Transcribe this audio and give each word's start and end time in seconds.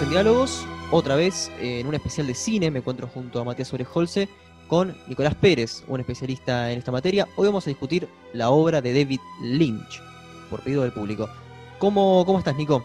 En 0.00 0.10
Diálogos, 0.10 0.66
otra 0.90 1.14
vez 1.14 1.52
eh, 1.60 1.78
en 1.78 1.86
un 1.86 1.94
especial 1.94 2.26
de 2.26 2.34
cine. 2.34 2.68
Me 2.68 2.80
encuentro 2.80 3.06
junto 3.06 3.40
a 3.40 3.44
Matías 3.44 3.72
Oreholce 3.72 4.28
con 4.66 4.96
Nicolás 5.06 5.36
Pérez, 5.36 5.84
un 5.86 6.00
especialista 6.00 6.72
en 6.72 6.78
esta 6.78 6.90
materia. 6.90 7.28
Hoy 7.36 7.46
vamos 7.46 7.64
a 7.66 7.70
discutir 7.70 8.08
la 8.32 8.50
obra 8.50 8.82
de 8.82 8.92
David 8.92 9.20
Lynch, 9.40 10.02
por 10.50 10.62
pedido 10.62 10.82
del 10.82 10.90
público. 10.90 11.30
¿Cómo, 11.78 12.24
cómo 12.26 12.40
estás, 12.40 12.56
Nico? 12.56 12.84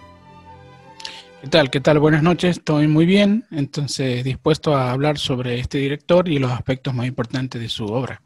¿Qué 1.42 1.48
tal? 1.48 1.72
¿Qué 1.72 1.82
tal? 1.82 1.98
Buenas 1.98 2.22
noches, 2.22 2.58
estoy 2.58 2.88
muy 2.88 3.08
bien, 3.08 3.44
entonces 3.50 4.24
dispuesto 4.24 4.76
a 4.76 4.92
hablar 4.92 5.18
sobre 5.18 5.60
este 5.60 5.80
director 5.80 6.30
y 6.30 6.38
los 6.38 6.52
aspectos 6.52 6.94
más 6.94 7.08
importantes 7.08 7.60
de 7.60 7.70
su 7.70 7.86
obra. 7.86 8.22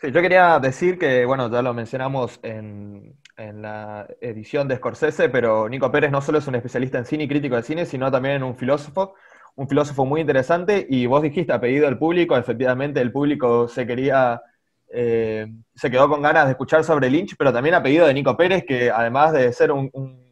Sí, 0.00 0.12
yo 0.12 0.22
quería 0.22 0.58
decir 0.58 0.98
que, 0.98 1.26
bueno, 1.26 1.50
ya 1.50 1.60
lo 1.60 1.74
mencionamos 1.74 2.40
en, 2.42 3.18
en 3.36 3.60
la 3.60 4.06
edición 4.22 4.66
de 4.66 4.76
Scorsese, 4.76 5.28
pero 5.28 5.68
Nico 5.68 5.92
Pérez 5.92 6.10
no 6.10 6.22
solo 6.22 6.38
es 6.38 6.46
un 6.46 6.54
especialista 6.54 6.96
en 6.96 7.04
cine 7.04 7.24
y 7.24 7.28
crítico 7.28 7.56
de 7.56 7.62
cine, 7.62 7.84
sino 7.84 8.10
también 8.10 8.42
un 8.42 8.56
filósofo, 8.56 9.14
un 9.56 9.68
filósofo 9.68 10.06
muy 10.06 10.22
interesante, 10.22 10.86
y 10.88 11.04
vos 11.04 11.20
dijiste 11.20 11.52
a 11.52 11.60
pedido 11.60 11.84
del 11.84 11.98
público, 11.98 12.34
efectivamente 12.34 13.02
el 13.02 13.12
público 13.12 13.68
se 13.68 13.86
quería, 13.86 14.40
eh, 14.88 15.46
se 15.74 15.90
quedó 15.90 16.08
con 16.08 16.22
ganas 16.22 16.46
de 16.46 16.52
escuchar 16.52 16.82
sobre 16.82 17.10
Lynch, 17.10 17.36
pero 17.36 17.52
también 17.52 17.74
a 17.74 17.82
pedido 17.82 18.06
de 18.06 18.14
Nico 18.14 18.34
Pérez, 18.38 18.64
que 18.66 18.90
además 18.90 19.34
de 19.34 19.52
ser 19.52 19.70
un, 19.70 19.90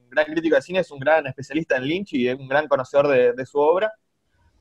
gran 0.09 0.27
crítico 0.33 0.57
de 0.57 0.63
cine, 0.63 0.79
es 0.79 0.91
un 0.91 0.99
gran 0.99 1.27
especialista 1.27 1.77
en 1.77 1.85
Lynch 1.85 2.15
y 2.15 2.27
es 2.27 2.39
un 2.39 2.49
gran 2.49 2.69
conocedor 2.69 3.09
de, 3.09 3.35
de 3.35 3.45
su 3.45 3.59
obra, 3.59 3.93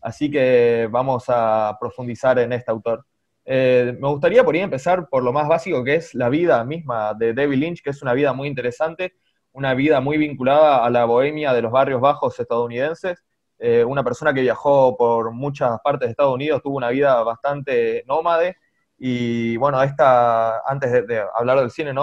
así 0.02 0.30
que 0.30 0.90
vamos 0.92 1.26
a 1.30 1.78
profundizar 1.80 2.38
en 2.40 2.52
este 2.52 2.72
autor. 2.72 3.06
Eh, 3.50 3.95
me 3.98 4.09
gustaría 4.09 4.44
por 4.44 4.53
ahí 4.53 4.62
empezar 4.62 5.08
por 5.08 5.23
lo 5.23 5.31
más 5.31 5.48
básico 5.48 5.81
que 5.81 5.95
es 5.95 6.14
la 6.14 6.28
vida 6.28 6.62
misma 6.66 7.14
de 7.14 7.34
David 7.34 7.58
Lynch, 7.58 7.81
que 7.81 7.92
es 7.92 8.02
una 8.02 8.14
vida 8.14 8.34
muy 8.34 8.50
interesante, 8.50 9.14
una 9.53 9.73
vida 9.73 10.02
muy 10.02 10.17
vinculada 10.17 10.84
a 10.84 10.90
la 10.90 11.06
bohemia 11.06 11.53
de 11.53 11.62
los 11.62 11.72
barrios 11.72 12.02
bajos 12.02 12.38
estadounidenses, 12.38 13.23
eh, 13.58 13.86
una 13.86 14.03
persona 14.03 14.34
que 14.34 14.42
viajó 14.42 14.98
por 14.98 15.31
muchas 15.31 15.80
partes 15.81 16.08
de 16.08 16.12
Estados 16.12 16.36
Unidos, 16.36 16.62
tuvo 16.62 16.75
una 16.75 16.90
vida 16.90 17.23
bastante 17.23 18.03
nómade, 18.06 18.58
y 18.98 19.56
bueno, 19.56 19.81
esta, 19.81 20.59
antes 20.70 21.08
de, 21.08 21.23
hablar 21.34 21.59
del 21.59 21.72
cine, 21.72 21.94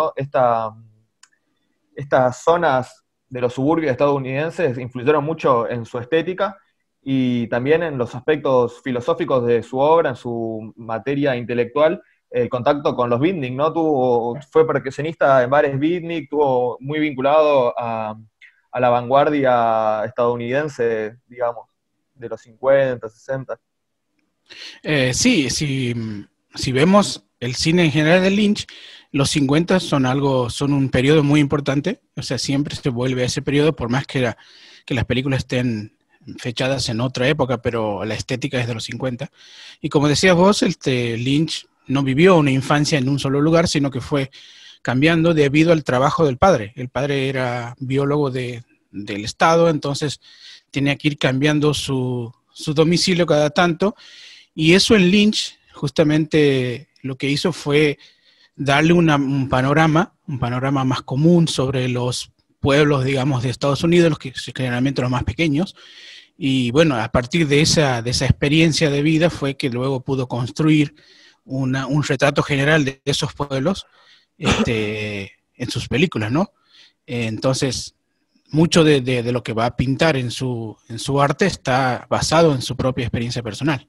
estas 1.95 2.42
zonas 2.42 3.05
de 3.28 3.41
los 3.42 3.53
suburbios 3.53 3.92
estadounidenses 3.92 4.78
influyeron 4.78 5.22
mucho 5.22 5.69
en 5.69 5.84
su 5.84 5.98
estética, 5.98 6.56
y 7.06 7.47
también 7.48 7.83
en 7.83 7.98
los 7.98 8.14
aspectos 8.14 8.80
filosóficos 8.83 9.47
de 9.47 9.62
su 9.62 9.78
obra, 9.78 10.10
en 10.10 10.16
su 10.16 10.72
materia 10.77 11.36
intelectual, 11.36 12.02
el 12.30 12.48
contacto 12.48 12.97
con 12.97 13.10
los 13.10 13.20
beatnik, 13.20 13.52
¿no? 13.52 13.72
Tuvo, 13.72 14.41
fue 14.50 14.66
percusionista 14.66 15.42
en 15.42 15.50
bares 15.50 15.78
beatnik, 15.78 16.30
tuvo 16.30 16.78
muy 16.80 16.98
vinculado 16.98 17.75
a, 17.78 18.16
la 18.72 18.88
vanguardia 18.88 20.02
estadounidense, 20.05 21.19
digamos, 21.28 21.66
de 22.14 22.28
los 22.28 22.41
50, 22.41 23.08
60. 23.08 23.60
Eh, 24.82 25.12
sí, 25.14 25.48
si, 25.50 26.72
vemos 26.72 27.25
el 27.38 27.55
cine 27.55 27.84
en 27.84 27.92
general 27.92 28.22
de 28.22 28.30
Lynch, 28.30 28.66
los 29.12 29.30
50 29.30 29.78
son 29.78 30.06
algo, 30.06 30.48
son 30.48 30.72
un 30.72 30.88
periodo 30.88 31.22
muy 31.22 31.38
importante, 31.38 32.00
o 32.16 32.22
sea, 32.22 32.38
siempre 32.38 32.75
se 32.75 32.88
vuelve 32.88 33.22
a 33.22 33.27
ese 33.27 33.42
periodo, 33.42 33.77
por 33.77 33.91
más 33.91 34.06
que, 34.06 34.34
que 34.86 34.94
las 34.94 35.05
películas 35.05 35.41
estén 35.41 35.94
fechadas 36.39 36.89
en 36.89 37.00
otra 37.00 37.28
época, 37.28 37.61
pero 37.61 38.05
la 38.05 38.14
estética 38.14 38.61
es 38.61 38.67
de 38.67 38.75
los 38.75 38.84
50. 38.84 39.30
Y 39.80 39.89
como 39.89 40.08
decías 40.08 40.34
vos, 40.34 40.62
este 40.62 41.16
Lynch 41.16 41.66
no 41.86 42.03
vivió 42.03 42.36
una 42.36 42.50
infancia 42.50 42.99
en 42.99 43.09
un 43.09 43.19
solo 43.19 43.41
lugar, 43.41 43.69
sino 43.69 43.91
que 43.91 44.00
fue 44.00 44.31
cambiando 44.82 45.34
debido 45.34 45.72
al 45.72 45.84
trabajo 45.84 46.26
del 46.26 46.37
padre. 46.37 46.72
El 46.76 46.88
padre 46.88 47.28
era 47.28 47.75
biólogo 47.78 48.31
del 48.31 48.65
Estado, 49.25 49.69
entonces 49.69 50.21
tenía 50.71 50.97
que 50.97 51.09
ir 51.09 51.19
cambiando 51.19 51.72
su, 51.72 52.32
domicilio 52.75 53.26
cada 53.26 53.50
tanto. 53.50 53.97
Y 54.54 54.75
eso 54.75 54.94
en 54.94 55.10
Lynch 55.10 55.59
justamente 55.72 56.88
lo 57.03 57.16
que 57.16 57.28
hizo 57.28 57.53
fue 57.53 57.99
darle 58.56 58.93
un 58.93 59.49
panorama, 59.49 60.15
un 60.26 60.38
panorama 60.38 60.84
más 60.84 61.03
común 61.03 61.49
sobre 61.49 61.88
los 61.88 62.31
pueblos, 62.60 63.04
digamos, 63.04 63.43
de 63.43 63.50
Estados 63.50 63.82
Unidos, 63.84 64.10
los 64.10 64.19
que 64.19 64.32
generalmente 64.54 65.03
los 65.03 65.10
más 65.10 65.25
pequeños, 65.25 65.75
y 66.37 66.71
bueno, 66.72 66.97
a 66.97 67.09
partir 67.11 67.47
de 67.47 67.61
esa, 67.61 68.03
de 68.03 68.11
esa 68.11 68.25
experiencia 68.25 68.91
de 68.91 69.03
vida 69.03 69.31
fue 69.31 69.56
que 69.56 69.71
luego 69.71 70.00
pudo 70.00 70.27
construir 70.27 70.95
una, 71.45 71.87
un 71.87 72.03
retrato 72.03 72.43
general 72.43 72.84
de 72.84 73.00
esos 73.05 73.34
pueblos 73.34 73.87
este, 74.37 75.33
en 75.55 75.71
sus 75.71 75.89
películas, 75.89 76.33
¿no? 76.33 76.53
Entonces, 77.06 77.94
mucho 78.50 78.83
de, 78.83 79.00
de, 79.00 79.31
lo 79.33 79.43
que 79.43 79.53
va 79.53 79.67
a 79.67 79.77
pintar 79.77 80.17
en 80.17 80.31
su, 80.31 80.77
en 80.89 80.99
su 80.99 81.21
arte 81.21 81.47
está 81.47 82.06
basado 82.09 82.55
en 82.55 82.62
su 82.62 82.77
propia 82.77 83.05
experiencia 83.05 83.43
personal. 83.43 83.89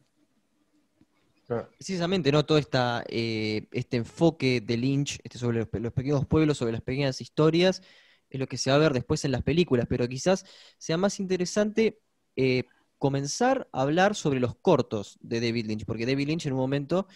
Precisamente, 1.48 2.32
¿no? 2.32 2.44
Todo 2.44 2.58
esta, 2.58 3.04
eh, 3.08 3.68
este 3.72 3.98
enfoque 3.98 4.62
de 4.62 4.78
Lynch 4.78 5.20
este, 5.24 5.38
sobre 5.38 5.60
los, 5.60 5.68
los, 5.72 5.94
pequeños 5.94 6.26
pueblos, 6.26 6.58
sobre 6.58 6.74
las 6.74 6.82
pequeñas 6.82 7.22
historias, 7.22 7.84
es 8.30 8.40
lo 8.40 8.48
que 8.48 8.58
se 8.58 8.72
va 8.72 8.78
a 8.78 8.80
ver 8.80 8.94
después 8.94 9.24
en 9.26 9.32
las 9.32 9.44
películas, 9.44 9.86
pero 9.88 10.08
quizás 10.08 10.46
sea 10.78 10.98
más 10.98 11.20
interesante 11.20 12.00
eh, 12.36 12.64
comenzar 12.98 13.68
a 13.72 13.82
hablar 13.82 14.16
sobre 14.16 14.40
los 14.40 14.56
cortos 14.56 15.18
de 15.22 15.40
David 15.40 15.68
Lynch, 15.68 15.86
porque 15.86 16.06
David 16.06 16.28
Lynch 16.28 16.46
en 16.46 16.54
un 16.54 16.60
momento, 16.60 17.08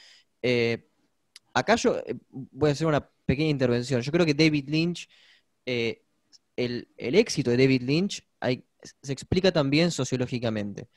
eh, 0.41 0.88
acá 1.53 1.75
yo 1.75 1.97
eh, 1.97 2.16
voy 2.30 2.69
a 2.69 2.74
hacer 2.74 2.88
una 2.88 3.09
pequeña 3.25 3.50
intervención, 3.50 4.02
yo 4.02 4.12
creo 4.12 4.25
que 4.25 4.34
David 4.34 4.69
Lynch, 4.69 5.09
el, 5.66 6.88
éxito 6.97 7.52
de 7.52 7.57
David 7.57 7.84
Lynch 7.84 8.24
se 9.02 9.13
explica 9.13 9.52
también 9.52 9.91
sociológicamente. 9.91 10.88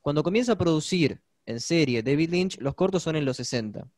Cuando 0.00 0.22
comienza 0.22 0.52
a 0.52 0.58
producir 0.58 1.20
en 1.46 1.60
serie 1.60 2.02
David 2.02 2.30
Lynch, 2.30 2.58
los 2.60 2.74
cortos 2.74 3.02
son 3.02 3.16
en 3.16 3.24
los 3.24 3.36
60. 3.38 3.88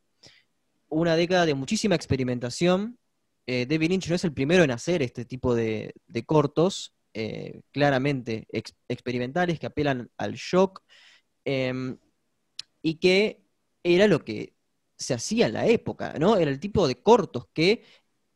Una 0.89 1.16
década 1.16 1.47
de 1.47 1.55
muchísima 1.55 1.95
experimentación. 1.95 2.99
David 3.47 3.91
Lynch 3.91 4.09
no 4.09 4.15
es 4.15 4.25
el 4.25 4.33
primero 4.34 4.65
en 4.65 4.71
hacer 4.71 5.03
este 5.03 5.25
tipo 5.25 5.55
de 5.55 5.93
cortos. 6.27 6.97
Eh, 7.14 7.62
claramente 7.72 8.46
experimentales 8.88 9.58
que 9.58 9.66
apelan 9.66 10.10
al 10.19 10.34
shock 10.34 10.82
em, 11.44 11.98
y 12.82 12.96
que 13.00 13.42
era 13.82 14.06
lo 14.06 14.24
que 14.24 14.54
se 14.96 15.14
hacía 15.14 15.47
en 15.47 15.54
la 15.54 15.66
época, 15.66 16.14
¿no? 16.18 16.36
Era 16.36 16.50
el 16.50 16.60
tipo 16.60 16.86
de 16.88 17.02
cortos 17.02 17.47
que 17.52 17.84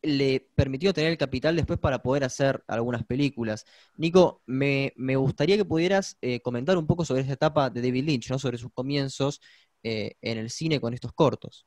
le 0.02 0.40
permitió 0.56 0.92
tener 0.92 1.12
el 1.12 1.18
capital 1.18 1.56
después 1.56 1.78
para 1.78 2.02
poder 2.02 2.24
hacer 2.24 2.64
algunas 2.66 3.04
películas. 3.04 3.64
Nico, 3.96 4.42
me, 4.46 4.92
gustaría 5.16 5.56
que 5.56 5.64
pudieras 5.64 6.18
eh, 6.20 6.40
comentar 6.40 6.76
un 6.76 6.86
poco 6.86 7.04
sobre 7.04 7.22
esta 7.22 7.34
etapa 7.34 7.70
de 7.70 7.82
David 7.82 8.04
Lynch, 8.04 8.30
¿no? 8.30 8.38
sobre 8.38 8.58
sus 8.58 8.72
comienzos 8.72 9.40
eh, 9.82 10.14
en 10.20 10.38
el 10.38 10.50
cine 10.50 10.80
con 10.80 10.94
estos 10.94 11.12
cortos. 11.12 11.66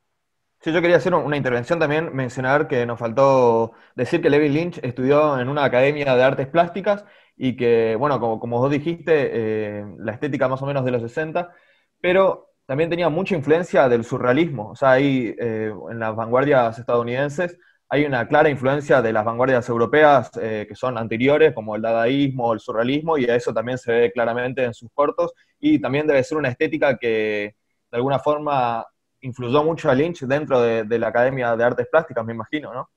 Sí, 0.66 0.72
yo 0.74 0.82
quería 0.82 0.98
hacer 0.98 1.14
una 1.14 1.38
intervención 1.38 1.78
también, 1.78 2.12
mencionar 2.16 2.68
que 2.68 2.88
nos 2.88 2.98
faltó 2.98 3.74
decir 3.94 4.20
que 4.20 4.32
David 4.32 4.50
Lynch 4.50 4.80
estudió 4.82 5.40
en 5.40 5.48
una 5.48 5.64
academia 5.64 6.16
de 6.16 6.24
artes 6.24 6.48
plásticas 6.48 7.06
y 7.38 7.56
que, 7.56 7.96
bueno, 7.96 8.20
como, 8.20 8.40
como 8.40 8.58
vos 8.58 8.72
dijiste, 8.72 9.30
eh, 9.32 9.86
la 10.00 10.14
estética 10.14 10.48
más 10.48 10.64
o 10.64 10.66
menos 10.66 10.84
de 10.84 10.90
los 10.90 11.04
60, 11.04 11.54
pero 12.02 12.50
también 12.66 12.90
tenía 12.90 13.10
mucha 13.10 13.36
influencia 13.36 13.88
del 13.88 14.04
surrealismo. 14.04 14.72
O 14.72 14.76
sea, 14.76 14.94
ahí 14.94 15.36
eh, 15.40 15.72
en 15.92 16.00
las 16.00 16.16
vanguardias 16.16 16.80
estadounidenses 16.80 17.60
hay 17.88 18.06
una 18.06 18.28
clara 18.28 18.50
influencia 18.50 19.04
de 19.04 19.14
las 19.14 19.24
vanguardias 19.24 19.70
europeas 19.70 20.32
eh, 20.42 20.66
que 20.68 20.74
son 20.76 20.98
anteriores, 20.98 21.54
como 21.54 21.76
el 21.76 21.84
dadaísmo, 21.84 22.54
el 22.54 22.60
surrealismo, 22.60 23.20
y 23.20 23.26
eso 23.26 23.54
también 23.54 23.78
se 23.78 23.92
ve 23.92 24.12
claramente 24.12 24.64
en 24.64 24.74
sus 24.74 24.90
cortos, 24.96 25.32
y 25.60 25.80
también 25.80 26.08
debe 26.08 26.24
ser 26.24 26.40
una 26.40 26.50
estética 26.50 26.98
que 26.98 27.56
de 27.92 27.98
alguna 27.98 28.18
forma 28.18 28.84
influyó 29.26 29.64
mucho 29.64 29.90
a 29.90 29.96
Lynch 29.96 30.22
dentro 30.22 30.62
de, 30.62 31.00
la 31.00 31.08
Academia 31.08 31.56
de 31.56 31.64
Artes 31.64 31.88
Plásticas, 31.92 32.24
me 32.26 32.34
imagino, 32.34 32.74
¿no? 32.74 32.90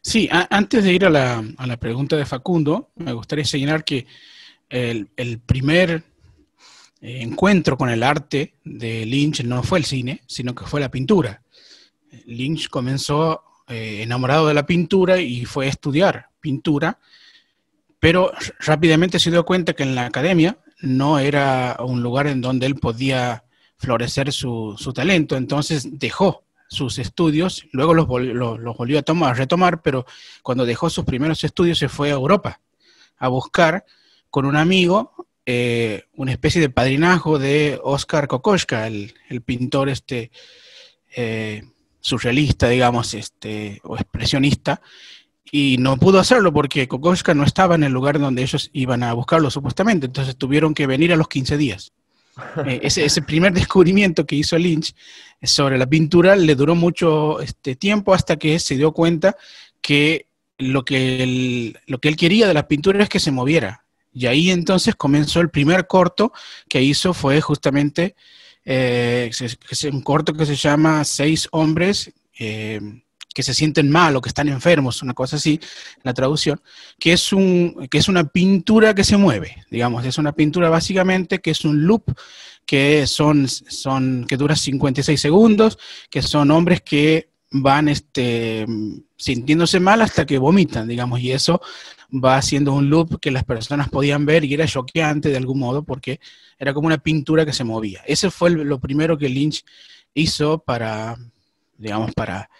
Sí, 0.00 0.28
antes 0.30 0.84
de 0.84 0.92
ir 0.92 1.04
a 1.04 1.10
la, 1.10 1.76
pregunta 1.78 2.16
de 2.16 2.24
Facundo, 2.24 2.90
me 2.96 3.12
gustaría 3.12 3.44
señalar 3.44 3.84
que 3.84 4.06
el, 4.70 5.08
primer 5.44 6.02
eh, 7.00 7.18
encuentro 7.20 7.76
con 7.76 7.90
el 7.90 8.02
arte 8.02 8.54
de 8.64 9.04
Lynch 9.04 9.44
no 9.44 9.62
fue 9.62 9.78
el 9.78 9.84
cine, 9.84 10.22
sino 10.26 10.54
que 10.54 10.64
fue 10.64 10.80
la 10.80 10.90
pintura. 10.90 11.42
Lynch 12.26 12.68
comenzó 12.70 13.42
eh, 13.68 14.00
enamorado 14.02 14.46
de 14.46 14.54
la 14.54 14.64
pintura 14.64 15.20
y 15.20 15.44
fue 15.44 15.66
a 15.66 15.70
estudiar 15.70 16.30
pintura, 16.40 16.98
pero 18.00 18.32
rápidamente 18.60 19.18
se 19.18 19.30
dio 19.30 19.44
cuenta 19.44 19.74
que 19.74 19.82
en 19.82 19.94
la 19.94 20.06
academia 20.06 20.56
no 20.80 21.18
era 21.18 21.76
un 21.80 22.02
lugar 22.02 22.28
en 22.28 22.40
donde 22.40 22.66
él 22.66 22.76
podía 22.76 23.44
florecer 23.78 24.32
su, 24.32 24.76
talento. 24.94 25.36
Entonces 25.36 25.98
dejó 25.98 26.44
sus 26.68 26.98
estudios, 26.98 27.66
luego 27.72 27.94
los, 27.94 28.06
volvió 28.06 28.98
a, 28.98 29.02
tomar, 29.02 29.30
a 29.30 29.34
retomar, 29.34 29.80
pero 29.80 30.04
cuando 30.42 30.66
dejó 30.66 30.90
sus 30.90 31.04
primeros 31.04 31.42
estudios 31.44 31.78
se 31.78 31.88
fue 31.88 32.10
a 32.10 32.14
Europa 32.14 32.60
a 33.16 33.28
buscar 33.28 33.84
con 34.30 34.44
un 34.44 34.56
amigo 34.56 35.28
eh, 35.50 36.02
una 36.16 36.32
especie 36.32 36.60
de 36.60 36.68
padrinazgo 36.68 37.38
de 37.38 37.80
Oscar 37.82 38.28
Kokoschka, 38.28 38.86
el, 38.86 39.14
pintor 39.46 39.88
este, 39.88 40.30
eh, 41.16 41.62
surrealista, 42.00 42.68
digamos, 42.68 43.14
este, 43.14 43.80
o 43.82 43.96
expresionista, 43.96 44.82
y 45.50 45.78
no 45.78 45.96
pudo 45.96 46.18
hacerlo 46.18 46.52
porque 46.52 46.86
Kokoschka 46.86 47.32
no 47.32 47.44
estaba 47.44 47.76
en 47.76 47.84
el 47.84 47.92
lugar 47.92 48.18
donde 48.18 48.42
ellos 48.42 48.68
iban 48.74 49.02
a 49.02 49.14
buscarlo 49.14 49.50
supuestamente, 49.50 50.04
entonces 50.04 50.36
tuvieron 50.36 50.74
que 50.74 50.86
venir 50.86 51.14
a 51.14 51.16
los 51.16 51.28
15 51.28 51.56
días. 51.56 51.94
Eh, 52.66 52.80
ese, 52.82 53.04
ese, 53.04 53.22
primer 53.22 53.52
descubrimiento 53.52 54.26
que 54.26 54.36
hizo 54.36 54.56
Lynch 54.58 54.94
sobre 55.42 55.78
la 55.78 55.86
pintura 55.86 56.36
le 56.36 56.54
duró 56.54 56.74
mucho 56.74 57.40
este, 57.40 57.76
tiempo 57.76 58.14
hasta 58.14 58.36
que 58.36 58.58
se 58.58 58.76
dio 58.76 58.92
cuenta 58.92 59.36
que 59.80 60.26
lo 60.58 60.84
que, 60.84 61.22
él, 61.22 61.78
lo 61.86 61.98
que 61.98 62.08
él 62.08 62.16
quería 62.16 62.46
de 62.48 62.54
la 62.54 62.68
pintura 62.68 63.02
es 63.02 63.08
que 63.08 63.20
se 63.20 63.30
moviera. 63.30 63.84
Y 64.12 64.26
ahí 64.26 64.50
entonces 64.50 64.96
comenzó 64.96 65.40
el 65.40 65.50
primer 65.50 65.86
corto 65.86 66.32
que 66.68 66.82
hizo 66.82 67.14
fue 67.14 67.40
justamente 67.40 68.16
eh, 68.64 69.30
un 69.92 70.02
corto 70.02 70.34
que 70.34 70.46
se 70.46 70.56
llama 70.56 71.04
Seis 71.04 71.48
hombres 71.52 72.12
eh, 72.38 72.80
que 73.38 73.44
se 73.44 73.54
sienten 73.54 73.88
mal 73.88 74.16
o 74.16 74.20
que 74.20 74.30
están 74.30 74.48
enfermos, 74.48 75.00
una 75.00 75.14
cosa 75.14 75.36
así, 75.36 75.60
la 76.02 76.12
traducción, 76.12 76.60
que 76.98 77.12
es, 77.12 77.32
un, 77.32 77.86
que 77.88 77.98
es 77.98 78.08
una 78.08 78.24
pintura 78.24 78.96
que 78.96 79.04
se 79.04 79.16
mueve, 79.16 79.64
digamos, 79.70 80.04
es 80.04 80.18
una 80.18 80.32
pintura 80.32 80.68
básicamente 80.68 81.38
que 81.38 81.52
es 81.52 81.64
un 81.64 81.86
loop 81.86 82.02
que, 82.66 83.06
son, 83.06 83.46
son, 83.46 84.26
que 84.28 84.36
dura 84.36 84.56
56 84.56 85.20
segundos, 85.20 85.78
que 86.10 86.20
son 86.20 86.50
hombres 86.50 86.82
que 86.82 87.28
van 87.52 87.88
este, 87.88 88.66
sintiéndose 89.16 89.78
mal 89.78 90.02
hasta 90.02 90.26
que 90.26 90.38
vomitan, 90.38 90.88
digamos, 90.88 91.20
y 91.20 91.30
eso 91.30 91.60
va 92.12 92.38
haciendo 92.38 92.72
un 92.72 92.90
loop 92.90 93.20
que 93.20 93.30
las 93.30 93.44
personas 93.44 93.88
podían 93.88 94.26
ver 94.26 94.44
y 94.44 94.54
era 94.54 94.66
choqueante 94.66 95.28
de 95.28 95.36
algún 95.36 95.60
modo 95.60 95.84
porque 95.84 96.18
era 96.58 96.74
como 96.74 96.88
una 96.88 96.98
pintura 96.98 97.46
que 97.46 97.52
se 97.52 97.62
movía. 97.62 98.02
Ese 98.04 98.32
fue 98.32 98.50
lo 98.50 98.80
primero 98.80 99.16
que 99.16 99.28
Lynch 99.28 99.64
hizo 100.12 100.58
para, 100.58 101.16
digamos, 101.76 102.12
para 102.14 102.50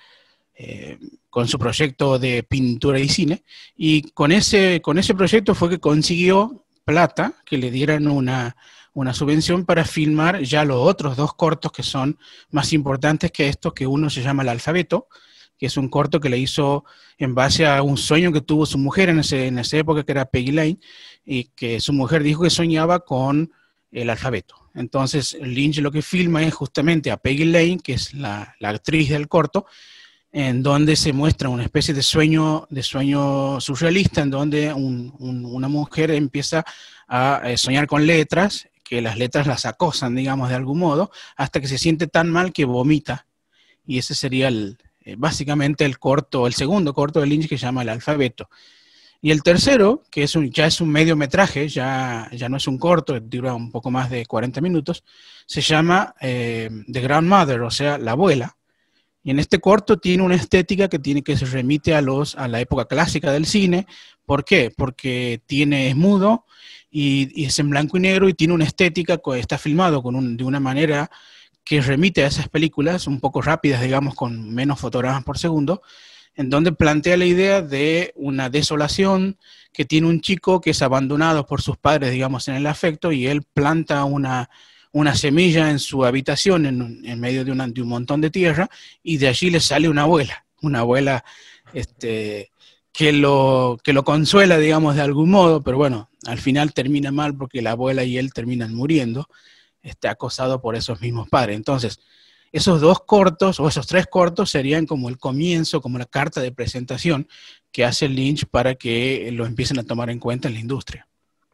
eh, 0.60 0.98
con 1.30 1.46
su 1.46 1.56
proyecto 1.56 2.18
de 2.18 2.42
pintura 2.42 2.98
y 2.98 3.08
cine, 3.08 3.44
y 3.76 4.02
con 4.10 4.32
ese, 4.32 4.80
con 4.82 4.98
ese 4.98 5.14
proyecto 5.14 5.54
fue 5.54 5.70
que 5.70 5.78
consiguió 5.78 6.64
plata, 6.84 7.34
que 7.44 7.58
le 7.58 7.70
dieran 7.70 8.08
una, 8.08 8.56
una 8.92 9.14
subvención 9.14 9.64
para 9.64 9.84
filmar 9.84 10.42
ya 10.42 10.64
los 10.64 10.78
otros 10.78 11.16
dos 11.16 11.34
cortos 11.34 11.70
que 11.70 11.84
son 11.84 12.18
más 12.50 12.72
importantes 12.72 13.30
que 13.30 13.48
estos, 13.48 13.72
que 13.72 13.86
uno 13.86 14.10
se 14.10 14.22
llama 14.22 14.42
El 14.42 14.48
Alfabeto, 14.48 15.06
que 15.56 15.66
es 15.66 15.76
un 15.76 15.88
corto 15.88 16.18
que 16.18 16.28
le 16.28 16.38
hizo 16.38 16.84
en 17.18 17.36
base 17.36 17.64
a 17.64 17.80
un 17.82 17.96
sueño 17.96 18.32
que 18.32 18.40
tuvo 18.40 18.66
su 18.66 18.78
mujer 18.78 19.10
en, 19.10 19.20
ese, 19.20 19.46
en 19.46 19.60
esa 19.60 19.76
época, 19.76 20.02
que 20.02 20.10
era 20.10 20.24
Peggy 20.24 20.50
Lane, 20.50 20.80
y 21.24 21.44
que 21.44 21.78
su 21.78 21.92
mujer 21.92 22.24
dijo 22.24 22.42
que 22.42 22.50
soñaba 22.50 22.98
con 23.00 23.52
el 23.92 24.10
alfabeto. 24.10 24.56
Entonces, 24.74 25.36
Lynch 25.40 25.78
lo 25.78 25.92
que 25.92 26.02
filma 26.02 26.42
es 26.42 26.52
justamente 26.52 27.12
a 27.12 27.16
Peggy 27.16 27.44
Lane, 27.44 27.78
que 27.78 27.92
es 27.92 28.12
la, 28.14 28.56
la 28.58 28.70
actriz 28.70 29.10
del 29.10 29.28
corto, 29.28 29.66
en 30.40 30.62
donde 30.62 30.94
se 30.94 31.12
muestra 31.12 31.48
una 31.48 31.64
especie 31.64 31.92
de 31.92 32.00
sueño, 32.00 32.68
de 32.70 32.84
sueño 32.84 33.60
surrealista, 33.60 34.20
en 34.20 34.30
donde 34.30 34.72
una 34.72 35.66
mujer 35.66 36.12
empieza 36.12 36.64
a 37.08 37.42
eh, 37.44 37.56
soñar 37.56 37.88
con 37.88 38.06
letras, 38.06 38.68
que 38.84 39.02
las 39.02 39.18
letras 39.18 39.48
las 39.48 39.66
acosan, 39.66 40.14
digamos, 40.14 40.48
de 40.48 40.54
algún 40.54 40.78
modo, 40.78 41.10
hasta 41.36 41.60
que 41.60 41.66
se 41.66 41.76
siente 41.76 42.06
tan 42.06 42.30
mal 42.30 42.52
que 42.52 42.64
vomita. 42.66 43.26
Y 43.84 43.98
ese 43.98 44.14
sería 44.14 44.46
el, 44.46 44.78
eh, 45.00 45.16
básicamente 45.18 45.84
el 45.84 45.98
corto, 45.98 46.46
el 46.46 46.54
segundo 46.54 46.94
corto 46.94 47.18
de 47.18 47.26
Lynch 47.26 47.48
que 47.48 47.58
se 47.58 47.66
llama 47.66 47.82
El 47.82 47.88
alfabeto. 47.88 48.48
Y 49.20 49.32
el 49.32 49.42
tercero, 49.42 50.04
que 50.08 50.22
es 50.22 50.36
un, 50.36 50.52
ya 50.52 50.66
es 50.66 50.80
un 50.80 50.90
mediometraje, 50.90 51.68
ya, 51.68 52.30
ya 52.30 52.48
no 52.48 52.58
es 52.58 52.68
un 52.68 52.78
corto, 52.78 53.18
dura 53.18 53.54
un 53.54 53.72
poco 53.72 53.90
más 53.90 54.08
de 54.08 54.24
40 54.24 54.60
minutos, 54.60 55.02
se 55.46 55.62
llama 55.62 56.14
eh, 56.20 56.70
The 56.86 57.00
Grandmother, 57.00 57.62
o 57.62 57.72
sea, 57.72 57.98
la 57.98 58.12
abuela, 58.12 58.57
y 59.22 59.30
en 59.30 59.38
este 59.38 59.58
corto 59.58 59.98
tiene 59.98 60.22
una 60.22 60.36
estética 60.36 60.88
que 60.88 60.98
tiene 60.98 61.22
que 61.22 61.36
se 61.36 61.46
remite 61.46 61.94
a 61.94 62.00
los 62.00 62.36
a 62.36 62.48
la 62.48 62.60
época 62.60 62.86
clásica 62.86 63.32
del 63.32 63.46
cine. 63.46 63.86
¿Por 64.24 64.44
qué? 64.44 64.72
Porque 64.74 65.42
tiene 65.46 65.88
es 65.88 65.96
mudo 65.96 66.46
y, 66.90 67.44
es 67.44 67.58
en 67.58 67.70
blanco 67.70 67.96
y 67.96 68.00
negro 68.00 68.28
y 68.28 68.34
tiene 68.34 68.54
una 68.54 68.64
estética 68.64 69.18
que 69.18 69.38
está 69.38 69.58
filmado 69.58 70.02
con 70.02 70.36
de 70.36 70.44
una 70.44 70.60
manera 70.60 71.10
que 71.64 71.80
remite 71.82 72.24
a 72.24 72.28
esas 72.28 72.48
películas 72.48 73.06
un 73.06 73.20
poco 73.20 73.42
rápidas, 73.42 73.82
digamos, 73.82 74.14
con 74.14 74.54
menos 74.54 74.80
fotogramas 74.80 75.22
por 75.24 75.36
segundo, 75.36 75.82
en 76.34 76.48
donde 76.48 76.72
plantea 76.72 77.18
la 77.18 77.26
idea 77.26 77.60
de 77.60 78.12
una 78.16 78.48
desolación 78.48 79.36
que 79.72 79.84
tiene 79.84 80.06
un 80.06 80.22
chico 80.22 80.62
que 80.62 80.70
es 80.70 80.80
abandonado 80.80 81.44
por 81.44 81.60
sus 81.60 81.76
padres, 81.76 82.10
digamos, 82.10 82.48
en 82.48 82.54
el 82.54 82.66
afecto, 82.66 83.12
y 83.12 83.26
él 83.26 83.42
planta 83.42 84.04
una, 84.04 84.48
una 84.92 85.14
semilla 85.14 85.70
en 85.70 85.78
su 85.78 86.04
habitación 86.04 86.66
en, 86.66 87.20
medio 87.20 87.44
de, 87.44 87.54
de, 87.54 87.82
un 87.82 87.88
montón 87.88 88.20
de 88.20 88.30
tierra 88.30 88.68
y 89.02 89.18
de 89.18 89.28
allí 89.28 89.50
le 89.50 89.60
sale 89.60 89.88
una 89.88 90.02
abuela, 90.02 90.44
una 90.62 90.80
abuela 90.80 91.24
este, 91.72 92.50
que, 92.92 93.12
lo, 93.12 93.78
que 93.82 93.92
lo 93.92 94.04
consuela, 94.04 94.58
digamos, 94.58 94.96
de 94.96 95.02
algún 95.02 95.30
modo, 95.30 95.62
pero 95.62 95.76
bueno, 95.76 96.10
al 96.26 96.38
final 96.38 96.72
termina 96.72 97.12
mal 97.12 97.36
porque 97.36 97.62
la 97.62 97.72
abuela 97.72 98.04
y 98.04 98.18
él 98.18 98.32
terminan 98.32 98.74
muriendo, 98.74 99.28
este, 99.82 100.08
acosado 100.08 100.60
por 100.60 100.74
esos 100.74 101.00
mismos 101.00 101.28
padres. 101.28 101.56
Entonces, 101.56 102.00
esos 102.50 102.80
dos 102.80 103.00
cortos 103.04 103.60
o 103.60 103.68
esos 103.68 103.86
tres 103.86 104.06
cortos 104.06 104.50
serían 104.50 104.86
como 104.86 105.08
el 105.08 105.18
comienzo, 105.18 105.80
como 105.80 105.98
la 105.98 106.06
carta 106.06 106.40
de 106.40 106.52
presentación 106.52 107.28
que 107.70 107.84
hace 107.84 108.08
Lynch 108.08 108.46
para 108.46 108.74
que 108.74 109.30
lo 109.32 109.46
empiecen 109.46 109.78
a 109.78 109.84
tomar 109.84 110.10
en 110.10 110.18
cuenta 110.18 110.48
en 110.48 110.54
la 110.54 110.60
industria. 110.60 111.07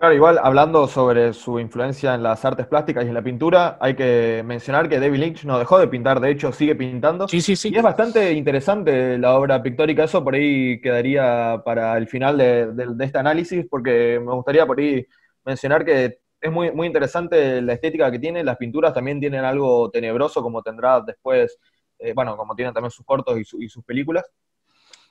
Claro, 0.05 0.17
igual 0.17 0.39
hablando 0.43 0.87
sobre 0.87 1.33
su 1.33 1.59
influencia 1.59 2.15
en 2.15 2.23
las 2.23 2.45
artes 2.45 2.67
plásticas 2.67 3.07
y 3.07 3.09
en 3.09 3.15
la 3.15 3.23
pintura, 3.23 3.79
hay 3.81 3.97
que 3.97 4.43
mencionar 4.45 4.87
que 4.87 5.01
David 5.01 5.19
Lynch 5.19 5.45
no 5.47 5.59
dejó 5.59 5.79
de 5.79 5.89
pintar, 5.89 6.21
de 6.21 6.31
hecho 6.31 6.53
sigue 6.53 6.77
pintando. 6.77 7.27
Sí, 7.27 7.41
sí, 7.41 7.57
sí. 7.57 7.71
Y 7.73 7.77
es 7.79 7.83
bastante 7.83 8.31
interesante 8.35 9.17
la 9.17 9.35
obra 9.35 9.63
pictórica, 9.63 10.05
eso 10.05 10.23
por 10.23 10.35
ahí 10.35 10.79
quedaría 10.83 11.63
para 11.65 11.97
el 11.97 12.07
final 12.07 12.37
de, 12.37 12.95
este 13.01 13.17
análisis, 13.17 13.65
porque 13.67 14.21
me 14.23 14.35
gustaría 14.35 14.67
por 14.67 14.79
ahí 14.79 15.07
mencionar 15.43 15.87
que 15.87 16.19
es 16.39 16.53
muy, 16.53 16.71
muy 16.71 16.87
interesante 16.87 17.63
la 17.63 17.73
estética 17.73 18.11
que 18.11 18.19
tiene, 18.19 18.45
las 18.45 18.59
pinturas 18.59 18.93
también 18.93 19.19
tienen 19.21 19.43
algo 19.43 19.91
tenebroso 19.91 20.43
como 20.43 20.63
tendrá 20.63 21.01
después, 21.01 21.59
eh, 21.99 22.13
bueno, 22.15 22.37
como 22.37 22.55
tienen 22.55 22.75
también 22.75 22.91
sus 22.91 23.07
cortos 23.07 23.39
y 23.39 23.69
sus 23.71 23.83
películas. 23.83 24.25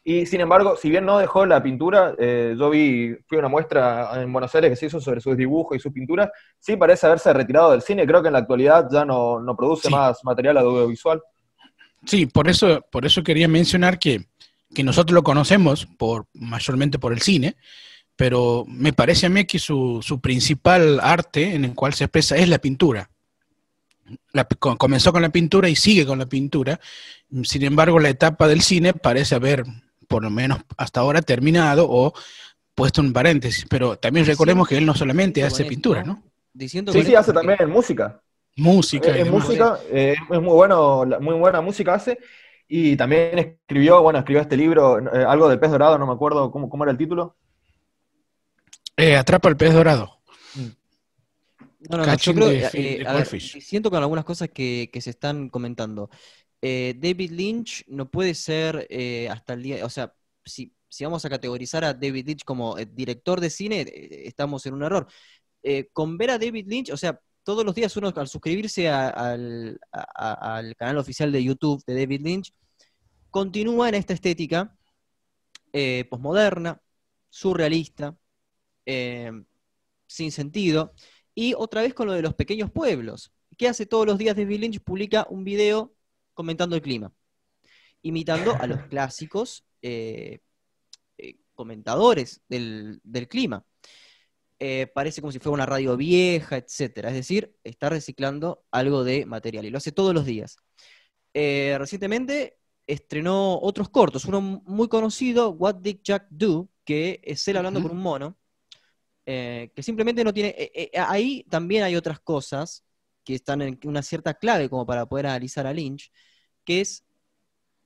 Y 0.05 0.25
sin 0.25 0.41
embargo, 0.41 0.75
si 0.75 0.89
bien 0.89 1.05
no 1.05 1.17
dejó 1.17 1.45
la 1.45 1.63
pintura, 1.63 2.13
eh, 2.19 2.55
yo 2.59 2.69
vi, 2.69 3.15
fui 3.25 3.37
a 3.37 3.39
una 3.39 3.47
muestra 3.47 4.21
en 4.21 4.33
Buenos 4.33 4.53
Aires 4.53 4.69
que 4.69 4.75
se 4.75 4.87
hizo 4.87 4.99
sobre 4.99 5.21
sus 5.21 5.37
dibujos 5.37 5.77
y 5.77 5.79
sus 5.79 5.93
pinturas, 5.93 6.29
sí 6.59 6.75
parece 6.75 7.05
haberse 7.07 7.31
retirado 7.31 7.71
del 7.71 7.81
cine, 7.81 8.05
creo 8.05 8.21
que 8.21 8.27
en 8.27 8.33
la 8.33 8.39
actualidad 8.39 8.89
ya 8.91 9.05
no, 9.05 9.41
produce 9.57 9.89
más 9.89 10.21
material 10.25 10.57
audiovisual. 10.57 11.21
Sí, 12.05 12.25
por 12.25 12.49
eso, 12.49 12.85
por 12.91 13.05
eso 13.05 13.23
quería 13.23 13.47
mencionar 13.47 13.97
que, 13.97 14.25
nosotros 14.83 15.13
lo 15.13 15.23
conocemos 15.23 15.85
por, 15.85 16.25
mayormente 16.33 16.99
por 16.99 17.13
el 17.13 17.21
cine, 17.21 17.55
pero 18.15 18.65
me 18.67 18.91
parece 18.91 19.27
a 19.27 19.29
mí 19.29 19.45
que 19.45 19.59
su, 19.59 20.01
su 20.01 20.19
principal 20.19 20.99
arte 21.01 21.55
en 21.55 21.63
el 21.63 21.75
cual 21.75 21.93
se 21.93 22.05
expresa 22.05 22.35
es 22.35 22.49
la 22.49 22.57
pintura. 22.57 23.09
comenzó 24.59 25.13
con 25.13 25.21
la 25.21 25.29
pintura 25.29 25.69
y 25.69 25.75
sigue 25.75 26.05
con 26.05 26.17
la 26.17 26.25
pintura. 26.25 26.79
Sin 27.43 27.63
embargo, 27.63 27.99
la 27.99 28.09
etapa 28.09 28.47
del 28.47 28.61
cine 28.61 28.93
parece 28.93 29.35
haber 29.35 29.63
por 30.13 30.21
lo 30.21 30.29
menos 30.29 30.59
hasta 30.77 30.99
ahora 30.99 31.23
terminado 31.23 31.87
o 31.89 32.13
puesto 32.75 33.01
en 33.01 33.11
paréntesis, 33.11 33.65
pero 33.67 33.97
también 33.97 34.27
recordemos 34.27 34.67
que 34.67 34.77
él 34.77 34.85
no 34.85 34.93
solamente 34.93 35.43
hace 35.43 35.65
pintura, 35.65 36.03
¿no? 36.03 36.21
Diciendo 36.53 36.93
sí, 36.93 37.01
sí, 37.01 37.15
hace 37.15 37.33
también 37.33 37.67
música. 37.67 38.21
Música. 38.55 39.17
Es, 39.17 39.27
música, 39.27 39.79
eh, 39.91 40.13
es 40.29 40.39
muy 40.39 40.53
bueno, 40.53 41.03
muy 41.19 41.33
buena 41.33 41.61
música 41.61 41.95
hace. 41.95 42.19
Y 42.67 42.95
también 42.95 43.39
escribió, 43.39 44.03
bueno, 44.03 44.19
escribió 44.19 44.43
este 44.43 44.55
libro, 44.55 44.99
eh, 44.99 45.25
algo 45.27 45.49
del 45.49 45.59
pez 45.59 45.71
dorado, 45.71 45.97
no 45.97 46.05
me 46.05 46.13
acuerdo 46.13 46.51
cómo, 46.51 46.69
cómo 46.69 46.83
era 46.83 46.91
el 46.91 46.97
título. 46.99 47.35
Eh, 48.95 49.15
Atrapa 49.15 49.49
el 49.49 49.57
pez 49.57 49.73
dorado. 49.73 50.19
No, 51.89 51.97
no, 51.97 52.15
yo 52.15 52.33
creo, 52.35 52.69
siento 53.39 53.89
con 53.89 54.03
algunas 54.03 54.25
cosas 54.25 54.49
que, 54.53 54.91
que 54.93 55.01
se 55.01 55.09
están 55.09 55.49
comentando. 55.49 56.11
Eh, 56.65 56.95
David 56.97 57.31
Lynch 57.31 57.83
no 57.87 58.09
puede 58.09 58.33
ser 58.33 58.87
eh, 58.89 59.27
hasta 59.29 59.53
el 59.53 59.63
día, 59.63 59.85
o 59.85 59.89
sea, 59.89 60.13
si, 60.45 60.73
vamos 61.01 61.25
a 61.25 61.29
categorizar 61.29 61.83
a 61.83 61.93
David 61.93 62.25
Lynch 62.25 62.45
como 62.45 62.77
eh, 62.77 62.85
director 62.85 63.41
de 63.41 63.49
cine, 63.49 63.85
estamos 64.25 64.65
en 64.65 64.75
un 64.75 64.83
error. 64.83 65.05
con 65.91 66.17
ver 66.17 66.31
a 66.31 66.39
David 66.39 66.65
Lynch, 66.67 66.91
o 66.91 66.97
sea, 66.97 67.19
todos 67.43 67.65
los 67.65 67.75
días 67.75 67.95
uno 67.97 68.13
al 68.15 68.27
suscribirse 68.29 68.89
al, 68.89 69.77
canal 70.77 70.97
oficial 70.97 71.33
de 71.33 71.43
YouTube 71.43 71.83
de 71.85 71.95
David 71.95 72.21
Lynch, 72.21 72.53
continúa 73.29 73.89
en 73.89 73.95
esta 73.95 74.13
estética 74.13 74.73
posmoderna, 76.09 76.81
surrealista, 77.29 78.17
sin 78.85 80.31
sentido, 80.31 80.93
y 81.35 81.55
otra 81.55 81.81
vez 81.81 81.93
con 81.93 82.07
lo 82.07 82.13
de 82.13 82.21
los 82.21 82.35
pequeños 82.35 82.71
pueblos. 82.71 83.33
¿Qué 83.57 83.67
hace 83.67 83.85
todos 83.85 84.05
los 84.07 84.17
días 84.17 84.37
David 84.37 84.59
Lynch? 84.61 84.79
Publica 84.81 85.27
un 85.29 85.43
video 85.43 85.93
comentando 86.33 86.75
el 86.75 86.81
clima, 86.81 87.11
imitando 88.01 88.55
a 88.55 88.67
los 88.67 88.83
clásicos 88.83 89.65
eh, 89.81 90.39
eh, 91.17 91.35
comentadores 91.53 92.41
del, 92.47 93.01
clima. 93.29 93.65
Eh, 94.59 94.87
parece 94.93 95.21
como 95.21 95.31
si 95.31 95.39
fuera 95.39 95.55
una 95.55 95.65
radio 95.65 95.97
vieja, 95.97 96.57
etcétera. 96.57 97.09
Es 97.09 97.15
decir, 97.15 97.55
está 97.63 97.89
reciclando 97.89 98.63
algo 98.71 99.03
de 99.03 99.25
material 99.25 99.65
y 99.65 99.69
lo 99.69 99.77
hace 99.77 99.91
todos 99.91 100.13
los 100.13 100.25
días. 100.25 100.57
recientemente 101.33 102.59
estrenó 102.87 103.59
otros 103.59 103.89
cortos. 103.89 104.25
Uno 104.25 104.41
muy 104.41 104.87
conocido, 104.87 105.51
What 105.51 105.75
Did 105.75 105.99
Jack 106.03 106.27
Do, 106.29 106.69
que 106.85 107.21
es 107.23 107.47
él 107.47 107.57
hablando 107.57 107.81
con 107.81 107.91
un 107.91 108.01
mono, 108.01 108.37
eh, 109.25 109.71
que 109.75 109.83
simplemente 109.83 110.23
no 110.23 110.33
tiene... 110.33 110.49
Eh, 110.49 110.71
eh, 110.93 110.99
ahí 110.99 111.45
también 111.49 111.83
hay 111.83 111.95
otras 111.95 112.19
cosas 112.19 112.83
que 113.23 113.35
están 113.35 113.61
en 113.61 113.79
una 113.85 114.03
cierta 114.03 114.33
clave 114.33 114.69
como 114.69 114.85
para 114.85 115.05
poder 115.05 115.27
analizar 115.27 115.67
a 115.67 115.73
Lynch, 115.73 116.11
que 116.65 116.81
es 116.81 117.03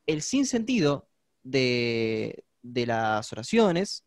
el 0.06 0.22
sinsentido 0.22 1.10
de, 1.44 2.46
de 2.62 2.86
las 2.86 3.32
oraciones, 3.32 4.06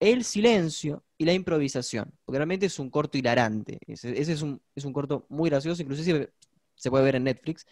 el 0.00 0.24
silencio 0.24 1.04
y 1.16 1.24
la 1.24 1.32
improvisación. 1.32 2.12
Porque 2.24 2.38
realmente 2.38 2.66
es 2.66 2.78
un 2.78 2.90
corto 2.90 3.18
hilarante. 3.18 3.78
Ese, 3.86 4.20
es, 4.20 4.42
un, 4.42 4.60
es, 4.74 4.84
un, 4.84 4.92
corto 4.92 5.26
muy 5.28 5.50
gracioso, 5.50 5.82
inclusive 5.82 6.32
se 6.74 6.90
puede 6.90 7.04
ver 7.04 7.16
en 7.16 7.24
Netflix. 7.24 7.66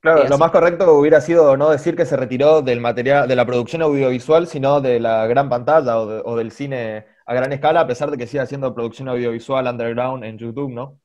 Claro, 0.00 0.24
eh, 0.24 0.28
lo 0.28 0.36
más 0.36 0.50
correcto 0.50 0.94
hubiera 0.94 1.20
sido 1.20 1.56
no 1.56 1.70
decir 1.70 1.96
que 1.96 2.06
se 2.06 2.16
retiró 2.16 2.60
del 2.60 2.80
material, 2.80 3.28
de 3.28 3.36
la 3.36 3.46
producción 3.46 3.82
audiovisual, 3.82 4.46
sino 4.46 4.80
de 4.80 5.00
la 5.00 5.26
gran 5.26 5.48
pantalla 5.48 5.98
o, 5.98 6.36
del 6.36 6.50
cine 6.50 7.06
a 7.24 7.34
gran 7.34 7.52
escala, 7.52 7.80
a 7.80 7.86
pesar 7.86 8.10
de 8.10 8.18
que 8.18 8.26
siga 8.26 8.42
haciendo 8.42 8.74
producción 8.74 9.08
audiovisual 9.08 9.66
underground 9.68 10.24
en 10.24 10.38
YouTube, 10.38 10.72
¿no? 10.72 11.00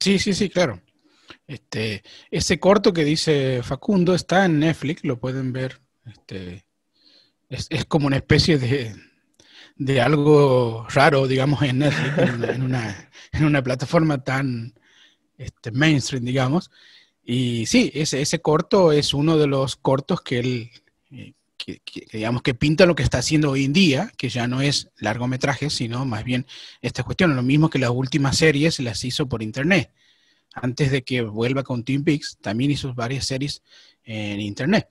Sí, 0.00 0.18
sí, 0.18 0.34
sí, 0.34 0.48
claro. 0.48 0.80
Este, 1.46 2.02
ese 2.30 2.58
corto 2.58 2.92
que 2.92 3.04
dice 3.04 3.62
Facundo 3.62 4.14
está 4.14 4.44
en 4.44 4.58
Netflix, 4.58 5.04
lo 5.04 5.18
pueden 5.18 5.52
ver. 5.52 5.80
Este, 6.04 6.66
es, 7.48 7.84
como 7.86 8.06
una 8.06 8.16
especie 8.16 8.58
de, 8.58 8.94
de, 9.76 10.00
algo 10.00 10.86
raro, 10.88 11.26
digamos, 11.26 11.62
en 11.62 11.78
Netflix, 11.78 12.18
en 12.48 12.62
una, 12.62 13.10
en 13.32 13.44
una, 13.44 13.62
plataforma 13.62 14.22
tan 14.22 14.74
este, 15.38 15.70
mainstream, 15.70 16.24
digamos. 16.24 16.70
Y 17.24 17.66
sí, 17.66 17.90
ese, 17.94 18.20
ese 18.22 18.40
corto 18.40 18.92
es 18.92 19.14
uno 19.14 19.36
de 19.36 19.46
los 19.46 19.76
cortos 19.76 20.20
que 20.22 20.38
él, 20.38 20.70
que, 21.56 21.80
digamos, 22.12 22.42
que 22.42 22.54
pinta 22.54 22.86
lo 22.86 22.94
que 22.94 23.02
está 23.02 23.18
haciendo 23.18 23.50
hoy 23.50 23.64
en 23.64 23.72
día, 23.72 24.12
que 24.16 24.28
ya 24.28 24.46
no 24.46 24.60
es 24.60 24.90
largometraje, 24.98 25.70
sino 25.70 26.04
más 26.04 26.24
bien 26.24 26.46
esta 26.82 27.02
cuestión, 27.02 27.34
lo 27.34 27.42
mismo 27.42 27.70
que 27.70 27.78
las 27.78 27.90
últimas 27.90 28.36
series 28.36 28.78
las 28.80 29.04
hizo 29.04 29.28
por 29.28 29.42
internet. 29.42 29.90
Antes 30.54 30.90
de 30.90 31.02
que 31.02 31.22
vuelva 31.22 31.62
con 31.62 31.84
Twin 31.84 32.04
Peaks, 32.04 32.38
también 32.40 32.70
hizo 32.70 32.94
varias 32.94 33.26
series 33.26 33.62
en 34.04 34.40
internet. 34.40 34.88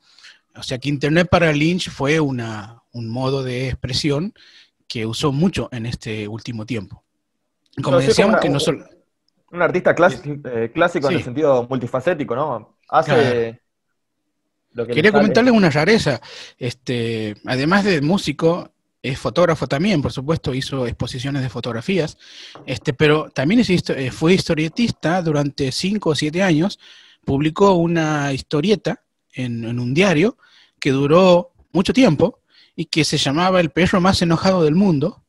O 0.57 0.63
sea 0.63 0.77
que 0.77 0.89
Internet 0.89 1.27
para 1.29 1.51
Lynch 1.51 1.89
fue 1.89 2.19
una, 2.19 2.81
un 2.91 3.09
modo 3.09 3.43
de 3.43 3.67
expresión 3.67 4.33
que 4.87 5.05
usó 5.05 5.31
mucho 5.31 5.67
en 5.71 5.85
este 5.85 6.27
último 6.27 6.65
tiempo. 6.65 7.03
Como 7.81 7.97
decíamos, 7.99 8.39
que 8.39 8.49
no 8.49 8.59
solo... 8.59 8.85
Un 9.51 9.61
artista 9.61 9.91
eh, 9.91 10.71
clásico 10.73 11.09
en 11.09 11.15
el 11.15 11.23
sentido 11.23 11.67
multifacético, 11.69 12.35
¿no? 12.35 12.77
Hace... 12.89 13.61
Quería 14.75 15.11
comentarles 15.11 15.53
una 15.53 15.69
rareza. 15.69 16.21
Este, 16.57 17.35
además 17.45 17.85
de 17.85 18.01
músico, 18.01 18.71
es 19.05 19.19
fotógrafo 19.19 19.67
también, 19.67 20.01
por 20.01 20.11
supuesto, 20.11 20.53
hizo 20.53 20.87
exposiciones 20.87 21.43
de 21.43 21.49
fotografías, 21.49 22.17
este, 22.65 22.93
pero 22.93 23.29
también 23.29 23.59
es, 23.61 23.69
eh, 23.69 24.11
fue 24.11 24.33
historietista 24.33 25.21
durante 25.21 25.71
cinco 25.71 26.09
o 26.09 26.15
siete 26.15 26.41
años, 26.41 26.79
publicó 27.23 27.73
una 27.73 28.33
historieta 28.33 29.03
en, 29.33 29.79
un 29.79 29.93
diario 29.93 30.37
que 30.79 30.91
duró 30.91 31.51
mucho 31.71 31.93
tiempo 31.93 32.39
y 32.75 32.85
que 32.85 33.03
se 33.03 33.17
llamaba 33.17 33.59
El 33.59 33.69
perro 33.69 34.01
más 34.01 34.21
enojado 34.21 34.63
del 34.63 34.75
mundo 34.75 35.23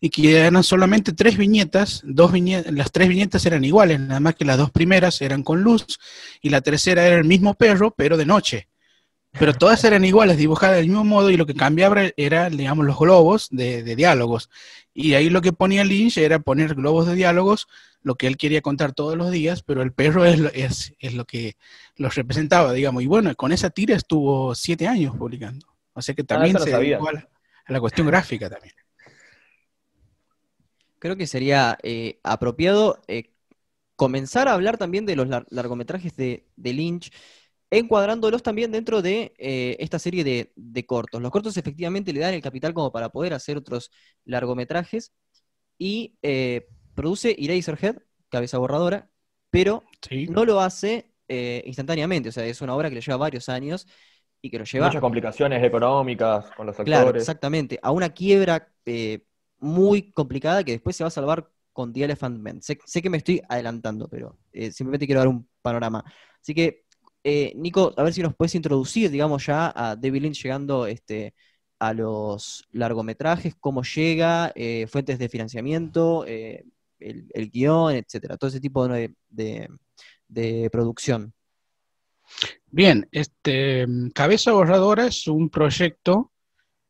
y 0.00 0.10
que 0.10 0.38
eran 0.38 0.64
solamente 0.64 1.12
tres 1.12 1.36
viñetas, 1.36 2.00
dos 2.04 2.32
viñetas, 2.32 2.72
las 2.72 2.90
tres 2.90 3.08
viñetas 3.08 3.44
eran 3.46 3.64
iguales, 3.64 4.00
nada 4.00 4.18
más 4.18 4.34
que 4.34 4.44
las 4.44 4.58
dos 4.58 4.70
primeras 4.70 5.20
eran 5.20 5.42
con 5.42 5.62
luz 5.62 6.00
y 6.40 6.48
la 6.48 6.62
tercera 6.62 7.06
era 7.06 7.16
el 7.16 7.24
mismo 7.24 7.54
perro, 7.54 7.92
pero 7.92 8.16
de 8.16 8.26
noche. 8.26 8.69
Pero 9.38 9.54
todas 9.54 9.82
eran 9.84 10.04
iguales, 10.04 10.38
dibujadas 10.38 10.76
del 10.76 10.86
mismo 10.86 11.04
modo 11.04 11.30
y 11.30 11.36
lo 11.36 11.46
que 11.46 11.54
cambiaba 11.54 12.02
era, 12.16 12.50
digamos, 12.50 12.84
los 12.84 12.98
globos 12.98 13.48
de, 13.50 13.82
de 13.82 13.96
diálogos. 13.96 14.50
Y 14.92 15.14
ahí 15.14 15.30
lo 15.30 15.40
que 15.40 15.52
ponía 15.52 15.84
Lynch 15.84 16.18
era 16.18 16.40
poner 16.40 16.74
globos 16.74 17.06
de 17.06 17.14
diálogos 17.14 17.68
lo 18.02 18.14
que 18.14 18.26
él 18.26 18.36
quería 18.36 18.62
contar 18.62 18.92
todos 18.92 19.16
los 19.16 19.30
días, 19.30 19.62
pero 19.62 19.82
el 19.82 19.92
perro 19.92 20.24
es, 20.24 20.40
es, 20.54 20.94
es 20.98 21.14
lo 21.14 21.24
que 21.26 21.56
los 21.96 22.14
representaba, 22.14 22.72
digamos. 22.72 23.02
Y 23.02 23.06
bueno, 23.06 23.34
con 23.34 23.52
esa 23.52 23.70
tira 23.70 23.94
estuvo 23.94 24.54
siete 24.54 24.88
años 24.88 25.16
publicando. 25.16 25.66
O 25.92 26.02
sea 26.02 26.14
que 26.14 26.22
ah, 26.22 26.26
también 26.26 26.58
se 26.58 26.70
dedicó 26.70 27.08
a 27.08 27.24
la, 27.68 27.80
cuestión 27.80 28.06
gráfica 28.06 28.48
también. 28.48 28.74
Creo 30.98 31.16
que 31.16 31.26
sería 31.26 31.78
eh, 31.82 32.20
apropiado 32.22 33.00
eh, 33.06 33.30
comenzar 33.96 34.48
a 34.48 34.54
hablar 34.54 34.78
también 34.78 35.06
de 35.06 35.16
los 35.16 35.28
largometrajes 35.50 36.16
de, 36.16 36.44
Lynch, 36.56 37.12
encuadrándolos 37.70 38.42
también 38.42 38.72
dentro 38.72 39.02
de 39.02 39.32
eh, 39.38 39.76
esta 39.78 39.98
serie 39.98 40.24
de, 40.24 40.52
de, 40.56 40.86
cortos. 40.86 41.22
Los 41.22 41.30
cortos 41.30 41.56
efectivamente 41.56 42.12
le 42.12 42.20
dan 42.20 42.34
el 42.34 42.42
capital 42.42 42.74
como 42.74 42.92
para 42.92 43.10
poder 43.10 43.34
hacer 43.34 43.56
otros 43.56 43.90
largometrajes 44.24 45.12
y 45.78 46.18
produce 46.94 47.36
Eraserhead, 47.38 47.96
cabeza 48.28 48.58
borradora, 48.58 49.10
pero 49.50 49.82
no 50.28 50.44
lo 50.44 50.60
hace 50.60 51.10
eh, 51.32 51.62
instantáneamente. 51.64 52.28
O 52.28 52.32
sea, 52.32 52.44
es 52.44 52.60
una 52.60 52.74
obra 52.74 52.88
que 52.88 52.96
le 52.96 53.00
lleva 53.00 53.16
varios 53.16 53.48
años 53.48 53.86
y 54.42 54.50
que 54.50 54.58
lo 54.58 54.64
lleva. 54.64 54.86
Muchas 54.86 55.00
complicaciones 55.00 55.62
económicas 55.62 56.50
con 56.56 56.66
los 56.66 56.78
actores. 56.78 57.00
Claro, 57.00 57.16
exactamente. 57.16 57.78
A 57.82 57.92
una 57.92 58.10
quiebra 58.10 58.72
eh, 58.84 59.24
muy 59.58 60.10
complicada 60.12 60.64
que 60.64 60.72
después 60.72 60.96
se 60.96 61.04
va 61.04 61.08
a 61.08 61.12
salvar 61.12 61.48
con 61.72 61.92
The 61.92 62.04
Elephant 62.04 62.40
Man. 62.40 62.60
Sé, 62.62 62.76
que 62.76 63.10
me 63.10 63.18
estoy 63.18 63.40
adelantando, 63.48 64.08
pero 64.08 64.38
eh, 64.52 64.72
simplemente 64.72 65.06
quiero 65.06 65.20
dar 65.20 65.28
un 65.28 65.48
panorama. 65.62 66.04
Así 66.40 66.52
que, 66.52 66.79
Nico, 67.22 67.92
a 67.96 68.02
ver 68.02 68.12
si 68.12 68.22
nos 68.22 68.34
puedes 68.34 68.54
introducir, 68.54 69.10
digamos, 69.10 69.46
ya 69.46 69.72
a 69.74 69.96
David 69.96 70.22
Lynch 70.22 70.42
llegando 70.42 70.86
este, 70.86 71.34
a 71.78 71.92
los 71.92 72.66
largometrajes, 72.72 73.54
cómo 73.60 73.82
llega, 73.82 74.52
fuentes 74.88 75.18
de 75.18 75.28
financiamiento, 75.28 76.24
el, 77.00 77.50
guion, 77.50 77.94
etcétera, 77.94 78.36
todo 78.36 78.48
ese 78.48 78.60
tipo 78.60 78.86
de, 78.88 80.68
producción. 80.70 81.32
Bien, 82.70 83.08
este 83.10 83.86
Cabeza 84.14 84.52
Borradora 84.52 85.06
es 85.06 85.26
un 85.26 85.50
proyecto 85.50 86.30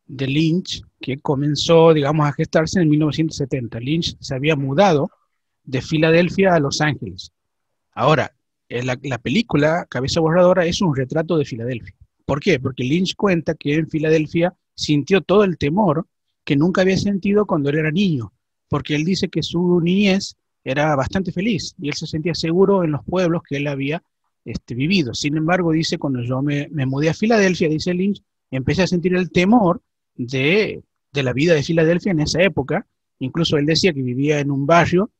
de 0.05 0.27
Lynch 0.27 0.83
que 0.99 1.17
comenzó, 1.19 1.93
digamos, 1.93 2.27
a 2.27 2.33
gestarse 2.33 2.79
en 2.79 2.89
1970. 2.89 3.79
Lynch 3.79 4.17
se 4.19 4.35
había 4.35 4.55
mudado 4.55 5.09
de 5.63 5.81
Filadelfia 5.81 6.53
a 6.53 6.59
Los 6.59 6.81
Ángeles. 6.81 7.31
Ahora, 7.93 8.35
la, 8.83 8.97
la 9.01 9.17
película 9.17 9.85
Cabeza 9.89 10.19
Borradora 10.19 10.65
es 10.65 10.81
un 10.81 10.95
retrato 10.95 11.37
de 11.37 11.45
Filadelfia. 11.45 11.95
¿Por 12.25 12.39
qué? 12.39 12.59
Porque 12.59 12.83
Lynch 12.83 13.15
cuenta 13.15 13.55
que 13.55 13.75
en 13.75 13.89
Filadelfia 13.89 14.53
sintió 14.75 15.21
todo 15.21 15.43
el 15.43 15.57
temor 15.57 16.07
que 16.43 16.55
nunca 16.55 16.81
había 16.81 16.97
sentido 16.97 17.45
cuando 17.45 17.69
él 17.69 17.79
era 17.79 17.91
niño, 17.91 18.33
porque 18.67 18.95
él 18.95 19.03
dice 19.03 19.29
que 19.29 19.43
su 19.43 19.79
niñez 19.81 20.35
era 20.63 20.95
bastante 20.95 21.31
feliz 21.31 21.75
y 21.79 21.89
él 21.89 21.93
se 21.93 22.07
sentía 22.07 22.33
seguro 22.33 22.83
en 22.83 22.91
los 22.91 23.03
pueblos 23.03 23.41
que 23.47 23.57
él 23.57 23.67
había 23.67 24.03
este, 24.45 24.75
vivido. 24.75 25.13
Sin 25.13 25.37
embargo, 25.37 25.71
dice, 25.71 25.97
cuando 25.97 26.21
yo 26.21 26.41
me, 26.41 26.67
mudé 26.85 27.09
a 27.09 27.13
Filadelfia, 27.13 27.69
dice 27.69 27.93
Lynch, 27.93 28.21
empecé 28.49 28.83
a 28.83 28.87
sentir 28.87 29.15
el 29.15 29.31
temor 29.31 29.81
de, 30.15 30.83
la 31.13 31.33
vida 31.33 31.53
de 31.53 31.63
Filadelfia 31.63 32.11
en 32.11 32.21
esa 32.21 32.41
época. 32.41 32.87
Incluso 33.19 33.57
él 33.57 33.65
decía 33.65 33.93
que 33.93 34.01
vivía 34.01 34.39
en 34.39 34.51
un 34.51 34.65
barrio 34.65 35.11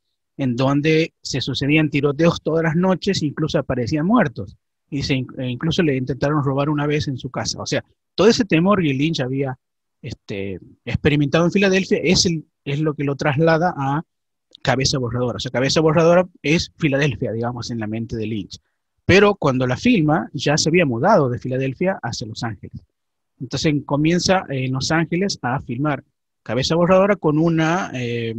en 0.42 0.56
donde 0.56 1.14
se 1.22 1.40
sucedían 1.40 1.92
tiroteos 1.92 2.42
todas 2.42 2.64
las 2.64 2.76
noches, 2.76 3.22
incluso 3.22 3.60
aparecían 3.60 4.08
muertos. 4.08 4.58
Y 4.90 4.98
dice, 4.98 5.24
e 5.38 5.48
incluso 5.48 5.84
le 5.84 5.96
intentaron 5.96 6.44
robar 6.44 6.68
una 6.68 6.88
vez 6.88 7.08
en 7.08 7.20
su 7.20 7.30
casa. 7.30 7.62
O 7.62 7.68
sea, 7.68 7.86
todo 8.16 8.28
ese 8.28 8.44
temor 8.44 8.82
que 8.82 8.92
Lynch 8.92 9.20
había 9.20 9.56
este, 10.02 10.60
experimentado 10.84 11.46
en 11.46 11.52
Filadelfia 11.52 12.00
es, 12.02 12.26
el, 12.26 12.44
es 12.66 12.80
lo 12.80 12.96
que 12.96 13.04
lo 13.04 13.16
traslada 13.16 13.72
a 13.78 14.02
Cabeza 14.64 14.98
Borradora. 14.98 15.38
O 15.38 15.40
sea, 15.40 15.52
Cabeza 15.52 15.80
Borradora 15.80 16.28
es 16.42 16.74
Filadelfia, 16.76 17.32
digamos, 17.32 17.70
en 17.70 17.80
la 17.80 17.86
mente 17.86 18.16
de 18.18 18.26
Lynch. 18.26 18.58
Pero 19.06 19.36
cuando 19.36 19.68
la 19.68 19.78
filma, 19.78 20.28
ya 20.34 20.58
se 20.58 20.70
había 20.70 20.88
mudado 20.88 21.30
de 21.30 21.38
Filadelfia 21.38 22.00
hacia 22.02 22.26
Los 22.26 22.42
Ángeles. 22.42 22.82
Entonces 23.40 23.76
comienza 23.86 24.44
en 24.50 24.74
Los 24.74 24.90
Ángeles 24.90 25.38
a 25.44 25.62
filmar 25.62 26.04
Cabeza 26.42 26.74
Borradora 26.74 27.16
con, 27.16 27.38
una, 27.38 27.92
eh, 27.94 28.34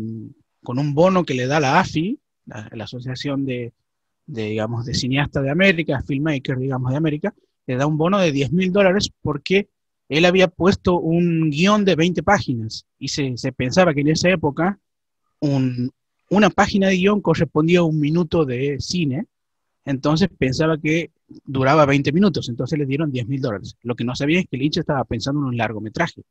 con 0.63 0.79
un 0.79 0.95
bono 0.95 1.25
que 1.25 1.35
le 1.35 1.47
da 1.47 1.61
la 1.61 1.81
AFI, 1.81 2.19
la, 2.47 2.85
Asociación 2.85 3.45
de, 3.45 3.73
digamos, 4.27 4.85
de 4.85 4.95
Cineastas 4.95 5.43
de 5.43 5.51
América, 5.51 6.03
Filmmaker, 6.07 6.59
digamos, 6.59 6.91
de 6.91 6.97
América, 6.97 7.35
le 7.67 7.77
da 7.77 7.87
un 7.87 7.97
bono 7.97 8.19
de 8.19 8.33
10 8.33 8.53
mil 8.53 8.73
dólares 8.73 9.11
porque 9.23 9.69
él 10.09 10.25
había 10.25 10.49
puesto 10.49 10.99
un 10.99 11.51
guion 11.51 11.85
de 11.85 11.97
20 11.97 12.23
páginas 12.23 12.85
y 12.99 13.09
se, 13.09 13.35
pensaba 13.57 13.95
que 13.95 14.01
en 14.01 14.09
esa 14.09 14.31
época 14.31 14.79
una 15.41 16.51
página 16.51 16.89
de 16.89 16.97
guion 16.97 17.21
correspondía 17.21 17.81
a 17.81 17.85
un 17.85 17.99
minuto 17.99 18.45
de 18.45 18.77
cine, 18.79 19.27
entonces 19.85 20.29
pensaba 20.37 20.79
que 20.79 21.11
duraba 21.45 21.87
20 21.87 22.13
minutos, 22.13 22.49
entonces 22.49 22.79
le 22.79 22.87
dieron 22.87 23.11
10 23.11 23.27
mil 23.27 23.41
dólares. 23.41 23.77
Lo 23.83 23.97
que 23.97 24.05
no 24.05 24.15
sabía 24.15 24.41
es 24.41 24.47
que 24.49 24.57
Lynch 24.57 24.79
estaba 24.79 25.05
pensando 25.05 25.41
en 25.41 25.47
un 25.47 25.57
largometraje, 25.57 26.23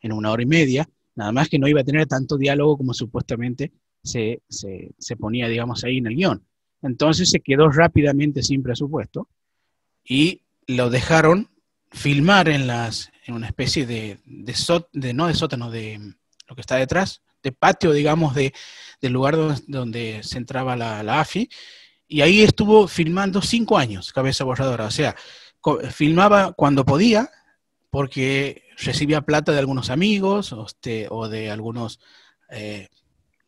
en 0.00 0.12
una 0.12 0.30
hora 0.30 0.42
y 0.42 0.46
media, 0.46 0.88
nada 1.14 1.32
más 1.32 1.48
que 1.48 1.58
no 1.58 1.68
iba 1.68 1.80
a 1.80 1.84
tener 1.84 2.06
tanto 2.06 2.36
diálogo 2.36 2.76
como 2.78 2.94
supuestamente 2.94 3.72
se, 4.02 4.42
se 4.48 5.16
ponía, 5.16 5.48
digamos, 5.48 5.84
ahí 5.84 5.98
en 5.98 6.06
el 6.06 6.16
guion. 6.16 6.44
Entonces 6.82 7.30
se 7.30 7.40
quedó 7.40 7.68
rápidamente 7.70 8.42
sin 8.42 8.62
presupuesto 8.62 9.28
y 10.04 10.42
lo 10.66 10.90
dejaron 10.90 11.48
filmar 11.90 12.48
en 12.48 12.66
las 12.66 13.12
en 13.24 13.34
una 13.34 13.46
especie 13.46 13.86
de, 13.86 14.18
de, 14.24 15.14
no 15.14 15.26
de 15.26 15.34
sótano, 15.34 15.70
de 15.70 16.14
lo 16.48 16.54
que 16.54 16.60
está 16.60 16.76
detrás, 16.76 17.22
de 17.42 17.52
patio, 17.52 17.92
digamos, 17.92 18.34
de, 18.34 18.52
del 19.00 19.12
lugar 19.12 19.36
donde, 19.66 20.20
se 20.22 20.38
entraba 20.38 20.76
la, 20.76 21.02
la, 21.02 21.20
AFI, 21.20 21.48
y 22.08 22.20
ahí 22.20 22.42
estuvo 22.42 22.88
filmando 22.88 23.40
cinco 23.40 23.78
años, 23.78 24.12
cabeza 24.12 24.44
borradora, 24.44 24.86
o 24.86 24.90
sea, 24.90 25.14
filmaba 25.90 26.52
cuando 26.52 26.84
podía, 26.84 27.30
porque 27.90 28.64
recibía 28.84 29.22
plata 29.22 29.52
de 29.52 29.58
algunos 29.58 29.90
amigos 29.90 30.52
o, 30.52 30.66
este, 30.66 31.06
o 31.10 31.28
de 31.28 31.50
algunos, 31.50 32.00
eh, 32.50 32.88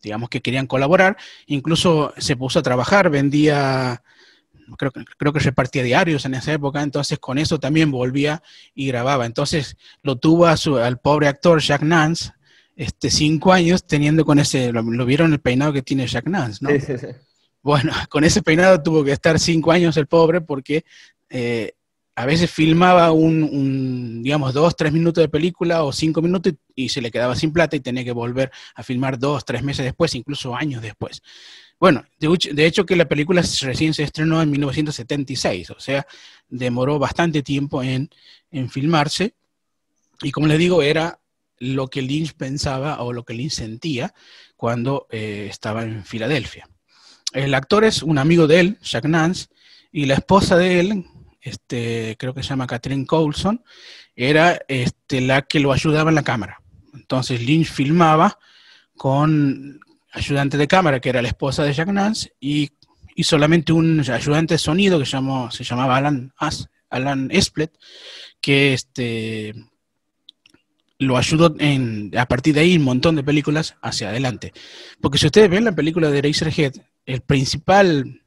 digamos, 0.03 0.29
que 0.29 0.41
querían 0.41 0.67
colaborar, 0.67 1.17
incluso 1.47 2.13
se 2.19 2.37
puso 2.37 2.59
a 2.59 2.63
trabajar, 2.63 3.11
vendía 3.11 4.03
creo, 4.77 4.93
creo 4.93 5.33
que 5.33 5.41
repartía 5.41 5.83
diarios 5.83 6.25
en 6.25 6.35
esa 6.35 6.53
época, 6.53 6.83
entonces 6.83 7.19
con 7.19 7.39
eso 7.39 7.59
también 7.59 7.91
volvía 7.91 8.43
y 8.75 8.87
grababa. 8.89 9.27
Entonces 9.27 9.77
lo 10.03 10.17
tuvo 10.17 10.47
a 10.47 10.57
su, 10.57 10.77
al 10.77 10.99
pobre 10.99 11.29
actor 11.29 11.61
Jack 11.61 11.83
Nance, 11.83 12.33
este, 12.77 13.11
cinco 13.11 13.53
años 13.53 13.87
teniendo 13.87 14.25
con 14.25 14.39
ese, 14.39 14.73
lo, 14.73 14.83
vieron 15.07 15.33
el 15.33 15.41
peinado 15.41 15.73
que 15.73 15.83
tiene 15.83 16.07
Jack 16.07 16.27
Nance, 16.27 16.59
¿no? 16.63 16.71
Sí, 16.71 16.81
sí, 16.81 16.99
sí. 16.99 17.07
Bueno, 17.63 17.93
con 18.11 18.25
ese 18.25 18.43
peinado 18.43 18.83
tuvo 18.83 19.05
que 19.05 19.13
estar 19.13 19.39
cinco 19.39 19.73
años 19.73 19.97
el 19.97 20.07
pobre 20.07 20.41
porque 20.41 20.85
eh, 21.31 21.73
a 22.17 22.27
veces 22.27 22.51
filmaba 22.51 23.11
un, 23.11 24.23
digamos, 24.23 24.55
dos, 24.55 24.77
tres 24.77 24.93
minutos 24.93 25.23
de 25.23 25.29
película 25.29 25.83
o 25.83 25.93
cinco 25.93 26.23
minutos 26.23 26.53
y, 26.75 26.89
se 26.89 27.01
le 27.01 27.11
quedaba 27.11 27.35
sin 27.35 27.53
plata 27.53 27.75
y 27.75 27.81
tenía 27.81 28.05
que 28.05 28.13
volver 28.13 28.53
a 28.75 28.83
filmar 28.83 29.19
dos, 29.19 29.45
tres 29.45 29.63
meses 29.63 29.85
después, 29.85 30.15
incluso 30.15 30.55
años 30.55 30.81
después. 30.81 31.23
Bueno, 31.81 32.05
de, 32.21 32.67
hecho 32.67 32.87
que 32.87 32.95
la 32.95 33.09
película 33.09 33.43
recién 33.63 33.95
se 33.95 34.05
estrenó 34.05 34.41
en 34.41 34.51
1976, 34.51 35.71
o 35.71 35.81
sea, 35.81 36.07
demoró 36.49 36.99
bastante 36.99 37.43
tiempo 37.43 37.83
en, 37.83 38.09
filmarse. 38.71 39.35
Y 40.23 40.31
como 40.31 40.47
les 40.47 40.59
digo, 40.59 40.83
era 40.83 41.19
lo 41.59 41.89
que 41.89 42.01
Lynch 42.01 42.35
pensaba 42.35 43.03
o 43.03 43.13
lo 43.13 43.25
que 43.25 43.35
Lynch 43.35 43.53
sentía 43.53 44.15
cuando 44.57 45.09
eh, 45.11 45.49
estaba 45.51 45.83
en 45.83 46.05
Filadelfia. 46.05 46.69
El 47.33 47.53
actor 47.55 47.85
es 47.85 48.05
un 48.05 48.19
amigo 48.19 48.47
de 48.47 48.61
él, 48.61 48.79
Jack 48.81 49.07
Nance, 49.07 49.49
y 49.91 50.07
la 50.07 50.15
esposa 50.15 50.57
de 50.57 50.79
él, 50.79 51.05
este, 51.45 52.17
creo 52.19 52.33
que 52.35 52.43
se 52.43 52.49
llama 52.49 52.67
Catherine 52.67 53.05
Coulson, 53.07 53.63
era 54.17 54.59
este, 54.67 55.21
la 55.21 55.43
que 55.43 55.61
lo 55.61 55.73
ayudaba 55.73 56.11
en 56.11 56.15
la 56.15 56.25
cámara. 56.25 56.61
Entonces 56.95 57.43
Lynch 57.43 57.71
filmaba 57.71 58.39
con, 58.97 59.79
ayudante 60.11 60.57
de 60.57 60.67
cámara, 60.67 61.01
que 61.01 61.11
era 61.11 61.21
la 61.21 61.29
esposa 61.29 61.63
de 61.65 61.75
Jack 61.75 61.89
Nance, 61.89 62.33
y, 62.41 62.71
y 63.15 63.25
solamente 63.25 63.73
un 63.73 64.01
ayudante 64.01 64.55
de 64.55 64.59
sonido 64.59 64.99
que 64.99 65.05
se 65.05 65.65
llamaba 65.65 65.97
Alan, 65.97 66.33
Alan 66.89 67.29
Esplet, 67.31 67.77
que 68.41 68.73
este, 68.73 69.55
lo 70.99 71.19
ayudó 71.19 71.55
a 72.17 72.27
partir 72.27 72.55
de 72.55 72.61
ahí 72.61 72.77
un 72.77 72.85
montón 72.85 73.17
de 73.17 73.23
películas 73.23 73.77
hacia 73.83 74.09
adelante. 74.09 74.53
Porque 75.01 75.19
si 75.19 75.27
ustedes 75.27 75.51
ven 75.51 75.65
la 75.65 75.75
película 75.75 76.11
de 76.11 76.19
Eraserhead, 76.19 76.75
el 77.05 77.21
principal 77.21 78.23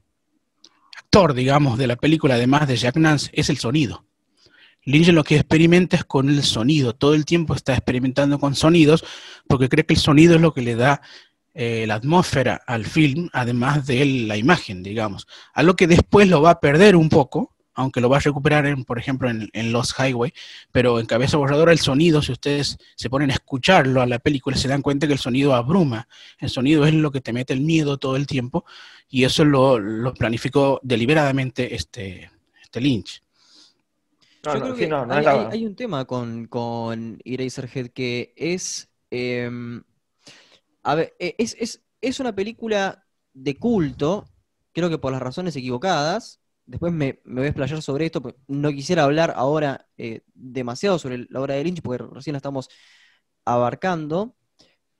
actor, 1.08 1.34
digamos, 1.34 1.78
de 1.78 1.88
la 1.88 1.96
película, 1.96 2.36
además 2.36 2.68
de 2.68 2.76
Jack 2.76 2.98
Nance, 2.98 3.30
es 3.34 3.50
el 3.50 3.58
sonido. 3.58 4.06
Lynch 4.84 5.08
lo 5.10 5.24
que 5.24 5.36
experimenta 5.36 5.96
es 5.96 6.04
con 6.04 6.30
el 6.30 6.44
sonido, 6.44 6.94
todo 6.94 7.14
el 7.14 7.26
tiempo 7.26 7.56
está 7.56 7.74
experimentando 7.74 8.40
con 8.40 8.56
sonidos 8.56 9.06
porque 9.48 9.70
cree 9.70 9.86
que 9.86 9.94
el 9.94 10.00
sonido 10.00 10.36
es 10.36 10.42
lo 10.42 10.54
que 10.54 10.62
le 10.62 10.76
da 10.76 11.02
eh, 11.54 11.86
la 11.88 11.96
atmósfera 11.96 12.62
al 12.68 12.86
film, 12.86 13.30
además 13.32 13.88
de 13.88 14.06
la 14.06 14.38
imagen, 14.38 14.84
digamos. 14.84 15.28
Algo 15.54 15.76
que 15.76 15.88
después 15.88 16.28
lo 16.28 16.42
va 16.42 16.52
a 16.52 16.60
perder 16.60 16.96
un 16.98 17.10
poco, 17.10 17.56
aunque 17.78 18.02
lo 18.02 18.10
va 18.10 18.18
a 18.18 18.20
recuperar, 18.20 18.66
en, 18.66 18.84
por 18.84 19.00
ejemplo, 19.00 19.30
en, 19.30 19.50
en 19.54 19.72
Lost 19.72 19.98
Highway, 19.98 20.34
pero 20.72 21.00
en 21.00 21.06
Cabeza 21.06 21.38
Borradora 21.38 21.72
el 21.72 21.80
sonido, 21.80 22.22
si 22.22 22.32
ustedes 22.32 22.78
se 22.96 23.10
ponen 23.10 23.30
a 23.30 23.34
escucharlo 23.34 24.02
a 24.02 24.08
la 24.08 24.20
película, 24.20 24.58
se 24.58 24.68
dan 24.68 24.82
cuenta 24.82 25.08
que 25.08 25.14
el 25.14 25.20
sonido 25.20 25.54
abruma. 25.54 26.10
El 26.40 26.50
sonido 26.50 26.86
es 26.86 26.94
lo 26.94 27.12
que 27.12 27.22
te 27.22 27.32
mete 27.32 27.54
el 27.54 27.62
miedo 27.62 27.98
todo 27.98 28.16
el 28.16 28.26
tiempo, 28.28 28.66
y 29.08 29.24
eso 29.24 29.46
lo, 29.46 29.78
lo 29.78 30.14
planificó 30.14 30.80
deliberadamente 30.84 31.76
este, 31.76 32.32
este 32.62 32.82
Lynch. 32.82 33.22
Yo 34.44 34.62
creo 34.62 34.76
que 34.76 34.90
hay, 35.52 35.66
un 35.66 35.76
tema 35.76 36.06
con, 36.06 36.48
con 36.48 37.20
Eraserhead 37.24 37.90
que 37.90 38.34
es... 38.36 38.90
Em, 39.12 39.84
a 40.84 40.96
ver, 40.96 41.16
e, 41.20 41.36
es, 41.38 42.20
una 42.20 42.34
película 42.34 43.06
de 43.34 43.58
culto, 43.58 44.26
creo 44.74 44.90
que 44.90 44.98
por 44.98 45.12
las 45.12 45.22
razones 45.22 45.56
equivocadas. 45.56 46.40
Después 46.68 46.92
me, 46.92 47.22
voy 47.26 47.46
a 47.46 47.48
explayar 47.48 47.82
sobre 47.82 48.06
esto, 48.06 48.22
no 48.48 48.72
quisiera 48.72 49.04
hablar 49.04 49.34
ahora 49.36 49.88
eh, 49.98 50.22
demasiado 50.34 51.00
sobre 51.00 51.26
la 51.30 51.42
obra 51.42 51.56
de 51.56 51.64
Lynch, 51.64 51.82
porque 51.82 52.04
recién 52.14 52.34
la 52.34 52.38
estamos 52.38 52.70
abarcando. 53.46 54.36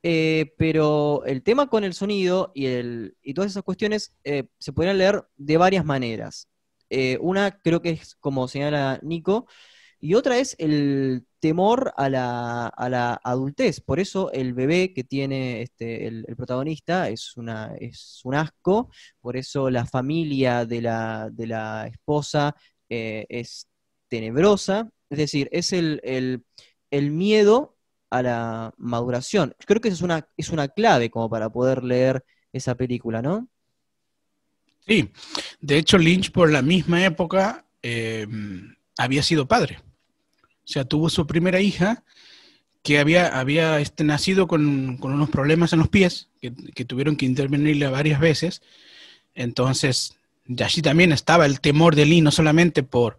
Eh, 0.04 0.54
pero 0.58 1.26
el 1.26 1.44
tema 1.44 1.68
con 1.68 1.84
el 1.84 1.94
sonido 1.94 2.52
y, 2.56 2.68
el, 2.68 3.18
y 3.22 3.34
todas 3.34 3.52
esas 3.52 3.64
cuestiones 3.64 4.16
eh, 4.24 4.46
se 4.58 4.72
podrían 4.72 4.98
leer 4.98 5.26
de 5.36 5.58
varias 5.58 5.86
maneras. 5.86 6.48
una 7.20 7.60
creo 7.60 7.82
que 7.82 7.90
es 7.92 8.16
como 8.16 8.48
señala 8.48 9.00
Nico, 9.04 9.48
y 10.00 10.14
otra 10.14 10.38
es 10.38 10.56
el 10.60 11.26
temor 11.40 11.94
a 11.98 12.10
la, 12.10 12.68
a 12.68 12.90
la 12.90 13.20
adultez. 13.24 13.82
Por 13.82 14.00
eso 14.00 14.32
el 14.32 14.54
bebé 14.54 14.94
que 14.94 15.04
tiene 15.04 15.62
este, 15.62 16.08
el, 16.08 16.26
protagonista 16.36 17.10
es, 17.10 17.36
una, 17.36 17.76
es 17.80 18.22
un 18.24 18.36
asco, 18.36 18.92
por 19.22 19.38
eso 19.38 19.70
la 19.70 19.86
familia 19.86 20.66
de 20.66 20.82
la, 20.82 21.30
de 21.32 21.48
la 21.48 21.88
esposa 21.88 22.56
eh, 22.90 23.26
es 23.30 23.68
tenebrosa. 24.08 24.90
Es 25.10 25.18
decir, 25.18 25.50
es 25.52 25.74
el, 25.74 26.02
el, 26.04 27.12
miedo 27.12 27.78
a 28.10 28.22
la 28.22 28.74
maduración. 28.78 29.56
Creo 29.66 29.82
que 29.82 29.88
esa 29.88 29.96
es 29.96 30.02
una, 30.02 30.30
es 30.38 30.50
una 30.50 30.68
clave 30.68 31.10
como 31.10 31.30
para 31.30 31.50
poder 31.50 31.84
leer 31.84 32.24
esa 32.54 32.76
película, 32.76 33.22
¿no? 33.22 33.48
Sí, 34.86 35.12
de 35.60 35.78
hecho 35.78 35.98
Lynch 35.98 36.32
por 36.32 36.50
la 36.50 36.62
misma 36.62 37.04
época 37.04 37.66
eh, 37.82 38.26
había 38.98 39.24
sido 39.24 39.48
padre. 39.48 39.80
O 40.68 40.70
sea, 40.70 40.84
tuvo 40.84 41.10
su 41.10 41.26
primera 41.26 41.62
hija 41.62 42.04
que 42.84 43.00
había, 43.00 43.40
había 43.40 43.80
este, 43.80 44.04
nacido 44.04 44.48
con, 44.48 45.00
unos 45.02 45.30
problemas 45.30 45.72
en 45.72 45.80
los 45.80 45.88
pies, 45.88 46.28
que, 46.42 46.86
tuvieron 46.86 47.16
que 47.16 47.26
intervenirle 47.26 47.88
varias 47.88 48.20
veces. 48.20 48.62
Entonces, 49.34 50.16
de 50.46 50.66
allí 50.66 50.82
también 50.82 51.14
estaba 51.14 51.46
el 51.46 51.62
temor 51.62 51.96
de 51.96 52.06
Lee, 52.06 52.22
no 52.22 52.32
solamente 52.32 52.84
por, 52.84 53.18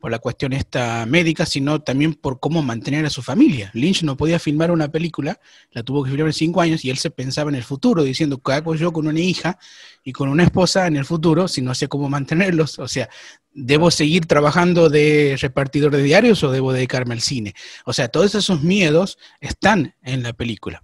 por 0.00 0.10
la 0.10 0.18
cuestión 0.18 0.54
esta 0.54 1.04
médica, 1.04 1.44
sino 1.44 1.82
también 1.82 2.14
por 2.14 2.40
cómo 2.40 2.62
mantener 2.62 3.04
a 3.04 3.10
su 3.10 3.22
familia. 3.22 3.70
Lynch 3.74 4.02
no 4.02 4.16
podía 4.16 4.38
filmar 4.38 4.70
una 4.70 4.90
película, 4.90 5.38
la 5.72 5.82
tuvo 5.82 6.02
que 6.02 6.10
filmar 6.10 6.28
en 6.28 6.32
cinco 6.32 6.62
años 6.62 6.84
y 6.84 6.90
él 6.90 6.96
se 6.96 7.10
pensaba 7.10 7.50
en 7.50 7.56
el 7.56 7.62
futuro, 7.62 8.02
diciendo, 8.02 8.40
¿qué 8.42 8.54
hago 8.54 8.74
yo 8.74 8.92
con 8.92 9.06
una 9.06 9.20
hija 9.20 9.58
y 10.02 10.12
con 10.12 10.30
una 10.30 10.44
esposa 10.44 10.86
en 10.86 10.96
el 10.96 11.04
futuro 11.04 11.48
si 11.48 11.60
no 11.60 11.74
sé 11.74 11.86
cómo 11.86 12.08
mantenerlos? 12.08 12.78
O 12.78 12.88
sea, 12.88 13.10
¿debo 13.52 13.90
seguir 13.90 14.24
trabajando 14.24 14.88
de 14.88 15.36
repartidor 15.38 15.92
de 15.94 16.02
diarios 16.02 16.42
o 16.44 16.50
debo 16.50 16.72
dedicarme 16.72 17.12
al 17.12 17.20
cine? 17.20 17.54
O 17.84 17.92
sea, 17.92 18.08
todos 18.08 18.34
esos 18.34 18.62
miedos 18.62 19.18
están 19.38 19.94
en 20.02 20.22
la 20.22 20.32
película. 20.32 20.82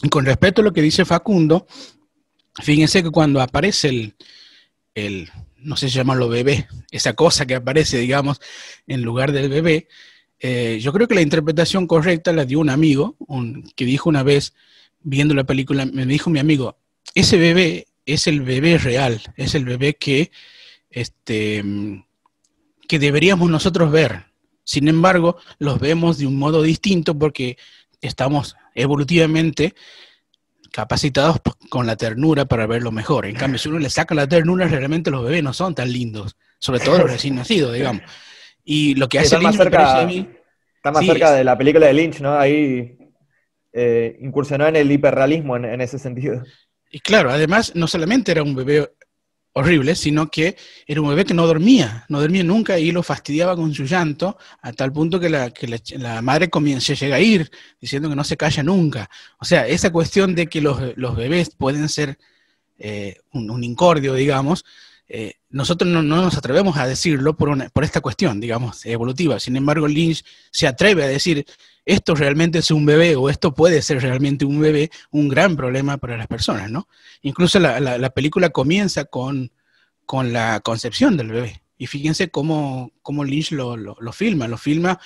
Y 0.00 0.08
con 0.08 0.24
respecto 0.24 0.60
a 0.60 0.64
lo 0.64 0.72
que 0.72 0.82
dice 0.82 1.04
Facundo, 1.04 1.66
fíjense 2.62 3.02
que 3.02 3.10
cuando 3.10 3.40
aparece 3.40 3.88
el, 3.88 4.14
el 4.94 5.28
no 5.64 5.76
sé 5.76 5.88
si 5.88 5.96
llamarlo 5.96 6.28
bebé, 6.28 6.68
esa 6.90 7.14
cosa 7.14 7.46
que 7.46 7.56
aparece, 7.56 7.98
digamos, 7.98 8.40
en 8.86 9.02
lugar 9.02 9.32
del 9.32 9.48
bebé, 9.48 9.88
eh, 10.38 10.78
yo 10.80 10.92
creo 10.92 11.08
que 11.08 11.14
la 11.14 11.22
interpretación 11.22 11.86
correcta 11.86 12.32
la 12.32 12.44
dio 12.44 12.60
un 12.60 12.70
amigo 12.70 13.16
que 13.74 13.84
dijo 13.84 14.08
una 14.08 14.22
vez, 14.22 14.54
viendo 15.02 15.34
la 15.34 15.44
película, 15.44 15.86
me 15.86 16.06
dijo 16.06 16.30
mi 16.30 16.38
amigo, 16.38 16.76
ese 17.14 17.38
bebé 17.38 17.86
es 18.06 18.26
el 18.26 18.42
bebé 18.42 18.78
real, 18.78 19.20
es 19.36 19.54
el 19.54 19.64
bebé 19.64 19.94
que, 19.94 20.30
este, 20.90 21.64
que 22.86 22.98
deberíamos 22.98 23.50
nosotros 23.50 23.90
ver. 23.90 24.26
Sin 24.64 24.88
embargo, 24.88 25.36
los 25.58 25.78
vemos 25.78 26.18
de 26.18 26.26
un 26.26 26.38
modo 26.38 26.62
distinto 26.62 27.18
porque 27.18 27.56
estamos 28.00 28.56
evolutivamente 28.74 29.74
capacitados 30.74 31.36
con 31.70 31.86
la 31.86 31.94
ternura 31.94 32.46
para 32.46 32.66
verlo 32.66 32.90
mejor. 32.90 33.26
En 33.26 33.36
cambio, 33.36 33.60
si 33.60 33.68
uno 33.68 33.78
le 33.78 33.88
saca 33.88 34.12
la 34.12 34.26
ternura, 34.26 34.66
realmente 34.66 35.08
los 35.08 35.22
bebés 35.22 35.40
no 35.40 35.52
son 35.52 35.72
tan 35.72 35.92
lindos, 35.92 36.36
sobre 36.58 36.80
todo 36.80 36.98
los 36.98 37.12
recién 37.12 37.36
nacidos, 37.36 37.72
digamos. 37.74 38.02
Y 38.64 38.96
lo 38.96 39.08
que 39.08 39.20
hace 39.20 39.38
Lynch 39.38 39.54
cerca, 39.54 40.00
a 40.00 40.04
mí, 40.04 40.28
Está 40.74 40.90
más 40.90 41.06
cerca 41.06 41.32
de 41.32 41.44
la 41.44 41.56
película 41.56 41.86
de 41.86 41.94
Lynch, 41.94 42.20
¿no? 42.20 42.36
Ahí 42.36 42.98
eh, 43.72 44.16
incursionó 44.20 44.66
en 44.66 44.74
el 44.74 44.90
hiperrealismo 44.90 45.56
en, 45.56 45.64
en 45.64 45.80
ese 45.80 45.96
sentido. 45.96 46.42
Y 46.90 46.98
claro, 46.98 47.30
además, 47.30 47.70
no 47.76 47.86
solamente 47.86 48.32
era 48.32 48.42
un 48.42 48.56
bebé 48.56 48.90
horrible, 49.54 49.94
sino 49.94 50.30
que 50.30 50.56
era 50.86 51.00
un 51.00 51.08
bebé 51.08 51.24
que 51.24 51.32
no 51.32 51.46
dormía, 51.46 52.04
no 52.08 52.20
dormía 52.20 52.42
nunca 52.42 52.78
y 52.78 52.90
lo 52.90 53.02
fastidiaba 53.02 53.54
con 53.54 53.72
su 53.72 53.84
llanto, 53.84 54.36
a 54.60 54.72
tal 54.72 54.92
punto 54.92 55.20
que 55.20 55.30
la, 55.30 55.50
que 55.50 55.80
la, 55.96 56.22
madre 56.22 56.50
comienza, 56.50 56.92
llega 56.92 57.16
a 57.16 57.20
ir 57.20 57.50
diciendo 57.80 58.08
que 58.08 58.16
no 58.16 58.24
se 58.24 58.36
calla 58.36 58.62
nunca. 58.64 59.08
O 59.38 59.44
sea, 59.44 59.66
esa 59.66 59.90
cuestión 59.92 60.34
de 60.34 60.48
que 60.48 60.60
los, 60.60 60.80
bebés 61.16 61.50
pueden 61.50 61.88
ser 61.88 62.18
eh, 62.78 63.20
un, 63.32 63.62
incordio, 63.62 64.14
digamos, 64.14 64.64
eh, 65.08 65.34
nosotros 65.50 65.88
no, 65.88 66.02
nos 66.02 66.36
atrevemos 66.36 66.76
a 66.76 66.88
decirlo 66.88 67.36
por, 67.36 67.48
una, 67.48 67.68
por 67.68 67.84
esta 67.84 68.00
cuestión, 68.00 68.40
digamos, 68.40 68.84
evolutiva. 68.84 69.38
Sin 69.38 69.54
embargo, 69.54 69.86
Lynch 69.86 70.24
se 70.50 70.66
atreve 70.66 71.04
a 71.04 71.08
decir, 71.08 71.46
esto 71.84 72.14
realmente 72.14 72.58
es 72.58 72.70
un 72.70 72.86
bebé 72.86 73.16
o 73.16 73.28
esto 73.28 73.54
puede 73.54 73.82
ser 73.82 74.00
realmente 74.02 74.44
un 74.44 74.60
bebé, 74.60 74.90
un 75.10 75.28
gran 75.28 75.56
problema 75.56 75.98
para 75.98 76.16
las 76.16 76.26
personas, 76.26 76.70
¿no? 76.70 76.88
Incluso 77.22 77.58
la, 77.58 78.10
película 78.10 78.50
comienza 78.50 79.04
con, 79.04 79.52
con, 80.06 80.32
la 80.32 80.60
concepción 80.60 81.16
del 81.16 81.28
bebé. 81.28 81.62
Y 81.76 81.86
fíjense 81.86 82.30
cómo, 82.30 82.92
cómo 83.02 83.24
Lynch 83.24 83.52
lo, 83.52 83.76
lo 83.76 84.12
filma. 84.12 84.48
Lo 84.48 84.56
filma 84.56 84.98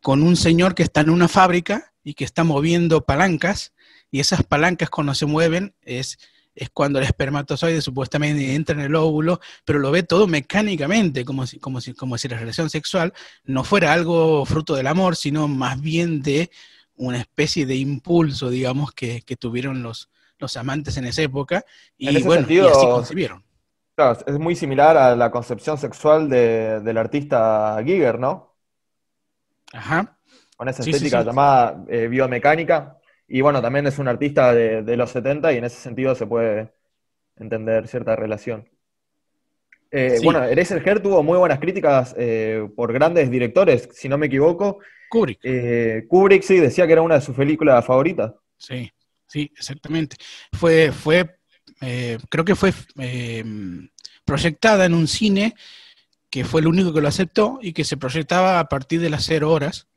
con 0.00 0.22
un 0.22 0.36
señor 0.36 0.74
que 0.74 0.82
está 0.82 1.00
en 1.00 1.10
una 1.10 1.28
fábrica 1.28 1.92
y 2.04 2.14
que 2.14 2.24
está 2.24 2.44
moviendo 2.44 3.04
palancas, 3.04 3.72
y 4.10 4.20
esas 4.20 4.42
palancas 4.42 4.90
cuando 4.90 5.14
se 5.14 5.26
mueven 5.26 5.74
es 5.80 6.18
es 6.54 6.70
cuando 6.70 6.98
el 6.98 7.04
espermatozoide 7.04 7.80
supuestamente 7.80 8.54
entra 8.54 8.74
en 8.74 8.82
el 8.82 8.94
óvulo, 8.94 9.40
pero 9.64 9.78
lo 9.78 9.90
ve 9.90 10.02
todo 10.02 10.26
mecánicamente, 10.26 11.24
como 11.24 11.46
si, 11.46 11.58
como 11.58 11.80
si, 11.80 11.94
como 11.94 12.18
si 12.18 12.28
la 12.28 12.38
relación 12.38 12.68
sexual 12.68 13.12
no 13.44 13.64
fuera 13.64 13.92
algo 13.92 14.44
fruto 14.44 14.74
del 14.74 14.86
amor, 14.86 15.16
sino 15.16 15.48
más 15.48 15.80
bien 15.80 16.22
de 16.22 16.50
una 16.96 17.18
especie 17.18 17.66
de 17.66 17.76
impulso, 17.76 18.50
digamos, 18.50 18.92
que, 18.92 19.22
tuvieron 19.38 19.82
los, 19.82 20.10
los 20.38 20.56
amantes 20.56 20.96
en 20.98 21.06
esa 21.06 21.22
época, 21.22 21.64
y 21.96 22.22
bueno, 22.22 22.46
y 22.48 22.58
así 22.60 22.86
concibieron. 22.86 23.42
Claro, 23.94 24.18
es 24.26 24.38
muy 24.38 24.56
similar 24.56 24.96
a 24.96 25.16
la 25.16 25.30
concepción 25.30 25.78
sexual 25.78 26.28
del 26.28 26.98
artista 26.98 27.78
Giger, 27.84 28.18
¿no? 28.18 28.54
Ajá. 29.72 30.16
Con 30.56 30.68
esa 30.68 30.82
estética 30.82 31.22
llamada 31.22 31.84
eh, 31.88 32.08
biomecánica. 32.08 32.98
Y 33.28 33.40
bueno, 33.40 33.62
también 33.62 33.86
es 33.86 33.98
un 33.98 34.08
artista 34.08 34.54
de, 34.54 34.96
los 34.96 35.10
70 35.10 35.52
y 35.52 35.58
en 35.58 35.64
ese 35.64 35.80
sentido 35.80 36.14
se 36.14 36.26
puede 36.26 36.72
entender 37.36 37.88
cierta 37.88 38.16
relación. 38.16 38.68
Eh, 39.90 40.18
Bueno, 40.22 40.42
Eraserhead 40.44 41.02
tuvo 41.02 41.22
muy 41.22 41.38
buenas 41.38 41.58
críticas 41.58 42.14
eh, 42.18 42.68
por 42.74 42.92
grandes 42.92 43.30
directores, 43.30 43.88
si 43.92 44.08
no 44.08 44.18
me 44.18 44.26
equivoco. 44.26 44.78
Kubrick. 45.08 45.40
Eh, 45.42 46.04
Kubrick 46.08 46.42
sí 46.42 46.56
decía 46.56 46.86
que 46.86 46.92
era 46.94 47.02
una 47.02 47.16
de 47.16 47.20
sus 47.20 47.36
películas 47.36 47.84
favoritas. 47.84 48.32
Sí, 48.56 48.90
sí, 49.26 49.50
exactamente. 49.56 50.16
Fue, 50.52 50.92
fue 50.92 51.36
eh, 51.80 52.18
creo 52.28 52.44
que 52.44 52.54
fue 52.54 52.72
proyectada 54.24 54.86
en 54.86 54.94
un 54.94 55.08
cine 55.08 55.54
que 56.30 56.44
fue 56.44 56.62
el 56.62 56.66
único 56.66 56.94
que 56.94 57.00
lo 57.00 57.08
aceptó 57.08 57.58
y 57.60 57.72
que 57.72 57.84
se 57.84 57.96
proyectaba 57.98 58.58
a 58.58 58.68
partir 58.68 59.00
de 59.00 59.10
las 59.10 59.24
cero 59.24 59.50
horas 59.50 59.88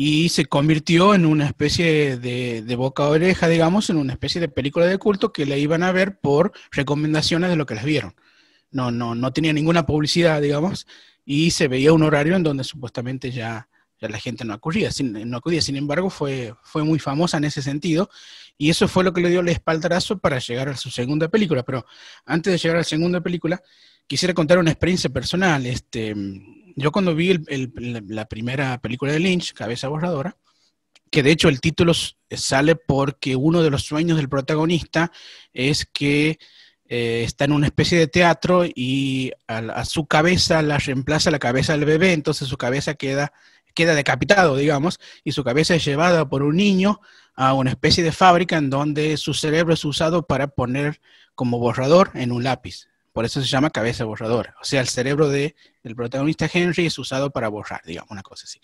y 0.00 0.28
se 0.28 0.46
convirtió 0.46 1.12
en 1.12 1.26
una 1.26 1.44
especie 1.44 2.18
de, 2.18 2.76
boca 2.76 3.02
a 3.02 3.08
oreja, 3.08 3.48
digamos, 3.48 3.90
en 3.90 3.96
una 3.96 4.12
especie 4.12 4.40
de 4.40 4.46
película 4.46 4.86
de 4.86 4.96
culto 4.96 5.32
que 5.32 5.44
le 5.44 5.58
iban 5.58 5.82
a 5.82 5.90
ver 5.90 6.20
por 6.20 6.52
recomendaciones 6.70 7.50
de 7.50 7.56
lo 7.56 7.66
que 7.66 7.74
les 7.74 7.82
vieron. 7.82 8.14
No, 8.70 8.92
no, 8.92 9.16
no 9.16 9.32
tenía 9.32 9.52
ninguna 9.52 9.86
publicidad, 9.86 10.40
digamos, 10.40 10.86
y 11.24 11.50
se 11.50 11.66
veía 11.66 11.92
un 11.92 12.04
horario 12.04 12.36
en 12.36 12.44
donde 12.44 12.62
supuestamente 12.62 13.32
ya, 13.32 13.68
ya 14.00 14.08
la 14.08 14.20
gente 14.20 14.44
no 14.44 14.54
acudía. 14.54 14.92
Sin, 14.92 15.28
no 15.28 15.38
acudía. 15.38 15.60
Sin 15.62 15.74
embargo, 15.74 16.10
fue, 16.10 16.54
fue 16.62 16.84
muy 16.84 17.00
famosa 17.00 17.38
en 17.38 17.44
ese 17.46 17.60
sentido, 17.60 18.08
y 18.56 18.70
eso 18.70 18.86
fue 18.86 19.02
lo 19.02 19.12
que 19.12 19.20
le 19.20 19.30
dio 19.30 19.40
el 19.40 19.48
espaldarazo 19.48 20.18
para 20.18 20.38
llegar 20.38 20.68
a 20.68 20.76
su 20.76 20.90
segunda 20.90 21.26
película. 21.26 21.64
Pero 21.64 21.84
antes 22.24 22.52
de 22.52 22.58
llegar 22.58 22.76
a 22.76 22.80
la 22.80 22.84
segunda 22.84 23.20
película, 23.20 23.60
quisiera 24.06 24.32
contar 24.32 24.58
una 24.58 24.70
experiencia 24.70 25.10
personal. 25.10 25.66
Este, 25.66 26.14
yo 26.78 26.92
cuando 26.92 27.14
vi 27.14 27.38
la 28.06 28.26
primera 28.26 28.80
película 28.80 29.12
de 29.12 29.18
Lynch, 29.18 29.52
Cabeza 29.52 29.88
Borradora, 29.88 30.36
que 31.10 31.22
de 31.22 31.32
hecho 31.32 31.48
el 31.48 31.60
título 31.60 31.92
sale 32.30 32.76
porque 32.76 33.34
uno 33.34 33.62
de 33.62 33.70
los 33.70 33.82
sueños 33.82 34.16
del 34.16 34.28
protagonista 34.28 35.10
es 35.52 35.86
que 35.86 36.38
eh, 36.88 37.22
está 37.24 37.46
en 37.46 37.52
una 37.52 37.66
especie 37.66 37.98
de 37.98 38.06
teatro 38.06 38.64
y 38.64 39.32
a, 39.48 39.84
su 39.84 40.06
cabeza 40.06 40.62
la 40.62 40.78
reemplaza 40.78 41.30
la 41.30 41.38
cabeza 41.38 41.72
del 41.72 41.84
bebé, 41.84 42.12
entonces 42.12 42.46
su 42.46 42.56
cabeza 42.56 42.94
queda, 42.94 43.32
queda 43.74 43.94
decapitado, 43.94 44.56
digamos, 44.56 45.00
y 45.24 45.32
su 45.32 45.42
cabeza 45.42 45.74
es 45.74 45.84
llevada 45.84 46.28
por 46.28 46.42
un 46.42 46.56
niño 46.56 47.00
a 47.34 47.54
una 47.54 47.70
especie 47.70 48.04
de 48.04 48.12
fábrica 48.12 48.56
en 48.56 48.70
donde 48.70 49.16
su 49.16 49.34
cerebro 49.34 49.74
es 49.74 49.84
usado 49.84 50.26
para 50.26 50.48
poner 50.48 51.00
como 51.34 51.58
borrador 51.58 52.10
en 52.14 52.32
un 52.32 52.44
lápiz. 52.44 52.87
Por 53.18 53.24
eso 53.24 53.42
se 53.42 53.48
llama 53.48 53.70
cabeza 53.70 54.04
borradora. 54.04 54.54
O 54.62 54.64
sea, 54.64 54.80
el 54.80 54.86
cerebro 54.86 55.28
de, 55.28 55.56
del 55.82 55.96
protagonista 55.96 56.48
Henry 56.52 56.86
es 56.86 56.96
usado 57.00 57.32
para 57.32 57.48
borrar, 57.48 57.82
digamos, 57.84 58.12
una 58.12 58.22
cosa 58.22 58.44
así. 58.44 58.60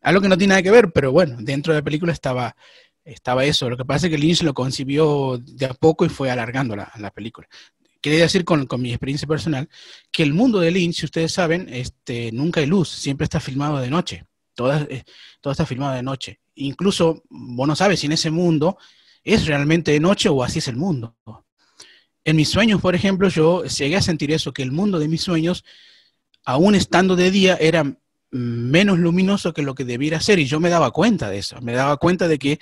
Algo 0.00 0.22
que 0.22 0.30
no 0.30 0.38
tiene 0.38 0.52
nada 0.52 0.62
que 0.62 0.70
ver, 0.70 0.92
pero 0.94 1.12
bueno, 1.12 1.36
dentro 1.40 1.74
de 1.74 1.80
la 1.80 1.84
película 1.84 2.10
estaba, 2.10 2.56
estaba 3.04 3.44
eso. 3.44 3.68
Lo 3.68 3.76
que 3.76 3.84
pasa 3.84 4.06
es 4.06 4.10
que 4.10 4.16
Lynch 4.16 4.44
lo 4.44 4.54
concibió 4.54 5.36
de 5.36 5.66
a 5.66 5.74
poco 5.74 6.06
y 6.06 6.08
fue 6.08 6.30
alargando 6.30 6.74
la, 6.74 6.90
la 6.96 7.10
película. 7.10 7.46
Quería 8.00 8.22
decir 8.22 8.46
con, 8.46 8.64
con, 8.64 8.80
mi 8.80 8.92
experiencia 8.92 9.28
personal 9.28 9.68
que 10.10 10.22
el 10.22 10.32
mundo 10.32 10.58
de 10.60 10.70
Lynch, 10.70 11.00
si 11.00 11.04
ustedes 11.04 11.30
saben, 11.30 11.68
este, 11.68 12.32
nunca 12.32 12.60
hay 12.60 12.66
luz, 12.66 12.88
siempre 12.88 13.24
está 13.24 13.40
filmado 13.40 13.78
de 13.78 13.90
noche. 13.90 14.24
Todo, 14.54 14.72
eh, 14.74 15.04
todo 15.42 15.52
está 15.52 15.66
filmado 15.66 15.96
de 15.96 16.02
noche. 16.02 16.40
Incluso, 16.54 17.24
vos 17.28 17.68
no 17.68 17.76
sabes 17.76 18.00
si 18.00 18.06
en 18.06 18.12
ese 18.12 18.30
mundo 18.30 18.78
es 19.22 19.44
realmente 19.44 19.92
de 19.92 20.00
noche 20.00 20.30
o 20.30 20.42
así 20.42 20.60
es 20.60 20.68
el 20.68 20.76
mundo 20.76 21.14
en 22.24 22.36
mis 22.36 22.48
sueños, 22.48 22.80
por 22.80 22.94
ejemplo, 22.94 23.28
yo 23.28 23.64
llegué 23.64 23.96
a 23.96 24.02
sentir 24.02 24.30
eso, 24.32 24.52
que 24.52 24.62
el 24.62 24.72
mundo 24.72 24.98
de 24.98 25.08
mis 25.08 25.22
sueños, 25.22 25.64
aún 26.44 26.74
estando 26.74 27.16
de 27.16 27.30
día, 27.30 27.56
era 27.60 27.96
menos 28.30 28.98
luminoso 28.98 29.52
que 29.52 29.62
lo 29.62 29.74
que 29.74 29.84
debiera 29.84 30.20
ser 30.20 30.38
y 30.38 30.46
yo 30.46 30.58
me 30.58 30.70
daba 30.70 30.90
cuenta 30.90 31.28
de 31.28 31.38
eso, 31.38 31.60
me 31.60 31.72
daba 31.72 31.98
cuenta 31.98 32.28
de 32.28 32.38
que 32.38 32.58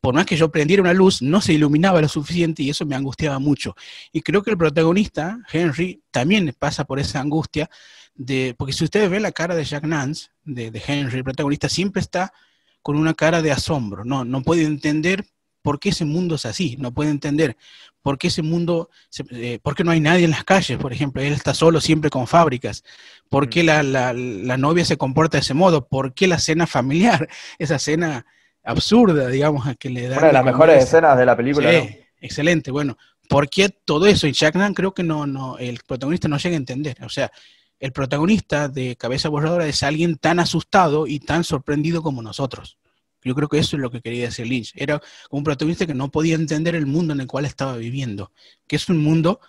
por 0.00 0.14
más 0.14 0.26
que 0.26 0.36
yo 0.36 0.50
prendiera 0.50 0.82
una 0.82 0.92
luz, 0.92 1.22
no 1.22 1.40
se 1.40 1.52
iluminaba 1.52 2.00
lo 2.00 2.08
suficiente 2.08 2.62
y 2.62 2.70
eso 2.70 2.86
me 2.86 2.94
angustiaba 2.94 3.38
mucho. 3.38 3.74
Y 4.12 4.22
creo 4.22 4.42
que 4.42 4.50
el 4.50 4.56
protagonista, 4.56 5.40
Henry, 5.52 6.02
también 6.10 6.54
pasa 6.58 6.84
por 6.84 7.00
esa 7.00 7.20
angustia 7.20 7.68
de, 8.14 8.54
porque 8.56 8.72
si 8.72 8.84
ustedes 8.84 9.10
ven 9.10 9.22
la 9.22 9.32
cara 9.32 9.54
de 9.54 9.64
Jack 9.64 9.84
Nance, 9.84 10.30
de, 10.44 10.82
Henry, 10.86 11.18
el 11.18 11.24
protagonista 11.24 11.68
siempre 11.68 12.00
está 12.00 12.32
con 12.80 12.96
una 12.96 13.14
cara 13.14 13.42
de 13.42 13.50
asombro, 13.50 14.04
no, 14.04 14.24
no 14.24 14.42
puede 14.42 14.64
entender 14.64 15.26
por 15.62 15.78
qué 15.78 15.90
ese 15.90 16.04
mundo 16.04 16.36
es 16.36 16.46
así, 16.46 16.76
no 16.78 16.92
puede 16.92 17.10
entender. 17.10 17.56
Por 18.02 18.16
qué 18.16 18.28
ese 18.28 18.42
mundo, 18.42 18.90
eh, 19.30 19.58
por 19.62 19.74
qué 19.74 19.84
no 19.84 19.90
hay 19.90 20.00
nadie 20.00 20.24
en 20.24 20.30
las 20.30 20.44
calles, 20.44 20.78
por 20.78 20.92
ejemplo, 20.92 21.20
él 21.20 21.32
está 21.32 21.52
solo 21.52 21.80
siempre 21.80 22.10
con 22.10 22.26
fábricas, 22.26 22.84
por 23.28 23.48
qué 23.50 23.62
la, 23.62 23.82
novia 24.12 24.84
se 24.84 24.96
comporta 24.96 25.36
de 25.36 25.42
ese 25.42 25.54
modo, 25.54 25.88
por 25.88 26.14
qué 26.14 26.26
la 26.26 26.38
cena 26.38 26.66
familiar, 26.66 27.28
esa 27.58 27.78
cena 27.78 28.24
absurda, 28.62 29.28
digamos, 29.28 29.66
a 29.66 29.74
que 29.74 29.90
le 29.90 30.08
da... 30.08 30.18
Una 30.18 30.28
de 30.28 30.32
las 30.32 30.44
mejores 30.44 30.84
escenas 30.84 31.18
de 31.18 31.26
la 31.26 31.36
película. 31.36 31.70
Sí, 31.70 32.00
excelente, 32.20 32.70
bueno, 32.70 32.96
¿por 33.28 33.48
qué 33.48 33.68
todo 33.68 34.06
eso? 34.06 34.26
Y 34.26 34.32
Jackman 34.32 34.74
creo 34.74 34.94
que 34.94 35.02
no, 35.02 35.26
no, 35.26 35.58
el 35.58 35.80
protagonista 35.86 36.28
no 36.28 36.38
llega 36.38 36.54
a 36.54 36.58
entender, 36.58 36.96
o 37.04 37.08
sea, 37.08 37.30
el 37.80 37.92
protagonista 37.92 38.68
de 38.68 38.96
Cabeza 38.96 39.28
Borradora 39.28 39.66
es 39.66 39.82
alguien 39.82 40.16
tan 40.16 40.40
asustado 40.40 41.06
y 41.06 41.20
tan 41.20 41.44
sorprendido 41.44 42.02
como 42.02 42.22
nosotros. 42.22 42.78
Yo 43.22 43.34
creo 43.34 43.48
que 43.48 43.58
eso 43.58 43.76
es 43.76 43.82
lo 43.82 43.90
que 43.90 44.00
quería 44.00 44.26
decir 44.26 44.46
Lynch. 44.46 44.72
Era 44.76 45.00
un 45.30 45.44
protagonista 45.44 45.86
que 45.86 45.94
no 45.94 46.10
podía 46.10 46.34
entender 46.34 46.74
el 46.74 46.86
mundo 46.86 47.14
en 47.14 47.20
el 47.20 47.26
cual 47.26 47.44
estaba 47.44 47.76
viviendo, 47.76 48.32
que 48.66 48.76
es 48.76 48.88
un 48.88 48.98
mundo 48.98 49.40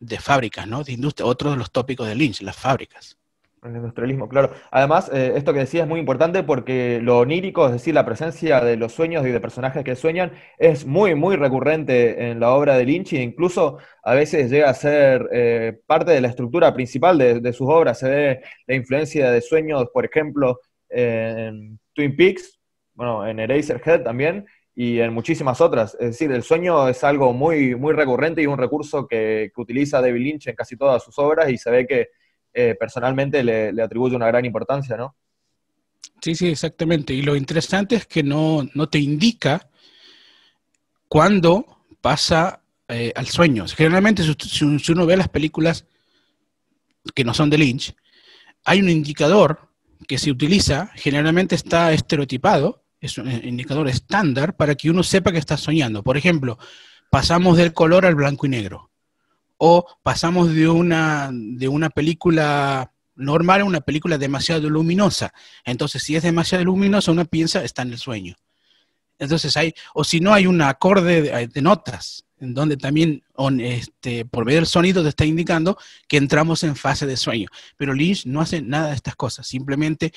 de 0.00 0.18
fábricas, 0.18 0.66
¿no? 0.66 0.82
De 0.82 0.92
industria, 0.92 1.26
otro 1.26 1.50
de 1.52 1.56
los 1.56 1.70
tópicos 1.70 2.08
de 2.08 2.14
Lynch, 2.14 2.42
las 2.42 2.56
fábricas. 2.56 3.16
El 3.62 3.76
industrialismo, 3.76 4.28
claro. 4.28 4.52
Además, 4.72 5.08
eh, 5.14 5.34
esto 5.36 5.52
que 5.52 5.60
decía 5.60 5.82
es 5.82 5.88
muy 5.88 6.00
importante 6.00 6.42
porque 6.42 6.98
lo 7.00 7.20
onírico, 7.20 7.66
es 7.66 7.72
decir, 7.72 7.94
la 7.94 8.04
presencia 8.04 8.60
de 8.60 8.76
los 8.76 8.92
sueños 8.92 9.24
y 9.24 9.30
de 9.30 9.38
personajes 9.38 9.84
que 9.84 9.94
sueñan, 9.94 10.32
es 10.58 10.84
muy, 10.84 11.14
muy 11.14 11.36
recurrente 11.36 12.30
en 12.30 12.40
la 12.40 12.50
obra 12.50 12.76
de 12.76 12.84
Lynch 12.84 13.12
e 13.12 13.22
incluso 13.22 13.78
a 14.02 14.14
veces 14.14 14.50
llega 14.50 14.68
a 14.68 14.74
ser 14.74 15.28
eh, 15.32 15.78
parte 15.86 16.10
de 16.10 16.20
la 16.20 16.26
estructura 16.26 16.74
principal 16.74 17.16
de, 17.18 17.38
de, 17.38 17.52
sus 17.52 17.68
obras. 17.68 18.00
Se 18.00 18.10
ve 18.10 18.42
la 18.66 18.74
influencia 18.74 19.30
de 19.30 19.40
sueños, 19.40 19.86
por 19.94 20.04
ejemplo, 20.06 20.58
en 20.88 21.78
Twin 21.94 22.16
Peaks, 22.16 22.58
bueno, 23.02 23.26
en 23.26 23.40
Eraserhead 23.40 24.04
también 24.04 24.46
y 24.76 25.00
en 25.00 25.12
muchísimas 25.12 25.60
otras. 25.60 25.94
Es 25.94 26.10
decir, 26.12 26.30
el 26.30 26.44
sueño 26.44 26.86
es 26.86 27.02
algo 27.02 27.32
muy, 27.32 27.74
muy 27.74 27.94
recurrente 27.94 28.40
y 28.40 28.46
un 28.46 28.56
recurso 28.56 29.08
que, 29.08 29.50
utiliza 29.56 30.00
David 30.00 30.20
Lynch 30.20 30.46
en 30.46 30.54
casi 30.54 30.76
todas 30.76 31.02
sus 31.02 31.18
obras 31.18 31.50
y 31.50 31.58
se 31.58 31.70
ve 31.72 31.84
que 31.84 32.10
eh, 32.54 32.76
personalmente 32.78 33.42
le, 33.42 33.82
atribuye 33.82 34.14
una 34.14 34.28
gran 34.28 34.44
importancia, 34.44 34.96
¿no? 34.96 35.16
Sí, 36.20 36.36
sí, 36.36 36.48
exactamente. 36.48 37.12
Y 37.12 37.22
lo 37.22 37.34
interesante 37.34 37.96
es 37.96 38.06
que 38.06 38.22
no, 38.22 38.68
te 38.88 39.00
indica 39.00 39.68
cuándo 41.08 41.82
pasa 42.00 42.62
eh, 42.86 43.12
al 43.16 43.26
sueño. 43.26 43.66
Generalmente, 43.66 44.22
si 44.22 44.92
uno 44.92 45.06
ve 45.06 45.16
las 45.16 45.28
películas 45.28 45.86
que 47.16 47.24
no 47.24 47.34
son 47.34 47.50
de 47.50 47.58
Lynch, 47.58 47.96
hay 48.64 48.80
un 48.80 48.88
indicador 48.88 49.72
que 50.06 50.18
se 50.18 50.30
utiliza, 50.30 50.90
generalmente 50.94 51.54
está 51.54 51.92
estereotipado, 51.92 52.81
es 53.02 53.18
un 53.18 53.30
indicador 53.30 53.88
estándar 53.88 54.56
para 54.56 54.76
que 54.76 54.88
uno 54.88 55.02
sepa 55.02 55.32
que 55.32 55.38
está 55.38 55.56
soñando. 55.56 56.04
Por 56.04 56.16
ejemplo, 56.16 56.56
pasamos 57.10 57.56
del 57.56 57.72
color 57.72 58.06
al 58.06 58.14
blanco 58.14 58.46
y 58.46 58.48
negro. 58.48 58.90
O 59.58 59.84
pasamos 60.04 60.54
de 60.54 60.68
una, 60.68 61.30
de 61.32 61.66
una 61.66 61.90
película 61.90 62.92
normal 63.16 63.60
a 63.60 63.64
una 63.64 63.80
película 63.80 64.18
demasiado 64.18 64.70
luminosa. 64.70 65.34
Entonces, 65.64 66.04
si 66.04 66.14
es 66.14 66.22
demasiado 66.22 66.64
luminosa, 66.64 67.10
uno 67.10 67.24
piensa 67.24 67.64
está 67.64 67.82
en 67.82 67.92
el 67.92 67.98
sueño. 67.98 68.36
Entonces 69.18 69.56
hay, 69.56 69.74
o 69.94 70.04
si 70.04 70.20
no 70.20 70.32
hay 70.32 70.46
un 70.46 70.62
acorde 70.62 71.46
de, 71.48 71.62
notas. 71.62 72.24
en 72.38 72.54
donde 72.54 72.76
también 72.76 73.22
este, 73.60 74.24
por 74.24 74.44
medio 74.44 74.60
del 74.60 74.66
sonido 74.66 75.02
te 75.02 75.08
está 75.08 75.24
indicando 75.24 75.76
que 76.06 76.16
entramos 76.18 76.62
en 76.62 76.76
fase 76.76 77.04
de 77.06 77.16
sueño. 77.16 77.48
Pero 77.76 77.94
Lynch 77.94 78.26
no 78.26 78.40
hace 78.40 78.62
nada 78.62 78.90
de 78.90 78.94
estas 78.94 79.16
cosas, 79.16 79.46
simplemente 79.46 80.12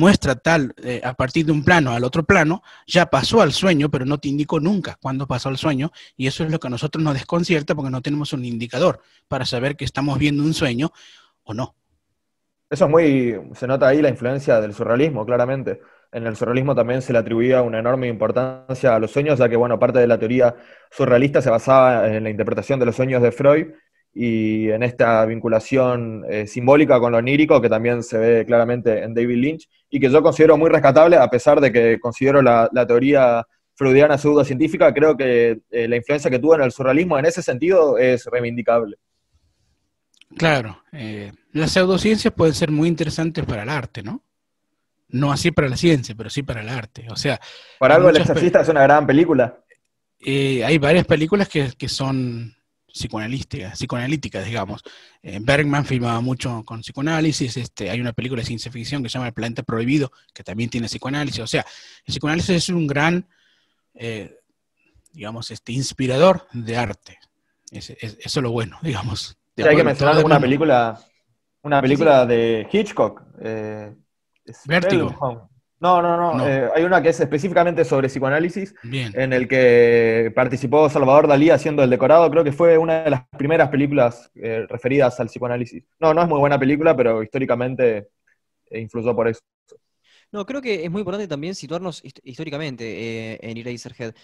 muestra 0.00 0.34
tal 0.34 0.74
eh, 0.82 1.02
a 1.04 1.12
partir 1.12 1.44
de 1.44 1.52
un 1.52 1.62
plano 1.62 1.92
al 1.92 2.04
otro 2.04 2.24
plano, 2.24 2.62
ya 2.86 3.06
pasó 3.06 3.42
al 3.42 3.52
sueño, 3.52 3.90
pero 3.90 4.06
no 4.06 4.18
te 4.18 4.28
indicó 4.28 4.58
nunca 4.58 4.96
cuándo 5.00 5.26
pasó 5.26 5.50
al 5.50 5.58
sueño, 5.58 5.92
y 6.16 6.26
eso 6.26 6.42
es 6.42 6.50
lo 6.50 6.58
que 6.58 6.68
a 6.68 6.70
nosotros 6.70 7.04
nos 7.04 7.12
desconcierta 7.12 7.74
porque 7.74 7.90
no 7.90 8.00
tenemos 8.00 8.32
un 8.32 8.44
indicador 8.46 9.00
para 9.28 9.44
saber 9.44 9.76
que 9.76 9.84
estamos 9.84 10.18
viendo 10.18 10.42
un 10.42 10.54
sueño 10.54 10.90
o 11.44 11.52
no. 11.52 11.74
Eso 12.70 12.86
es 12.86 12.90
muy, 12.90 13.38
se 13.54 13.66
nota 13.66 13.88
ahí 13.88 14.00
la 14.00 14.08
influencia 14.08 14.60
del 14.60 14.72
surrealismo, 14.72 15.26
claramente. 15.26 15.80
En 16.12 16.26
el 16.26 16.34
surrealismo 16.34 16.74
también 16.74 17.02
se 17.02 17.12
le 17.12 17.18
atribuía 17.18 17.62
una 17.62 17.78
enorme 17.78 18.08
importancia 18.08 18.94
a 18.94 18.98
los 18.98 19.10
sueños, 19.10 19.38
ya 19.38 19.48
que, 19.48 19.56
bueno, 19.56 19.78
parte 19.78 19.98
de 19.98 20.06
la 20.06 20.18
teoría 20.18 20.54
surrealista 20.90 21.42
se 21.42 21.50
basaba 21.50 22.08
en 22.08 22.24
la 22.24 22.30
interpretación 22.30 22.80
de 22.80 22.86
los 22.86 22.96
sueños 22.96 23.22
de 23.22 23.32
Freud 23.32 23.66
y 24.12 24.70
en 24.70 24.82
esta 24.82 25.24
vinculación 25.26 26.24
eh, 26.28 26.46
simbólica 26.46 26.98
con 26.98 27.12
lo 27.12 27.18
onírico 27.18 27.60
que 27.60 27.68
también 27.68 28.02
se 28.02 28.18
ve 28.18 28.44
claramente 28.46 29.02
en 29.02 29.14
David 29.14 29.36
Lynch 29.36 29.68
y 29.90 29.98
que 29.98 30.08
yo 30.08 30.22
considero 30.22 30.56
muy 30.56 30.70
rescatable, 30.70 31.16
a 31.16 31.28
pesar 31.28 31.60
de 31.60 31.72
que 31.72 31.98
considero 31.98 32.40
la, 32.40 32.70
teoría 32.86 33.44
freudiana 33.74 34.16
pseudocientífica, 34.16 34.94
creo 34.94 35.16
que 35.16 35.60
eh, 35.70 35.88
la 35.88 35.96
influencia 35.96 36.30
que 36.30 36.38
tuvo 36.38 36.54
en 36.54 36.62
el 36.62 36.72
surrealismo 36.72 37.18
en 37.18 37.26
ese 37.26 37.42
sentido 37.42 37.98
es 37.98 38.24
reivindicable. 38.26 38.96
Claro, 40.36 40.84
eh, 40.92 41.32
las 41.52 41.72
pseudociencias 41.72 42.32
pueden 42.32 42.54
ser 42.54 42.70
muy 42.70 42.88
interesantes 42.88 43.44
para 43.44 43.64
el 43.64 43.68
arte, 43.68 44.02
¿no? 44.02 44.22
No 45.08 45.32
así 45.32 45.50
para 45.50 45.68
la 45.68 45.76
ciencia, 45.76 46.14
pero 46.16 46.30
sí 46.30 46.44
para 46.44 46.60
el 46.60 46.68
arte. 46.68 47.06
O 47.10 47.16
sea, 47.16 47.40
para 47.80 47.96
algo 47.96 48.10
El 48.10 48.18
exorcista 48.18 48.60
es 48.60 48.68
una 48.68 48.82
gran 48.82 49.06
película. 49.06 49.58
hay 50.24 50.78
varias 50.78 51.04
películas 51.04 51.48
que, 51.48 51.72
que 51.76 51.88
son 51.88 52.54
psicoanalística, 52.92 53.70
psicoanalítica, 53.72 54.42
digamos. 54.42 54.82
Eh, 55.22 55.38
Bergman 55.40 55.84
filmaba 55.84 56.20
mucho 56.20 56.62
con 56.64 56.80
psicoanálisis, 56.80 57.56
este, 57.56 57.90
hay 57.90 58.00
una 58.00 58.12
película 58.12 58.40
de 58.42 58.46
ciencia 58.46 58.70
ficción 58.70 59.02
que 59.02 59.08
se 59.08 59.14
llama 59.14 59.28
El 59.28 59.34
planeta 59.34 59.62
prohibido, 59.62 60.12
que 60.32 60.44
también 60.44 60.70
tiene 60.70 60.86
psicoanálisis. 60.86 61.40
O 61.40 61.46
sea, 61.46 61.64
el 62.06 62.12
psicoanálisis 62.12 62.56
es 62.56 62.68
un 62.68 62.86
gran, 62.86 63.26
eh, 63.94 64.38
digamos, 65.12 65.50
este, 65.50 65.72
inspirador 65.72 66.46
de 66.52 66.76
arte. 66.76 67.18
eso 67.70 67.94
es 67.98 68.36
lo 68.36 68.50
bueno, 68.50 68.78
digamos. 68.82 69.36
hay 69.56 69.76
que 69.76 69.84
mencionar 69.84 70.24
una 70.24 70.40
película, 70.40 71.00
una 71.62 71.80
película 71.80 72.26
de 72.26 72.68
Hitchcock. 72.70 73.22
Eh, 73.40 73.94
Vértigo. 74.66 75.49
No, 75.80 76.02
no, 76.02 76.34
no. 76.34 76.46
Eh, 76.46 76.68
hay 76.76 76.84
una 76.84 77.02
que 77.02 77.08
es 77.08 77.18
específicamente 77.20 77.86
sobre 77.86 78.08
psicoanálisis, 78.08 78.74
en 78.82 79.32
el 79.32 79.48
que 79.48 80.30
participó 80.36 80.90
Salvador 80.90 81.26
Dalí 81.26 81.48
haciendo 81.48 81.82
el 81.82 81.88
decorado. 81.88 82.30
Creo 82.30 82.44
que 82.44 82.52
fue 82.52 82.76
una 82.76 83.02
de 83.02 83.10
las 83.10 83.26
primeras 83.38 83.70
películas 83.70 84.30
eh, 84.34 84.66
referidas 84.68 85.18
al 85.20 85.28
psicoanálisis. 85.28 85.82
No, 85.98 86.12
no 86.12 86.22
es 86.22 86.28
muy 86.28 86.38
buena 86.38 86.58
película, 86.58 86.94
pero 86.94 87.22
históricamente 87.22 88.08
eh, 88.68 88.78
influyó 88.78 89.16
por 89.16 89.28
eso. 89.28 89.40
No, 90.30 90.44
creo 90.44 90.60
que 90.60 90.84
es 90.84 90.90
muy 90.90 91.00
importante 91.00 91.26
también 91.26 91.54
situarnos 91.54 92.02
históricamente 92.22 93.50
en 93.50 93.56
Eraserhead. 93.56 94.14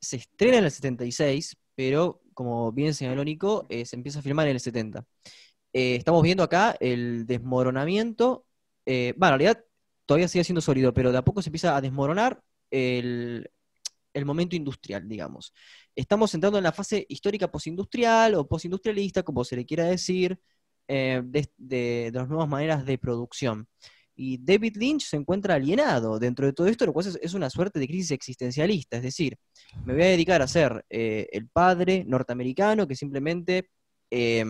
Se 0.00 0.16
estrena 0.16 0.58
en 0.58 0.64
el 0.64 0.70
76, 0.70 1.56
pero 1.74 2.22
como 2.32 2.70
bien 2.70 2.94
señaló 2.94 3.24
Nico, 3.24 3.66
se 3.68 3.96
empieza 3.96 4.20
a 4.20 4.22
filmar 4.22 4.46
en 4.46 4.54
el 4.54 4.60
70. 4.60 5.04
estamos 5.72 6.22
viendo 6.22 6.44
acá 6.44 6.76
el 6.78 7.26
desmoronamiento. 7.26 8.46
bueno, 8.86 9.14
en 9.34 9.40
realidad 9.40 9.64
todavía 10.06 10.28
sigue 10.28 10.44
siendo 10.44 10.60
sólido, 10.60 10.92
pero 10.92 11.12
de 11.12 11.18
a 11.18 11.24
poco 11.24 11.42
se 11.42 11.48
empieza 11.48 11.76
a 11.76 11.80
desmoronar 11.80 12.42
el, 12.70 13.48
momento 14.24 14.56
industrial, 14.56 15.08
digamos. 15.08 15.52
Estamos 15.94 16.34
entrando 16.34 16.58
en 16.58 16.64
la 16.64 16.72
fase 16.72 17.06
histórica 17.08 17.50
postindustrial 17.50 18.34
o 18.34 18.46
postindustrialista, 18.46 19.22
como 19.22 19.44
se 19.44 19.56
le 19.56 19.66
quiera 19.66 19.84
decir, 19.84 20.38
eh, 20.88 21.22
de, 21.24 22.10
las 22.12 22.28
nuevas 22.28 22.48
maneras 22.48 22.84
de 22.84 22.98
producción. 22.98 23.68
Y 24.14 24.38
David 24.38 24.76
Lynch 24.76 25.06
se 25.06 25.16
encuentra 25.16 25.54
alienado 25.54 26.18
dentro 26.18 26.44
de 26.46 26.52
todo 26.52 26.66
esto, 26.66 26.84
lo 26.84 26.92
cual 26.92 27.06
es, 27.20 27.34
una 27.34 27.48
suerte 27.48 27.80
de 27.80 27.86
crisis 27.86 28.10
existencialista. 28.10 28.98
Es 28.98 29.02
decir, 29.02 29.36
me 29.84 29.94
voy 29.94 30.02
a 30.02 30.06
dedicar 30.06 30.42
a 30.42 30.46
ser 30.46 30.84
eh, 30.90 31.28
el 31.32 31.48
padre 31.48 32.04
norteamericano 32.06 32.86
que 32.86 32.94
simplemente 32.94 33.70
eh, 34.10 34.44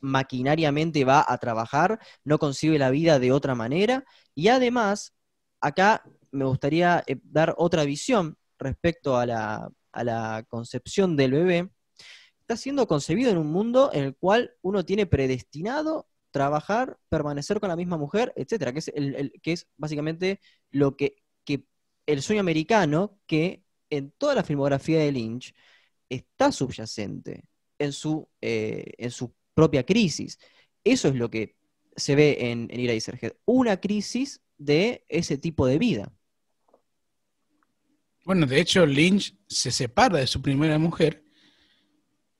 maquinariamente 0.00 1.04
va 1.04 1.24
a 1.26 1.38
trabajar, 1.38 1.98
no 2.24 2.38
concibe 2.38 2.78
la 2.78 2.90
vida 2.90 3.18
de 3.18 3.32
otra 3.32 3.54
manera. 3.54 4.04
Y 4.34 4.48
además, 4.48 5.14
acá 5.60 6.02
me 6.30 6.44
gustaría 6.44 7.02
eh, 7.06 7.16
dar 7.22 7.54
otra 7.58 7.84
visión 7.84 8.36
respecto 8.58 9.16
a 9.16 9.26
la, 9.26 10.44
concepción 10.48 11.16
del 11.16 11.32
bebé. 11.32 11.70
Está 12.40 12.56
siendo 12.56 12.86
concebido 12.86 13.30
en 13.30 13.38
un 13.38 13.48
mundo 13.48 13.90
en 13.92 14.04
el 14.04 14.16
cual 14.16 14.54
uno 14.62 14.84
tiene 14.84 15.06
predestinado 15.06 16.08
trabajar, 16.30 16.98
permanecer 17.08 17.60
con 17.60 17.70
la 17.70 17.76
misma 17.76 17.96
mujer, 17.96 18.32
etcétera, 18.36 18.72
que 18.72 18.80
es, 18.80 18.88
el, 18.88 19.32
que 19.42 19.52
es 19.52 19.66
básicamente 19.76 20.40
lo 20.70 20.96
que, 20.96 21.16
el 22.06 22.22
sueño 22.22 22.40
americano 22.40 23.18
que 23.26 23.64
en 23.90 24.12
toda 24.12 24.36
la 24.36 24.44
filmografía 24.44 25.00
de 25.00 25.10
Lynch 25.10 25.54
está 26.08 26.52
subyacente 26.52 27.48
en 27.80 27.92
su, 27.92 28.28
eh, 28.40 28.92
en 28.98 29.10
su 29.10 29.34
propia 29.56 29.84
crisis. 29.84 30.38
Eso 30.84 31.08
es 31.08 31.14
lo 31.14 31.30
que 31.30 31.56
se 31.96 32.14
ve 32.14 32.36
en, 32.52 32.68
en 32.70 32.78
Eraserhead, 32.80 33.32
una 33.46 33.80
crisis 33.80 34.42
de 34.58 35.04
ese 35.08 35.38
tipo 35.38 35.66
de 35.66 35.78
vida. 35.78 36.12
Bueno, 38.24 38.46
de 38.46 38.60
hecho, 38.60 38.84
Lynch 38.84 39.34
se 39.48 39.70
separa 39.70 40.18
de 40.18 40.26
su 40.26 40.42
primera 40.42 40.78
mujer 40.78 41.24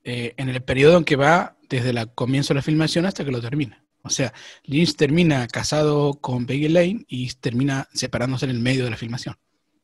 eh, 0.05 0.35
en 0.37 0.51
el 0.51 0.63
periodo 0.63 0.99
en 0.99 1.05
que 1.05 1.17
va 1.17 1.57
desde 1.69 1.91
el 1.91 2.13
comienzo 2.13 2.53
de 2.53 2.59
la 2.59 2.63
filmación 2.63 3.07
hasta 3.07 3.25
que 3.25 3.31
lo 3.31 3.41
termina. 3.41 3.83
O 4.03 4.11
sea, 4.11 4.33
Lynch 4.65 4.95
termina 4.95 5.49
casado 5.49 6.15
con 6.21 6.45
Peggy 6.45 6.69
Lane 6.69 7.05
y 7.09 7.33
termina 7.35 7.89
separándose 7.95 8.45
en 8.45 8.51
el 8.51 8.61
medio 8.61 8.85
de 8.85 8.91
la 8.91 8.97
filmación. 8.97 9.37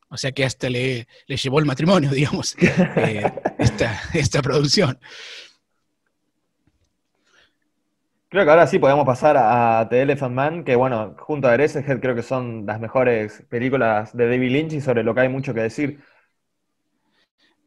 O 0.09 0.17
sea 0.17 0.31
que 0.31 0.45
hasta 0.45 0.69
le, 0.69 1.07
llevó 1.27 1.59
el 1.59 1.65
matrimonio, 1.65 2.11
digamos, 2.13 2.55
eh, 2.59 3.23
esta, 3.57 4.01
esta 4.13 4.41
producción. 4.41 4.99
Creo 8.33 8.45
que 8.45 8.49
ahora 8.49 8.65
sí 8.65 8.79
podemos 8.79 9.05
pasar 9.05 9.37
a 9.37 9.87
The 9.87 10.01
Elephant 10.01 10.33
Man, 10.33 10.63
que 10.63 10.75
bueno, 10.75 11.15
junto 11.19 11.47
a 11.47 11.53
Eraserhead 11.53 11.99
creo 11.99 12.15
que 12.15 12.23
son 12.23 12.65
las 12.65 12.79
mejores 12.79 13.43
películas 13.47 14.17
de 14.17 14.27
David 14.27 14.49
Lynch 14.49 14.73
y 14.73 14.81
sobre 14.81 15.03
lo 15.03 15.13
que 15.13 15.21
hay 15.21 15.29
mucho 15.29 15.53
que 15.53 15.61
decir. 15.61 15.99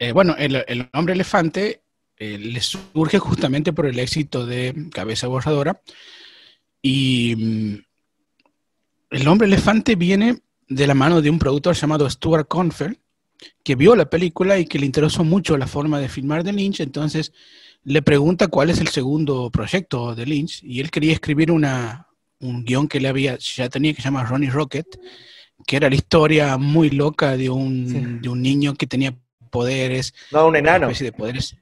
Eh, 0.00 0.10
bueno, 0.10 0.34
el, 0.36 0.88
hombre 0.92 1.14
elefante 1.14 1.82
eh, 2.16 2.36
le 2.38 2.60
surge 2.60 3.20
justamente 3.20 3.72
por 3.72 3.86
el 3.86 3.96
éxito 4.00 4.44
de 4.44 4.88
Cabeza 4.92 5.28
Borradora. 5.28 5.80
Y 6.82 7.36
mm, 7.36 7.84
el 9.10 9.28
hombre 9.28 9.46
elefante 9.46 9.94
viene 9.94 10.40
de 10.66 10.86
la 10.88 10.94
mano 10.94 11.22
de 11.22 11.30
un 11.30 11.38
productor 11.38 11.76
llamado 11.76 12.10
Stuart 12.10 12.48
Confer, 12.48 12.98
que 13.62 13.76
vio 13.76 13.94
la 13.94 14.10
película 14.10 14.58
y 14.58 14.66
que 14.66 14.80
le 14.80 14.86
interesó 14.86 15.22
mucho 15.22 15.56
la 15.56 15.68
forma 15.68 16.00
de 16.00 16.08
filmar 16.08 16.42
de 16.42 16.52
Lynch, 16.52 16.80
entonces 16.80 17.32
le 17.86 18.02
pregunta 18.02 18.48
cuál 18.48 18.70
es 18.70 18.80
el 18.80 18.88
segundo 18.88 19.48
proyecto 19.50 20.16
de 20.16 20.26
Lynch 20.26 20.60
y 20.64 20.80
él 20.80 20.90
quería 20.90 21.12
escribir 21.12 21.52
una, 21.52 22.08
un 22.40 22.64
guion 22.64 22.88
que 22.88 22.98
le 22.98 23.06
había, 23.06 23.38
ya 23.38 23.68
tenía 23.68 23.94
que 23.94 24.02
se 24.02 24.06
llama 24.06 24.24
Ronnie 24.24 24.50
Rocket, 24.50 24.86
que 25.64 25.76
era 25.76 25.88
la 25.88 25.94
historia 25.94 26.56
muy 26.58 26.90
loca 26.90 27.36
de 27.36 27.48
un, 27.48 28.20
de 28.20 28.28
un 28.28 28.42
niño 28.42 28.74
que 28.74 28.88
tenía 28.88 29.14
poderes. 29.52 30.14
No, 30.32 30.48
un 30.48 30.56
enano. 30.56 30.88
de 30.88 31.12
poderes. 31.12 31.56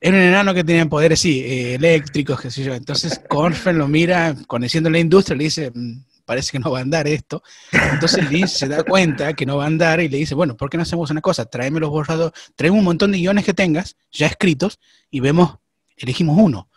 Era 0.00 0.16
un 0.16 0.22
enano 0.24 0.54
que 0.54 0.64
tenía 0.64 0.86
poderes, 0.86 1.20
sí, 1.20 1.40
eh, 1.44 1.74
eléctricos, 1.74 2.40
qué 2.40 2.50
sé 2.50 2.64
yo. 2.64 2.74
Entonces 2.74 3.20
Corfen 3.28 3.78
lo 3.78 3.86
mira, 3.86 4.34
conociendo 4.48 4.90
la 4.90 4.98
industria, 4.98 5.36
le 5.36 5.44
dice, 5.44 5.70
mm, 5.72 6.02
parece 6.30 6.52
que 6.52 6.60
no 6.60 6.70
va 6.70 6.78
a 6.78 6.82
andar 6.82 7.08
esto. 7.08 7.42
Entonces 7.72 8.30
Lynch 8.30 8.50
se 8.50 8.68
da 8.68 8.84
cuenta 8.84 9.34
que 9.34 9.44
no 9.44 9.56
va 9.56 9.64
a 9.64 9.66
andar 9.66 10.00
y 10.00 10.08
le 10.08 10.16
dice, 10.16 10.36
bueno, 10.36 10.56
¿por 10.56 10.70
qué 10.70 10.76
no 10.76 10.84
hacemos 10.84 11.10
una 11.10 11.20
cosa? 11.20 11.44
Tráeme 11.44 11.80
los 11.80 11.90
borradores, 11.90 12.40
tráeme 12.54 12.78
un 12.78 12.84
montón 12.84 13.10
de 13.10 13.18
guiones 13.18 13.44
que 13.44 13.52
tengas 13.52 13.96
ya 14.12 14.28
escritos 14.28 14.78
y 15.10 15.18
vemos 15.18 15.58
elegimos 15.96 16.38
uno. 16.38 16.68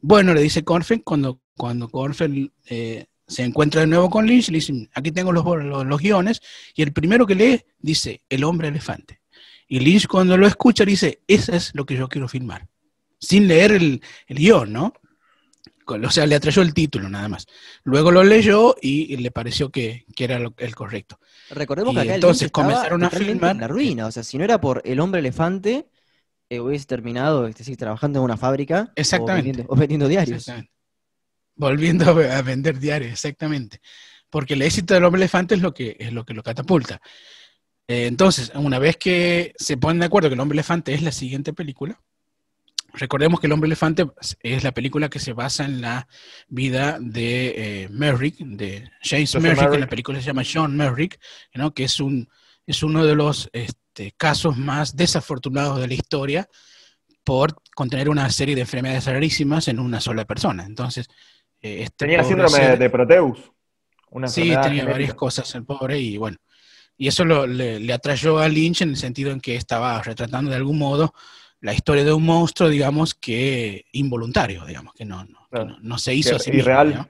Bueno, 0.00 0.32
le 0.32 0.40
dice 0.40 0.64
Corfen, 0.64 1.00
cuando, 1.00 1.42
cuando 1.58 1.90
eh, 2.70 3.04
se 3.26 3.44
encuentra 3.44 3.82
de 3.82 3.86
nuevo 3.86 4.08
con 4.08 4.26
Lynch, 4.26 4.48
le 4.48 4.56
dice, 4.56 4.88
aquí 4.94 5.12
tengo 5.12 5.30
los, 5.30 5.44
los, 5.44 6.00
guiones, 6.00 6.40
y 6.74 6.80
el 6.80 6.94
primero 6.94 7.26
que 7.26 7.34
lee 7.34 7.62
dice, 7.80 8.22
el 8.30 8.44
hombre 8.44 8.68
elefante. 8.68 9.20
Y 9.68 9.80
Lynch 9.80 10.06
cuando 10.06 10.38
lo 10.38 10.46
escucha 10.46 10.86
dice, 10.86 11.20
eso 11.28 11.52
es 11.52 11.74
lo 11.74 11.84
que 11.84 11.96
yo 11.96 12.08
quiero 12.08 12.28
filmar. 12.28 12.66
Sin 13.18 13.46
leer 13.46 13.72
el, 13.72 14.00
el 14.26 14.38
guion, 14.38 14.72
¿no? 14.72 14.94
O 15.94 16.10
sea, 16.10 16.26
le 16.26 16.34
atrayó 16.34 16.62
el 16.62 16.74
título 16.74 17.08
nada 17.08 17.28
más. 17.28 17.46
Luego 17.82 18.10
lo 18.10 18.22
leyó 18.22 18.76
y, 18.80 19.16
le 19.16 19.30
pareció 19.30 19.70
que, 19.70 20.04
era 20.16 20.40
el 20.56 20.74
correcto. 20.74 21.18
Recordemos 21.50 21.94
que 21.94 22.00
acá 22.00 22.14
entonces 22.14 22.50
comenzaron 22.50 23.02
a 23.04 23.10
filmar. 23.10 23.52
En 23.52 23.60
la 23.60 23.68
ruina, 23.68 24.06
o 24.06 24.12
sea, 24.12 24.22
si 24.22 24.38
no 24.38 24.44
era 24.44 24.60
por 24.60 24.82
el 24.84 25.00
hombre 25.00 25.20
elefante, 25.20 25.88
eh, 26.48 26.60
hubiese 26.60 26.86
terminado 26.86 27.46
este, 27.46 27.76
trabajando 27.76 28.18
en 28.18 28.24
una 28.24 28.36
fábrica 28.36 28.92
exactamente. 28.96 29.64
O, 29.68 29.76
vendiendo, 29.76 30.08
diarios. 30.08 30.50
Volviendo 31.54 32.10
a 32.10 32.42
vender 32.42 32.78
diarios, 32.78 33.12
exactamente. 33.12 33.80
Porque 34.28 34.54
el 34.54 34.62
éxito 34.62 34.94
del 34.94 35.04
hombre 35.04 35.20
elefante 35.20 35.54
es 35.54 35.60
lo 35.60 35.74
que, 35.74 35.96
es 35.98 36.12
lo, 36.12 36.24
que 36.24 36.34
lo 36.34 36.42
catapulta. 36.42 37.00
Eh, 37.86 38.06
entonces, 38.06 38.52
una 38.54 38.78
vez 38.78 38.96
que 38.96 39.52
se 39.56 39.76
ponen 39.76 39.98
de 39.98 40.06
acuerdo 40.06 40.28
que 40.28 40.34
el 40.34 40.40
hombre 40.40 40.54
elefante 40.54 40.94
es 40.94 41.02
la 41.02 41.12
siguiente 41.12 41.52
película, 41.52 42.00
recordemos 42.94 43.40
que 43.40 43.46
el 43.46 43.52
hombre 43.52 43.66
elefante 43.66 44.06
es 44.40 44.64
la 44.64 44.72
película 44.72 45.08
que 45.08 45.18
se 45.18 45.32
basa 45.32 45.64
en 45.64 45.80
la 45.80 46.06
vida 46.48 46.98
de 47.00 47.54
eh, 47.84 47.88
Merrick, 47.90 48.38
de 48.38 48.90
James 49.02 49.34
Merrick, 49.40 49.74
en 49.74 49.80
la 49.80 49.88
película 49.88 50.20
se 50.20 50.26
llama 50.26 50.44
Sean 50.44 50.76
Merrick, 50.76 51.20
¿no? 51.54 51.72
que 51.72 51.84
es, 51.84 52.00
un, 52.00 52.28
es 52.66 52.82
uno 52.82 53.04
de 53.04 53.14
los 53.14 53.48
este, 53.52 54.12
casos 54.16 54.56
más 54.56 54.96
desafortunados 54.96 55.80
de 55.80 55.88
la 55.88 55.94
historia 55.94 56.48
por 57.24 57.54
contener 57.74 58.08
una 58.08 58.28
serie 58.30 58.54
de 58.54 58.62
enfermedades 58.62 59.06
rarísimas 59.06 59.68
en 59.68 59.78
una 59.78 60.00
sola 60.00 60.24
persona. 60.24 60.64
Entonces, 60.64 61.08
eh, 61.60 61.82
este 61.82 62.06
tenía 62.06 62.24
síndrome 62.24 62.76
de 62.76 62.90
Proteus. 62.90 63.52
sí, 64.26 64.52
tenía 64.62 64.84
varias 64.84 65.14
cosas 65.14 65.54
el 65.54 65.64
pobre 65.64 65.98
y 65.98 66.16
bueno, 66.16 66.38
y 66.96 67.08
eso 67.08 67.24
le, 67.24 67.80
le 67.80 67.92
atrayó 67.92 68.38
a 68.38 68.48
Lynch 68.48 68.82
en 68.82 68.90
el 68.90 68.96
sentido 68.96 69.30
en 69.30 69.40
que 69.40 69.56
estaba 69.56 70.02
retratando 70.02 70.50
de 70.50 70.56
algún 70.56 70.78
modo 70.78 71.14
la 71.60 71.74
historia 71.74 72.04
de 72.04 72.12
un 72.12 72.24
monstruo, 72.24 72.68
digamos, 72.68 73.14
que 73.14 73.84
involuntario, 73.92 74.64
digamos, 74.64 74.94
que 74.94 75.04
no, 75.04 75.26
no, 75.82 75.98
se 75.98 76.14
hizo 76.14 76.36
así. 76.36 76.50
Irreal. 76.50 77.08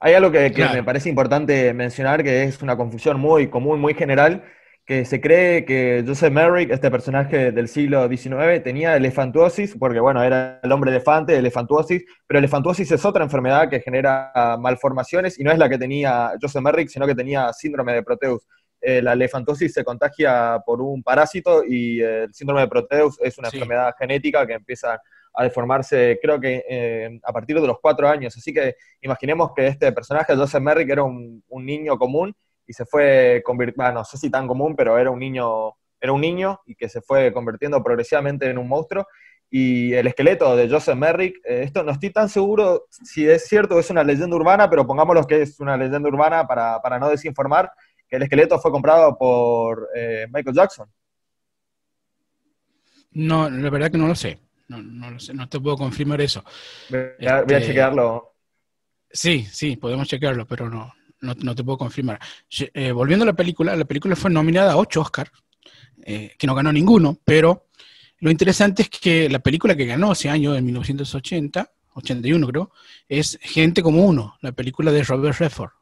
Hay 0.00 0.14
algo 0.14 0.30
que, 0.30 0.52
me 0.72 0.84
parece 0.84 1.08
importante 1.08 1.72
mencionar, 1.72 2.22
que 2.22 2.44
es 2.44 2.62
una 2.62 2.76
confusión 2.76 3.18
muy 3.18 3.48
común, 3.48 3.80
muy 3.80 3.94
general, 3.94 4.44
que 4.84 5.04
se 5.04 5.20
cree 5.20 5.64
que 5.64 6.04
Joseph 6.06 6.32
Merrick, 6.32 6.70
este 6.70 6.90
personaje 6.90 7.52
del 7.52 7.68
siglo 7.68 8.08
XIX, 8.08 8.62
tenía 8.62 8.96
elefantuosis, 8.96 9.76
porque 9.78 10.00
bueno, 10.00 10.22
era 10.22 10.60
el 10.62 10.72
hombre 10.72 10.90
elefante, 10.90 11.36
elefantuosis, 11.36 12.04
pero 12.26 12.38
elefantuosis 12.38 12.90
es 12.92 13.04
otra 13.04 13.24
enfermedad 13.24 13.68
que 13.68 13.80
genera 13.80 14.32
malformaciones 14.58 15.38
y 15.38 15.44
no 15.44 15.52
es 15.52 15.58
la 15.58 15.68
que 15.68 15.76
tenía 15.76 16.32
Joseph 16.40 16.62
Merrick, 16.62 16.88
sino 16.88 17.06
que 17.06 17.14
tenía 17.14 17.52
síndrome 17.52 17.92
de 17.92 18.02
Proteus. 18.02 18.46
Eh, 18.80 19.02
la 19.02 19.12
elefantosis 19.14 19.72
se 19.72 19.84
contagia 19.84 20.62
por 20.64 20.80
un 20.80 21.02
parásito 21.02 21.64
y 21.64 22.00
el 22.00 22.32
síndrome 22.32 22.60
de 22.62 22.68
Proteus 22.68 23.18
es 23.20 23.36
una 23.38 23.48
enfermedad 23.48 23.94
genética 23.98 24.46
que 24.46 24.54
empieza 24.54 25.00
a 25.34 25.44
deformarse, 25.44 26.18
creo 26.20 26.40
que 26.40 26.64
eh, 26.68 27.20
a 27.22 27.32
partir 27.32 27.60
de 27.60 27.66
los 27.66 27.78
cuatro 27.80 28.08
años. 28.08 28.36
Así 28.36 28.52
que 28.52 28.74
imaginemos 29.00 29.52
que 29.54 29.68
este 29.68 29.92
personaje, 29.92 30.34
Joseph 30.34 30.60
Merrick, 30.60 30.90
era 30.90 31.02
un, 31.04 31.44
niño 31.48 31.96
común 31.96 32.34
y 32.66 32.72
se 32.72 32.84
fue 32.84 33.42
convirtiendo, 33.44 33.92
no 33.92 34.04
sé 34.04 34.18
si 34.18 34.30
tan 34.30 34.48
común, 34.48 34.74
pero 34.76 34.98
era 34.98 35.10
un 35.10 35.18
niño, 35.18 35.74
era 36.00 36.12
un 36.12 36.20
niño 36.20 36.60
y 36.66 36.74
que 36.74 36.88
se 36.88 37.00
fue 37.00 37.32
convirtiendo 37.32 37.82
progresivamente 37.82 38.50
en 38.50 38.58
un 38.58 38.68
monstruo. 38.68 39.06
Y 39.50 39.94
el 39.94 40.08
esqueleto 40.08 40.56
de 40.56 40.68
Joseph 40.68 40.96
Merrick, 40.96 41.36
eh, 41.44 41.62
esto 41.62 41.82
no 41.82 41.92
estoy 41.92 42.10
tan 42.10 42.28
seguro 42.28 42.86
si 42.90 43.28
es 43.28 43.46
cierto, 43.46 43.78
es 43.78 43.90
una 43.90 44.04
leyenda 44.04 44.36
urbana, 44.36 44.68
pero 44.68 44.86
pongámoslo 44.86 45.24
que 45.24 45.42
es 45.42 45.58
una 45.60 45.76
leyenda 45.76 46.08
urbana 46.08 46.46
para, 46.46 46.82
para 46.82 46.98
no 46.98 47.08
desinformar 47.08 47.70
que 48.08 48.16
el 48.16 48.22
esqueleto 48.22 48.58
fue 48.58 48.70
comprado 48.70 49.16
por 49.16 49.88
eh, 49.94 50.26
Michael 50.32 50.56
Jackson. 50.56 50.90
No, 53.12 53.50
la 53.50 53.70
verdad 53.70 53.90
que 53.90 53.98
no 53.98 54.06
lo 54.06 54.14
sé. 54.14 54.38
No, 54.68 55.10
lo 55.10 55.18
sé, 55.18 55.32
no 55.32 55.48
te 55.48 55.58
puedo 55.60 55.76
confirmar 55.76 56.20
eso. 56.20 56.44
Voy 56.90 57.26
a, 57.26 57.40
este, 57.40 57.68
chequearlo. 57.68 58.34
Sí, 59.10 59.46
sí, 59.50 59.76
podemos 59.76 60.06
chequearlo, 60.06 60.46
pero 60.46 60.68
no, 60.68 60.92
no, 61.20 61.54
te 61.54 61.64
puedo 61.64 61.78
confirmar. 61.78 62.20
Eh, 62.74 62.92
volviendo 62.92 63.22
a 63.22 63.26
la 63.26 63.32
película, 63.32 63.74
la 63.74 63.86
película 63.86 64.14
fue 64.14 64.30
nominada 64.30 64.72
a 64.72 64.76
ocho 64.76 65.00
Oscars, 65.00 65.30
eh, 66.04 66.34
que 66.38 66.46
no 66.46 66.54
ganó 66.54 66.70
ninguno, 66.70 67.18
pero 67.24 67.68
lo 68.18 68.30
interesante 68.30 68.82
es 68.82 68.90
que 68.90 69.28
la 69.30 69.38
película 69.38 69.74
que 69.74 69.86
ganó 69.86 70.12
ese 70.12 70.28
año, 70.28 70.54
en 70.54 70.66
1980, 70.66 71.72
81 71.94 72.46
creo, 72.46 72.72
es 73.08 73.38
Gente 73.40 73.82
como 73.82 74.04
Uno, 74.04 74.36
la 74.42 74.52
película 74.52 74.92
de 74.92 75.02
Robert 75.02 75.38
Redford. 75.38 75.77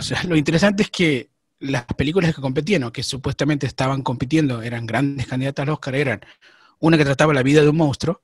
Sea, 0.00 0.24
lo 0.24 0.36
interesante 0.36 0.82
es 0.82 0.90
que 0.90 1.30
las 1.60 1.84
películas 1.84 2.34
que 2.34 2.40
competían 2.40 2.84
o 2.84 2.92
que 2.92 3.02
supuestamente 3.02 3.66
estaban 3.66 4.02
compitiendo 4.02 4.62
eran 4.62 4.86
grandes 4.86 5.26
candidatas 5.26 5.64
al 5.64 5.70
Oscar, 5.70 5.94
eran 5.94 6.20
una 6.80 6.96
que 6.96 7.04
trataba 7.04 7.32
la 7.32 7.42
vida 7.42 7.62
de 7.62 7.68
un 7.68 7.76
monstruo 7.76 8.22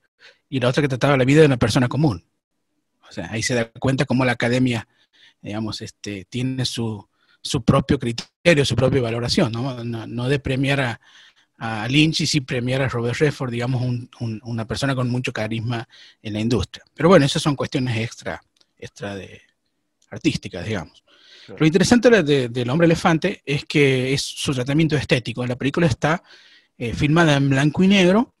y 0.49 0.59
la 0.59 0.69
otra 0.69 0.81
que 0.81 0.87
trataba 0.87 1.17
la 1.17 1.25
vida 1.25 1.41
de 1.41 1.47
una 1.47 1.57
persona 1.57 1.87
común. 1.87 2.23
O 3.07 3.11
sea, 3.11 3.29
ahí 3.31 3.43
se 3.43 3.55
da 3.55 3.69
cuenta 3.71 4.05
cómo 4.05 4.25
la 4.25 4.33
academia, 4.33 4.87
digamos, 5.41 5.81
este, 5.81 6.25
tiene 6.25 6.65
su, 6.65 7.07
su 7.41 7.63
propio 7.63 7.99
criterio, 7.99 8.65
su 8.65 8.75
propia 8.75 9.01
valoración, 9.01 9.51
¿no? 9.51 9.83
No, 9.83 10.29
de 10.29 10.39
premiar 10.39 10.99
a, 11.57 11.87
Lynch 11.87 12.19
y 12.19 12.27
sí 12.27 12.41
premiar 12.41 12.81
a 12.81 12.89
Robert 12.89 13.17
Redford, 13.17 13.51
digamos, 13.51 13.81
una 14.19 14.67
persona 14.67 14.93
con 14.93 15.09
mucho 15.09 15.31
carisma 15.31 15.87
en 16.21 16.33
la 16.33 16.41
industria. 16.41 16.83
Pero 16.93 17.07
bueno, 17.07 17.25
esas 17.25 17.41
son 17.41 17.55
cuestiones 17.55 17.97
extra, 17.97 18.41
extra 18.77 19.15
de 19.15 19.41
artísticas, 20.09 20.65
digamos. 20.65 21.04
Lo 21.57 21.65
interesante 21.65 22.09
del 22.23 22.69
hombre 22.69 22.85
elefante 22.85 23.41
es 23.45 23.65
que 23.65 24.13
es 24.13 24.21
su 24.21 24.53
tratamiento 24.53 24.95
estético. 24.95 25.45
La 25.45 25.55
película 25.55 25.87
está 25.87 26.23
eh, 26.77 26.93
filmada 26.93 27.35
en 27.35 27.49
blanco 27.49 27.83
y 27.83 27.87
negro, 27.87 28.33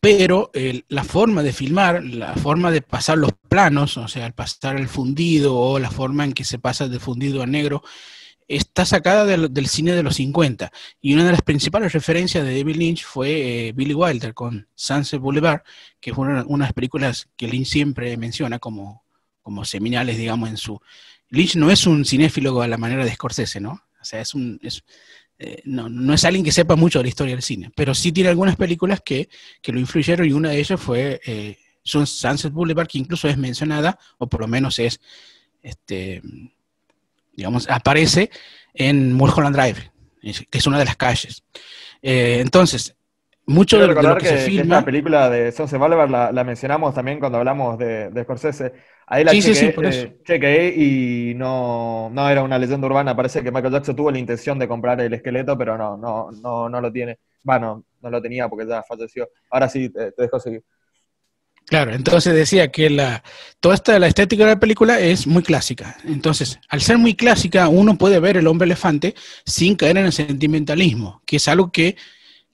pero 0.00 0.50
la 0.88 1.04
forma 1.04 1.42
de 1.42 1.52
filmar, 1.52 2.02
la 2.02 2.34
forma 2.34 2.70
de 2.70 2.80
pasar 2.82 3.18
los 3.18 3.32
planos, 3.48 3.96
o 3.98 4.08
sea, 4.08 4.26
el 4.26 4.32
pasar 4.32 4.76
el 4.76 4.88
fundido 4.88 5.56
o 5.56 5.78
la 5.78 5.90
forma 5.90 6.24
en 6.24 6.32
que 6.32 6.44
se 6.44 6.58
pasa 6.58 6.88
de 6.88 6.98
fundido 6.98 7.42
a 7.42 7.46
negro, 7.46 7.82
está 8.48 8.84
sacada 8.84 9.24
del, 9.24 9.66
cine 9.66 9.92
de 9.92 10.02
los 10.02 10.16
50. 10.16 10.70
Y 11.00 11.14
una 11.14 11.24
de 11.24 11.32
las 11.32 11.42
principales 11.42 11.92
referencias 11.92 12.44
de 12.44 12.58
David 12.58 12.76
Lynch 12.76 13.04
fue 13.04 13.68
eh, 13.68 13.72
Billy 13.72 13.94
Wilder 13.94 14.34
con 14.34 14.68
Sunset 14.74 15.20
Boulevard, 15.20 15.62
que 16.00 16.14
fue 16.14 16.26
una, 16.26 16.44
de 16.44 16.58
las 16.58 16.72
películas 16.72 17.28
que 17.36 17.48
Lynch 17.48 17.68
siempre 17.68 18.16
menciona 18.16 18.58
como, 18.58 19.04
como 19.42 19.64
seminales, 19.64 20.18
digamos, 20.18 20.48
en 20.50 20.56
su, 20.56 20.80
Lynch 21.34 21.56
no 21.56 21.70
es 21.70 21.86
un 21.86 22.04
cinéfilo 22.04 22.62
a 22.62 22.68
la 22.68 22.78
manera 22.78 23.04
de 23.04 23.12
Scorsese, 23.12 23.60
¿no? 23.60 23.72
O 24.00 24.04
sea, 24.04 24.20
es 24.20 24.34
un, 24.34 24.60
eh, 25.38 25.62
no, 25.64 26.14
es 26.14 26.24
alguien 26.24 26.44
que 26.44 26.52
sepa 26.52 26.76
mucho 26.76 26.98
de 26.98 27.04
la 27.04 27.08
historia 27.08 27.34
del 27.34 27.42
cine, 27.42 27.72
pero 27.74 27.94
sí 27.94 28.12
tiene 28.12 28.30
algunas 28.30 28.56
películas 28.56 29.00
que, 29.04 29.28
lo 29.66 29.80
influyeron 29.80 30.28
y 30.28 30.32
una 30.32 30.50
de 30.50 30.58
ellas 30.58 30.80
fue 30.80 31.20
eh, 31.26 31.58
Sunset 31.82 32.52
Boulevard, 32.52 32.86
que 32.86 32.98
incluso 32.98 33.28
es 33.28 33.36
mencionada, 33.36 33.98
o 34.18 34.28
por 34.28 34.40
lo 34.40 34.46
menos 34.46 34.78
es, 34.78 35.00
este, 35.62 36.22
digamos, 37.32 37.68
aparece 37.68 38.30
en 38.72 39.12
Mulholland 39.12 39.56
Drive, 39.56 39.92
que 40.50 40.58
es 40.58 40.66
una 40.66 40.78
de 40.78 40.84
las 40.84 40.96
calles. 40.96 41.42
Eh, 42.00 42.38
entonces, 42.40 42.94
mucho 43.46 43.78
de, 43.78 43.88
lo 43.88 44.16
que, 44.16 44.26
se 44.26 44.38
filma... 44.46 44.76
La 44.76 44.84
película 44.84 45.28
de 45.28 45.50
Sunset 45.50 45.78
Boulevard 45.78 46.32
la, 46.32 46.44
mencionamos 46.44 46.94
también 46.94 47.18
cuando 47.18 47.38
hablamos 47.38 47.76
de, 47.78 48.10
de 48.10 48.22
Scorsese 48.22 48.72
Ahí 49.06 49.22
la 49.22 49.32
chequeé, 49.32 50.68
eh, 50.68 50.74
y 50.76 51.34
no, 51.34 52.10
no 52.10 52.28
era 52.28 52.42
una 52.42 52.58
leyenda 52.58 52.86
urbana. 52.86 53.14
Parece 53.14 53.42
que 53.42 53.50
Michael 53.50 53.72
Jackson 53.74 53.96
tuvo 53.96 54.10
la 54.10 54.18
intención 54.18 54.58
de 54.58 54.66
comprar 54.66 55.00
el 55.00 55.12
esqueleto, 55.12 55.58
pero 55.58 55.76
no, 55.76 55.96
no, 55.96 56.30
no, 56.30 56.68
no 56.68 56.80
lo 56.80 56.90
tiene. 56.90 57.18
Bueno, 57.42 57.84
no 58.00 58.10
lo 58.10 58.22
tenía 58.22 58.48
porque 58.48 58.66
ya 58.66 58.82
falleció. 58.82 59.28
Ahora 59.50 59.68
sí, 59.68 59.90
te, 59.90 60.12
dejo 60.16 60.40
seguir. 60.40 60.62
Claro, 61.66 61.94
entonces 61.94 62.34
decía 62.34 62.70
que 62.70 62.90
la, 62.90 63.22
toda 63.60 63.74
esta, 63.74 63.98
la 63.98 64.06
estética 64.06 64.44
de 64.44 64.50
la 64.50 64.60
película 64.60 65.00
es 65.00 65.26
muy 65.26 65.42
clásica. 65.42 65.96
Entonces, 66.04 66.58
al 66.68 66.80
ser 66.80 66.98
muy 66.98 67.14
clásica, 67.14 67.68
uno 67.68 67.96
puede 67.96 68.20
ver 68.20 68.36
el 68.36 68.46
hombre 68.46 68.66
elefante 68.66 69.14
sin 69.46 69.74
caer 69.74 69.96
en 69.98 70.06
el 70.06 70.12
sentimentalismo, 70.12 71.22
que 71.26 71.36
es 71.36 71.48
algo 71.48 71.72
que 71.72 71.96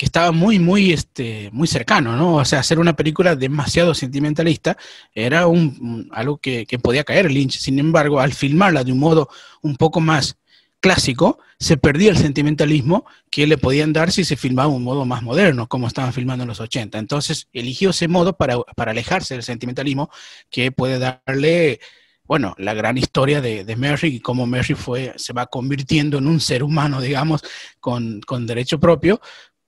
que 0.01 0.07
estaba 0.07 0.33
muy, 0.33 0.59
muy, 0.59 0.95
este, 0.95 1.51
muy 1.53 1.69
cercano, 1.69 2.17
¿no? 2.17 2.37
O 2.37 2.45
sea, 2.47 2.61
hacer 2.61 2.79
una 2.79 2.97
película 2.97 3.37
demasiado 3.37 3.93
sentimentalista 3.93 4.79
era 5.15 5.47
un, 5.47 6.09
algo 6.11 6.39
que, 6.39 6.67
podía 6.83 7.05
caer 7.05 7.31
Lynch. 7.31 7.59
Sin 7.59 7.79
embargo, 7.79 8.19
al 8.19 8.33
filmarla 8.33 8.83
de 8.83 8.93
un 8.93 8.99
modo 8.99 9.29
un 9.61 9.77
poco 9.77 10.01
más 10.01 10.39
clásico, 10.81 11.39
se 11.59 11.77
perdía 11.77 12.13
el 12.13 12.17
sentimentalismo 12.17 13.05
que 13.31 13.47
le 13.47 13.59
podían 13.59 13.93
dar 13.93 14.11
si 14.11 14.25
se 14.25 14.39
filmaba 14.39 14.69
un 14.69 14.85
modo 14.85 15.05
más 15.05 15.23
moderno, 15.23 15.69
como 15.69 15.87
estaban 15.87 16.15
filmando 16.15 16.45
en 16.45 16.49
los 16.49 16.61
80. 16.61 16.99
Entonces, 16.99 17.49
eligió 17.53 17.91
ese 17.91 18.09
modo 18.09 18.39
para, 18.39 18.57
alejarse 18.79 19.35
del 19.35 19.43
sentimentalismo 19.43 20.09
que 20.49 20.73
puede 20.73 20.99
darle 20.99 21.79
bueno, 22.25 22.55
la 22.59 22.75
gran 22.75 22.97
historia 22.97 23.41
de, 23.41 23.65
de 23.65 23.75
Merrick 23.75 24.15
y 24.15 24.21
cómo 24.21 24.47
Merrick 24.47 24.77
fue, 24.77 25.13
se 25.17 25.33
va 25.33 25.47
convirtiendo 25.47 26.19
en 26.19 26.29
un 26.29 26.39
ser 26.39 26.63
humano, 26.63 27.01
digamos, 27.01 27.43
con, 27.81 28.21
con 28.21 28.47
derecho 28.47 28.79
propio, 28.79 29.21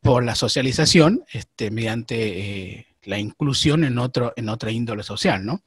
por 0.02 0.24
la 0.24 0.34
socialización 0.34 1.24
este, 1.32 1.70
mediante 1.70 2.16
eh, 2.16 2.86
la 3.04 3.18
inclusión 3.18 3.84
en, 3.84 3.98
otro, 3.98 4.32
en 4.36 4.48
otra 4.48 4.70
índole 4.70 5.02
social, 5.02 5.44
¿no? 5.46 5.62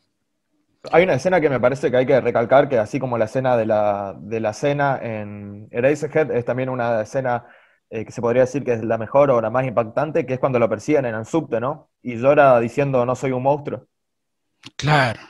Hay 0.91 1.03
una 1.03 1.15
escena 1.15 1.41
que 1.41 1.49
me 1.49 1.59
parece 1.59 1.89
que 1.89 1.97
hay 1.97 2.05
que 2.05 2.21
recalcar, 2.21 2.69
que 2.69 2.77
así 2.77 2.99
como 2.99 3.17
la 3.17 3.25
escena 3.25 3.57
de 3.57 3.65
la, 3.65 4.15
de 4.19 4.39
la 4.39 4.53
cena 4.53 4.99
en 5.01 5.67
Eraserhead, 5.71 6.29
es 6.31 6.45
también 6.45 6.69
una 6.69 7.01
escena 7.01 7.45
eh, 7.89 8.05
que 8.05 8.11
se 8.11 8.21
podría 8.21 8.43
decir 8.43 8.63
que 8.63 8.73
es 8.73 8.83
la 8.83 8.99
mejor 8.99 9.31
o 9.31 9.41
la 9.41 9.49
más 9.49 9.65
impactante, 9.65 10.27
que 10.27 10.35
es 10.35 10.39
cuando 10.39 10.59
lo 10.59 10.69
persiguen 10.69 11.05
en 11.05 11.15
el 11.15 11.25
subte, 11.25 11.59
¿no? 11.59 11.89
Y 12.03 12.17
llora 12.17 12.59
diciendo, 12.59 13.03
no 13.03 13.15
soy 13.15 13.31
un 13.31 13.41
monstruo. 13.41 13.87
Claro. 14.75 15.21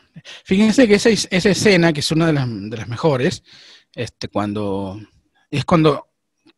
Fíjense 0.44 0.88
que 0.88 0.96
esa, 0.96 1.10
esa 1.10 1.50
escena, 1.50 1.94
que 1.94 2.02
es 2.02 2.12
una 2.12 2.28
de 2.28 2.34
las, 2.34 2.48
de 2.50 2.78
las 2.78 2.88
mejores, 2.88 3.44
este, 3.94 4.28
cuando 4.28 5.00
es 5.50 5.64
cuando 5.64 6.10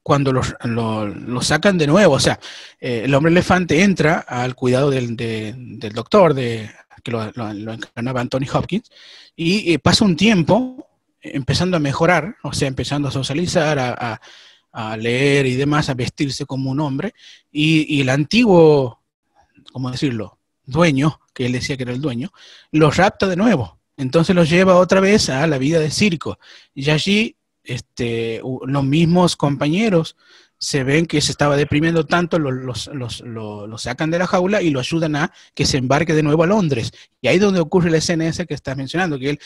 cuando 0.08 0.32
lo, 0.32 1.42
sacan 1.42 1.78
de 1.78 1.86
nuevo. 1.86 2.14
O 2.14 2.20
sea, 2.22 2.40
eh, 2.80 3.02
el 3.04 3.14
hombre 3.14 3.30
elefante 3.30 3.84
entra 3.84 4.20
al 4.20 4.56
cuidado 4.56 4.90
del, 4.90 5.18
del 5.18 5.92
doctor, 5.92 6.34
de, 6.34 6.72
que 7.04 7.12
lo, 7.12 7.24
encarnaba 7.26 8.22
Anthony 8.22 8.48
Hopkins, 8.54 8.90
y 9.36 9.78
pasa 9.80 10.06
un 10.06 10.16
tiempo 10.16 10.88
empezando 11.20 11.76
a 11.76 11.82
mejorar, 11.82 12.38
o 12.44 12.54
sea, 12.54 12.70
empezando 12.70 13.10
a 13.10 13.12
socializar, 13.12 13.78
a, 13.80 14.22
a 14.72 14.96
leer 14.96 15.46
y 15.46 15.56
demás, 15.56 15.90
a 15.90 15.94
vestirse 15.94 16.46
como 16.46 16.72
un 16.72 16.80
hombre, 16.80 17.14
y, 17.52 18.00
el 18.00 18.08
antiguo, 18.08 19.02
¿cómo 19.74 19.92
decirlo?, 19.92 20.40
dueño, 20.64 21.20
que 21.34 21.48
él 21.48 21.52
decía 21.52 21.76
que 21.76 21.84
era 21.84 21.92
el 21.92 22.00
dueño, 22.00 22.32
los 22.72 22.96
rapta 22.96 23.28
de 23.28 23.36
nuevo. 23.36 23.78
Entonces 23.98 24.34
los 24.34 24.50
lleva 24.50 24.78
otra 24.78 25.02
vez 25.02 25.30
a 25.30 25.48
la 25.48 25.58
vida 25.58 25.80
de 25.80 25.92
circo. 25.92 26.40
Y 26.74 26.90
allí 26.92 27.37
este, 27.68 28.42
los 28.66 28.84
mismos 28.84 29.36
compañeros 29.36 30.16
se 30.60 30.84
ven 30.84 31.06
que 31.06 31.22
se 31.22 31.32
estaba 31.32 31.56
deprimiendo 31.56 32.06
tanto, 32.06 32.40
lo, 32.40 33.78
sacan 33.78 34.10
de 34.10 34.20
la 34.20 34.26
jaula 34.26 34.62
y 34.62 34.72
lo 34.72 34.80
ayudan 34.80 35.16
a 35.16 35.32
que 35.54 35.66
se 35.66 35.78
embarque 35.78 36.16
de 36.16 36.24
nuevo 36.24 36.44
a 36.44 36.48
Londres. 36.48 36.92
Y 37.22 37.28
ahí 37.28 37.36
es 37.36 37.42
donde 37.42 37.60
ocurre 37.60 37.92
la 37.92 37.98
escena 37.98 38.28
esa 38.28 38.46
que 38.46 38.56
estás 38.56 38.76
mencionando, 38.76 39.20
que 39.20 39.32
él, 39.32 39.40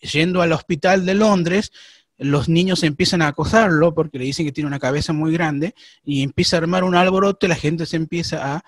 yendo 0.00 0.42
al 0.42 0.52
hospital 0.52 1.06
de 1.06 1.14
Londres, 1.14 1.70
los 2.18 2.48
niños 2.48 2.82
empiezan 2.82 3.22
a 3.22 3.28
acosarlo 3.28 3.94
porque 3.94 4.18
le 4.18 4.24
dicen 4.24 4.46
que 4.46 4.52
tiene 4.52 4.68
una 4.68 4.78
cabeza 4.78 5.12
muy 5.12 5.32
grande 5.32 5.74
y 6.02 6.22
empieza 6.22 6.56
a 6.56 6.60
armar 6.60 6.82
un 6.82 6.94
alboroto 6.94 7.46
y 7.46 7.48
la 7.48 7.56
gente 7.56 7.86
se 7.86 7.96
empieza 7.96 8.62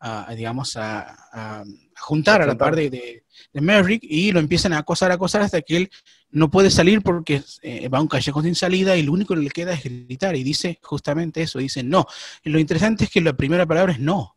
a, 0.00 0.34
digamos, 0.34 0.76
a, 0.76 1.62
juntar 1.96 2.42
a 2.42 2.46
la 2.46 2.56
par 2.56 2.74
de, 2.74 2.90
de, 2.90 3.60
Merrick 3.60 4.02
y 4.02 4.32
lo 4.32 4.40
empiezan 4.40 4.72
a 4.72 4.78
acosar, 4.78 5.10
a 5.10 5.14
acosar 5.14 5.42
hasta 5.42 5.62
que 5.62 5.76
él 5.76 5.90
no 6.34 6.50
puede 6.50 6.68
salir 6.68 7.00
porque 7.00 7.42
eh, 7.62 7.88
va 7.88 7.98
a 7.98 8.02
un 8.02 8.08
callejón 8.08 8.42
sin 8.42 8.56
salida 8.56 8.96
y 8.96 9.04
lo 9.04 9.12
único 9.12 9.34
que 9.34 9.40
le 9.40 9.50
queda 9.50 9.72
es 9.72 9.84
gritar 9.84 10.34
y 10.34 10.42
dice 10.42 10.80
justamente 10.82 11.42
eso, 11.42 11.60
dice 11.60 11.82
no. 11.84 12.06
Y 12.42 12.50
lo 12.50 12.58
interesante 12.58 13.04
es 13.04 13.10
que 13.10 13.20
la 13.20 13.34
primera 13.34 13.64
palabra 13.66 13.92
es 13.92 14.00
no. 14.00 14.36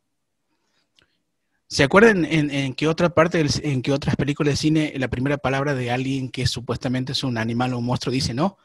¿Se 1.65 1.83
acuerdan 1.83 2.23
en, 2.23 2.73
qué 2.75 2.87
otra 2.87 3.09
parte, 3.09 3.43
en 3.63 3.81
qué 3.81 3.91
otras 3.91 4.15
películas 4.15 4.53
de 4.53 4.57
cine 4.57 4.93
la 4.95 5.09
primera 5.09 5.37
palabra 5.37 5.73
de 5.73 5.91
alguien 5.91 6.29
que 6.29 6.47
supuestamente 6.47 7.11
es 7.11 7.23
un 7.23 7.37
animal 7.37 7.73
o 7.73 7.79
un 7.79 7.85
monstruo 7.85 8.13
dice 8.13 8.33
no? 8.33 8.57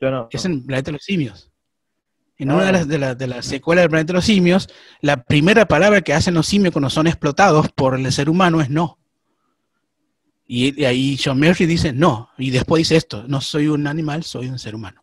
Yo 0.00 0.10
no. 0.10 0.28
Es 0.30 0.44
en 0.44 0.64
Planeta 0.64 0.86
de 0.86 0.92
los 0.92 1.04
Simios. 1.04 1.50
En 2.38 2.52
una 2.52 2.66
de 2.66 2.72
las, 2.72 2.88
de, 2.88 3.14
de 3.16 3.26
las 3.26 3.44
secuelas 3.46 3.82
del 3.82 3.90
Planeta 3.90 4.12
de 4.12 4.18
los 4.18 4.24
Simios, 4.24 4.68
la 5.00 5.24
primera 5.24 5.66
palabra 5.66 6.02
que 6.02 6.14
hacen 6.14 6.34
los 6.34 6.46
simios 6.46 6.72
cuando 6.72 6.88
son 6.88 7.08
explotados 7.08 7.68
por 7.72 7.98
el 7.98 8.10
ser 8.12 8.30
humano 8.30 8.60
es 8.60 8.70
no. 8.70 8.98
Y, 10.46 10.84
ahí 10.84 11.18
John 11.22 11.40
Murphy 11.40 11.66
dice 11.66 11.92
no. 11.92 12.30
Y 12.38 12.50
después 12.50 12.80
dice 12.80 12.96
esto, 12.96 13.24
no 13.26 13.40
soy 13.40 13.68
un 13.68 13.86
animal, 13.86 14.22
soy 14.22 14.46
un 14.48 14.58
ser 14.58 14.74
humano. 14.74 15.02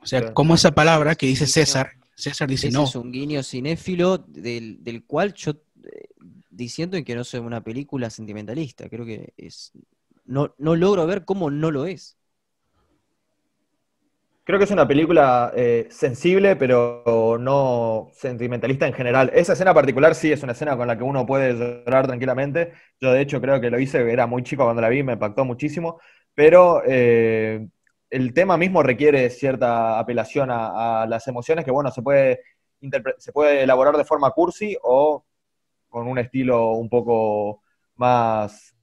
O 0.00 0.06
sea, 0.06 0.34
como 0.34 0.54
esa 0.54 0.72
palabra 0.72 1.14
que 1.14 1.26
dice 1.26 1.46
César, 1.46 1.92
César 2.14 2.48
dice 2.48 2.70
no. 2.70 2.84
Es 2.84 2.94
un 2.94 3.10
guiño 3.10 3.42
cinéfilo 3.42 4.18
del, 4.18 4.84
del 4.84 5.04
cual 5.04 5.32
yo 5.34 5.52
eh, 5.52 6.08
diciendo 6.50 7.02
que 7.02 7.14
no 7.14 7.24
soy 7.24 7.40
una 7.40 7.62
película 7.62 8.10
sentimentalista. 8.10 8.88
Creo 8.88 9.06
que 9.06 9.32
es. 9.36 9.72
No, 10.26 10.54
no 10.58 10.76
logro 10.76 11.06
ver 11.06 11.24
cómo 11.24 11.50
no 11.50 11.70
lo 11.70 11.86
es. 11.86 12.16
Creo 14.44 14.58
que 14.58 14.66
es 14.66 14.70
una 14.70 14.86
película 14.86 15.52
eh, 15.56 15.88
sensible, 15.90 16.54
pero 16.54 17.38
no 17.40 18.10
sentimentalista 18.12 18.86
en 18.86 18.92
general. 18.92 19.30
Esa 19.34 19.54
escena 19.54 19.72
particular 19.72 20.14
sí 20.14 20.30
es 20.32 20.42
una 20.42 20.52
escena 20.52 20.76
con 20.76 20.86
la 20.86 20.98
que 20.98 21.02
uno 21.02 21.24
puede 21.24 21.54
llorar 21.54 22.06
tranquilamente. 22.06 22.72
Yo 23.00 23.10
de 23.10 23.22
hecho 23.22 23.40
creo 23.40 23.58
que 23.58 23.70
lo 23.70 23.78
hice, 23.78 24.12
era 24.12 24.26
muy 24.26 24.42
chico 24.42 24.64
cuando 24.64 24.82
la 24.82 24.90
vi, 24.90 25.02
me 25.02 25.14
impactó 25.14 25.46
muchísimo, 25.46 25.98
pero 26.34 26.82
eh, 26.86 27.66
el 28.10 28.34
tema 28.34 28.58
mismo 28.58 28.82
requiere 28.82 29.30
cierta 29.30 29.98
apelación 29.98 30.50
a, 30.52 31.06
las 31.08 31.26
emociones 31.26 31.64
que, 31.64 31.70
bueno, 31.70 31.90
se 31.90 32.02
puede, 32.02 32.40
se 33.18 33.32
puede 33.32 33.62
elaborar 33.62 33.96
de 33.96 34.04
forma 34.04 34.30
cursi 34.32 34.76
o 34.82 35.24
con 35.88 36.06
un 36.06 36.18
estilo 36.18 36.72
un 36.72 36.90
poco 36.90 37.62
más 37.96 38.73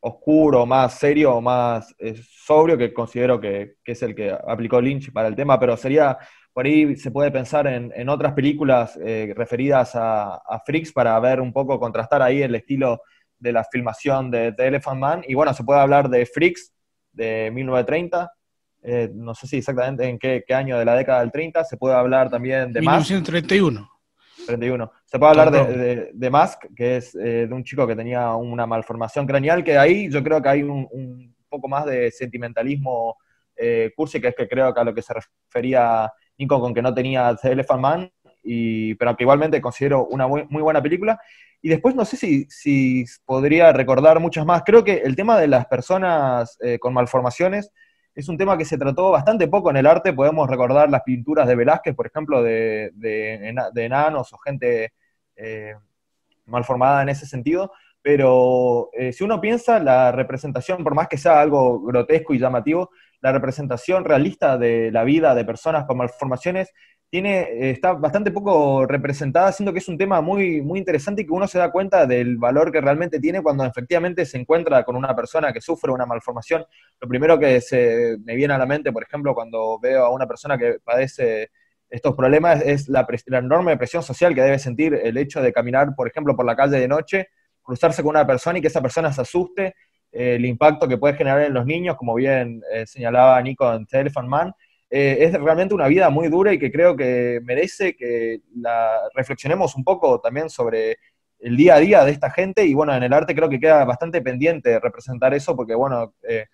oscuro, 0.00 0.64
más 0.66 0.94
serio, 0.94 1.40
más 1.40 1.94
eh, 1.98 2.20
sobrio, 2.22 2.78
que 2.78 2.92
considero 2.92 3.40
que, 3.40 3.76
es 3.84 4.02
el 4.02 4.14
que 4.14 4.30
aplicó 4.30 4.80
Lynch 4.80 5.12
para 5.12 5.28
el 5.28 5.34
tema, 5.34 5.58
pero 5.58 5.76
sería, 5.76 6.16
por 6.52 6.66
ahí 6.66 6.96
se 6.96 7.10
puede 7.10 7.30
pensar 7.30 7.66
en, 7.66 8.08
otras 8.08 8.32
películas 8.32 8.98
eh, 9.04 9.32
referidas 9.36 9.94
a, 9.94 10.36
a, 10.36 10.60
Freaks 10.64 10.92
para 10.92 11.18
ver 11.20 11.40
un 11.40 11.52
poco, 11.52 11.78
contrastar 11.80 12.22
ahí 12.22 12.42
el 12.42 12.54
estilo 12.54 13.00
de 13.38 13.52
la 13.52 13.64
filmación 13.64 14.30
de, 14.30 14.52
The 14.52 14.68
Elephant 14.68 15.00
Man, 15.00 15.24
y 15.26 15.34
bueno, 15.34 15.52
se 15.54 15.64
puede 15.64 15.80
hablar 15.80 16.08
de 16.08 16.26
Freaks 16.26 16.72
de 17.12 17.50
1930, 17.52 18.30
eh, 18.82 19.10
no 19.12 19.34
sé 19.34 19.46
si 19.46 19.56
exactamente 19.56 20.08
en 20.08 20.18
qué, 20.18 20.44
año 20.54 20.78
de 20.78 20.84
la 20.84 20.94
década 20.94 21.20
del 21.20 21.32
30, 21.32 21.64
se 21.64 21.76
puede 21.76 21.96
hablar 21.96 22.30
también 22.30 22.72
de 22.72 22.80
1931. 22.80 23.90
31. 24.48 24.90
Se 25.04 25.18
puede 25.18 25.30
hablar 25.30 25.50
de, 25.50 26.10
de, 26.12 26.30
Mask, 26.30 26.64
que 26.74 26.96
es 26.96 27.14
eh, 27.14 27.46
de 27.46 27.54
un 27.54 27.64
chico 27.64 27.86
que 27.86 27.94
tenía 27.94 28.34
una 28.34 28.66
malformación 28.66 29.26
craneal, 29.26 29.62
que 29.62 29.78
ahí 29.78 30.10
yo 30.10 30.22
creo 30.22 30.42
que 30.42 30.48
hay 30.48 30.62
un, 30.62 31.34
poco 31.48 31.68
más 31.68 31.86
de 31.86 32.10
sentimentalismo 32.10 33.16
eh, 33.56 33.92
cursi, 33.96 34.20
que 34.20 34.28
es 34.28 34.34
que 34.34 34.48
creo 34.48 34.72
que 34.74 34.80
a 34.80 34.84
lo 34.84 34.94
que 34.94 35.02
se 35.02 35.14
refería 35.14 36.10
Nico 36.36 36.60
con 36.60 36.74
que 36.74 36.82
no 36.82 36.94
tenía 36.94 37.34
The 37.40 37.52
Elephant 37.52 37.80
Man, 37.80 38.12
y, 38.42 38.94
pero 38.94 39.16
que 39.16 39.24
igualmente 39.24 39.60
considero 39.60 40.06
una 40.06 40.26
muy, 40.26 40.46
buena 40.48 40.82
película. 40.82 41.20
Y 41.60 41.68
después 41.68 41.94
no 41.94 42.04
sé 42.04 42.16
si, 42.16 42.46
si, 42.48 43.04
podría 43.24 43.72
recordar 43.72 44.20
muchas 44.20 44.46
más. 44.46 44.62
Creo 44.64 44.84
que 44.84 44.98
el 44.98 45.16
tema 45.16 45.38
de 45.38 45.48
las 45.48 45.66
personas 45.66 46.56
eh, 46.60 46.78
con 46.78 46.94
malformaciones 46.94 47.72
es 48.18 48.28
un 48.28 48.36
tema 48.36 48.58
que 48.58 48.64
se 48.64 48.76
trató 48.76 49.12
bastante 49.12 49.46
poco 49.46 49.70
en 49.70 49.76
el 49.76 49.86
arte. 49.86 50.12
Podemos 50.12 50.50
recordar 50.50 50.90
las 50.90 51.04
pinturas 51.04 51.46
de 51.46 51.54
Velázquez, 51.54 51.94
por 51.94 52.08
ejemplo, 52.08 52.42
de, 52.42 52.90
enanos 53.76 54.32
o 54.32 54.38
gente 54.38 54.92
eh, 55.36 55.76
mal 56.46 56.64
formada 56.64 57.02
en 57.02 57.10
ese 57.10 57.26
sentido. 57.26 57.70
Pero 58.02 58.90
eh, 58.92 59.12
si 59.12 59.22
uno 59.22 59.40
piensa, 59.40 59.78
la 59.78 60.10
representación, 60.10 60.82
por 60.82 60.96
más 60.96 61.06
que 61.06 61.16
sea 61.16 61.40
algo 61.40 61.80
grotesco 61.80 62.34
y 62.34 62.40
llamativo, 62.40 62.90
la 63.20 63.30
representación 63.30 64.04
realista 64.04 64.58
de 64.58 64.90
la 64.90 65.04
vida 65.04 65.36
de 65.36 65.44
personas 65.44 65.84
con 65.84 65.98
malformaciones 65.98 66.72
tiene, 67.10 67.40
eh, 67.40 67.70
está 67.70 67.94
bastante 67.94 68.30
poco 68.30 68.86
representada, 68.86 69.50
siendo 69.52 69.72
que 69.72 69.78
es 69.78 69.88
un 69.88 69.96
tema 69.96 70.20
muy, 70.20 70.60
muy 70.60 70.78
interesante 70.78 71.22
y 71.22 71.26
que 71.26 71.32
uno 71.32 71.48
se 71.48 71.58
da 71.58 71.70
cuenta 71.70 72.06
del 72.06 72.36
valor 72.36 72.70
que 72.70 72.80
realmente 72.80 73.18
tiene 73.18 73.42
cuando 73.42 73.64
efectivamente 73.64 74.26
se 74.26 74.38
encuentra 74.38 74.84
con 74.84 74.94
una 74.96 75.16
persona 75.16 75.52
que 75.52 75.60
sufre 75.60 75.90
una 75.90 76.06
malformación. 76.06 76.64
Lo 77.00 77.08
primero 77.08 77.38
que 77.38 77.60
se 77.60 78.18
me 78.24 78.34
viene 78.36 78.54
a 78.54 78.58
la 78.58 78.66
mente, 78.66 78.92
por 78.92 79.02
ejemplo, 79.02 79.34
cuando 79.34 79.78
veo 79.80 80.04
a 80.04 80.10
una 80.10 80.26
persona 80.26 80.58
que 80.58 80.78
padece 80.84 81.50
estos 81.90 82.14
problemas 82.14 82.60
es 82.62 82.88
la, 82.88 83.06
enorme 83.26 83.76
presión 83.78 84.02
social 84.02 84.34
que 84.34 84.42
debe 84.42 84.58
sentir 84.58 84.94
el 84.94 85.16
hecho 85.16 85.40
de 85.40 85.52
caminar, 85.52 85.94
por 85.96 86.08
ejemplo, 86.08 86.36
por 86.36 86.44
la 86.44 86.56
calle 86.56 86.78
de 86.78 86.88
noche, 86.88 87.28
cruzarse 87.62 88.02
con 88.02 88.10
una 88.10 88.26
persona 88.26 88.58
y 88.58 88.60
que 88.60 88.68
esa 88.68 88.82
persona 88.82 89.12
se 89.12 89.22
asuste, 89.22 89.74
eh, 90.12 90.34
el 90.36 90.44
impacto 90.44 90.86
que 90.86 90.98
puede 90.98 91.14
generar 91.14 91.42
en 91.42 91.54
los 91.54 91.64
niños, 91.64 91.96
como 91.96 92.14
bien 92.14 92.62
eh, 92.72 92.86
señalaba 92.86 93.40
Nico 93.40 93.72
en 93.72 93.86
Telephone 93.86 94.28
Man, 94.28 94.52
eh, 94.90 95.18
es 95.20 95.32
realmente 95.34 95.74
una 95.74 95.88
vida 95.88 96.10
muy 96.10 96.28
dura 96.28 96.52
y 96.52 96.58
que 96.58 96.72
creo 96.72 96.96
que 96.96 97.40
merece 97.44 97.94
que 97.96 98.40
la 98.56 98.98
reflexionemos 99.14 99.76
un 99.76 99.84
poco 99.84 100.20
también 100.20 100.48
sobre 100.48 100.98
el 101.40 101.56
día 101.56 101.76
a 101.76 101.78
día 101.78 102.04
de 102.04 102.10
esta 102.12 102.30
gente 102.30 102.64
y 102.64 102.74
bueno, 102.74 102.94
en 102.94 103.02
el 103.02 103.12
arte 103.12 103.34
creo 103.34 103.48
que 103.48 103.60
queda 103.60 103.84
bastante 103.84 104.22
pendiente 104.22 104.80
representar 104.80 105.34
eso 105.34 105.54
porque 105.54 105.74
bueno, 105.74 106.14
eh, 106.28 106.46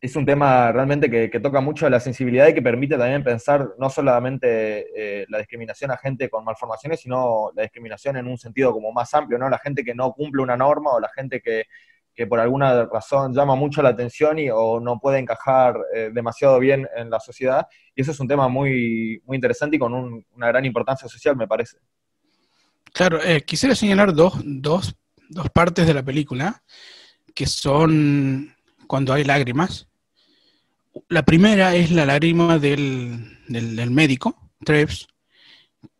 es 0.00 0.14
un 0.14 0.24
tema 0.24 0.70
realmente 0.70 1.10
que, 1.10 1.40
toca 1.40 1.60
mucho 1.60 1.88
la 1.90 1.98
sensibilidad 1.98 2.46
y 2.48 2.54
que 2.54 2.62
permite 2.62 2.96
también 2.96 3.24
pensar 3.24 3.70
no 3.78 3.90
solamente 3.90 4.86
eh, 4.94 5.26
la 5.28 5.38
discriminación 5.38 5.90
a 5.90 5.96
gente 5.96 6.30
con 6.30 6.44
malformaciones, 6.44 7.00
sino 7.00 7.50
la 7.54 7.62
discriminación 7.62 8.16
en 8.16 8.28
un 8.28 8.38
sentido 8.38 8.72
como 8.72 8.92
más 8.92 9.12
amplio, 9.14 9.38
¿no? 9.38 9.48
La 9.48 9.58
gente 9.58 9.82
que 9.82 9.94
no 9.94 10.12
cumple 10.12 10.42
una 10.42 10.56
norma 10.56 10.92
o 10.92 11.00
la 11.00 11.08
gente 11.08 11.40
que 11.40 11.64
que 12.18 12.26
por 12.26 12.40
alguna 12.40 12.84
razón 12.86 13.32
llama 13.32 13.54
mucho 13.54 13.80
la 13.80 13.90
atención 13.90 14.40
y, 14.40 14.50
o 14.50 14.80
no 14.80 14.98
puede 14.98 15.20
encajar 15.20 15.76
eh, 15.94 16.10
demasiado 16.12 16.58
bien 16.58 16.84
en 16.96 17.10
la 17.10 17.20
sociedad. 17.20 17.68
Y 17.94 18.00
eso 18.02 18.10
es 18.10 18.18
un 18.18 18.26
tema 18.26 18.48
muy, 18.48 19.22
muy 19.24 19.36
interesante 19.36 19.76
y 19.76 19.78
con 19.78 19.94
una 19.94 20.48
gran 20.48 20.64
importancia 20.64 21.08
social, 21.08 21.36
me 21.36 21.46
parece. 21.46 21.76
Claro, 22.92 23.22
eh, 23.22 23.42
quisiera 23.42 23.76
señalar 23.76 24.12
dos, 24.12 24.32
dos, 24.44 24.96
dos, 25.28 25.48
partes 25.50 25.86
de 25.86 25.94
la 25.94 26.02
película 26.02 26.60
que 27.36 27.46
son 27.46 28.52
cuando 28.88 29.12
hay 29.12 29.22
lágrimas. 29.22 29.86
La 31.08 31.22
primera 31.22 31.76
es 31.76 31.92
la 31.92 32.04
lágrima 32.04 32.58
del, 32.58 33.38
del, 33.46 33.76
del 33.76 33.90
médico, 33.92 34.50
Treves, 34.64 35.06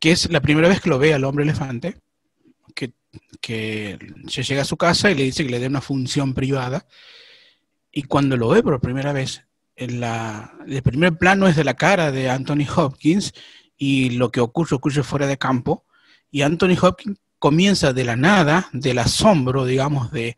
que 0.00 0.10
es 0.10 0.28
la 0.32 0.40
primera 0.40 0.66
vez 0.66 0.80
que 0.80 0.88
lo 0.88 0.98
ve 0.98 1.14
al 1.14 1.22
hombre 1.22 1.44
elefante 1.44 2.00
que 3.40 3.98
se 4.28 4.42
llega 4.42 4.62
a 4.62 4.66
su 4.66 4.76
casa 4.76 5.10
y 5.10 5.14
le 5.14 5.24
dice 5.24 5.44
que 5.44 5.50
le 5.50 5.58
dé 5.58 5.66
una 5.66 5.80
función 5.80 6.34
privada. 6.34 6.86
Y 7.90 8.02
cuando 8.02 8.36
lo 8.36 8.48
ve 8.48 8.62
por 8.62 8.80
primera 8.80 9.12
vez, 9.12 9.44
en 9.76 10.00
la, 10.00 10.54
el 10.66 10.82
primer 10.82 11.16
plano 11.16 11.46
es 11.48 11.56
de 11.56 11.64
la 11.64 11.74
cara 11.74 12.10
de 12.10 12.28
Anthony 12.30 12.66
Hopkins 12.74 13.32
y 13.76 14.10
lo 14.10 14.30
que 14.30 14.40
ocurre 14.40 14.76
ocurre 14.76 15.02
fuera 15.02 15.26
de 15.26 15.38
campo. 15.38 15.84
Y 16.30 16.42
Anthony 16.42 16.76
Hopkins 16.80 17.18
comienza 17.38 17.92
de 17.92 18.04
la 18.04 18.16
nada, 18.16 18.68
del 18.72 18.98
asombro, 18.98 19.64
digamos, 19.64 20.10
de, 20.10 20.36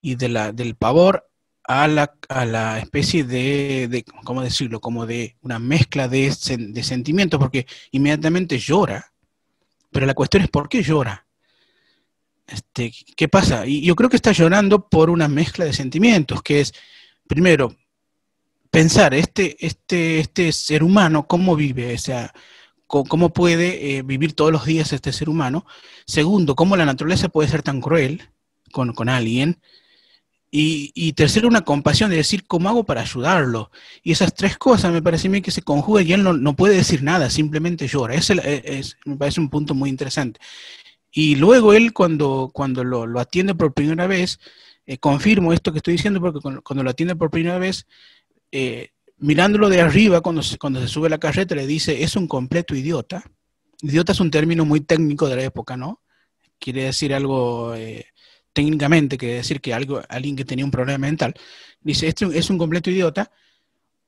y 0.00 0.16
de 0.16 0.28
la, 0.28 0.52
del 0.52 0.74
pavor 0.74 1.30
a 1.64 1.86
la, 1.86 2.14
a 2.30 2.46
la 2.46 2.78
especie 2.78 3.24
de, 3.24 3.88
de, 3.88 4.04
¿cómo 4.24 4.42
decirlo? 4.42 4.80
Como 4.80 5.06
de 5.06 5.36
una 5.42 5.58
mezcla 5.58 6.08
de, 6.08 6.34
de 6.58 6.82
sentimientos, 6.82 7.38
porque 7.38 7.66
inmediatamente 7.90 8.58
llora. 8.58 9.12
Pero 9.90 10.06
la 10.06 10.14
cuestión 10.14 10.42
es 10.42 10.48
por 10.48 10.68
qué 10.68 10.82
llora 10.82 11.27
este, 12.48 12.92
¿qué 13.16 13.28
pasa? 13.28 13.66
Y 13.66 13.82
yo 13.82 13.94
creo 13.94 14.08
que 14.08 14.16
está 14.16 14.32
llorando 14.32 14.88
por 14.88 15.10
una 15.10 15.28
mezcla 15.28 15.64
de 15.64 15.72
sentimientos, 15.72 16.42
que 16.42 16.60
es, 16.62 16.72
primero, 17.26 17.76
pensar, 18.70 19.14
este, 19.14 19.56
este, 19.64 20.20
este 20.20 20.52
ser 20.52 20.82
humano, 20.82 21.26
¿cómo 21.26 21.54
vive? 21.56 21.94
O 21.94 21.98
sea, 21.98 22.32
¿cómo 22.86 23.32
puede 23.32 23.98
eh, 23.98 24.02
vivir 24.02 24.32
todos 24.34 24.50
los 24.50 24.64
días 24.64 24.92
este 24.92 25.12
ser 25.12 25.28
humano? 25.28 25.66
Segundo, 26.06 26.54
¿cómo 26.54 26.76
la 26.76 26.86
naturaleza 26.86 27.28
puede 27.28 27.48
ser 27.48 27.62
tan 27.62 27.80
cruel 27.80 28.22
con, 28.72 28.94
con 28.94 29.08
alguien? 29.08 29.60
Y, 30.50 31.12
tercero, 31.12 31.46
una 31.46 31.60
compasión 31.60 32.08
de 32.08 32.16
decir, 32.16 32.46
¿cómo 32.46 32.70
hago 32.70 32.84
para 32.84 33.02
ayudarlo? 33.02 33.70
Y 34.02 34.12
esas 34.12 34.34
tres 34.34 34.56
cosas 34.56 34.90
me 34.92 35.02
parece 35.02 35.28
a 35.28 35.30
mí 35.30 35.42
que 35.42 35.50
se 35.50 35.60
conjugan 35.60 36.06
y 36.06 36.12
él 36.14 36.22
no, 36.22 36.56
puede 36.56 36.76
decir 36.76 37.02
nada, 37.02 37.28
simplemente 37.28 37.86
llora. 37.86 38.14
Ese 38.14 38.40
es, 38.64 38.96
me 39.04 39.16
parece 39.16 39.40
un 39.40 39.50
punto 39.50 39.74
muy 39.74 39.90
interesante. 39.90 40.40
Y 41.10 41.36
luego 41.36 41.72
él, 41.72 41.92
cuando, 41.92 42.50
cuando 42.52 42.84
lo, 42.84 43.18
atiende 43.18 43.54
por 43.54 43.72
primera 43.72 44.06
vez, 44.06 44.38
eh, 44.86 44.98
confirmo 44.98 45.52
esto 45.52 45.72
que 45.72 45.78
estoy 45.78 45.92
diciendo 45.92 46.20
porque 46.20 46.40
cuando, 46.40 46.82
lo 46.82 46.90
atiende 46.90 47.16
por 47.16 47.30
primera 47.30 47.58
vez, 47.58 47.86
eh, 48.52 48.90
mirándolo 49.18 49.68
de 49.68 49.80
arriba, 49.80 50.20
cuando 50.20 50.42
se, 50.42 50.58
cuando 50.58 50.80
se 50.80 50.88
sube 50.88 51.08
la 51.08 51.18
carreta, 51.18 51.54
le 51.54 51.66
dice, 51.66 52.02
es 52.02 52.16
un 52.16 52.28
completo 52.28 52.74
idiota. 52.74 53.24
Idiota 53.80 54.12
es 54.12 54.20
un 54.20 54.30
término 54.30 54.64
muy 54.64 54.80
técnico 54.80 55.28
de 55.28 55.36
la 55.36 55.42
época, 55.44 55.76
¿no? 55.76 56.02
Quiere 56.58 56.84
decir 56.84 57.14
algo... 57.14 57.74
Eh, 57.74 58.06
técnicamente 58.58 59.18
que 59.18 59.34
decir 59.34 59.60
que 59.60 59.72
algo, 59.72 60.02
alguien 60.08 60.34
que 60.34 60.44
tenía 60.44 60.64
un 60.64 60.72
problema 60.72 60.98
mental, 60.98 61.32
dice, 61.80 62.08
este 62.08 62.26
es 62.36 62.50
un 62.50 62.58
completo 62.58 62.90
idiota, 62.90 63.30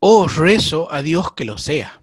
o 0.01 0.27
rezo 0.27 0.93
a 0.93 1.03
Dios 1.03 1.35
que 1.35 1.45
lo 1.45 1.57
sea. 1.57 2.00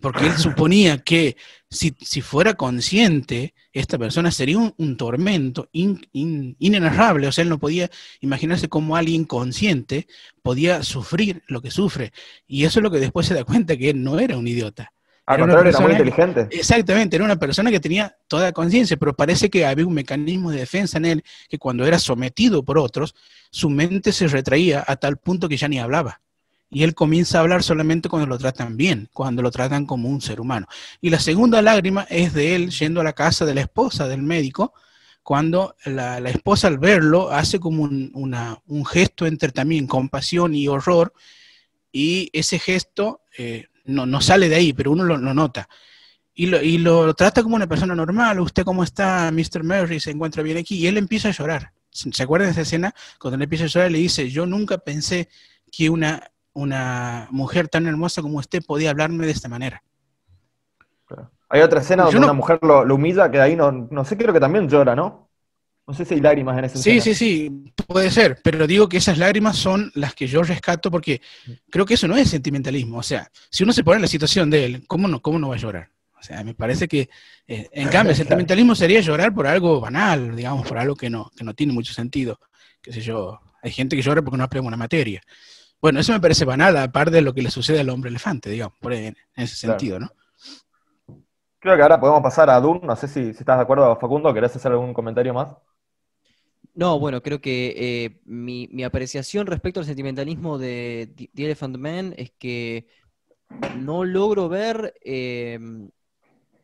Porque 0.00 0.26
él 0.26 0.36
suponía 0.36 0.98
que 0.98 1.36
si, 1.70 1.92
fuera 2.20 2.54
consciente, 2.54 3.54
esta 3.72 3.98
persona 3.98 4.30
sería 4.30 4.58
un, 4.58 4.96
tormento 4.96 5.68
in, 5.72 6.06
inenarrable. 6.12 7.26
O 7.26 7.32
sea, 7.32 7.42
él 7.42 7.48
no 7.48 7.58
podía 7.58 7.90
imaginarse 8.20 8.68
cómo 8.68 8.96
alguien 8.96 9.24
consciente 9.24 10.06
podía 10.42 10.82
sufrir 10.82 11.42
lo 11.48 11.62
que 11.62 11.70
sufre. 11.70 12.12
Y 12.46 12.64
eso 12.64 12.78
es 12.78 12.82
lo 12.82 12.90
que 12.90 12.98
después 12.98 13.26
se 13.26 13.34
da 13.34 13.44
cuenta 13.44 13.76
que 13.76 13.90
él 13.90 14.02
no 14.02 14.18
era 14.18 14.36
un 14.36 14.46
idiota. 14.46 14.92
Al 15.26 15.40
contrario, 15.40 15.70
era 15.70 15.80
muy 15.80 15.92
inteligente. 15.92 16.46
Exactamente, 16.52 17.16
era 17.16 17.24
una 17.24 17.36
persona 17.36 17.72
que 17.72 17.80
tenía 17.80 18.16
toda 18.28 18.52
conciencia, 18.52 18.96
pero 18.96 19.16
parece 19.16 19.50
que 19.50 19.66
había 19.66 19.84
un 19.84 19.94
mecanismo 19.94 20.52
de 20.52 20.58
defensa 20.58 20.98
en 20.98 21.04
él 21.04 21.24
que 21.48 21.58
cuando 21.58 21.84
era 21.84 21.98
sometido 21.98 22.64
por 22.64 22.78
otros, 22.78 23.14
su 23.50 23.68
mente 23.68 24.12
se 24.12 24.28
retraía 24.28 24.84
a 24.86 24.94
tal 24.96 25.16
punto 25.16 25.48
que 25.48 25.56
ya 25.56 25.66
ni 25.66 25.80
hablaba. 25.80 26.20
Y 26.76 26.82
él 26.82 26.94
comienza 26.94 27.38
a 27.38 27.40
hablar 27.40 27.62
solamente 27.62 28.10
cuando 28.10 28.26
lo 28.26 28.36
tratan 28.36 28.76
bien, 28.76 29.08
cuando 29.14 29.40
lo 29.40 29.50
tratan 29.50 29.86
como 29.86 30.10
un 30.10 30.20
ser 30.20 30.42
humano. 30.42 30.66
Y 31.00 31.08
la 31.08 31.18
segunda 31.18 31.62
lágrima 31.62 32.06
es 32.10 32.34
de 32.34 32.54
él 32.54 32.68
yendo 32.68 33.00
a 33.00 33.04
la 33.04 33.14
casa 33.14 33.46
de 33.46 33.54
la 33.54 33.62
esposa 33.62 34.06
del 34.08 34.20
médico, 34.20 34.74
cuando 35.22 35.74
la, 35.86 36.18
esposa 36.28 36.68
al 36.68 36.76
verlo 36.76 37.30
hace 37.30 37.58
como 37.58 37.82
un, 37.84 38.60
un, 38.66 38.84
gesto 38.84 39.24
entre 39.24 39.52
también 39.52 39.86
compasión 39.86 40.54
y 40.54 40.68
horror, 40.68 41.14
y 41.92 42.28
ese 42.34 42.58
gesto 42.58 43.22
eh, 43.38 43.68
no, 43.86 44.04
no 44.04 44.20
sale 44.20 44.50
de 44.50 44.56
ahí, 44.56 44.74
pero 44.74 44.90
uno 44.90 45.04
lo, 45.04 45.16
nota. 45.16 45.70
Y 46.34 46.44
lo, 46.44 46.60
y 46.60 46.76
lo, 46.76 47.14
trata 47.14 47.42
como 47.42 47.56
una 47.56 47.66
persona 47.66 47.94
normal, 47.94 48.38
usted 48.40 48.64
cómo 48.64 48.84
está, 48.84 49.32
Mr. 49.32 49.64
Murray, 49.64 49.98
se 49.98 50.10
encuentra 50.10 50.42
bien 50.42 50.58
aquí, 50.58 50.76
y 50.76 50.88
él 50.88 50.98
empieza 50.98 51.28
a 51.28 51.32
llorar. 51.32 51.72
¿Se 51.90 52.22
acuerdan 52.22 52.48
de 52.48 52.52
esa 52.52 52.60
escena? 52.60 52.94
Cuando 53.18 53.36
él 53.36 53.42
empieza 53.44 53.64
a 53.64 53.68
llorar, 53.68 53.90
le 53.90 53.98
dice, 53.98 54.28
yo 54.28 54.44
nunca 54.44 54.76
pensé 54.76 55.30
que 55.72 55.88
una, 55.88 56.22
una 56.56 57.28
mujer 57.30 57.68
tan 57.68 57.86
hermosa 57.86 58.22
como 58.22 58.38
usted 58.38 58.62
podía 58.64 58.90
hablarme 58.90 59.26
de 59.26 59.32
esta 59.32 59.48
manera. 59.48 59.82
Hay 61.48 61.60
otra 61.60 61.80
escena 61.80 62.04
donde 62.04 62.18
una 62.18 62.32
mujer 62.32 62.58
lo, 62.62 62.84
lo, 62.84 62.94
humilla, 62.96 63.30
que 63.30 63.40
ahí 63.40 63.54
no, 63.54 63.70
no 63.70 64.04
sé, 64.04 64.16
creo 64.16 64.32
que 64.32 64.40
también 64.40 64.68
llora, 64.68 64.96
¿no? 64.96 65.28
No 65.86 65.94
sé 65.94 66.04
si 66.04 66.14
hay 66.14 66.20
lágrimas 66.20 66.58
en 66.58 66.64
ese 66.64 66.78
Sí, 66.78 67.00
sí, 67.00 67.14
sí, 67.14 67.72
puede 67.86 68.10
ser, 68.10 68.40
pero 68.42 68.66
digo 68.66 68.88
que 68.88 68.96
esas 68.96 69.18
lágrimas 69.18 69.56
son 69.56 69.92
las 69.94 70.14
que 70.14 70.26
yo 70.26 70.42
rescato 70.42 70.90
porque 70.90 71.20
creo 71.70 71.86
que 71.86 71.94
eso 71.94 72.08
no 72.08 72.16
es 72.16 72.28
sentimentalismo. 72.28 72.98
O 72.98 73.02
sea, 73.02 73.30
si 73.50 73.62
uno 73.62 73.72
se 73.72 73.84
pone 73.84 73.96
en 73.96 74.02
la 74.02 74.08
situación 74.08 74.50
de 74.50 74.64
él, 74.64 74.84
¿cómo 74.88 75.06
no, 75.06 75.22
cómo 75.22 75.38
no 75.38 75.50
va 75.50 75.54
a 75.54 75.58
llorar? 75.58 75.90
O 76.18 76.22
sea, 76.22 76.42
me 76.42 76.54
parece 76.54 76.88
que, 76.88 77.08
eh, 77.46 77.68
en 77.70 77.88
cambio, 77.88 78.10
el 78.10 78.16
sentimentalismo 78.16 78.74
sería 78.74 79.00
llorar 79.00 79.32
por 79.32 79.46
algo 79.46 79.80
banal, 79.80 80.34
digamos, 80.34 80.66
por 80.66 80.78
algo 80.78 80.96
que 80.96 81.08
no, 81.08 81.30
que 81.36 81.44
no 81.44 81.54
tiene 81.54 81.72
mucho 81.72 81.92
sentido. 81.92 82.40
Qué 82.82 82.92
sé 82.92 83.00
yo, 83.02 83.38
hay 83.62 83.70
gente 83.70 83.94
que 83.94 84.02
llora 84.02 84.22
porque 84.22 84.38
no 84.38 84.44
aprende 84.44 84.66
una 84.66 84.76
materia. 84.76 85.22
Bueno, 85.86 86.00
eso 86.00 86.12
me 86.12 86.18
parece 86.18 86.44
banal, 86.44 86.76
aparte 86.78 87.12
de 87.12 87.22
lo 87.22 87.32
que 87.32 87.42
le 87.42 87.48
sucede 87.52 87.78
al 87.78 87.90
hombre 87.90 88.10
elefante, 88.10 88.50
digamos, 88.50 88.76
por 88.80 88.92
en, 88.92 89.16
ese 89.36 89.54
sentido, 89.54 90.00
¿no? 90.00 90.10
Creo 91.60 91.76
que 91.76 91.82
ahora 91.82 92.00
podemos 92.00 92.22
pasar 92.24 92.50
a 92.50 92.60
Dune. 92.60 92.80
No 92.82 92.96
sé 92.96 93.06
si, 93.06 93.32
si 93.32 93.38
estás 93.38 93.56
de 93.56 93.62
acuerdo, 93.62 93.94
Facundo. 93.94 94.34
¿Querés 94.34 94.56
hacer 94.56 94.72
algún 94.72 94.92
comentario 94.92 95.32
más? 95.32 95.56
No, 96.74 96.98
bueno, 96.98 97.22
creo 97.22 97.40
que 97.40 97.74
eh, 97.76 98.20
mi, 98.24 98.82
apreciación 98.82 99.46
respecto 99.46 99.78
al 99.78 99.86
sentimentalismo 99.86 100.58
de 100.58 101.14
The 101.32 101.44
Elephant 101.44 101.76
Man 101.76 102.14
es 102.16 102.32
que 102.32 102.88
no 103.76 104.02
logro 104.02 104.48
ver 104.48 104.92
em, 105.02 105.88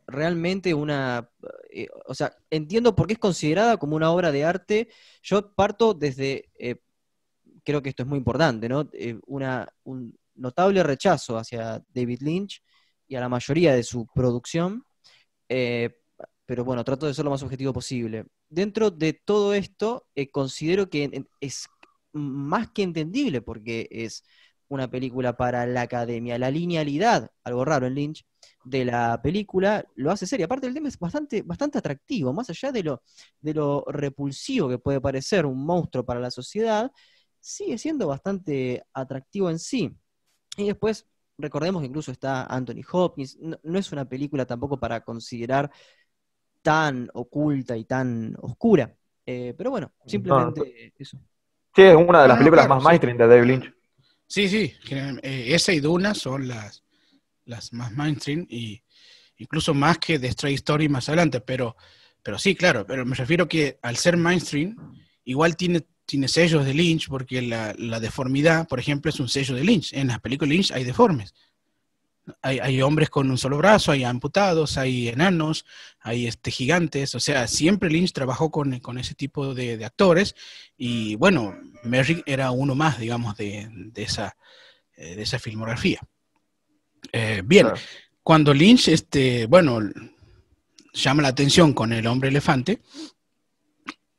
realmente 0.09 0.75
una... 0.75 1.31
Eh, 1.70 1.87
o 2.07 2.14
sea, 2.14 2.37
entiendo 2.51 2.97
por 2.97 3.07
qué 3.07 3.12
es 3.12 3.20
considerada 3.20 3.77
como 3.77 3.95
una 3.95 4.11
obra 4.11 4.33
de 4.33 4.45
arte. 4.45 4.89
Yo 5.23 5.53
parto 5.55 5.95
desde, 5.95 6.51
eh, 6.59 6.81
creo 7.64 7.82
que 7.82 7.90
esto 7.90 8.02
es 8.02 8.08
muy 8.08 8.18
importante, 8.18 8.68
¿no? 8.68 8.88
una, 9.26 9.68
un 9.84 10.16
notable 10.34 10.82
rechazo 10.82 11.36
hacia 11.38 11.82
David 11.88 12.22
Lynch 12.22 12.62
y 13.06 13.16
a 13.16 13.20
la 13.20 13.28
mayoría 13.28 13.74
de 13.74 13.82
su 13.82 14.06
producción 14.14 14.84
pero 16.46 16.64
bueno, 16.64 16.84
trato 16.84 17.06
de 17.06 17.14
ser 17.14 17.24
lo 17.24 17.30
más 17.30 17.42
objetivo 17.42 17.72
posible. 17.72 18.26
Dentro 18.48 18.90
de 18.90 19.14
todo 19.14 19.54
esto, 19.54 20.06
eh, 20.14 20.30
considero 20.30 20.90
que 20.90 21.24
es 21.40 21.68
más 22.12 22.70
que 22.72 22.82
entendible 22.82 23.40
porque 23.40 23.88
es 23.90 24.24
una 24.68 24.90
película 24.90 25.36
para 25.36 25.66
la 25.66 25.82
academia. 25.82 26.38
La 26.38 26.50
linealidad, 26.50 27.30
algo 27.44 27.64
raro 27.64 27.86
en 27.86 27.94
Lynch, 27.94 28.26
de 28.64 28.84
la 28.84 29.20
película 29.22 29.86
lo 29.94 30.10
hace 30.10 30.26
seria. 30.26 30.46
Aparte, 30.46 30.66
el 30.66 30.74
tema 30.74 30.88
es 30.88 30.98
bastante, 30.98 31.42
bastante 31.42 31.78
atractivo, 31.78 32.32
más 32.32 32.50
allá 32.50 32.72
de 32.72 32.82
lo, 32.82 33.02
de 33.40 33.54
lo 33.54 33.84
repulsivo 33.88 34.68
que 34.68 34.78
puede 34.78 35.00
parecer 35.00 35.46
un 35.46 35.64
monstruo 35.64 36.04
para 36.04 36.20
la 36.20 36.30
sociedad, 36.30 36.92
sigue 37.43 37.76
siendo 37.76 38.07
bastante 38.07 38.84
atractivo 38.95 39.51
en 39.51 39.59
sí. 39.59 39.95
Y 40.57 40.68
después, 40.68 41.07
recordemos 41.36 41.82
que 41.82 41.88
incluso 41.88 42.12
está 42.12 42.45
Anthony 42.45 42.82
Hopkins, 42.90 43.38
no 43.40 43.78
es 43.78 43.93
una 43.93 44.09
película 44.09 44.47
tampoco 44.47 44.78
para 44.78 45.03
considerar 45.03 45.70
tan 46.62 47.11
oculta 47.12 47.76
y 47.76 47.84
tan 47.84 48.34
oscura. 48.40 48.97
Eh, 49.26 49.55
pero 49.59 49.70
bueno, 49.70 49.93
simplemente 50.07 50.95
eso. 50.97 51.18
Sí, 51.74 51.82
es 51.82 51.97
una 51.97 52.22
de 52.22 52.28
las 52.28 52.38
películas 52.38 52.68
más 52.68 52.82
mainstream 52.82 53.16
de 53.18 53.26
David 53.26 53.47
Lynch. 53.47 53.74
Sí, 54.26 54.49
sí, 54.49 54.72
eh, 54.90 55.47
esa 55.49 55.72
y 55.72 55.80
Duna 55.80 56.14
son 56.14 56.49
las, 56.49 56.84
las 57.45 57.72
más 57.72 57.93
mainstream 57.93 58.47
y 58.49 58.82
incluso 59.36 59.74
más 59.74 59.99
que 59.99 60.18
The 60.18 60.32
Stray 60.32 60.55
Story 60.55 60.88
más 60.88 61.09
adelante, 61.09 61.40
pero, 61.40 61.76
pero 62.22 62.38
sí, 62.38 62.55
claro, 62.55 62.86
pero 62.86 63.05
me 63.05 63.16
refiero 63.16 63.49
que 63.49 63.78
al 63.82 63.97
ser 63.97 64.16
mainstream, 64.16 64.76
igual 65.24 65.57
tiene, 65.57 65.86
tiene 66.12 66.28
sellos 66.28 66.66
de 66.66 66.74
Lynch, 66.74 67.08
porque 67.08 67.40
la, 67.40 67.74
la 67.78 67.98
deformidad, 67.98 68.68
por 68.68 68.78
ejemplo, 68.78 69.08
es 69.08 69.18
un 69.18 69.30
sello 69.30 69.54
de 69.54 69.64
Lynch. 69.64 69.94
En 69.94 70.08
las 70.08 70.20
películas 70.20 70.50
de 70.50 70.54
Lynch 70.56 70.70
hay 70.70 70.84
deformes. 70.84 71.32
Hay, 72.42 72.82
hombres 72.82 73.08
con 73.08 73.30
un 73.30 73.38
solo 73.38 73.56
brazo, 73.56 73.92
hay 73.92 74.04
amputados, 74.04 74.76
hay 74.76 75.08
enanos, 75.08 75.64
hay 76.00 76.26
este, 76.26 76.50
gigantes, 76.50 77.14
o 77.14 77.20
sea, 77.20 77.48
siempre 77.48 77.88
Lynch 77.88 78.12
trabajó 78.12 78.50
con, 78.50 78.74
ese 78.98 79.14
tipo 79.14 79.54
de, 79.54 79.82
actores 79.86 80.36
y 80.76 81.16
bueno, 81.16 81.58
Merrick 81.82 82.22
era 82.26 82.50
uno 82.50 82.74
más, 82.74 82.98
digamos, 82.98 83.34
de, 83.38 83.90
esa, 83.94 84.36
eh, 84.94 85.16
de 85.16 85.22
esa 85.22 85.38
filmografía. 85.38 85.98
Eh, 87.10 87.40
bien, 87.42 87.68
cuando 88.22 88.52
Lynch, 88.52 88.88
este, 88.88 89.46
bueno, 89.46 89.80
llama 90.92 91.22
la 91.22 91.28
atención 91.28 91.72
con 91.72 91.94
el 91.94 92.06
hombre 92.06 92.28
elefante, 92.28 92.82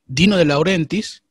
Dino 0.08 0.38
de 0.38 0.46
Laurentiis 0.46 1.23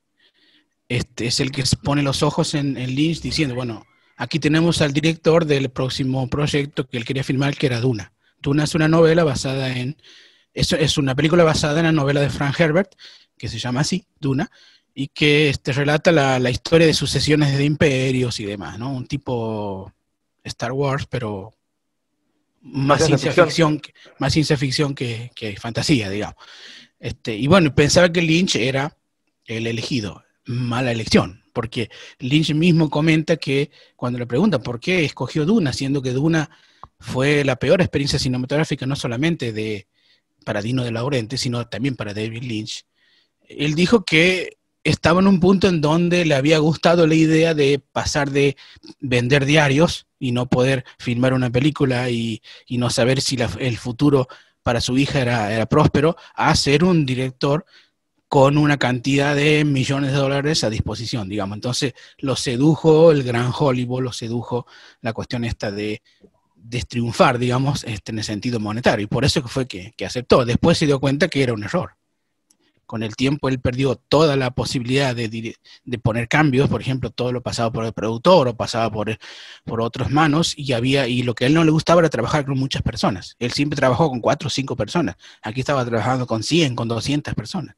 este, 0.96 1.26
es 1.26 1.40
el 1.40 1.50
que 1.50 1.64
pone 1.82 2.02
los 2.02 2.22
ojos 2.22 2.54
en, 2.54 2.76
en 2.76 2.94
Lynch 2.94 3.20
diciendo, 3.20 3.54
bueno, 3.54 3.84
Aquí 4.22 4.38
tenemos 4.38 4.80
al 4.82 4.92
director 4.92 5.46
del 5.46 5.70
próximo 5.70 6.28
proyecto 6.28 6.88
que 6.88 6.96
él 6.96 7.04
quería 7.04 7.24
filmar, 7.24 7.56
que 7.56 7.66
era 7.66 7.80
Duna. 7.80 8.12
Duna 8.38 8.62
es 8.62 8.74
una 8.76 8.86
novela 8.86 9.24
basada 9.24 9.76
en, 9.76 9.96
es, 10.54 10.72
es 10.72 10.96
una 10.96 11.16
película 11.16 11.42
basada 11.42 11.80
en 11.80 11.86
la 11.86 11.92
novela 11.92 12.20
de 12.20 12.30
Frank 12.30 12.58
Herbert, 12.60 12.92
que 13.36 13.48
se 13.48 13.58
llama 13.58 13.80
así, 13.80 14.06
Duna, 14.20 14.48
y 14.94 15.08
que 15.08 15.48
este, 15.48 15.72
relata 15.72 16.12
la, 16.12 16.38
la 16.38 16.50
historia 16.50 16.86
de 16.86 16.94
sucesiones 16.94 17.58
de 17.58 17.64
imperios 17.64 18.38
y 18.38 18.44
demás, 18.44 18.78
¿no? 18.78 18.92
Un 18.92 19.08
tipo 19.08 19.92
Star 20.44 20.70
Wars, 20.70 21.06
pero 21.10 21.52
más 22.60 23.04
ciencia 23.04 23.32
ficción, 23.32 23.80
más 24.20 24.32
ciencia 24.32 24.56
ficción 24.56 24.94
que, 24.94 25.32
que, 25.34 25.56
fantasía, 25.56 26.10
digamos. 26.10 26.36
Este, 27.00 27.34
y 27.34 27.48
bueno, 27.48 27.74
pensaba 27.74 28.12
que 28.12 28.22
Lynch 28.22 28.54
era 28.54 28.96
el 29.46 29.66
elegido, 29.66 30.22
mala 30.44 30.92
elección, 30.92 31.42
porque 31.52 31.90
Lynch 32.18 32.54
mismo 32.54 32.90
comenta 32.90 33.36
que 33.36 33.70
cuando 33.96 34.18
le 34.18 34.26
preguntan 34.26 34.62
por 34.62 34.80
qué 34.80 35.04
escogió 35.04 35.44
Duna, 35.44 35.72
siendo 35.72 36.02
que 36.02 36.12
Duna 36.12 36.50
fue 36.98 37.44
la 37.44 37.56
peor 37.56 37.80
experiencia 37.80 38.18
cinematográfica 38.18 38.86
no 38.86 38.96
solamente 38.96 39.52
de, 39.52 39.86
para 40.44 40.62
Dino 40.62 40.84
de 40.84 40.92
Laurenti, 40.92 41.36
sino 41.36 41.66
también 41.68 41.96
para 41.96 42.14
David 42.14 42.42
Lynch, 42.42 42.84
él 43.48 43.74
dijo 43.74 44.04
que 44.04 44.56
estaba 44.84 45.20
en 45.20 45.28
un 45.28 45.40
punto 45.40 45.68
en 45.68 45.80
donde 45.80 46.24
le 46.24 46.34
había 46.34 46.58
gustado 46.58 47.06
la 47.06 47.14
idea 47.14 47.54
de 47.54 47.80
pasar 47.92 48.30
de 48.30 48.56
vender 49.00 49.44
diarios 49.44 50.06
y 50.18 50.32
no 50.32 50.46
poder 50.46 50.84
filmar 50.98 51.34
una 51.34 51.50
película 51.50 52.10
y, 52.10 52.42
no 52.68 52.90
saber 52.90 53.20
si 53.20 53.36
el 53.58 53.76
futuro 53.76 54.28
para 54.62 54.80
su 54.80 54.96
hija 54.98 55.20
era, 55.20 55.52
era 55.52 55.66
próspero, 55.66 56.16
a 56.34 56.54
ser 56.56 56.84
un 56.84 57.04
director 57.04 57.64
con 58.32 58.56
una 58.56 58.78
cantidad 58.78 59.36
de 59.36 59.62
millones 59.62 60.10
de 60.10 60.16
dólares 60.16 60.64
a 60.64 60.70
disposición, 60.70 61.28
digamos. 61.28 61.54
Entonces 61.54 61.92
lo 62.16 62.34
sedujo 62.34 63.12
el 63.12 63.24
gran 63.24 63.52
Hollywood, 63.54 64.04
lo 64.04 64.10
sedujo 64.10 64.66
la 65.02 65.12
cuestión 65.12 65.44
esta 65.44 65.70
de, 65.70 66.00
de 66.56 66.80
triunfar, 66.80 67.38
digamos, 67.38 67.84
este, 67.84 68.10
en 68.10 68.20
el 68.20 68.24
sentido 68.24 68.58
monetario. 68.58 69.04
Y 69.04 69.06
por 69.06 69.26
eso 69.26 69.42
fue 69.42 69.68
que, 69.68 69.92
que 69.98 70.06
aceptó. 70.06 70.46
Después 70.46 70.78
se 70.78 70.86
dio 70.86 70.98
cuenta 70.98 71.28
que 71.28 71.42
era 71.42 71.52
un 71.52 71.62
error 71.62 71.90
con 72.86 73.02
el 73.02 73.16
tiempo 73.16 73.48
él 73.48 73.60
perdió 73.60 73.96
toda 73.96 74.36
la 74.36 74.50
posibilidad 74.50 75.14
de, 75.14 75.56
poner 76.02 76.28
cambios, 76.28 76.68
por 76.68 76.80
ejemplo, 76.80 77.10
todo 77.10 77.32
lo 77.32 77.42
pasaba 77.42 77.70
por 77.70 77.84
el 77.84 77.92
productor 77.92 78.48
o 78.48 78.56
pasaba 78.56 78.90
por, 78.90 79.18
por 79.64 79.80
otras 79.80 80.10
manos 80.10 80.52
y 80.56 80.72
había 80.72 81.06
y 81.06 81.22
lo 81.22 81.34
que 81.34 81.44
a 81.44 81.48
él 81.48 81.54
no 81.54 81.64
le 81.64 81.70
gustaba 81.70 82.00
era 82.00 82.10
trabajar 82.10 82.44
con 82.44 82.58
muchas 82.58 82.82
personas. 82.82 83.36
Él 83.38 83.52
siempre 83.52 83.76
trabajó 83.76 84.10
con 84.10 84.20
cuatro 84.20 84.48
o 84.48 84.50
cinco 84.50 84.76
personas. 84.76 85.16
Aquí 85.42 85.60
estaba 85.60 85.84
trabajando 85.84 86.26
con 86.26 86.42
100, 86.42 86.76
con 86.76 86.88
200 86.88 87.34
personas. 87.34 87.76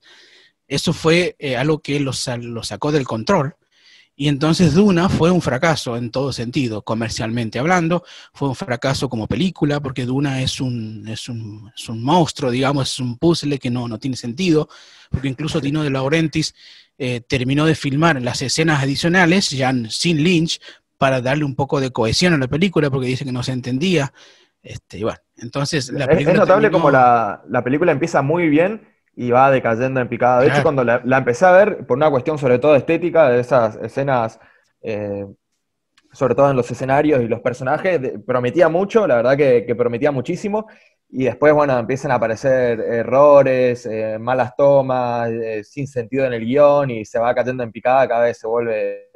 Eso 0.66 0.92
fue 0.92 1.36
eh, 1.38 1.56
algo 1.56 1.80
que 1.80 2.00
lo, 2.00 2.12
lo 2.40 2.62
sacó 2.62 2.92
del 2.92 3.06
control 3.06 3.56
y 4.16 4.28
entonces 4.28 4.74
Duna 4.74 5.08
fue 5.08 5.32
un 5.32 5.42
fracaso 5.42 5.96
en 5.96 6.10
todo 6.10 6.32
sentido, 6.32 6.82
comercialmente 6.82 7.58
hablando, 7.58 8.04
fue 8.32 8.48
un 8.48 8.54
fracaso 8.54 9.08
como 9.08 9.26
película, 9.26 9.80
porque 9.80 10.06
Duna 10.06 10.40
es 10.40 10.60
un, 10.60 11.08
es 11.08 11.28
un, 11.28 11.72
es 11.76 11.88
un 11.88 12.02
monstruo, 12.02 12.52
digamos, 12.52 12.92
es 12.92 13.00
un 13.00 13.18
puzzle 13.18 13.58
que 13.58 13.70
no, 13.70 13.88
no 13.88 13.98
tiene 13.98 14.16
sentido, 14.16 14.68
porque 15.10 15.26
incluso 15.26 15.60
Dino 15.60 15.82
de 15.82 15.90
Laurentiis 15.90 16.54
eh, 16.96 17.22
terminó 17.26 17.66
de 17.66 17.74
filmar 17.74 18.22
las 18.22 18.40
escenas 18.40 18.84
adicionales, 18.84 19.50
ya 19.50 19.74
sin 19.88 20.22
Lynch, 20.22 20.60
para 20.96 21.20
darle 21.20 21.44
un 21.44 21.56
poco 21.56 21.80
de 21.80 21.90
cohesión 21.90 22.34
a 22.34 22.38
la 22.38 22.46
película, 22.46 22.90
porque 22.90 23.08
dice 23.08 23.24
que 23.24 23.32
no 23.32 23.42
se 23.42 23.50
entendía. 23.50 24.12
Este, 24.62 24.98
y 24.98 25.02
bueno, 25.02 25.18
entonces 25.38 25.90
la 25.90 26.04
es, 26.04 26.26
es, 26.26 26.34
notable 26.34 26.70
como 26.70 26.88
la, 26.88 27.42
la 27.48 27.64
película 27.64 27.90
empieza 27.90 28.22
muy 28.22 28.48
bien 28.48 28.93
y 29.16 29.30
va 29.30 29.50
decayendo 29.50 30.00
en 30.00 30.08
picada. 30.08 30.40
De 30.40 30.48
hecho, 30.48 30.62
cuando 30.62 30.84
la, 30.84 31.02
empecé 31.04 31.46
a 31.46 31.52
ver, 31.52 31.86
por 31.86 31.96
una 31.96 32.10
cuestión 32.10 32.38
sobre 32.38 32.58
todo 32.58 32.74
estética, 32.74 33.28
de 33.28 33.40
esas 33.40 33.76
escenas, 33.76 34.38
eh, 34.82 35.26
sobre 36.12 36.34
todo 36.34 36.50
en 36.50 36.56
los 36.56 36.70
escenarios 36.70 37.22
y 37.22 37.28
los 37.28 37.40
personajes, 37.40 38.00
prometía 38.26 38.68
mucho, 38.68 39.06
la 39.06 39.16
verdad 39.16 39.36
que, 39.36 39.74
prometía 39.76 40.10
muchísimo. 40.10 40.66
Y 41.08 41.24
después, 41.24 41.54
bueno, 41.54 41.78
empiezan 41.78 42.10
a 42.10 42.16
aparecer 42.16 42.80
errores, 42.80 43.86
eh, 43.86 44.18
malas 44.18 44.56
tomas, 44.56 45.30
eh, 45.30 45.62
sin 45.62 45.86
sentido 45.86 46.24
en 46.26 46.32
el 46.32 46.44
guion 46.44 46.90
y 46.90 47.04
se 47.04 47.20
va 47.20 47.34
cayendo 47.34 47.62
en 47.62 47.70
picada, 47.70 48.08
cada 48.08 48.24
vez 48.24 48.38
se 48.38 48.48
vuelve 48.48 49.10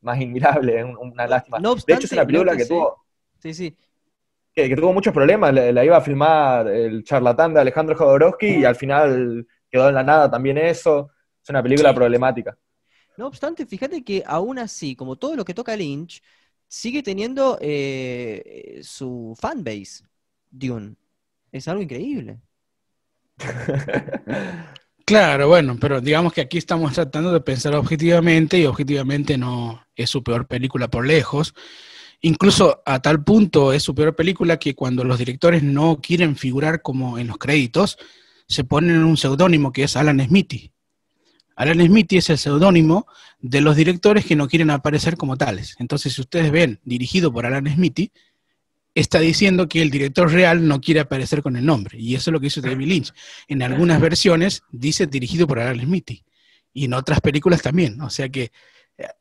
más 0.00 0.20
inmirable, 0.20 0.84
una 1.00 1.26
lástima. 1.26 1.58
de 1.58 1.94
hecho, 1.94 2.06
es 2.06 2.12
una 2.12 2.26
película 2.26 2.56
que 2.56 2.66
tuvo... 2.66 3.04
Sí, 3.38 3.54
sí 3.54 3.76
que, 4.68 4.76
tuvo 4.76 4.92
muchos 4.92 5.12
problemas, 5.12 5.52
la, 5.52 5.84
iba 5.84 5.96
a 5.96 6.00
filmar 6.00 6.68
el 6.68 7.04
charlatán 7.04 7.54
de 7.54 7.60
Alejandro 7.60 7.96
Jodorowsky 7.96 8.58
y 8.58 8.64
al 8.64 8.76
final 8.76 9.46
quedó 9.70 9.88
en 9.88 9.94
la 9.94 10.02
nada 10.02 10.30
también 10.30 10.58
eso. 10.58 11.10
Es 11.42 11.48
una 11.48 11.62
película 11.62 11.94
problemática. 11.94 12.56
No 13.16 13.26
obstante, 13.26 13.66
fíjate 13.66 14.02
que 14.02 14.22
aún 14.26 14.58
así, 14.58 14.94
como 14.94 15.16
todo 15.16 15.36
lo 15.36 15.44
que 15.44 15.54
toca 15.54 15.76
Lynch, 15.76 16.22
sigue 16.68 17.02
teniendo 17.02 17.58
eh, 17.60 18.80
su 18.82 19.36
fanbase, 19.38 20.04
Dune. 20.50 20.96
Es 21.52 21.68
algo 21.68 21.82
increíble. 21.82 22.40
Claro, 25.10 25.48
bueno, 25.48 25.76
pero 25.80 26.00
digamos 26.00 26.32
que 26.32 26.40
aquí 26.40 26.56
estamos 26.56 26.92
tratando 26.92 27.32
de 27.32 27.40
pensar 27.40 27.74
objetivamente 27.74 28.60
y 28.60 28.64
objetivamente 28.66 29.36
no 29.36 29.84
es 29.96 30.08
su 30.08 30.22
peor 30.22 30.46
película 30.46 30.86
por 30.86 31.04
lejos. 31.04 31.52
Incluso 32.22 32.82
a 32.84 33.00
tal 33.00 33.24
punto 33.24 33.72
es 33.72 33.82
su 33.82 33.94
peor 33.94 34.14
película 34.14 34.58
que 34.58 34.74
cuando 34.74 35.04
los 35.04 35.18
directores 35.18 35.62
no 35.62 36.00
quieren 36.02 36.36
figurar 36.36 36.82
como 36.82 37.18
en 37.18 37.28
los 37.28 37.38
créditos, 37.38 37.98
se 38.46 38.64
ponen 38.64 39.04
un 39.04 39.16
seudónimo 39.16 39.72
que 39.72 39.84
es 39.84 39.96
Alan 39.96 40.20
Smithy. 40.20 40.72
Alan 41.56 41.80
Smithy 41.80 42.18
es 42.18 42.30
el 42.30 42.38
seudónimo 42.38 43.06
de 43.40 43.60
los 43.60 43.76
directores 43.76 44.26
que 44.26 44.36
no 44.36 44.48
quieren 44.48 44.70
aparecer 44.70 45.16
como 45.16 45.36
tales. 45.36 45.76
Entonces, 45.78 46.14
si 46.14 46.20
ustedes 46.20 46.50
ven 46.50 46.80
dirigido 46.84 47.32
por 47.32 47.46
Alan 47.46 47.66
Smithy, 47.66 48.12
está 48.94 49.20
diciendo 49.20 49.68
que 49.68 49.82
el 49.82 49.90
director 49.90 50.30
real 50.30 50.66
no 50.66 50.80
quiere 50.80 51.00
aparecer 51.00 51.42
con 51.42 51.56
el 51.56 51.64
nombre. 51.64 51.98
Y 51.98 52.14
eso 52.14 52.30
es 52.30 52.32
lo 52.32 52.40
que 52.40 52.48
hizo 52.48 52.60
David 52.60 52.86
Lynch. 52.86 53.12
En 53.48 53.62
algunas 53.62 54.00
versiones 54.00 54.62
dice 54.70 55.06
dirigido 55.06 55.46
por 55.46 55.58
Alan 55.58 55.80
Smithy. 55.80 56.24
Y 56.72 56.84
en 56.84 56.94
otras 56.94 57.20
películas 57.20 57.62
también. 57.62 58.00
O 58.00 58.10
sea 58.10 58.28
que 58.28 58.52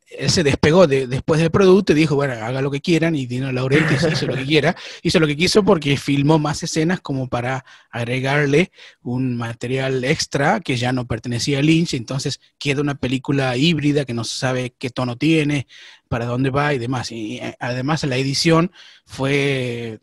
él 0.09 0.29
se 0.29 0.43
despegó 0.43 0.87
después 0.87 1.39
del 1.39 1.51
producto 1.51 1.93
y 1.93 1.95
dijo, 1.95 2.15
bueno, 2.15 2.33
haga 2.33 2.61
lo 2.61 2.71
que 2.71 2.81
quieran, 2.81 3.15
y 3.15 3.25
Dino 3.25 3.51
Laurentiis 3.51 4.03
hizo 4.11 4.25
lo 4.25 4.35
que 4.35 4.45
quiera, 4.45 4.75
hizo 5.03 5.19
lo 5.19 5.27
que 5.27 5.37
quiso 5.37 5.63
porque 5.63 5.97
filmó 5.97 6.39
más 6.39 6.63
escenas 6.63 6.99
como 6.99 7.27
para 7.27 7.63
agregarle 7.91 8.71
un 9.01 9.37
material 9.37 10.03
extra 10.03 10.59
que 10.61 10.77
ya 10.77 10.91
no 10.91 11.05
pertenecía 11.05 11.59
a 11.59 11.61
Lynch, 11.61 11.93
entonces 11.93 12.39
queda 12.57 12.81
una 12.81 12.95
película 12.95 13.55
híbrida 13.55 14.05
que 14.05 14.13
no 14.13 14.23
se 14.23 14.39
sabe 14.39 14.73
qué 14.77 14.89
tono 14.89 15.15
tiene, 15.15 15.67
para 16.07 16.25
dónde 16.25 16.49
va 16.49 16.73
y 16.73 16.79
demás. 16.79 17.11
Y 17.11 17.37
eh, 17.37 17.55
además 17.59 18.03
la 18.03 18.17
edición 18.17 18.71
fue, 19.05 19.99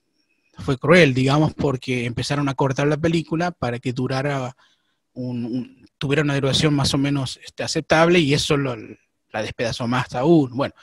fue 0.58 0.78
cruel, 0.78 1.14
digamos, 1.14 1.52
porque 1.54 2.04
empezaron 2.04 2.48
a 2.48 2.54
cortar 2.54 2.86
la 2.86 2.96
película 2.96 3.50
para 3.50 3.80
que 3.80 3.92
durara 3.92 4.56
un, 5.14 5.84
tuviera 5.98 6.22
una 6.22 6.34
duración 6.34 6.74
más 6.74 6.94
o 6.94 6.98
menos 6.98 7.40
este, 7.44 7.64
aceptable 7.64 8.20
y 8.20 8.34
eso 8.34 8.56
lo 8.56 8.76
la 9.36 9.42
despedazó 9.42 9.86
más 9.86 10.14
aún. 10.14 10.50
Bueno, 10.56 10.74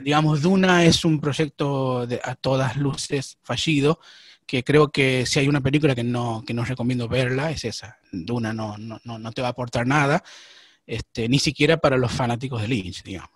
digamos, 0.00 0.42
Duna 0.42 0.84
es 0.84 1.04
un 1.04 1.20
proyecto 1.20 2.06
de, 2.06 2.20
a 2.22 2.36
todas 2.36 2.76
luces 2.76 3.38
fallido, 3.42 3.98
que 4.46 4.62
creo 4.62 4.88
que 4.88 5.26
si 5.26 5.40
hay 5.40 5.48
una 5.48 5.60
película 5.60 5.94
que 5.94 6.04
no, 6.04 6.44
que 6.46 6.54
no 6.54 6.64
recomiendo 6.64 7.08
verla, 7.08 7.50
es 7.50 7.64
esa. 7.64 7.98
Duna 8.12 8.52
no, 8.52 8.76
no, 8.78 9.00
no 9.04 9.32
te 9.32 9.42
va 9.42 9.48
a 9.48 9.50
aportar 9.50 9.86
nada, 9.86 10.22
este, 10.86 11.28
ni 11.28 11.38
siquiera 11.38 11.78
para 11.78 11.96
los 11.96 12.12
fanáticos 12.12 12.62
de 12.62 12.68
Lynch, 12.68 13.02
digamos. 13.02 13.30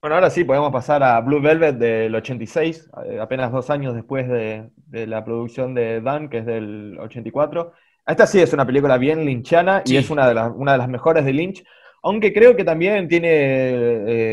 Bueno, 0.00 0.16
ahora 0.16 0.30
sí, 0.30 0.42
podemos 0.42 0.72
pasar 0.72 1.04
a 1.04 1.20
Blue 1.20 1.40
Velvet 1.40 1.76
del 1.76 2.12
86, 2.12 2.90
eh, 3.06 3.20
apenas 3.20 3.52
dos 3.52 3.70
años 3.70 3.94
después 3.94 4.28
de, 4.28 4.68
la 4.90 5.24
producción 5.24 5.74
de 5.74 6.00
Dan, 6.00 6.28
que 6.28 6.38
es 6.38 6.46
del 6.46 6.98
84. 6.98 7.72
Esta 8.04 8.26
sí 8.26 8.40
es 8.40 8.52
una 8.52 8.66
película 8.66 8.98
bien 8.98 9.24
lynchiana 9.24 9.82
y 9.86 9.96
es 9.96 10.10
una 10.10 10.26
de, 10.26 10.34
las, 10.34 10.50
una 10.56 10.72
de 10.72 10.78
las 10.78 10.88
mejores 10.88 11.24
de 11.24 11.32
Lynch. 11.32 11.64
Aunque 12.02 12.32
creo 12.32 12.56
que 12.56 12.64
también 12.64 13.06
tiene 13.06 13.28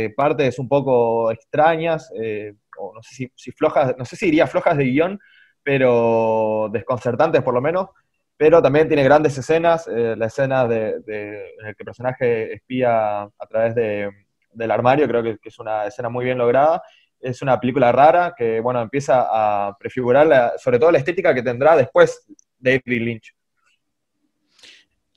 eh, 0.05 0.13
partes 0.15 0.57
un 0.57 0.67
poco 0.67 1.31
extrañas, 1.31 2.11
eh, 2.19 2.53
o 2.77 2.93
no 2.95 3.01
sé 3.03 3.29
si, 3.35 3.51
flojas, 3.51 3.95
no 3.97 4.05
sé 4.05 4.15
si 4.15 4.25
diría 4.25 4.47
flojas 4.47 4.75
de 4.75 4.85
guion, 4.85 5.19
pero 5.61 6.69
desconcertantes 6.71 7.43
por 7.43 7.53
lo 7.53 7.61
menos. 7.61 7.89
Pero 8.37 8.61
también 8.61 8.87
tiene 8.87 9.03
grandes 9.03 9.37
escenas, 9.37 9.87
eh, 9.87 10.15
la 10.17 10.27
escena 10.27 10.67
de, 10.67 10.95
en 11.05 11.65
la 11.65 11.73
que 11.73 11.83
el 11.83 11.85
personaje 11.85 12.53
espía 12.53 13.21
a 13.23 13.47
través 13.47 13.75
del 13.75 14.71
armario, 14.71 15.07
creo 15.07 15.21
que, 15.21 15.37
es 15.43 15.59
una 15.59 15.85
escena 15.85 16.09
muy 16.09 16.25
bien 16.25 16.37
lograda. 16.37 16.81
Es 17.19 17.41
una 17.41 17.59
película 17.59 17.91
rara 17.91 18.33
que, 18.35 18.61
bueno, 18.61 18.81
empieza 18.81 19.27
a 19.29 19.77
prefigurar 19.77 20.53
sobre 20.57 20.79
todo 20.79 20.89
la 20.89 20.99
estética 20.99 21.35
que 21.35 21.43
tendrá 21.43 21.75
después 21.75 22.25
David 22.57 22.81
Lynch. 22.85 23.35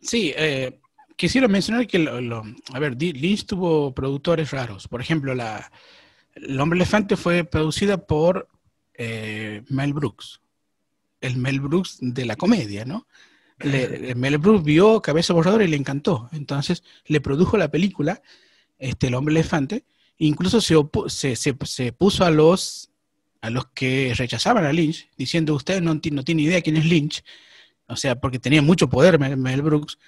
Sí, 0.02 0.34
eh, 0.36 0.80
quisiera 1.16 1.48
mencionar 1.48 1.86
que, 1.86 1.98
lo, 1.98 2.42
a 2.72 2.78
ver, 2.78 3.00
Lynch 3.00 3.46
tuvo 3.46 3.94
productores 3.94 4.50
raros. 4.50 4.88
Por 4.88 5.00
ejemplo, 5.00 5.34
la, 5.34 5.70
El 6.34 6.60
Hombre 6.60 6.76
Elefante 6.76 7.16
fue 7.16 7.44
producida 7.44 8.06
por 8.06 8.48
eh, 8.94 9.62
Mel 9.68 9.92
Brooks, 9.92 10.40
el 11.20 11.36
Mel 11.36 11.60
Brooks 11.60 11.98
de 12.00 12.26
la 12.26 12.36
comedia, 12.36 12.84
¿no? 12.84 13.06
Mel 14.16 14.38
Brooks 14.38 14.64
vio 14.64 15.00
Cabeza 15.00 15.32
Borradora 15.34 15.64
y 15.64 15.68
le 15.68 15.76
encantó. 15.76 16.28
Entonces 16.32 16.82
le 17.06 17.20
produjo 17.20 17.56
la 17.56 17.70
película, 17.70 18.20
este, 18.78 19.06
El 19.06 19.14
Hombre 19.14 19.32
Elefante, 19.32 19.84
incluso 20.18 20.60
se, 20.60 21.36
se, 21.36 21.56
se, 21.64 21.92
puso 21.92 22.24
a 22.24 22.30
los, 22.30 22.90
a 23.40 23.50
los 23.50 23.66
que 23.66 24.14
rechazaban 24.16 24.64
a 24.64 24.72
Lynch, 24.72 25.08
diciendo, 25.16 25.54
usted 25.54 25.80
no, 25.80 25.94
no 25.94 26.24
tiene 26.24 26.42
idea 26.42 26.62
quién 26.62 26.76
es 26.76 26.84
Lynch, 26.84 27.22
o 27.92 27.96
sea, 27.96 28.16
porque 28.16 28.38
tenía 28.38 28.62
mucho 28.62 28.88
poder 28.88 29.18
Mel, 29.18 29.62
Brooks, 29.62 29.98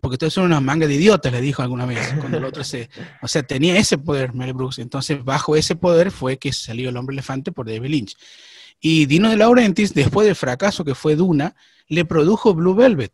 porque 0.00 0.14
ustedes 0.14 0.32
son 0.32 0.44
una 0.44 0.60
manga 0.60 0.86
de 0.86 0.94
idiotas, 0.94 1.32
le 1.32 1.40
dijo 1.40 1.62
alguna 1.62 1.86
vez, 1.86 2.14
cuando 2.18 2.38
el 2.38 2.44
otro 2.44 2.62
se... 2.64 2.90
O 3.22 3.28
sea, 3.28 3.42
tenía 3.42 3.76
ese 3.76 3.98
poder 3.98 4.34
Mel 4.34 4.52
Brooks, 4.52 4.78
entonces 4.78 5.24
bajo 5.24 5.56
ese 5.56 5.76
poder 5.76 6.10
fue 6.10 6.38
que 6.38 6.52
salió 6.52 6.88
El 6.88 6.96
Hombre 6.96 7.14
Elefante 7.14 7.52
por 7.52 7.66
David 7.66 7.88
Lynch. 7.90 8.16
Y 8.80 9.06
Dino 9.06 9.28
de 9.28 9.36
Laurentiis, 9.36 9.92
después 9.94 10.26
del 10.26 10.36
fracaso 10.36 10.84
que 10.84 10.94
fue 10.94 11.16
Duna, 11.16 11.54
le 11.88 12.04
produjo 12.04 12.54
Blue 12.54 12.74
Velvet. 12.74 13.12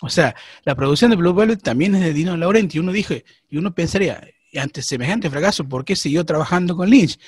O 0.00 0.08
sea, 0.08 0.34
la 0.64 0.74
producción 0.74 1.10
de 1.10 1.16
Blue 1.16 1.34
Velvet 1.34 1.62
también 1.62 1.94
es 1.94 2.02
de 2.02 2.12
Dino 2.12 2.32
de 2.32 2.38
Laurentiis. 2.38 2.82
Uno 2.82 2.92
dije, 2.92 3.24
y 3.48 3.56
uno 3.58 3.74
pensaría, 3.74 4.26
ante 4.54 4.82
semejante 4.82 5.30
fracaso, 5.30 5.68
¿por 5.68 5.84
qué 5.84 5.96
siguió 5.96 6.24
trabajando 6.24 6.76
con 6.76 6.88
Lynch? 6.88 7.18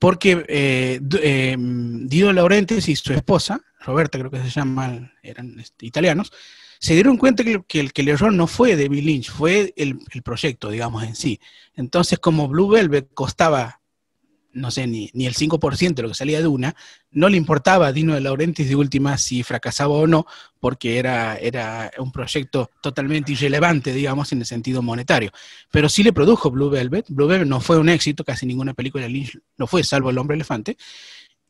Porque 0.00 0.44
eh, 0.48 0.98
eh, 1.22 1.56
Dino 1.58 2.28
de 2.28 2.32
Laurentiis 2.32 2.88
y 2.88 2.96
su 2.96 3.12
esposa, 3.12 3.60
Roberta 3.80 4.18
creo 4.18 4.30
que 4.30 4.42
se 4.42 4.48
llaman, 4.48 5.12
eran 5.22 5.60
este, 5.60 5.84
italianos, 5.84 6.32
se 6.78 6.94
dieron 6.94 7.18
cuenta 7.18 7.44
que, 7.44 7.62
el, 7.78 7.92
que 7.92 8.10
error 8.10 8.32
no 8.32 8.46
fue 8.46 8.76
de 8.76 8.88
Bill 8.88 9.04
Lynch, 9.04 9.30
fue 9.30 9.74
el, 9.76 9.98
el, 10.12 10.22
proyecto, 10.22 10.70
digamos, 10.70 11.04
en 11.04 11.14
sí. 11.14 11.38
Entonces, 11.74 12.18
como 12.18 12.48
Blue 12.48 12.70
Velvet 12.70 13.10
costaba 13.12 13.79
no 14.52 14.70
sé, 14.70 14.86
ni, 14.86 15.10
ni 15.14 15.26
el 15.26 15.34
5% 15.34 15.94
de 15.94 16.02
lo 16.02 16.08
que 16.08 16.14
salía 16.14 16.40
de 16.40 16.46
una, 16.46 16.74
no 17.10 17.28
le 17.28 17.36
importaba 17.36 17.88
a 17.88 17.92
Dino 17.92 18.14
de 18.14 18.20
Laurentiis 18.20 18.68
de 18.68 18.76
última 18.76 19.16
si 19.18 19.42
fracasaba 19.42 19.94
o 19.94 20.06
no, 20.06 20.26
porque 20.58 20.98
era, 20.98 21.36
era 21.36 21.90
un 21.98 22.12
proyecto 22.12 22.70
totalmente 22.80 23.32
irrelevante, 23.32 23.92
digamos, 23.92 24.32
en 24.32 24.40
el 24.40 24.46
sentido 24.46 24.82
monetario. 24.82 25.30
Pero 25.70 25.88
sí 25.88 26.02
le 26.02 26.12
produjo 26.12 26.50
Blue 26.50 26.70
Velvet. 26.70 27.06
Blue 27.08 27.26
Velvet 27.26 27.48
no 27.48 27.60
fue 27.60 27.78
un 27.78 27.88
éxito, 27.88 28.24
casi 28.24 28.46
ninguna 28.46 28.74
película 28.74 29.04
de 29.04 29.10
Lynch 29.10 29.38
lo 29.56 29.66
fue, 29.66 29.84
salvo 29.84 30.10
El 30.10 30.18
Hombre 30.18 30.34
Elefante. 30.34 30.76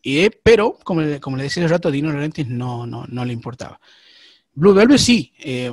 Y, 0.02 0.30
pero, 0.42 0.78
como 0.82 1.02
como 1.20 1.36
le 1.36 1.44
decía 1.44 1.64
hace 1.64 1.72
rato, 1.72 1.90
Dino 1.90 2.08
de 2.08 2.14
Laurentiis 2.14 2.48
no, 2.48 2.86
no, 2.86 3.06
no 3.06 3.24
le 3.24 3.32
importaba. 3.32 3.80
Blue 4.54 4.74
Velvet 4.74 4.98
sí, 4.98 5.32
eh, 5.38 5.72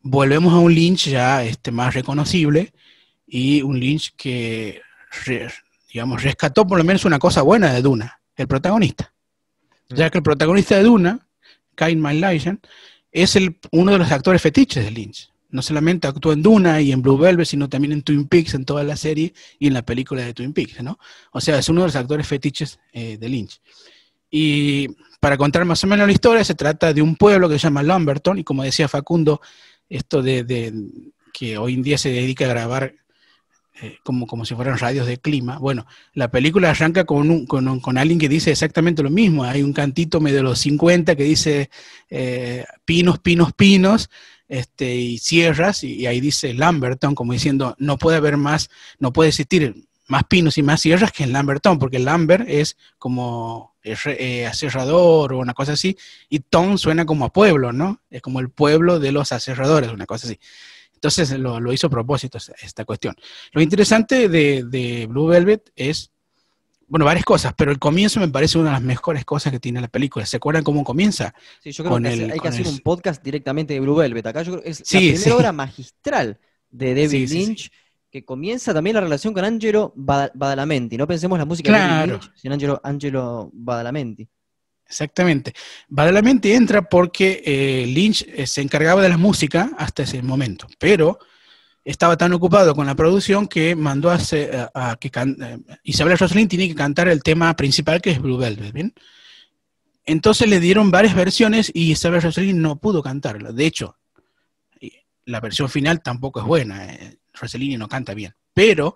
volvemos 0.00 0.52
a 0.52 0.58
un 0.58 0.74
Lynch 0.74 1.08
ya 1.08 1.44
este, 1.44 1.70
más 1.70 1.94
reconocible 1.94 2.72
y 3.26 3.62
un 3.62 3.80
Lynch 3.80 4.14
que 4.16 4.80
digamos, 5.94 6.24
rescató 6.24 6.66
por 6.66 6.76
lo 6.76 6.82
menos 6.82 7.04
una 7.04 7.20
cosa 7.20 7.42
buena 7.42 7.72
de 7.72 7.80
Duna, 7.80 8.20
el 8.34 8.48
protagonista. 8.48 9.14
Ya 9.88 10.10
que 10.10 10.18
el 10.18 10.24
protagonista 10.24 10.76
de 10.76 10.82
Duna, 10.82 11.28
Kyle 11.76 11.96
MacLachlan, 11.96 12.60
es 13.12 13.36
el, 13.36 13.60
uno 13.70 13.92
de 13.92 13.98
los 13.98 14.10
actores 14.10 14.42
fetiches 14.42 14.84
de 14.84 14.90
Lynch. 14.90 15.30
No 15.50 15.62
solamente 15.62 16.08
actuó 16.08 16.32
en 16.32 16.42
Duna 16.42 16.80
y 16.80 16.90
en 16.90 17.00
Blue 17.00 17.16
Velvet, 17.16 17.46
sino 17.46 17.68
también 17.68 17.92
en 17.92 18.02
Twin 18.02 18.26
Peaks, 18.26 18.54
en 18.54 18.64
toda 18.64 18.82
la 18.82 18.96
serie 18.96 19.32
y 19.60 19.68
en 19.68 19.74
la 19.74 19.82
película 19.82 20.22
de 20.22 20.34
Twin 20.34 20.52
Peaks, 20.52 20.82
¿no? 20.82 20.98
O 21.30 21.40
sea, 21.40 21.60
es 21.60 21.68
uno 21.68 21.82
de 21.82 21.86
los 21.86 21.96
actores 21.96 22.26
fetiches 22.26 22.80
eh, 22.92 23.16
de 23.16 23.28
Lynch. 23.28 23.60
Y 24.28 24.88
para 25.20 25.36
contar 25.36 25.64
más 25.64 25.84
o 25.84 25.86
menos 25.86 26.08
la 26.08 26.12
historia, 26.12 26.42
se 26.42 26.56
trata 26.56 26.92
de 26.92 27.02
un 27.02 27.14
pueblo 27.14 27.48
que 27.48 27.56
se 27.60 27.68
llama 27.68 27.84
Lumberton, 27.84 28.40
y 28.40 28.42
como 28.42 28.64
decía 28.64 28.88
Facundo, 28.88 29.40
esto 29.88 30.22
de, 30.22 30.42
de 30.42 30.74
que 31.32 31.56
hoy 31.56 31.74
en 31.74 31.82
día 31.84 31.98
se 31.98 32.10
dedica 32.10 32.46
a 32.46 32.48
grabar 32.48 32.96
eh, 33.82 33.98
como, 34.04 34.28
como 34.28 34.44
si 34.44 34.54
fueran 34.54 34.78
radios 34.78 35.06
de 35.06 35.18
clima. 35.18 35.58
Bueno, 35.58 35.84
la 36.12 36.30
película 36.30 36.70
arranca 36.70 37.04
con, 37.04 37.28
un, 37.28 37.44
con, 37.44 37.80
con, 37.80 37.98
alguien 37.98 38.20
que 38.20 38.28
dice 38.28 38.52
exactamente 38.52 39.02
lo 39.02 39.10
mismo. 39.10 39.42
Hay 39.42 39.64
un 39.64 39.72
cantito 39.72 40.20
medio 40.20 40.36
de 40.36 40.42
los 40.44 40.60
50 40.60 41.16
que 41.16 41.24
dice 41.24 41.70
eh, 42.08 42.64
pinos, 42.84 43.18
pinos, 43.18 43.52
pinos, 43.52 44.10
este, 44.46 44.94
y 44.94 45.18
sierras, 45.18 45.82
y, 45.82 46.06
ahí 46.06 46.20
dice 46.20 46.54
Lamberton, 46.54 47.16
como 47.16 47.32
diciendo, 47.32 47.74
no 47.78 47.98
puede 47.98 48.18
haber 48.18 48.36
más, 48.36 48.70
no 49.00 49.12
puede 49.12 49.30
existir 49.30 49.74
más 50.06 50.22
pinos 50.24 50.56
y 50.56 50.62
más 50.62 50.80
sierras 50.80 51.10
que 51.10 51.24
en 51.24 51.32
Lamberton, 51.32 51.80
porque 51.80 51.98
Lambert 51.98 52.48
es 52.48 52.76
como 52.98 53.74
eh, 53.82 54.46
aserrador 54.46 55.32
o 55.32 55.38
una 55.38 55.54
cosa 55.54 55.72
así, 55.72 55.96
y 56.28 56.40
Tom 56.40 56.78
suena 56.78 57.06
como 57.06 57.24
a 57.24 57.32
pueblo, 57.32 57.72
¿no? 57.72 58.00
Es 58.08 58.22
como 58.22 58.38
el 58.38 58.50
pueblo 58.50 59.00
de 59.00 59.10
los 59.10 59.32
aserradores, 59.32 59.90
una 59.90 60.06
cosa 60.06 60.28
así. 60.28 60.38
Entonces 61.04 61.38
lo, 61.38 61.70
hizo 61.70 61.88
a 61.88 61.90
propósito 61.90 62.38
esta 62.38 62.86
cuestión. 62.86 63.14
Lo 63.52 63.60
interesante 63.60 64.30
de, 64.30 65.06
Blue 65.06 65.26
Velvet 65.26 65.70
es, 65.76 66.10
bueno, 66.88 67.04
varias 67.04 67.26
cosas, 67.26 67.52
pero 67.54 67.70
el 67.70 67.78
comienzo 67.78 68.20
me 68.20 68.28
parece 68.28 68.56
una 68.56 68.70
de 68.70 68.72
las 68.76 68.82
mejores 68.82 69.26
cosas 69.26 69.52
que 69.52 69.60
tiene 69.60 69.82
la 69.82 69.88
película. 69.88 70.24
¿Se 70.24 70.38
acuerdan 70.38 70.64
cómo 70.64 70.82
comienza? 70.82 71.34
Sí, 71.62 71.72
yo 71.72 71.84
creo 71.84 71.98
que 71.98 72.08
hay 72.08 72.40
que 72.40 72.48
hacer 72.48 72.66
un 72.66 72.78
podcast 72.78 73.22
directamente 73.22 73.74
de 73.74 73.80
Blue 73.80 73.96
Velvet. 73.96 74.26
Acá 74.26 74.42
yo 74.44 74.52
creo 74.52 74.62
que 74.62 74.70
es 74.70 74.80
la 74.94 74.98
primera 74.98 75.36
obra 75.36 75.52
magistral 75.52 76.38
de 76.70 76.94
David 76.94 77.30
Lynch 77.30 77.70
que 78.10 78.24
comienza 78.24 78.72
también 78.72 78.94
la 78.94 79.02
relación 79.02 79.34
con 79.34 79.44
Angelo 79.44 79.92
Badalamenti. 79.94 80.96
No 80.96 81.06
pensemos 81.06 81.38
la 81.38 81.44
música 81.44 81.70
de 81.70 81.78
David 81.78 82.12
Lynch, 82.12 82.32
sino 82.34 82.54
Angelo, 82.54 82.80
Angelo 82.82 83.50
Badalamenti. 83.52 84.26
Exactamente. 84.86 85.54
Badalamenti 85.88 86.52
entra 86.52 86.82
porque 86.82 87.42
eh, 87.44 87.86
Lynch 87.86 88.24
eh, 88.28 88.46
se 88.46 88.60
encargaba 88.60 89.02
de 89.02 89.08
la 89.08 89.16
música 89.16 89.70
hasta 89.78 90.02
ese 90.02 90.22
momento, 90.22 90.66
pero 90.78 91.18
estaba 91.84 92.16
tan 92.16 92.32
ocupado 92.32 92.74
con 92.74 92.86
la 92.86 92.94
producción 92.94 93.46
que 93.46 93.74
mandó 93.76 94.10
a, 94.10 94.18
que 95.00 95.10
eh, 95.12 95.58
Isabel 95.82 96.18
Rossellini 96.18 96.48
tiene 96.48 96.68
que 96.68 96.74
cantar 96.74 97.08
el 97.08 97.22
tema 97.22 97.54
principal 97.56 98.00
que 98.00 98.10
es 98.10 98.20
Blue 98.20 98.38
Velvet, 98.38 98.72
¿bien? 98.72 98.94
Entonces 100.06 100.48
le 100.48 100.60
dieron 100.60 100.90
varias 100.90 101.14
versiones 101.14 101.70
y 101.74 101.92
Isabel 101.92 102.22
Rossellini 102.22 102.58
no 102.58 102.76
pudo 102.76 103.02
cantarla. 103.02 103.52
De 103.52 103.66
hecho, 103.66 103.96
la 105.24 105.40
versión 105.40 105.70
final 105.70 106.02
tampoco 106.02 106.40
es 106.40 106.46
buena. 106.46 106.86
Rossellini 107.32 107.78
no 107.78 107.88
canta 107.88 108.12
bien, 108.12 108.34
pero 108.52 108.94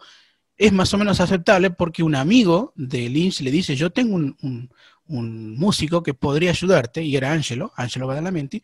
es 0.57 0.73
más 0.73 0.93
o 0.93 0.99
menos 0.99 1.21
aceptable 1.21 1.71
porque 1.71 2.03
un 2.03 2.15
amigo 2.15 2.75
de 2.77 3.09
Lynch 3.09 3.41
le 3.41 3.51
dice, 3.51 3.75
yo 3.75 3.91
tengo 3.91 4.17
un 4.17 4.71
músico 5.09 6.03
que 6.03 6.15
podría 6.15 6.51
ayudarte, 6.51 7.03
y 7.03 7.17
era 7.17 7.33
Angelo, 7.33 7.73
Angelo 7.77 8.07
Badalamenti, 8.07 8.63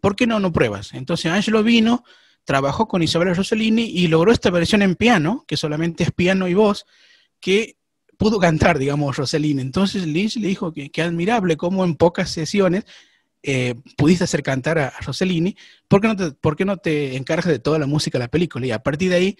¿por 0.00 0.16
qué 0.16 0.26
no 0.26 0.40
no 0.40 0.52
pruebas? 0.52 0.92
Entonces 0.94 1.32
Angelo 1.32 1.62
vino, 1.62 2.04
trabajó 2.44 2.86
con 2.88 3.02
Isabella 3.02 3.34
Rossellini 3.34 3.84
y 3.84 4.08
logró 4.08 4.32
esta 4.32 4.50
versión 4.50 4.82
en 4.82 4.96
piano, 4.96 5.44
que 5.48 5.56
solamente 5.56 6.04
es 6.04 6.12
piano 6.12 6.48
y 6.48 6.54
voz, 6.54 6.84
que 7.40 7.76
pudo 8.18 8.38
cantar, 8.38 8.78
digamos, 8.78 9.16
Rossellini. 9.16 9.60
Entonces 9.60 10.06
Lynch 10.06 10.36
le 10.36 10.48
dijo 10.48 10.72
que, 10.72 10.90
admirable 11.02 11.56
cómo 11.56 11.84
en 11.84 11.94
pocas 11.94 12.30
sesiones 12.30 12.84
eh, 13.42 13.74
pudiste 13.96 14.24
hacer 14.24 14.42
cantar 14.42 14.78
a, 14.78 14.92
Rossellini, 15.00 15.56
¿por 15.88 16.00
qué, 16.00 16.08
no 16.08 16.16
te, 16.16 16.30
¿por 16.32 16.56
qué 16.56 16.64
no 16.64 16.76
te 16.76 17.16
encargas 17.16 17.46
de 17.46 17.58
toda 17.58 17.78
la 17.78 17.86
música 17.86 18.18
de 18.18 18.24
la 18.24 18.30
película? 18.30 18.66
Y 18.66 18.70
a 18.70 18.82
partir 18.82 19.10
de 19.10 19.16
ahí, 19.16 19.36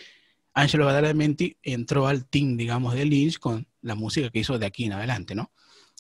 Angelo 0.54 0.86
Badalamenti 0.86 1.56
entró 1.62 2.06
al 2.06 2.26
team, 2.26 2.56
digamos, 2.56 2.94
de 2.94 3.04
Lynch 3.04 3.38
con 3.38 3.66
la 3.82 3.94
música 3.94 4.30
que 4.30 4.38
hizo 4.38 4.58
de 4.58 4.66
aquí 4.66 4.84
en 4.84 4.92
adelante, 4.92 5.34
¿no? 5.34 5.50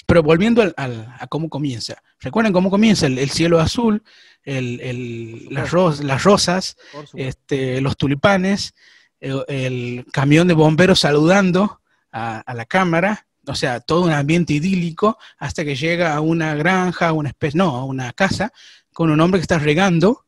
Pero 0.06 0.22
volviendo 0.22 0.62
a 0.76 1.26
cómo 1.28 1.48
comienza. 1.48 2.02
¿Recuerdan 2.20 2.52
cómo 2.52 2.70
comienza? 2.70 3.06
El, 3.06 3.30
cielo 3.30 3.58
azul, 3.60 4.02
las, 4.44 5.70
rosas, 6.22 6.76
este, 7.14 7.80
los 7.80 7.96
tulipanes, 7.96 8.74
el, 9.20 10.04
camión 10.12 10.48
de 10.48 10.54
bomberos 10.54 11.00
saludando 11.00 11.80
a, 12.12 12.44
la 12.54 12.64
cámara, 12.66 13.26
o 13.46 13.54
sea, 13.54 13.80
todo 13.80 14.02
un 14.02 14.12
ambiente 14.12 14.52
idílico, 14.52 15.18
hasta 15.38 15.64
que 15.64 15.76
llega 15.76 16.14
a 16.14 16.20
una 16.20 16.54
granja, 16.54 17.12
una 17.12 17.30
especie, 17.30 17.58
no, 17.58 17.76
a 17.76 17.84
una 17.84 18.12
casa, 18.12 18.52
con 18.92 19.10
un 19.10 19.20
hombre 19.20 19.40
que 19.40 19.44
está 19.44 19.58
regando 19.58 20.24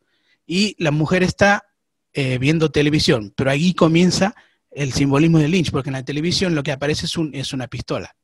y 0.47 0.75
la 0.79 0.91
mujer 0.91 1.23
está 1.23 1.67
eh, 2.13 2.39
viendo 2.39 2.71
televisión. 2.71 3.33
Pero 3.37 3.51
ahí 3.51 3.75
comienza 3.75 4.35
el 4.71 4.93
simbolismo 4.93 5.39
de 5.39 5.49
Lynch, 5.49 5.71
porque 5.71 5.91
en 5.91 5.95
la 5.95 6.05
televisión 6.05 6.55
lo 6.55 6.63
que 6.63 6.73
aparece 6.73 7.07
es, 7.07 7.17
un, 7.17 7.35
es 7.35 7.53
una 7.53 7.67
pistola. 7.69 8.15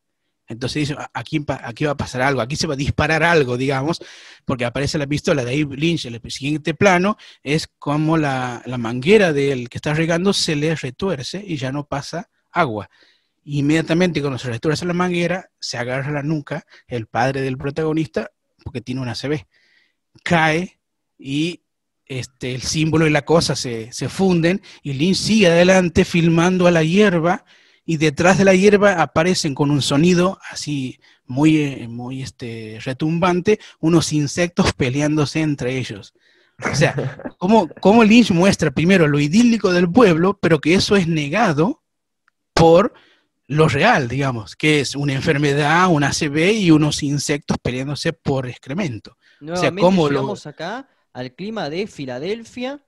Entonces 0.52 0.88
dice, 0.88 0.96
aquí, 1.12 1.44
aquí 1.62 1.84
va 1.84 1.92
a 1.92 1.96
pasar 1.96 2.22
algo, 2.22 2.40
aquí 2.40 2.56
se 2.56 2.66
va 2.66 2.74
a 2.74 2.76
disparar 2.76 3.22
algo, 3.22 3.56
digamos, 3.56 4.00
porque 4.44 4.64
aparece 4.64 4.98
la 4.98 5.06
pistola. 5.06 5.44
De 5.44 5.50
ahí 5.50 5.64
Lynch, 5.64 6.06
el 6.06 6.20
siguiente 6.30 6.74
plano, 6.74 7.16
es 7.42 7.68
como 7.78 8.16
la, 8.16 8.62
manguera 8.78 9.32
del 9.32 9.68
que 9.68 9.78
está 9.78 9.94
regando 9.94 10.32
se 10.32 10.56
le 10.56 10.74
retuerce 10.74 11.42
y 11.44 11.56
ya 11.56 11.72
no 11.72 11.84
pasa 11.84 12.30
agua. 12.50 12.88
Inmediatamente 13.44 14.20
cuando 14.20 14.38
se 14.38 14.48
retuerce 14.48 14.84
la 14.84 14.92
manguera, 14.92 15.50
se 15.58 15.78
agarra 15.78 16.12
la 16.12 16.22
nuca 16.22 16.64
el 16.86 17.06
padre 17.06 17.40
del 17.40 17.58
protagonista, 17.58 18.30
porque 18.62 18.80
tiene 18.80 19.00
una 19.00 19.14
CB. 19.14 19.46
Cae 20.22 20.78
y 21.18 21.62
este, 22.06 22.54
el 22.54 22.62
símbolo 22.62 23.06
y 23.06 23.10
la 23.10 23.24
cosa 23.24 23.56
se, 23.56 23.90
se 23.92 24.08
funden 24.08 24.60
y 24.82 24.92
Lynch 24.92 25.16
sigue 25.16 25.46
adelante 25.46 26.04
filmando 26.04 26.66
a 26.66 26.70
la 26.70 26.82
hierba 26.82 27.44
y 27.84 27.96
detrás 27.96 28.38
de 28.38 28.44
la 28.44 28.54
hierba 28.54 29.02
aparecen 29.02 29.54
con 29.54 29.70
un 29.70 29.82
sonido 29.82 30.38
así 30.50 31.00
muy, 31.26 31.56
eh, 31.56 31.88
muy 31.88 32.22
este, 32.22 32.78
retumbante 32.84 33.58
unos 33.80 34.12
insectos 34.12 34.72
peleándose 34.72 35.40
entre 35.40 35.78
ellos. 35.78 36.14
O 36.70 36.74
sea, 36.74 36.94
¿cómo, 37.38 37.68
¿cómo, 37.80 38.04
Lynch 38.04 38.30
muestra 38.30 38.70
primero 38.70 39.08
lo 39.08 39.18
idílico 39.18 39.72
del 39.72 39.90
pueblo, 39.90 40.38
pero 40.40 40.60
que 40.60 40.74
eso 40.74 40.96
es 40.96 41.08
negado 41.08 41.82
por 42.54 42.94
lo 43.48 43.68
real, 43.68 44.08
digamos, 44.08 44.56
que 44.56 44.80
es 44.80 44.94
una 44.94 45.12
enfermedad, 45.14 45.88
una 45.88 46.08
ACV 46.08 46.52
y 46.52 46.70
unos 46.70 47.02
insectos 47.02 47.58
peleándose 47.60 48.12
por 48.12 48.46
excremento. 48.46 49.16
o 49.46 49.56
sea, 49.56 49.72
¿cómo 49.74 50.08
llegamos 50.08 50.46
acá 50.46 50.88
al 51.12 51.34
clima 51.34 51.68
de 51.68 51.86
Filadelfia 51.86 52.80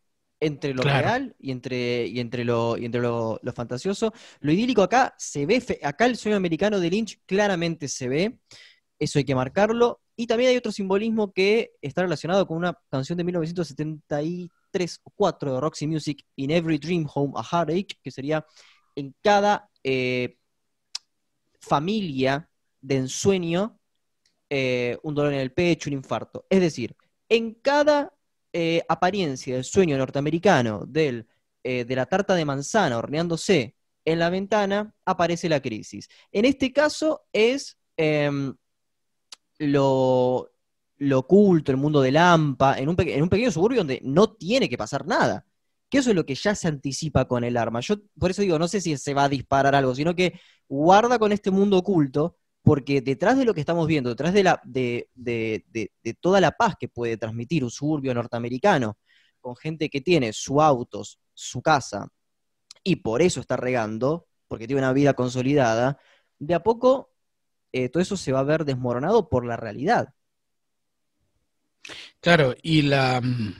entre 0.47 0.75
lo 0.75 0.83
real 0.83 1.35
y 1.39 1.51
entre, 1.51 2.07
y 2.07 2.21
entre, 2.21 2.45
lo, 2.45 2.77
y 2.77 2.85
entre 2.85 3.01
lo, 3.01 3.41
fantasioso. 3.55 4.13
Lo 4.41 4.53
idílico 4.53 4.83
acá 4.83 5.15
se 5.19 5.47
ve, 5.47 5.63
acá 5.83 6.07
el 6.07 6.17
sueño 6.17 6.37
americano 6.37 6.79
de 6.81 6.91
Lynch 6.91 7.21
claramente 7.27 7.89
se 7.89 8.09
ve, 8.09 8.39
eso 8.99 9.19
hay 9.19 9.25
que 9.25 9.35
marcarlo. 9.35 10.01
Y 10.17 10.27
también 10.27 10.51
hay 10.51 10.57
otro 10.57 10.71
simbolismo 10.71 11.33
que 11.33 11.73
está 11.83 12.03
relacionado 12.03 12.47
con 12.47 12.57
una 12.57 12.79
canción 12.89 13.19
de 13.19 13.25
1973 13.25 15.01
o 15.03 15.11
4 15.11 15.55
de 15.55 15.61
Roxy 15.61 15.87
Music, 15.89 16.25
In 16.37 16.53
Every 16.53 16.79
Dream 16.79 17.07
Home 17.13 17.33
a 17.37 17.43
Heartache, 17.43 17.99
que 18.01 18.11
sería 18.13 18.47
en 18.95 19.15
cada 19.23 19.69
eh, 19.83 20.37
familia 21.59 22.49
de 22.81 22.97
ensueño 22.97 23.81
eh, 24.49 24.99
un 25.03 25.15
dolor 25.15 25.33
en 25.33 25.41
el 25.41 25.53
pecho, 25.53 25.91
un 25.91 25.95
infarto. 25.95 26.47
Es 26.49 26.61
decir, 26.61 26.95
en 27.29 27.55
cada 27.55 28.13
eh, 28.57 28.85
apariencia 28.89 29.57
del 29.57 29.65
sueño 29.65 29.99
norteamericano 29.99 30.87
del, 30.87 31.27
eh, 31.65 31.85
de 31.85 31.97
la 31.97 32.07
tarta 32.07 32.37
de 32.37 32.45
manzana 32.45 32.99
horneándose 32.99 33.75
en 34.05 34.21
la 34.21 34.31
ventana, 34.31 34.95
aparece 35.05 35.49
la 35.49 35.61
crisis. 35.61 36.09
En 36.31 36.45
este 36.45 36.73
caso 36.73 37.23
es 37.33 37.77
em, 37.97 38.55
lo, 39.59 40.53
oculto, 41.15 41.73
el 41.73 41.79
mundo 41.79 42.01
de 42.01 42.13
Lampa, 42.13 42.79
en 42.79 42.89
un, 42.89 42.95
en 43.01 43.23
un 43.25 43.29
pequeño 43.29 43.51
suburbio 43.51 43.79
donde 43.79 44.01
no 44.05 44.33
tiene 44.35 44.69
que 44.69 44.79
pasar 44.79 45.05
nada. 45.05 45.45
Que 45.89 45.99
eso 45.99 46.11
es 46.11 46.17
lo 46.17 46.25
que 46.25 46.37
ya 46.37 46.55
se 46.55 46.69
anticipa 46.69 47.27
con 47.27 47.43
el 47.43 47.57
arma. 47.57 47.81
Yo 47.81 47.97
por 48.21 48.31
eso 48.31 48.43
digo, 48.43 48.57
no 48.57 48.69
sé 48.69 48.81
si 48.81 48.97
se 48.97 49.15
va 49.15 49.25
a 49.25 49.29
disparar 49.29 49.75
algo, 49.75 49.97
sino 49.97 50.15
que 50.15 50.39
guarda 50.69 51.19
con 51.19 51.33
este 51.33 51.51
mundo 51.51 51.79
oculto, 51.79 52.37
porque 52.65 53.03
detrás 53.03 53.37
de 53.37 53.45
lo 53.45 53.53
que 53.53 53.61
estamos 53.61 53.87
viendo, 53.87 54.09
detrás 54.09 54.33
de, 54.33 54.43
la, 54.43 54.61
de, 54.65 55.07
toda 56.19 56.41
la 56.41 56.53
paz 56.53 56.77
que 56.81 56.89
puede 56.89 57.19
transmitir 57.19 57.63
un 57.63 57.71
suburbio 57.71 58.15
norteamericano, 58.15 58.97
con 59.39 59.55
gente 59.55 59.91
que 59.91 60.01
tiene 60.01 60.33
su 60.33 60.63
auto, 60.63 61.03
su 61.35 61.61
casa, 61.61 62.09
y 62.83 62.97
por 62.97 63.21
eso 63.21 63.41
está 63.41 63.59
regando, 63.59 64.27
porque 64.49 64.67
tiene 64.67 64.81
una 64.81 64.95
vida 64.95 65.13
consolidada, 65.13 65.99
de 66.39 66.55
a 66.55 66.63
poco 66.63 67.13
eh, 67.71 67.91
todo 67.91 68.03
eso 68.03 68.17
se 68.17 68.33
va 68.33 68.41
a 68.41 68.45
ver 68.45 68.65
desmoronado 68.65 69.29
por 69.29 69.45
la 69.45 69.59
realidad. 69.59 70.15
Claro, 72.21 72.55
y 72.63 72.81
la. 72.81 73.21
Mm, 73.21 73.55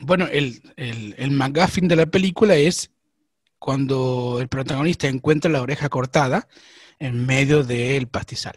bueno, 0.00 0.26
el, 0.32 0.62
el, 0.76 1.14
el 1.18 1.30
McGuffin 1.30 1.88
de 1.88 1.96
la 1.96 2.06
película 2.06 2.56
es 2.56 2.90
cuando 3.58 4.38
el 4.40 4.48
protagonista 4.48 5.08
encuentra 5.08 5.50
la 5.50 5.60
oreja 5.60 5.90
cortada 5.90 6.48
en 7.04 7.26
medio 7.26 7.62
del 7.62 8.08
pastizal. 8.08 8.56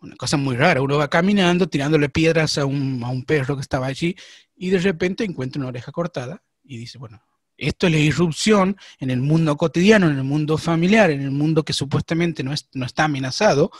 una 0.00 0.16
cosa 0.16 0.36
muy 0.36 0.56
rara, 0.56 0.82
uno 0.82 0.98
va 0.98 1.08
caminando 1.08 1.68
tirándole 1.68 2.08
piedras 2.08 2.58
a 2.58 2.66
un, 2.66 3.02
a 3.02 3.08
un 3.08 3.24
perro 3.24 3.56
que 3.56 3.62
estaba 3.62 3.86
allí 3.86 4.14
y 4.54 4.70
de 4.70 4.78
repente 4.78 5.24
encuentra 5.24 5.60
una 5.60 5.68
oreja 5.68 5.92
cortada 5.92 6.42
y 6.62 6.76
dice, 6.76 6.98
bueno, 6.98 7.22
esto 7.56 7.86
es 7.86 7.92
la 7.92 7.98
irrupción 7.98 8.76
en 8.98 9.10
el 9.10 9.22
mundo 9.22 9.56
cotidiano, 9.56 10.10
en 10.10 10.18
el 10.18 10.24
mundo 10.24 10.58
familiar, 10.58 11.10
en 11.10 11.22
el 11.22 11.30
mundo 11.30 11.64
que 11.64 11.72
supuestamente 11.72 12.42
no, 12.42 12.52
no 12.74 12.84
está 12.84 13.04
amenazado, 13.04 13.70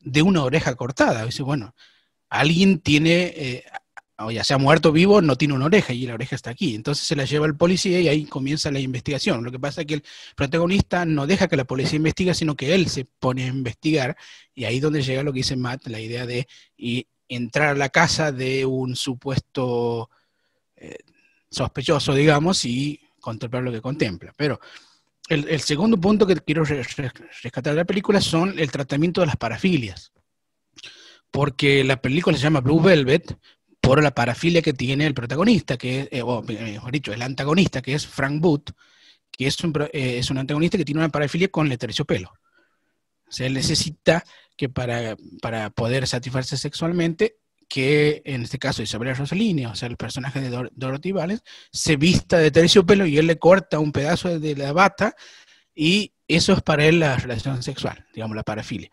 de 0.00 0.22
una 0.22 0.42
oreja 0.42 0.74
cortada. 0.74 1.26
Dice, 1.26 1.42
bueno, 1.42 1.74
alguien 2.30 2.78
tiene, 2.78 3.34
eh, 3.36 3.64
o 4.18 4.30
ya 4.30 4.42
sea 4.42 4.58
muerto 4.58 4.90
vivo, 4.90 5.22
no 5.22 5.36
tiene 5.36 5.54
una 5.54 5.66
oreja 5.66 5.92
y 5.92 6.06
la 6.06 6.14
oreja 6.14 6.34
está 6.34 6.50
aquí. 6.50 6.74
Entonces 6.74 7.06
se 7.06 7.14
la 7.14 7.24
lleva 7.24 7.46
el 7.46 7.56
policía 7.56 8.00
y 8.00 8.08
ahí 8.08 8.24
comienza 8.24 8.70
la 8.70 8.80
investigación. 8.80 9.44
Lo 9.44 9.52
que 9.52 9.60
pasa 9.60 9.82
es 9.82 9.86
que 9.86 9.94
el 9.94 10.04
protagonista 10.34 11.04
no 11.04 11.26
deja 11.26 11.48
que 11.48 11.56
la 11.56 11.64
policía 11.64 11.96
investigue, 11.96 12.34
sino 12.34 12.56
que 12.56 12.74
él 12.74 12.88
se 12.88 13.04
pone 13.04 13.44
a 13.44 13.46
investigar 13.46 14.16
y 14.54 14.64
ahí 14.64 14.76
es 14.76 14.82
donde 14.82 15.02
llega 15.02 15.22
lo 15.22 15.32
que 15.32 15.38
dice 15.38 15.56
Matt, 15.56 15.86
la 15.86 16.00
idea 16.00 16.26
de 16.26 16.48
entrar 17.28 17.68
a 17.68 17.74
la 17.74 17.90
casa 17.90 18.32
de 18.32 18.66
un 18.66 18.96
supuesto 18.96 20.10
eh, 20.76 20.96
sospechoso, 21.50 22.14
digamos, 22.14 22.64
y 22.64 23.00
contemplar 23.20 23.62
lo 23.62 23.72
que 23.72 23.80
contempla. 23.80 24.32
Pero 24.36 24.60
el, 25.28 25.60
segundo 25.60 26.00
punto 26.00 26.26
que 26.26 26.36
quiero 26.36 26.64
rescatar 26.64 27.74
de 27.74 27.80
la 27.80 27.84
película 27.84 28.20
son 28.20 28.58
el 28.58 28.70
tratamiento 28.70 29.20
de 29.20 29.26
las 29.26 29.36
parafilias. 29.36 30.12
Porque 31.30 31.84
la 31.84 32.00
película 32.00 32.36
se 32.36 32.42
llama 32.42 32.60
Blue 32.60 32.80
Velvet 32.80 33.36
por 33.88 34.02
la 34.02 34.10
parafilia 34.10 34.60
que 34.60 34.74
tiene 34.74 35.06
el 35.06 35.14
protagonista, 35.14 35.78
que 35.78 36.00
es, 36.00 36.08
eh, 36.10 36.20
o 36.20 36.42
mejor 36.42 36.92
dicho, 36.92 37.10
el 37.10 37.22
antagonista, 37.22 37.80
que 37.80 37.94
es 37.94 38.06
Frank 38.06 38.38
Booth, 38.38 38.72
que 39.30 39.46
es 39.46 39.58
un, 39.64 39.72
eh, 39.94 40.18
es 40.18 40.30
un 40.30 40.36
antagonista 40.36 40.76
que 40.76 40.84
tiene 40.84 41.00
una 41.00 41.08
parafilia 41.08 41.48
con 41.48 41.72
el 41.72 41.78
terciopelo. 41.78 42.30
O 42.30 43.32
sea, 43.32 43.46
él 43.46 43.54
necesita 43.54 44.22
que 44.58 44.68
para, 44.68 45.16
para 45.40 45.70
poder 45.70 46.06
satisfacerse 46.06 46.58
sexualmente 46.58 47.36
que 47.66 48.20
en 48.26 48.42
este 48.42 48.58
caso 48.58 48.82
Isabel 48.82 49.16
Rossellini, 49.16 49.64
o 49.64 49.74
sea, 49.74 49.88
el 49.88 49.96
personaje 49.96 50.42
de 50.42 50.68
Dorothy 50.74 51.12
Valens, 51.12 51.42
se 51.72 51.96
vista 51.96 52.36
de 52.36 52.50
terciopelo 52.50 53.06
y 53.06 53.16
él 53.16 53.26
le 53.26 53.38
corta 53.38 53.78
un 53.78 53.92
pedazo 53.92 54.38
de 54.38 54.54
la 54.54 54.74
bata 54.74 55.16
y 55.74 56.12
eso 56.26 56.52
es 56.52 56.60
para 56.60 56.84
él 56.84 57.00
la 57.00 57.16
relación 57.16 57.62
sexual, 57.62 58.04
digamos, 58.12 58.36
la 58.36 58.42
parafilia. 58.42 58.90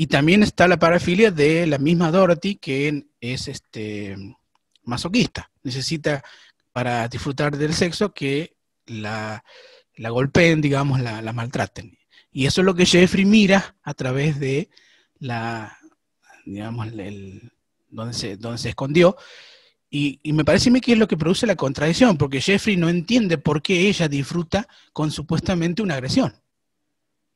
Y 0.00 0.06
también 0.06 0.42
está 0.42 0.66
la 0.66 0.78
parafilia 0.78 1.30
de 1.30 1.66
la 1.66 1.76
misma 1.76 2.10
Dorothy, 2.10 2.54
que 2.54 3.04
es 3.20 3.48
este, 3.48 4.16
masoquista. 4.82 5.50
Necesita, 5.62 6.24
para 6.72 7.06
disfrutar 7.06 7.54
del 7.54 7.74
sexo, 7.74 8.14
que 8.14 8.56
la, 8.86 9.44
la 9.96 10.08
golpeen, 10.08 10.62
digamos, 10.62 11.00
la, 11.00 11.34
maltraten. 11.34 11.98
Y 12.32 12.46
eso 12.46 12.62
es 12.62 12.64
lo 12.64 12.74
que 12.74 12.86
Jeffrey 12.86 13.26
mira 13.26 13.76
a 13.82 13.92
través 13.92 14.40
de 14.40 14.70
la, 15.18 15.76
digamos, 16.46 16.86
el, 16.86 17.52
donde 17.90 18.14
se, 18.14 18.38
se 18.56 18.68
escondió. 18.70 19.18
Y, 19.90 20.18
me 20.32 20.46
parece 20.46 20.70
a 20.70 20.72
mí 20.72 20.80
que 20.80 20.92
es 20.92 20.98
lo 20.98 21.08
que 21.08 21.18
produce 21.18 21.46
la 21.46 21.56
contradicción, 21.56 22.16
porque 22.16 22.40
Jeffrey 22.40 22.78
no 22.78 22.88
entiende 22.88 23.36
por 23.36 23.60
qué 23.60 23.86
ella 23.90 24.08
disfruta 24.08 24.66
con 24.94 25.10
supuestamente 25.10 25.82
una 25.82 25.96
agresión. 25.96 26.40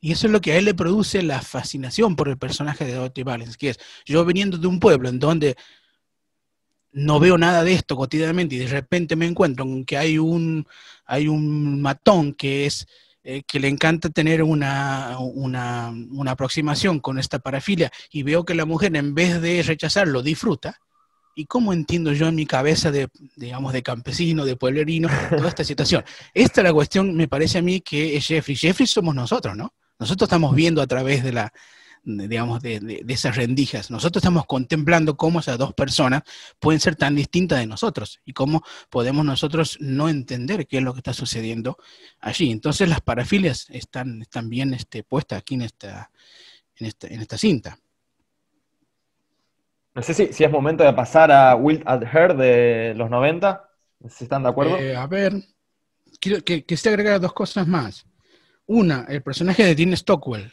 Y 0.05 0.13
eso 0.13 0.27
es 0.27 0.35
lo 0.35 0.43
que 0.43 0.53
a 0.53 0.59
él 0.59 0.67
le 0.67 0.75
produce 0.75 1.23
la 1.23 1.41
fascinación 1.41 2.15
por 2.15 2.29
el 2.29 2.37
personaje 2.37 2.85
de 2.85 2.93
Dorothy 2.93 3.23
Valens, 3.23 3.57
que 3.57 3.71
es 3.71 3.81
yo 4.05 4.23
viniendo 4.27 4.59
de 4.59 4.67
un 4.67 4.79
pueblo 4.79 5.09
en 5.09 5.19
donde 5.19 5.57
no 6.93 7.19
veo 7.19 7.39
nada 7.39 7.65
de 7.65 7.73
esto 7.73 7.97
cotidianamente 7.97 8.55
y 8.55 8.59
de 8.59 8.67
repente 8.67 9.17
me 9.17 9.25
encuentro 9.25 9.65
con 9.65 9.83
que 9.87 9.97
hay 9.97 10.19
un, 10.19 10.67
hay 11.07 11.27
un 11.27 11.81
matón 11.81 12.35
que 12.35 12.67
es 12.67 12.87
eh, 13.23 13.45
que 13.47 13.59
le 13.59 13.69
encanta 13.69 14.11
tener 14.11 14.43
una, 14.43 15.17
una, 15.19 16.31
aproximación 16.31 17.01
con 17.01 17.19
esta 17.19 17.39
parafilia 17.39 17.91
y 18.11 18.25
veo 18.25 18.45
que 18.45 18.55
la 18.55 18.67
mujer 18.67 18.95
en 18.97 19.15
vez 19.15 19.41
de 19.41 19.63
rechazarlo 19.63 20.21
disfruta, 20.21 20.83
¿y 21.35 21.47
cómo 21.47 21.73
entiendo 21.73 22.13
yo 22.13 22.29
en 22.29 22.35
mi 22.35 22.45
cabeza 22.45 22.91
de, 22.91 23.09
digamos, 23.37 23.73
de 23.73 23.83
campesino, 23.83 24.45
de 24.45 24.57
pueblerino, 24.57 25.09
toda 25.31 25.49
esta 25.49 25.65
situación? 25.65 26.05
Esta 26.35 26.61
es 26.61 26.65
la 26.67 26.75
cuestión, 26.75 27.17
me 27.17 27.27
parece 27.27 27.57
a 27.57 27.63
mí, 27.63 27.81
que 27.81 28.19
es 28.19 28.27
Jeffrey. 28.27 28.55
Jeffrey 28.55 28.87
somos 28.87 29.15
nosotros, 29.15 29.57
¿no? 29.57 29.73
Nosotros 29.99 30.27
estamos 30.29 30.55
viendo 30.55 30.83
a 30.83 30.87
través 30.87 31.23
de 31.23 31.33
la, 31.33 31.53
digamos, 32.05 32.63
de, 32.63 33.05
esas 33.09 33.37
rendijas. 33.37 33.91
Nosotros 33.91 34.23
estamos 34.23 34.47
contemplando 34.47 35.17
cómo 35.17 35.41
esas 35.41 35.59
dos 35.59 35.73
personas 35.75 36.23
pueden 36.59 36.81
ser 36.81 36.97
tan 36.97 37.15
distintas 37.15 37.59
de 37.59 37.67
nosotros 37.67 38.21
y 38.25 38.33
cómo 38.33 38.63
podemos 38.91 39.25
nosotros 39.25 39.79
no 39.81 40.09
entender 40.09 40.67
qué 40.67 40.79
es 40.79 40.83
lo 40.83 40.93
que 40.93 40.99
está 40.99 41.13
sucediendo 41.13 41.79
allí. 42.21 42.51
Entonces 42.51 42.89
las 42.89 43.01
parafilias 43.01 43.67
están, 43.71 44.23
están 44.23 44.49
bien 44.49 44.75
este, 44.75 45.03
puestas 45.03 45.39
aquí 45.39 45.55
en 45.55 45.63
esta, 45.63 46.11
en 46.77 46.87
esta, 46.87 47.07
en 47.09 47.21
esta 47.21 47.39
cinta. 47.39 47.79
No 49.95 50.03
sé 50.03 50.13
si, 50.13 50.33
si, 50.33 50.43
es 50.43 50.51
momento 50.51 50.83
de 50.83 50.93
pasar 50.93 51.31
a 51.31 51.55
Wild 51.55 51.83
at 51.87 52.03
Her 52.03 52.37
de 52.37 52.95
los 52.97 53.09
90. 53.09 53.71
Si 54.09 54.25
están 54.25 54.43
de 54.43 54.49
acuerdo. 54.49 54.77
Eh, 54.77 54.97
a 54.97 55.07
ver, 55.07 55.35
quiero 56.21 56.43
que, 56.43 56.65
se 56.77 56.89
agregar 56.89 57.21
dos 57.21 57.33
cosas 57.33 57.67
más. 57.67 58.05
Una, 58.67 59.07
el 59.09 59.23
personaje 59.23 59.65
de 59.65 59.75
Dean 59.75 59.97
Stockwell, 59.97 60.53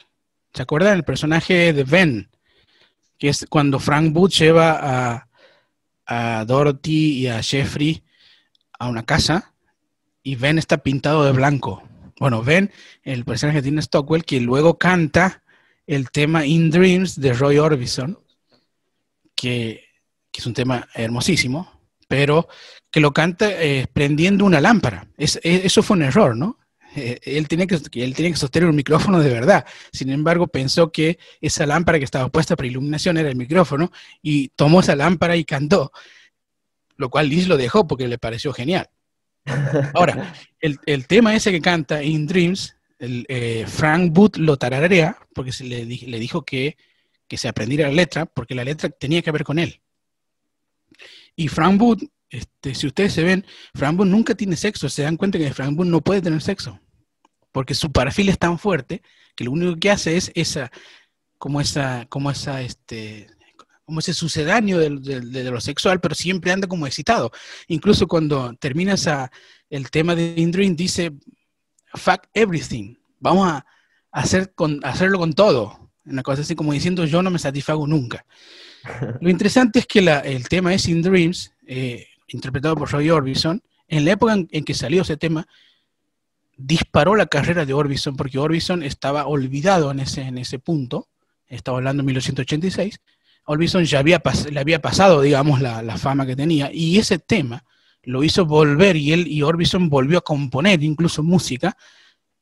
¿Se 0.53 0.61
acuerdan 0.61 0.95
el 0.95 1.03
personaje 1.03 1.71
de 1.71 1.83
Ben? 1.83 2.29
Que 3.17 3.29
es 3.29 3.45
cuando 3.49 3.79
Frank 3.79 4.11
Booth 4.11 4.31
lleva 4.31 4.79
a, 6.07 6.45
Dorothy 6.45 7.19
y 7.19 7.27
a 7.27 7.41
Jeffrey 7.41 8.03
a 8.77 8.89
una 8.89 9.03
casa 9.03 9.53
y 10.21 10.35
Ben 10.35 10.57
está 10.57 10.79
pintado 10.79 11.23
de 11.23 11.31
blanco. 11.31 11.83
Bueno, 12.19 12.43
Ben, 12.43 12.69
el 13.03 13.23
personaje 13.23 13.61
de 13.61 13.71
Dean 13.71 13.81
Stockwell, 13.81 14.25
que 14.25 14.41
luego 14.41 14.77
canta 14.77 15.41
el 15.87 16.11
tema 16.11 16.45
In 16.45 16.69
Dreams 16.69 17.17
de 17.21 17.31
Roy 17.31 17.59
Orbison, 17.59 18.19
que, 19.35 19.85
es 20.33 20.45
un 20.45 20.53
tema 20.53 20.89
hermosísimo, 20.93 21.79
pero 22.09 22.49
que 22.89 22.99
lo 22.99 23.13
canta 23.13 23.49
eh, 23.49 23.87
prendiendo 23.93 24.43
una 24.43 24.59
lámpara. 24.59 25.07
eso 25.17 25.81
fue 25.81 25.95
un 25.95 26.03
error, 26.03 26.35
¿no? 26.35 26.57
Eh, 26.95 27.19
él, 27.23 27.47
tenía 27.47 27.67
que, 27.67 27.75
él 27.75 28.13
tenía 28.13 28.31
que 28.31 28.37
sostener 28.37 28.69
un 28.69 28.75
micrófono 28.75 29.19
de 29.19 29.29
verdad. 29.29 29.65
Sin 29.91 30.09
embargo, 30.09 30.47
pensó 30.47 30.91
que 30.91 31.19
esa 31.39 31.65
lámpara 31.65 31.99
que 31.99 32.05
estaba 32.05 32.29
puesta 32.29 32.55
para 32.55 32.67
iluminación 32.67 33.17
era 33.17 33.29
el 33.29 33.35
micrófono 33.35 33.91
y 34.21 34.49
tomó 34.49 34.81
esa 34.81 34.95
lámpara 34.95 35.35
y 35.35 35.45
cantó, 35.45 35.91
lo 36.97 37.09
cual 37.09 37.29
Liz 37.29 37.47
lo 37.47 37.57
dejó 37.57 37.87
porque 37.87 38.07
le 38.07 38.17
pareció 38.17 38.51
genial. 38.53 38.89
Ahora, 39.93 40.33
el, 40.59 41.07
tema 41.07 41.35
ese 41.35 41.51
que 41.51 41.61
canta 41.61 42.03
In 42.03 42.27
Dreams, 42.27 42.75
el, 42.99 43.25
eh, 43.29 43.65
Frank 43.67 44.11
Booth 44.11 44.37
lo 44.37 44.57
tararea 44.57 45.17
porque 45.33 45.51
se 45.51 45.63
le, 45.63 45.85
le 45.85 46.19
dijo 46.19 46.43
que, 46.43 46.77
que 47.27 47.37
se 47.37 47.47
aprendiera 47.47 47.87
la 47.87 47.95
letra, 47.95 48.25
porque 48.25 48.55
la 48.55 48.65
letra 48.65 48.89
tenía 48.89 49.21
que 49.21 49.31
ver 49.31 49.43
con 49.43 49.59
él. 49.59 49.81
Y 51.35 51.47
Frank 51.47 51.79
Booth 51.79 52.03
este, 52.31 52.73
si 52.73 52.87
ustedes 52.87 53.13
se 53.13 53.23
ven, 53.23 53.45
Frank 53.75 53.97
Boone 53.97 54.09
nunca 54.09 54.33
tiene 54.33 54.55
sexo. 54.55 54.89
Se 54.89 55.03
dan 55.03 55.17
cuenta 55.17 55.37
que 55.37 55.53
Frank 55.53 55.75
Boone 55.75 55.91
no 55.91 56.01
puede 56.01 56.21
tener 56.21 56.41
sexo. 56.41 56.79
Porque 57.51 57.75
su 57.75 57.91
perfil 57.91 58.29
es 58.29 58.39
tan 58.39 58.57
fuerte 58.57 59.03
que 59.35 59.43
lo 59.43 59.51
único 59.51 59.77
que 59.77 59.91
hace 59.91 60.15
es 60.15 60.31
esa, 60.33 60.71
como 61.37 61.59
esa, 61.59 62.05
como 62.07 62.31
esa, 62.31 62.61
este, 62.61 63.27
como 63.83 63.99
ese 63.99 64.13
sucedáneo 64.13 64.79
de, 64.79 65.51
lo 65.51 65.59
sexual, 65.59 65.99
pero 65.99 66.15
siempre 66.15 66.53
anda 66.53 66.67
como 66.67 66.87
excitado. 66.87 67.31
Incluso 67.67 68.07
cuando 68.07 68.53
termina 68.53 68.95
el 69.69 69.91
tema 69.91 70.15
de 70.15 70.33
Indrin, 70.37 70.77
dice, 70.77 71.11
fuck 71.93 72.27
everything. 72.33 72.95
Vamos 73.19 73.49
a 73.49 73.65
hacer 74.13 74.53
con, 74.53 74.79
hacerlo 74.85 75.19
con 75.19 75.33
todo. 75.33 75.91
Una 76.05 76.23
cosa 76.23 76.43
así 76.43 76.55
como 76.55 76.71
diciendo, 76.71 77.03
yo 77.03 77.21
no 77.21 77.29
me 77.29 77.39
satisfago 77.39 77.85
nunca. 77.85 78.25
Lo 79.19 79.29
interesante 79.29 79.79
es 79.79 79.85
que 79.85 79.99
el 79.99 80.47
tema 80.47 80.73
es 80.73 80.87
In 80.87 81.01
Dreams, 81.01 81.51
eh, 81.67 82.07
interpretado 82.31 82.75
por 82.75 82.91
Roy 82.91 83.09
Orbison, 83.09 83.61
en 83.87 84.05
la 84.05 84.11
época 84.11 84.33
en, 84.33 84.63
que 84.63 84.73
salió 84.73 85.01
ese 85.01 85.17
tema, 85.17 85.47
disparó 86.57 87.15
la 87.15 87.25
carrera 87.25 87.65
de 87.65 87.73
Orbison, 87.73 88.15
porque 88.15 88.39
Orbison 88.39 88.83
estaba 88.83 89.25
olvidado 89.25 89.91
en 89.91 89.99
ese, 89.99 90.21
en 90.21 90.37
ese 90.37 90.59
punto, 90.59 91.09
estaba 91.47 91.77
hablando 91.77 92.01
en 92.01 92.05
1986, 92.07 92.99
Orbison 93.45 93.83
ya 93.83 93.99
había 93.99 94.21
le 94.49 94.59
había 94.59 94.81
pasado, 94.81 95.21
digamos, 95.21 95.61
la, 95.61 95.81
la, 95.81 95.97
fama 95.97 96.25
que 96.25 96.35
tenía, 96.35 96.71
y 96.71 96.99
ese 96.99 97.19
tema 97.19 97.65
lo 98.03 98.23
hizo 98.23 98.45
volver, 98.45 98.95
y 98.95 99.11
él 99.11 99.27
y 99.27 99.41
Orbison 99.41 99.89
volvió 99.89 100.19
a 100.19 100.21
componer 100.21 100.81
incluso 100.83 101.23
música, 101.23 101.75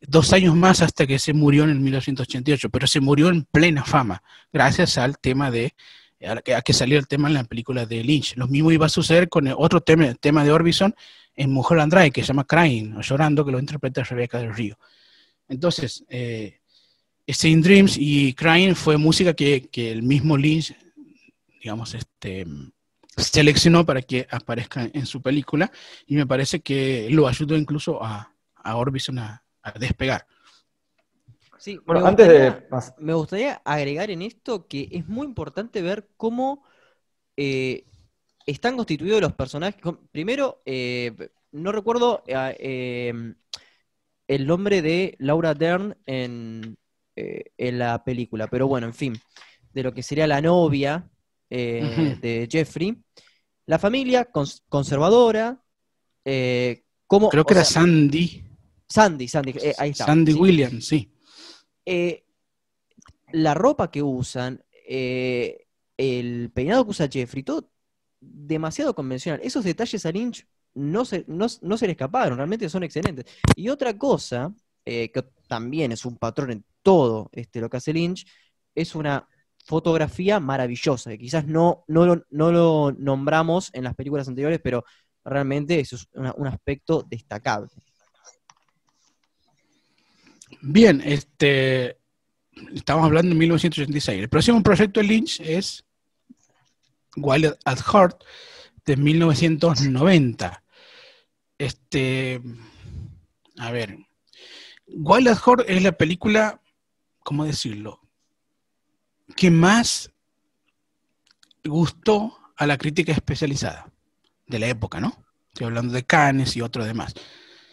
dos 0.02 0.32
años 0.34 0.56
más 0.56 0.82
hasta 0.82 1.08
que 1.08 1.20
se 1.20 1.34
murió 1.34 1.64
en 1.64 1.72
el 1.72 1.80
1988, 1.80 2.70
pero 2.70 2.88
se 2.88 3.00
murió 3.00 3.30
en 3.30 3.44
plena 3.44 3.84
fama, 3.84 4.22
gracias 4.52 4.98
al 4.98 5.18
tema 5.18 5.52
de, 5.52 5.74
a 6.22 6.62
que 6.62 6.74
salió 6.74 7.00
el 7.00 7.08
tema 7.08 7.28
en 7.28 7.36
la 7.36 7.44
película 7.44 7.86
de 7.86 8.04
Lynch. 8.04 8.36
Lo 8.36 8.48
mismo 8.48 8.72
iba 8.72 8.86
a 8.86 8.90
suceder 8.90 9.30
con 9.30 9.48
el 9.48 9.56
otro 9.58 9.82
tema, 9.82 10.14
tema 10.16 10.44
de 10.44 10.52
Orbison 10.52 10.94
en 11.36 11.52
Mujer 11.52 11.80
Andrade, 11.80 12.12
que 12.12 12.22
se 12.22 12.28
llama 12.28 12.46
Crying, 12.46 12.98
o 12.98 13.02
Llorando, 13.02 13.46
que 13.46 13.52
lo 13.52 13.60
interpreta 13.60 14.04
Rebeca 14.04 14.40
del 14.40 14.54
Río. 14.54 14.78
Entonces, 15.48 16.04
eh, 16.10 16.60
Dreams 17.26 17.96
y 17.98 18.34
Crying 18.34 18.76
fue 18.76 18.98
música 18.98 19.34
que, 19.34 19.70
que, 19.72 19.92
el 19.92 20.04
mismo 20.04 20.36
Lynch, 20.36 20.76
digamos, 21.62 21.94
este, 21.94 22.46
seleccionó 23.16 23.86
para 23.86 24.02
que 24.02 24.28
aparezca 24.30 24.90
en 24.94 25.06
su 25.06 25.22
película, 25.22 25.72
y 26.06 26.16
me 26.16 26.28
parece 26.28 26.60
que 26.60 27.08
lo 27.10 27.28
ayudó 27.28 27.56
incluso 27.56 28.04
a, 28.04 28.34
a 28.56 28.76
Orbison 28.76 29.20
a, 29.20 29.44
despegar. 29.80 30.26
Sí, 31.60 31.80
bueno, 31.86 32.06
antes 32.06 32.28
de... 32.28 32.64
Me 32.98 33.14
gustaría 33.14 33.62
agregar 33.66 34.10
en 34.10 34.22
esto 34.22 34.68
que 34.68 34.88
es 34.92 35.08
muy 35.08 35.28
importante 35.28 35.82
ver 35.82 36.10
cómo 36.18 36.64
eh, 37.36 37.86
están 38.46 38.78
constituidos 38.78 39.22
los 39.22 39.34
personajes. 39.34 39.82
Primero, 40.12 40.62
eh, 40.66 41.30
no 41.52 41.72
recuerdo 41.72 42.24
eh, 42.28 43.14
el 44.28 44.48
nombre 44.48 44.82
de 44.82 45.16
Laura 45.20 45.54
Dern 45.54 45.98
en, 46.06 46.78
en, 47.16 47.80
la 47.80 48.04
película, 48.04 48.48
pero 48.48 48.68
bueno, 48.68 48.88
en 48.88 48.94
fin, 48.94 49.20
de 49.74 49.84
lo 49.84 49.94
que 49.94 50.02
sería 50.02 50.28
la 50.28 50.42
novia 50.42 51.10
de 51.50 52.48
Jeffrey. 52.50 52.98
La 53.66 53.78
familia 53.78 54.30
conservadora. 54.70 55.62
como, 57.06 57.30
Creo 57.30 57.46
que 57.46 57.54
era 57.54 57.66
Sandy. 57.66 58.50
Sandy, 58.90 59.28
Sandy, 59.28 59.52
eh, 59.62 59.76
ahí 59.78 59.92
está. 59.92 60.06
Sandy 60.06 60.34
Williams, 60.34 60.88
sí. 60.88 61.14
Eh, 61.86 62.26
la 63.32 63.54
ropa 63.54 63.92
que 63.92 64.02
usan, 64.02 64.64
eh, 64.88 65.68
el 65.98 66.52
peinado 66.54 66.86
que 66.86 66.92
usa 66.92 67.10
Jeffrey, 67.12 67.44
todo 67.44 67.70
demasiado 68.20 68.94
convencional. 68.96 69.40
Esos 69.44 69.64
detalles 69.64 70.06
a 70.06 70.12
Lynch 70.12 70.48
no 70.74 71.06
se, 71.06 71.26
no, 71.28 71.48
se 71.50 71.86
le 71.86 71.92
escaparon, 71.92 72.38
realmente 72.38 72.70
son 72.70 72.84
excelentes. 72.84 73.26
Y 73.56 73.70
otra 73.70 73.98
cosa, 73.98 74.54
que 74.84 75.12
también 75.48 75.92
es 75.92 76.06
un 76.06 76.18
patrón 76.18 76.52
en 76.52 76.66
todo 76.82 77.30
este, 77.32 77.62
lo 77.62 77.70
que 77.70 77.78
hace 77.78 77.94
Lynch, 77.94 78.26
es 78.74 78.96
una 78.96 79.28
fotografía 79.66 80.40
maravillosa, 80.40 81.12
que 81.12 81.20
quizás 81.20 81.46
no, 81.46 81.84
no, 81.88 82.06
lo, 82.06 82.26
no 82.32 82.52
lo 82.52 82.92
nombramos 82.98 83.70
en 83.74 83.84
las 83.84 83.96
películas 83.96 84.28
anteriores, 84.28 84.60
pero 84.64 84.84
realmente 85.24 85.80
es 85.80 86.08
un 86.14 86.48
aspecto 86.48 87.06
destacable. 87.08 87.70
Bien, 90.62 91.02
este, 91.06 91.98
estamos 92.74 93.06
hablando 93.06 93.30
de 93.30 93.40
1986. 93.40 94.20
El 94.20 94.30
próximo 94.30 94.62
proyecto 94.62 95.00
de 95.00 95.08
Lynch 95.08 95.40
es 95.40 95.86
Wild 97.16 97.58
at 97.64 97.80
Heart 97.80 98.24
de 98.86 98.98
1990. 98.98 100.64
Este, 101.58 102.42
a 103.58 103.72
ver, 103.72 103.98
Wild 104.88 105.30
at 105.30 105.38
Heart 105.38 105.70
es 105.70 105.82
la 105.82 105.94
película, 105.94 106.62
¿cómo 107.20 107.46
decirlo? 107.46 108.02
Que 109.38 109.50
más 109.52 110.12
gustó 111.64 112.38
a 112.58 112.68
la 112.68 112.78
crítica 112.78 113.14
especializada 113.14 113.90
de 114.48 114.60
la 114.60 114.68
época, 114.68 115.00
¿no? 115.00 115.24
Estoy 115.48 115.68
hablando 115.68 115.94
de 115.94 116.06
Cannes 116.06 116.58
y 116.58 116.62
otros 116.62 116.86
demás. 116.86 117.14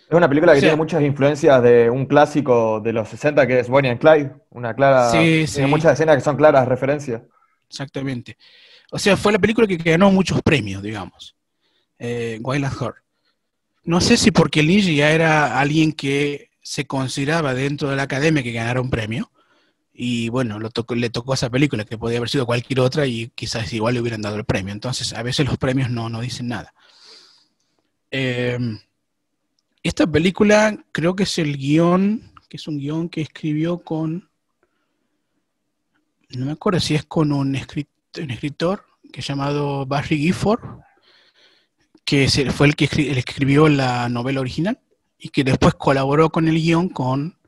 Es 0.08 0.12
una 0.12 0.28
película 0.28 0.54
que 0.54 0.60
tiene 0.60 0.76
muchas 0.76 1.02
influencias 1.02 1.60
de 1.64 1.90
un 1.90 2.06
clásico 2.06 2.80
de 2.80 2.92
los 2.92 3.08
60 3.08 3.44
que 3.44 3.58
es 3.58 3.68
Bonnie 3.68 3.90
and 3.90 4.00
Clyde. 4.00 4.30
Una 4.50 4.72
clara. 4.72 5.10
Sí, 5.10 5.44
tiene 5.52 5.66
muchas 5.66 5.94
escenas 5.94 6.16
que 6.16 6.22
son 6.22 6.36
claras 6.36 6.68
referencias. 6.68 7.22
Exactamente. 7.68 8.36
O 8.92 9.00
sea, 9.00 9.16
fue 9.16 9.32
la 9.32 9.40
película 9.40 9.66
que 9.66 9.76
ganó 9.76 10.12
muchos 10.12 10.40
premios, 10.42 10.80
digamos. 10.80 11.34
Eh, 11.98 12.38
Wild 12.40 12.66
at 12.66 12.72
Heart. 12.72 12.96
No 13.82 14.00
sé 14.00 14.16
si 14.16 14.30
porque 14.30 14.62
Lynch 14.62 14.86
ya 14.94 15.10
era 15.10 15.58
alguien 15.58 15.92
que 15.92 16.50
se 16.62 16.86
consideraba 16.86 17.54
dentro 17.54 17.88
de 17.90 17.96
la 17.96 18.04
academia 18.04 18.44
que 18.44 18.52
ganara 18.52 18.80
un 18.80 18.90
premio. 18.90 19.32
Y 19.92 20.28
bueno, 20.28 20.60
le 20.60 21.10
tocó 21.10 21.34
esa 21.34 21.50
película, 21.50 21.84
que 21.84 21.98
podía 21.98 22.18
haber 22.18 22.28
sido 22.28 22.46
cualquier 22.46 22.80
otra 22.80 23.06
y 23.06 23.28
quizás 23.34 23.72
igual 23.72 23.94
le 23.94 24.00
hubieran 24.00 24.22
dado 24.22 24.36
el 24.36 24.44
premio. 24.44 24.72
Entonces, 24.72 25.14
a 25.14 25.22
veces 25.24 25.46
los 25.46 25.58
premios 25.58 25.90
no, 25.90 26.08
no 26.08 26.20
dicen 26.20 26.46
nada. 26.46 26.74
Eh, 28.10 28.58
esta 29.86 30.06
película 30.06 30.76
creo 30.92 31.14
que 31.14 31.24
es 31.24 31.38
el 31.38 31.56
guion, 31.56 32.32
que 32.48 32.56
es 32.56 32.66
un 32.66 32.78
guion 32.78 33.08
que 33.08 33.20
escribió 33.20 33.78
con, 33.78 34.28
no 36.30 36.46
me 36.46 36.52
acuerdo 36.52 36.80
si 36.80 36.94
es 36.94 37.04
con 37.04 37.32
un, 37.32 37.54
escritor, 37.54 38.84
que 39.12 39.20
es 39.20 39.26
llamado 39.26 39.86
Barry 39.86 40.18
Gifford, 40.18 40.60
que 42.04 42.28
fue 42.52 42.68
el 42.68 42.76
que 42.76 42.88
escribió 43.18 43.68
la 43.68 44.08
novela 44.08 44.40
original 44.40 44.80
y 45.18 45.28
que 45.28 45.44
después 45.44 45.74
colaboró 45.74 46.30
con 46.30 46.46
el 46.48 46.54
guion 46.54 46.88
con, 46.88 47.38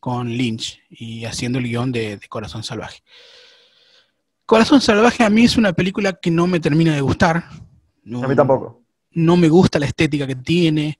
con 0.00 0.28
Lynch 0.28 0.80
y 0.90 1.24
haciendo 1.24 1.58
el 1.58 1.64
guion 1.64 1.92
de, 1.92 2.20
Corazón 2.28 2.62
Salvaje. 2.62 3.02
Corazón 4.46 4.80
Salvaje 4.80 5.24
a 5.24 5.30
mí 5.30 5.44
es 5.44 5.56
una 5.56 5.72
película 5.72 6.14
que 6.14 6.30
no 6.30 6.46
me 6.46 6.60
termina 6.60 6.94
de 6.94 7.00
gustar. 7.00 7.36
a 7.36 8.28
mí 8.28 8.36
tampoco. 8.36 8.82
No 9.12 9.36
me 9.36 9.48
gusta 9.48 9.78
la 9.78 9.86
estética 9.86 10.26
que 10.26 10.36
tiene 10.36 10.98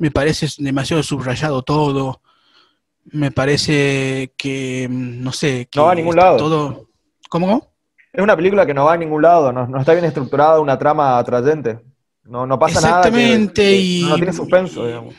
me 0.00 0.10
parece 0.10 0.48
demasiado 0.58 1.02
subrayado 1.02 1.60
todo, 1.60 2.22
me 3.04 3.30
parece 3.30 4.32
que, 4.36 4.88
mm, 4.90 5.22
no 5.22 5.30
sé, 5.30 5.68
que 5.70 5.78
no 5.78 5.84
va 5.84 5.92
a 5.92 5.94
ningún 5.94 6.16
lado. 6.16 6.38
Todo... 6.38 6.88
¿Cómo? 7.28 7.70
Es 8.10 8.22
una 8.22 8.34
película 8.34 8.64
que 8.64 8.72
no 8.72 8.86
va 8.86 8.94
a 8.94 8.96
ningún 8.96 9.22
lado, 9.22 9.52
no, 9.52 9.78
está 9.78 9.92
bien 9.92 10.06
estructurada, 10.06 10.58
una 10.58 10.78
trama 10.78 11.18
atrayente. 11.18 11.80
No, 12.24 12.46
no 12.46 12.58
pasa 12.58 12.80
nada. 12.80 12.98
Exactamente, 13.00 13.76
y. 13.76 14.06
No 14.08 14.16
tiene 14.16 14.32
suspenso, 14.32 14.86
digamos. 14.86 15.14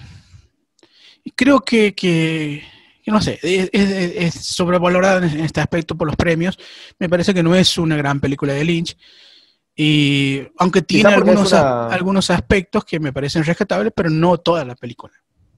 Y 1.24 1.30
creo 1.30 1.60
que, 1.60 1.94
que, 1.94 2.64
no 3.06 3.22
sé, 3.22 3.40
es, 3.44 3.70
es, 3.72 4.34
sobrevalorada 4.34 5.26
en 5.28 5.42
este 5.42 5.62
aspecto 5.62 5.96
por 5.96 6.08
los 6.08 6.16
premios. 6.16 6.58
Me 6.98 7.08
parece 7.08 7.36
que 7.36 7.44
no 7.44 7.54
es 7.54 7.78
una 7.78 7.96
gran 7.96 8.20
película 8.20 8.54
de 8.54 8.64
Lynch. 8.64 8.98
Y 9.76 10.48
aunque 10.58 10.82
tiene 10.82 11.14
algunos, 11.14 11.54
algunos 11.54 12.30
aspectos 12.30 12.84
que 12.84 13.00
me 13.00 13.14
parecen 13.14 13.44
rescatables, 13.44 13.94
pero 13.96 14.10
no 14.10 14.38
toda 14.38 14.66
la 14.66 14.76
película. 14.76 15.14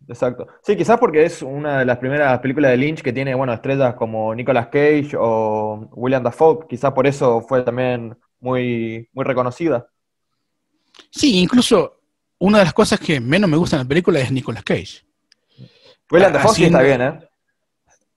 Exacto. 0.08 0.48
Sí, 0.62 0.76
quizás 0.76 1.00
porque 1.00 1.26
es 1.26 1.42
una 1.42 1.80
de 1.80 1.86
las 1.86 1.98
primeras 1.98 2.40
películas 2.40 2.72
de 2.72 2.78
Lynch 2.78 3.02
que 3.02 3.14
tiene, 3.14 3.34
bueno, 3.36 3.54
estrellas 3.54 3.96
como 3.96 4.36
Nicolas 4.36 4.68
Cage 4.68 5.12
o 5.18 5.90
William 5.94 6.24
Dafoe. 6.24 6.68
Quizás 6.68 6.92
por 6.92 7.08
eso 7.08 7.42
fue 7.42 7.62
también 7.64 8.18
muy, 8.40 9.10
muy 9.14 9.26
reconocida. 9.26 9.88
Sí, 11.10 11.40
incluso 11.40 12.02
una 12.40 12.60
de 12.60 12.66
las 12.66 12.74
cosas 12.74 13.00
que 13.00 13.20
menos 13.20 13.50
me 13.50 13.58
gusta 13.58 13.78
en 13.78 13.84
la 13.84 13.88
película 13.88 14.20
es 14.20 14.32
Nicolas 14.32 14.64
Cage. 14.64 15.06
William 16.12 16.34
Dafoe 16.34 16.54
sí 16.54 16.66
está 16.66 16.82
bien, 16.82 17.02
¿eh? 17.02 17.20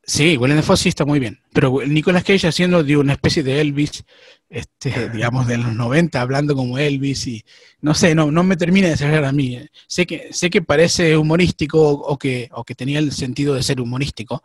Sí, 0.09 0.37
Willem 0.37 0.59
Dafoe 0.59 0.77
sí 0.77 0.89
está 0.89 1.05
muy 1.05 1.19
bien, 1.19 1.41
pero 1.53 1.81
Nicolas 1.85 2.23
Cage 2.23 2.47
haciendo 2.47 2.85
de 2.85 2.97
una 2.97 3.15
especie 3.15 3.43
de 3.43 3.61
Elvis, 3.61 4.05
este, 4.49 5.11
digamos 5.11 5.49
de 5.49 5.59
los 5.59 5.75
90, 5.75 6.21
hablando 6.21 6.55
como 6.55 6.79
Elvis 6.79 7.27
y 7.27 7.45
no 7.81 7.93
sé, 7.93 8.15
no, 8.15 8.31
no 8.31 8.45
me 8.45 8.57
termina 8.57 8.89
de 8.89 8.97
cerrar 8.97 9.25
a 9.25 9.33
mí. 9.33 9.59
Sé 9.89 10.07
que, 10.07 10.29
sé 10.33 10.49
que 10.49 10.63
parece 10.63 11.17
humorístico 11.17 11.91
o 11.91 12.17
que, 12.19 12.49
o 12.53 12.63
que 12.63 12.77
tenía 12.77 13.01
el 13.01 13.11
sentido 13.11 13.55
de 13.55 13.65
ser 13.65 13.81
humorístico, 13.81 14.45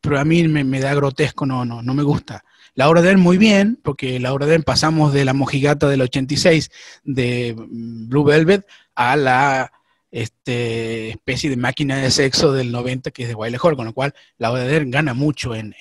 pero 0.00 0.18
a 0.18 0.24
mí 0.24 0.48
me, 0.48 0.80
da 0.80 0.94
grotesco, 0.94 1.44
no, 1.44 1.66
no, 1.66 1.82
no 1.82 1.92
me 1.92 2.02
gusta. 2.02 2.42
La 2.74 2.88
obra 2.88 3.02
de 3.02 3.10
él 3.10 3.18
muy 3.18 3.36
bien, 3.36 3.78
porque 3.82 4.18
la 4.18 4.32
obra 4.32 4.46
de 4.46 4.54
él 4.54 4.64
pasamos 4.64 5.12
de 5.12 5.26
la 5.26 5.34
mojigata 5.34 5.90
del 5.90 6.00
86 6.00 6.70
de 7.04 7.54
Blue 7.58 8.24
Velvet 8.24 8.66
a 8.94 9.16
la 9.16 9.72
este, 10.12 11.10
especie 11.10 11.50
de 11.50 11.56
máquina 11.56 11.96
de 11.96 12.10
sexo 12.10 12.52
del 12.52 12.70
90 12.70 13.10
que 13.10 13.22
es 13.22 13.28
de 13.28 13.34
Wiley 13.34 13.58
Hall, 13.60 13.76
con 13.76 13.86
lo 13.86 13.94
cual 13.94 14.14
la 14.38 14.52
Oder 14.52 14.86
gana 14.86 15.14
mucho 15.14 15.54
en, 15.54 15.74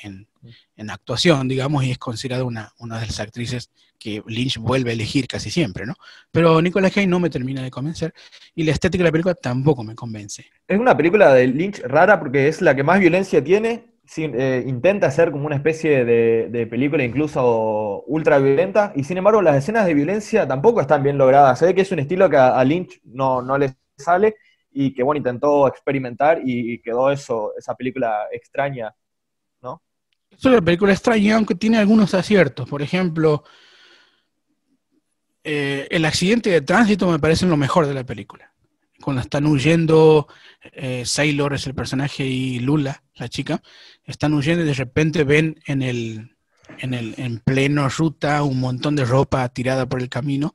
actuación, 0.90 1.48
digamos, 1.48 1.84
y 1.84 1.92
es 1.92 2.00
considerada 2.00 2.44
una, 2.44 2.74
una 2.80 3.00
de 3.00 3.06
las 3.06 3.20
actrices 3.20 3.70
que 4.00 4.24
Lynch 4.26 4.58
vuelve 4.58 4.90
a 4.90 4.94
elegir 4.94 5.28
casi 5.28 5.52
siempre, 5.52 5.86
¿no? 5.86 5.94
Pero 6.32 6.60
Nicolas 6.60 6.92
Cage 6.92 7.06
no 7.06 7.20
me 7.20 7.30
termina 7.30 7.62
de 7.62 7.70
convencer 7.70 8.14
y 8.56 8.64
la 8.64 8.72
estética 8.72 9.04
de 9.04 9.10
la 9.10 9.12
película 9.12 9.36
tampoco 9.36 9.84
me 9.84 9.94
convence. 9.94 10.44
Es 10.68 10.80
una 10.80 10.98
película 10.98 11.32
de 11.34 11.46
Lynch 11.46 11.82
rara 11.82 12.20
porque 12.20 12.48
es 12.48 12.64
la 12.64 12.76
que 12.76 12.82
más 12.82 13.00
violencia 13.00 13.44
tiene, 13.44 13.92
eh, 14.18 14.64
intenta 14.68 15.12
ser 15.12 15.32
como 15.32 15.46
una 15.46 15.56
especie 15.56 16.04
de, 16.04 16.68
película 16.68 17.04
incluso 17.04 18.04
ultra 18.08 18.40
violenta 18.40 18.92
y 18.96 19.04
sin 19.04 19.18
embargo 19.18 19.42
las 19.42 19.56
escenas 19.56 19.86
de 19.86 19.94
violencia 19.94 20.48
tampoco 20.48 20.82
están 20.82 21.04
bien 21.04 21.20
logradas. 21.20 21.60
Se 21.60 21.76
que 21.76 21.82
es 21.82 21.92
un 21.92 22.00
estilo 22.00 22.28
que 22.28 22.38
a, 22.38 22.64
Lynch 22.64 23.02
no, 23.06 23.44
no 23.44 23.60
le 23.60 23.76
sale 24.02 24.36
y 24.72 24.94
que, 24.94 25.04
bueno, 25.04 25.18
intentó 25.18 25.68
experimentar 25.68 26.42
y 26.44 26.82
quedó 26.82 27.12
eso, 27.12 27.54
esa 27.58 27.76
película 27.76 28.28
extraña, 28.32 28.94
¿no? 29.62 29.82
Es 30.30 30.46
una 30.46 30.62
película 30.62 30.94
extraña, 30.94 31.36
aunque 31.36 31.56
tiene 31.56 31.78
algunos 31.78 32.14
aciertos. 32.14 32.68
Por 32.70 32.82
ejemplo, 32.82 33.44
eh, 35.44 35.88
el 35.90 36.06
accidente 36.06 36.50
de 36.50 36.62
tránsito 36.62 37.08
me 37.08 37.20
parece 37.20 37.46
lo 37.46 37.58
mejor 37.58 37.88
de 37.88 37.94
la 37.94 38.06
película. 38.06 38.54
Cuando 39.02 39.22
están 39.22 39.48
huyendo, 39.48 40.28
eh, 40.74 41.04
Sailor 41.06 41.56
es 41.56 41.66
el 41.66 41.74
personaje 41.74 42.24
y 42.26 42.60
Lula, 42.60 43.04
la 43.16 43.28
chica, 43.28 43.62
están 44.06 44.34
huyendo 44.34 44.64
y 44.64 44.68
de 44.68 44.74
repente 44.76 45.24
ven 45.24 45.60
en 45.66 45.82
el, 45.82 46.38
en 46.78 46.94
el 46.94 47.16
en 47.18 47.40
pleno 47.40 47.90
ruta 47.90 48.44
un 48.44 48.60
montón 48.60 48.96
de 48.96 49.06
ropa 49.06 49.50
tirada 49.50 49.88
por 49.90 50.02
el 50.02 50.10
camino 50.10 50.54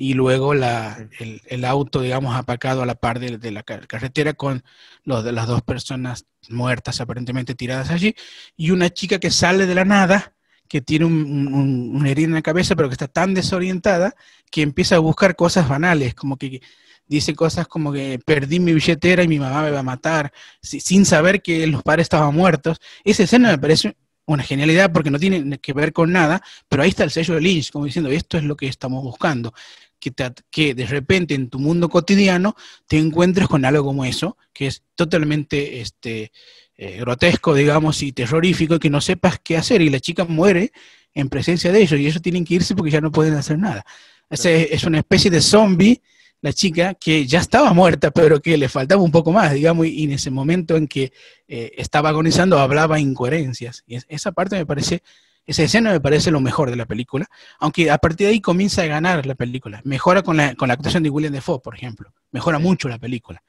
y 0.00 0.14
luego 0.14 0.54
la, 0.54 0.96
el, 1.18 1.42
el, 1.44 1.62
auto, 1.66 2.00
digamos, 2.00 2.34
apacado 2.34 2.80
a 2.80 2.86
la 2.86 2.94
par 2.94 3.20
de, 3.20 3.36
de 3.36 3.50
la 3.50 3.62
carretera 3.62 4.32
con 4.32 4.64
los 5.04 5.22
de 5.22 5.32
las 5.32 5.46
dos 5.46 5.60
personas 5.60 6.24
muertas 6.48 7.02
aparentemente 7.02 7.54
tiradas 7.54 7.90
allí 7.90 8.14
y 8.56 8.70
una 8.70 8.88
chica 8.88 9.18
que 9.18 9.30
sale 9.30 9.66
de 9.66 9.74
la 9.74 9.84
nada 9.84 10.32
que 10.68 10.80
tiene 10.80 11.04
un, 11.04 11.12
un, 11.52 11.96
una 11.96 12.08
herida 12.08 12.28
en 12.28 12.32
la 12.32 12.40
cabeza, 12.40 12.74
pero 12.76 12.88
que 12.88 12.94
está 12.94 13.08
tan 13.08 13.34
desorientada 13.34 14.14
que 14.50 14.62
empieza 14.62 14.96
a 14.96 15.00
buscar 15.00 15.36
cosas 15.36 15.68
banales, 15.68 16.14
como 16.14 16.38
que 16.38 16.62
dice 17.06 17.34
cosas 17.34 17.68
como 17.68 17.92
que 17.92 18.18
perdí 18.24 18.58
mi 18.58 18.72
billetera 18.72 19.22
y 19.22 19.28
mi 19.28 19.38
mamá 19.38 19.62
me 19.64 19.70
va 19.70 19.80
a 19.80 19.82
matar, 19.82 20.32
sin 20.62 21.04
saber 21.04 21.42
que 21.42 21.66
los 21.66 21.82
padres 21.82 22.04
estaban 22.04 22.34
muertos. 22.34 22.78
Esa 23.04 23.24
escena 23.24 23.50
me 23.50 23.58
parece 23.58 23.94
una 24.24 24.44
genialidad 24.44 24.92
porque 24.92 25.10
no 25.10 25.18
tiene 25.18 25.58
que 25.58 25.72
ver 25.72 25.92
con 25.92 26.12
nada, 26.12 26.40
pero 26.68 26.82
ahí 26.82 26.90
está 26.90 27.04
el 27.04 27.10
sello 27.10 27.34
de 27.34 27.40
Lynch, 27.40 27.70
como 27.70 27.84
diciendo, 27.84 28.10
esto 28.10 28.38
es 28.38 28.44
lo 28.44 28.56
que 28.56 28.66
estamos 28.66 29.02
buscando. 29.02 29.52
Que, 30.00 30.10
te, 30.10 30.32
que 30.50 30.74
de 30.74 30.86
repente 30.86 31.34
en 31.34 31.50
tu 31.50 31.58
mundo 31.58 31.88
cotidiano 31.88 32.56
te 32.88 32.98
encuentres 32.98 33.48
con 33.48 33.64
algo 33.64 33.84
como 33.84 34.04
eso, 34.04 34.36
que 34.52 34.66
es 34.66 34.82
totalmente 34.94 35.80
este, 35.80 36.32
eh, 36.76 36.98
grotesco, 37.00 37.54
digamos, 37.54 38.02
y 38.02 38.12
terrorífico, 38.12 38.76
y 38.76 38.78
que 38.78 38.90
no 38.90 39.00
sepas 39.00 39.38
qué 39.38 39.58
hacer, 39.58 39.82
y 39.82 39.90
la 39.90 40.00
chica 40.00 40.24
muere 40.24 40.72
en 41.12 41.28
presencia 41.28 41.70
de 41.70 41.82
ellos, 41.82 42.00
y 42.00 42.06
ellos 42.06 42.22
tienen 42.22 42.44
que 42.44 42.54
irse 42.54 42.74
porque 42.74 42.90
ya 42.90 43.02
no 43.02 43.12
pueden 43.12 43.34
hacer 43.34 43.58
nada. 43.58 43.84
Es, 44.30 44.46
es 44.46 44.84
una 44.84 44.98
especie 44.98 45.30
de 45.30 45.42
zombie, 45.42 46.00
la 46.42 46.52
chica, 46.52 46.94
que 46.94 47.26
ya 47.26 47.40
estaba 47.40 47.72
muerta, 47.72 48.10
pero 48.10 48.40
que 48.40 48.56
le 48.56 48.68
faltaba 48.68 49.02
un 49.02 49.10
poco 49.10 49.32
más, 49.32 49.52
digamos, 49.52 49.86
y, 49.86 50.04
en 50.04 50.12
ese 50.12 50.30
momento 50.30 50.76
en 50.76 50.88
que 50.88 51.12
eh, 51.48 51.72
estaba 51.76 52.08
agonizando 52.08 52.58
hablaba 52.58 52.98
incoherencias. 52.98 53.84
Y 53.86 53.98
esa 54.08 54.32
parte 54.32 54.56
me 54.56 54.66
parece, 54.66 55.02
esa 55.46 55.62
escena 55.62 55.90
me 55.90 56.00
parece 56.00 56.30
lo 56.30 56.40
mejor 56.40 56.70
de 56.70 56.76
la 56.76 56.86
película, 56.86 57.26
aunque 57.58 57.90
a 57.90 57.98
partir 57.98 58.26
de 58.26 58.34
ahí 58.34 58.40
comienza 58.40 58.82
a 58.82 58.86
ganar 58.86 59.26
la 59.26 59.34
película. 59.34 59.80
Mejora 59.84 60.22
con 60.22 60.36
la, 60.36 60.54
con 60.54 60.68
la 60.68 60.74
actuación 60.74 61.02
de 61.02 61.10
William 61.10 61.32
Defoe, 61.32 61.60
por 61.60 61.74
ejemplo. 61.74 62.12
Mejora 62.30 62.58
mucho 62.58 62.88
la 62.88 62.98
película. 62.98 63.42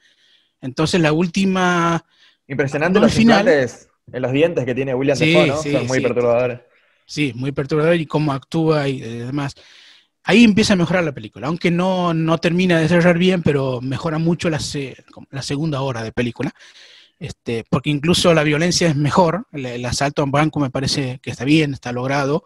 Entonces 0.60 1.00
la 1.00 1.12
última 1.12 2.04
Impresionante 2.48 3.00
los 3.00 3.12
finales 3.12 3.88
en 4.12 4.22
los 4.22 4.32
dientes 4.32 4.64
que 4.64 4.74
tiene 4.74 4.94
William 4.94 5.16
sí, 5.16 5.26
Defoe, 5.26 5.46
¿no? 5.46 5.62
Sí, 5.62 5.72
Son 5.72 5.86
muy 5.86 5.98
sí. 5.98 6.02
perturbadores. 6.02 6.60
Sí, 7.06 7.32
muy 7.34 7.52
perturbador 7.52 7.94
y 7.96 8.06
cómo 8.06 8.32
actúa 8.32 8.88
y 8.88 9.00
demás. 9.00 9.54
Ahí 10.24 10.44
empieza 10.44 10.74
a 10.74 10.76
mejorar 10.76 11.04
la 11.04 11.12
película, 11.12 11.48
aunque 11.48 11.70
no, 11.70 12.14
no 12.14 12.38
termina 12.38 12.78
de 12.78 12.88
cerrar 12.88 13.18
bien, 13.18 13.42
pero 13.42 13.80
mejora 13.80 14.18
mucho 14.18 14.48
la, 14.50 14.60
la 15.30 15.42
segunda 15.42 15.80
hora 15.80 16.02
de 16.02 16.12
película. 16.12 16.52
Este, 17.22 17.64
porque 17.70 17.88
incluso 17.88 18.34
la 18.34 18.42
violencia 18.42 18.88
es 18.88 18.96
mejor, 18.96 19.46
el, 19.52 19.84
asalto 19.84 20.22
a 20.22 20.24
un 20.24 20.32
banco 20.32 20.58
me 20.58 20.70
parece 20.70 21.20
que 21.22 21.30
está 21.30 21.44
bien, 21.44 21.72
está 21.72 21.92
logrado, 21.92 22.42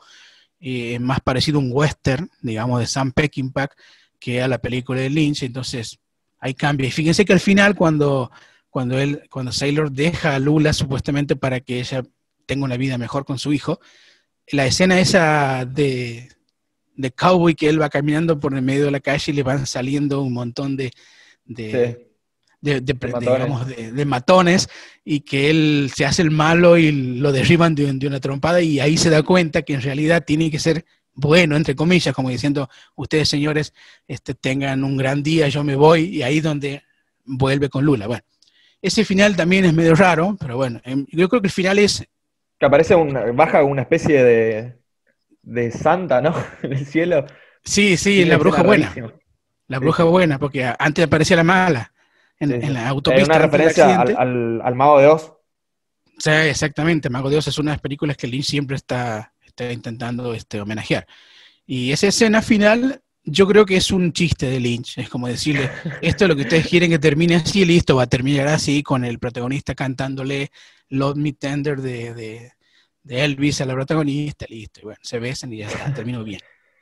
eh, 0.60 0.98
más 0.98 1.20
parecido 1.20 1.58
a 1.58 1.62
un 1.62 1.70
western, 1.72 2.30
digamos, 2.42 2.80
de 2.80 2.86
Sam 2.86 3.12
Peckinpah, 3.12 3.70
que 4.20 4.42
a 4.42 4.48
la 4.48 4.58
película 4.58 5.00
de 5.00 5.08
Lynch, 5.08 5.44
entonces 5.44 5.98
ahí 6.40 6.52
cambia. 6.52 6.88
Y 6.88 6.90
fíjense 6.90 7.24
que 7.24 7.32
al 7.32 7.40
final 7.40 7.74
cuando 7.74 8.30
cuando 8.68 8.98
él, 8.98 9.22
cuando 9.30 9.50
Sailor 9.50 9.90
deja 9.90 10.34
a 10.34 10.38
Lula 10.38 10.74
supuestamente 10.74 11.36
para 11.36 11.60
que 11.60 11.80
ella 11.80 12.02
tenga 12.44 12.66
una 12.66 12.76
vida 12.76 12.98
mejor 12.98 13.24
con 13.24 13.38
su 13.38 13.54
hijo, 13.54 13.80
la 14.48 14.66
escena 14.66 15.00
esa 15.00 15.64
de, 15.64 16.28
de 16.96 17.10
cowboy 17.12 17.54
que 17.54 17.70
él 17.70 17.80
va 17.80 17.88
caminando 17.88 18.38
por 18.38 18.54
el 18.54 18.60
medio 18.60 18.84
de 18.84 18.90
la 18.90 19.00
calle 19.00 19.32
y 19.32 19.36
le 19.36 19.42
van 19.42 19.66
saliendo 19.66 20.20
un 20.20 20.34
montón 20.34 20.76
de, 20.76 20.92
de, 21.46 21.96
sí. 21.98 22.06
De, 22.66 22.80
de 22.80 22.94
matones. 22.94 23.20
Digamos, 23.20 23.66
de, 23.66 24.04
matones 24.04 24.68
y 25.04 25.20
que 25.20 25.50
él 25.50 25.90
se 25.94 26.04
hace 26.04 26.22
el 26.22 26.30
malo 26.30 26.76
y 26.76 26.90
lo 26.92 27.32
derriban 27.32 27.74
de, 27.74 28.06
una 28.06 28.20
trompada 28.20 28.60
y 28.60 28.80
ahí 28.80 28.96
se 28.96 29.10
da 29.10 29.22
cuenta 29.22 29.62
que 29.62 29.74
en 29.74 29.82
realidad 29.82 30.24
tiene 30.26 30.50
que 30.50 30.58
ser 30.58 30.84
bueno, 31.14 31.56
entre 31.56 31.74
comillas, 31.74 32.14
como 32.14 32.28
diciendo, 32.28 32.68
ustedes 32.94 33.28
señores 33.28 33.72
este, 34.06 34.34
tengan 34.34 34.84
un 34.84 34.98
gran 34.98 35.22
día, 35.22 35.48
yo 35.48 35.64
me 35.64 35.74
voy, 35.74 36.04
y 36.04 36.22
ahí 36.22 36.40
donde 36.40 36.82
vuelve 37.24 37.70
con 37.70 37.86
Lula. 37.86 38.06
Bueno, 38.06 38.22
ese 38.82 39.02
final 39.02 39.34
también 39.34 39.64
es 39.64 39.72
medio 39.72 39.94
raro, 39.94 40.36
pero 40.38 40.58
bueno, 40.58 40.78
em, 40.84 41.06
yo 41.10 41.26
creo 41.30 41.40
que 41.40 41.46
el 41.46 41.52
final 41.52 41.78
es... 41.78 42.06
Que 42.58 42.66
aparece 42.66 42.94
una, 42.94 43.32
baja 43.32 43.62
una 43.62 43.80
especie 43.80 44.22
de, 44.22 44.76
de 45.40 45.70
santa, 45.70 46.20
¿no? 46.20 46.34
En 46.62 46.74
el 46.74 46.84
cielo. 46.84 47.24
Sí, 47.64 47.96
sí, 47.96 48.26
la 48.26 48.36
bruja 48.36 48.62
buena. 48.62 48.94
La 49.68 49.78
bruja 49.78 50.04
buena, 50.04 50.38
porque 50.38 50.70
antes 50.78 51.06
aparecía 51.06 51.36
la 51.36 51.44
mala 51.44 51.92
en, 52.38 52.48
sí. 52.48 52.54
en 52.66 52.74
la 52.74 52.88
autopista. 52.88 53.32
Hay 53.32 53.38
una 53.38 53.46
referencia 53.46 54.00
al, 54.00 54.16
al, 54.16 54.60
al, 54.62 54.74
Mago 54.74 54.98
de 54.98 55.06
Oz. 55.06 55.32
Sí, 56.18 56.30
exactamente. 56.30 57.10
Mago 57.10 57.30
de 57.30 57.36
Oz 57.36 57.48
es 57.48 57.58
una 57.58 57.72
de 57.72 57.76
las 57.76 57.82
películas 57.82 58.16
que 58.16 58.26
Lynch 58.26 58.46
siempre 58.46 58.76
está, 58.76 59.32
está 59.44 59.70
intentando 59.72 60.34
este, 60.34 60.60
homenajear. 60.60 61.06
Y 61.66 61.92
esa 61.92 62.08
escena 62.08 62.42
final 62.42 63.02
yo 63.26 63.46
creo 63.46 63.66
que 63.66 63.76
es 63.76 63.90
un 63.90 64.12
chiste 64.12 64.46
de 64.46 64.60
Lynch, 64.60 64.98
es 64.98 65.08
como 65.08 65.26
decirle, 65.26 65.68
esto 66.00 66.24
es 66.24 66.28
lo 66.28 66.36
que 66.36 66.42
ustedes 66.42 66.68
quieren 66.68 66.90
que 66.90 66.98
termine 66.98 67.34
así, 67.34 67.64
listo, 67.64 67.96
va 67.96 68.04
a 68.04 68.06
terminar 68.06 68.46
así 68.48 68.82
con 68.82 69.04
el 69.04 69.18
protagonista 69.18 69.74
cantándole 69.74 70.50
Love 70.88 71.16
Me 71.16 71.32
Tender 71.32 71.80
de, 71.80 72.14
de, 72.14 72.52
de 73.02 73.24
Elvis 73.24 73.60
a 73.60 73.66
la 73.66 73.74
protagonista, 73.74 74.46
listo, 74.48 74.80
y 74.80 74.84
bueno, 74.84 75.00
se 75.02 75.18
besan 75.18 75.52
y 75.52 75.58
ya 75.58 75.66
está, 75.66 75.92
terminó 75.92 76.22
bien. 76.22 76.40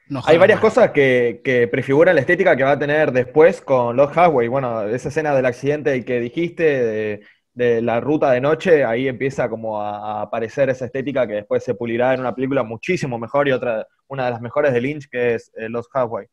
No 0.09 0.21
Hay 0.25 0.37
varias 0.37 0.61
cosas 0.61 0.91
que, 0.91 1.41
que, 1.43 1.67
prefiguran 1.67 2.15
la 2.15 2.21
estética 2.21 2.55
que 2.57 2.65
va 2.65 2.73
a 2.73 2.79
tener 2.79 3.11
después 3.11 3.63
con 3.63 3.97
Lost 3.97 4.15
Highway, 4.15 4.49
bueno, 4.49 4.83
esa 4.83 5.09
escena 5.09 5.35
del 5.35 5.47
accidente 5.47 6.05
que 6.05 6.21
dijiste, 6.21 6.63
de, 6.63 7.27
de 7.55 7.81
la 7.81 8.01
ruta 8.01 8.31
de 8.33 8.41
noche, 8.41 8.85
ahí 8.85 9.09
empieza 9.09 9.49
como 9.49 9.81
a, 9.81 10.19
a, 10.19 10.23
aparecer 10.23 10.69
esa 10.69 10.85
estética 10.85 11.27
que 11.27 11.35
después 11.35 11.65
se 11.65 11.75
pulirá 11.75 12.13
en 12.13 12.21
una 12.21 12.35
película 12.35 12.63
muchísimo 12.63 13.19
mejor 13.19 13.49
y 13.49 13.53
otra, 13.53 13.87
una 14.09 14.27
de 14.27 14.33
las 14.33 14.43
mejores 14.43 14.75
de 14.75 14.81
Lynch, 14.81 15.09
que 15.09 15.35
es 15.35 15.51
eh, 15.57 15.69
Lost 15.71 15.91
Highway. 15.95 16.27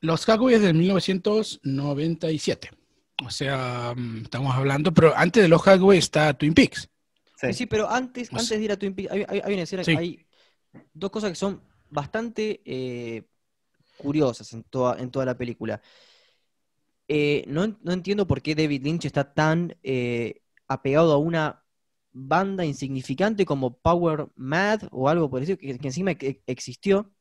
Los 0.00 0.26
Highway 0.28 0.54
es 0.54 0.62
del 0.62 0.74
1997. 0.74 2.70
O 3.24 3.30
sea, 3.30 3.94
mm, 3.96 4.22
estamos 4.24 4.54
hablando, 4.54 4.92
pero 4.92 5.12
antes 5.16 5.42
de 5.42 5.48
los 5.48 5.66
Highway 5.66 5.98
está 5.98 6.34
Twin 6.34 6.54
Peaks. 6.54 6.88
Sí, 7.36 7.52
sí 7.52 7.66
pero 7.66 7.88
antes, 7.88 8.32
antes 8.32 8.50
de 8.50 8.62
ir 8.62 8.72
a 8.72 8.78
Twin 8.78 8.94
Peaks, 8.94 9.12
hay, 9.12 9.24
hay, 9.28 9.40
hay 9.44 9.54
una 9.54 9.62
escena 9.62 9.84
sí. 9.84 9.92
que 9.92 9.98
hay 9.98 10.26
dos 10.92 11.10
cosas 11.10 11.30
que 11.30 11.36
son 11.36 11.62
bastante 11.90 12.62
eh, 12.64 13.24
curiosas 13.96 14.52
en 14.52 14.62
toda, 14.64 14.98
en 14.98 15.10
toda 15.10 15.24
la 15.24 15.36
película. 15.36 15.80
Eh, 17.08 17.44
no, 17.46 17.78
no, 17.82 17.92
entiendo 17.92 18.26
por 18.26 18.42
qué 18.42 18.54
David 18.54 18.82
Lynch 18.82 19.04
está 19.04 19.32
tan 19.32 19.76
eh, 19.82 20.42
apegado 20.66 21.12
a 21.12 21.18
una 21.18 21.62
banda 22.12 22.64
insignificante 22.64 23.44
como 23.44 23.78
Power 23.78 24.28
Mad 24.34 24.82
o 24.90 25.08
algo 25.08 25.30
por 25.30 25.40
decir, 25.40 25.58
que, 25.58 25.78
que 25.78 25.86
encima 25.86 26.12
existió. 26.46 27.12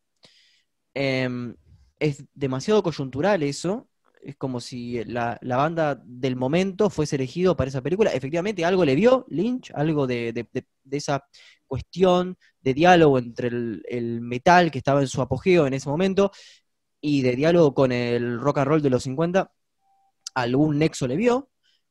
Eh, 0.93 1.53
es 1.99 2.25
demasiado 2.33 2.83
coyuntural 2.83 3.43
eso. 3.43 3.89
Es 4.25 4.35
como 4.37 4.59
si 4.59 5.03
la, 5.05 5.37
la, 5.41 5.57
banda 5.57 6.01
del 6.03 6.35
momento 6.35 6.89
fuese 6.89 7.15
elegido 7.15 7.55
para 7.55 7.69
esa 7.69 7.81
película. 7.81 8.11
Efectivamente, 8.11 8.65
algo 8.65 8.83
le 8.83 8.95
vio 8.95 9.25
Lynch, 9.29 9.71
algo 9.75 10.07
de, 10.07 10.33
de, 10.33 10.47
de, 10.51 10.97
esa 10.97 11.23
cuestión 11.67 12.35
de 12.59 12.73
diálogo 12.73 13.19
entre 13.19 13.49
el, 13.49 13.83
el, 13.87 14.21
metal 14.21 14.71
que 14.71 14.79
estaba 14.79 15.01
en 15.01 15.07
su 15.07 15.21
apogeo 15.21 15.67
en 15.67 15.75
ese 15.75 15.89
momento 15.89 16.31
y 16.99 17.21
de 17.21 17.35
diálogo 17.35 17.75
con 17.75 17.91
el 17.91 18.39
rock 18.39 18.57
and 18.59 18.67
roll 18.67 18.81
de 18.81 18.89
los 18.89 19.03
50 19.03 19.51
algún 20.33 20.79
nexo 20.79 21.07
le 21.07 21.15
vio, 21.15 21.49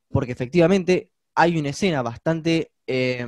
porque 0.09 0.33
efectivamente 0.33 1.11
hay 1.35 1.57
una 1.57 1.69
escena 1.69 2.01
bastante 2.01 2.73
eh, 2.85 3.25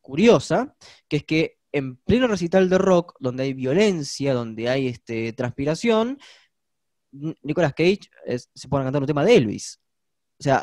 curiosa, 0.00 0.74
que 1.08 1.18
es 1.18 1.24
que 1.24 1.58
en 1.72 1.96
pleno 1.96 2.26
recital 2.26 2.70
de 2.70 2.78
rock, 2.78 3.16
donde 3.20 3.44
hay 3.44 3.52
violencia, 3.52 4.34
donde 4.34 4.68
hay 4.68 4.88
este, 4.88 5.32
transpiración, 5.32 6.18
Nicolas 7.42 7.74
Cage 7.74 8.00
se 8.54 8.68
pone 8.68 8.82
a 8.82 8.86
cantar 8.86 9.02
un 9.02 9.06
tema 9.06 9.24
de 9.24 9.36
Elvis. 9.36 9.80
O 10.38 10.42
sea, 10.42 10.58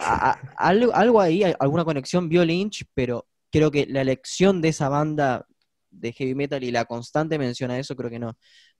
algo, 0.57 0.93
algo, 0.93 1.19
ahí, 1.19 1.43
alguna 1.59 1.83
conexión 1.83 2.29
vio 2.29 2.45
Lynch, 2.45 2.85
pero 2.93 3.27
creo 3.51 3.71
que 3.71 3.85
la 3.87 4.01
elección 4.01 4.61
de 4.61 4.69
esa 4.69 4.89
banda 4.89 5.47
de 5.89 6.11
heavy 6.13 6.35
metal 6.35 6.63
y 6.63 6.71
la 6.71 6.85
constante 6.85 7.37
mención 7.37 7.71
a 7.71 7.79
eso 7.79 7.95
creo 7.95 8.09
que 8.09 8.19
no, 8.19 8.37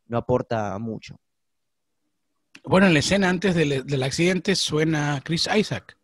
no 0.07 0.17
aporta 0.17 0.77
mucho. 0.79 1.19
Bueno, 2.63 2.87
en 2.87 2.93
la 2.93 2.99
escena 2.99 3.29
antes 3.29 3.55
del, 3.55 3.85
del, 3.85 4.03
accidente 4.03 4.55
suena 4.55 5.21
Chris 5.23 5.49
Isaac. 5.53 5.97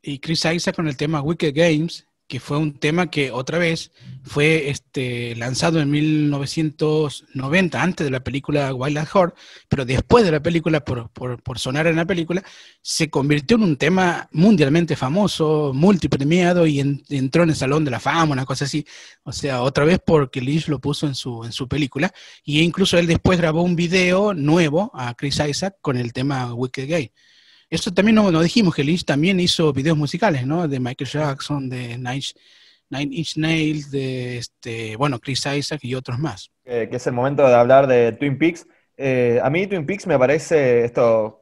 Y 0.00 0.20
Chris 0.20 0.44
Isaac 0.44 0.76
con 0.76 0.88
el 0.88 0.96
tema 0.96 1.20
Wicked 1.20 1.52
Games, 1.54 2.07
que 2.28 2.40
fue 2.40 2.58
un 2.58 2.78
tema 2.78 3.10
que 3.10 3.30
otra 3.30 3.58
vez 3.58 3.90
fue 4.22 4.68
este, 4.68 5.34
lanzado 5.36 5.80
en 5.80 5.90
1990, 5.90 7.82
antes 7.82 8.04
de 8.04 8.10
la 8.10 8.20
película 8.20 8.74
Wild 8.74 8.98
at 8.98 9.08
Heart, 9.08 9.34
pero 9.68 9.86
después 9.86 10.24
de 10.24 10.30
la 10.30 10.42
película, 10.42 10.84
por, 10.84 11.10
sonar 11.58 11.86
en 11.86 11.96
la 11.96 12.04
película, 12.04 12.44
se 12.82 13.08
convirtió 13.08 13.56
en 13.56 13.62
un 13.62 13.76
tema 13.78 14.28
mundialmente 14.32 14.94
famoso, 14.94 15.72
multipremiado 15.74 16.66
y 16.66 16.80
entró 16.80 17.44
en 17.44 17.50
el 17.50 17.56
Salón 17.56 17.84
de 17.86 17.90
la 17.90 18.00
Fama, 18.00 18.32
una 18.32 18.44
cosa 18.44 18.66
así. 18.66 18.86
O 19.22 19.32
sea, 19.32 19.62
otra 19.62 19.86
vez 19.86 19.98
porque 20.04 20.42
Lynch 20.42 20.68
lo 20.68 20.80
puso 20.80 21.06
en 21.06 21.14
su, 21.14 21.44
en 21.44 21.52
su 21.52 21.66
película. 21.66 22.12
Y 22.44 22.60
incluso 22.60 22.98
él 22.98 23.06
después 23.06 23.38
grabó 23.38 23.62
un 23.62 23.74
video 23.74 24.34
nuevo 24.34 24.90
a 24.94 25.14
Chris 25.14 25.40
Isaac 25.48 25.76
con 25.80 25.96
el 25.96 26.12
tema 26.12 26.52
Wicked 26.52 26.86
Gay. 26.88 27.12
Eso 27.70 27.92
también 27.92 28.14
nos 28.14 28.42
dijimos 28.42 28.74
que 28.74 28.84
Lynch 28.84 29.04
también 29.04 29.38
hizo 29.40 29.72
videos 29.72 29.96
musicales, 29.96 30.46
¿no? 30.46 30.66
De 30.66 30.80
Michael 30.80 31.10
Jackson, 31.10 31.68
de 31.68 31.98
Nine, 31.98 33.14
Inch 33.14 33.36
Nails, 33.36 33.90
de 33.90 34.38
este, 34.38 34.96
bueno, 34.96 35.18
Chris 35.18 35.44
Isaac 35.46 35.80
y 35.82 35.94
otros 35.94 36.18
más. 36.18 36.50
que 36.64 36.88
es 36.90 37.06
el 37.06 37.12
momento 37.12 37.46
de 37.46 37.54
hablar 37.54 37.86
de 37.86 38.12
Twin 38.12 38.38
Peaks. 38.38 38.66
Eh, 38.96 39.38
a 39.42 39.50
mí 39.50 39.66
Twin 39.66 39.86
Peaks 39.86 40.06
me 40.06 40.18
parece, 40.18 40.84
esto 40.84 41.40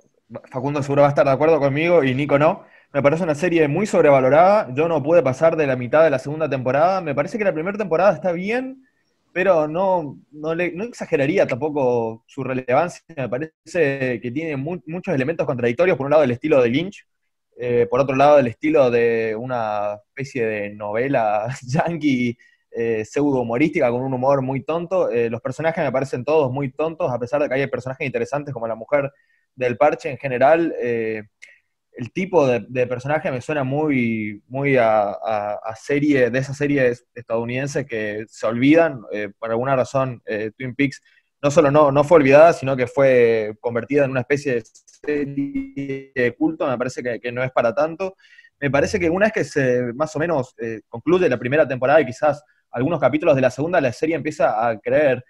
Facundo 0.51 0.83
seguro 0.83 1.03
va 1.03 1.09
a 1.09 1.11
estar 1.11 1.25
de 1.25 1.33
acuerdo 1.33 1.61
conmigo 1.61 2.03
y 2.03 2.15
Nico 2.15 2.39
no, 2.39 2.65
me 2.93 3.03
parece 3.03 3.23
una 3.23 3.35
serie 3.35 3.69
muy 3.69 3.87
sobrevalorada. 3.87 4.69
Yo 4.75 4.89
no 4.89 5.03
pude 5.03 5.23
pasar 5.23 5.57
de 5.57 5.67
la 5.67 5.77
mitad 5.77 6.03
de 6.03 6.11
la 6.11 6.19
segunda 6.19 6.49
temporada. 6.49 7.01
Me 7.01 7.15
parece 7.15 7.39
que 7.39 7.45
la 7.45 7.53
primera 7.53 7.79
temporada 7.79 8.13
está 8.13 8.33
bien, 8.33 8.86
pero 9.37 9.69
no, 9.69 10.19
no, 10.31 10.55
le, 10.55 10.69
exageraría 10.85 11.47
tampoco 11.47 12.25
su 12.27 12.43
relevancia. 12.43 13.03
Me 13.15 13.29
parece 13.29 14.19
que 14.19 14.31
tiene 14.33 14.57
muchos 14.57 15.15
elementos 15.15 15.45
contradictorios. 15.45 15.99
Por 15.99 16.07
un 16.07 16.13
lado, 16.13 16.23
el 16.23 16.31
estilo 16.31 16.63
de 16.63 16.71
Lynch, 16.71 17.07
eh, 17.59 17.87
por 17.91 18.01
otro 18.01 18.17
lado, 18.17 18.39
el 18.39 18.47
estilo 18.47 18.91
de 18.91 19.37
una 19.39 19.99
especie 20.09 20.47
de 20.47 20.71
novela 20.71 21.55
yankee 21.67 22.39
eh, 22.71 23.05
pseudo 23.05 23.43
humorística 23.43 23.91
con 23.91 24.01
un 24.01 24.15
humor 24.15 24.41
muy 24.41 24.65
tonto. 24.65 25.11
Eh, 25.11 25.29
los 25.29 25.43
personajes 25.43 25.85
me 25.85 25.93
parecen 25.93 26.25
todos 26.25 26.51
muy 26.51 26.73
tontos, 26.73 27.13
a 27.13 27.19
pesar 27.19 27.43
de 27.43 27.49
que 27.51 27.57
hay 27.57 27.67
personajes 27.67 28.07
interesantes 28.07 28.55
como 28.55 28.67
la 28.67 28.75
mujer 28.75 29.13
del 29.55 29.77
parche 29.77 30.09
en 30.09 30.17
general. 30.17 30.75
El 31.97 32.13
tipo 32.13 32.47
de, 32.47 32.87
personaje 32.87 33.31
me 33.31 33.41
suena 33.41 33.65
muy, 33.65 34.43
muy 34.49 34.77
a, 34.79 35.17
serie, 35.81 36.31
de 36.31 36.39
esas 36.39 36.57
series 36.57 37.07
estadounidenses 37.15 37.87
que 37.87 38.27
se 38.29 38.47
olvidan, 38.47 39.01
eh, 39.13 39.31
por 39.39 39.51
alguna 39.51 39.75
razón 39.75 40.23
eh, 40.27 40.51
Twin 40.57 40.75
Peaks 40.75 41.01
no 41.43 41.51
solo 41.51 41.71
no, 41.71 41.91
no 41.93 42.05
fue 42.05 42.19
olvidada, 42.19 42.53
sino 42.53 42.77
que 42.77 42.87
fue 42.87 43.57
convertida 43.61 44.05
en 44.05 44.11
una 44.11 44.21
especie 44.21 44.55
de 44.55 44.65
serie 44.65 46.13
de 46.15 46.35
culto, 46.37 46.67
me 46.67 46.77
parece 46.77 47.03
que, 47.03 47.33
no 47.33 47.43
es 47.43 47.51
para 47.53 47.75
tanto. 47.75 48.17
Me 48.61 48.71
parece 48.71 48.99
que 48.99 49.09
una 49.11 49.27
vez 49.27 49.33
que 49.33 49.45
se 49.45 49.93
más 49.95 50.15
o 50.17 50.19
menos 50.19 50.55
eh, 50.59 50.81
concluye 50.89 51.29
la 51.29 51.39
primera 51.39 51.67
temporada 51.69 52.01
y 52.01 52.07
quizás 52.07 52.43
algunos 52.71 53.01
capítulos 53.01 53.37
de 53.37 53.43
la 53.43 53.51
segunda, 53.51 53.81
la 53.81 53.93
serie 53.93 54.17
empieza 54.17 54.69
a 54.69 54.79
creer 54.79 55.25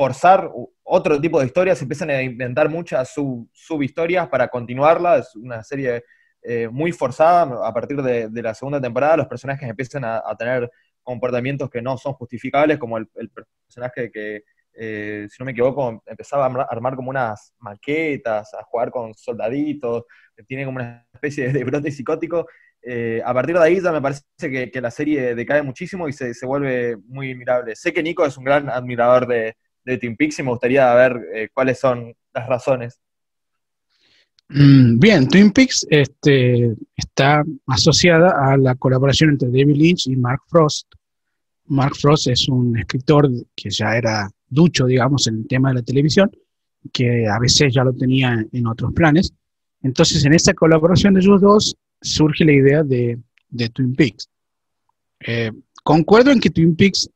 forzar 0.00 0.50
otro 0.82 1.20
tipo 1.20 1.38
de 1.38 1.44
historias, 1.44 1.82
empiezan 1.82 2.08
a 2.08 2.22
inventar 2.22 2.70
muchas 2.70 3.12
sub, 3.12 3.50
subhistorias 3.52 4.30
para 4.30 4.48
continuarla, 4.48 5.18
es 5.18 5.36
una 5.36 5.62
serie 5.62 6.04
eh, 6.40 6.68
muy 6.68 6.90
forzada, 6.90 7.68
a 7.68 7.74
partir 7.74 8.00
de, 8.00 8.30
la 8.42 8.54
segunda 8.54 8.80
temporada 8.80 9.18
los 9.18 9.26
personajes 9.26 9.68
empiezan 9.68 10.06
a, 10.06 10.22
tener 10.38 10.70
comportamientos 11.02 11.68
que 11.68 11.82
no 11.82 11.98
son 11.98 12.14
justificables, 12.14 12.78
como 12.78 12.96
el, 12.96 13.08
personaje 13.66 14.10
que, 14.10 14.44
eh, 14.72 15.26
si 15.28 15.36
no 15.38 15.44
me 15.44 15.52
equivoco, 15.52 16.02
empezaba 16.06 16.46
a 16.46 16.66
armar 16.70 16.96
como 16.96 17.10
unas 17.10 17.52
maquetas, 17.58 18.54
a 18.54 18.62
jugar 18.62 18.90
con 18.90 19.12
soldaditos, 19.12 20.04
tiene 20.48 20.64
como 20.64 20.76
una 20.76 21.06
especie 21.12 21.52
de 21.52 21.62
brote 21.62 21.90
psicótico. 21.90 22.46
Eh, 22.82 23.20
a 23.22 23.34
partir 23.34 23.58
de 23.58 23.62
ahí 23.62 23.82
ya 23.82 23.92
me 23.92 24.00
parece 24.00 24.24
que, 24.72 24.80
la 24.80 24.90
serie 24.90 25.34
decae 25.34 25.60
muchísimo 25.60 26.08
y 26.08 26.14
se, 26.14 26.32
se, 26.32 26.46
vuelve 26.46 26.96
muy 27.04 27.34
mirable. 27.34 27.76
Sé 27.76 27.92
que 27.92 28.02
Nico 28.02 28.24
es 28.24 28.38
un 28.38 28.44
gran 28.44 28.70
admirador 28.70 29.26
de, 29.26 29.54
de 29.84 29.98
Peaks 30.16 30.38
y 30.38 30.42
me 30.42 30.50
gustaría 30.50 30.92
ver 30.94 31.20
eh, 31.34 31.48
cuáles 31.52 31.78
son 31.78 32.14
las 32.32 32.48
razones. 32.48 33.00
Mm, 34.48 34.98
bien, 34.98 35.28
Twin 35.28 35.52
Peaks 35.52 35.86
este, 35.88 36.74
está 36.96 37.44
asociada 37.68 38.34
a 38.52 38.56
la 38.56 38.74
colaboración 38.74 39.30
entre 39.30 39.48
David 39.48 39.76
Lynch 39.76 40.06
y 40.08 40.16
Mark 40.16 40.40
Frost. 40.48 40.88
Mark 41.66 41.94
Frost 41.96 42.26
es 42.26 42.48
un 42.48 42.76
escritor 42.76 43.30
que 43.54 43.70
ya 43.70 43.96
era 43.96 44.28
ducho, 44.48 44.86
digamos, 44.86 45.28
en 45.28 45.36
el 45.36 45.46
tema 45.46 45.68
de 45.68 45.76
la 45.76 45.82
televisión, 45.82 46.30
que 46.92 47.28
a 47.28 47.38
veces 47.38 47.72
ya 47.72 47.84
lo 47.84 47.92
tenía 47.92 48.44
en 48.52 48.66
otros 48.66 48.92
planes. 48.92 49.32
Entonces, 49.82 50.24
en 50.24 50.34
esa 50.34 50.52
colaboración 50.52 51.14
de 51.14 51.20
ellos 51.20 51.40
dos 51.40 51.76
surge 52.00 52.44
la 52.44 52.52
idea 52.52 52.82
de, 52.82 53.20
Twin 53.72 53.94
Peaks. 53.94 54.28
Eh, 55.20 55.52
concuerdo 55.84 56.32
en 56.32 56.40
que 56.40 56.50
Twin 56.50 56.74
Peaks 56.74 57.08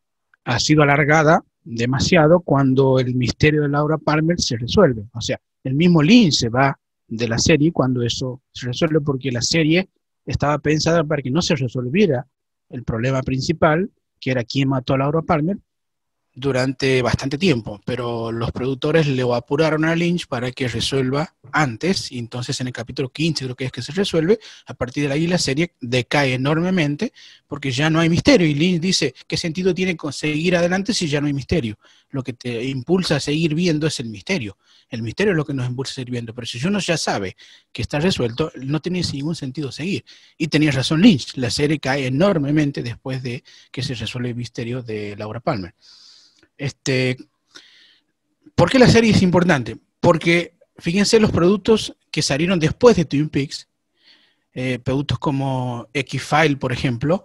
ha 0.44 0.60
sido 0.60 0.82
alargada 0.82 1.42
demasiado 1.64 2.40
cuando 2.40 2.98
el 2.98 3.14
misterio 3.14 3.62
de 3.62 3.68
Laura 3.68 3.98
Palmer 3.98 4.38
se 4.40 4.56
resuelve. 4.56 5.06
O 5.14 5.20
sea, 5.20 5.40
el 5.64 5.74
mismo 5.74 6.02
Lynch 6.02 6.34
se 6.34 6.48
va 6.48 6.78
de 7.08 7.28
la 7.28 7.38
serie 7.38 7.72
cuando 7.72 8.02
eso 8.02 8.42
se 8.52 8.66
resuelve 8.66 9.00
porque 9.00 9.32
la 9.32 9.42
serie 9.42 9.88
estaba 10.26 10.58
pensada 10.58 11.04
para 11.04 11.22
que 11.22 11.30
no 11.30 11.42
se 11.42 11.56
resolviera 11.56 12.26
el 12.70 12.84
problema 12.84 13.22
principal, 13.22 13.90
que 14.20 14.30
era 14.30 14.44
quién 14.44 14.68
mató 14.68 14.94
a 14.94 14.98
Laura 14.98 15.22
Palmer, 15.22 15.58
durante 16.34 17.00
bastante 17.00 17.38
tiempo, 17.38 17.80
pero 17.84 18.32
los 18.32 18.50
productores 18.50 19.06
le 19.06 19.22
apuraron 19.22 19.84
a 19.84 19.94
Lynch 19.94 20.26
para 20.26 20.50
que 20.50 20.66
resuelva 20.66 21.34
antes, 21.52 22.10
y 22.10 22.18
entonces 22.18 22.60
en 22.60 22.66
el 22.66 22.72
capítulo 22.72 23.08
15 23.08 23.44
creo 23.44 23.56
que 23.56 23.64
es 23.66 23.72
que 23.72 23.82
se 23.82 23.92
resuelve, 23.92 24.40
a 24.66 24.74
partir 24.74 25.06
de 25.06 25.14
ahí 25.14 25.28
la 25.28 25.38
serie 25.38 25.72
decae 25.80 26.34
enormemente 26.34 27.12
porque 27.46 27.70
ya 27.70 27.88
no 27.88 28.00
hay 28.00 28.08
misterio, 28.08 28.46
y 28.46 28.54
Lynch 28.54 28.80
dice, 28.80 29.14
¿qué 29.28 29.36
sentido 29.36 29.72
tiene 29.72 29.96
seguir 30.10 30.56
adelante 30.56 30.92
si 30.92 31.06
ya 31.06 31.20
no 31.20 31.28
hay 31.28 31.32
misterio? 31.32 31.78
Lo 32.10 32.24
que 32.24 32.32
te 32.32 32.64
impulsa 32.64 33.16
a 33.16 33.20
seguir 33.20 33.54
viendo 33.54 33.86
es 33.86 34.00
el 34.00 34.08
misterio, 34.08 34.58
el 34.90 35.02
misterio 35.02 35.32
es 35.32 35.36
lo 35.36 35.44
que 35.44 35.54
nos 35.54 35.68
impulsa 35.68 35.92
a 35.92 35.94
seguir 35.94 36.10
viendo, 36.10 36.34
pero 36.34 36.46
si 36.48 36.64
uno 36.66 36.80
ya 36.80 36.96
sabe 36.96 37.36
que 37.72 37.82
está 37.82 38.00
resuelto, 38.00 38.50
no 38.56 38.80
tiene 38.80 39.02
ningún 39.12 39.36
sentido 39.36 39.70
seguir. 39.70 40.04
Y 40.36 40.48
tenía 40.48 40.72
razón 40.72 41.00
Lynch, 41.00 41.36
la 41.36 41.50
serie 41.50 41.78
cae 41.78 42.06
enormemente 42.06 42.82
después 42.82 43.22
de 43.22 43.44
que 43.70 43.82
se 43.82 43.94
resuelve 43.94 44.30
el 44.30 44.34
misterio 44.34 44.82
de 44.82 45.14
Laura 45.16 45.38
Palmer. 45.38 45.74
Este, 46.56 47.16
¿Por 48.54 48.70
qué 48.70 48.78
la 48.78 48.88
serie 48.88 49.10
es 49.10 49.22
importante? 49.22 49.76
Porque 50.00 50.54
fíjense 50.78 51.18
los 51.18 51.32
productos 51.32 51.96
que 52.10 52.22
salieron 52.22 52.60
después 52.60 52.96
de 52.96 53.04
Twin 53.04 53.28
Peaks, 53.28 53.68
eh, 54.52 54.78
productos 54.78 55.18
como 55.18 55.88
X-File, 55.92 56.56
por 56.56 56.72
ejemplo, 56.72 57.24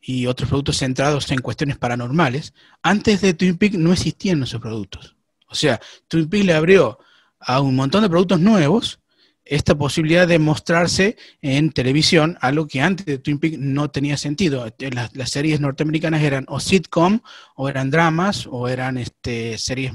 y 0.00 0.26
otros 0.26 0.48
productos 0.48 0.78
centrados 0.78 1.30
en 1.30 1.40
cuestiones 1.40 1.76
paranormales, 1.76 2.54
antes 2.82 3.20
de 3.20 3.34
Twin 3.34 3.58
Peaks 3.58 3.76
no 3.76 3.92
existían 3.92 4.42
esos 4.42 4.60
productos. 4.60 5.14
O 5.48 5.54
sea, 5.54 5.80
Twin 6.08 6.28
Peaks 6.28 6.46
le 6.46 6.54
abrió 6.54 6.98
a 7.38 7.60
un 7.60 7.76
montón 7.76 8.02
de 8.02 8.08
productos 8.08 8.40
nuevos 8.40 9.00
esta 9.44 9.74
posibilidad 9.76 10.26
de 10.28 10.38
mostrarse 10.38 11.16
en 11.40 11.72
televisión, 11.72 12.38
algo 12.40 12.66
que 12.66 12.80
antes 12.80 13.06
de 13.06 13.18
Twin 13.18 13.38
Peaks 13.38 13.58
no 13.58 13.90
tenía 13.90 14.16
sentido. 14.16 14.66
Eh, 14.66 14.90
las, 14.92 15.30
series 15.30 15.60
norteamericanas 15.60 16.22
eran 16.22 16.44
o 16.48 16.60
sitcom, 16.60 17.20
o 17.56 17.68
eran 17.68 17.90
dramas, 17.90 18.46
o 18.50 18.68
eran 18.68 18.98
este, 18.98 19.58
series 19.58 19.92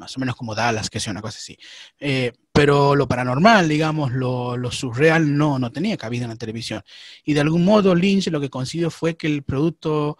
más 0.00 0.16
o 0.16 0.20
menos 0.20 0.34
como 0.34 0.54
Dallas, 0.54 0.88
que 0.88 0.98
sea 0.98 1.10
una 1.12 1.20
cosa 1.20 1.38
así. 1.38 1.58
Eh, 1.98 2.32
pero 2.52 2.96
lo 2.96 3.06
paranormal, 3.06 3.68
digamos, 3.68 4.12
lo, 4.12 4.70
surreal 4.70 5.36
no, 5.36 5.58
no 5.58 5.70
tenía 5.70 5.96
cabida 5.96 6.24
en 6.24 6.30
la 6.30 6.36
televisión. 6.36 6.82
Y 7.24 7.34
de 7.34 7.40
algún 7.40 7.64
modo 7.64 7.94
Lynch 7.94 8.28
lo 8.28 8.40
que 8.40 8.50
consiguió 8.50 8.90
fue 8.90 9.16
que 9.16 9.26
el 9.26 9.42
producto 9.42 10.16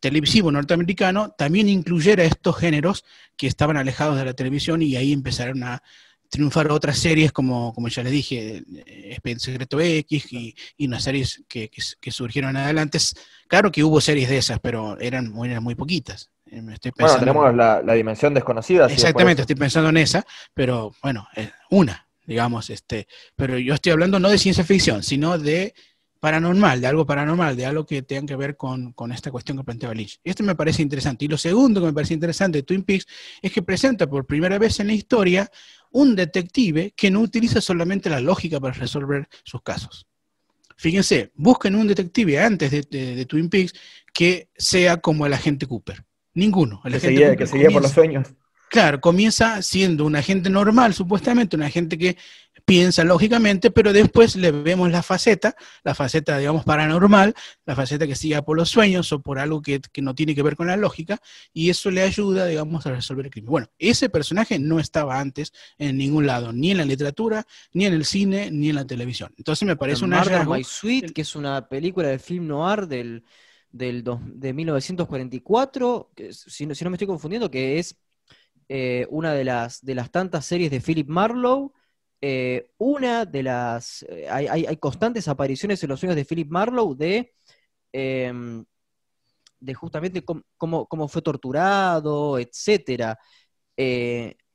televisivo 0.00 0.50
norteamericano 0.50 1.30
también 1.36 1.68
incluyera 1.68 2.24
estos 2.24 2.56
géneros 2.56 3.04
que 3.36 3.46
estaban 3.46 3.76
alejados 3.76 4.16
de 4.16 4.24
la 4.24 4.32
televisión 4.32 4.80
y 4.82 4.96
ahí 4.96 5.12
empezaron 5.12 5.62
a 5.64 5.82
triunfar 6.28 6.70
otras 6.70 6.98
series 6.98 7.32
como, 7.32 7.72
como 7.74 7.88
ya 7.88 8.02
les 8.02 8.12
dije, 8.12 8.62
Expediente 8.86 9.44
Secreto 9.44 9.80
X 9.80 10.32
y, 10.32 10.54
y 10.76 10.86
unas 10.86 11.02
series 11.02 11.42
que, 11.48 11.70
que, 11.70 12.10
surgieron 12.10 12.56
adelante. 12.56 12.98
Claro 13.46 13.72
que 13.72 13.84
hubo 13.84 14.00
series 14.00 14.28
de 14.28 14.38
esas, 14.38 14.58
pero 14.60 14.98
eran 15.00 15.30
muy, 15.30 15.48
muy 15.60 15.74
poquitas. 15.74 16.30
Eh, 16.50 16.62
bueno, 16.96 17.18
tenemos 17.18 17.54
la, 17.54 17.82
la, 17.82 17.92
dimensión 17.94 18.32
desconocida. 18.32 18.86
Exactamente, 18.86 19.42
estoy 19.42 19.56
pensando 19.56 19.90
en 19.90 19.98
esa, 19.98 20.24
pero 20.54 20.94
bueno, 21.02 21.28
una, 21.70 22.08
digamos, 22.24 22.70
este, 22.70 23.06
pero 23.36 23.58
yo 23.58 23.74
estoy 23.74 23.92
hablando 23.92 24.18
no 24.18 24.30
de 24.30 24.38
ciencia 24.38 24.64
ficción, 24.64 25.02
sino 25.02 25.38
de 25.38 25.74
paranormal, 26.20 26.80
de 26.80 26.86
algo 26.86 27.06
paranormal, 27.06 27.56
de 27.56 27.66
algo 27.66 27.86
que 27.86 28.02
tenga 28.02 28.26
que 28.26 28.36
ver 28.36 28.56
con, 28.56 28.92
con, 28.92 29.12
esta 29.12 29.30
cuestión 29.30 29.56
que 29.56 29.64
planteaba 29.64 29.94
Lynch. 29.94 30.20
Esto 30.24 30.42
me 30.42 30.54
parece 30.54 30.82
interesante. 30.82 31.24
Y 31.24 31.28
lo 31.28 31.38
segundo 31.38 31.80
que 31.80 31.86
me 31.86 31.92
parece 31.92 32.14
interesante 32.14 32.58
de 32.58 32.62
Twin 32.62 32.82
Peaks 32.82 33.06
es 33.42 33.52
que 33.52 33.62
presenta 33.62 34.08
por 34.08 34.26
primera 34.26 34.58
vez 34.58 34.80
en 34.80 34.88
la 34.88 34.94
historia 34.94 35.50
un 35.90 36.16
detective 36.16 36.92
que 36.96 37.10
no 37.10 37.20
utiliza 37.20 37.60
solamente 37.60 38.10
la 38.10 38.20
lógica 38.20 38.60
para 38.60 38.74
resolver 38.74 39.28
sus 39.44 39.62
casos. 39.62 40.06
Fíjense, 40.76 41.32
busquen 41.34 41.74
un 41.74 41.88
detective 41.88 42.38
antes 42.38 42.70
de, 42.70 43.26
Twin 43.26 43.48
Peaks 43.48 43.72
que 44.12 44.48
sea 44.56 44.98
como 44.98 45.26
el 45.26 45.32
agente 45.32 45.66
Cooper. 45.66 46.04
Ninguno. 46.34 46.80
que, 46.84 47.00
seguía, 47.00 47.70
por 47.70 47.82
los 47.82 47.90
sueños. 47.90 48.28
Claro, 48.68 49.00
comienza 49.00 49.62
siendo 49.62 50.04
una 50.04 50.22
gente 50.22 50.50
normal, 50.50 50.94
supuestamente, 50.94 51.56
una 51.56 51.70
gente 51.70 51.98
que 51.98 52.16
piensa 52.68 53.02
lógicamente, 53.02 53.70
pero 53.70 53.94
después 53.94 54.36
le 54.36 54.52
vemos 54.52 54.90
la 54.90 55.02
faceta, 55.02 55.56
la 55.84 55.94
faceta, 55.94 56.36
digamos, 56.36 56.64
paranormal, 56.64 57.34
la 57.64 57.74
faceta 57.74 58.06
que 58.06 58.14
sigue 58.14 58.42
por 58.42 58.58
los 58.58 58.68
sueños 58.68 59.10
o 59.12 59.22
por 59.22 59.38
algo 59.38 59.62
que, 59.62 59.80
no 60.02 60.14
tiene 60.14 60.34
que 60.34 60.42
ver 60.42 60.54
con 60.54 60.66
la 60.66 60.76
lógica, 60.76 61.18
y 61.54 61.70
eso 61.70 61.90
le 61.90 62.02
ayuda, 62.02 62.44
digamos, 62.44 62.86
a 62.86 62.90
resolver 62.92 63.24
el 63.24 63.32
crimen. 63.32 63.50
Bueno, 63.50 63.66
ese 63.78 64.10
personaje 64.10 64.58
no 64.58 64.80
estaba 64.80 65.18
antes 65.18 65.52
en 65.78 65.96
ningún 65.96 66.26
lado, 66.26 66.52
ni 66.52 66.72
en 66.72 66.76
la 66.76 66.84
literatura, 66.84 67.46
ni 67.72 67.86
en 67.86 67.94
el 67.94 68.04
cine, 68.04 68.50
ni 68.50 68.68
en 68.68 68.74
la 68.74 68.86
televisión. 68.86 69.32
Entonces 69.38 69.66
me 69.66 69.76
parece 69.76 70.04
una... 70.04 70.22
My 70.44 70.62
Sweet, 70.62 71.12
que 71.12 71.22
es 71.22 71.34
una 71.36 71.68
película 71.68 72.08
de 72.08 72.18
film 72.18 72.48
noir 72.48 72.86
del, 72.86 73.24
del 73.72 74.04
de 74.04 74.52
1944, 74.52 76.12
que, 76.14 76.34
si, 76.34 76.66
no, 76.66 76.74
si 76.74 76.84
no 76.84 76.90
me 76.90 76.96
estoy 76.96 77.08
confundiendo, 77.08 77.50
que 77.50 77.78
es 77.78 77.96
eh, 78.68 79.06
una 79.10 79.32
de 79.32 79.44
las, 79.44 79.82
de 79.84 79.94
las 79.94 80.10
tantas 80.10 80.44
series 80.44 80.70
de 80.70 80.80
Philip 80.80 81.08
Marlowe, 81.08 81.72
eh, 82.20 82.70
una 82.78 83.24
de 83.24 83.42
las. 83.42 84.04
Eh, 84.08 84.28
hay, 84.28 84.76
constantes 84.76 85.28
apariciones 85.28 85.82
en 85.82 85.88
los 85.88 86.00
sueños 86.00 86.16
de 86.16 86.24
Philip 86.24 86.50
Marlowe 86.50 86.94
de. 86.94 87.34
Em, 87.92 88.64
de 89.60 89.74
justamente 89.74 90.24
cómo, 90.24 91.08
fue 91.08 91.22
torturado, 91.22 92.38
etcétera. 92.38 93.18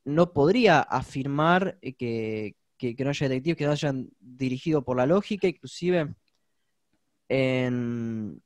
No 0.06 0.34
podría 0.34 0.81
afirmar 0.81 1.80
que, 1.98 2.56
no 2.99 3.10
haya 3.10 3.30
detectives 3.30 3.57
que 3.57 3.65
no 3.65 3.72
hayan 3.72 4.10
dirigido 4.19 4.84
por 4.84 4.98
la 4.98 5.06
lógica, 5.06 5.48
inclusive 5.48 6.14
en. 7.30 8.41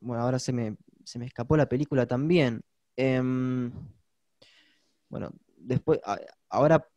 Bueno, 0.00 0.22
ahora 0.22 0.38
se 0.38 0.52
me, 0.52 0.76
se 1.04 1.18
me 1.18 1.26
escapó 1.26 1.56
la 1.56 1.68
película 1.68 2.06
también. 2.06 2.62
Em, 2.96 3.72
bueno, 5.12 5.30
después, 5.58 6.00
ahora 6.48 6.88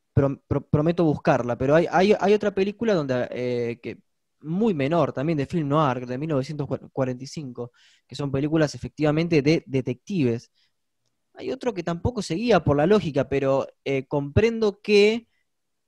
prometo 0.70 1.04
buscarla, 1.04 1.58
pero 1.58 1.76
hay, 1.76 2.34
otra 2.34 2.56
película 2.56 2.94
donde, 2.94 3.28
eh, 3.30 3.98
muy 4.40 4.74
menor, 4.74 5.12
también 5.12 5.38
de 5.38 5.46
film 5.46 5.68
noir, 5.68 6.08
de 6.08 6.18
1945, 6.18 7.74
que 8.08 8.16
son 8.16 8.32
películas 8.32 8.74
efectivamente 8.74 9.42
de 9.42 9.64
detectives. 9.68 10.50
Hay 11.34 11.52
otro 11.52 11.74
que 11.74 11.84
tampoco 11.84 12.22
seguía 12.22 12.64
por 12.64 12.78
la 12.78 12.88
lógica, 12.88 13.28
pero 13.28 13.68
eh, 13.84 14.06
comprendo 14.08 14.80
que 14.82 15.28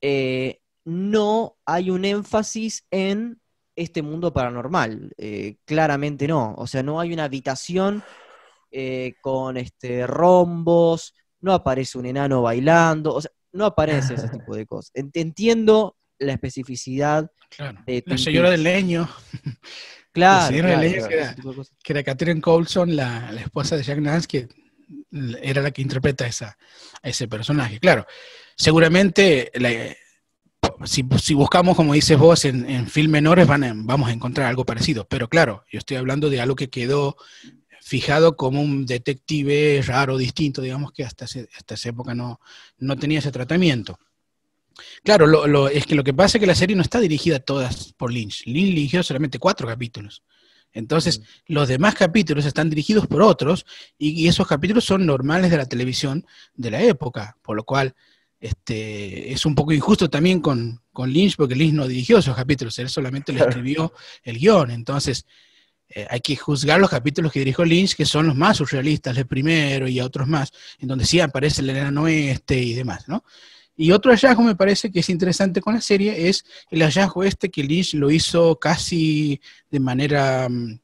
eh, 0.01 0.59
no 0.83 1.55
hay 1.65 1.91
un 1.91 2.03
énfasis 2.03 2.85
en 2.91 3.39
este 3.73 4.01
mundo 4.01 4.33
paranormal. 4.33 5.13
claramente 5.63 6.27
no. 6.27 6.55
O 6.57 6.67
sea, 6.67 6.83
no 6.83 6.99
hay 6.99 7.13
una 7.13 7.23
habitación 7.25 8.03
con 9.21 9.55
este, 9.55 10.05
rombos, 10.05 11.13
no 11.41 11.53
aparece 11.53 11.97
un 11.97 12.05
enano 12.05 12.41
bailando. 12.41 13.13
O 13.13 13.21
sea, 13.21 13.31
no 13.53 13.65
aparece 13.65 14.15
ese 14.15 14.29
tipo 14.29 14.55
de 14.55 14.65
cosas. 14.65 14.91
Entiendo 14.93 15.97
la 16.19 16.33
especificidad 16.33 17.31
de 17.85 18.03
La 18.05 18.17
señora 18.17 18.51
del 18.51 18.63
leño. 18.63 19.09
Claro. 20.13 20.41
La 20.41 20.47
señora 20.47 20.69
del 20.71 20.79
leño, 20.79 21.07
que, 21.83 21.93
era, 21.93 22.01
Catherine 22.01 22.41
Coulson, 22.41 22.95
la, 22.95 23.29
esposa 23.39 23.77
de 23.77 23.83
Jack 23.83 23.99
Nance, 23.99 24.27
que 24.27 24.47
era 25.43 25.61
la 25.61 25.69
que 25.69 25.83
interpreta 25.83 26.25
esa, 26.25 26.57
a 27.03 27.07
ese 27.07 27.27
personaje. 27.27 27.79
Claro, 27.79 28.07
seguramente 28.55 29.51
si, 30.85 31.33
buscamos, 31.33 31.75
como 31.75 31.93
dices 31.93 32.17
vos, 32.17 32.45
en, 32.45 32.87
film 32.87 33.11
menores 33.11 33.47
van 33.47 33.85
vamos 33.85 34.09
a 34.09 34.11
encontrar 34.11 34.47
algo 34.47 34.65
parecido. 34.65 35.07
Pero 35.07 35.27
claro, 35.27 35.63
yo 35.71 35.79
estoy 35.79 35.97
hablando 35.97 36.29
de 36.29 36.41
algo 36.41 36.55
que 36.55 36.69
quedó 36.69 37.17
fijado 37.87 38.35
como 38.35 38.61
un 38.61 38.85
detective 38.85 39.81
raro, 39.81 40.17
distinto, 40.17 40.61
digamos 40.61 40.91
que 40.91 41.05
hasta, 41.05 41.23
hasta 41.23 41.75
esa 41.75 41.89
época 41.89 42.13
no, 42.13 42.41
no 42.79 42.97
tenía 42.97 43.19
ese 43.19 43.31
tratamiento. 43.31 43.97
Claro, 45.03 45.25
lo, 45.25 45.69
es 45.69 45.85
que 45.85 45.95
lo 45.95 46.03
que 46.03 46.13
pasa 46.13 46.37
es 46.37 46.41
que 46.41 46.47
la 46.47 46.55
serie 46.55 46.75
no 46.75 46.81
está 46.81 46.99
dirigida 46.99 47.39
todas 47.39 47.93
por 47.93 48.11
Lynch. 48.11 48.45
Lynch 48.45 48.75
dirigió 48.75 49.01
solamente 49.03 49.39
cuatro 49.39 49.67
capítulos. 49.67 50.21
Entonces, 50.73 51.19
mm. 51.19 51.23
los 51.53 51.69
demás 51.69 51.95
capítulos 51.95 52.45
están 52.45 52.69
dirigidos 52.69 53.07
por 53.07 53.21
otros 53.21 53.65
y, 53.97 54.27
esos 54.27 54.45
capítulos 54.45 54.83
son 54.83 55.05
normales 55.05 55.49
de 55.49 55.57
la 55.57 55.65
televisión 55.65 56.25
de 56.55 56.71
la 56.71 56.81
época, 56.81 57.37
por 57.41 57.55
lo 57.55 57.63
cual 57.63 57.95
este, 58.41 59.31
es 59.31 59.45
un 59.45 59.55
poco 59.55 59.71
injusto 59.71 60.09
también 60.09 60.41
con, 60.41 60.81
con 60.91 61.09
Lynch 61.09 61.37
porque 61.37 61.55
Lynch 61.55 61.73
no 61.73 61.87
dirigió 61.87 62.17
esos 62.17 62.35
capítulos, 62.35 62.77
él 62.79 62.89
solamente 62.89 63.31
le 63.31 63.39
escribió 63.39 63.93
el 64.23 64.37
guion. 64.37 64.71
Entonces, 64.71 65.25
eh, 65.89 66.05
hay 66.09 66.19
que 66.19 66.35
juzgar 66.35 66.79
los 66.79 66.89
capítulos 66.89 67.31
que 67.31 67.39
dirigió 67.39 67.63
Lynch, 67.63 67.95
que 67.95 68.05
son 68.05 68.27
los 68.27 68.35
más 68.35 68.57
surrealistas, 68.57 69.17
el 69.17 69.25
primero 69.25 69.87
y 69.87 69.99
otros 70.01 70.27
más, 70.27 70.51
en 70.79 70.87
donde 70.87 71.05
sí 71.05 71.19
aparece 71.19 71.61
el 71.61 71.69
enano 71.69 72.07
este 72.07 72.59
y 72.59 72.73
demás, 72.73 73.07
¿no? 73.07 73.23
Y 73.75 73.91
otro 73.91 74.11
hallazgo 74.11 74.41
me 74.41 74.55
parece 74.55 74.91
que 74.91 75.01
es 75.01 75.09
interesante 75.09 75.61
con 75.61 75.75
la 75.75 75.81
serie 75.81 76.29
es 76.29 76.43
el 76.71 76.81
hallazgo 76.81 77.23
este 77.23 77.49
que 77.49 77.63
Lynch 77.63 77.93
lo 77.93 78.09
hizo 78.09 78.57
casi 78.59 79.39
de 79.69 79.79
manera 79.79 80.49
mm, 80.49 80.79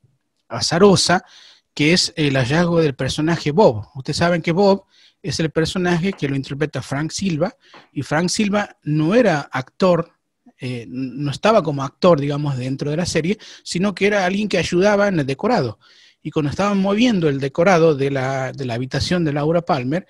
azarosa, 0.47 1.25
que 1.73 1.93
es 1.93 2.13
el 2.15 2.35
hallazgo 2.37 2.79
del 2.79 2.93
personaje 2.93 3.51
Bob. 3.51 3.87
Ustedes 3.95 4.17
saben 4.17 4.43
que 4.43 4.51
Bob 4.51 4.85
es 5.23 5.39
el 5.39 5.49
personaje 5.49 6.13
que 6.13 6.27
lo 6.27 6.35
interpreta 6.35 6.81
Frank 6.81 7.11
Silva, 7.11 7.55
y 7.91 8.03
Frank 8.03 8.29
Silva 8.29 8.77
no 8.83 9.15
era 9.15 9.49
actor 9.51 10.11
eh, 10.59 10.85
no 10.87 11.31
estaba 11.31 11.61
como 11.61 11.83
actor, 11.83 12.19
digamos, 12.19 12.57
dentro 12.57 12.91
de 12.91 12.97
la 12.97 13.05
serie, 13.05 13.37
sino 13.63 13.93
que 13.93 14.07
era 14.07 14.25
alguien 14.25 14.47
que 14.47 14.57
ayudaba 14.57 15.07
en 15.07 15.19
el 15.19 15.25
decorado. 15.25 15.79
Y 16.21 16.31
cuando 16.31 16.49
estaban 16.49 16.77
moviendo 16.77 17.27
el 17.27 17.39
decorado 17.39 17.95
de 17.95 18.11
la, 18.11 18.53
habitación 18.71 19.25
de 19.25 19.33
Laura 19.33 19.61
Palmer, 19.61 20.07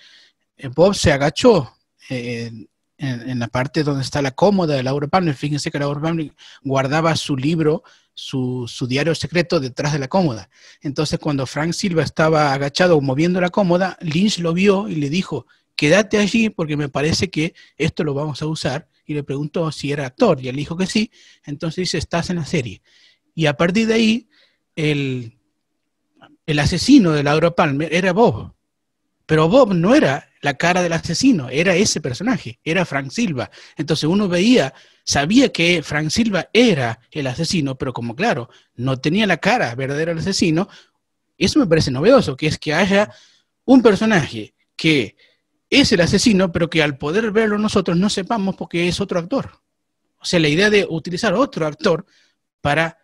eh, 0.57 0.67
Bob 0.67 0.93
se 0.93 1.11
agachó 1.11 1.75
eh, 2.09 2.51
en, 2.97 3.39
la 3.39 3.47
parte 3.47 3.83
donde 3.83 4.03
está 4.03 4.21
la 4.21 4.31
cómoda 4.31 4.75
de 4.75 4.83
Laura 4.83 5.07
Palmer. 5.07 5.33
Fíjense 5.33 5.71
que 5.71 5.79
Laura 5.79 6.01
Palmer 6.01 6.31
guardaba 6.61 7.15
su 7.15 7.35
libro, 7.35 7.83
su, 8.13 8.65
su, 8.67 8.85
diario 8.85 9.15
secreto 9.15 9.59
detrás 9.59 9.93
de 9.93 9.99
la 9.99 10.07
cómoda. 10.07 10.49
Entonces, 10.81 11.17
cuando 11.19 11.47
Frank 11.47 11.73
Silva 11.73 12.03
estaba 12.03 12.53
agachado 12.53 13.01
moviendo 13.01 13.41
la 13.41 13.49
cómoda, 13.49 13.97
Lynch 14.01 14.37
lo 14.37 14.53
vio 14.53 14.87
y 14.87 14.95
le 14.95 15.09
dijo, 15.09 15.47
quédate 15.75 16.19
allí 16.19 16.49
porque 16.49 16.77
me 16.77 16.89
parece 16.89 17.31
que 17.31 17.55
esto 17.75 18.03
lo 18.03 18.13
vamos 18.13 18.41
a 18.43 18.45
usar 18.45 18.87
y 19.05 19.13
le 19.13 19.23
preguntó 19.23 19.71
si 19.71 19.91
era 19.91 20.05
actor 20.05 20.39
y 20.41 20.47
él 20.47 20.55
dijo 20.55 20.77
que 20.77 20.85
sí, 20.85 21.11
entonces 21.45 21.83
dice, 21.83 21.97
estás 21.97 22.29
en 22.29 22.37
la 22.37 22.45
serie. 22.45 22.81
Y 23.35 23.47
a 23.47 23.57
partir 23.57 23.87
de 23.87 23.93
ahí, 23.93 24.29
el, 24.75 25.37
el 26.45 26.59
asesino 26.59 27.11
de 27.11 27.23
Laura 27.23 27.51
Palmer 27.51 27.93
era 27.93 28.13
Bob, 28.13 28.53
pero 29.25 29.47
Bob 29.47 29.73
no 29.73 29.95
era 29.95 30.29
la 30.41 30.55
cara 30.55 30.81
del 30.81 30.93
asesino, 30.93 31.49
era 31.49 31.75
ese 31.75 32.01
personaje, 32.01 32.59
era 32.63 32.85
Frank 32.85 33.09
Silva. 33.09 33.49
Entonces 33.77 34.03
uno 34.03 34.27
veía, 34.27 34.73
sabía 35.05 35.49
que 35.49 35.81
Frank 35.81 36.09
Silva 36.09 36.49
era 36.51 36.99
el 37.11 37.27
asesino, 37.27 37.75
pero 37.75 37.93
como 37.93 38.15
claro, 38.15 38.49
no 38.75 38.97
tenía 38.97 39.25
la 39.25 39.37
cara 39.37 39.73
verdadera 39.75 40.11
del 40.11 40.19
asesino, 40.19 40.67
eso 41.37 41.59
me 41.59 41.67
parece 41.67 41.91
novedoso, 41.91 42.35
que 42.35 42.47
es 42.47 42.59
que 42.59 42.73
haya 42.73 43.09
un 43.65 43.81
personaje 43.81 44.53
que 44.75 45.15
es 45.79 45.91
el 45.91 46.01
asesino, 46.01 46.51
pero 46.51 46.69
que 46.69 46.83
al 46.83 46.97
poder 46.97 47.31
verlo 47.31 47.57
nosotros 47.57 47.97
no 47.97 48.09
sepamos 48.09 48.55
porque 48.55 48.87
es 48.87 49.01
otro 49.01 49.19
actor. 49.19 49.61
O 50.19 50.25
sea, 50.25 50.39
la 50.39 50.47
idea 50.47 50.69
de 50.69 50.85
utilizar 50.89 51.33
otro 51.33 51.65
actor 51.65 52.05
para 52.61 52.97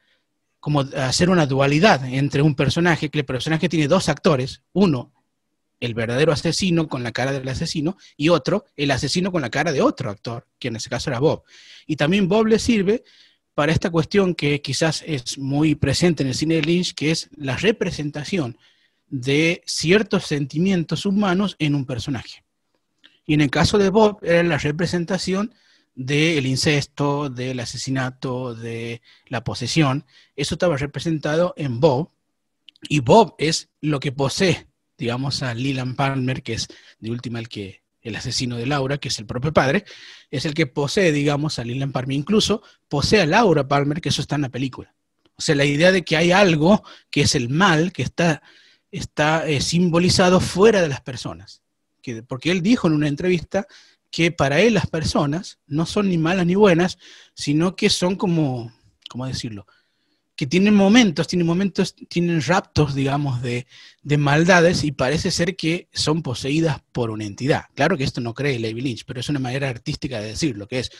como 0.59 0.81
hacer 0.81 1.29
una 1.29 1.45
dualidad 1.45 2.05
entre 2.05 2.41
un 2.41 2.55
personaje, 2.55 3.09
que 3.09 3.19
el 3.19 3.25
personaje 3.25 3.69
tiene 3.69 3.87
dos 3.87 4.09
actores, 4.09 4.61
uno, 4.73 5.13
el 5.79 5.93
verdadero 5.93 6.33
asesino 6.33 6.87
con 6.87 7.03
la 7.03 7.11
cara 7.11 7.31
del 7.31 7.47
asesino, 7.47 7.97
y 8.17 8.29
otro, 8.29 8.65
el 8.75 8.91
asesino 8.91 9.31
con 9.31 9.41
la 9.41 9.49
cara 9.49 9.71
de 9.71 9.81
otro 9.81 10.09
actor, 10.09 10.47
que 10.59 10.67
en 10.67 10.75
ese 10.75 10.89
caso 10.89 11.09
era 11.09 11.19
Bob. 11.19 11.43
Y 11.87 11.95
también 11.95 12.27
Bob 12.27 12.47
le 12.47 12.59
sirve 12.59 13.03
para 13.53 13.71
esta 13.71 13.89
cuestión 13.89 14.35
que 14.35 14.61
quizás 14.61 15.03
es 15.05 15.37
muy 15.37 15.75
presente 15.75 16.23
en 16.23 16.29
el 16.29 16.35
cine 16.35 16.55
de 16.55 16.61
Lynch, 16.61 16.93
que 16.93 17.11
es 17.11 17.29
la 17.35 17.57
representación 17.57 18.57
de 19.07 19.63
ciertos 19.65 20.25
sentimientos 20.25 21.05
humanos 21.05 21.55
en 21.59 21.75
un 21.75 21.85
personaje. 21.85 22.43
Y 23.29 23.35
en 23.35 23.41
el 23.41 23.51
caso 23.51 23.77
de 23.77 23.91
Bob 23.91 24.17
era 24.23 24.41
la 24.41 24.57
representación 24.57 25.53
del 25.93 26.47
incesto, 26.47 27.29
del 27.29 27.59
asesinato, 27.59 28.55
de 28.55 29.03
la 29.27 29.43
posesión. 29.43 30.03
Eso 30.35 30.55
estaba 30.55 30.77
representado 30.77 31.53
en 31.55 31.79
Bob. 31.79 32.09
Y 32.81 33.01
Bob 33.01 33.35
es 33.37 33.69
lo 33.81 33.99
que 33.99 34.11
posee, 34.11 34.65
digamos, 34.97 35.43
a 35.43 35.53
Leland 35.53 35.95
Palmer, 35.95 36.41
que 36.41 36.53
es 36.53 36.69
de 36.97 37.11
última 37.11 37.37
el 37.37 37.49
que 37.49 37.83
el 38.01 38.15
asesino 38.15 38.57
de 38.57 38.65
Laura, 38.65 38.97
que 38.97 39.09
es 39.09 39.19
el 39.19 39.27
propio 39.27 39.53
padre, 39.53 39.85
es 40.31 40.45
el 40.45 40.55
que 40.55 40.65
posee, 40.65 41.11
digamos, 41.11 41.59
a 41.59 41.63
Leland 41.63 41.93
Palmer. 41.93 42.17
Incluso 42.17 42.63
posee 42.87 43.21
a 43.21 43.27
Laura 43.27 43.67
Palmer, 43.67 44.01
que 44.01 44.09
eso 44.09 44.23
está 44.23 44.37
en 44.37 44.41
la 44.41 44.49
película. 44.49 44.95
O 45.35 45.41
sea, 45.43 45.53
la 45.53 45.65
idea 45.65 45.91
de 45.91 46.03
que 46.03 46.17
hay 46.17 46.31
algo 46.31 46.83
que 47.11 47.21
es 47.21 47.35
el 47.35 47.49
mal, 47.49 47.91
que 47.91 48.01
está, 48.01 48.41
está 48.89 49.47
eh, 49.47 49.61
simbolizado 49.61 50.39
fuera 50.39 50.81
de 50.81 50.87
las 50.87 51.01
personas 51.01 51.61
porque 52.27 52.51
él 52.51 52.61
dijo 52.61 52.87
en 52.87 52.93
una 52.93 53.07
entrevista 53.07 53.67
que 54.11 54.31
para 54.31 54.59
él 54.61 54.73
las 54.73 54.87
personas 54.87 55.59
no 55.67 55.85
son 55.85 56.09
ni 56.09 56.17
malas 56.17 56.45
ni 56.45 56.55
buenas, 56.55 56.97
sino 57.33 57.75
que 57.75 57.89
son 57.89 58.15
como, 58.15 58.71
¿cómo 59.09 59.25
decirlo? 59.27 59.65
que 60.39 60.47
tienen 60.47 60.73
momentos, 60.73 61.27
tienen 61.27 61.45
momentos, 61.45 61.93
tienen 62.07 62.41
raptos, 62.41 62.95
digamos, 62.95 63.41
de, 63.41 63.67
de, 64.03 64.17
maldades 64.17 64.85
y 64.85 64.93
parece 64.93 65.31
ser 65.31 65.57
que 65.57 65.89
son 65.91 66.23
poseídas 66.23 66.81
por 66.93 67.09
una 67.09 67.25
entidad. 67.25 67.65
Claro 67.75 67.97
que 67.97 68.05
esto 68.05 68.21
no 68.21 68.33
cree 68.33 68.57
Levi 68.57 68.79
Lynch, 68.79 69.03
pero 69.05 69.19
es 69.19 69.27
una 69.27 69.39
manera 69.39 69.67
artística 69.67 70.21
de 70.21 70.27
decirlo, 70.27 70.65
que 70.65 70.79
es, 70.79 70.91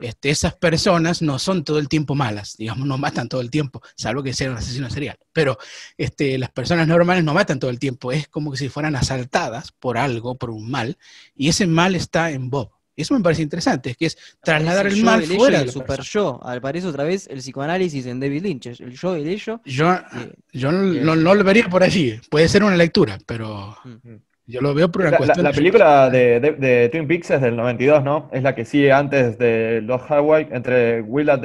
este, 0.00 0.30
esas 0.30 0.54
personas 0.54 1.22
no 1.22 1.38
son 1.38 1.64
todo 1.64 1.78
el 1.78 1.88
tiempo 1.88 2.14
malas, 2.14 2.56
digamos, 2.56 2.86
no 2.86 2.98
matan 2.98 3.28
todo 3.28 3.40
el 3.40 3.50
tiempo, 3.50 3.82
salvo 3.96 4.22
que 4.22 4.32
sean 4.32 4.52
un 4.52 4.58
asesino 4.58 4.90
serial. 4.90 5.18
Pero 5.32 5.58
este, 5.96 6.38
las 6.38 6.50
personas 6.50 6.86
normales 6.88 7.24
no 7.24 7.34
matan 7.34 7.58
todo 7.58 7.70
el 7.70 7.78
tiempo, 7.78 8.12
es 8.12 8.28
como 8.28 8.50
que 8.50 8.58
si 8.58 8.68
fueran 8.68 8.96
asaltadas 8.96 9.72
por 9.72 9.98
algo, 9.98 10.36
por 10.36 10.50
un 10.50 10.70
mal, 10.70 10.98
y 11.34 11.48
ese 11.48 11.66
mal 11.66 11.94
está 11.94 12.30
en 12.30 12.50
Bob. 12.50 12.70
Eso 12.96 13.14
me 13.14 13.20
parece 13.20 13.42
interesante, 13.42 13.94
que 13.94 14.06
es 14.06 14.18
trasladar 14.42 14.86
el, 14.86 15.02
mal 15.02 15.24
fuera 15.24 15.60
del 15.60 15.70
super 15.70 16.00
yo. 16.02 16.38
Aparece 16.42 16.86
otra 16.86 17.04
vez 17.04 17.26
el 17.28 17.38
psicoanálisis 17.38 18.04
en 18.06 18.20
David 18.20 18.42
Lynch, 18.42 18.66
el 18.66 18.92
yo, 18.92 19.14
el 19.14 19.26
ello. 19.26 19.60
Yo, 19.64 19.94
eh, 19.94 20.34
yo 20.52 20.70
no, 20.70 21.14
lo 21.14 21.44
vería 21.44 21.68
por 21.68 21.82
allí. 21.82 22.20
Puede 22.28 22.48
ser 22.48 22.62
una 22.62 22.76
lectura, 22.76 23.18
pero 23.26 23.76
mm. 23.84 24.16
Yo 24.50 24.60
lo 24.60 24.74
veo 24.74 24.90
por 24.90 25.02
una 25.02 25.12
la, 25.12 25.16
cuestión. 25.16 25.44
La, 25.44 25.52
película 25.52 26.10
de, 26.10 26.88
Twin 26.90 27.06
Peaks 27.06 27.30
es 27.30 27.40
del 27.40 27.56
92, 27.56 28.04
¿no? 28.04 28.28
Es 28.32 28.42
la 28.42 28.54
que 28.54 28.64
sigue 28.64 28.92
antes 28.92 29.38
de 29.38 29.80
Los 29.82 30.02
Highway, 30.02 30.48
entre 30.50 31.02
Will 31.02 31.30
at, 31.30 31.44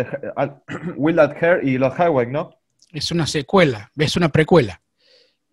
Hair 1.41 1.61
y 1.67 1.77
Los 1.77 1.93
Highway, 1.97 2.27
¿no? 2.27 2.59
Es 2.91 3.11
una 3.11 3.27
secuela, 3.27 3.91
es 3.97 4.15
una 4.15 4.29
precuela. 4.29 4.81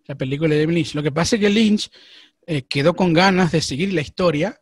La 0.05 0.15
película 0.15 0.53
de 0.55 0.67
Lynch. 0.67 0.95
Lo 0.95 1.03
que 1.03 1.11
pasa 1.11 1.35
es 1.35 1.41
que 1.41 1.49
Lynch 1.49 1.89
eh, 2.45 2.63
quedó 2.63 2.93
con 2.93 3.13
ganas 3.13 3.51
de 3.51 3.61
seguir 3.61 3.93
la 3.93 4.01
historia 4.01 4.59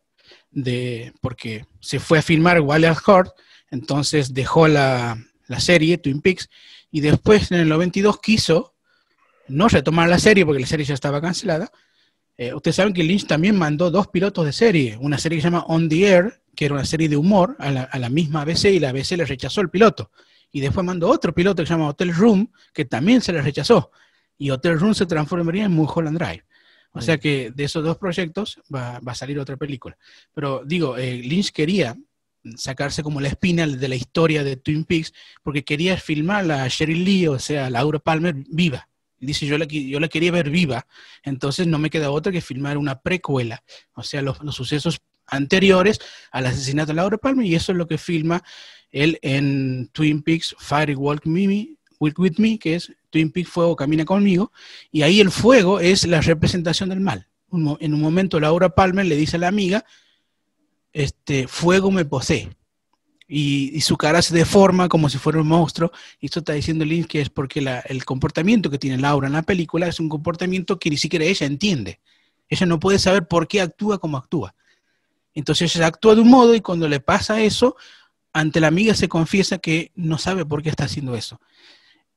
de, 0.52 1.14
porque 1.22 1.66
se 1.80 2.00
fue 2.00 2.20
a 2.20 2.22
filmar 2.22 2.62
Wild 2.62 2.96
Heart, 3.06 3.32
entonces 3.72 4.34
dejó 4.34 4.68
la, 4.68 5.18
serie 5.58 5.98
Twin 5.98 6.22
Peaks 6.22 6.50
y 6.92 7.02
después 7.02 7.52
en 7.52 7.60
el 7.60 7.70
92 7.70 8.20
quiso 8.22 8.74
no 9.50 9.68
retomar 9.68 10.08
la 10.08 10.18
serie 10.18 10.46
porque 10.46 10.62
la 10.62 10.68
serie 10.68 10.86
ya 10.86 10.94
estaba 10.94 11.20
cancelada. 11.20 11.72
Eh, 12.38 12.54
ustedes 12.54 12.76
saben 12.76 12.94
que 12.94 13.04
Lynch 13.04 13.28
también 13.28 13.58
mandó 13.58 13.92
dos 13.92 14.08
pilotos 14.08 14.46
de 14.46 14.54
serie, 14.54 14.98
una 15.00 15.18
serie 15.18 15.38
que 15.38 15.42
se 15.42 15.48
llama 15.48 15.66
On 15.68 15.88
the 15.88 16.08
Air, 16.08 16.42
que 16.56 16.66
era 16.66 16.74
una 16.74 16.86
serie 16.86 17.08
de 17.08 17.18
humor 17.18 17.56
a 17.60 17.72
la, 17.72 17.84
a 17.84 18.00
la 18.00 18.10
misma 18.10 18.42
ABC 18.42 18.66
y 18.66 18.80
la 18.80 18.90
ABC 18.90 19.12
le 19.12 19.26
rechazó 19.26 19.62
el 19.62 19.70
piloto. 19.70 20.12
Y 20.52 20.60
después 20.60 20.86
mandó 20.86 21.10
otro 21.10 21.34
piloto 21.34 21.64
que 21.64 21.68
se 21.68 21.74
llama 21.74 21.90
Hotel 21.90 22.14
Room, 22.14 22.52
que 22.74 22.86
también 22.86 23.22
se 23.22 23.32
le 23.32 23.42
rechazó. 23.42 23.92
Y 24.38 24.50
Hotel 24.50 24.80
Room 24.80 24.94
se 24.94 25.06
transformaría 25.06 25.66
en 25.66 25.72
Mulholland 25.72 26.18
Drive. 26.18 26.44
O 26.94 27.02
sea 27.02 27.18
que 27.18 27.52
de 27.52 27.64
esos 27.64 27.84
dos 27.84 27.98
proyectos 27.98 28.60
va, 28.74 28.98
a 28.98 29.16
salir 29.16 29.40
otra 29.40 29.56
película. 29.56 29.98
Pero 30.34 30.62
digo, 30.66 30.98
eh, 30.98 31.18
Lynch 31.18 31.52
quería 31.52 31.98
sacarse 32.56 33.04
como 33.04 33.22
la 33.22 33.30
espina 33.30 33.66
de 33.66 33.88
la 33.88 33.96
historia 33.96 34.44
de 34.44 34.58
Twin 34.58 34.84
Peaks 34.84 35.14
porque 35.44 35.64
quería 35.64 35.96
filmar 35.98 36.52
a 36.52 36.68
Sheryl 36.68 37.04
Lee, 37.04 37.28
o 37.28 37.40
sea, 37.40 37.70
Laura 37.70 38.00
Palmer, 38.00 38.36
viva. 38.50 38.90
Dice, 39.22 39.46
yo 39.46 39.58
la, 39.58 39.66
yo 39.66 40.00
la 40.00 40.08
quería 40.08 40.32
ver 40.32 40.50
viva, 40.50 40.88
entonces 41.24 41.68
no 41.68 41.78
me 41.78 41.90
queda 41.90 42.12
otra 42.12 42.32
que 42.32 42.42
filmar 42.42 42.78
una 42.78 43.00
precuela, 43.00 43.64
o 43.94 44.02
sea, 44.04 44.22
los, 44.22 44.42
los 44.44 44.56
sucesos 44.56 45.00
anteriores 45.28 46.00
al 46.32 46.48
asesinato 46.48 46.88
de 46.88 46.96
Laura 46.96 47.18
Palmer, 47.18 47.46
y 47.46 47.56
eso 47.56 47.72
es 47.72 47.78
lo 47.78 47.88
que 47.88 47.98
filma 47.98 48.44
él 48.92 49.20
en 49.22 49.90
Twin 49.94 50.22
Peaks 50.22 50.56
Fire 50.60 50.96
Walk 50.98 51.26
Mimi, 51.26 51.78
With 52.00 52.38
Me, 52.38 52.58
que 52.58 52.76
es 52.76 52.92
Twin 53.10 53.32
Peaks 53.32 53.50
Fuego 53.50 53.76
Camina 53.76 54.06
Conmigo, 54.06 54.52
y 54.92 55.04
ahí 55.04 55.22
el 55.22 55.32
fuego 55.32 55.80
es 55.80 56.06
la 56.08 56.22
representación 56.22 56.90
del 56.90 57.00
mal. 57.00 57.28
en 57.52 57.94
un 57.94 58.02
momento 58.02 58.40
Laura 58.40 58.70
Palmer 58.70 59.06
le 59.06 59.16
dice 59.16 59.38
a 59.38 59.40
la 59.40 59.48
amiga, 59.48 59.86
este, 60.94 61.48
fuego 61.48 61.92
me 61.92 62.06
posee. 62.06 62.50
Y, 63.34 63.80
su 63.80 63.96
cara 63.96 64.22
se 64.22 64.36
deforma 64.36 64.90
como 64.90 65.08
si 65.08 65.18
fuera 65.18 65.40
un 65.40 65.48
monstruo. 65.48 65.90
Y 66.20 66.26
esto 66.26 66.40
está 66.40 66.52
diciendo 66.52 66.84
Lynch 66.84 67.08
que 67.08 67.22
es 67.22 67.30
porque 67.30 67.66
el 67.86 68.04
comportamiento 68.04 68.70
que 68.70 68.78
tiene 68.78 68.98
Laura 68.98 69.28
en 69.28 69.34
la 69.34 69.44
película 69.44 69.88
es 69.88 70.02
un 70.02 70.10
comportamiento 70.10 70.78
que 70.78 70.90
ni 70.90 70.98
siquiera 70.98 71.24
ella 71.24 71.48
entiende. 71.48 72.02
Ella 72.50 72.66
no 72.66 72.78
puede 72.78 73.00
saber 73.00 73.30
por 73.30 73.48
qué 73.48 73.62
actúa 73.62 74.00
como 74.00 74.18
actúa. 74.18 74.54
Entonces 75.34 75.74
ella 75.78 75.88
actúa 75.88 76.16
de 76.16 76.22
un 76.22 76.30
modo 76.30 76.54
y 76.54 76.60
cuando 76.60 76.90
le 76.90 77.00
pasa 77.00 77.42
eso, 77.42 77.78
ante 78.34 78.60
la 78.60 78.68
amiga 78.68 78.96
se 78.96 79.08
confiesa 79.08 79.60
que 79.60 79.94
no 79.96 80.18
sabe 80.18 80.46
por 80.46 80.62
qué 80.62 80.70
está 80.70 80.84
haciendo 80.84 81.16
eso. 81.16 81.40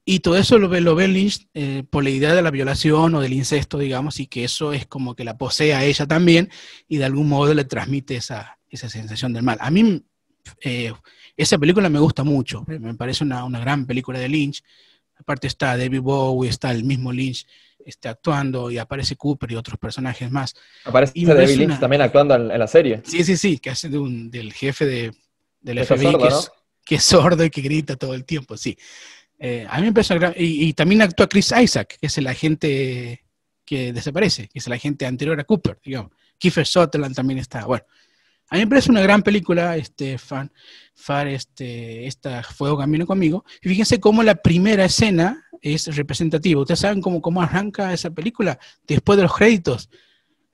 Y 0.04 0.18
todo 0.18 0.36
eso 0.36 0.58
lo 0.58 0.68
ve, 0.68 0.80
lo 0.80 0.96
ve 0.96 1.06
Lynch 1.06 1.46
eh, 1.54 1.84
por 1.88 2.02
la 2.02 2.10
idea 2.10 2.34
de 2.34 2.42
la 2.42 2.50
violación 2.50 3.14
o 3.14 3.20
del 3.20 3.32
incesto, 3.32 3.78
digamos, 3.78 4.18
y 4.18 4.26
que 4.26 4.42
eso 4.42 4.72
es 4.72 4.84
como 4.84 5.14
que 5.14 5.22
la 5.22 5.38
posee 5.38 5.74
a 5.74 5.84
ella 5.84 6.08
también 6.08 6.50
y 6.88 6.96
de 6.96 7.04
algún 7.04 7.28
modo 7.28 7.54
le 7.54 7.64
transmite 7.64 8.16
esa, 8.16 8.58
esa 8.68 8.88
sensación 8.88 9.32
del 9.32 9.44
mal. 9.44 9.58
A 9.60 9.70
mí 9.70 10.02
eh, 10.60 10.92
esa 11.36 11.58
película 11.58 11.88
me 11.88 11.98
gusta 11.98 12.24
mucho, 12.24 12.64
me 12.66 12.94
parece 12.94 13.24
una, 13.24 13.44
una, 13.44 13.58
gran 13.60 13.86
película 13.86 14.18
de 14.18 14.28
Lynch. 14.28 14.62
Aparte 15.16 15.46
está 15.46 15.76
David 15.76 16.00
Bowie, 16.00 16.50
está 16.50 16.70
el 16.70 16.84
mismo 16.84 17.12
Lynch 17.12 17.46
está 17.84 18.10
actuando 18.10 18.70
y 18.70 18.78
aparece 18.78 19.16
Cooper 19.16 19.52
y 19.52 19.56
otros 19.56 19.78
personajes 19.78 20.30
más. 20.30 20.54
Aparece 20.84 21.12
David 21.16 21.56
Lynch 21.56 21.80
también 21.80 22.02
actuando 22.02 22.34
en, 22.34 22.48
la 22.48 22.66
serie. 22.66 23.02
Sí, 23.04 23.24
sí, 23.24 23.36
sí, 23.36 23.58
que 23.58 23.70
hace 23.70 23.88
de 23.88 23.98
un, 23.98 24.30
del 24.30 24.52
jefe 24.52 24.86
de, 24.86 25.12
del 25.60 25.84
FBI 25.84 26.16
que, 26.16 26.28
es, 26.28 26.50
que 26.84 26.94
es 26.96 27.04
sordo 27.04 27.44
y 27.44 27.50
que 27.50 27.60
grita 27.60 27.96
todo 27.96 28.14
el 28.14 28.24
tiempo, 28.24 28.56
sí. 28.56 28.76
Eh, 29.38 29.66
a 29.68 29.76
mí 29.76 29.82
me 29.82 29.88
empezó 29.88 30.14
a 30.14 30.32
y, 30.36 30.68
y, 30.68 30.72
también 30.72 31.02
actúa 31.02 31.28
Chris 31.28 31.52
Isaac, 31.60 31.96
que 32.00 32.06
es 32.06 32.18
el 32.18 32.26
agente 32.26 33.24
que 33.64 33.92
desaparece, 33.92 34.48
que 34.48 34.58
es 34.58 34.66
el 34.66 34.72
agente 34.72 35.06
anterior 35.06 35.38
a 35.38 35.44
Cooper, 35.44 35.78
digamos. 35.84 36.12
Kiefer 36.38 36.66
Sutherland 36.66 37.14
también 37.14 37.38
está. 37.38 37.64
Bueno, 37.66 37.84
a 38.50 38.56
mí 38.56 38.60
me 38.60 38.66
parece 38.68 38.90
una 38.90 39.00
gran 39.00 39.22
película, 39.22 39.76
este, 39.76 40.18
fan, 40.18 40.52
fan, 40.94 41.28
este, 41.28 42.06
esta 42.06 42.42
Fuego 42.42 42.78
Camino 42.78 43.06
conmigo. 43.06 43.44
Y 43.62 43.68
fíjense 43.68 44.00
cómo 44.00 44.22
la 44.22 44.36
primera 44.36 44.84
escena 44.84 45.44
es 45.60 45.94
representativa. 45.96 46.60
Ustedes 46.60 46.80
saben 46.80 47.00
cómo, 47.00 47.20
cómo 47.20 47.42
arranca 47.42 47.92
esa 47.92 48.10
película 48.10 48.58
después 48.86 49.16
de 49.16 49.22
los 49.22 49.34
créditos. 49.34 49.88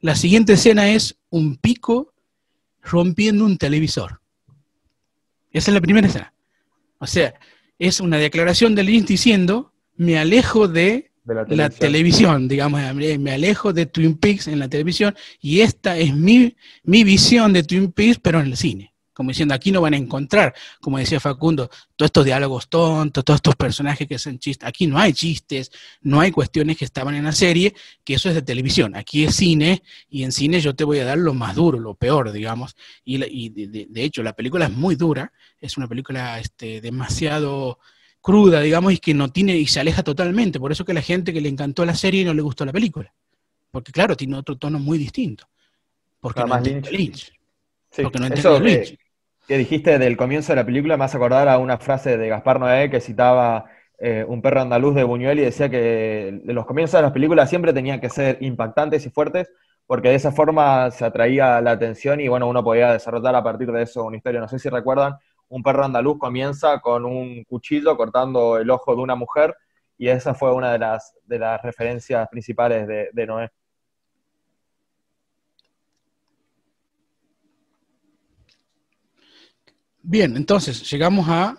La 0.00 0.14
siguiente 0.14 0.54
escena 0.54 0.88
es 0.90 1.18
un 1.28 1.56
pico 1.56 2.14
rompiendo 2.82 3.44
un 3.44 3.58
televisor. 3.58 4.20
Esa 5.50 5.70
es 5.70 5.74
la 5.74 5.80
primera 5.80 6.06
escena. 6.06 6.32
O 6.98 7.06
sea, 7.06 7.34
es 7.78 8.00
una 8.00 8.18
declaración 8.18 8.74
de 8.74 8.84
Lynch 8.84 9.06
diciendo, 9.06 9.72
me 9.96 10.18
alejo 10.18 10.68
de, 10.68 11.09
la, 11.34 11.70
televisión. 11.70 12.48
digamos, 12.48 12.80
me 12.94 13.32
alejo 13.32 13.72
de 13.72 13.86
Twin 13.86 14.16
Peaks 14.16 14.48
en 14.48 14.58
la 14.58 14.68
televisión 14.68 15.14
y 15.40 15.60
esta 15.60 15.96
es 15.96 16.14
mi, 16.14 16.56
mi 16.84 17.04
visión 17.04 17.52
de 17.52 17.62
Twin 17.62 17.92
Peaks, 17.92 18.18
pero 18.18 18.40
en 18.40 18.46
el 18.46 18.56
cine. 18.56 18.90
Como 19.20 19.32
diciendo, 19.32 19.52
aquí 19.52 19.70
no 19.70 19.82
van 19.82 19.92
a 19.92 19.98
encontrar, 19.98 20.54
como 20.80 20.96
decía 20.96 21.20
Facundo, 21.20 21.68
todos 21.94 22.08
estos 22.08 22.24
diálogos 22.24 22.70
tontos, 22.70 23.22
todos 23.22 23.36
estos 23.36 23.54
personajes 23.54 24.08
que 24.08 24.14
hacen 24.14 24.38
chistes. 24.38 24.66
Aquí 24.66 24.86
no 24.86 24.98
hay 24.98 25.12
chistes, 25.12 25.70
no 26.00 26.20
hay 26.20 26.30
cuestiones 26.30 26.78
que 26.78 26.86
estaban 26.86 27.14
en 27.14 27.24
la 27.24 27.32
serie, 27.32 27.74
que 28.02 28.14
eso 28.14 28.30
es 28.30 28.34
de 28.34 28.40
televisión. 28.40 28.96
Aquí 28.96 29.24
es 29.24 29.36
cine 29.36 29.82
y 30.08 30.22
en 30.22 30.32
cine 30.32 30.58
yo 30.60 30.74
te 30.74 30.84
voy 30.84 31.00
a 31.00 31.04
dar 31.04 31.18
lo 31.18 31.34
más 31.34 31.54
duro, 31.54 31.78
lo 31.78 31.94
peor, 31.96 32.32
digamos. 32.32 32.76
Y, 33.04 33.50
de, 33.50 34.02
hecho, 34.02 34.22
la 34.22 34.32
película 34.32 34.64
es 34.64 34.72
muy 34.72 34.94
dura, 34.94 35.34
es 35.60 35.76
una 35.76 35.86
película 35.86 36.38
este, 36.38 36.80
demasiado 36.80 37.78
cruda, 38.20 38.60
digamos, 38.60 38.92
y 38.92 38.98
que 38.98 39.14
no 39.14 39.28
tiene, 39.28 39.56
y 39.56 39.66
se 39.66 39.80
aleja 39.80 40.02
totalmente. 40.02 40.60
Por 40.60 40.72
eso 40.72 40.84
que 40.84 40.94
la 40.94 41.02
gente 41.02 41.32
que 41.32 41.40
le 41.40 41.48
encantó 41.48 41.84
la 41.84 41.94
serie 41.94 42.24
no 42.24 42.34
le 42.34 42.42
gustó 42.42 42.64
la 42.64 42.72
película. 42.72 43.12
Porque 43.70 43.92
claro, 43.92 44.16
tiene 44.16 44.36
otro 44.36 44.56
tono 44.56 44.78
muy 44.78 44.98
distinto. 44.98 45.48
Porque 46.20 46.44
no 46.44 46.60
Lynch. 46.60 47.32
porque 48.02 48.18
no 48.18 48.26
entiende 48.26 48.60
Lynch 48.60 48.98
que 49.50 49.58
dijiste 49.58 49.98
del 49.98 50.16
comienzo 50.16 50.52
de 50.52 50.56
la 50.60 50.64
película 50.64 50.96
me 50.96 51.06
hace 51.06 51.16
acordar 51.16 51.48
a 51.48 51.58
una 51.58 51.76
frase 51.76 52.16
de 52.16 52.28
Gaspar 52.28 52.60
Noé 52.60 52.88
que 52.88 53.00
citaba 53.00 53.64
eh, 53.98 54.24
un 54.28 54.40
perro 54.40 54.60
andaluz 54.60 54.94
de 54.94 55.02
Buñuel 55.02 55.40
y 55.40 55.42
decía 55.42 55.68
que 55.68 56.40
los 56.44 56.64
comienzos 56.66 56.98
de 56.98 57.02
las 57.02 57.10
películas 57.10 57.50
siempre 57.50 57.72
tenían 57.72 58.00
que 58.00 58.08
ser 58.10 58.38
impactantes 58.42 59.04
y 59.06 59.10
fuertes 59.10 59.50
porque 59.88 60.10
de 60.10 60.14
esa 60.14 60.30
forma 60.30 60.88
se 60.92 61.04
atraía 61.04 61.60
la 61.60 61.72
atención 61.72 62.20
y 62.20 62.28
bueno, 62.28 62.46
uno 62.46 62.62
podía 62.62 62.92
desarrollar 62.92 63.34
a 63.34 63.42
partir 63.42 63.72
de 63.72 63.82
eso 63.82 64.04
una 64.04 64.18
historia. 64.18 64.38
No 64.38 64.46
sé 64.46 64.60
si 64.60 64.68
recuerdan, 64.68 65.14
un 65.50 65.62
perro 65.62 65.84
andaluz 65.84 66.18
comienza 66.18 66.80
con 66.80 67.04
un 67.04 67.44
cuchillo 67.44 67.96
cortando 67.96 68.58
el 68.58 68.70
ojo 68.70 68.96
de 68.96 69.02
una 69.02 69.14
mujer 69.14 69.54
y 69.98 70.08
esa 70.08 70.34
fue 70.34 70.52
una 70.54 70.72
de 70.72 70.78
las, 70.78 71.14
de 71.26 71.38
las 71.38 71.60
referencias 71.62 72.26
principales 72.30 72.88
de 72.88 73.26
Noé. 73.26 73.50
Bien, 80.02 80.36
entonces 80.36 80.90
llegamos 80.90 81.28
a 81.28 81.56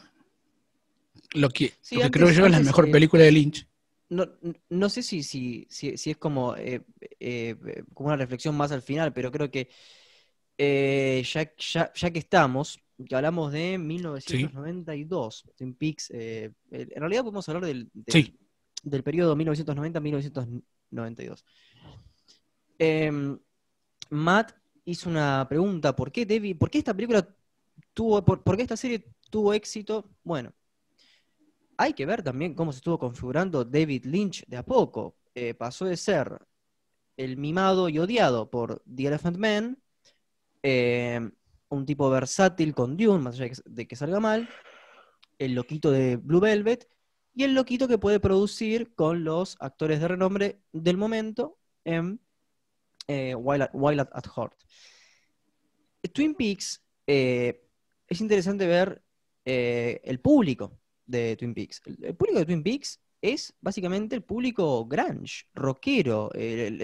lo 1.34 1.50
que, 1.50 1.74
creo 2.12 2.32
yo 2.32 2.46
es 2.46 2.52
la 2.52 2.60
mejor 2.60 2.90
eh, 2.90 2.92
película 2.92 3.24
de 3.24 3.32
Lynch. 3.32 3.68
No, 4.10 4.90
sé 4.90 5.04
si, 5.04 5.24
si, 5.24 5.68
si, 5.70 6.12
es 6.12 6.18
como, 6.18 6.56
eh, 6.58 6.82
eh, 7.20 7.56
como 7.94 8.08
una 8.08 8.18
reflexión 8.18 8.58
más 8.58 8.72
al 8.74 8.82
final, 8.82 9.14
pero 9.14 9.32
creo 9.32 9.50
que 9.50 9.70
ya, 11.24 11.54
ya, 11.94 12.12
que 12.12 12.20
estamos, 12.20 12.80
que 13.06 13.16
hablamos 13.16 13.52
de 13.52 13.78
1992, 13.78 15.44
Twin 15.56 15.76
Peaks, 15.76 16.10
en 16.12 16.56
realidad 16.72 17.24
podemos 17.24 17.48
hablar 17.50 17.66
del, 17.66 17.92
del, 17.94 19.04
periodo 19.04 19.36
1990-1992. 19.36 21.44
Em, 22.78 23.38
Matt 24.10 24.54
hizo 24.86 25.10
una 25.10 25.46
pregunta, 25.48 25.96
¿por 25.96 26.12
qué, 26.12 26.26
Debbie, 26.26 26.56
¿por 26.56 26.70
qué 26.70 26.80
esta 26.80 26.94
película 26.94 27.28
tuvo, 27.94 28.24
por, 28.26 28.56
qué 28.56 28.64
esta 28.64 28.78
serie 28.78 29.06
tuvo 29.30 29.54
éxito? 29.54 30.10
Bueno, 30.24 30.54
hay 31.78 31.94
que 31.94 32.06
ver 32.06 32.24
también 32.24 32.56
cómo 32.56 32.72
se 32.72 32.78
estuvo 32.78 33.00
configurando 33.00 33.64
David 33.64 34.06
Lynch 34.06 34.46
de 34.48 34.58
a 34.58 34.66
poco. 34.66 35.18
Eh, 35.36 35.54
pasó 35.54 35.86
de 35.86 35.98
ser 35.98 36.38
el 37.18 37.38
mimado 37.38 37.90
y 37.90 38.00
odiado 38.00 38.50
por 38.50 38.84
The 38.94 39.08
Elephant 39.08 39.38
Man, 39.38 39.78
eh, 40.64 41.32
un 41.72 41.86
tipo 41.86 42.10
versátil 42.10 42.74
con 42.74 42.98
Dune, 42.98 43.24
más 43.24 43.40
allá 43.40 43.54
de 43.66 43.88
que 43.88 43.96
salga 43.96 44.20
mal, 44.20 44.50
el 45.40 45.56
loquito 45.56 45.90
de 45.92 46.18
Blue 46.18 46.40
Velvet, 46.40 46.88
y 47.34 47.44
el 47.44 47.54
loquito 47.54 47.88
que 47.88 47.98
puede 47.98 48.20
producir 48.20 48.94
con 48.94 49.24
los 49.24 49.56
actores 49.60 50.02
de 50.02 50.08
renombre 50.08 50.62
del 50.74 50.98
momento 50.98 51.58
en 51.86 52.20
eh, 53.08 53.36
Wild, 53.36 54.02
at, 54.12 54.26
Heart. 54.36 54.54
Twin 56.14 56.36
Peaks, 56.36 56.84
eh, 57.08 57.64
es 58.08 58.22
interesante 58.22 58.68
ver 58.68 59.02
eh, 59.46 60.02
el 60.04 60.20
público 60.20 60.78
de 61.06 61.38
Twin 61.38 61.54
Peaks. 61.54 61.82
El, 61.86 62.16
público 62.16 62.40
de 62.40 62.46
Twin 62.46 62.64
Peaks 62.64 63.00
es 63.22 63.54
básicamente 63.62 64.16
el 64.16 64.24
público 64.24 64.86
grunge, 64.86 65.46
rockero, 65.54 66.32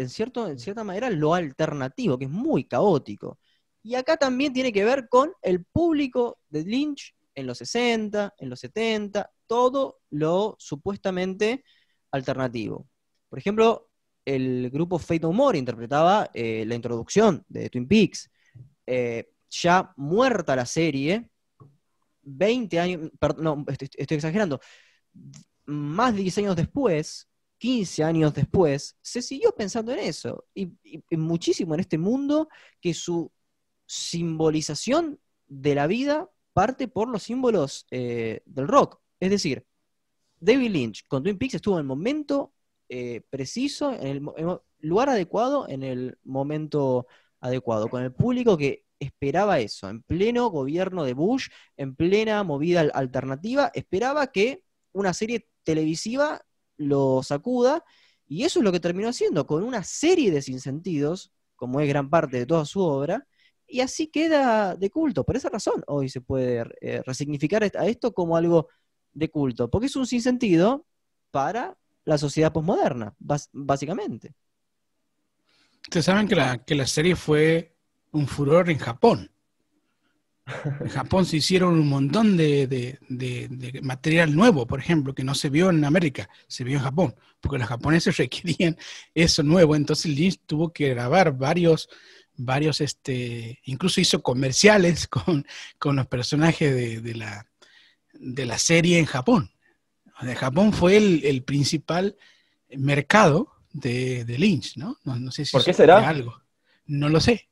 cierto, 0.07 0.47
en 0.47 0.59
cierta 0.59 0.83
manera 0.83 1.09
lo 1.09 1.33
alternativo, 1.33 2.17
que 2.17 2.25
es 2.25 2.31
muy 2.31 2.63
caótico. 2.63 3.39
Y 3.87 3.95
acá 3.95 4.17
también 4.17 4.51
tiene 4.51 4.73
que 4.73 4.83
ver 4.83 5.07
con 5.07 5.31
el 5.41 5.63
público 5.63 6.39
de 6.49 6.65
Lynch 6.65 7.15
en 7.33 7.47
los 7.47 7.59
60, 7.59 8.33
en 8.37 8.49
los 8.49 8.59
70, 8.59 9.31
todo 9.45 9.99
lo 10.09 10.57
supuestamente 10.59 11.63
alternativo. 12.11 12.85
Por 13.29 13.39
ejemplo, 13.39 13.89
el 14.25 14.69
grupo 14.71 14.99
Fate 14.99 15.21
No 15.21 15.31
More 15.31 15.57
interpretaba 15.57 16.29
eh, 16.33 16.65
la 16.67 16.75
introducción 16.75 17.45
de 17.47 17.69
Twin 17.69 17.87
Peaks. 17.87 18.29
Eh, 18.85 19.29
ya 19.49 19.93
muerta 19.95 20.53
la 20.53 20.65
serie, 20.65 21.29
20 22.23 22.79
años, 22.81 23.11
no, 23.37 23.63
estoy, 23.69 24.17
exagerando, 24.17 24.59
más 25.65 26.13
de 26.13 26.23
10 26.23 26.39
años 26.39 26.57
después, 26.57 27.29
15 27.57 28.03
años 28.03 28.33
después, 28.33 28.97
se 29.01 29.21
siguió 29.21 29.55
pensando 29.55 29.93
en 29.93 29.99
eso. 29.99 30.43
Y, 30.53 30.73
muchísimo 31.11 31.73
en 31.73 31.79
este 31.79 31.97
mundo 31.97 32.49
que 32.81 32.93
su 32.93 33.31
simbolización 33.87 35.19
de 35.47 35.75
la 35.75 35.87
vida 35.87 36.29
parte 36.53 36.87
por 36.87 37.07
los 37.07 37.23
símbolos 37.23 37.87
eh, 37.91 38.41
del 38.45 38.67
rock. 38.67 38.99
Es 39.19 39.31
decir, 39.31 39.65
David 40.39 40.71
Lynch 40.71 41.07
con 41.07 41.23
Twin 41.23 41.37
Peaks 41.37 41.55
estuvo 41.55 41.75
en 41.75 41.81
el 41.81 41.87
momento 41.87 42.53
eh, 42.89 43.21
preciso, 43.29 43.93
en 43.93 44.07
el, 44.07 44.29
lugar 44.79 45.09
adecuado, 45.09 45.67
en 45.67 45.83
el 45.83 46.17
momento 46.23 47.07
adecuado, 47.39 47.89
con 47.89 48.03
el 48.03 48.13
público 48.13 48.57
que 48.57 48.85
esperaba 48.99 49.59
eso, 49.59 49.89
en 49.89 50.01
pleno 50.03 50.49
gobierno 50.49 51.03
de 51.03 51.13
Bush, 51.13 51.47
en 51.75 51.95
plena 51.95 52.43
movida 52.43 52.81
alternativa, 52.93 53.71
esperaba 53.73 54.27
que 54.27 54.63
una 54.91 55.13
serie 55.13 55.47
televisiva 55.63 56.41
lo 56.77 57.21
sacuda, 57.23 57.83
y 58.27 58.43
eso 58.43 58.59
es 58.59 58.65
lo 58.65 58.71
que 58.71 58.79
terminó 58.79 59.09
haciendo, 59.09 59.45
con 59.47 59.63
una 59.63 59.83
serie 59.83 60.31
de 60.31 60.41
sinsentidos, 60.41 61.31
como 61.55 61.79
es 61.81 61.87
gran 61.87 62.09
parte 62.09 62.37
de 62.37 62.45
toda 62.45 62.65
su 62.65 62.81
obra, 62.81 63.27
y 63.67 63.81
así 63.81 64.07
queda 64.07 64.75
de 64.75 64.89
culto. 64.89 65.23
Por 65.23 65.35
esa 65.35 65.49
razón, 65.49 65.83
hoy 65.87 66.09
se 66.09 66.21
puede 66.21 66.65
eh, 66.81 67.01
resignificar 67.05 67.63
a 67.63 67.85
esto 67.85 68.13
como 68.13 68.37
algo 68.37 68.69
de 69.13 69.29
culto, 69.29 69.69
porque 69.69 69.87
es 69.87 69.95
un 69.95 70.07
sinsentido 70.07 70.85
para 71.31 71.77
la 72.05 72.17
sociedad 72.17 72.53
posmoderna, 72.53 73.13
básicamente. 73.51 74.33
Ustedes 75.83 76.05
saben 76.05 76.27
que 76.27 76.35
la, 76.35 76.63
que 76.63 76.75
la 76.75 76.87
serie 76.87 77.15
fue 77.15 77.75
un 78.11 78.27
furor 78.27 78.69
en 78.69 78.77
Japón. 78.77 79.31
En 80.79 80.87
Japón 80.87 81.25
se 81.25 81.37
hicieron 81.37 81.73
un 81.73 81.89
montón 81.89 82.37
de, 82.37 82.97
material 83.81 84.33
nuevo, 84.33 84.65
por 84.65 84.79
ejemplo, 84.79 85.13
que 85.13 85.23
no 85.23 85.35
se 85.35 85.49
vio 85.49 85.69
en 85.69 85.83
América, 85.83 86.29
se 86.47 86.63
vio 86.63 86.77
en 86.77 86.83
Japón, 86.83 87.15
porque 87.41 87.57
los 87.57 87.67
japoneses 87.67 88.15
requerían 88.17 88.77
eso 89.13 89.43
nuevo. 89.43 89.75
Entonces 89.75 90.11
Lynch 90.11 90.39
tuvo 90.45 90.71
que 90.71 90.89
grabar 90.89 91.37
varios, 91.37 91.89
varios, 92.37 92.81
este, 92.81 93.59
incluso 93.65 93.99
hizo 93.99 94.21
comerciales 94.21 95.07
con, 95.09 95.45
con 95.77 95.95
los 95.95 96.07
personajes 96.07 97.03
de, 97.03 97.15
la, 97.15 97.47
de 98.13 98.45
la 98.45 98.57
serie 98.57 98.99
en 98.99 99.05
Japón. 99.05 99.51
De 100.21 100.35
Japón 100.35 100.73
fue 100.73 100.97
el, 100.97 101.43
principal 101.43 102.15
mercado 102.69 103.51
de, 103.71 104.25
Lynch, 104.27 104.77
¿no? 104.77 104.97
¿no? 105.03 105.31
sé 105.31 105.45
si 105.45 105.51
¿Por 105.51 105.63
qué 105.63 105.73
será? 105.73 106.07
Algo. 106.07 106.41
No 106.87 107.09
lo 107.09 107.19
sé. 107.19 107.49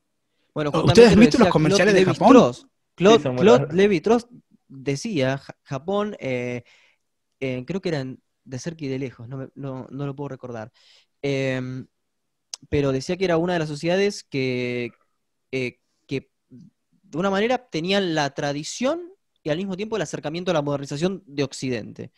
Bueno, 0.52 0.72
¿Ustedes 0.72 1.12
han 1.12 1.20
visto 1.20 1.38
los 1.38 1.48
comerciales 1.48 1.94
de 1.94 2.04
Japón? 2.04 2.54
Claude, 2.96 3.68
Levi 3.72 4.00
Trost 4.00 4.28
decía, 4.68 5.40
Japón, 5.62 6.16
eh, 6.18 6.64
eh, 7.40 7.64
creo 7.66 7.80
que 7.80 7.90
eran 7.90 8.20
de 8.44 8.58
cerca 8.58 8.84
y 8.84 8.88
de 8.88 8.98
lejos, 8.98 9.28
no, 9.28 9.50
lo 9.54 10.16
puedo 10.16 10.28
recordar, 10.28 10.72
em, 11.20 11.86
pero 12.68 12.92
decía 12.92 13.16
que 13.16 13.24
era 13.24 13.36
una 13.36 13.54
de 13.54 13.58
las 13.60 13.68
sociedades 13.68 14.24
que, 14.24 14.90
eh, 15.52 15.80
que 16.06 16.30
de 16.48 17.18
una 17.18 17.30
manera 17.30 17.68
tenían 17.68 18.14
la 18.14 18.30
tradición 18.34 19.12
y 19.42 19.50
al 19.50 19.58
mismo 19.58 19.76
tiempo 19.76 19.96
el 19.96 20.02
acercamiento 20.02 20.50
a 20.50 20.54
la 20.54 20.62
modernización 20.62 21.22
de 21.26 21.44
Occidente. 21.44 22.12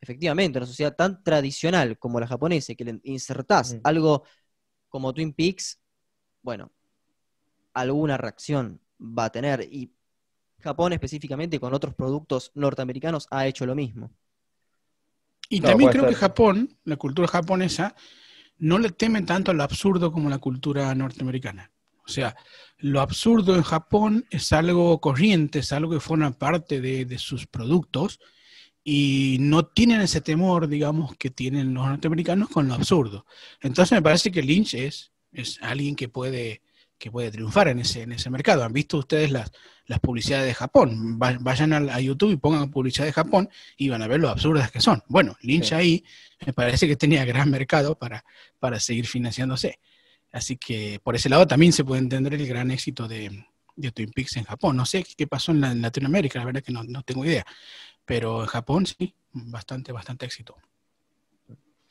Efectivamente, 0.00 0.58
una 0.58 0.66
sociedad 0.66 0.94
tan 0.96 1.22
tradicional 1.22 1.98
como 1.98 2.20
la 2.20 2.26
japonesa, 2.26 2.74
que 2.74 2.84
le 2.84 3.00
insertás 3.04 3.76
algo 3.84 4.24
como 4.88 5.14
Twin 5.14 5.32
Peaks, 5.32 5.80
bueno, 6.42 6.70
alguna 7.72 8.16
reacción 8.16 8.80
va 9.00 9.26
a 9.26 9.32
tener. 9.32 9.62
Y 9.62 9.92
Japón 10.60 10.92
específicamente 10.92 11.60
con 11.60 11.74
otros 11.74 11.94
productos 11.94 12.50
norteamericanos 12.54 13.28
ha 13.30 13.46
hecho 13.46 13.66
lo 13.66 13.74
mismo. 13.74 14.10
Y 15.48 15.60
también 15.60 15.90
creo 15.90 16.06
que 16.06 16.14
Japón, 16.14 16.76
la 16.84 16.96
cultura 16.96 17.28
japonesa, 17.28 17.94
no 18.58 18.78
le 18.78 18.90
teme 18.90 19.22
tanto 19.22 19.50
al 19.50 19.60
absurdo 19.60 20.12
como 20.12 20.30
la 20.30 20.38
cultura 20.38 20.94
norteamericana. 20.94 21.70
O 22.06 22.08
sea, 22.08 22.36
lo 22.78 23.00
absurdo 23.00 23.56
en 23.56 23.62
Japón 23.62 24.26
es 24.30 24.52
algo 24.52 25.00
corriente, 25.00 25.60
es 25.60 25.72
algo 25.72 25.92
que 25.92 26.00
forma 26.00 26.30
parte 26.32 26.80
de, 26.80 27.18
sus 27.18 27.46
productos 27.46 28.20
y 28.82 29.38
no 29.40 29.64
tienen 29.64 30.02
ese 30.02 30.20
temor, 30.20 30.68
digamos, 30.68 31.16
que 31.16 31.30
tienen 31.30 31.72
los 31.72 31.86
norteamericanos 31.86 32.50
con 32.50 32.68
lo 32.68 32.74
absurdo. 32.74 33.24
Entonces 33.62 33.92
me 33.92 34.02
parece 34.02 34.30
que 34.30 34.42
Lynch 34.42 34.74
es, 34.74 35.12
es 35.32 35.58
alguien 35.62 35.96
que 35.96 36.08
puede, 36.08 36.60
que 36.98 37.10
puede 37.10 37.30
triunfar 37.30 37.68
en 37.68 37.80
ese, 37.80 38.02
en 38.02 38.12
ese 38.12 38.30
mercado. 38.30 38.64
¿Han 38.64 38.72
visto 38.72 38.98
ustedes 38.98 39.30
las, 39.30 39.52
las 39.86 40.00
publicidades 40.00 40.46
de 40.46 40.54
Japón? 40.54 41.18
Vayan 41.18 41.72
a, 41.72 42.00
YouTube 42.00 42.32
y 42.32 42.36
pongan 42.36 42.70
publicidad 42.70 43.06
de 43.06 43.12
Japón 43.12 43.48
y 43.76 43.88
van 43.88 44.02
a 44.02 44.06
ver 44.06 44.20
lo 44.20 44.28
absurdas 44.28 44.70
que 44.70 44.80
son. 44.80 45.02
Bueno, 45.08 45.36
Lynch 45.42 45.72
ahí 45.72 46.04
me 46.46 46.52
parece 46.52 46.86
que 46.86 46.96
tenía 46.96 47.24
gran 47.24 47.50
mercado 47.50 47.98
para, 47.98 48.24
para 48.58 48.80
seguir 48.80 49.06
financiándose. 49.06 49.78
Así 50.34 50.56
que 50.56 51.00
por 51.02 51.14
ese 51.14 51.28
lado 51.28 51.46
también 51.46 51.72
se 51.72 51.84
puede 51.84 52.02
entender 52.02 52.34
el 52.34 52.46
gran 52.46 52.70
éxito 52.72 53.06
de, 53.06 53.46
Twin 53.94 54.10
Peaks 54.10 54.36
en 54.36 54.44
Japón. 54.44 54.76
No 54.76 54.84
sé 54.84 55.04
qué 55.16 55.26
pasó 55.26 55.52
en, 55.52 55.80
Latinoamérica, 55.80 56.40
la 56.40 56.44
verdad 56.44 56.62
que 56.62 56.72
no, 56.72 57.02
tengo 57.02 57.24
idea. 57.24 57.44
Pero 58.04 58.40
en 58.42 58.46
Japón 58.46 58.84
sí, 58.84 59.14
bastante, 59.32 59.92
bastante 59.92 60.26
éxito. 60.26 60.56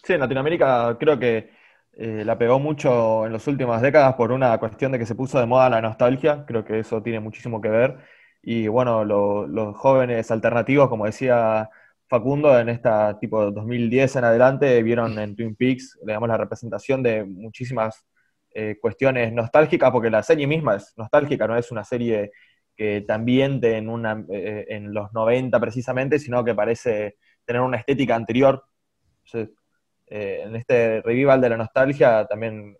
Sí, 0.03 0.13
en 0.13 0.19
Latinoamérica 0.19 0.97
creo 0.99 1.17
que 1.17 1.51
eh, 1.95 2.23
la 2.25 2.37
pegó 2.37 2.59
mucho 2.59 3.25
en 3.25 3.33
las 3.33 3.47
últimas 3.47 3.81
décadas 3.81 4.15
por 4.15 4.31
una 4.31 4.57
cuestión 4.57 4.91
de 4.91 4.99
que 4.99 5.05
se 5.05 5.15
puso 5.15 5.39
de 5.39 5.45
moda 5.45 5.69
la 5.69 5.81
nostalgia. 5.81 6.43
Creo 6.45 6.65
que 6.65 6.79
eso 6.79 7.03
tiene 7.03 7.19
muchísimo 7.19 7.61
que 7.61 7.69
ver. 7.69 7.97
Y 8.41 8.67
bueno, 8.67 9.05
los 9.05 9.75
jóvenes 9.77 10.29
alternativos, 10.31 10.89
como 10.89 11.05
decía 11.05 11.69
Facundo, 12.07 12.59
en 12.59 12.69
esta 12.69 13.17
tipo 13.19 13.51
2010 13.51 14.15
en 14.17 14.23
adelante, 14.25 14.83
vieron 14.83 15.17
en 15.19 15.35
Twin 15.35 15.55
Peaks, 15.55 15.97
digamos, 16.05 16.27
la 16.29 16.37
representación 16.37 17.03
de 17.03 17.23
muchísimas 17.23 18.05
eh, 18.53 18.77
cuestiones 18.81 19.31
nostálgicas, 19.33 19.91
porque 19.91 20.09
la 20.09 20.23
serie 20.23 20.45
misma 20.47 20.75
es 20.75 20.93
nostálgica, 20.97 21.47
no 21.47 21.57
es 21.57 21.71
una 21.71 21.83
serie 21.83 22.31
que 22.75 23.01
también 23.01 23.59
en, 23.63 23.89
una, 23.89 24.25
eh, 24.29 24.65
en 24.69 24.93
los 24.93 25.13
90 25.13 25.59
precisamente, 25.59 26.19
sino 26.19 26.43
que 26.43 26.55
parece 26.55 27.17
tener 27.45 27.61
una 27.61 27.77
estética 27.77 28.15
anterior. 28.15 28.63
Eh, 30.15 30.43
en 30.45 30.55
este 30.55 31.01
revival 31.01 31.41
de 31.41 31.49
la 31.49 31.57
nostalgia 31.57 32.25
también 32.25 32.77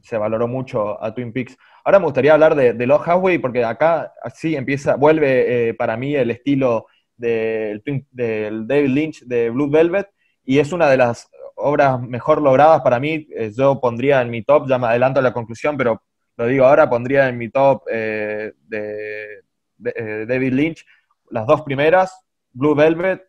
se 0.00 0.18
valoró 0.18 0.48
mucho 0.48 1.02
a 1.02 1.14
Twin 1.14 1.32
Peaks. 1.32 1.56
Ahora 1.84 1.98
me 1.98 2.06
gustaría 2.06 2.34
hablar 2.34 2.54
de, 2.54 2.72
de 2.72 2.86
Lost 2.86 3.06
porque 3.40 3.64
acá 3.64 4.12
así 4.22 4.56
empieza, 4.56 4.96
vuelve 4.96 5.74
para 5.74 5.96
mí 5.96 6.14
el 6.14 6.30
estilo 6.30 6.86
del, 7.16 7.82
del 8.10 8.66
David 8.66 8.88
Lynch 8.88 9.24
de 9.24 9.50
Blue 9.50 9.70
Velvet, 9.70 10.08
y 10.44 10.58
es 10.58 10.72
una 10.72 10.88
de 10.88 10.96
las 10.96 11.28
obras 11.56 12.00
mejor 12.00 12.42
logradas 12.42 12.82
para 12.82 13.00
mí, 13.00 13.26
eh, 13.34 13.52
yo 13.56 13.80
pondría 13.80 14.20
en 14.20 14.30
mi 14.30 14.42
top, 14.42 14.68
ya 14.68 14.78
me 14.78 14.88
adelanto 14.88 15.20
a 15.20 15.22
la 15.22 15.32
conclusión, 15.32 15.76
pero 15.76 16.02
lo 16.36 16.46
digo 16.46 16.64
ahora, 16.64 16.90
pondría 16.90 17.28
en 17.28 17.38
mi 17.38 17.48
top 17.48 17.84
eh, 17.90 18.52
de, 18.66 19.42
eh, 19.84 20.26
David 20.26 20.52
Lynch 20.52 20.84
las 21.30 21.46
dos 21.46 21.62
primeras, 21.62 22.26
Blue 22.52 22.74
Velvet, 22.74 23.22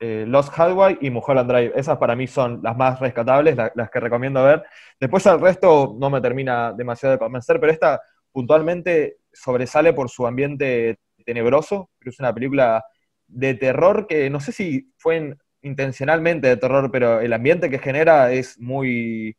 Lost 0.00 0.52
Highway 0.56 0.98
y 1.00 1.10
Mulholland 1.10 1.50
Drive. 1.50 1.72
Esas 1.74 1.98
para 1.98 2.14
mí 2.14 2.26
son 2.26 2.60
las 2.62 2.76
más 2.76 3.00
rescatables, 3.00 3.56
las 3.56 3.90
que 3.90 4.00
recomiendo 4.00 4.42
ver. 4.44 4.62
Después 5.00 5.26
el 5.26 5.40
resto 5.40 5.96
no 5.98 6.10
me 6.10 6.20
termina 6.20 6.72
demasiado 6.72 7.14
de 7.14 7.18
convencer, 7.18 7.58
pero 7.60 7.72
esta 7.72 8.00
puntualmente 8.32 9.18
sobresale 9.32 9.92
por 9.92 10.08
su 10.08 10.26
ambiente 10.26 10.98
tenebroso, 11.24 11.90
pero 11.98 12.10
es 12.10 12.20
una 12.20 12.34
película 12.34 12.84
de 13.26 13.54
terror 13.54 14.06
que 14.06 14.30
no 14.30 14.40
sé 14.40 14.52
si 14.52 14.92
fue 14.96 15.34
intencionalmente 15.62 16.48
de 16.48 16.56
terror, 16.56 16.90
pero 16.90 17.20
el 17.20 17.32
ambiente 17.32 17.68
que 17.70 17.78
genera 17.78 18.32
es 18.32 18.58
muy, 18.58 19.36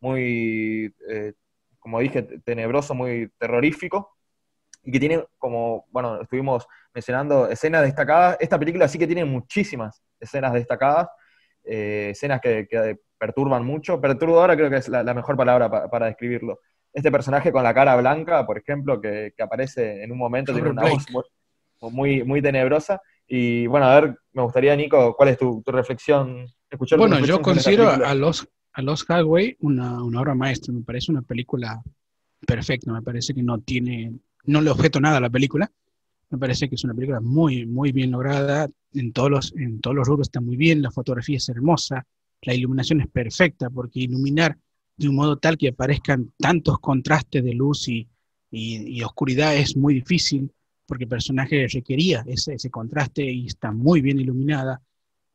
muy, 0.00 0.94
eh, 1.08 1.32
como 1.78 2.00
dije, 2.00 2.22
tenebroso, 2.44 2.94
muy 2.94 3.30
terrorífico, 3.38 4.16
y 4.84 4.90
que 4.90 5.00
tiene 5.00 5.24
como, 5.38 5.86
bueno, 5.90 6.22
estuvimos 6.22 6.66
mencionando 6.92 7.48
escenas 7.48 7.82
destacadas. 7.82 8.36
Esta 8.40 8.58
película 8.58 8.88
sí 8.88 8.98
que 8.98 9.06
tiene 9.06 9.24
muchísimas 9.24 10.02
escenas 10.18 10.52
destacadas, 10.52 11.08
eh, 11.64 12.08
escenas 12.12 12.40
que, 12.40 12.98
perturban 13.18 13.64
mucho. 13.64 14.00
Perturbadora 14.00 14.56
creo 14.56 14.68
que 14.68 14.76
es 14.76 14.88
la, 14.88 15.14
mejor 15.14 15.36
palabra 15.36 15.70
para 15.88 16.06
describirlo. 16.06 16.58
Este 16.92 17.12
personaje 17.12 17.52
con 17.52 17.62
la 17.62 17.72
cara 17.72 17.96
blanca, 17.96 18.44
por 18.44 18.58
ejemplo, 18.58 19.00
que, 19.00 19.32
aparece 19.38 20.02
en 20.02 20.10
un 20.10 20.18
momento, 20.18 20.52
tiene 20.52 20.70
una 20.70 20.82
voz 20.82 21.06
muy, 21.92 22.24
muy 22.24 22.42
tenebrosa. 22.42 23.00
Y 23.26 23.66
bueno, 23.68 23.86
a 23.86 24.00
ver, 24.00 24.16
me 24.32 24.42
gustaría, 24.42 24.74
Nico, 24.74 25.14
¿cuál 25.16 25.28
es 25.30 25.38
tu, 25.38 25.62
reflexión? 25.66 26.46
Escuchar 26.68 26.98
bueno, 26.98 27.20
yo 27.20 27.40
considero 27.40 27.88
a 27.88 28.14
los, 28.14 28.48
a 28.72 28.82
los 28.82 29.06
Highway 29.08 29.56
una, 29.60 30.02
una 30.02 30.20
obra 30.20 30.34
maestra, 30.34 30.72
me 30.72 30.82
parece 30.82 31.12
una 31.12 31.22
película 31.22 31.80
perfecta, 32.46 32.92
me 32.92 33.02
parece 33.02 33.34
que 33.34 33.42
no 33.42 33.60
tiene, 33.60 34.12
no 34.44 34.60
le 34.60 34.70
objeto 34.70 35.00
nada 35.00 35.18
a 35.18 35.20
la 35.20 35.30
película, 35.30 35.70
me 36.30 36.38
parece 36.38 36.68
que 36.68 36.76
es 36.76 36.84
una 36.84 36.94
película 36.94 37.20
muy, 37.20 37.66
muy 37.66 37.92
bien 37.92 38.10
lograda, 38.10 38.68
en 38.94 39.12
todos 39.12 39.30
los, 39.30 39.54
en 39.56 39.80
todos 39.80 39.94
los 39.94 40.08
rubros 40.08 40.28
está 40.28 40.40
muy 40.40 40.56
bien, 40.56 40.82
la 40.82 40.90
fotografía 40.90 41.36
es 41.36 41.48
hermosa, 41.48 42.06
la 42.42 42.54
iluminación 42.54 43.00
es 43.00 43.08
perfecta, 43.08 43.70
porque 43.70 44.00
iluminar 44.00 44.56
de 44.96 45.08
un 45.08 45.16
modo 45.16 45.36
tal 45.38 45.56
que 45.56 45.68
aparezcan 45.68 46.32
tantos 46.38 46.78
contrastes 46.78 47.44
de 47.44 47.54
luz 47.54 47.88
y, 47.88 48.08
y, 48.50 49.02
oscuridad 49.02 49.56
es 49.56 49.76
muy 49.76 49.94
difícil, 49.94 50.50
porque 50.86 51.04
el 51.04 51.10
personaje 51.10 51.66
requería 51.72 52.24
ese, 52.26 52.54
ese 52.54 52.70
contraste 52.70 53.24
y 53.24 53.46
está 53.46 53.72
muy 53.72 54.00
bien 54.00 54.20
iluminada, 54.20 54.82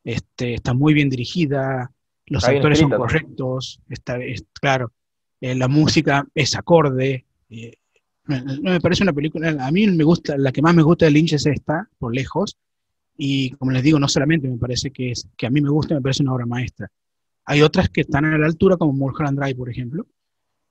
este, 0.04 0.54
está 0.54 0.74
muy 0.74 0.94
bien 0.94 1.10
dirigida, 1.10 1.90
los 2.26 2.44
actores 2.44 2.78
son 2.78 2.90
correctos, 2.90 3.80
está, 3.88 4.18
es, 4.18 4.44
claro, 4.60 4.92
eh, 5.40 5.54
la 5.54 5.68
música 5.68 6.26
es 6.34 6.54
acorde. 6.56 7.24
Eh, 7.50 7.77
me 8.28 8.80
parece 8.80 9.02
una 9.02 9.12
película, 9.12 9.56
a 9.58 9.70
mí 9.70 9.86
me 9.86 10.04
gusta, 10.04 10.36
la 10.36 10.52
que 10.52 10.60
más 10.60 10.74
me 10.74 10.82
gusta 10.82 11.06
de 11.06 11.12
Lynch 11.12 11.32
es 11.32 11.46
esta, 11.46 11.88
por 11.98 12.14
lejos, 12.14 12.58
y 13.16 13.50
como 13.52 13.72
les 13.72 13.82
digo, 13.82 13.98
no 13.98 14.06
solamente 14.06 14.48
me 14.48 14.58
parece 14.58 14.90
que, 14.90 15.12
a 15.46 15.50
mí 15.50 15.60
me 15.60 15.70
gusta, 15.70 15.94
me 15.94 16.02
parece 16.02 16.22
una 16.22 16.34
obra 16.34 16.46
maestra. 16.46 16.90
Hay 17.46 17.62
otras 17.62 17.88
que 17.88 18.02
están 18.02 18.26
a 18.26 18.38
la 18.38 18.46
altura, 18.46 18.76
como 18.76 18.92
Mulholland 18.92 19.38
Drive, 19.40 19.54
por 19.56 19.70
ejemplo, 19.70 20.06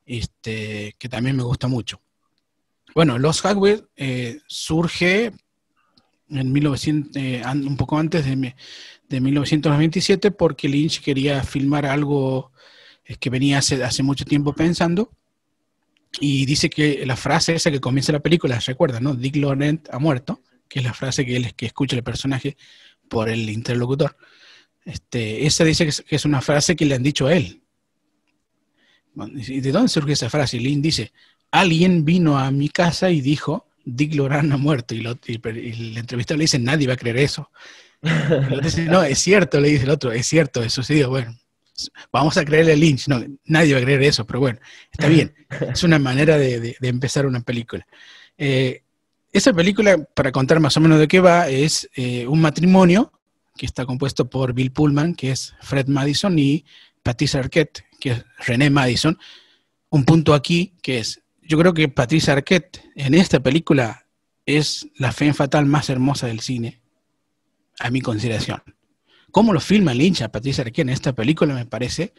este, 0.06 0.96
que 1.00 1.10
también 1.10 1.36
me 1.36 1.44
gusta 1.44 1.68
mucho. 1.68 2.00
Bueno, 2.94 3.18
Los 3.18 3.42
Hardware 3.42 3.84
eh, 3.96 4.40
surge 4.48 5.34
en 6.30 6.52
1900, 6.52 7.16
eh, 7.16 7.42
un 7.54 7.76
poco 7.76 7.98
antes 7.98 8.24
de, 8.26 8.56
de 9.10 9.22
1927 9.22 10.32
porque 10.32 10.70
Lynch 10.70 11.02
quería 11.02 11.44
filmar 11.44 11.86
algo 11.86 12.52
que 13.20 13.30
venía 13.30 13.60
hace 13.60 14.04
mucho 14.04 14.26
tiempo 14.26 14.54
pensando 14.54 15.12
y 16.20 16.46
dice 16.46 16.70
que 16.70 17.06
la 17.06 17.16
frase 17.16 17.56
esa 17.56 17.72
que 17.72 17.80
comienza 17.80 18.12
la 18.12 18.20
película, 18.20 18.60
recuerda, 18.60 19.00
¿no? 19.00 19.16
Dick 19.16 19.36
Laurent 19.36 19.88
ha 19.92 20.00
muerto, 20.00 20.42
que 20.68 20.80
es 20.80 20.86
la 20.86 20.94
frase 20.94 21.26
que 21.26 21.36
él 21.36 21.54
que 21.56 21.68
escucha 21.68 21.96
el 21.96 22.04
personaje 22.04 22.58
por 23.08 23.30
el 23.30 23.50
interlocutor. 23.50 24.18
Este, 24.86 25.46
esa 25.46 25.64
dice 25.64 25.86
que 25.86 26.16
es, 26.16 26.26
una 26.26 26.42
frase 26.42 26.76
que 26.76 26.86
le 26.86 26.96
han 26.96 27.04
dicho 27.04 27.28
a 27.28 27.36
él. 27.36 27.62
¿Y 29.36 29.60
de 29.60 29.72
dónde 29.72 29.90
surge 29.90 30.14
esa 30.14 30.30
frase? 30.30 30.60
Lynch 30.60 30.82
dice, 30.82 31.12
alguien 31.52 32.06
vino 32.06 32.38
a 32.38 32.52
mi 32.52 32.70
casa 32.70 33.10
y 33.10 33.22
dijo, 33.22 33.68
Dick 33.84 34.16
Loran 34.16 34.52
ha 34.52 34.58
muerto. 34.58 34.96
Y, 34.96 35.02
lo, 35.02 35.18
y, 35.26 35.42
el 35.44 35.98
entrevistador 35.98 36.40
le 36.40 36.44
dice, 36.44 36.60
nadie 36.60 36.88
va 36.88 36.94
a 36.94 36.98
creer 36.98 37.18
eso. 37.18 37.52
dice, 38.64 38.86
no, 38.86 39.04
es 39.04 39.20
cierto, 39.20 39.60
le 39.60 39.70
dice 39.70 39.86
el 39.86 39.90
otro, 39.90 40.12
es 40.12 40.28
cierto, 40.28 40.62
eso 40.62 40.84
sí, 40.84 41.04
bueno, 41.04 41.38
vamos 42.12 42.38
a 42.38 42.46
creerle 42.46 42.74
a 42.74 42.76
Lynch. 42.76 43.08
No, 43.08 43.24
nadie 43.46 43.74
va 43.74 43.80
a 43.80 43.84
creer 43.84 44.04
eso, 44.04 44.26
pero 44.26 44.40
bueno, 44.40 44.60
está 44.92 45.08
bien. 45.08 45.34
Es 45.74 45.84
una 45.84 46.00
manera 46.00 46.38
de, 46.38 46.76
empezar 46.82 47.26
una 47.26 47.42
película. 47.42 47.86
Eh, 48.38 48.84
esa 49.32 49.54
película, 49.54 49.98
para 49.98 50.32
contar 50.32 50.60
más 50.60 50.76
o 50.78 50.80
menos 50.80 51.00
de 51.00 51.08
qué 51.08 51.20
va, 51.20 51.48
es 51.48 51.90
eh, 51.96 52.28
un 52.28 52.42
matrimonio 52.42 53.12
que 53.56 53.66
está 53.66 53.86
compuesto 53.86 54.30
por 54.30 54.54
Bill 54.54 54.72
Pullman, 54.72 55.16
que 55.16 55.32
es 55.32 55.56
Fred 55.62 55.88
Madison, 55.88 56.38
y 56.38 56.66
Patricia 57.02 57.40
Arquette, 57.40 57.86
que 58.00 58.12
es 58.12 58.26
René 58.46 58.70
Madison. 58.70 59.18
Un 59.90 60.06
punto 60.06 60.34
aquí 60.34 60.74
que 60.82 61.00
es 61.00 61.22
yo 61.48 61.58
creo 61.58 61.74
que 61.74 61.88
Patricia 61.88 62.34
Arquette 62.34 62.84
en 62.96 63.14
esta 63.14 63.40
película 63.40 64.06
es 64.46 64.88
la 64.96 65.12
fe 65.12 65.34
fatal 65.34 65.66
más 65.66 65.90
hermosa 65.90 66.28
del 66.28 66.42
cine, 66.42 66.82
a 67.80 67.90
mi 67.90 68.02
consideración. 68.02 68.62
Cómo 69.38 69.54
lo 69.54 69.60
filma 69.60 69.94
Lynch 69.94 70.24
a 70.24 70.30
Patricia 70.30 70.64
Arquette 70.64 70.80
en 70.80 70.90
esta 70.90 71.14
película 71.14 71.54
me 71.54 71.68
parece 71.68 72.12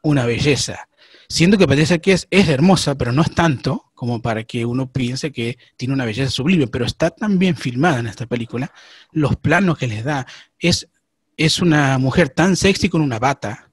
una 0.00 0.24
belleza. 0.24 0.88
Siendo 1.28 1.58
que 1.58 1.66
Patricia 1.66 1.96
Arquette 1.96 2.26
es 2.30 2.48
hermosa, 2.48 2.94
pero 2.94 3.12
no 3.12 3.20
es 3.20 3.34
tanto 3.34 3.90
como 3.92 4.22
para 4.22 4.44
que 4.44 4.64
uno 4.64 4.90
piense 4.90 5.30
que 5.30 5.58
tiene 5.76 5.92
una 5.92 6.06
belleza 6.06 6.30
sublime, 6.30 6.66
pero 6.66 6.86
está 6.86 7.10
tan 7.10 7.38
bien 7.38 7.54
filmada 7.54 7.98
en 7.98 8.06
esta 8.06 8.24
película, 8.24 8.72
los 9.12 9.36
planos 9.36 9.76
que 9.76 9.88
les 9.88 10.04
da, 10.04 10.26
es, 10.58 10.88
es 11.36 11.60
una 11.60 11.98
mujer 11.98 12.30
tan 12.30 12.56
sexy 12.56 12.88
con 12.88 13.02
una 13.02 13.18
bata, 13.18 13.70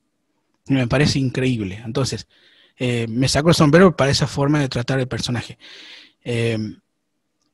me 0.68 0.86
parece 0.86 1.18
increíble. 1.18 1.82
Entonces, 1.86 2.28
eh, 2.76 3.06
me 3.08 3.30
saco 3.30 3.48
el 3.48 3.56
sombrero 3.56 3.96
para 3.96 4.12
esa 4.12 4.28
forma 4.28 4.60
de 4.60 4.68
tratar 4.68 5.00
el 5.00 5.08
personaje. 5.08 5.58
Eh, 6.26 6.58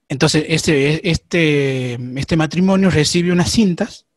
entonces, 0.10 0.46
este, 0.48 1.12
este, 1.12 2.00
este 2.16 2.38
matrimonio 2.38 2.90
recibe 2.90 3.32
unas 3.32 3.52
cintas, 3.52 4.08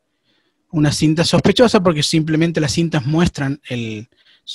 unas 0.74 0.96
cintas 0.96 1.28
sospechosas 1.28 1.80
porque 1.80 2.02
simplemente 2.02 2.60
las 2.60 2.72
cintas 2.72 3.06
muestran 3.06 3.60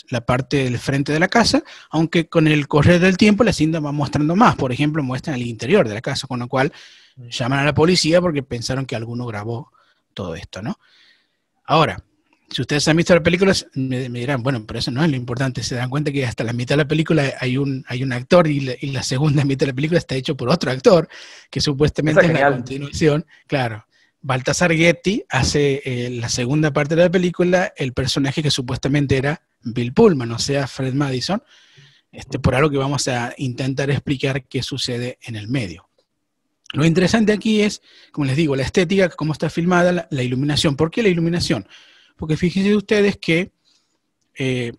la 0.10 0.22
parte 0.22 0.66
del 0.66 0.78
frente 0.78 1.14
de 1.14 1.20
la 1.20 1.30
casa, 1.30 1.64
aunque 1.90 2.28
con 2.28 2.48
el 2.48 2.68
correr 2.68 3.00
del 3.00 3.18
tiempo 3.18 3.44
la 3.44 3.54
cinta 3.54 3.80
va 3.80 3.94
mostrando 3.94 4.36
más. 4.36 4.56
Por 4.56 4.72
ejemplo, 4.72 5.02
muestran 5.02 5.38
el 5.38 5.48
interior 5.48 5.88
de 5.88 5.94
la 5.94 6.02
casa, 6.02 6.28
con 6.28 6.40
lo 6.40 6.48
cual 6.48 6.74
mm. 7.16 7.30
llaman 7.30 7.60
a 7.60 7.64
la 7.64 7.74
policía 7.74 8.20
porque 8.22 8.44
pensaron 8.44 8.86
que 8.86 8.96
alguno 8.96 9.26
grabó 9.26 9.72
todo 10.14 10.36
esto, 10.36 10.62
¿no? 10.62 10.78
Ahora, 11.66 12.04
si 12.52 12.62
ustedes 12.62 12.86
han 12.88 12.98
visto 12.98 13.16
la 13.16 13.24
película, 13.24 13.54
me, 13.76 14.10
dirán, 14.10 14.44
bueno, 14.44 14.66
pero 14.66 14.80
eso 14.80 14.92
no 14.92 15.04
es 15.04 15.10
lo 15.10 15.16
importante. 15.16 15.64
Se 15.64 15.76
dan 15.76 15.90
cuenta 15.90 16.12
que 16.12 16.26
hasta 16.26 16.44
la 16.44 16.52
mitad 16.52 16.76
de 16.76 16.84
la 16.84 16.88
película 16.88 17.34
hay 17.40 17.58
un, 17.58 17.86
hay 17.88 18.04
un 18.04 18.12
actor 18.12 18.48
y 18.48 18.60
la, 18.92 19.04
segunda 19.04 19.44
mitad 19.46 19.62
de 19.62 19.72
la 19.72 19.76
película 19.76 20.00
está 20.00 20.16
hecho 20.16 20.36
por 20.36 20.50
otro 20.50 20.70
actor, 20.70 21.08
que 21.50 21.62
supuestamente 21.62 22.26
es 22.26 22.34
la 22.34 22.52
continuación. 22.52 23.26
Claro, 23.48 23.86
Baltasar 24.22 24.74
Getty 24.74 25.24
hace 25.30 25.82
eh, 25.86 26.10
la 26.10 26.30
segunda 26.30 26.72
parte 26.72 26.96
de 26.96 27.04
la 27.04 27.12
película 27.12 27.74
el 27.78 27.94
personaje 27.94 28.44
que 28.44 28.52
supuestamente 28.52 29.18
era 29.18 29.42
Bill 29.62 29.94
Pullman, 29.94 30.32
o 30.32 30.40
sea, 30.40 30.68
Fred 30.68 30.94
Madison, 30.94 31.42
este, 32.12 32.40
por 32.40 32.56
algo 32.56 32.70
que 32.70 32.78
vamos 32.78 33.08
a 33.08 33.34
intentar 33.38 33.90
explicar 33.90 34.46
qué 34.46 34.64
sucede 34.64 35.20
en 35.22 35.36
el 35.36 35.48
medio. 35.48 35.90
Lo 36.74 36.86
interesante 36.86 37.34
aquí 37.34 37.62
es, 37.62 37.82
como 38.12 38.26
les 38.26 38.36
digo, 38.36 38.56
la 38.56 38.64
estética, 38.64 39.10
cómo 39.10 39.34
está 39.34 39.50
filmada, 39.50 40.08
la, 40.10 40.24
iluminación. 40.24 40.76
¿Por 40.76 40.92
qué 40.92 41.02
la 41.02 41.10
iluminación? 41.10 41.68
Porque 42.16 42.38
fíjense 42.38 42.76
ustedes 42.76 43.18
que 43.18 43.52
eh, 44.38 44.74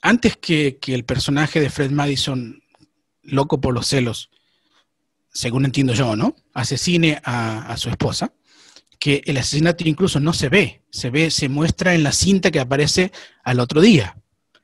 antes 0.00 0.36
que, 0.36 0.78
el 0.86 1.04
personaje 1.04 1.60
de 1.60 1.70
Fred 1.70 1.90
Madison, 1.90 2.62
loco 3.22 3.60
por 3.60 3.74
los 3.74 3.86
celos, 3.86 4.30
según 5.38 5.64
entiendo 5.64 5.94
yo, 5.94 6.16
¿no? 6.16 6.34
Asesine 6.52 7.20
a, 7.22 7.76
su 7.76 7.90
esposa, 7.90 8.32
que 8.98 9.22
el 9.24 9.36
asesinato 9.36 9.86
incluso 9.86 10.18
no 10.18 10.32
se 10.32 10.48
ve, 10.48 10.82
se 10.90 11.10
ve, 11.10 11.30
se 11.30 11.48
muestra 11.48 11.94
en 11.94 12.02
la 12.02 12.10
cinta 12.10 12.50
que 12.50 12.58
aparece 12.58 13.12
al 13.44 13.60
otro 13.60 13.80
día. 13.80 14.16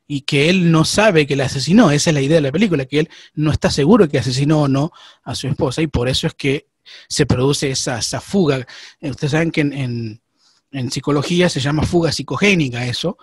Y 0.08 0.22
que 0.22 0.50
él 0.50 0.72
no 0.72 0.84
sabe 0.84 1.28
que 1.28 1.36
la 1.36 1.44
asesinó, 1.44 1.92
esa 1.92 2.10
es 2.10 2.14
la 2.14 2.20
idea 2.22 2.38
de 2.38 2.48
la 2.48 2.50
película, 2.50 2.86
que 2.86 2.98
él 2.98 3.08
no 3.34 3.52
está 3.52 3.70
seguro 3.70 4.08
que 4.08 4.18
asesinó 4.18 4.62
o 4.62 4.68
no 4.68 4.90
a 5.22 5.36
su 5.36 5.46
esposa, 5.46 5.80
y 5.80 5.86
por 5.86 6.08
eso 6.08 6.26
es 6.26 6.34
que 6.34 6.66
se 7.08 7.24
produce 7.24 7.70
esa, 7.70 8.00
fuga. 8.20 8.66
Ustedes 9.00 9.30
saben 9.30 9.52
que 9.52 9.60
en 9.60 10.90
psicología 10.90 11.48
se 11.48 11.60
llama 11.60 11.84
fuga 11.84 12.10
psicogénica 12.10 12.84
eso, 12.84 13.16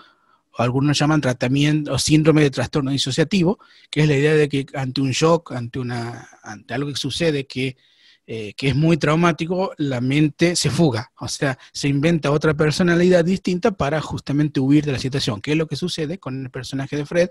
algunos 0.57 0.97
llaman 0.97 1.21
tratamiento 1.21 1.93
o 1.93 1.99
síndrome 1.99 2.43
de 2.43 2.51
trastorno 2.51 2.91
disociativo, 2.91 3.59
que 3.89 4.01
es 4.01 4.07
la 4.07 4.17
idea 4.17 4.33
de 4.33 4.49
que 4.49 4.65
ante 4.73 5.01
un 5.01 5.11
shock, 5.11 5.51
ante, 5.53 5.79
una, 5.79 6.27
ante 6.43 6.73
algo 6.73 6.89
que 6.89 6.97
sucede 6.97 7.47
que, 7.47 7.77
eh, 8.27 8.53
que 8.55 8.69
es 8.69 8.75
muy 8.75 8.97
traumático, 8.97 9.73
la 9.77 10.01
mente 10.01 10.55
se 10.55 10.69
fuga, 10.69 11.11
o 11.19 11.27
sea, 11.27 11.57
se 11.71 11.87
inventa 11.87 12.31
otra 12.31 12.53
personalidad 12.53 13.23
distinta 13.23 13.71
para 13.71 14.01
justamente 14.01 14.59
huir 14.59 14.85
de 14.85 14.91
la 14.93 14.99
situación, 14.99 15.41
que 15.41 15.51
es 15.51 15.57
lo 15.57 15.67
que 15.67 15.75
sucede 15.75 16.17
con 16.17 16.43
el 16.43 16.51
personaje 16.51 16.95
de 16.97 17.05
Fred, 17.05 17.29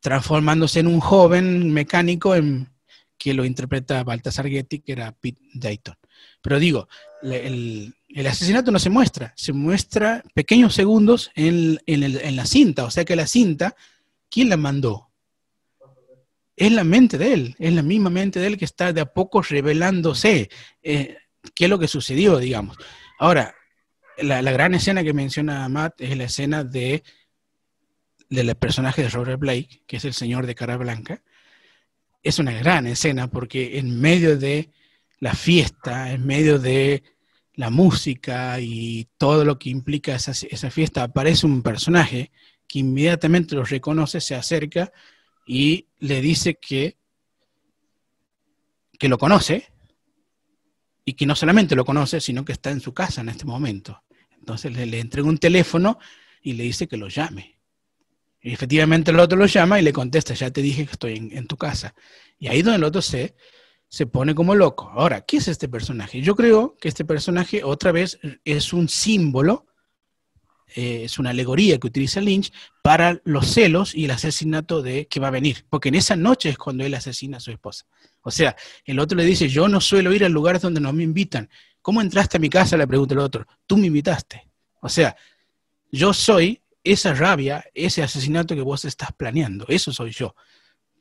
transformándose 0.00 0.80
en 0.80 0.86
un 0.86 1.00
joven 1.00 1.72
mecánico 1.72 2.34
en, 2.34 2.68
que 3.16 3.34
lo 3.34 3.44
interpreta 3.44 4.04
Baltasar 4.04 4.48
Getty, 4.48 4.80
que 4.80 4.92
era 4.92 5.12
Pete 5.12 5.40
Dayton. 5.54 5.96
Pero 6.42 6.58
digo, 6.58 6.88
el, 7.22 7.94
asesinato 8.26 8.70
no 8.70 8.78
se 8.78 8.90
muestra, 8.90 9.32
se 9.36 9.52
muestra 9.52 10.22
pequeños 10.34 10.74
segundos 10.74 11.32
en, 11.34 11.80
la 11.86 12.46
cinta, 12.46 12.84
o 12.84 12.90
sea 12.90 13.04
que 13.04 13.16
la 13.16 13.26
cinta, 13.26 13.74
¿quién 14.30 14.48
la 14.48 14.56
mandó? 14.56 15.10
Es 16.56 16.70
la 16.70 16.84
mente 16.84 17.18
de 17.18 17.32
él, 17.32 17.56
es 17.58 17.72
la 17.72 17.82
misma 17.82 18.10
mente 18.10 18.38
de 18.38 18.46
él 18.46 18.56
que 18.56 18.64
está 18.64 18.92
de 18.92 19.00
a 19.00 19.12
poco 19.12 19.42
revelándose. 19.42 20.48
Eh, 20.82 21.16
qué 21.54 21.64
es 21.64 21.70
lo 21.70 21.78
que 21.80 21.88
sucedió, 21.88 22.38
digamos. 22.38 22.76
Ahora, 23.18 23.54
la, 24.18 24.40
gran 24.42 24.74
escena 24.74 25.02
que 25.02 25.12
menciona 25.12 25.68
Matt 25.68 26.00
es 26.00 26.16
la 26.16 26.24
escena 26.24 26.62
de 26.62 27.02
del 28.30 28.54
personaje 28.56 29.02
de 29.02 29.08
Robert 29.08 29.38
Blake, 29.38 29.82
que 29.86 29.96
es 29.96 30.04
el 30.04 30.14
señor 30.14 30.46
de 30.46 30.54
cara 30.54 30.76
blanca. 30.76 31.22
Es 32.22 32.38
una 32.38 32.52
gran 32.52 32.86
escena 32.86 33.28
porque 33.28 33.78
en 33.78 34.00
medio 34.00 34.38
de 34.38 34.70
la 35.18 35.34
fiesta, 35.34 36.12
en 36.12 36.26
medio 36.26 36.58
de 36.58 37.02
la 37.54 37.70
música 37.70 38.60
y 38.60 39.08
todo 39.16 39.44
lo 39.44 39.58
que 39.58 39.70
implica 39.70 40.14
esa, 40.14 40.32
esa 40.32 40.70
fiesta, 40.70 41.04
aparece 41.04 41.46
un 41.46 41.62
personaje 41.62 42.30
que 42.66 42.80
inmediatamente 42.80 43.54
lo 43.54 43.64
reconoce, 43.64 44.20
se 44.20 44.34
acerca 44.34 44.92
y 45.46 45.86
le 45.98 46.20
dice 46.20 46.58
que, 46.60 46.96
que 48.98 49.08
lo 49.08 49.18
conoce 49.18 49.68
y 51.04 51.12
que 51.12 51.26
no 51.26 51.36
solamente 51.36 51.76
lo 51.76 51.84
conoce, 51.84 52.20
sino 52.20 52.44
que 52.44 52.52
está 52.52 52.70
en 52.70 52.80
su 52.80 52.92
casa 52.94 53.20
en 53.20 53.28
este 53.28 53.44
momento. 53.44 54.02
Entonces 54.38 54.72
le, 54.72 54.86
le 54.86 55.00
entrega 55.00 55.28
un 55.28 55.38
teléfono 55.38 55.98
y 56.42 56.54
le 56.54 56.64
dice 56.64 56.88
que 56.88 56.96
lo 56.96 57.08
llame. 57.08 57.54
Y 58.44 58.52
efectivamente 58.52 59.10
el 59.10 59.18
otro 59.18 59.38
lo 59.38 59.46
llama 59.46 59.80
y 59.80 59.82
le 59.82 59.92
contesta, 59.92 60.34
ya 60.34 60.50
te 60.50 60.60
dije 60.60 60.84
que 60.84 60.92
estoy 60.92 61.16
en, 61.32 61.46
tu 61.46 61.56
casa. 61.56 61.94
Y 62.38 62.48
ahí 62.48 62.60
donde 62.60 62.76
el 62.76 62.84
otro 62.84 63.00
se, 63.00 63.34
se 63.94 64.06
pone 64.06 64.34
como 64.34 64.56
loco. 64.56 64.90
Ahora, 64.92 65.20
¿qué 65.20 65.36
es 65.36 65.46
este 65.46 65.68
personaje? 65.68 66.20
Yo 66.20 66.34
creo 66.34 66.76
que 66.80 66.88
este 66.88 67.04
personaje 67.04 67.62
otra 67.62 67.92
vez 67.92 68.18
es 68.44 68.72
un 68.72 68.88
símbolo 68.88 69.66
eh, 70.76 71.04
es 71.04 71.20
una 71.20 71.30
alegoría 71.30 71.78
que 71.78 71.86
utiliza 71.86 72.20
Lynch 72.20 72.52
para 72.82 73.20
los 73.24 73.46
celos 73.46 73.94
y 73.94 74.06
el 74.06 74.10
asesinato 74.10 74.82
de 74.82 75.06
que 75.06 75.20
va 75.20 75.28
a 75.28 75.30
venir, 75.30 75.64
porque 75.70 75.90
en 75.90 75.94
esa 75.94 76.16
noche 76.16 76.48
es 76.48 76.58
cuando 76.58 76.84
él 76.84 76.94
asesina 76.94 77.36
a 77.36 77.40
su 77.40 77.52
esposa. 77.52 77.86
O 78.22 78.32
sea, 78.32 78.56
el 78.84 78.98
otro 78.98 79.16
le 79.16 79.24
dice, 79.24 79.48
yo 79.48 79.68
no 79.68 79.80
suelo 79.80 80.12
ir 80.12 80.24
a 80.24 80.28
lugares 80.28 80.62
donde 80.62 80.80
no 80.80 80.92
me 80.92 81.04
invitan. 81.04 81.48
¿Cómo 81.80 82.00
entraste 82.00 82.38
a 82.38 82.40
mi 82.40 82.50
casa? 82.50 82.76
Le 82.76 82.88
pregunta 82.88 83.14
el 83.14 83.20
otro. 83.20 83.46
Tú 83.66 83.76
me 83.76 83.86
invitaste. 83.86 84.50
O 84.80 84.88
sea, 84.88 85.14
yo 85.92 86.12
soy 86.12 86.60
esa 86.82 87.14
rabia, 87.14 87.64
ese 87.72 88.02
asesinato 88.02 88.56
que 88.56 88.62
vos 88.62 88.84
estás 88.84 89.12
planeando. 89.12 89.66
Eso 89.68 89.92
soy 89.92 90.10
yo. 90.10 90.34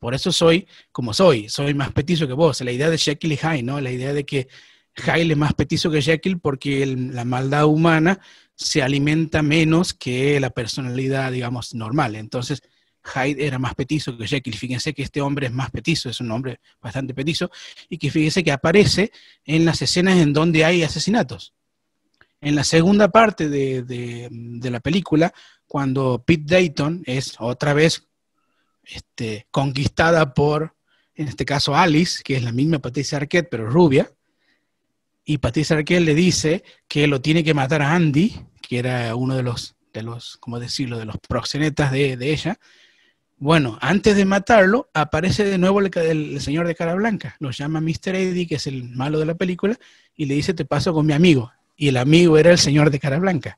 Por 0.04 0.14
eso 0.14 0.34
soy 0.34 0.68
como 0.92 1.14
soy. 1.14 1.48
Soy 1.48 1.74
más 1.74 1.94
petizo 1.94 2.28
que 2.28 2.34
vos. 2.34 2.60
La 2.60 2.74
idea 2.74 2.90
de 2.90 2.98
Jekyll 2.98 3.32
y 3.32 3.38
Hyde, 3.38 3.64
¿no? 3.64 3.80
La 3.80 3.90
idea 3.90 4.12
de 4.12 4.26
que 4.26 4.50
Hyde 4.98 5.32
es 5.32 5.38
más 5.38 5.54
petizo 5.54 5.90
que 5.90 6.02
Jekyll 6.02 6.42
porque 6.42 6.86
la 6.86 7.24
maldad 7.24 7.68
humana 7.68 8.20
se 8.54 8.82
alimenta 8.82 9.42
menos 9.42 9.94
que 9.94 10.42
la 10.42 10.50
personalidad, 10.50 11.32
digamos, 11.32 11.74
normal. 11.74 12.18
Entonces, 12.18 12.62
Hyde 13.02 13.48
era 13.48 13.60
más 13.60 13.76
petizo 13.76 14.18
que 14.18 14.28
Jekyll. 14.28 14.58
Fíjense 14.58 14.94
que 14.94 15.04
este 15.04 15.22
hombre 15.22 15.48
es 15.48 15.54
más 15.54 15.72
petizo, 15.72 16.10
es 16.10 16.20
un 16.20 16.32
hombre 16.32 16.60
bastante 16.82 17.14
petizo, 17.14 17.50
y 17.88 17.98
que 17.98 18.12
fíjense 18.12 18.44
que 18.44 18.52
aparece 18.52 19.10
en 19.46 19.64
las 19.64 19.82
escenas 19.82 20.18
en 20.18 20.34
donde 20.34 20.66
hay 20.66 20.84
asesinatos. 20.84 21.54
En 22.42 22.56
la 22.56 22.66
segunda 22.66 23.08
parte 23.08 23.48
de, 23.48 24.70
la 24.70 24.82
película, 24.82 25.34
cuando 25.66 26.22
Pete 26.28 26.44
Dayton 26.46 27.04
es 27.06 27.36
otra 27.40 27.74
vez 27.74 28.10
este, 28.84 29.48
conquistada 29.52 30.34
por, 30.34 30.76
en 31.16 31.28
este 31.28 31.46
caso, 31.46 31.76
Alice, 31.76 32.22
que 32.24 32.36
es 32.36 32.44
la 32.44 32.52
misma 32.52 32.80
Patricia 32.80 33.18
Arquette, 33.18 33.50
pero 33.50 33.70
rubia, 33.70 34.12
y 35.26 35.38
Patricia 35.38 35.78
Arquette 35.78 36.04
le 36.04 36.16
dice 36.16 36.64
que 36.88 37.08
lo 37.08 37.22
tiene 37.22 37.44
que 37.44 37.54
matar 37.54 37.82
a 37.82 37.94
Andy, 37.94 38.34
que 38.62 38.80
era 38.80 39.16
uno 39.16 39.36
de 39.36 39.44
los, 39.44 39.76
de 39.94 40.04
los 40.04 40.38
¿cómo 40.38 40.60
decirlo?, 40.60 40.98
de 40.98 41.06
los 41.06 41.18
proxenetas 41.18 41.92
de, 41.92 42.18
ella. 42.20 42.60
Bueno, 43.38 43.78
antes 43.82 44.16
de 44.16 44.26
matarlo, 44.26 44.90
aparece 44.94 45.46
de 45.46 45.58
nuevo 45.58 45.80
el, 45.80 46.42
señor 46.42 46.68
de 46.68 46.76
cara 46.76 46.96
blanca. 46.96 47.36
Lo 47.40 47.52
llama 47.52 47.82
Mr. 47.82 48.16
Eddie, 48.16 48.48
que 48.48 48.56
es 48.56 48.68
el 48.68 48.84
malo 48.84 49.20
de 49.20 49.26
la 49.26 49.36
película, 49.36 49.78
y 50.16 50.26
le 50.26 50.36
dice, 50.36 50.54
te 50.54 50.66
paso 50.66 50.94
con 50.94 51.06
mi 51.06 51.14
amigo. 51.14 51.52
Y 51.76 51.88
el 51.88 51.98
amigo 51.98 52.38
era 52.38 52.52
el 52.52 52.60
señor 52.60 52.90
de 52.90 53.00
cara 53.00 53.20
blanca. 53.20 53.58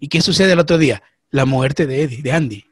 ¿Y 0.00 0.08
qué 0.08 0.20
sucede 0.20 0.52
el 0.52 0.58
otro 0.58 0.78
día? 0.78 1.02
La 1.30 1.44
muerte 1.44 1.86
de 1.86 2.02
Eddie, 2.02 2.22
de 2.22 2.32
Andy. 2.32 2.64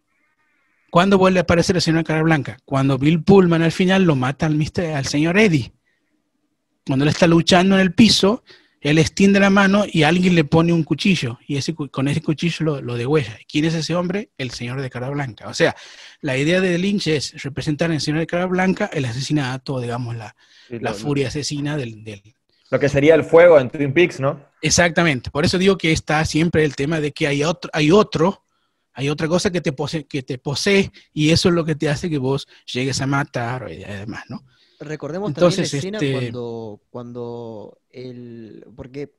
¿Cuándo 0.91 1.19
vuelve 1.19 1.41
a 1.41 1.43
aparecer 1.43 1.77
el 1.77 1.83
señor 1.83 1.99
de 1.99 2.05
cara 2.05 2.23
blanca? 2.23 2.59
Cuando 2.65 2.99
Bill 2.99 3.23
Pullman 3.23 3.63
al 3.63 3.73
final 3.73 4.05
lo 4.05 4.17
mata 4.17 4.47
al, 4.47 4.59
al 4.95 5.07
señor 5.07 5.39
Eddie 5.39 5.73
cuando 6.87 7.05
él 7.05 7.09
está 7.09 7.27
luchando 7.27 7.75
en 7.75 7.81
el 7.81 7.93
piso, 7.93 8.45
él 8.81 8.99
extiende 8.99 9.41
la 9.41 9.51
mano 9.51 9.85
y 9.91 10.05
alguien 10.05 10.37
le 10.37 10.45
pone 10.45 10.73
un 10.73 10.85
cuchillo 10.85 11.39
y 11.47 11.57
ese, 11.57 11.75
con 11.75 12.07
ese 12.07 12.23
cuchillo 12.23 12.65
lo, 12.65 12.81
lo 12.81 12.97
degüella. 12.97 13.37
¿Quién 13.49 13.65
es 13.65 13.75
ese 13.75 13.97
hombre? 13.97 14.31
El 14.39 14.53
señor 14.53 14.81
de 14.81 14.89
cara 14.89 15.11
blanca. 15.11 15.49
O 15.49 15.55
sea, 15.55 15.75
la 16.21 16.37
idea 16.37 16.61
de 16.61 16.79
Lynch 16.79 17.09
es 17.09 17.43
representar 17.43 17.91
en 17.91 17.97
el 17.97 18.01
señor 18.01 18.21
de 18.21 18.27
cara 18.29 18.47
blanca 18.47 18.89
el 18.93 19.05
asesinato, 19.05 19.81
digamos, 19.81 20.15
la, 20.15 20.37
la 20.69 20.95
furia 20.95 21.29
asesina 21.29 21.77
del, 21.77 22.05
del, 22.05 22.23
Lo 22.71 22.79
que 22.79 22.89
sería 22.89 23.17
el 23.17 23.25
fuego 23.25 23.59
en 23.59 23.69
Twin 23.69 23.93
Peaks, 23.93 24.21
¿no? 24.21 24.41
Exactamente. 24.63 25.33
Por 25.33 25.45
eso 25.45 25.59
digo 25.59 25.77
que 25.77 25.91
está 25.91 26.25
siempre 26.25 26.65
el 26.65 26.77
tema 26.77 27.01
de 27.01 27.11
que 27.11 27.27
hay 27.27 27.43
otro, 27.43 27.69
hay 27.75 27.91
otro 27.91 28.45
hay 28.99 29.11
otra 29.11 29.29
cosa 29.29 29.51
que 29.51 29.61
te, 29.61 29.73
posee, 29.73 30.07
que 30.07 30.23
te 30.23 30.39
posee 30.39 30.91
y 31.13 31.29
eso 31.29 31.51
es 31.51 31.55
lo 31.55 31.67
que 31.67 31.75
te 31.75 31.91
hace 31.91 32.09
que 32.09 32.17
vos 32.17 32.49
llegues 32.65 32.99
a 33.03 33.07
matar 33.07 33.71
y 33.71 33.85
demás, 33.85 34.25
¿no? 34.31 34.43
Recordemos 34.81 35.35
también 35.35 35.55
la 35.59 35.63
escena 35.65 35.99
este 35.99 36.13
cuando, 36.13 36.81
cuando 36.89 37.79
el. 37.91 38.67
Porque 38.75 39.15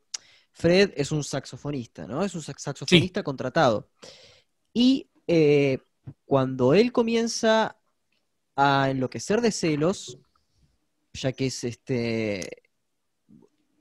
Fred 0.51 0.93
es 0.95 1.11
un 1.11 1.23
saxofonista, 1.23 2.07
¿no? 2.07 2.23
Es 2.23 2.33
un 2.33 2.41
saxofonista 2.41 3.21
contratado. 3.21 3.87
Y 4.73 5.11
eh, 5.27 5.77
cuando 6.25 6.73
él 6.73 6.91
comienza 6.91 7.77
a 8.55 8.89
enloquecer 8.89 9.41
de 9.41 9.51
celos, 9.51 10.17
ya 11.13 11.33
que 11.33 11.45
es 11.45 11.63
este 11.63 12.63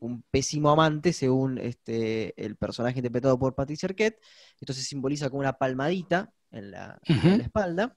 un 0.01 0.23
pésimo 0.31 0.71
amante, 0.71 1.13
según 1.13 1.59
este, 1.59 2.35
el 2.43 2.57
personaje 2.57 2.99
interpretado 2.99 3.39
por 3.39 3.55
Patricia 3.55 3.87
Arquette, 3.87 4.21
entonces 4.61 4.87
simboliza 4.87 5.31
como 5.31 5.41
una 5.41 5.57
palmadita 5.59 6.33
en 6.51 6.71
la, 6.71 6.99
en 7.05 7.39
la 7.39 7.45
espalda. 7.45 7.97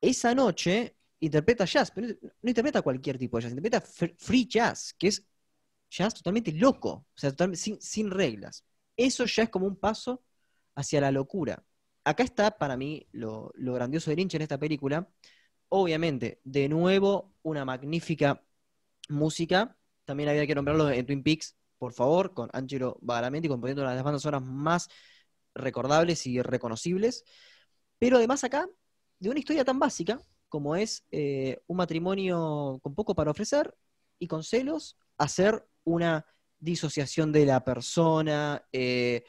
Esa 0.00 0.34
noche, 0.34 0.96
interpreta 1.20 1.64
jazz, 1.64 1.90
pero 1.90 2.08
no 2.08 2.48
interpreta 2.48 2.82
cualquier 2.82 3.18
tipo 3.18 3.36
de 3.36 3.42
jazz, 3.42 3.52
interpreta 3.52 3.80
free 4.18 4.46
jazz, 4.46 4.94
que 4.98 5.08
es 5.08 5.24
jazz 5.92 6.14
totalmente 6.14 6.52
loco, 6.52 6.90
o 6.90 7.06
sea, 7.14 7.32
sin, 7.54 8.10
reglas. 8.10 8.64
Eso 8.96 9.24
ya 9.26 9.44
es 9.44 9.50
como 9.50 9.66
un 9.66 9.76
paso 9.76 10.24
hacia 10.74 11.00
la 11.00 11.12
locura. 11.12 11.62
Acá 12.04 12.24
está 12.24 12.58
para 12.58 12.76
mí 12.76 13.06
lo, 13.12 13.52
grandioso 13.54 14.10
de 14.10 14.16
Lynch 14.16 14.34
en 14.34 14.42
esta 14.42 14.58
película. 14.58 15.08
Obviamente, 15.68 16.40
de 16.44 16.68
nuevo, 16.68 17.34
una 17.42 17.64
magnífica 17.64 18.42
música. 19.08 19.76
También 20.12 20.28
había 20.28 20.46
que 20.46 20.54
nombrarlo 20.54 20.90
en 20.90 21.06
Twin 21.06 21.22
Peaks, 21.22 21.56
por 21.78 21.94
favor, 21.94 22.34
con 22.34 22.50
Angelo 22.52 22.98
Badalamenti, 23.00 23.48
componiendo 23.48 23.80
una 23.80 23.92
de 23.92 23.96
las 23.96 24.04
bandas 24.04 24.20
sonoras 24.20 24.46
más 24.46 24.90
recordables 25.54 26.26
y 26.26 26.42
reconocibles. 26.42 27.24
Pero 27.98 28.18
además 28.18 28.44
acá, 28.44 28.68
de 29.18 29.30
una 29.30 29.38
historia 29.38 29.64
tan 29.64 29.78
básica, 29.78 30.20
como 30.50 30.76
es 30.76 31.06
eh, 31.12 31.62
un 31.66 31.78
matrimonio 31.78 32.78
con 32.82 32.94
poco 32.94 33.14
para 33.14 33.30
ofrecer 33.30 33.74
y 34.18 34.26
con 34.26 34.44
celos, 34.44 34.98
hacer 35.16 35.66
una 35.82 36.26
disociación 36.58 37.32
de 37.32 37.46
la 37.46 37.64
persona, 37.64 38.68
eh, 38.70 39.24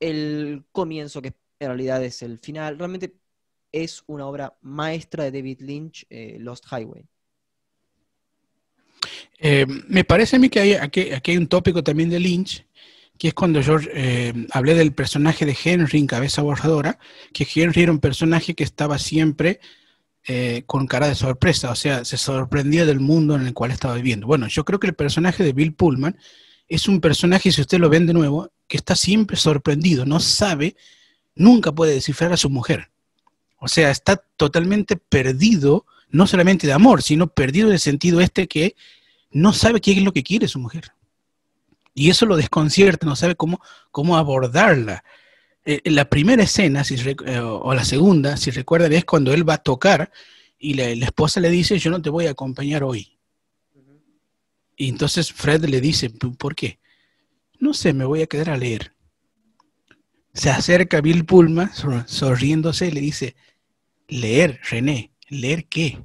el 0.00 0.64
comienzo 0.72 1.20
que 1.20 1.34
en 1.58 1.68
realidad 1.68 2.02
es 2.02 2.22
el 2.22 2.38
final. 2.38 2.78
Realmente 2.78 3.18
es 3.70 4.02
una 4.06 4.26
obra 4.26 4.56
maestra 4.62 5.24
de 5.24 5.32
David 5.32 5.60
Lynch, 5.60 6.06
eh, 6.08 6.38
Lost 6.40 6.64
Highway. 6.72 7.06
Me 9.40 10.04
parece 10.04 10.36
a 10.36 10.38
mí 10.38 10.48
que 10.48 10.60
hay, 10.60 10.72
aquí, 10.74 11.08
hay 11.24 11.36
un 11.36 11.46
tópico 11.46 11.82
también 11.82 12.10
de 12.10 12.20
Lynch, 12.20 12.64
que 13.18 13.28
es 13.28 13.34
cuando 13.34 13.60
yo 13.60 13.76
hablé 14.50 14.74
del 14.74 14.92
personaje 14.92 15.46
de 15.46 15.56
Henry 15.64 15.98
en 15.98 16.06
Cabeza 16.06 16.42
Borradora, 16.42 16.98
que 17.32 17.46
Henry 17.54 17.82
era 17.82 17.92
un 17.92 18.00
personaje 18.00 18.54
que 18.54 18.64
estaba 18.64 18.98
siempre 18.98 19.60
eh, 20.24 20.62
con 20.66 20.86
cara 20.86 21.08
de 21.08 21.16
sorpresa, 21.16 21.72
o 21.72 21.74
sea, 21.74 22.04
se 22.04 22.16
sorprendía 22.16 22.86
del 22.86 23.00
mundo 23.00 23.34
en 23.34 23.44
el 23.44 23.52
cual 23.52 23.72
estaba 23.72 23.94
viviendo. 23.94 24.28
Bueno, 24.28 24.46
yo 24.46 24.64
creo 24.64 24.78
que 24.78 24.86
el 24.86 24.94
personaje 24.94 25.42
de 25.42 25.52
Bill 25.52 25.74
Pullman 25.74 26.16
es 26.68 26.86
un 26.86 27.00
personaje, 27.00 27.50
si 27.50 27.60
usted 27.60 27.80
lo 27.80 27.88
ven 27.88 28.06
de 28.06 28.12
nuevo, 28.12 28.48
que 28.68 28.76
está 28.76 28.94
siempre 28.94 29.36
sorprendido, 29.36 30.06
no 30.06 30.20
sabe, 30.20 30.76
nunca 31.34 31.72
puede 31.72 31.94
descifrar 31.94 32.32
a 32.32 32.36
su 32.36 32.50
mujer. 32.50 32.92
O 33.58 33.66
sea, 33.66 33.90
está 33.90 34.16
totalmente 34.36 34.96
perdido, 34.96 35.86
no 36.08 36.28
solamente 36.28 36.68
de 36.68 36.72
amor, 36.72 37.02
sino 37.02 37.26
perdido 37.26 37.72
el 37.72 37.80
sentido 37.80 38.20
este 38.20 38.46
que 38.46 38.76
no 39.32 39.52
sabe 39.52 39.80
qué 39.80 39.92
es 39.92 40.02
lo 40.02 40.12
que 40.12 40.22
quiere 40.22 40.48
su 40.48 40.58
mujer. 40.58 40.92
Y 41.94 42.10
eso 42.10 42.26
lo 42.26 42.36
desconcierta, 42.36 43.06
no 43.06 43.16
sabe 43.16 43.34
cómo, 43.34 43.60
cómo 43.90 44.16
abordarla. 44.16 45.04
Eh, 45.64 45.80
la 45.90 46.06
primera 46.06 46.42
escena, 46.42 46.84
si, 46.84 46.94
eh, 46.94 47.38
o 47.40 47.74
la 47.74 47.84
segunda, 47.84 48.36
si 48.36 48.50
recuerdan, 48.50 48.92
es 48.92 49.04
cuando 49.04 49.32
él 49.32 49.48
va 49.48 49.54
a 49.54 49.62
tocar 49.62 50.10
y 50.58 50.74
la, 50.74 50.90
esposa 50.90 51.40
le 51.40 51.50
dice, 51.50 51.78
yo 51.78 51.90
no 51.90 52.00
te 52.00 52.08
voy 52.08 52.26
a 52.26 52.30
acompañar 52.30 52.84
hoy. 52.84 53.18
Y 54.76 54.88
entonces 54.88 55.32
Fred 55.32 55.64
le 55.64 55.80
dice, 55.80 56.08
¿por 56.10 56.54
qué? 56.54 56.78
No 57.58 57.74
sé, 57.74 57.92
me 57.92 58.04
voy 58.04 58.22
a 58.22 58.26
quedar 58.26 58.50
a 58.50 58.56
leer. 58.56 58.94
Se 60.32 60.50
acerca 60.50 61.00
Bill 61.00 61.24
Pullman, 61.24 61.70
sonriéndose, 62.06 62.86
y 62.86 62.90
le 62.92 63.00
dice, 63.00 63.36
leer, 64.08 64.60
René, 64.68 65.12
¿leer 65.28 65.66
qué? 65.66 66.02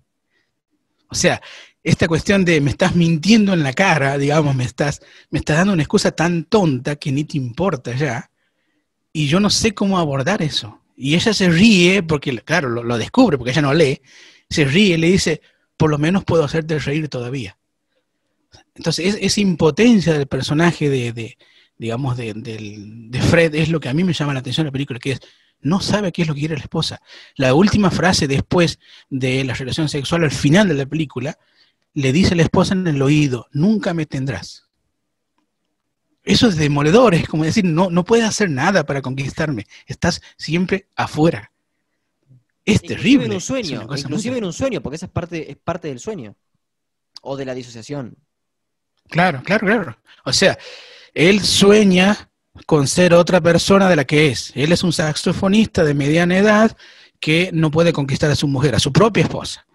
O 1.09 1.15
sea, 1.15 1.41
esta 1.87 2.09
cuestión 2.09 2.43
de 2.43 2.59
me 2.59 2.69
estás 2.69 2.97
mintiendo 2.97 3.53
en 3.53 3.63
la 3.63 3.71
cara, 3.71 4.17
digamos, 4.17 4.53
me 4.53 4.65
estás, 4.65 5.01
me 5.29 5.39
estás 5.39 5.55
dando 5.55 5.71
una 5.71 5.83
excusa 5.83 6.11
tan 6.11 6.43
tonta 6.43 6.97
que 6.97 7.13
ni 7.13 7.23
te 7.23 7.37
importa 7.37 7.95
ya, 7.95 8.29
y 9.13 9.27
yo 9.27 9.39
no 9.39 9.49
sé 9.49 9.73
cómo 9.73 9.97
abordar 9.97 10.41
eso. 10.41 10.81
Y 10.97 11.15
ella 11.15 11.33
se 11.33 11.47
ríe, 11.49 12.03
porque 12.03 12.37
claro, 12.39 12.69
lo, 12.69 12.97
descubre, 12.97 13.37
porque 13.37 13.51
ella 13.51 13.61
no 13.61 13.73
lee, 13.73 14.01
se 14.49 14.65
ríe 14.65 14.95
y 14.95 14.97
le 14.97 15.07
dice, 15.07 15.41
por 15.77 15.89
lo 15.89 15.97
menos 15.97 16.25
puedo 16.25 16.43
hacerte 16.43 16.77
reír 16.77 17.07
todavía. 17.07 17.57
Entonces, 18.75 19.17
esa 19.21 19.39
impotencia 19.39 20.11
del 20.11 20.27
personaje 20.27 20.89
de, 20.89 21.37
digamos, 21.77 22.17
de, 22.17 22.33
de, 22.35 23.21
Fred 23.21 23.55
es 23.55 23.69
lo 23.69 23.79
que 23.79 23.87
a 23.87 23.93
mí 23.93 24.03
me 24.03 24.13
llama 24.13 24.33
la 24.33 24.41
atención 24.41 24.65
de 24.65 24.69
la 24.69 24.73
película, 24.73 24.99
que 24.99 25.13
es, 25.13 25.21
no 25.61 25.79
sabe 25.79 26.11
qué 26.11 26.23
es 26.23 26.27
lo 26.27 26.33
que 26.33 26.41
quiere 26.41 26.55
la 26.55 26.63
esposa. 26.63 27.01
La 27.37 27.53
última 27.53 27.91
frase 27.91 28.27
después 28.27 28.77
de 29.09 29.45
la 29.45 29.53
relación 29.53 29.87
sexual 29.87 30.25
al 30.25 30.31
final 30.31 30.67
de 30.67 30.73
la 30.73 30.85
película, 30.85 31.37
le 31.97 32.13
dice 32.13 32.35
a 32.35 32.37
la 32.37 32.43
esposa 32.43 32.75
en 32.75 32.85
el 32.85 33.01
oído, 33.01 33.47
nunca 33.51 33.95
me 33.95 34.05
tendrás. 34.05 34.67
Eso 36.23 36.47
es 36.47 36.55
demoledor, 36.55 37.15
es 37.15 37.27
como 37.27 37.43
decir, 37.43 37.65
no, 37.65 37.89
no 37.89 38.05
puedes 38.05 38.23
hacer 38.23 38.51
nada 38.51 38.85
para 38.85 39.01
conquistarme, 39.01 39.65
estás 39.87 40.21
siempre 40.37 40.89
afuera. 40.95 41.51
Es 42.63 42.83
terrible. 42.83 43.25
En 43.25 43.33
un 43.33 43.41
sueño, 43.41 43.87
inclusive 43.97 44.37
en 44.37 44.43
un 44.43 44.53
sueño, 44.53 44.81
porque 44.83 44.97
esa 44.97 45.07
es 45.07 45.11
parte, 45.11 45.49
es 45.49 45.57
parte 45.57 45.87
del 45.87 45.99
sueño, 45.99 46.35
o 47.23 47.35
de 47.35 47.45
la 47.45 47.55
disociación. 47.55 48.15
Claro, 49.09 49.41
claro, 49.43 49.65
claro. 49.65 49.97
O 50.23 50.33
sea, 50.33 50.55
él 51.15 51.41
sueña 51.41 52.29
con 52.67 52.87
ser 52.87 53.15
otra 53.15 53.41
persona 53.41 53.89
de 53.89 53.95
la 53.95 54.05
que 54.05 54.27
es. 54.27 54.51
Él 54.53 54.71
es 54.71 54.83
un 54.83 54.93
saxofonista 54.93 55.83
de 55.83 55.95
mediana 55.95 56.37
edad 56.37 56.77
que 57.19 57.49
no 57.53 57.71
puede 57.71 57.91
conquistar 57.91 58.29
a 58.29 58.35
su 58.35 58.47
mujer, 58.47 58.75
a 58.75 58.79
su 58.79 58.93
propia 58.93 59.23
esposa. 59.23 59.66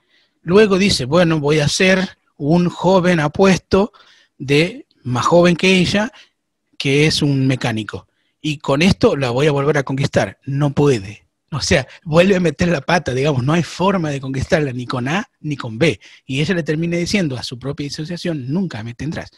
Luego 0.42 0.78
dice, 0.78 1.04
bueno, 1.04 1.40
voy 1.40 1.60
a 1.60 1.68
ser 1.68 2.18
un 2.36 2.68
joven 2.68 3.20
apuesto 3.20 3.92
de 4.38 4.86
más 5.04 5.24
joven 5.26 5.56
que 5.56 5.78
ella, 5.78 6.12
que 6.76 7.06
es 7.06 7.22
un 7.22 7.46
mecánico. 7.46 8.08
Y 8.40 8.58
con 8.58 8.82
esto 8.82 9.16
la 9.16 9.30
voy 9.30 9.46
a 9.46 9.52
volver 9.52 9.78
a 9.78 9.84
conquistar. 9.84 10.38
No 10.44 10.72
puede. 10.72 11.28
O 11.52 11.60
sea, 11.60 11.86
vuelve 12.02 12.34
a 12.34 12.40
meter 12.40 12.68
la 12.68 12.80
pata, 12.80 13.12
digamos, 13.12 13.44
no 13.44 13.52
hay 13.52 13.62
forma 13.62 14.10
de 14.10 14.20
conquistarla 14.20 14.72
ni 14.72 14.86
con 14.86 15.06
A 15.06 15.28
ni 15.40 15.56
con 15.56 15.78
B. 15.78 16.00
Y 16.24 16.40
ella 16.40 16.54
le 16.54 16.62
termina 16.62 16.96
diciendo 16.96 17.36
a 17.36 17.42
su 17.42 17.58
propia 17.58 17.84
disociación, 17.84 18.50
nunca 18.50 18.82
me 18.82 18.94
tendrás. 18.94 19.30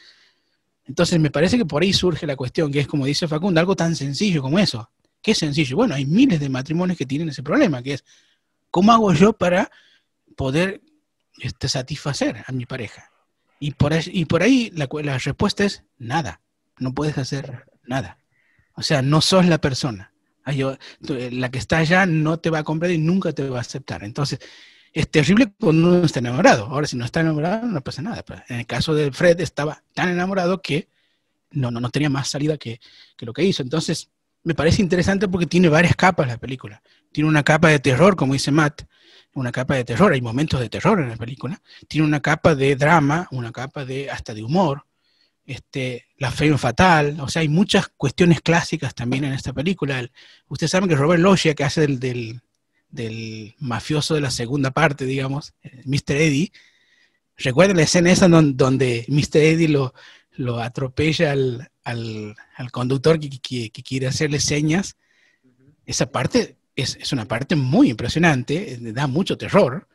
Entonces 0.87 1.19
me 1.19 1.31
parece 1.31 1.59
que 1.59 1.65
por 1.65 1.83
ahí 1.83 1.93
surge 1.93 2.27
la 2.27 2.37
cuestión, 2.37 2.71
que 2.71 2.81
es 2.81 2.87
como 2.87 3.05
dice 3.05 3.27
Facundo, 3.27 3.59
algo 3.59 3.75
tan 3.75 3.97
sencillo 3.97 4.43
como 4.43 4.59
eso. 4.59 4.89
¿Qué 5.21 5.35
sencillo? 5.35 5.77
Bueno, 5.77 5.95
hay 5.95 6.07
miles 6.07 6.39
de 6.39 6.49
matrimonios 6.49 6.97
que 6.97 7.07
tienen 7.07 7.31
ese 7.31 7.43
problema, 7.43 7.83
que 7.83 7.95
es, 7.95 8.05
¿cómo 8.71 8.93
hago 8.93 9.13
yo 9.13 9.33
para 9.33 9.71
poder 10.37 10.83
este, 11.39 11.69
satisfacer 11.69 12.45
a 12.47 12.53
mi 12.53 12.67
pareja? 12.67 13.11
Y 13.61 13.73
por, 13.73 13.93
ahí, 13.93 14.03
y 14.13 14.25
por 14.25 14.43
ahí 14.43 14.71
la, 14.75 14.89
la 15.03 15.19
respuesta 15.19 15.65
es 15.65 15.85
nada, 15.99 16.41
no 16.79 16.93
puedes 16.93 17.17
hacer 17.19 17.67
nada. 17.85 18.19
O 18.75 18.83
sea, 18.83 19.03
no 19.03 19.21
sos 19.21 19.47
la 19.47 19.59
persona. 19.59 20.13
La 20.47 21.51
que 21.51 21.59
está 21.59 21.79
allá 21.79 22.05
no 22.05 22.39
te 22.39 22.51
va 22.51 22.59
a 22.59 22.65
comprar 22.65 22.91
y 22.91 22.99
nunca 22.99 23.33
te 23.33 23.49
va 23.49 23.59
a 23.59 23.63
aceptar. 23.63 24.05
Entonces, 24.05 24.41
es 24.93 25.11
terrible 25.11 25.53
cuando 25.59 25.89
uno 25.89 26.05
está 26.05 26.19
enamorado. 26.19 26.67
Ahora, 26.67 26.87
si 26.87 26.97
no 26.97 27.05
está 27.05 27.21
enamorado, 27.21 27.67
no 27.67 27.81
pasa 27.81 28.03
nada. 28.03 28.25
En 28.49 28.61
el 28.61 28.67
caso 28.67 28.95
de 28.95 29.11
Fred, 29.11 29.41
estaba 29.41 29.83
tan 29.95 30.11
enamorado 30.11 30.61
que 30.61 30.89
no, 31.51 31.71
no, 31.71 31.81
no 31.81 31.91
tenía 31.91 32.11
más 32.11 32.29
salida 32.29 32.59
que, 32.59 32.81
que, 33.17 33.27
lo 33.27 33.33
que 33.33 33.43
hizo. 33.43 33.63
Entonces, 33.63 34.11
me 34.43 34.55
parece 34.55 34.83
interesante 34.83 35.29
porque 35.29 35.47
tiene 35.47 35.69
varias 35.69 35.97
capas 35.97 36.29
la 36.29 36.37
película. 36.37 36.83
Tiene 37.11 37.29
una 37.29 37.43
capa 37.43 37.69
de 37.69 37.79
terror, 37.79 38.15
como 38.17 38.35
dice 38.35 38.51
Matt, 38.51 38.83
una 39.35 39.53
capa 39.53 39.75
de 39.75 39.85
terror, 39.85 40.13
hay 40.13 40.21
momentos 40.21 40.61
de 40.61 40.69
terror 40.69 41.01
en 41.01 41.09
la 41.09 41.17
película. 41.17 41.61
Tiene 41.89 42.07
una 42.07 42.21
capa 42.21 42.55
de 42.55 42.77
drama, 42.77 43.29
una 43.31 43.53
capa 43.53 43.85
de 43.85 44.11
hasta 44.11 44.35
de 44.35 44.43
humor. 44.43 44.87
Este, 45.47 46.07
la 46.17 46.31
fe 46.31 46.57
fatal, 46.57 47.21
o 47.21 47.29
sea, 47.29 47.43
hay 47.43 47.49
muchas 47.49 47.89
cuestiones 47.89 48.41
clásicas 48.41 48.95
también 48.95 49.25
en 49.25 49.35
esta 49.35 49.53
película. 49.53 50.09
ustedes 50.49 50.71
saben 50.71 50.89
que 50.89 50.97
Robert 50.97 51.21
Loggia, 51.21 51.55
que 51.55 51.65
hace 51.65 51.83
del, 51.83 52.01
del 52.01 52.41
del 52.95 53.57
mafioso 53.59 54.15
de 54.15 54.21
la 54.21 54.31
segunda 54.31 54.71
parte, 54.71 55.05
digamos, 55.05 55.53
eh, 55.63 55.83
Mr. 55.85 56.13
Eddie. 56.17 56.53
¿Recuerdan 57.37 57.77
la 57.77 57.83
escena 57.83 58.13
esa 58.13 58.29
donde, 58.29 59.05
Mr. 59.09 59.39
Eddie 59.39 59.69
lo, 59.69 59.93
lo 60.31 60.61
atropella 60.61 61.33
al, 61.33 62.37
conductor 62.71 63.19
que, 63.19 63.71
quiere 63.71 64.07
hacerle 64.07 64.39
señas? 64.39 64.97
Esa 65.85 66.07
parte 66.07 66.57
es, 66.77 67.13
una 67.13 67.27
parte 67.27 67.57
muy 67.57 67.91
impresionante, 67.91 68.75
eh, 68.75 68.79
da 68.93 69.07
mucho 69.07 69.37
terror. 69.37 69.89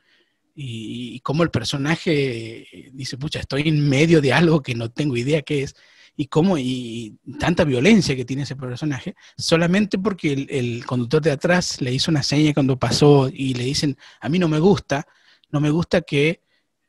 Y, 0.56 1.16
y 1.16 1.20
como 1.22 1.44
el 1.44 1.52
personaje 1.52 2.68
dice, 2.92 3.18
pucha, 3.18 3.40
estoy 3.40 3.68
en 3.68 3.88
medio 3.88 4.20
de 4.22 4.34
algo 4.34 4.62
que 4.62 4.76
no 4.76 4.92
tengo 4.92 5.16
idea 5.16 5.42
qué 5.42 5.64
es 5.64 5.76
y 6.20 6.28
cómo 6.28 6.58
y 6.58 7.18
tanta 7.40 7.64
violencia 7.64 8.14
que 8.14 8.26
tiene 8.26 8.44
ese 8.44 8.58
personaje, 8.58 9.16
solamente 9.38 9.98
porque 9.98 10.34
el, 10.50 10.86
conductor 10.86 11.22
de 11.22 11.32
atrás 11.32 11.80
le 11.80 11.94
hizo 11.94 12.12
una 12.12 12.24
seña 12.24 12.54
cuando 12.54 12.78
pasó 12.78 13.30
y 13.34 13.54
le 13.54 13.64
dicen, 13.64 13.98
a 14.20 14.28
mí 14.28 14.38
no 14.38 14.50
me 14.50 14.60
gusta, 14.60 15.08
no 15.50 15.62
me 15.62 15.70
gusta 15.70 16.02
que 16.02 16.42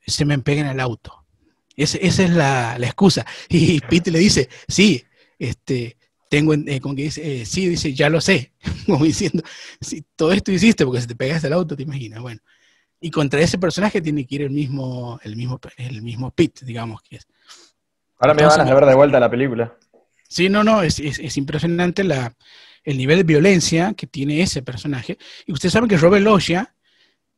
se 0.05 0.25
me 0.25 0.37
peguen 0.41 0.67
al 0.67 0.81
auto. 0.81 1.25
esa 1.77 1.99
es 2.01 2.31
la, 2.31 2.77
excusa. 2.81 3.25
Y 3.49 3.79
Pete 3.79 4.11
le 4.11 4.19
dice, 4.19 4.49
sí, 4.67 5.05
este, 5.39 5.97
tengo, 6.31 6.55
eh, 6.55 6.81
con 6.81 6.95
que 6.95 7.03
dice, 7.03 7.43
eh, 7.43 7.45
sí, 7.45 7.69
dice, 7.69 7.93
ya 7.93 8.09
lo 8.09 8.21
sé, 8.21 8.53
como 8.87 9.05
diciendo, 9.05 9.43
si 9.81 10.05
todo 10.15 10.33
esto 10.33 10.53
hiciste 10.53 10.87
porque 10.87 11.01
se 11.01 11.09
te 11.09 11.17
pegaste 11.17 11.49
al 11.49 11.55
auto, 11.55 11.77
te 11.77 11.83
imaginas, 11.83 12.21
bueno. 12.21 12.41
Y 13.01 13.11
contra 13.11 13.41
ese 13.41 13.59
personaje 13.59 14.01
tiene 14.01 14.25
que 14.25 14.37
ir 14.37 14.43
el 14.43 14.51
mismo, 14.51 15.19
el 15.25 15.35
mismo, 15.35 15.59
el 15.77 16.03
mismo 16.03 16.31
Pete, 16.31 16.65
digamos 16.65 17.03
que 17.03 17.17
es. 17.17 17.27
Ahora 18.19 18.35
me 18.35 18.45
van 18.45 18.61
a 18.61 18.75
ver 18.75 18.87
de 18.87 18.95
vuelta 18.95 19.19
la 19.19 19.31
película. 19.31 19.75
Sí, 20.29 20.49
no, 20.49 20.63
no, 20.63 20.83
es, 20.83 21.01
impresionante 21.37 22.05
la, 22.05 22.33
el 22.85 22.97
nivel 22.97 23.19
de 23.19 23.25
violencia 23.25 23.95
que 23.95 24.07
tiene 24.07 24.43
ese 24.43 24.63
personaje. 24.63 25.19
Y 25.47 25.53
ustedes 25.53 25.73
saben 25.73 25.89
que 25.89 25.97
Robert 25.97 26.23
Loggia 26.23 26.75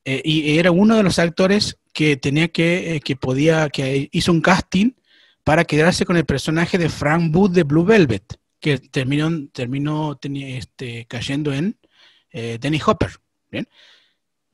eh, 0.05 0.21
y 0.23 0.59
era 0.59 0.73
uno 0.73 0.97
de 0.97 1.05
los 1.05 1.19
actores 1.19 1.79
que 1.95 2.17
tenía 2.17 2.49
que, 2.49 2.97
eh, 2.97 3.01
que 3.01 3.17
podía, 3.17 3.71
que 3.71 4.09
hizo 4.13 4.33
un 4.33 4.43
casting 4.43 4.91
para 5.45 5.65
quedarse 5.65 6.05
con 6.05 6.17
el 6.17 6.27
personaje 6.27 6.77
de 6.77 6.89
Frank 6.89 7.31
Booth 7.31 7.53
de 7.53 7.63
Blue 7.63 7.85
Velvet, 7.85 8.42
que 8.63 8.79
terminó, 8.79 9.49
terminó 9.49 10.19
este, 10.23 11.05
cayendo 11.07 11.53
en 11.53 11.77
eh, 12.31 12.59
Danny 12.61 12.81
Hopper. 12.87 13.11
¿bien? 13.51 13.69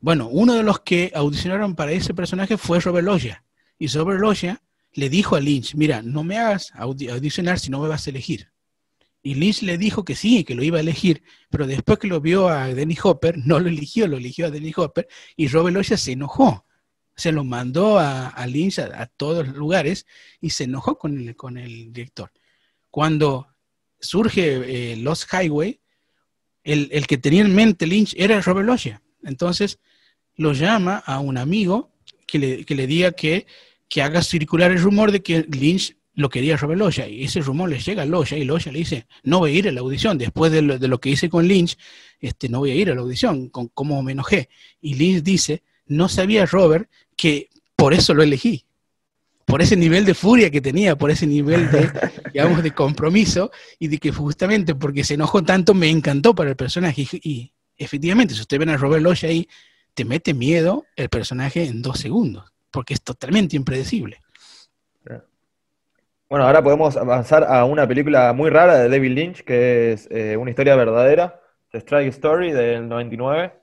Bueno, 0.00 0.28
uno 0.28 0.54
de 0.54 0.62
los 0.62 0.80
que 0.80 1.12
audicionaron 1.14 1.76
para 1.76 1.92
ese 1.92 2.14
personaje 2.14 2.56
fue 2.56 2.80
Robert 2.80 3.04
Loggia. 3.04 3.44
Y 3.78 3.86
Robert 3.88 4.18
Loggia 4.18 4.62
le 4.94 5.10
dijo 5.10 5.36
a 5.36 5.40
Lynch, 5.40 5.74
mira, 5.74 6.00
no 6.00 6.24
me 6.24 6.38
hagas 6.38 6.72
audicionar 6.74 7.58
si 7.58 7.70
no 7.70 7.80
me 7.80 7.88
vas 7.88 8.06
a 8.06 8.10
elegir. 8.10 8.50
Y 9.22 9.34
Lynch 9.34 9.60
le 9.60 9.76
dijo 9.76 10.06
que 10.06 10.16
sí, 10.16 10.42
que 10.42 10.54
lo 10.54 10.64
iba 10.64 10.78
a 10.78 10.80
elegir, 10.80 11.22
pero 11.50 11.66
después 11.66 11.98
que 11.98 12.08
lo 12.08 12.22
vio 12.22 12.48
a 12.48 12.68
Denny 12.68 12.96
Hopper, 13.02 13.36
no 13.36 13.60
lo 13.60 13.68
eligió, 13.68 14.08
lo 14.08 14.16
eligió 14.16 14.46
a 14.46 14.50
Denny 14.50 14.72
Hopper, 14.74 15.06
y 15.36 15.48
Robert 15.48 15.76
Loggia 15.76 15.98
se 15.98 16.12
enojó. 16.12 16.64
Se 17.14 17.30
lo 17.30 17.44
mandó 17.44 17.98
a, 17.98 18.46
Lynch 18.46 18.78
a, 18.78 19.06
todos 19.06 19.46
los 19.46 19.56
lugares 19.56 20.06
y 20.40 20.50
se 20.50 20.64
enojó 20.64 20.96
con 20.96 21.18
el, 21.18 21.36
con 21.36 21.58
el 21.58 21.92
director. 21.92 22.32
Cuando 22.90 23.48
surge 24.00 24.92
eh, 24.92 24.96
Lost 24.96 25.32
Highway, 25.32 25.80
el, 26.64 26.88
el, 26.92 27.06
que 27.06 27.18
tenía 27.18 27.42
en 27.42 27.54
mente 27.54 27.86
Lynch 27.86 28.14
era 28.16 28.40
Robert 28.40 28.66
Loggia. 28.66 29.02
Entonces 29.22 29.78
lo 30.36 30.52
llama 30.52 30.98
a 30.98 31.20
un 31.20 31.38
amigo 31.38 31.90
que 32.26 32.38
le, 32.38 32.64
que 32.64 32.74
le 32.74 32.86
diga 32.86 33.12
que 33.12 33.46
que 33.88 34.02
haga 34.02 34.22
circular 34.22 34.70
el 34.70 34.80
rumor 34.80 35.12
de 35.12 35.22
que 35.22 35.46
Lynch 35.48 35.96
lo 36.14 36.28
quería 36.28 36.56
Robert 36.56 36.80
Loya, 36.80 37.06
y 37.06 37.24
ese 37.24 37.40
rumor 37.40 37.70
le 37.70 37.78
llega 37.78 38.02
a 38.02 38.06
Loya, 38.06 38.36
y 38.36 38.44
Loya 38.44 38.72
le 38.72 38.80
dice, 38.80 39.06
no 39.22 39.38
voy 39.38 39.52
a 39.52 39.54
ir 39.54 39.68
a 39.68 39.72
la 39.72 39.80
audición, 39.80 40.18
después 40.18 40.50
de 40.50 40.62
lo, 40.62 41.00
que 41.00 41.10
hice 41.10 41.28
con 41.28 41.46
Lynch, 41.46 41.78
este, 42.18 42.48
no 42.48 42.58
voy 42.58 42.72
a 42.72 42.74
ir 42.74 42.90
a 42.90 42.94
la 42.96 43.02
audición, 43.02 43.48
con 43.50 43.68
cómo 43.68 44.02
me 44.02 44.12
enojé. 44.12 44.48
Y 44.80 44.94
Lynch 44.94 45.22
dice, 45.22 45.62
no 45.86 46.08
sabía 46.08 46.44
Robert 46.44 46.90
que 47.16 47.48
por 47.76 47.94
eso 47.94 48.14
lo 48.14 48.24
elegí, 48.24 48.64
por 49.48 49.62
ese 49.62 49.76
nivel 49.76 50.04
de 50.04 50.14
furia 50.14 50.50
que 50.50 50.60
tenía, 50.60 50.96
por 50.96 51.10
ese 51.10 51.26
nivel 51.26 51.70
de, 51.70 51.90
digamos, 52.32 52.62
de 52.62 52.70
compromiso, 52.70 53.50
y 53.78 53.88
de 53.88 53.98
que 53.98 54.12
justamente 54.12 54.74
porque 54.76 55.02
se 55.02 55.14
enojó 55.14 55.42
tanto 55.42 55.74
me 55.74 55.88
encantó 55.88 56.34
para 56.34 56.50
el 56.50 56.56
personaje. 56.56 57.06
Y, 57.22 57.52
efectivamente, 57.76 58.34
si 58.34 58.42
usted 58.42 58.58
ven 58.58 58.68
a 58.68 58.76
Robert 58.76 59.02
Loya 59.02 59.28
ahí, 59.28 59.48
te 59.94 60.04
mete 60.04 60.34
miedo 60.34 60.84
el 60.94 61.08
personaje 61.08 61.64
en 61.64 61.82
dos 61.82 61.98
segundos 61.98 62.52
porque 62.70 62.94
es 62.94 63.02
totalmente 63.02 63.56
impredecible. 63.56 64.20
Bueno, 66.28 66.46
ahora 66.46 66.62
podemos 66.62 66.94
avanzar 66.96 67.44
a 67.44 67.64
una 67.64 67.88
película 67.88 68.34
muy 68.34 68.50
rara 68.50 68.76
de 68.76 68.90
David 68.90 69.12
Lynch, 69.12 69.44
que 69.44 69.92
es 69.92 70.08
eh, 70.10 70.36
una 70.36 70.50
historia 70.50 70.76
verdadera, 70.76 71.40
The 71.72 71.78
Strike 71.78 72.10
Story 72.10 72.52
del 72.52 72.86
99. 72.86 73.54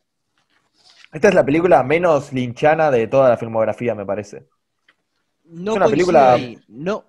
Esta 1.14 1.28
es 1.28 1.36
la 1.36 1.46
película 1.46 1.84
menos 1.84 2.34
linchana 2.34 2.90
de 2.90 3.08
toda 3.08 3.30
la 3.30 3.38
filmografía, 3.38 3.94
me 3.94 4.04
parece. 4.04 4.48
No 5.46 5.72
es 5.72 5.78
una 5.78 5.88
película. 5.88 6.38
No, 6.68 7.06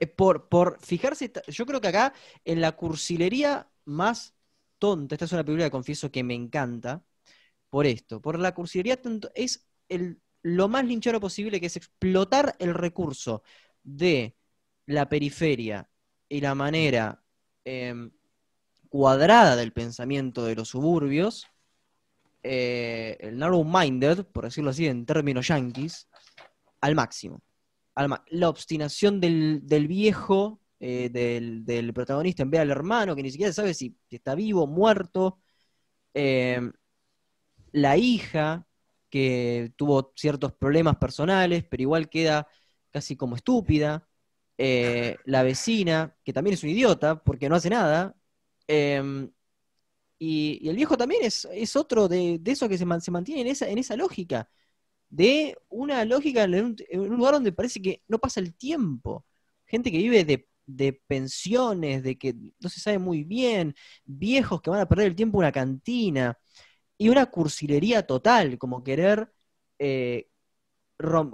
eh, 0.00 0.06
por, 0.06 0.48
por 0.48 0.78
fijarse, 0.80 1.32
yo 1.48 1.66
creo 1.66 1.80
que 1.80 1.88
acá 1.88 2.12
en 2.44 2.60
la 2.60 2.72
cursilería 2.72 3.68
más 3.84 4.34
tonta, 4.78 5.14
esta 5.14 5.24
es 5.24 5.32
una 5.32 5.44
película 5.44 5.66
que 5.66 5.70
confieso 5.70 6.10
que 6.10 6.22
me 6.22 6.34
encanta, 6.34 7.04
por 7.70 7.86
esto, 7.86 8.20
por 8.20 8.38
la 8.38 8.54
cursilería 8.54 9.00
es 9.34 9.66
el 9.88 10.20
lo 10.42 10.68
más 10.68 10.84
linchero 10.84 11.20
posible, 11.20 11.60
que 11.60 11.66
es 11.66 11.76
explotar 11.76 12.56
el 12.58 12.74
recurso 12.74 13.42
de 13.82 14.36
la 14.86 15.08
periferia 15.08 15.88
y 16.28 16.40
la 16.40 16.54
manera 16.54 17.22
em, 17.64 18.10
cuadrada 18.88 19.56
del 19.56 19.72
pensamiento 19.72 20.44
de 20.44 20.56
los 20.56 20.68
suburbios, 20.68 21.46
eh, 22.42 23.16
el 23.20 23.38
narrow-minded, 23.38 24.24
por 24.24 24.44
decirlo 24.44 24.70
así 24.70 24.88
en 24.88 25.06
términos 25.06 25.46
yankees, 25.46 26.08
al 26.80 26.96
máximo. 26.96 27.40
La 27.94 28.48
obstinación 28.48 29.20
del, 29.20 29.86
viejo, 29.88 30.60
eh, 30.80 31.10
del, 31.10 31.92
protagonista 31.92 32.42
en 32.42 32.50
ver 32.50 32.62
al 32.62 32.70
hermano, 32.70 33.14
que 33.14 33.22
ni 33.22 33.30
siquiera 33.30 33.52
sabe 33.52 33.74
si, 33.74 33.96
está 34.10 34.34
vivo, 34.34 34.66
muerto. 34.66 35.38
Em, 36.14 36.72
la 37.72 37.96
hija, 37.96 38.66
que 39.10 39.72
tuvo 39.76 40.12
ciertos 40.16 40.52
problemas 40.54 40.96
personales, 40.96 41.64
pero 41.64 41.82
igual 41.82 42.08
queda 42.08 42.48
casi 42.90 43.16
como 43.16 43.36
estúpida. 43.36 44.08
Eh, 44.58 45.16
la 45.24 45.42
vecina, 45.42 46.16
que 46.24 46.32
también 46.32 46.54
es 46.54 46.62
un 46.62 46.70
idiota, 46.70 47.22
porque 47.22 47.48
no 47.48 47.56
hace 47.56 47.70
nada. 47.70 48.16
Em, 48.66 49.30
y, 50.18 50.68
el 50.68 50.76
viejo 50.76 50.96
también 50.96 51.22
es, 51.24 51.76
otro 51.76 52.08
de, 52.08 52.40
eso 52.46 52.68
que 52.68 52.78
se, 52.78 52.86
mantiene 52.86 53.42
en 53.42 53.46
esa, 53.48 53.68
en 53.68 53.78
esa 53.78 53.96
lógica, 53.96 54.48
de 55.12 55.58
una 55.68 56.06
lógica 56.06 56.44
en 56.44 56.54
un, 56.54 57.16
lugar 57.16 57.34
donde 57.34 57.52
parece 57.52 57.82
que 57.82 58.02
no 58.08 58.18
pasa 58.18 58.40
el 58.40 58.54
tiempo. 58.54 59.26
Gente 59.66 59.92
que 59.92 59.98
vive 59.98 60.24
de, 60.24 61.02
pensiones, 61.06 62.02
de 62.02 62.16
que 62.16 62.34
no 62.58 62.68
se 62.70 62.80
sabe 62.80 62.98
muy 62.98 63.22
bien, 63.22 63.74
viejos 64.06 64.62
que 64.62 64.70
van 64.70 64.80
a 64.80 64.88
perder 64.88 65.08
el 65.08 65.14
tiempo 65.14 65.36
en 65.36 65.40
una 65.40 65.52
cantina, 65.52 66.38
y 66.96 67.10
una 67.10 67.26
cursilería 67.26 68.06
total, 68.06 68.56
como 68.58 68.82
querer 68.82 69.30
eh, 69.78 70.28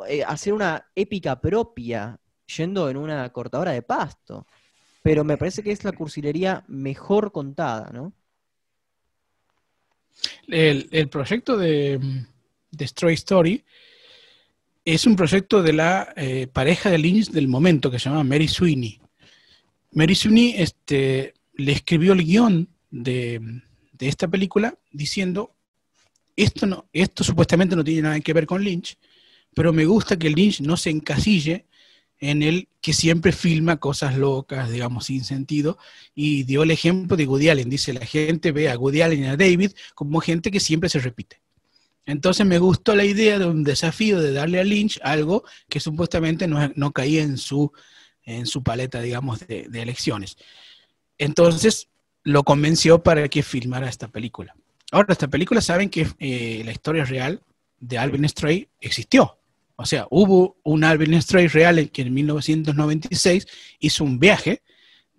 eh, 0.09 0.25
hacer 0.27 0.53
una 0.55 0.85
épica 0.95 1.41
propia 1.41 2.19
yendo 2.57 2.91
en 2.91 2.97
una 2.97 3.31
cortadora 3.33 3.73
de 3.73 3.83
pasto. 3.83 4.47
Pero 5.03 5.23
me 5.23 5.37
parece 5.37 5.63
que 5.63 5.71
es 5.71 5.85
la 5.85 5.93
cursilería 5.93 6.65
mejor 6.67 7.31
contada, 7.31 7.91
¿no? 7.93 8.13
El, 10.49 11.09
proyecto 11.11 11.57
de, 11.57 12.01
de, 12.71 12.87
Stray 12.87 13.15
Story 13.15 13.65
es 14.85 15.07
un 15.07 15.17
proyecto 15.17 15.63
de 15.63 15.73
la 15.73 16.13
eh, 16.17 16.47
pareja 16.47 16.91
de 16.91 16.99
Lynch 16.99 17.31
del 17.31 17.49
momento 17.49 17.91
que 17.91 17.99
se 17.99 18.09
llama 18.09 18.25
Mary 18.25 18.49
Sweeney. 18.49 19.01
Mary 19.93 20.15
Sweeney 20.15 20.55
este, 20.57 21.35
le 21.55 21.73
escribió 21.73 22.15
el 22.15 22.25
guion 22.25 22.69
de, 22.91 23.41
de 23.93 24.09
esta 24.09 24.29
película 24.29 24.79
diciendo, 24.91 25.55
esto, 26.37 26.67
no, 26.67 26.87
esto 26.93 27.25
supuestamente 27.25 27.77
no 27.77 27.85
tiene 27.85 28.03
nada 28.03 28.21
que 28.21 28.33
ver 28.33 28.47
con 28.47 28.63
Lynch, 28.63 28.97
pero 29.55 29.73
me 29.73 29.85
gusta 29.85 30.19
que 30.19 30.31
Lynch 30.31 30.61
no 30.61 30.77
se 30.77 30.91
encasille 30.91 31.67
en 32.21 32.43
el 32.43 32.69
que 32.81 32.93
siempre 32.93 33.33
filma 33.33 33.79
cosas 33.79 34.17
locas, 34.17 34.71
digamos, 34.71 35.07
sin 35.07 35.25
sentido, 35.25 35.79
y 36.15 36.45
dio 36.45 36.63
el 36.63 36.71
ejemplo 36.71 37.17
de 37.17 37.27
Woody 37.27 37.49
Allen. 37.49 37.71
Dice, 37.71 37.93
la 37.93 38.05
gente 38.05 38.53
ve 38.53 38.69
a 38.69 38.79
Woody 38.79 39.03
Allen 39.03 39.25
y 39.25 39.27
a 39.27 39.37
David 39.37 39.73
como 39.95 40.21
gente 40.21 40.51
que 40.51 40.61
siempre 40.61 40.89
se 40.89 40.99
repite. 40.99 41.41
Entonces 42.09 42.47
me 42.47 42.59
gustó 42.59 42.97
la 42.97 43.05
idea 43.05 43.39
de 43.39 43.45
un 43.45 43.63
desafío 43.63 44.19
de 44.19 44.33
darle 44.33 44.59
a 44.59 44.65
Lynch 44.65 44.99
algo 45.03 45.45
que 45.69 45.79
supuestamente 45.79 46.49
no, 46.49 46.93
caía 46.93 47.23
en 47.23 47.37
su, 47.37 47.71
en 48.23 48.47
su 48.47 48.63
paleta, 48.63 49.03
digamos, 49.03 49.47
de, 49.47 49.69
elecciones. 49.75 50.39
Entonces 51.19 51.91
lo 52.23 52.45
convenció 52.45 53.03
para 53.03 53.29
que 53.29 53.43
filmara 53.43 53.91
esta 53.91 54.09
película. 54.09 54.57
Ahora, 54.91 55.13
esta 55.13 55.29
película 55.29 55.61
saben 55.61 55.91
que 55.91 56.07
eh, 56.19 56.63
la 56.65 56.73
historia 56.73 57.05
real 57.05 57.43
de 57.79 57.99
Alvin 57.99 58.27
Stray 58.27 58.71
existió. 58.81 59.39
O 59.77 59.85
sea, 59.85 60.07
hubo 60.09 60.57
un 60.65 60.85
Alvin 60.85 61.21
Stray 61.21 61.49
real 61.49 61.91
que 61.91 62.01
en 62.01 62.15
1996 62.15 63.47
hizo 63.81 64.03
un 64.03 64.19
viaje 64.19 64.63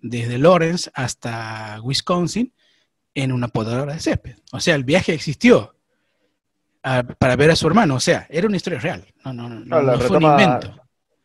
desde 0.02 0.38
Lawrence 0.38 0.90
hasta 0.92 1.78
Wisconsin 1.84 2.52
en 3.14 3.30
una 3.30 3.46
podadora 3.46 3.94
de 3.94 4.00
césped. 4.00 4.38
O 4.50 4.58
sea, 4.58 4.74
el 4.74 4.82
viaje 4.82 5.14
existió 5.14 5.76
ah, 6.82 7.02
para 7.18 7.36
ver 7.36 7.50
a 7.50 7.56
su 7.56 7.66
hermano. 7.66 7.96
O 7.96 8.00
sea, 8.00 8.26
era 8.28 8.46
una 8.46 8.56
historia 8.56 8.78
real. 8.78 9.04
No, 9.24 9.32
no, 9.32 9.48
no, 9.48 9.98
fue 10.00 10.16
un 10.16 10.24
invento. 10.24 10.74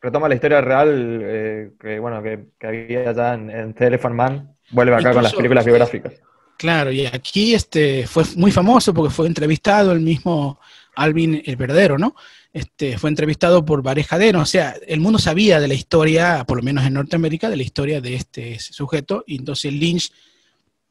Retoma 0.01 0.29
la 0.29 0.35
historia 0.35 0.61
real 0.61 1.19
eh, 1.23 1.71
que, 1.79 1.99
bueno, 1.99 2.21
que, 2.21 2.45
había 2.65 3.11
ya 3.11 3.33
en, 3.33 3.49
en 3.49 3.73
Telephone 3.73 4.15
Man. 4.15 4.55
Vuelve 4.71 4.95
acá 4.95 5.13
con 5.13 5.23
las 5.23 5.33
películas 5.33 5.65
biográficas. 5.65 6.13
Claro, 6.57 6.91
y 6.91 7.05
aquí 7.05 7.53
este, 7.53 8.07
fue 8.07 8.23
muy 8.37 8.51
famoso 8.51 8.93
porque 8.93 9.13
fue 9.13 9.27
entrevistado 9.27 9.91
el 9.91 9.99
mismo 9.99 10.59
Alvin 10.95 11.41
el 11.45 11.55
verdadero, 11.57 11.97
¿no? 11.97 12.15
Este, 12.53 12.97
fue 12.97 13.09
entrevistado 13.09 13.65
por 13.65 13.83
Varejadeno, 13.83 14.39
o 14.41 14.45
sea, 14.45 14.75
el 14.87 15.01
mundo 15.01 15.19
sabía 15.19 15.59
de 15.59 15.67
la 15.67 15.73
historia, 15.73 16.45
por 16.47 16.57
lo 16.57 16.63
menos 16.63 16.85
en 16.85 16.93
Norteamérica, 16.93 17.49
de 17.49 17.57
la 17.57 17.63
historia 17.63 17.99
de 17.99 18.15
este 18.15 18.59
sujeto, 18.59 19.25
y 19.27 19.37
entonces 19.37 19.73
Lynch 19.73 20.13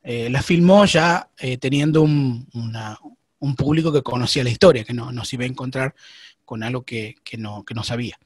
eh, 0.03 0.29
la 0.29 0.43
filmó 0.43 0.85
ya 0.85 1.31
eh, 1.39 1.57
teniendo 1.57 2.03
un, 2.03 2.47
público 3.57 3.93
que 3.93 4.03
conocía 4.03 4.45
la 4.45 4.51
historia, 4.51 4.85
que 4.85 4.95
no, 4.95 5.25
se 5.25 5.37
iba 5.37 5.45
a 5.45 5.49
encontrar 5.49 5.95
con 6.45 6.63
algo 6.63 6.83
que, 6.85 7.17
no, 7.39 7.65
no, 7.75 7.85
sabía. 7.85 8.19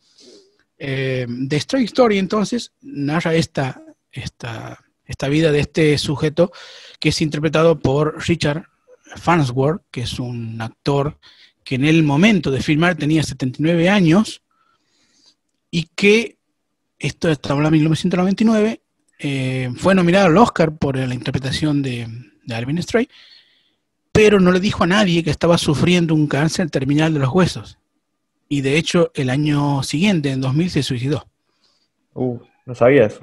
Eh, 0.78 1.26
The 1.48 1.60
Stray 1.60 1.84
Story 1.84 2.18
entonces 2.18 2.72
narra 2.80 3.34
esta, 3.34 3.82
esta, 4.12 4.84
esta 5.04 5.28
vida 5.28 5.50
de 5.50 5.60
este 5.60 5.98
sujeto 5.98 6.52
que 7.00 7.08
es 7.08 7.20
interpretado 7.20 7.80
por 7.80 8.24
Richard 8.28 8.64
Farnsworth, 9.16 9.82
que 9.90 10.02
es 10.02 10.18
un 10.20 10.60
actor 10.60 11.18
que 11.64 11.74
en 11.74 11.84
el 11.84 12.02
momento 12.02 12.50
de 12.50 12.62
filmar 12.62 12.96
tenía 12.96 13.22
79 13.22 13.88
años 13.88 14.42
y 15.70 15.84
que, 15.94 16.38
esto 16.98 17.28
está 17.28 17.52
hablando 17.52 17.70
de 17.70 17.78
1999, 17.78 18.82
eh, 19.20 19.70
fue 19.76 19.94
nominado 19.94 20.26
al 20.26 20.36
Oscar 20.36 20.76
por 20.76 20.96
la 20.96 21.14
interpretación 21.14 21.82
de, 21.82 22.08
de 22.44 22.54
Alvin 22.54 22.82
Stray, 22.82 23.08
pero 24.18 24.40
no 24.40 24.50
le 24.50 24.58
dijo 24.58 24.82
a 24.82 24.88
nadie 24.88 25.22
que 25.22 25.30
estaba 25.30 25.56
sufriendo 25.58 26.12
un 26.12 26.26
cáncer 26.26 26.68
terminal 26.70 27.14
de 27.14 27.20
los 27.20 27.32
huesos. 27.32 27.78
Y 28.48 28.62
de 28.62 28.76
hecho, 28.76 29.12
el 29.14 29.30
año 29.30 29.84
siguiente, 29.84 30.32
en 30.32 30.40
2000, 30.40 30.70
se 30.70 30.82
suicidó. 30.82 31.28
Uh, 32.14 32.40
no 32.66 32.74
sabía 32.74 33.06
eso. 33.06 33.20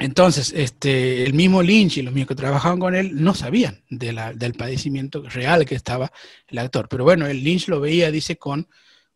Entonces, 0.00 0.52
este, 0.56 1.22
el 1.22 1.34
mismo 1.34 1.62
Lynch 1.62 1.98
y 1.98 2.02
los 2.02 2.12
mismos 2.12 2.26
que 2.26 2.34
trabajaban 2.34 2.80
con 2.80 2.96
él 2.96 3.22
no 3.22 3.34
sabían 3.34 3.84
del 3.88 4.54
padecimiento 4.54 5.22
real 5.28 5.64
que 5.64 5.76
estaba 5.76 6.10
el 6.48 6.58
actor. 6.58 6.88
Pero 6.88 7.04
bueno, 7.04 7.28
el 7.28 7.44
Lynch 7.44 7.68
lo 7.68 7.78
veía, 7.78 8.10
dice, 8.10 8.34
con, 8.34 8.66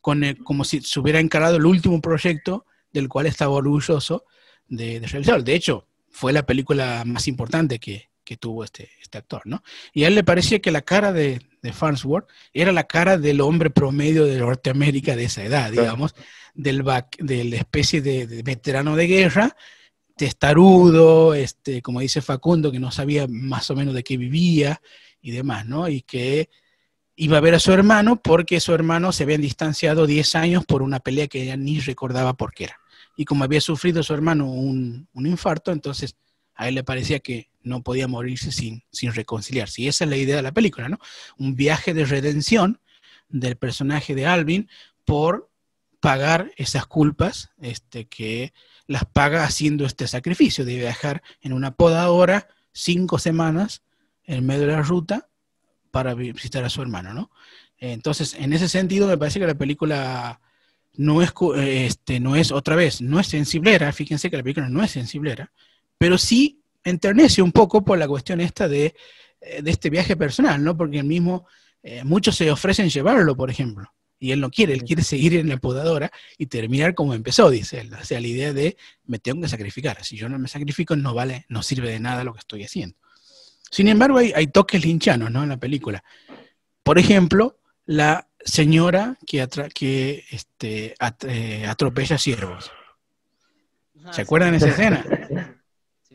con 0.00 0.22
como 0.44 0.62
si 0.62 0.80
se 0.82 1.00
hubiera 1.00 1.18
encarado 1.18 1.56
el 1.56 1.66
último 1.66 2.00
proyecto 2.00 2.66
del 2.92 3.08
cual 3.08 3.26
estaba 3.26 3.50
orgulloso 3.50 4.26
de, 4.68 5.00
realizar. 5.00 5.42
De 5.42 5.56
hecho, 5.56 5.88
fue 6.08 6.32
la 6.32 6.46
película 6.46 7.02
más 7.04 7.26
importante 7.26 7.80
que, 7.80 8.06
tuvo 8.38 8.62
este, 8.62 8.90
este 9.08 9.18
actor, 9.18 9.42
¿no? 9.44 9.62
Y 9.92 10.04
a 10.04 10.08
él 10.08 10.14
le 10.14 10.24
parecía 10.24 10.60
que 10.60 10.70
la 10.70 10.82
cara 10.82 11.12
de, 11.12 11.40
de 11.62 11.72
Farnsworth 11.72 12.28
era 12.52 12.72
la 12.72 12.84
cara 12.84 13.18
del 13.18 13.40
hombre 13.40 13.70
promedio 13.70 14.24
de 14.24 14.38
Norteamérica 14.38 15.16
de 15.16 15.24
esa 15.24 15.42
edad, 15.42 15.70
digamos, 15.70 16.14
del, 16.54 16.84
de 17.18 17.44
la 17.44 17.56
especie 17.56 18.00
de 18.00 18.42
veterano 18.42 18.96
de 18.96 19.06
guerra 19.06 19.56
testarudo, 20.18 21.32
este, 21.32 21.80
como 21.80 22.00
dice 22.00 22.20
Facundo, 22.20 22.70
que 22.70 22.80
no 22.80 22.90
sabía 22.90 23.26
más 23.28 23.70
o 23.70 23.76
menos 23.76 23.94
de 23.94 24.02
qué 24.02 24.18
vivía 24.18 24.82
y 25.22 25.30
demás, 25.30 25.64
¿no? 25.64 25.88
Y 25.88 26.02
que 26.02 26.50
iba 27.16 27.38
a 27.38 27.40
ver 27.40 27.54
a 27.54 27.60
su 27.60 27.72
hermano 27.72 28.20
porque 28.20 28.60
su 28.60 28.74
hermano 28.74 29.12
se 29.12 29.22
habían 29.22 29.40
distanciado 29.40 30.06
10 30.06 30.34
años 30.34 30.66
por 30.66 30.82
una 30.82 31.00
pelea 31.00 31.28
que 31.28 31.42
ella 31.42 31.56
ni 31.56 31.80
recordaba 31.80 32.34
por 32.34 32.52
qué 32.52 32.64
era. 32.64 32.80
Y 33.16 33.24
como 33.24 33.44
había 33.44 33.60
sufrido 33.60 34.02
su 34.02 34.12
hermano 34.12 34.50
un, 34.50 35.08
infarto, 35.14 35.72
entonces 35.72 36.16
a 36.58 36.68
él 36.68 36.74
le 36.74 36.84
parecía 36.84 37.20
que 37.20 37.48
no 37.62 37.82
podía 37.82 38.08
morirse 38.08 38.50
sin, 38.50 38.82
sin 38.90 39.14
reconciliarse. 39.14 39.82
Y 39.82 39.88
esa 39.88 40.04
es 40.04 40.10
la 40.10 40.16
idea 40.16 40.36
de 40.36 40.42
la 40.42 40.52
película, 40.52 40.88
¿no? 40.88 40.98
Un 41.38 41.54
viaje 41.54 41.94
de 41.94 42.04
redención 42.04 42.80
del 43.28 43.56
personaje 43.56 44.14
de 44.14 44.26
Alvin 44.26 44.68
por 45.04 45.50
pagar 46.00 46.50
esas 46.56 46.86
culpas 46.86 47.50
este, 47.60 48.06
que 48.06 48.52
las 48.86 49.04
paga 49.04 49.44
haciendo 49.44 49.86
este 49.86 50.08
sacrificio 50.08 50.64
de 50.64 50.76
viajar 50.76 51.22
en 51.40 51.52
una 51.52 51.70
podadora 51.70 52.48
cinco 52.72 53.18
semanas 53.18 53.82
en 54.24 54.44
medio 54.44 54.62
de 54.62 54.72
la 54.72 54.82
ruta 54.82 55.28
para 55.92 56.14
visitar 56.14 56.64
a 56.64 56.70
su 56.70 56.82
hermano, 56.82 57.14
¿no? 57.14 57.30
Entonces, 57.78 58.34
en 58.34 58.52
ese 58.52 58.68
sentido, 58.68 59.06
me 59.06 59.16
parece 59.16 59.38
que 59.38 59.46
la 59.46 59.54
película 59.54 60.40
no 60.94 61.22
es, 61.22 61.32
este, 61.56 62.18
no 62.18 62.34
es 62.34 62.50
otra 62.50 62.74
vez, 62.74 63.00
no 63.00 63.20
es 63.20 63.28
sensiblera, 63.28 63.92
fíjense 63.92 64.28
que 64.28 64.36
la 64.36 64.42
película 64.42 64.68
no 64.68 64.82
es 64.82 64.90
sensiblera, 64.90 65.52
pero 65.98 66.16
sí 66.16 66.62
enternece 66.84 67.42
un 67.42 67.52
poco 67.52 67.84
por 67.84 67.98
la 67.98 68.08
cuestión 68.08 68.40
esta 68.40 68.68
de, 68.68 68.94
eh, 69.40 69.62
de 69.62 69.70
este 69.70 69.90
viaje 69.90 70.16
personal, 70.16 70.62
¿no? 70.62 70.76
Porque 70.76 70.98
el 71.00 71.04
mismo, 71.04 71.46
eh, 71.82 72.02
muchos 72.04 72.36
se 72.36 72.50
ofrecen 72.50 72.88
llevarlo, 72.88 73.36
por 73.36 73.50
ejemplo 73.50 73.92
y 74.20 74.32
él 74.32 74.40
no 74.40 74.50
quiere, 74.50 74.72
él 74.72 74.82
quiere 74.82 75.04
seguir 75.04 75.36
en 75.36 75.48
la 75.48 75.58
podadora 75.58 76.10
y 76.36 76.46
terminar 76.46 76.92
como 76.96 77.14
empezó, 77.14 77.50
dice 77.50 77.82
él. 77.82 77.94
O 77.94 78.04
sea, 78.04 78.20
la 78.20 78.26
idea 78.26 78.52
de 78.52 78.76
me 79.04 79.20
tengo 79.20 79.42
que 79.42 79.48
sacrificar. 79.48 80.04
Si 80.04 80.16
yo 80.16 80.28
no 80.28 80.40
me 80.40 80.48
sacrifico, 80.48 80.96
no 80.96 81.14
vale, 81.14 81.46
no 81.48 81.62
sirve 81.62 81.90
de 81.90 82.00
nada 82.00 82.24
lo 82.24 82.32
que 82.32 82.40
estoy 82.40 82.64
haciendo. 82.64 82.96
Sin 83.70 83.86
embargo, 83.86 84.18
hay, 84.18 84.46
toques 84.48 84.84
linchanos 84.84 85.30
¿no? 85.30 85.44
en 85.44 85.50
la 85.50 85.58
película. 85.58 86.02
Por 86.82 86.98
ejemplo, 86.98 87.60
la 87.86 88.26
señora 88.44 89.16
que, 89.24 89.40
atra- 89.40 89.72
que 89.72 90.24
este, 90.32 90.96
at- 90.98 91.24
eh, 91.28 91.66
atropella 91.66 92.18
ciervos. 92.18 92.72
¿Se 94.10 94.22
acuerdan 94.22 94.50
de 94.50 94.56
esa 94.56 94.68
escena? 94.70 95.04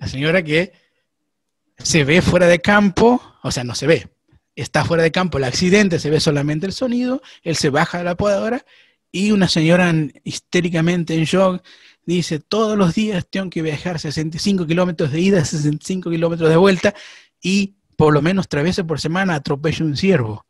La 0.03 0.09
señora 0.09 0.43
que 0.43 0.73
se 1.77 2.03
ve 2.03 2.21
fuera 2.21 2.45
de 2.47 2.59
campo, 2.59 3.21
o 3.41 3.51
sea, 3.51 3.63
no 3.63 3.73
se 3.73 3.87
ve, 3.87 4.09
está 4.53 4.83
fuera 4.83 5.01
de 5.01 5.13
campo 5.13 5.37
el 5.37 5.45
accidente, 5.45 5.97
se 5.97 6.09
ve 6.09 6.19
solamente 6.19 6.65
el 6.65 6.73
sonido, 6.73 7.21
él 7.41 7.55
se 7.55 7.69
baja 7.69 7.99
de 7.99 8.03
la 8.03 8.15
podadora 8.15 8.65
y 9.13 9.31
una 9.31 9.47
señora 9.47 9.89
en- 9.89 10.11
histéricamente 10.25 11.13
en 11.13 11.23
shock 11.23 11.63
dice, 12.05 12.39
todos 12.39 12.77
los 12.77 12.93
días 12.95 13.25
tengo 13.29 13.49
que 13.49 13.61
viajar 13.61 13.97
65 13.97 14.67
kilómetros 14.67 15.09
de 15.13 15.21
ida, 15.21 15.45
65 15.45 16.09
kilómetros 16.09 16.49
de 16.49 16.57
vuelta 16.57 16.93
y 17.41 17.75
por 17.95 18.13
lo 18.13 18.21
menos 18.21 18.49
tres 18.49 18.65
veces 18.65 18.83
por 18.83 18.99
semana 18.99 19.35
atropello 19.35 19.85
un 19.85 19.95
ciervo. 19.95 20.45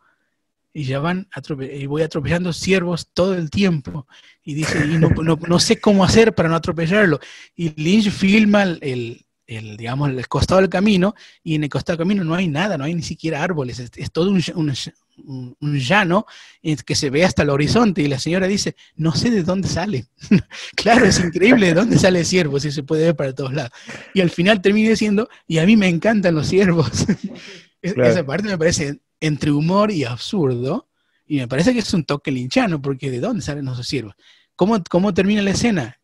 Y 0.76 0.86
ya 0.86 0.98
van, 0.98 1.28
y 1.72 1.86
voy 1.86 2.02
atropellando 2.02 2.52
ciervos 2.52 3.08
todo 3.14 3.36
el 3.36 3.52
tiempo. 3.52 4.08
Y 4.44 4.56
dice, 4.56 4.84
y 4.88 4.98
no, 4.98 5.10
no- 5.10 5.38
no 5.48 5.60
sé 5.60 5.80
cómo 5.80 6.04
hacer 6.04 6.34
para 6.34 6.50
no 6.50 6.56
atropellarlo. 6.56 7.20
Y 7.56 7.80
Lynch 7.80 8.10
filma 8.10 8.64
el, 8.64 9.23
el- 9.48 9.78
digamos, 9.78 10.10
el 10.10 10.28
costado 10.28 10.62
del 10.62 10.70
camino, 10.70 11.16
y 11.44 11.56
en 11.56 11.64
el 11.64 11.70
costado 11.70 11.98
del 11.98 12.06
camino 12.08 12.24
no 12.24 12.36
hay 12.36 12.48
nada, 12.48 12.78
no 12.78 12.84
hay 12.86 12.94
ni 12.96 13.02
siquiera 13.04 13.44
árboles, 13.44 13.80
es, 13.80 13.92
es 13.96 14.12
todo 14.12 14.30
un, 14.30 14.42
un 14.56 14.70
ll- 14.70 14.94
un- 15.26 15.56
un 15.60 15.78
llano 15.80 16.26
en 16.62 16.76
que 16.78 16.96
se 16.96 17.10
ve 17.10 17.24
hasta 17.26 17.44
el 17.44 17.50
horizonte, 17.50 18.02
y 18.02 18.08
la 18.08 18.20
señora 18.20 18.48
dice, 18.48 18.76
no 18.96 19.14
sé 19.14 19.30
de 19.32 19.44
dónde 19.44 19.68
sale. 19.68 20.06
claro, 20.76 21.06
es 21.06 21.20
increíble 21.20 21.68
de 21.68 21.74
dónde 21.74 22.00
sale 22.00 22.20
el 22.20 22.26
ciervo, 22.26 22.60
si 22.60 22.72
se 22.72 22.84
puede 22.84 23.04
ver 23.06 23.16
para 23.16 23.34
todos 23.36 23.54
lados. 23.54 23.72
Y 24.14 24.22
al 24.22 24.30
final 24.30 24.62
termina 24.62 24.90
diciendo, 24.90 25.30
y 25.48 25.58
a 25.60 25.66
mí 25.66 25.76
me 25.78 25.88
encantan 25.90 26.36
los 26.36 26.48
ciervos. 26.48 26.90
Es- 27.82 27.94
Claro. 27.96 28.10
Esa 28.12 28.26
parte 28.26 28.48
me 28.48 28.58
parece 28.58 29.02
entre 29.20 29.52
humor 29.52 29.92
y 29.92 30.06
absurdo, 30.06 30.88
y 31.28 31.38
me 31.38 31.48
parece 31.50 31.74
que 31.74 31.80
es 31.80 31.94
un 31.94 32.06
toque 32.06 32.32
linchano, 32.32 32.82
porque 32.82 33.12
¿de 33.12 33.20
dónde 33.20 33.42
salen 33.42 33.68
esos 33.68 33.86
ciervos? 33.88 34.16
¿Cómo, 34.56 34.82
cómo 34.90 35.14
termina 35.14 35.42
la 35.42 35.52
escena? 35.52 36.00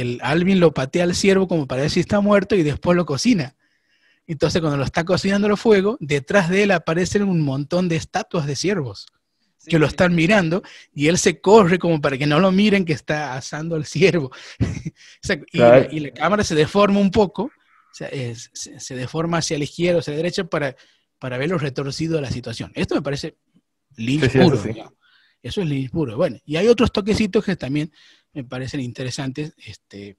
El 0.00 0.20
Alvin 0.22 0.58
lo 0.60 0.72
patea 0.72 1.04
al 1.04 1.14
ciervo 1.14 1.46
como 1.48 1.66
para 1.66 1.82
ver 1.82 1.90
si 1.90 2.00
está 2.00 2.20
muerto 2.20 2.54
y 2.54 2.62
después 2.62 2.96
lo 2.96 3.04
cocina. 3.06 3.56
Entonces 4.26 4.60
cuando 4.60 4.78
lo 4.78 4.84
está 4.84 5.04
cocinando 5.04 5.52
a 5.52 5.56
fuego, 5.56 5.96
detrás 6.00 6.48
de 6.48 6.62
él 6.62 6.70
aparecen 6.70 7.24
un 7.24 7.42
montón 7.42 7.88
de 7.88 7.96
estatuas 7.96 8.46
de 8.46 8.56
ciervos 8.56 9.06
que 9.66 9.78
lo 9.78 9.86
están 9.86 10.14
mirando 10.14 10.62
y 10.92 11.06
él 11.06 11.18
se 11.18 11.40
corre 11.40 11.78
como 11.78 12.00
para 12.00 12.18
que 12.18 12.26
no 12.26 12.40
lo 12.40 12.50
miren 12.50 12.84
que 12.84 12.92
está 12.94 13.34
asando 13.34 13.76
al 13.76 13.84
ciervo. 13.84 14.30
O 15.22 15.26
sea, 15.26 15.36
y, 15.36 15.58
Claro. 15.58 15.82
la, 15.88 15.94
y 15.94 16.00
la 16.00 16.10
cámara 16.10 16.42
se 16.42 16.54
deforma 16.56 16.98
un 16.98 17.10
poco, 17.10 17.44
o 17.44 17.94
sea, 17.94 18.08
es- 18.08 18.50
se, 18.54 18.80
se 18.80 18.96
deforma 18.96 19.38
hacia 19.38 19.58
la 19.58 19.64
izquierda 19.64 19.98
o 19.98 20.00
hacia 20.00 20.12
la 20.12 20.16
derecha 20.16 20.44
para, 20.44 20.74
para 21.18 21.36
ver 21.38 21.50
lo 21.50 21.58
retorcido 21.58 22.16
de 22.16 22.22
la 22.22 22.30
situación. 22.30 22.72
Esto 22.74 22.94
me 22.96 23.02
parece 23.02 23.36
Lynch 23.96 24.30
Sí, 24.30 24.38
eso. 24.38 24.94
Eso 25.42 25.62
es 25.62 25.90
puro. 25.90 26.16
Bueno, 26.16 26.38
y 26.44 26.56
hay 26.56 26.68
otros 26.68 26.90
toquecitos 26.92 27.44
que 27.44 27.56
también 27.56 27.92
me 28.32 28.44
parecen 28.44 28.80
interesantes. 28.80 29.54
Este, 29.56 30.16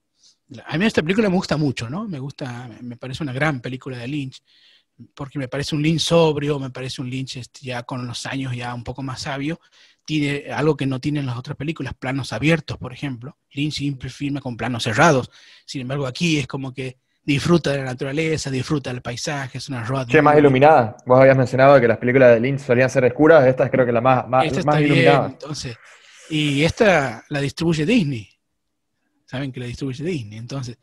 a 0.66 0.78
mí 0.78 0.86
esta 0.86 1.02
película 1.02 1.30
me 1.30 1.36
gusta 1.36 1.58
mucho, 1.58 1.90
¿no? 1.90 2.08
Me 2.08 2.20
gusta, 2.20 2.70
me 2.82 2.98
parece 2.98 3.24
una 3.24 3.34
gran 3.34 3.60
película 3.60 3.98
de 3.98 4.08
Lynch, 4.08 4.42
porque 5.16 5.40
me 5.40 5.48
parece 5.48 5.76
un 5.76 5.82
Lynch 5.82 6.02
sobrio, 6.02 6.60
me 6.60 6.70
parece 6.70 7.02
un 7.02 7.10
Lynch 7.10 7.38
este, 7.38 7.62
ya 7.66 7.84
con 7.84 8.06
los 8.06 8.26
años 8.26 8.56
ya 8.56 8.74
un 8.74 8.84
poco 8.84 9.02
más 9.02 9.22
sabio. 9.22 9.60
Tiene 10.06 10.52
algo 10.52 10.76
que 10.76 10.86
no 10.86 11.00
tienen 11.00 11.26
las 11.26 11.38
otras 11.38 11.56
películas, 11.56 11.94
planos 11.94 12.34
abiertos, 12.34 12.78
por 12.78 12.94
ejemplo. 12.94 13.38
Lynch 13.52 13.76
siempre 13.76 14.10
filma 14.10 14.42
con 14.42 14.58
planos 14.58 14.84
cerrados. 14.84 15.32
Sin 15.66 15.82
embargo, 15.82 16.06
aquí 16.06 16.40
es 16.40 16.48
como 16.48 16.74
que 16.74 16.98
disfruta 17.26 17.72
de 17.72 17.78
la 17.78 17.86
naturaleza, 17.86 18.52
disfruta 18.52 18.92
del 18.92 19.02
paisaje, 19.02 19.58
es 19.58 19.70
una 19.70 19.84
road 19.84 20.08
Che, 20.08 20.22
más 20.22 20.38
iluminada. 20.38 20.98
Vos 21.06 21.20
habías 21.22 21.38
mencionado 21.38 21.80
que 21.80 21.88
las 21.88 21.98
películas 21.98 22.34
de 22.34 22.42
Lynch 22.42 22.60
solían 22.60 22.90
ser 22.90 23.06
oscuras, 23.06 23.46
esta 23.48 23.64
es 23.64 23.72
creo 23.72 23.86
que 23.86 23.94
la 23.94 24.02
más, 24.02 24.28
más, 24.28 24.46
Esta 24.46 24.58
más 24.64 24.76
está 24.76 24.78
bien, 24.80 24.92
iluminada. 24.92 25.28
entonces. 25.30 25.78
Y 26.34 26.64
esta 26.64 27.24
la 27.30 27.40
distribuye 27.42 27.86
Disney. 27.86 28.28
Saben 29.24 29.52
que 29.52 29.60
la 29.60 29.68
distribuye 29.68 30.04
Disney, 30.04 30.40
entonces. 30.40 30.80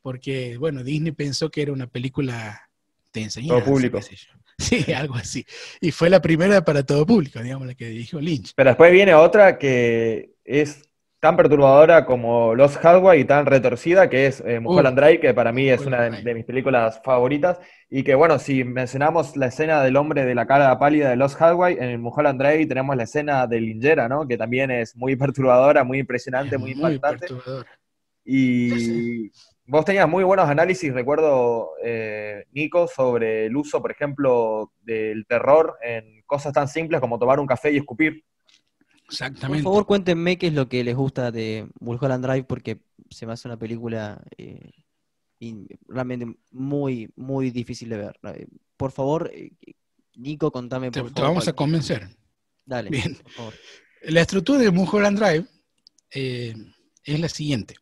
Porque, 0.00 0.56
bueno, 0.56 0.84
Disney 0.84 1.10
pensó 1.10 1.50
que 1.50 1.62
era 1.62 1.72
una 1.72 1.88
película 1.88 2.70
de 3.12 3.22
enseñanza. 3.22 3.64
público. 3.64 4.00
sé 4.00 4.14
yo. 4.14 4.30
Sí, 4.56 4.92
algo 4.92 5.16
así. 5.16 5.44
Y 5.80 5.90
fue 5.90 6.08
la 6.08 6.22
primera 6.22 6.64
para 6.64 6.84
todo 6.84 7.04
público, 7.04 7.42
digamos, 7.42 7.66
la 7.66 7.74
que 7.74 7.88
dirigió 7.88 8.20
Lynch. 8.20 8.52
Pero 8.54 8.70
después 8.70 8.92
viene 8.92 9.12
otra 9.12 9.58
que 9.58 10.36
es 10.44 10.83
tan 11.24 11.38
perturbadora 11.38 12.04
como 12.04 12.54
Lost 12.54 12.84
Highway 12.84 13.22
y 13.22 13.24
tan 13.24 13.46
retorcida, 13.46 14.10
que 14.10 14.26
es 14.26 14.42
eh, 14.46 14.60
Mulholland 14.60 14.98
Drive, 14.98 15.20
que 15.20 15.32
para 15.32 15.52
mí 15.52 15.70
es 15.70 15.86
una 15.86 16.02
de, 16.02 16.22
de 16.22 16.34
mis 16.34 16.44
películas 16.44 17.00
favoritas. 17.02 17.58
Y 17.88 18.04
que, 18.04 18.14
bueno, 18.14 18.38
si 18.38 18.62
mencionamos 18.62 19.34
la 19.34 19.46
escena 19.46 19.82
del 19.82 19.96
hombre 19.96 20.26
de 20.26 20.34
la 20.34 20.46
cara 20.46 20.78
pálida 20.78 21.08
de 21.08 21.16
Lost 21.16 21.40
Highway, 21.40 21.78
en 21.80 21.98
Mulholland 22.02 22.38
Drive 22.38 22.66
tenemos 22.66 22.94
la 22.94 23.04
escena 23.04 23.46
de 23.46 23.58
Lingera, 23.58 24.06
¿no? 24.06 24.28
Que 24.28 24.36
también 24.36 24.70
es 24.70 24.94
muy 24.96 25.16
perturbadora, 25.16 25.82
muy 25.82 25.98
impresionante, 26.00 26.56
Es 26.56 26.60
muy 26.60 26.74
muy 26.74 26.92
impactante. 26.92 27.28
Y 28.22 29.30
vos 29.64 29.82
tenías 29.86 30.06
muy 30.06 30.24
buenos 30.24 30.46
análisis, 30.46 30.92
recuerdo, 30.92 31.70
eh, 31.82 32.44
Nico, 32.52 32.86
sobre 32.86 33.46
el 33.46 33.56
uso, 33.56 33.80
por 33.80 33.92
ejemplo, 33.92 34.72
del 34.82 35.24
terror 35.26 35.78
en 35.80 36.20
cosas 36.26 36.52
tan 36.52 36.68
simples 36.68 37.00
como 37.00 37.18
tomar 37.18 37.40
un 37.40 37.46
café 37.46 37.72
y 37.72 37.78
escupir. 37.78 38.22
Por 39.04 39.12
Exactamente. 39.12 39.62
favor, 39.62 39.86
cuéntenme 39.86 40.38
qué 40.38 40.46
es 40.48 40.54
lo 40.54 40.68
que 40.68 40.82
les 40.82 40.96
gusta 40.96 41.30
de 41.30 41.68
Mulholland 41.80 42.24
Drive, 42.24 42.44
porque 42.44 42.78
se 43.10 43.26
me 43.26 43.32
hace 43.32 43.46
una 43.48 43.58
película 43.58 44.22
eh, 44.38 44.70
in- 45.40 45.68
realmente 45.88 46.34
muy, 46.52 47.10
muy 47.16 47.50
difícil 47.50 47.90
de 47.90 47.96
ver. 47.98 48.18
Eh, 48.34 48.46
Por 48.76 48.92
favor, 48.92 49.30
eh, 49.32 49.52
Nico, 50.16 50.50
contame. 50.50 50.90
te, 50.90 51.00
por 51.00 51.10
te 51.10 51.20
favor, 51.20 51.30
vamos 51.34 51.48
a 51.48 51.52
convencer. 51.52 52.08
Dale, 52.64 52.88
Bien. 52.90 53.14
por 53.16 53.32
favor. 53.32 53.54
La 54.04 54.20
estructura 54.22 54.58
de 54.60 54.70
Mulholland 54.70 55.18
Drive 55.18 55.46
eh, 56.10 56.54
es 57.04 57.20
la 57.20 57.28
siguiente. 57.28 57.76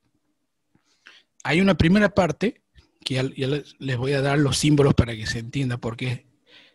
Hay 1.45 1.61
una 1.61 1.77
primera 1.77 2.09
parte, 2.15 2.63
que 3.05 3.15
ya, 3.15 3.23
ya 3.37 3.47
les 3.49 3.75
les 3.81 3.97
voy 3.97 4.13
a 4.13 4.21
dar 4.23 4.39
los 4.39 4.57
símbolos 4.59 4.95
para 4.95 5.15
que 5.17 5.27
se 5.27 5.41
entienda 5.41 5.77
por 5.79 5.97
qué 5.97 6.27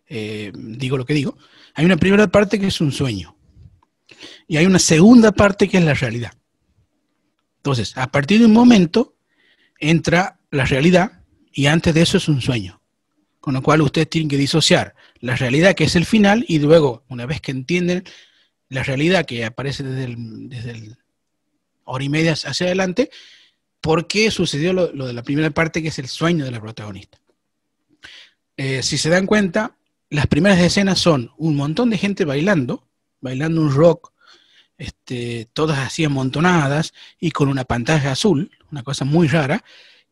eh, 0.08 0.52
digo 0.56 0.98
lo 0.98 1.06
que 1.06 1.14
digo. 1.14 1.38
Hay 1.74 1.86
una 1.86 1.98
primera 1.98 2.28
parte 2.28 2.60
que 2.60 2.68
es 2.68 2.82
un 2.82 2.92
sueño. 2.92 3.37
Y 4.48 4.58
hay 4.58 4.66
una 4.66 4.80
segunda 4.80 5.32
parte 5.32 5.68
que 5.68 5.78
es 5.78 5.84
la 5.84 5.94
realidad. 5.94 6.34
Entonces, 7.58 7.98
a 7.98 8.12
partir 8.12 8.40
de 8.40 8.46
un 8.46 8.54
momento 8.54 9.16
entra 9.80 10.40
la 10.52 10.66
realidad 10.66 11.24
y 11.52 11.66
antes 11.66 11.94
de 11.94 12.02
eso 12.02 12.18
es 12.18 12.28
un 12.28 12.42
sueño. 12.42 12.82
Con 13.40 13.54
lo 13.54 13.62
cual 13.62 13.82
ustedes 13.82 14.10
tienen 14.10 14.30
que 14.30 14.38
disociar 14.38 14.96
la 15.20 15.36
realidad 15.36 15.76
que 15.76 15.86
es 15.86 15.96
el 15.96 16.06
final 16.06 16.46
y 16.48 16.60
luego, 16.60 17.04
una 17.08 17.26
vez 17.26 17.42
que 17.42 17.52
entienden 17.52 18.04
la 18.70 18.84
realidad 18.84 19.26
que 19.26 19.46
aparece 19.46 19.84
desde 19.84 20.72
el, 20.72 20.98
hora 21.86 22.04
y 22.04 22.10
media 22.10 22.34
hacia 22.34 22.68
adelante, 22.68 23.10
por 23.80 24.08
qué 24.08 24.32
sucedió 24.32 24.74
lo, 24.74 24.92
lo 24.94 25.08
de 25.08 25.14
la 25.14 25.24
primera 25.24 25.50
parte 25.52 25.82
que 25.82 25.88
es 25.90 26.00
el 26.00 26.08
sueño 26.08 26.46
de 26.46 26.52
la 26.52 26.60
protagonista. 26.60 27.20
Eh, 28.58 28.82
si 28.82 28.98
se 28.98 29.10
dan 29.10 29.28
cuenta, 29.28 29.78
las 30.10 30.28
primeras 30.28 30.60
escenas 30.60 31.00
son 31.00 31.32
un 31.38 31.56
montón 31.56 31.90
de 31.90 31.98
gente 31.98 32.26
bailando, 32.26 32.87
bailando 33.22 33.62
un 33.62 33.74
rock, 33.74 34.14
este, 34.78 35.50
todas 35.54 35.80
así 35.80 36.04
amontonadas 36.04 36.94
y 37.20 37.32
con 37.32 37.50
una 37.50 37.64
pantalla 37.64 38.12
azul, 38.12 38.52
una 38.72 38.84
cosa 38.84 39.06
muy 39.06 39.28
rara, 39.28 39.64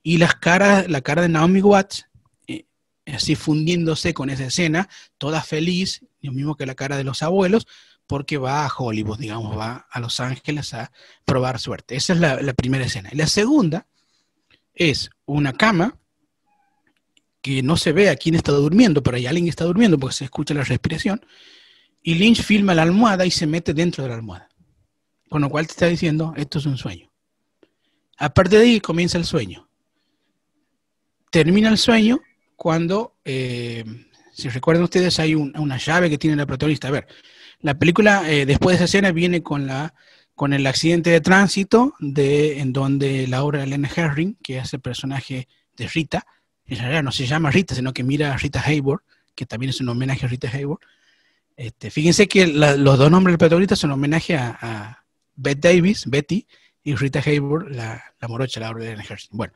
y 0.02 0.18
las 0.18 0.36
caras, 0.36 0.90
la 0.90 1.02
cara 1.02 1.24
de 1.24 1.30
Naomi 1.30 1.62
Watts, 1.62 2.08
eh, 2.48 2.66
así 3.06 3.36
fundiéndose 3.36 4.14
con 4.14 4.30
esa 4.30 4.46
escena, 4.46 4.90
toda 5.18 5.42
feliz, 5.42 6.06
lo 6.22 6.32
mismo 6.32 6.56
que 6.56 6.66
la 6.66 6.76
cara 6.76 6.98
de 6.98 7.04
los 7.04 7.24
abuelos, 7.24 7.68
porque 8.08 8.38
va 8.38 8.66
a 8.66 8.72
Hollywood, 8.76 9.20
digamos, 9.20 9.58
va 9.58 9.88
a 9.90 10.00
Los 10.00 10.20
Ángeles 10.20 10.74
a 10.74 10.92
probar 11.26 11.60
suerte. 11.60 11.96
Esa 11.96 12.14
es 12.14 12.20
la, 12.20 12.54
primera 12.54 12.86
escena. 12.86 13.10
Y 13.12 13.18
la 13.18 13.28
segunda 13.28 13.88
es 14.74 15.10
una 15.26 15.54
cama 15.54 15.98
que 17.42 17.64
no 17.64 17.78
se 17.78 17.92
ve 17.92 18.10
a 18.10 18.16
quién 18.16 18.36
está 18.36 18.52
durmiendo, 18.52 19.04
pero 19.04 19.18
hay 19.18 19.28
alguien 19.28 19.46
que 19.46 19.52
está 19.52 19.66
durmiendo 19.66 19.98
porque 19.98 20.16
se 20.16 20.26
escucha 20.26 20.54
la 20.54 20.64
respiración. 20.64 21.26
Y 22.08 22.14
Lynch 22.14 22.44
filma 22.44 22.76
la 22.76 22.84
almohada 22.84 23.26
y 23.26 23.32
se 23.32 23.48
mete 23.48 23.74
dentro 23.74 24.04
de 24.04 24.10
la 24.12 24.16
almohada. 24.16 24.48
Con 25.28 25.42
lo 25.42 25.50
cual 25.50 25.66
te 25.66 25.72
está 25.72 25.88
diciendo, 25.88 26.36
esto 26.38 26.60
es 26.60 26.68
un 26.68 26.78
sueño. 26.78 27.12
Aparte 28.20 28.60
de 28.60 28.64
ahí 28.64 28.80
comienza 28.80 29.18
el 29.18 29.26
sueño. 29.26 29.68
Termina 31.32 31.68
el 31.68 31.80
sueño 31.80 32.22
cuando, 32.56 33.16
eh, 33.26 33.84
si 34.32 34.50
recuerdan 34.50 34.84
ustedes, 34.84 35.20
hay 35.20 35.34
un- 35.34 35.58
una 35.58 35.78
llave 35.78 36.12
que 36.12 36.20
tiene 36.20 36.36
la 36.36 36.46
protagonista. 36.46 36.90
A 36.90 36.92
ver, 36.92 37.08
la 37.62 37.74
película, 37.80 38.32
eh, 38.32 38.46
después 38.46 38.74
de 38.74 38.76
esa 38.76 38.86
escena, 38.86 39.12
viene 39.12 39.42
con, 39.42 39.66
la, 39.66 39.96
el 40.54 40.68
accidente 40.68 41.10
de 41.10 41.22
tránsito 41.22 41.96
de, 42.00 42.60
en 42.60 42.72
donde 42.72 43.26
Laura 43.28 43.64
Elena 43.64 43.90
Herring, 43.94 44.38
que 44.44 44.60
es 44.60 44.72
el 44.76 44.80
personaje 44.80 45.48
de 45.76 45.88
Rita, 45.88 46.28
en 46.68 46.78
realidad 46.78 47.02
no 47.02 47.12
se 47.12 47.26
llama 47.26 47.50
Rita, 47.50 47.74
sino 47.74 47.94
que 47.94 48.04
mira 48.04 48.32
a 48.32 48.38
Rita 48.38 48.62
Hayworth, 48.64 49.04
que 49.34 49.48
también 49.48 49.72
es 49.72 49.82
un 49.82 49.90
homenaje 49.90 50.28
a 50.28 50.30
Rita 50.30 50.50
Hayworth. 50.50 50.84
Este, 51.58 51.90
fíjense 51.90 52.28
que 52.28 52.48
la- 52.48 52.76
los 52.76 52.98
dos 52.98 53.10
nombres 53.10 53.34
del 53.34 53.38
protagonista 53.40 53.76
son 53.76 53.92
homenaje 53.92 54.36
a, 54.36 54.58
a 54.62 55.06
Bette 55.36 55.70
Davis, 55.74 56.06
Betty, 56.08 56.48
y 56.84 56.96
Rita 56.96 57.20
Hayworth, 57.26 57.70
la, 57.72 58.04
la 58.20 58.28
morocha, 58.28 58.60
Laura 58.60 58.84
Elena 58.84 59.04
Herring. 59.04 59.30
Bueno, 59.32 59.54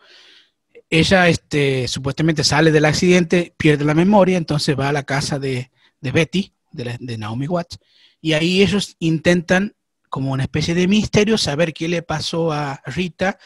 ella 0.89 1.27
este, 1.29 1.87
supuestamente 1.87 2.43
sale 2.43 2.71
del 2.71 2.85
accidente, 2.85 3.53
pierde 3.57 3.85
la 3.85 3.93
memoria, 3.93 4.37
entonces 4.37 4.77
va 4.79 4.89
a 4.89 4.93
la 4.93 5.03
casa 5.03 5.37
de, 5.37 5.69
de 6.01 6.11
Betty, 6.11 6.53
de, 6.71 6.85
la- 6.85 6.97
de 6.99 7.17
Naomi 7.17 7.47
Watts, 7.47 7.77
y 8.21 8.33
ahí 8.33 8.61
ellos 8.61 8.95
intentan, 8.99 9.75
como 10.09 10.31
una 10.31 10.43
especie 10.43 10.73
de 10.73 10.87
misterio, 10.87 11.37
saber 11.37 11.71
qué 11.73 11.87
le 11.87 12.01
pasó 12.01 12.51
a 12.51 12.81
Rita 12.85 13.37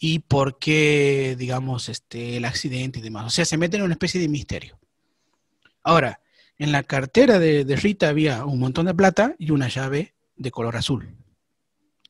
y 0.00 0.18
por 0.20 0.58
qué, 0.58 1.36
digamos, 1.38 1.88
este, 1.88 2.38
el 2.38 2.44
accidente 2.44 2.98
y 2.98 3.02
demás. 3.02 3.26
O 3.26 3.30
sea, 3.30 3.44
se 3.44 3.56
meten 3.56 3.80
en 3.80 3.84
una 3.84 3.94
especie 3.94 4.20
de 4.20 4.28
misterio. 4.28 4.78
Ahora, 5.84 6.20
en 6.58 6.72
la 6.72 6.82
cartera 6.82 7.38
de, 7.38 7.64
Rita 7.76 8.08
había 8.08 8.44
un 8.44 8.58
montón 8.58 8.86
de 8.86 8.94
plata 8.94 9.34
y 9.38 9.50
una 9.50 9.68
llave 9.68 10.14
de 10.36 10.50
color 10.50 10.76
azul. 10.76 11.14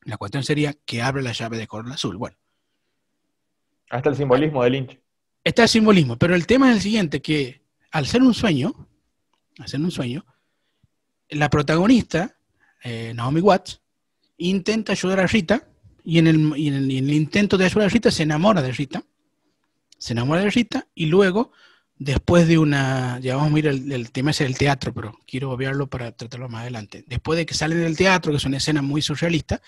La 0.03 0.17
cuestión 0.17 0.43
sería 0.43 0.73
que 0.85 1.01
abre 1.01 1.21
la 1.21 1.33
llave 1.33 1.57
de 1.57 1.67
color 1.67 1.91
azul. 1.91 2.17
Bueno. 2.17 2.35
Hasta 3.89 4.09
el 4.09 4.15
simbolismo 4.15 4.63
del 4.63 4.73
Lynch. 4.73 4.99
Está 5.43 5.63
el 5.63 5.69
simbolismo, 5.69 6.17
pero 6.17 6.35
el 6.35 6.45
tema 6.45 6.69
es 6.69 6.77
el 6.77 6.81
siguiente, 6.81 7.21
que 7.21 7.61
al 7.91 8.05
ser 8.05 8.21
un 8.21 8.33
sueño, 8.33 8.87
al 9.59 9.67
ser 9.67 9.79
un 9.79 9.91
sueño, 9.91 10.25
la 11.29 11.49
protagonista, 11.49 12.35
eh, 12.83 13.13
Naomi 13.15 13.41
Watts, 13.41 13.81
intenta 14.37 14.93
ayudar 14.93 15.19
a 15.19 15.27
Rita 15.27 15.67
y 16.03 16.17
en, 16.17 16.27
el, 16.27 17.11
intento 17.11 17.57
de 17.57 17.65
ayudar 17.65 17.85
a 17.85 17.89
Rita 17.89 18.09
se 18.09 18.23
enamora 18.23 18.61
de 18.61 18.71
Rita. 18.71 19.03
Se 19.97 20.13
enamora 20.13 20.41
de 20.41 20.49
Rita 20.49 20.87
y 20.95 21.05
luego, 21.07 21.51
después 21.99 22.47
de 22.47 22.57
una, 22.57 23.19
ya 23.19 23.35
vamos 23.35 23.51
a 23.51 23.53
mirar 23.53 23.73
el, 23.73 24.11
tema 24.11 24.31
es 24.31 24.41
el 24.41 24.57
teatro, 24.57 24.93
pero 24.93 25.19
quiero 25.27 25.51
obviarlo 25.51 25.87
para 25.87 26.13
tratarlo 26.13 26.49
más 26.49 26.61
adelante. 26.61 27.03
Después 27.05 27.37
de 27.37 27.45
que 27.45 27.53
salen 27.53 27.81
del 27.81 27.97
teatro, 27.97 28.31
que 28.31 28.37
es 28.37 28.45
una 28.45 28.57
escena 28.57 28.81
muy 28.81 29.01
surrealista, 29.01 29.61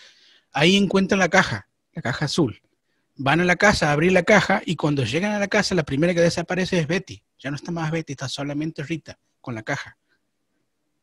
ahí 0.53 0.77
encuentran 0.77 1.19
la 1.19 1.29
caja, 1.29 1.67
la 1.93 2.01
caja 2.01 2.25
azul. 2.25 2.61
Van 3.17 3.41
a 3.41 3.45
la 3.45 3.57
casa 3.57 3.89
a 3.89 3.91
abrir 3.91 4.13
la 4.13 4.23
caja 4.23 4.63
y 4.65 4.77
cuando 4.77 5.03
llegan 5.03 5.33
a 5.33 5.39
la 5.39 5.49
casa, 5.49 5.75
la 5.75 5.83
primera 5.83 6.13
que 6.13 6.21
desaparece 6.21 6.79
es 6.79 6.87
Betty. 6.87 7.21
Ya 7.37 7.51
no 7.51 7.57
está 7.57 7.71
más 7.71 7.91
Betty, 7.91 8.13
está 8.13 8.29
solamente 8.29 8.81
Rita 8.81 9.19
con 9.41 9.53
la 9.53 9.63
caja. 9.63 9.97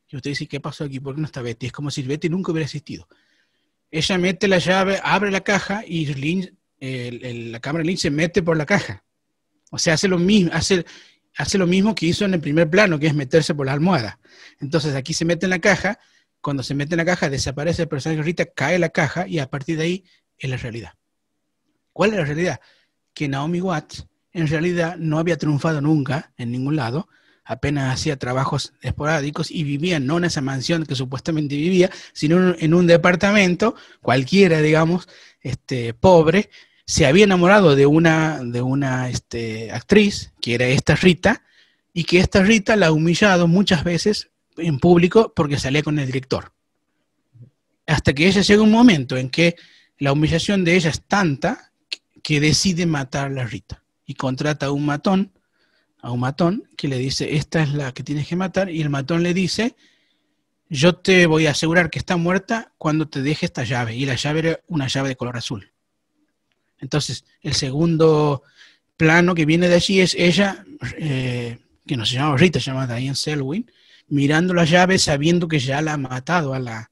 Y 0.09 0.17
usted 0.17 0.31
dice, 0.31 0.49
¿qué 0.49 0.59
pasó 0.59 0.85
aquí? 0.85 0.99
¿Por 0.99 1.15
qué 1.15 1.21
no 1.21 1.27
está 1.27 1.43
Betty? 1.43 1.67
Es 1.67 1.73
como 1.73 1.91
si 1.91 2.03
Betty 2.03 2.31
nunca 2.31 2.51
hubiera 2.51 2.65
existido. 2.65 3.07
Ella 3.91 4.17
mete 4.17 4.49
la 4.49 4.59
llave, 4.59 4.99
abre 5.05 5.31
la 5.31 5.43
caja 5.43 5.85
y 5.87 6.07
la 6.81 7.61
cámara 7.61 7.85
Lynch 7.85 8.01
se 8.01 8.11
mete 8.11 8.43
por 8.43 8.57
la 8.57 8.65
caja. 8.65 9.05
O 9.71 9.79
sea, 9.79 9.95
hace 9.95 10.09
lo 10.09 10.19
mismo, 10.19 10.51
hace, 10.55 10.87
hace 11.39 11.56
lo 11.56 11.66
mismo 11.66 11.94
que 11.94 12.06
hizo 12.06 12.24
en 12.24 12.35
el 12.35 12.40
primer 12.40 12.69
plano, 12.69 12.98
que 12.98 13.06
es 13.06 13.15
meterse 13.15 13.55
por 13.55 13.65
la 13.65 13.73
almohada. 13.73 14.19
Entonces 14.60 14.94
aquí 14.94 15.15
se 15.15 15.24
mete 15.24 15.47
en 15.47 15.51
la 15.51 15.60
caja, 15.60 15.98
cuando 16.40 16.62
se 16.62 16.74
mete 16.74 16.94
en 16.94 16.98
la 16.98 17.05
caja 17.05 17.31
desaparece 17.31 17.82
el 17.82 17.89
personaje 17.89 18.23
Rita, 18.23 18.44
cae 18.47 18.78
la 18.78 18.90
caja 18.90 19.27
y 19.27 19.39
a 19.39 19.48
partir 19.48 19.78
de 19.78 19.85
ahí 19.85 20.05
es 20.36 20.51
la 20.51 20.56
realidad. 20.56 20.94
¿Cuál 21.93 22.10
es 22.10 22.16
la 22.19 22.24
realidad? 22.24 22.60
Que 23.15 23.28
Naomi 23.28 23.60
Watts 23.60 24.06
en 24.32 24.48
realidad 24.48 24.97
no 24.98 25.19
había 25.19 25.39
triunfado 25.39 25.81
nunca 25.81 26.32
en 26.36 26.51
ningún 26.51 26.77
lado, 26.77 27.09
apenas 27.44 27.94
hacía 27.94 28.19
trabajos 28.19 28.74
esporádicos 28.82 29.51
y 29.51 29.62
vivía 29.62 30.01
no 30.01 30.19
en 30.19 30.24
esa 30.24 30.40
mansión 30.40 30.85
que 30.85 30.97
supuestamente 30.97 31.56
vivía, 31.56 31.89
sino 32.12 32.55
en 32.59 32.74
un 32.74 32.86
departamento 32.86 33.74
cualquiera, 34.02 34.60
digamos, 34.60 35.09
este, 35.40 35.94
pobre, 35.94 36.51
se 36.89 37.05
había 37.05 37.24
enamorado 37.24 37.77
de 37.77 37.85
una, 37.85 38.40
de 38.43 38.62
una 38.62 39.10
este, 39.10 39.70
actriz, 39.70 40.32
que 40.40 40.55
era 40.55 40.66
esta 40.69 40.97
Rita, 40.97 41.43
y 41.93 42.05
que 42.05 42.19
esta 42.19 42.43
Rita 42.43 42.77
la 42.77 42.86
ha 42.86 42.93
humillado 42.93 43.47
muchas 43.47 43.85
veces 43.85 44.31
en 44.56 44.78
público 44.78 45.35
porque 45.36 45.59
salía 45.59 45.82
con 45.82 45.98
el 45.98 46.06
director. 46.06 46.55
Hasta 47.86 48.15
que 48.15 48.27
ella 48.27 48.40
llega 48.40 48.62
un 48.62 48.70
momento 48.70 49.19
en 49.19 49.28
que 49.28 49.56
la 49.98 50.12
humillación 50.12 50.65
de 50.65 50.77
ella 50.77 50.89
es 50.89 51.02
tanta 51.02 51.73
que 52.23 52.40
decide 52.40 52.86
matar 52.86 53.27
a 53.27 53.35
la 53.35 53.44
Rita 53.44 53.85
y 54.06 54.15
contrata 54.15 54.66
a 54.66 54.73
un 54.73 54.86
matón 54.86 55.32
a 56.01 56.10
un 56.10 56.20
matón 56.20 56.70
que 56.74 56.89
le 56.89 56.97
dice, 56.97 57.36
esta 57.36 57.62
es 57.62 57.74
la 57.74 57.93
que 57.93 58.02
tienes 58.02 58.28
que 58.28 58.36
matar, 58.36 58.70
y 58.70 58.81
el 58.81 58.89
matón 58.89 59.23
le 59.24 59.35
dice, 59.35 59.74
yo 60.70 60.94
te 60.94 61.27
voy 61.27 61.48
a 61.48 61.51
asegurar 61.51 61.90
que 61.90 61.98
está 61.98 62.16
muerta 62.16 62.73
cuando 62.78 63.09
te 63.09 63.20
deje 63.20 63.44
esta 63.44 63.65
llave, 63.65 63.94
y 63.94 64.06
la 64.06 64.15
llave 64.15 64.39
era 64.39 64.60
una 64.69 64.86
llave 64.86 65.09
de 65.10 65.16
color 65.16 65.36
azul. 65.36 65.73
Entonces, 66.81 67.25
el 67.43 67.55
segundo 67.55 68.43
plano 68.97 69.35
que 69.35 69.47
viene 69.47 69.69
de 69.69 69.77
allí 69.77 70.01
es 70.01 70.15
ella, 70.15 70.65
eh, 70.99 71.59
que 71.87 71.97
no 71.97 72.05
se 72.07 72.15
llama 72.15 72.37
Rita, 72.37 72.61
se 72.61 72.67
llama 72.71 72.87
Diane 72.87 73.15
Selwyn, 73.15 73.71
mirando 74.09 74.55
la 74.55 74.65
llave 74.65 74.99
sabiendo 74.99 75.49
que 75.49 75.59
ya 75.59 75.83
la 75.83 75.95
ha 75.95 75.99
matado 75.99 76.55
a, 76.55 76.59
la, 76.59 76.91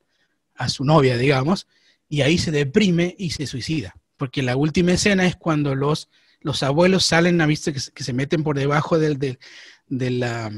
a 0.54 0.68
su 0.68 0.84
novia, 0.84 1.16
digamos, 1.16 1.66
y 2.08 2.20
ahí 2.20 2.38
se 2.38 2.50
deprime 2.50 3.14
y 3.18 3.30
se 3.30 3.46
suicida, 3.46 3.96
porque 4.16 4.42
la 4.42 4.56
última 4.56 4.92
escena 4.92 5.26
es 5.26 5.36
cuando 5.36 5.74
los 5.74 6.08
los 6.46 6.62
abuelos 6.62 7.04
salen 7.04 7.40
a 7.40 7.46
vista 7.46 7.72
que, 7.72 7.80
se 7.80 8.12
meten 8.12 8.44
por 8.44 8.56
debajo 8.56 9.00
del, 9.00 9.18
de 9.18 10.10
la... 10.12 10.52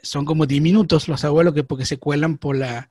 Son 0.00 0.24
como 0.24 0.46
diminutos 0.46 1.08
los 1.08 1.24
abuelos 1.24 1.54
que 1.54 1.64
porque 1.64 1.84
se 1.84 1.96
cuelan 1.96 2.38
por 2.38 2.56
la 2.56 2.88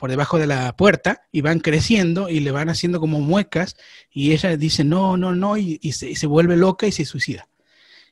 por 0.00 0.08
debajo 0.08 0.38
de 0.38 0.46
la 0.46 0.74
puerta 0.74 1.22
y 1.30 1.42
van 1.42 1.60
creciendo 1.60 2.30
y 2.30 2.40
le 2.40 2.50
van 2.50 2.70
haciendo 2.70 3.00
como 3.00 3.20
muecas 3.20 3.76
y 4.10 4.32
ella 4.32 4.56
dice 4.56 4.82
no, 4.82 5.18
no, 5.18 5.34
no 5.34 5.58
y, 5.58 5.78
se, 5.92 6.16
se, 6.16 6.26
vuelve 6.26 6.56
loca 6.56 6.86
y 6.86 6.92
se 6.92 7.04
suicida. 7.04 7.48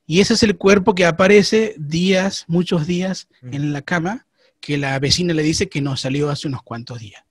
Y 0.06 0.20
ese 0.20 0.34
es 0.34 0.42
el 0.42 0.58
cuerpo 0.58 0.94
que 0.94 1.06
aparece 1.06 1.74
días, 1.78 2.44
muchos 2.46 2.86
días 2.86 3.28
en 3.40 3.72
la 3.72 3.80
cama 3.80 4.26
que 4.60 4.76
la 4.76 4.98
vecina 4.98 5.32
le 5.32 5.42
dice 5.42 5.70
que 5.70 5.80
no 5.80 5.96
salió 5.96 6.28
hace 6.28 6.46
unos 6.46 6.62
cuantos 6.62 7.00
días. 7.00 7.24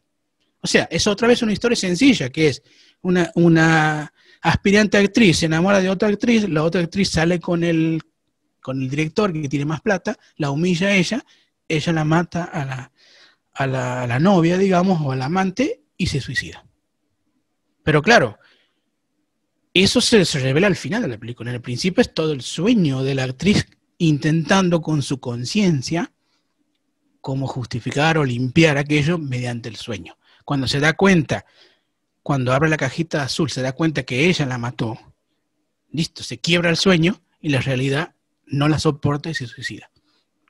O 0.61 0.67
sea, 0.67 0.87
es 0.89 1.05
otra 1.05 1.27
vez 1.27 1.43
una 1.43 1.53
historia 1.53 1.75
sencilla 1.75 2.29
que 2.29 2.47
es 2.47 2.63
una, 3.01 3.31
una 3.35 4.11
aspirante 4.41 4.97
actriz 4.97 5.37
se 5.37 5.45
enamora 5.45 5.81
de 5.81 5.89
otra 5.89 6.09
actriz, 6.09 6.49
la 6.49 6.63
otra 6.63 6.81
actriz 6.81 7.11
sale 7.11 7.39
con 7.39 7.63
el, 7.63 8.01
con 8.59 8.81
el 8.81 8.89
director 8.89 9.31
que 9.31 9.49
tiene 9.49 9.65
más 9.65 9.81
plata, 9.81 10.17
la 10.35 10.49
humilla 10.49 10.87
a 10.87 10.95
ella, 10.95 11.23
ella 11.67 11.93
la 11.93 12.03
mata 12.03 12.45
a 12.45 12.65
la, 12.65 12.91
a 13.57 13.67
la, 13.67 14.19
novia, 14.19 14.57
digamos, 14.57 15.01
o 15.01 15.11
al 15.11 15.21
amante 15.21 15.83
y 15.97 16.07
se 16.07 16.21
suicida. 16.21 16.65
Pero 17.83 18.01
claro, 18.01 18.37
eso 19.73 20.01
se, 20.01 20.25
se, 20.25 20.39
revela 20.39 20.67
al 20.67 20.75
final 20.75 21.01
de 21.01 21.07
la 21.07 21.17
película. 21.17 21.49
En 21.49 21.55
el 21.55 21.61
principio 21.61 22.01
es 22.01 22.13
todo 22.13 22.33
el 22.33 22.41
sueño 22.41 23.03
de 23.03 23.15
la 23.15 23.23
actriz 23.23 23.67
intentando 23.97 24.81
con 24.81 25.01
su 25.01 25.19
conciencia 25.19 26.11
cómo 27.21 27.47
justificar 27.47 28.17
o 28.17 28.23
limpiar 28.23 28.77
aquello 28.77 29.17
mediante 29.17 29.69
el 29.69 29.75
sueño. 29.75 30.17
Cuando 30.45 30.67
se 30.67 30.79
da 30.79 30.93
cuenta 30.93 31.45
cuando 32.27 32.51
abre 32.51 32.67
la 32.67 32.75
cajita 32.75 33.23
azul 33.23 33.49
se 33.49 33.61
da 33.61 33.71
cuenta 33.71 34.03
que 34.03 34.27
ella 34.27 34.45
la 34.45 34.57
mató, 34.57 34.99
listo, 35.91 36.23
se 36.23 36.39
quiebra 36.39 36.69
el 36.69 36.75
sueño 36.75 37.21
y 37.39 37.47
la 37.47 37.61
realidad 37.61 38.15
no 38.45 38.67
la 38.67 38.79
soporta 38.79 39.29
y 39.29 39.33
se 39.33 39.47
suicida. 39.47 39.89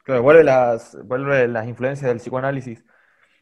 Claro, 0.04 0.24
vuelve 0.24 0.44
las, 0.44 0.98
vuelve 1.04 1.48
las 1.48 1.68
influencias 1.68 2.10
del 2.10 2.18
psicoanálisis. 2.18 2.84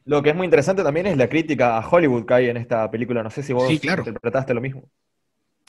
Lo 0.06 0.22
que 0.22 0.30
es 0.30 0.36
muy 0.36 0.46
interesante 0.46 0.84
también 0.84 1.08
es 1.08 1.18
la 1.18 1.28
crítica 1.28 1.78
a 1.78 1.88
Hollywood 1.88 2.26
que 2.26 2.34
hay 2.36 2.50
en 2.50 2.58
esta 2.58 2.90
película. 2.90 3.24
No 3.24 3.32
sé 3.32 3.42
si 3.42 3.54
vos 3.54 3.70
interpretaste 3.70 4.54
lo 4.54 4.62
mismo. 4.62 4.88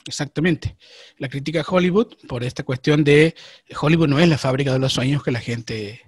Exactamente. 0.05 0.77
La 1.17 1.27
crítica 1.27 1.61
a 1.61 1.65
Hollywood 1.67 2.13
por 2.27 2.43
esta 2.43 2.63
cuestión 2.63 3.03
de 3.03 3.35
Hollywood 3.79 4.07
no 4.07 4.19
es 4.19 4.29
la 4.29 4.37
fábrica 4.37 4.71
de 4.71 4.79
los 4.79 4.93
sueños 4.93 5.23
que 5.23 5.31
la 5.31 5.39
gente 5.39 6.01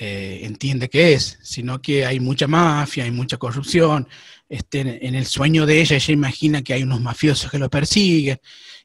eh, 0.00 0.40
entiende 0.42 0.88
que 0.88 1.12
es, 1.12 1.38
sino 1.42 1.82
que 1.82 2.06
hay 2.06 2.18
mucha 2.18 2.46
mafia, 2.46 3.04
hay 3.04 3.10
mucha 3.10 3.36
corrupción. 3.36 4.08
Este, 4.48 5.06
en 5.06 5.14
el 5.14 5.26
sueño 5.26 5.66
de 5.66 5.80
ella, 5.80 5.96
ella 5.96 6.12
imagina 6.12 6.62
que 6.62 6.72
hay 6.72 6.82
unos 6.82 7.00
mafiosos 7.00 7.50
que 7.50 7.58
lo 7.58 7.70
persiguen 7.70 8.40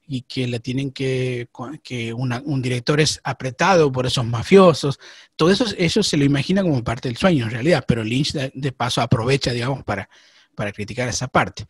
y 0.07 0.21
que 0.21 0.47
le 0.47 0.59
tienen 0.59 0.91
que, 0.91 1.49
que 1.83 2.13
un 2.13 2.61
director 2.61 2.99
es 3.01 3.19
apretado 3.23 3.91
por 3.91 4.05
esos 4.05 4.25
mafiosos. 4.25 4.99
Todo 5.35 5.51
eso 5.51 5.65
ellos 5.77 6.07
se 6.07 6.17
lo 6.17 6.23
imagina 6.23 6.61
como 6.61 6.83
parte 6.83 7.09
del 7.09 7.17
sueño 7.17 7.45
en 7.45 7.51
realidad, 7.51 7.83
pero 7.87 8.03
Lynch 8.03 8.31
de, 8.33 8.71
paso 8.71 9.01
aprovecha, 9.01 9.51
digamos, 9.51 9.83
para, 9.83 10.09
para 10.55 10.71
criticar 10.71 11.09
esa 11.09 11.27
parte. 11.27 11.67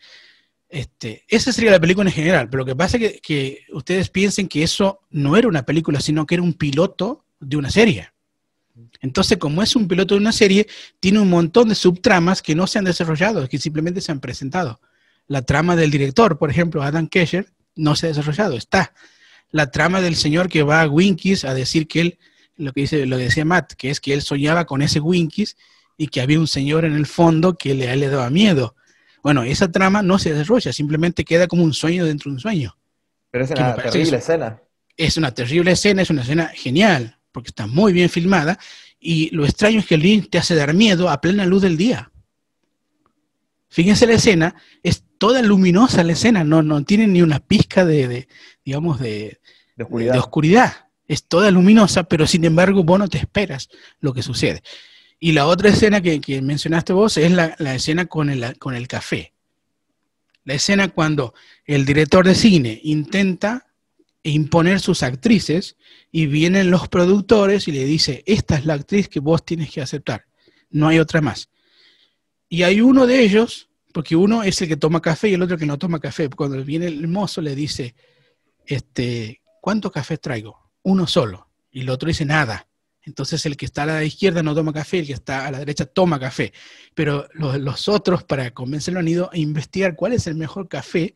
Este, 0.69 1.25
esa 1.27 1.51
sería 1.51 1.71
la 1.71 1.79
película 1.79 2.09
en 2.09 2.15
general, 2.15 2.49
pero 2.49 2.59
lo 2.59 2.65
que 2.65 2.75
pasa 2.75 2.97
es 2.97 3.03
que, 3.03 3.19
que 3.19 3.65
ustedes 3.71 4.09
piensen 4.09 4.47
que 4.47 4.63
eso 4.63 4.99
no 5.09 5.35
era 5.35 5.47
una 5.47 5.63
película, 5.63 5.99
sino 5.99 6.25
que 6.25 6.35
era 6.35 6.43
un 6.43 6.53
piloto 6.53 7.25
de 7.39 7.57
una 7.57 7.71
serie. 7.71 8.09
Entonces, 9.01 9.37
como 9.37 9.63
es 9.63 9.75
un 9.75 9.87
piloto 9.87 10.13
de 10.13 10.21
una 10.21 10.31
serie, 10.31 10.67
tiene 10.99 11.19
un 11.19 11.29
montón 11.29 11.69
de 11.69 11.75
subtramas 11.75 12.41
que 12.43 12.53
no 12.53 12.67
se 12.67 12.77
han 12.77 12.85
desarrollado, 12.85 13.47
que 13.47 13.57
simplemente 13.57 14.01
se 14.01 14.11
han 14.11 14.19
presentado. 14.19 14.79
La 15.27 15.41
trama 15.41 15.75
del 15.75 15.89
director, 15.89 16.37
por 16.37 16.51
ejemplo, 16.51 16.83
Adam 16.83 17.07
Kesher, 17.07 17.51
no 17.77 17.95
se 17.95 18.07
ha 18.07 18.09
desarrollado, 18.09 18.55
está. 18.55 18.93
La 19.51 19.71
trama 19.71 20.01
del 20.01 20.15
señor 20.15 20.49
que 20.49 20.63
va 20.63 20.81
a 20.81 20.87
Winkies 20.89 21.45
a 21.45 21.53
decir 21.53 21.87
que 21.87 22.01
él, 22.01 22.19
lo 22.57 22.73
que 22.73 22.81
dice, 22.81 23.05
lo 23.05 23.17
decía 23.17 23.45
Matt, 23.45 23.73
que 23.73 23.89
es 23.89 23.99
que 23.99 24.13
él 24.13 24.21
soñaba 24.21 24.65
con 24.65 24.81
ese 24.81 24.99
Winkies 24.99 25.55
y 25.97 26.07
que 26.07 26.21
había 26.21 26.39
un 26.39 26.47
señor 26.47 26.85
en 26.85 26.93
el 26.93 27.05
fondo 27.05 27.57
que 27.57 27.73
le, 27.73 28.09
daba 28.09 28.29
miedo. 28.29 28.75
Bueno, 29.23 29.43
esa 29.43 29.71
trama 29.71 30.01
no 30.01 30.19
se 30.19 30.33
desarrolla, 30.33 30.73
simplemente 30.73 31.23
queda 31.23 31.47
como 31.47 31.63
un 31.63 31.73
sueño 31.73 32.05
dentro 32.05 32.29
de 32.29 32.35
un 32.35 32.39
sueño. 32.39 32.77
Pero 33.31 33.43
es 33.43 33.51
una 33.51 33.75
terrible 33.75 34.17
escena. 34.17 34.61
Es 34.95 35.17
una 35.17 35.33
terrible 35.33 35.71
escena, 35.71 36.01
es 36.01 36.09
una 36.09 36.21
escena 36.23 36.47
genial 36.53 37.17
porque 37.37 37.49
está 37.49 37.67
muy 37.67 37.93
bien 37.93 38.09
filmada, 38.09 38.57
y 38.99 39.29
lo 39.29 39.45
extraño 39.45 39.79
es 39.79 39.85
que 39.85 39.93
el 39.93 40.01
link 40.01 40.27
te 40.31 40.39
hace 40.39 40.55
dar 40.55 40.73
miedo 40.73 41.07
a 41.07 41.21
plena 41.21 41.45
luz 41.45 41.61
del 41.61 41.77
día. 41.77 42.09
Fíjense 43.69 44.07
la 44.07 44.13
escena, 44.13 44.55
es 44.83 45.03
toda 45.17 45.41
luminosa 45.41 46.03
la 46.03 46.13
escena, 46.13 46.43
no, 46.43 46.63
no 46.63 46.83
tiene 46.83 47.07
ni 47.07 47.21
una 47.21 47.39
pizca 47.39 47.85
de, 47.85 48.27
digamos, 48.63 48.99
de, 48.99 49.39
oscuridad. 49.77 50.17
oscuridad. 50.17 50.73
Es 51.07 51.25
toda 51.25 51.51
luminosa, 51.51 52.03
pero 52.03 52.27
sin 52.27 52.43
embargo 52.43 52.83
vos 52.83 52.99
no 52.99 53.07
te 53.07 53.17
esperas 53.17 53.69
lo 53.99 54.13
que 54.13 54.23
sucede. 54.23 54.61
Y 55.19 55.31
la 55.31 55.47
otra 55.47 55.69
escena 55.69 56.01
que, 56.01 56.41
mencionaste 56.41 56.93
vos 56.93 57.17
es 57.17 57.31
la, 57.31 57.55
escena 57.73 58.05
con 58.05 58.29
el, 58.29 58.57
con 58.57 58.75
el 58.75 58.87
café. 58.87 59.33
La 60.43 60.53
escena 60.53 60.89
cuando 60.89 61.33
el 61.65 61.85
director 61.85 62.25
de 62.25 62.35
cine 62.35 62.79
intenta 62.83 63.67
imponer 64.23 64.79
sus 64.79 65.03
actrices 65.03 65.77
y 66.11 66.25
vienen 66.25 66.71
los 66.71 66.87
productores 66.87 67.67
y 67.67 67.71
le 67.71 67.85
dice, 67.85 68.23
esta 68.25 68.55
es 68.55 68.65
la 68.65 68.75
actriz 68.75 69.09
que 69.09 69.19
vos 69.19 69.43
tienes 69.45 69.71
que 69.71 69.81
aceptar, 69.81 70.25
no 70.69 70.87
hay 70.87 70.99
otra 70.99 71.21
más. 71.21 71.49
Y 72.49 72.63
hay 72.63 72.81
uno 72.81 73.05
de 73.05 73.21
ellos, 73.21 73.69
porque 73.93 74.15
uno 74.15 74.43
es 74.43 74.61
el 74.61 74.67
que 74.67 74.77
toma 74.77 75.01
café 75.01 75.29
y 75.29 75.33
el 75.33 75.41
otro 75.41 75.57
que 75.57 75.65
no 75.65 75.77
toma 75.77 75.99
café. 75.99 76.29
Cuando 76.29 76.63
viene 76.63 76.87
el 76.87 77.07
mozo 77.07 77.41
le 77.41 77.55
dice, 77.55 77.95
este, 78.65 79.41
¿cuántos 79.61 79.91
cafés 79.91 80.21
traigo? 80.21 80.71
Uno 80.83 81.07
solo. 81.07 81.49
Y 81.71 81.81
el 81.81 81.89
otro 81.89 82.07
dice 82.07 82.25
nada. 82.25 82.67
Entonces 83.01 83.45
el 83.45 83.55
que 83.55 83.65
está 83.65 83.83
a 83.83 83.87
la 83.87 84.03
izquierda 84.03 84.43
no 84.43 84.53
toma 84.53 84.73
café, 84.73 84.99
el 84.99 85.07
que 85.07 85.13
está 85.13 85.47
a 85.47 85.51
la 85.51 85.59
derecha 85.59 85.85
toma 85.85 86.19
café. 86.19 86.53
Pero 86.93 87.27
los, 87.33 87.87
otros, 87.87 88.23
para 88.23 88.51
convencerlo, 88.51 88.99
han 88.99 89.07
ido 89.07 89.29
a 89.31 89.37
investigar 89.37 89.95
cuál 89.95 90.13
es 90.13 90.27
el 90.27 90.35
mejor 90.35 90.67
café 90.67 91.15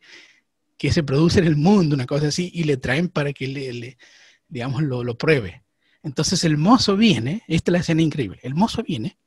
que 0.78 0.92
se 0.92 1.02
produce 1.02 1.38
en 1.38 1.46
el 1.46 1.56
mundo, 1.56 1.94
una 1.94 2.06
cosa 2.06 2.28
así, 2.28 2.50
y 2.54 2.64
le 2.64 2.78
traen 2.78 3.08
para 3.08 3.32
que 3.32 3.46
le, 3.46 3.98
digamos, 4.48 4.82
lo, 4.82 5.04
lo, 5.04 5.16
pruebe. 5.18 5.64
Entonces 6.02 6.44
el 6.44 6.56
mozo 6.56 6.96
viene, 6.96 7.42
esta 7.46 7.70
es 7.70 7.72
la 7.72 7.78
escena 7.78 8.02
increíble, 8.02 8.40
el 8.42 8.54
mozo 8.54 8.82
viene 8.82 9.18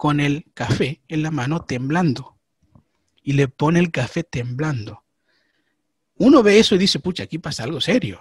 con 0.00 0.18
el 0.18 0.46
café 0.54 1.02
en 1.08 1.22
la 1.22 1.30
mano 1.30 1.60
temblando 1.66 2.38
y 3.22 3.34
le 3.34 3.48
pone 3.48 3.80
el 3.80 3.90
café 3.90 4.24
temblando. 4.24 5.04
Uno 6.16 6.42
ve 6.42 6.58
eso 6.58 6.74
y 6.74 6.78
dice, 6.78 7.00
pucha, 7.00 7.24
aquí 7.24 7.36
pasa 7.36 7.64
algo 7.64 7.82
serio. 7.82 8.18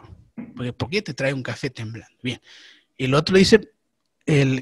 Porque, 0.57 0.73
¿Por 0.73 0.89
qué 0.89 1.01
te 1.01 1.14
trae 1.14 1.34
un 1.34 1.41
café 1.41 1.69
temblando? 1.69 2.18
Bien. 2.22 2.41
El 2.97 3.14
otro 3.14 3.31
le 3.31 3.39
dice, 3.39 3.72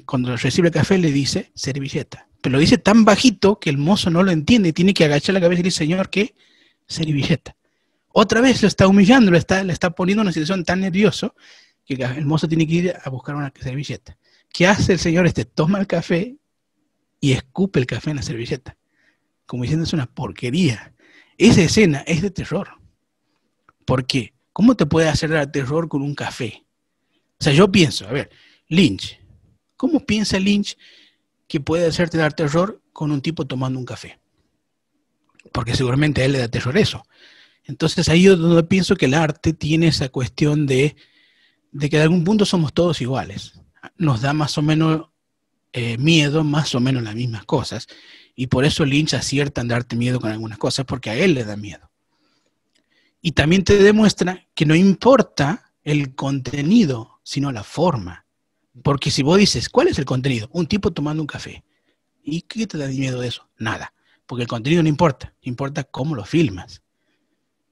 cuando 0.05 0.37
recibe 0.37 0.67
el 0.67 0.73
café 0.75 0.99
le 0.99 1.11
dice 1.11 1.51
servilleta. 1.55 2.29
Pero 2.39 2.53
lo 2.53 2.59
dice 2.59 2.77
tan 2.77 3.03
bajito 3.03 3.59
que 3.59 3.71
el 3.71 3.79
mozo 3.79 4.11
no 4.11 4.21
lo 4.21 4.29
entiende. 4.29 4.71
Tiene 4.71 4.93
que 4.93 5.05
agachar 5.05 5.33
la 5.33 5.41
cabeza 5.41 5.61
y 5.61 5.63
dice, 5.63 5.79
señor, 5.79 6.11
¿qué? 6.11 6.35
Servilleta. 6.87 7.57
Otra 8.09 8.41
vez 8.41 8.61
lo 8.61 8.67
está 8.67 8.87
humillando, 8.87 9.31
le 9.31 9.39
está, 9.39 9.63
le 9.63 9.73
está 9.73 9.89
poniendo 9.89 10.21
en 10.21 10.27
una 10.27 10.33
situación 10.33 10.63
tan 10.63 10.81
nervioso 10.81 11.33
que 11.83 11.95
el 11.95 12.27
mozo 12.27 12.47
tiene 12.47 12.67
que 12.67 12.73
ir 12.75 12.93
a 13.03 13.09
buscar 13.09 13.33
una 13.33 13.51
servilleta. 13.59 14.19
¿Qué 14.53 14.67
hace 14.67 14.93
el 14.93 14.99
señor 14.99 15.25
este? 15.25 15.45
Toma 15.45 15.79
el 15.79 15.87
café 15.87 16.37
y 17.19 17.31
escupe 17.33 17.79
el 17.79 17.85
café 17.85 18.11
en 18.11 18.17
la 18.17 18.21
servilleta. 18.21 18.77
Como 19.45 19.63
diciendo, 19.63 19.85
es 19.85 19.93
una 19.93 20.05
porquería. 20.05 20.93
Esa 21.37 21.61
escena 21.61 21.99
es 22.07 22.21
de 22.21 22.31
terror. 22.31 22.69
¿Por 23.85 24.05
qué? 24.05 24.33
¿Cómo 24.53 24.75
te 24.75 24.85
puede 24.85 25.07
hacer 25.07 25.29
dar 25.29 25.51
terror 25.51 25.87
con 25.87 26.01
un 26.01 26.15
café? 26.15 26.65
O 27.39 27.43
sea, 27.43 27.53
yo 27.53 27.71
pienso, 27.71 28.07
a 28.07 28.11
ver, 28.11 28.29
Lynch, 28.67 29.19
¿cómo 29.75 30.05
piensa 30.05 30.39
Lynch 30.39 30.77
que 31.47 31.59
puede 31.59 31.87
hacerte 31.87 32.17
dar 32.17 32.33
terror 32.33 32.81
con 32.91 33.11
un 33.11 33.21
tipo 33.21 33.45
tomando 33.45 33.77
un 33.79 33.85
café? 33.85 34.19
Porque 35.53 35.75
seguramente 35.75 36.21
a 36.21 36.25
él 36.25 36.33
le 36.33 36.39
da 36.39 36.47
terror 36.47 36.77
eso. 36.77 37.05
Entonces 37.63 38.09
ahí 38.09 38.23
yo 38.23 38.35
donde 38.35 38.63
pienso 38.63 38.95
que 38.95 39.05
el 39.05 39.13
arte 39.13 39.53
tiene 39.53 39.87
esa 39.87 40.09
cuestión 40.09 40.65
de, 40.65 40.95
de 41.71 41.89
que 41.89 41.97
de 41.97 42.03
algún 42.03 42.23
punto 42.23 42.45
somos 42.45 42.73
todos 42.73 43.01
iguales. 43.01 43.61
Nos 43.97 44.21
da 44.21 44.33
más 44.33 44.57
o 44.57 44.61
menos 44.61 45.09
eh, 45.73 45.97
miedo, 45.97 46.43
más 46.43 46.73
o 46.75 46.79
menos 46.79 47.03
las 47.03 47.15
mismas 47.15 47.45
cosas. 47.45 47.87
Y 48.35 48.47
por 48.47 48.65
eso 48.65 48.85
Lynch 48.85 49.13
acierta 49.13 49.61
en 49.61 49.67
darte 49.67 49.95
miedo 49.95 50.19
con 50.19 50.31
algunas 50.31 50.57
cosas, 50.57 50.85
porque 50.85 51.09
a 51.09 51.15
él 51.15 51.33
le 51.33 51.43
da 51.43 51.57
miedo 51.57 51.87
y 53.21 53.31
también 53.31 53.63
te 53.63 53.77
demuestra 53.77 54.47
que 54.53 54.65
no 54.65 54.75
importa 54.75 55.73
el 55.83 56.15
contenido, 56.15 57.19
sino 57.23 57.51
la 57.51 57.63
forma. 57.63 58.25
Porque 58.83 59.11
si 59.11 59.23
vos 59.23 59.37
dices, 59.37 59.69
¿cuál 59.69 59.87
es 59.87 59.97
el 59.99 60.05
contenido? 60.05 60.49
Un 60.53 60.67
tipo 60.67 60.91
tomando 60.91 61.21
un 61.21 61.27
café. 61.27 61.63
¿Y 62.23 62.43
qué 62.43 62.67
te 62.67 62.77
da 62.77 62.87
miedo 62.87 63.19
de 63.19 63.27
eso? 63.27 63.49
Nada. 63.57 63.93
Porque 64.25 64.43
el 64.43 64.47
contenido 64.47 64.83
no 64.83 64.89
importa, 64.89 65.33
importa 65.41 65.83
cómo 65.83 66.15
lo 66.15 66.25
filmas. 66.25 66.81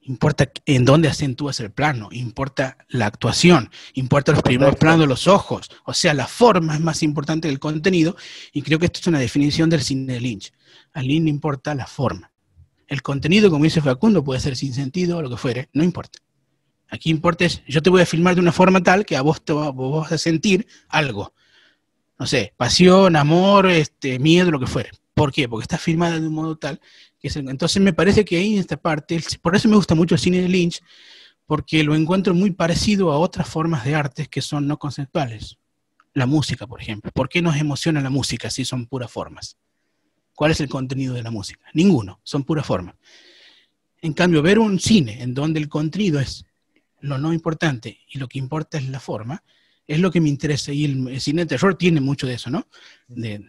Importa 0.07 0.51
en 0.67 0.85
dónde 0.85 1.07
acentúas 1.07 1.59
el 1.59 1.71
plano, 1.71 2.09
importa 2.11 2.77
la 2.89 3.07
actuación, 3.07 3.71
importa 3.95 4.33
los 4.33 4.43
primeros 4.43 4.75
planos 4.75 4.99
de 4.99 5.07
los 5.07 5.25
ojos. 5.25 5.71
O 5.83 5.95
sea, 5.95 6.13
la 6.13 6.27
forma 6.27 6.75
es 6.75 6.79
más 6.79 7.01
importante 7.01 7.47
que 7.47 7.53
el 7.53 7.59
contenido. 7.59 8.15
Y 8.53 8.61
creo 8.61 8.77
que 8.77 8.85
esto 8.85 8.99
es 8.99 9.07
una 9.07 9.17
definición 9.17 9.67
del 9.67 9.81
cine 9.81 10.13
de 10.13 10.21
Lynch. 10.21 10.53
A 10.93 11.01
Lynch 11.01 11.23
le 11.23 11.31
importa 11.31 11.73
la 11.73 11.87
forma. 11.87 12.31
El 12.85 13.01
contenido, 13.01 13.49
como 13.49 13.63
dice 13.63 13.81
Facundo, 13.81 14.23
puede 14.23 14.39
ser 14.39 14.55
sin 14.55 14.75
sentido 14.75 15.17
o 15.17 15.23
lo 15.23 15.29
que 15.29 15.37
fuere, 15.37 15.69
no 15.73 15.83
importa. 15.83 16.19
Aquí 16.87 17.09
importa 17.09 17.45
es, 17.45 17.63
yo 17.67 17.81
te 17.81 17.89
voy 17.89 18.03
a 18.03 18.05
filmar 18.05 18.35
de 18.35 18.41
una 18.41 18.51
forma 18.51 18.83
tal 18.83 19.07
que 19.07 19.17
a 19.17 19.23
vos 19.23 19.43
te 19.43 19.53
vas 19.53 20.11
a 20.11 20.19
sentir 20.19 20.67
algo. 20.87 21.33
No 22.19 22.27
sé, 22.27 22.53
pasión, 22.55 23.15
amor, 23.15 23.65
este, 23.71 24.19
miedo, 24.19 24.51
lo 24.51 24.59
que 24.59 24.67
fuere. 24.67 24.91
¿Por 25.15 25.31
qué? 25.31 25.49
Porque 25.49 25.63
está 25.63 25.79
filmada 25.79 26.19
de 26.19 26.27
un 26.27 26.33
modo 26.35 26.57
tal 26.57 26.79
entonces 27.33 27.81
me 27.81 27.93
parece 27.93 28.25
que 28.25 28.37
ahí 28.37 28.53
en 28.53 28.59
esta 28.59 28.77
parte, 28.77 29.21
por 29.41 29.55
eso 29.55 29.67
me 29.69 29.75
gusta 29.75 29.95
mucho 29.95 30.15
el 30.15 30.21
cine 30.21 30.41
de 30.41 30.49
Lynch, 30.49 30.81
porque 31.45 31.83
lo 31.83 31.95
encuentro 31.95 32.33
muy 32.33 32.51
parecido 32.51 33.11
a 33.11 33.19
otras 33.19 33.47
formas 33.47 33.85
de 33.85 33.95
artes 33.95 34.27
que 34.27 34.41
son 34.41 34.67
no 34.67 34.77
conceptuales. 34.77 35.57
La 36.13 36.25
música, 36.25 36.65
por 36.65 36.81
ejemplo. 36.81 37.11
¿Por 37.13 37.27
qué 37.27 37.41
nos 37.41 37.57
emociona 37.57 38.01
la 38.01 38.09
música 38.09 38.49
si 38.49 38.63
son 38.63 38.87
puras 38.87 39.11
formas? 39.11 39.57
¿Cuál 40.33 40.51
es 40.51 40.59
el 40.61 40.69
contenido 40.69 41.13
de 41.13 41.23
la 41.23 41.31
música? 41.31 41.65
Ninguno, 41.73 42.19
son 42.23 42.43
pura 42.43 42.63
forma. 42.63 42.95
En 44.01 44.13
cambio, 44.13 44.41
ver 44.41 44.59
un 44.59 44.79
cine 44.79 45.21
en 45.21 45.33
donde 45.33 45.59
el 45.59 45.67
contenido 45.67 46.19
es 46.19 46.45
lo 47.01 47.17
no 47.17 47.33
importante 47.33 47.99
y 48.09 48.17
lo 48.17 48.27
que 48.27 48.39
importa 48.39 48.77
es 48.77 48.87
la 48.89 48.99
forma, 48.99 49.43
es 49.87 49.99
lo 49.99 50.11
que 50.11 50.21
me 50.21 50.29
interesa. 50.29 50.71
Y 50.71 50.85
el, 50.85 51.21
cine 51.21 51.43
de 51.43 51.47
terror 51.47 51.75
tiene 51.75 52.01
mucho 52.01 52.27
de 52.27 52.33
eso, 52.35 52.49
¿no? 52.49 52.67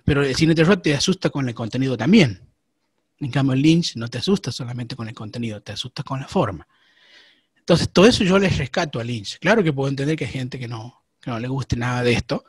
pero 0.05 0.23
el 0.23 0.35
cine 0.35 0.55
de 0.55 0.63
terror 0.63 0.77
te 0.79 0.95
asusta 0.95 1.31
con 1.31 1.49
el 1.49 1.55
contenido 1.55 1.97
también. 1.97 2.41
En 3.19 3.31
cambio, 3.31 3.55
Lynch 3.55 3.97
no 3.97 4.09
te 4.09 4.19
asusta 4.19 4.53
solamente 4.53 4.97
con 4.97 5.09
el 5.09 5.15
contenido, 5.15 5.63
te 5.63 5.73
asusta 5.73 6.03
con 6.03 6.21
la 6.21 6.29
forma. 6.29 6.67
Entonces, 7.57 7.91
todo 7.91 8.07
eso 8.07 8.25
yo 8.25 8.39
les 8.39 8.59
rescato 8.59 9.01
a 9.01 9.05
Lynch. 9.05 9.39
Claro 9.39 9.63
que 9.63 9.73
puedo 9.73 9.89
entender 9.89 10.17
que 10.17 10.25
hay 10.27 10.31
gente 10.31 10.59
que 10.59 10.69
no, 10.69 11.03
que 11.21 11.31
no 11.31 11.41
le 11.41 11.49
guste 11.49 11.77
nada 11.77 12.03
de 12.03 12.13
esto, 12.13 12.45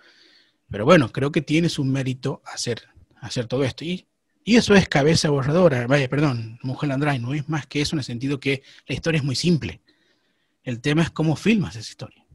pero 0.69 0.85
bueno, 0.85 1.11
creo 1.11 1.31
que 1.31 1.41
tiene 1.41 1.69
su 1.69 1.83
mérito 1.83 2.41
hacer, 2.45 2.81
hacer 3.21 3.47
todo 3.47 3.63
esto. 3.63 3.85
Y 3.85 4.07
y 4.47 4.55
eso 4.55 4.73
es 4.75 4.87
cabeza 4.87 5.29
borradora, 5.29 5.85
vaya, 5.87 6.07
perdón, 6.07 6.57
Mujer 6.63 6.89
André, 6.93 7.19
no 7.19 7.33
es 7.33 7.49
más 7.49 7.67
que 7.67 7.81
eso 7.81 7.97
en 7.97 7.99
el 7.99 8.05
sentido 8.05 8.39
que 8.39 8.63
la 8.87 8.95
historia 8.95 9.17
es 9.17 9.25
muy 9.25 9.35
simple. 9.35 9.81
El 10.63 10.79
tema 10.79 11.01
es 11.01 11.11
cómo 11.11 11.35
filmas 11.35 11.75
esa 11.75 11.91
historia. 11.91 12.25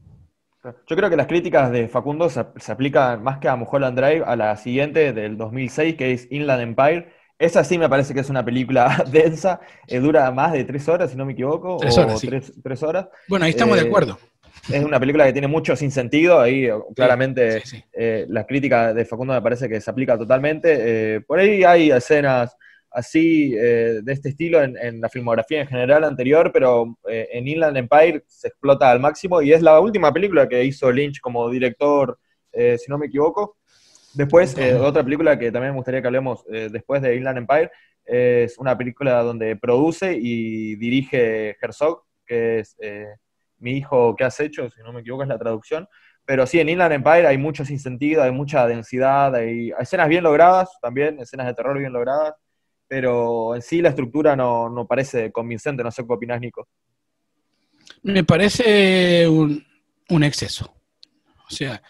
Yo 0.63 0.95
creo 0.95 1.09
que 1.09 1.15
las 1.15 1.25
críticas 1.25 1.71
de 1.71 1.87
Facundo 1.87 2.29
se, 2.29 2.71
aplican 2.71 3.23
más 3.23 3.39
que 3.39 3.47
a 3.49 3.55
Mulholland 3.55 3.97
Drive, 3.97 4.23
a 4.27 4.35
la 4.35 4.55
siguiente 4.57 5.11
del 5.11 5.37
2006, 5.37 5.95
que 5.95 6.11
es 6.11 6.27
Inland 6.29 6.61
Empire. 6.61 7.11
Esa 7.43 7.63
sí 7.63 7.77
me 7.77 7.89
parece 7.89 8.13
que 8.13 8.21
es 8.21 8.29
una 8.29 8.43
película 8.43 9.03
densa, 9.11 9.59
eh, 9.87 9.99
dura 9.99 10.31
más 10.31 10.53
de 10.53 10.63
tres 10.63 10.87
horas, 10.87 11.11
si 11.11 11.17
no 11.17 11.25
me 11.25 11.33
equivoco. 11.33 11.77
Tres 11.77 11.97
horas, 11.97 12.21
tres, 12.63 12.83
horas. 12.83 13.07
Bueno, 13.27 13.45
ahí 13.45 13.51
estamos 13.51 13.77
de 13.77 13.83
eh, 13.83 13.87
acuerdo 13.87 14.17
es 14.71 14.83
una 14.83 14.99
película 14.99 15.25
que 15.25 15.33
tiene 15.33 15.47
mucho 15.47 15.75
sin 15.75 15.91
sentido, 15.91 16.39
ahí 16.39 16.69
claramente 16.95 17.61
eh, 17.91 18.25
la 18.29 18.45
crítica 18.45 18.93
de 18.93 19.05
Facundo 19.05 19.33
me 19.33 19.41
parece 19.41 19.67
que 19.67 19.81
se 19.81 19.91
aplica 19.91 20.17
totalmente. 20.17 21.15
Eh, 21.15 21.21
por 21.21 21.39
ahí 21.39 21.63
hay 21.63 21.91
escenas 21.91 22.55
así 22.89 23.53
eh, 23.57 23.99
de 24.03 24.13
este 24.13 24.29
estilo 24.29 24.61
en, 24.61 25.01
la 25.01 25.09
filmografía 25.09 25.61
en 25.61 25.67
general 25.67 26.03
anterior, 26.03 26.51
pero 26.53 26.97
en 27.07 27.47
Inland 27.47 27.75
Empire 27.77 28.23
se 28.27 28.49
explota 28.49 28.89
al 28.91 28.99
máximo 28.99 29.41
y 29.41 29.51
es 29.51 29.61
la 29.61 29.79
última 29.79 30.13
película 30.13 30.47
que 30.47 30.63
hizo 30.63 30.91
Lynch 30.91 31.19
como 31.19 31.49
director, 31.49 32.17
si 32.53 32.85
no 32.89 32.97
me 32.97 33.07
equivoco. 33.07 33.57
Después, 34.13 34.55
otra 34.79 35.03
película 35.03 35.37
que 35.37 35.51
también 35.51 35.73
me 35.73 35.77
gustaría 35.77 36.01
que 36.01 36.07
hablemos 36.07 36.43
después 36.45 37.01
de 37.01 37.15
Inland 37.15 37.39
Empire, 37.39 37.71
es 38.05 38.57
una 38.57 38.77
película 38.77 39.23
donde 39.23 39.55
produce 39.55 40.17
y 40.19 40.75
dirige 40.75 41.55
Herzog, 41.61 42.03
que 42.25 42.59
es 42.59 42.75
mi 43.57 43.77
hijo, 43.77 44.15
¿qué 44.15 44.25
has 44.25 44.39
hecho? 44.39 44.69
Si 44.69 44.81
no 44.81 44.93
me 44.93 45.01
equivoco 45.01 45.23
es 45.23 45.29
la 45.29 45.39
traducción. 45.39 45.87
Pero 46.25 46.47
sí, 46.47 46.59
en 46.59 46.69
Inland 46.69 46.93
Empire 46.93 47.27
hay 47.27 47.37
mucho 47.37 47.65
sin 47.65 47.79
sentido, 47.79 48.23
hay 48.23 48.31
mucha 48.31 48.65
densidad, 48.67 49.35
hay 49.35 49.71
escenas 49.79 50.07
bien 50.07 50.23
logradas 50.23 50.69
también, 50.81 51.19
escenas 51.19 51.47
de 51.47 51.53
terror 51.53 51.77
bien 51.77 51.91
logradas, 51.91 52.33
pero 52.87 53.55
en 53.55 53.61
sí 53.61 53.81
la 53.81 53.89
estructura 53.89 54.35
no, 54.35 54.85
parece 54.87 55.31
convincente, 55.31 55.83
no 55.83 55.91
sé 55.91 56.05
qué 56.05 56.13
opinas, 56.13 56.39
Nico. 56.39 56.67
Me 58.03 58.23
parece 58.23 59.27
un, 59.27 59.65
exceso. 60.23 60.73
O 61.45 61.49
sea, 61.49 61.81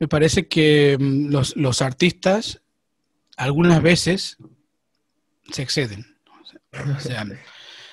me 0.00 0.08
parece 0.08 0.48
que 0.48 0.96
mm, 0.98 1.28
los, 1.28 1.56
los 1.56 1.82
artistas 1.82 2.60
algunas 3.36 3.80
veces 3.80 4.38
se 5.52 5.62
exceden. 5.62 6.16
O 6.96 7.00
sea, 7.00 7.26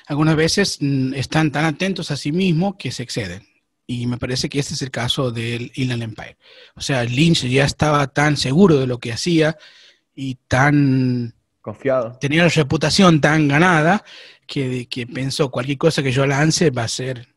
algunas 0.08 0.36
veces 0.36 0.78
mm, 0.80 1.14
están 1.14 1.52
tan 1.52 1.66
atentos 1.66 2.10
a 2.10 2.18
sí 2.18 2.32
mismos 2.32 2.76
que 2.80 2.92
se 2.92 3.04
exceden. 3.04 3.46
Y 3.86 4.08
me 4.08 4.18
parece 4.18 4.50
que 4.50 4.60
este 4.60 4.74
es 4.74 4.82
el 4.82 4.92
caso 4.92 5.32
del 5.32 5.72
Inland 5.76 6.04
Empire. 6.04 6.38
O 6.76 6.82
sea, 6.82 7.04
Lynch 7.04 7.46
ya 7.46 7.66
estaba 7.66 8.08
tan 8.08 8.36
seguro 8.36 8.78
de 8.78 8.88
lo 8.88 9.00
que 9.00 9.14
hacía 9.14 9.58
y 10.16 10.36
tan... 10.48 11.34
Confiado. 11.62 12.18
Tenía 12.20 12.44
la 12.44 12.50
reputación 12.50 13.20
tan 13.20 13.48
ganada 13.48 14.04
que, 14.46 14.88
que 14.88 15.08
pensó 15.08 15.52
cualquier 15.52 15.78
cosa 15.78 16.04
que 16.04 16.12
yo 16.14 16.26
lance 16.26 16.70
va 16.70 16.84
a 16.84 16.88
ser 16.88 17.28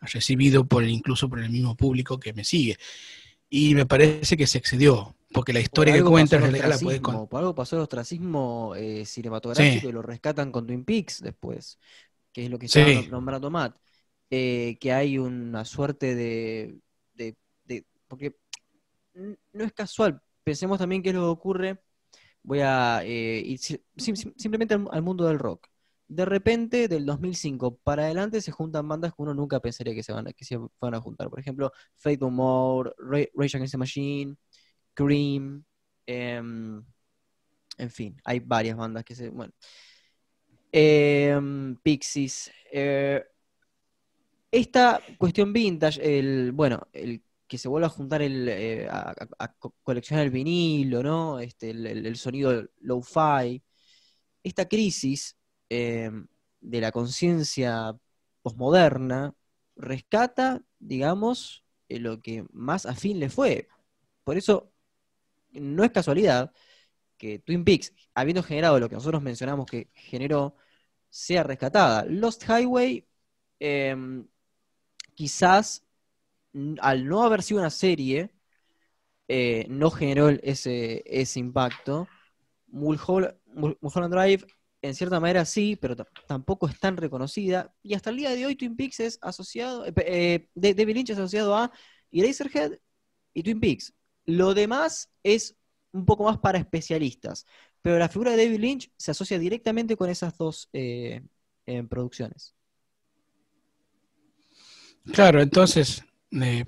recibido 0.00 0.66
por 0.66 0.84
incluso 0.84 1.28
por 1.28 1.40
el 1.40 1.50
mismo 1.50 1.74
público 1.76 2.20
que 2.20 2.32
me 2.34 2.44
sigue. 2.44 2.78
Y 3.50 3.74
me 3.74 3.86
parece 3.86 4.36
que 4.36 4.46
se 4.46 4.58
excedió. 4.58 5.14
porque 5.32 5.52
la 5.52 5.60
historia 5.60 5.94
que 5.94 6.02
cuenta 6.02 6.36
en 6.36 6.42
realidad 6.42 6.68
la 6.68 6.78
puede 6.78 7.00
contar. 7.00 7.28
Por 7.28 7.40
algo 7.40 7.54
pasó 7.54 7.76
el 7.76 7.82
ostracismo 7.82 8.74
eh, 8.76 9.04
cinematográfico 9.04 9.88
y 9.88 9.92
lo 9.92 10.02
rescatan 10.02 10.50
con 10.52 10.66
Twin 10.66 10.84
Peaks 10.84 11.22
después, 11.22 11.78
que 12.32 12.44
es 12.44 12.50
lo 12.50 12.58
que 12.58 12.66
está 12.66 12.84
nombrando 13.10 13.50
Matt. 13.50 13.76
Eh, 14.30 14.76
que 14.78 14.92
hay 14.92 15.16
una 15.16 15.64
suerte 15.64 16.14
de, 16.14 16.78
Porque 18.06 18.36
no 19.52 19.64
es 19.64 19.72
casual, 19.72 20.20
pensemos 20.44 20.78
también 20.78 21.02
qué 21.02 21.10
es 21.10 21.14
lo 21.14 21.22
que 21.22 21.28
ocurre. 21.28 21.78
Voy 22.42 22.60
a 22.60 23.02
eh, 23.04 23.42
ir 23.44 23.58
simplemente 23.58 24.74
al, 24.74 25.02
mundo 25.02 25.26
del 25.26 25.38
rock. 25.38 25.68
De 26.08 26.24
repente, 26.24 26.88
del 26.88 27.04
2005 27.06 27.76
para 27.78 28.04
adelante, 28.04 28.40
se 28.40 28.50
juntan 28.50 28.88
bandas 28.88 29.12
que 29.14 29.22
uno 29.22 29.34
nunca 29.34 29.60
pensaría 29.60 29.94
que 29.94 30.02
se 30.02 30.12
van 30.12 30.28
a, 30.28 30.32
que 30.32 30.44
se 30.44 30.58
van 30.80 30.94
a 30.94 31.00
juntar. 31.00 31.28
Por 31.30 31.38
ejemplo, 31.40 31.72
Fate 31.98 32.18
No 32.18 32.30
More, 32.30 32.92
Rage 32.98 33.56
Against 33.56 33.72
the 33.72 33.78
Machine, 33.78 34.36
Cream, 34.94 35.64
em, 36.06 36.82
en 37.78 37.90
fin, 37.90 38.16
hay 38.24 38.40
varias 38.40 38.76
bandas 38.76 39.04
que 39.04 39.14
se. 39.14 39.30
Bueno. 39.30 39.52
Em, 40.72 41.76
Pixies. 41.76 42.50
Eh, 42.72 43.22
esta 44.50 45.00
cuestión 45.18 45.52
vintage, 45.52 46.00
el, 46.18 46.52
bueno, 46.52 46.88
el 46.92 47.22
que 47.46 47.58
se 47.58 47.68
vuelva 47.68 47.86
a 47.88 47.90
juntar 47.90 48.22
el, 48.22 48.48
eh, 48.48 48.88
a, 48.90 49.14
coleccionar 49.82 50.26
el 50.26 50.30
vinilo, 50.30 51.02
¿no? 51.02 51.40
Este, 51.40 51.70
el, 51.70 52.16
sonido 52.16 52.64
low-fi. 52.80 53.62
Esta 54.42 54.68
crisis 54.68 55.37
em, 55.68 56.26
de 56.60 56.80
la 56.80 56.92
conciencia 56.92 57.96
posmoderna 58.42 59.34
rescata, 59.76 60.62
digamos, 60.78 61.64
eh, 61.88 61.98
lo 62.00 62.20
que 62.20 62.44
más 62.52 62.86
afín 62.86 63.20
le 63.20 63.30
fue. 63.30 63.68
Por 64.24 64.36
eso 64.36 64.72
no 65.52 65.84
es 65.84 65.90
casualidad 65.92 66.52
que 67.18 67.38
Twin 67.40 67.64
Peaks, 67.64 67.92
habiendo 68.14 68.42
generado 68.42 68.80
lo 68.80 68.88
que 68.88 68.96
nosotros 68.96 69.22
mencionamos 69.22 69.66
que 69.66 69.90
generó, 69.94 70.56
sea 71.10 71.42
rescatada. 71.42 72.04
Lost 72.06 72.44
Highway, 72.48 73.06
em, 73.60 74.26
quizás 75.14 75.84
al 76.80 77.06
no 77.06 77.22
haber 77.24 77.42
sido 77.42 77.60
una 77.60 77.70
serie, 77.70 78.30
eh, 79.28 79.66
no 79.68 79.90
generó 79.90 80.28
ese, 80.30 81.02
ese 81.06 81.40
impacto. 81.40 82.08
Mulholland 82.68 83.34
Drive, 84.14 84.46
en 84.82 84.94
cierta 84.94 85.20
manera 85.20 85.44
sí, 85.44 85.76
pero 85.76 85.96
tampoco 86.26 86.68
es 86.68 86.78
tan 86.78 86.96
reconocida. 86.96 87.74
Y 87.82 87.94
hasta 87.94 88.10
el 88.10 88.16
día 88.16 88.30
de 88.30 88.46
hoy, 88.46 88.56
Twin 88.56 88.76
Peaks 88.76 89.00
es 89.00 89.18
asociado, 89.22 89.86
eh, 89.86 89.92
eh 89.96 90.48
David 90.54 90.94
Lynch 90.94 91.10
es 91.10 91.18
asociado 91.18 91.56
a 91.56 91.72
Eraserhead 92.10 92.78
y 93.34 93.42
Twin 93.42 93.60
Peaks. 93.60 93.94
Lo 94.26 94.54
demás 94.54 95.10
es 95.22 95.56
un 95.92 96.04
poco 96.04 96.24
más 96.24 96.38
para 96.38 96.58
especialistas, 96.58 97.46
pero 97.82 97.98
la 97.98 98.08
figura 98.08 98.32
de 98.32 98.44
David 98.44 98.60
Lynch 98.60 98.92
se 98.96 99.10
asocia 99.10 99.38
directamente 99.38 99.96
con 99.96 100.10
esas 100.10 100.36
dos 100.36 100.68
eh, 100.72 101.22
producciones. 101.88 102.54
Claro, 105.12 105.40
entonces, 105.40 106.04
eh, 106.32 106.64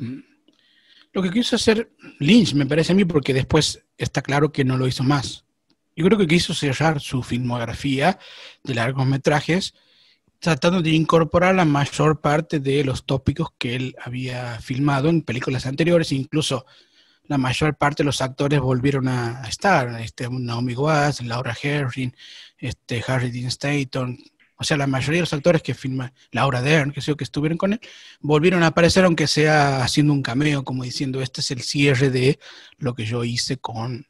lo 1.13 1.23
que 1.23 1.31
quiso 1.31 1.57
hacer 1.57 1.93
Lynch, 2.19 2.55
me 2.55 2.67
parece 2.67 2.93
a 2.93 2.95
mí, 2.95 3.05
porque 3.05 3.35
después 3.35 3.85
está 3.99 4.23
claro 4.23 4.53
que 4.53 4.65
no 4.65 4.77
lo 4.77 4.87
hizo 4.87 5.05
más. 5.05 5.45
Yo 6.01 6.07
creo 6.07 6.17
que 6.17 6.27
quiso 6.27 6.55
cerrar 6.55 6.99
su 6.99 7.23
filmografía 7.23 8.19
de 8.65 8.75
largometrajes 8.75 9.75
tratando 10.39 10.81
de 10.81 10.89
incorporar 10.93 11.55
la 11.55 11.67
mayor 11.67 12.23
parte 12.23 12.59
de 12.59 12.83
los 12.85 13.05
tópicos 13.05 13.51
que 13.59 13.77
él 13.77 13.95
había 14.03 14.59
filmado 14.63 15.11
en 15.11 15.21
películas 15.21 15.67
anteriores, 15.67 16.13
incluso 16.13 16.65
la 17.25 17.37
mayor 17.37 17.77
parte 17.77 18.03
de 18.03 18.07
los 18.07 18.23
actores 18.23 18.61
volvieron 18.61 19.09
a, 19.09 19.43
estar, 19.47 20.01
este, 20.01 20.27
Naomi 20.31 20.73
Watts, 20.73 21.21
Laura 21.21 21.55
Herring, 21.63 22.17
este, 22.57 23.05
Harry 23.07 23.31
Dean 23.31 23.49
Stanton, 23.49 24.17
o 24.57 24.65
sea, 24.65 24.79
la 24.79 24.87
mayoría 24.87 25.19
de 25.19 25.25
los 25.25 25.35
actores 25.35 25.61
que 25.61 25.75
filman, 25.75 26.15
Laura 26.31 26.63
Dern, 26.63 26.93
que 26.93 27.03
sé 27.03 27.15
que 27.15 27.25
estuvieron 27.25 27.59
con 27.59 27.75
él, 27.75 27.81
volvieron 28.21 28.63
a 28.63 28.69
aparecer, 28.69 29.05
aunque 29.05 29.27
sea 29.27 29.85
haciendo 29.85 30.15
un 30.15 30.23
cameo, 30.23 30.65
como 30.65 30.83
diciendo, 30.83 31.21
este 31.21 31.43
es 31.43 31.51
el 31.51 31.61
cierre 31.61 32.09
de 32.09 32.39
lo 32.79 32.95
que 32.95 33.05
yo 33.05 33.23
hice 33.23 33.59
con, 33.59 34.07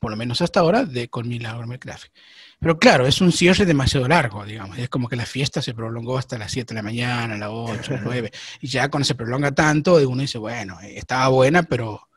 por 0.00 0.10
lo 0.10 0.16
menos 0.16 0.40
hasta 0.40 0.60
ahora, 0.60 0.84
de 0.84 1.08
con 1.08 1.28
mi 1.28 1.38
Laura 1.38 1.66
McCraft. 1.66 2.08
Pero 2.58 2.78
claro, 2.78 3.06
es 3.06 3.20
un 3.20 3.32
cierre 3.32 3.64
demasiado 3.64 4.08
largo, 4.08 4.44
digamos. 4.44 4.78
Es 4.78 4.88
como 4.88 5.08
que 5.08 5.16
la 5.16 5.26
fiesta 5.26 5.62
se 5.62 5.74
prolongó 5.74 6.18
hasta 6.18 6.36
las 6.38 6.50
7 6.50 6.74
de 6.74 6.74
la 6.74 6.82
mañana, 6.82 7.36
las 7.36 7.50
8, 7.52 7.92
las 7.92 8.02
9. 8.02 8.30
Y 8.60 8.66
ya 8.66 8.88
cuando 8.88 9.04
se 9.04 9.14
prolonga 9.14 9.52
tanto, 9.52 9.96
uno 10.08 10.22
dice, 10.22 10.38
bueno, 10.38 10.78
estaba 10.82 11.28
buena, 11.28 11.62
pero 11.62 12.10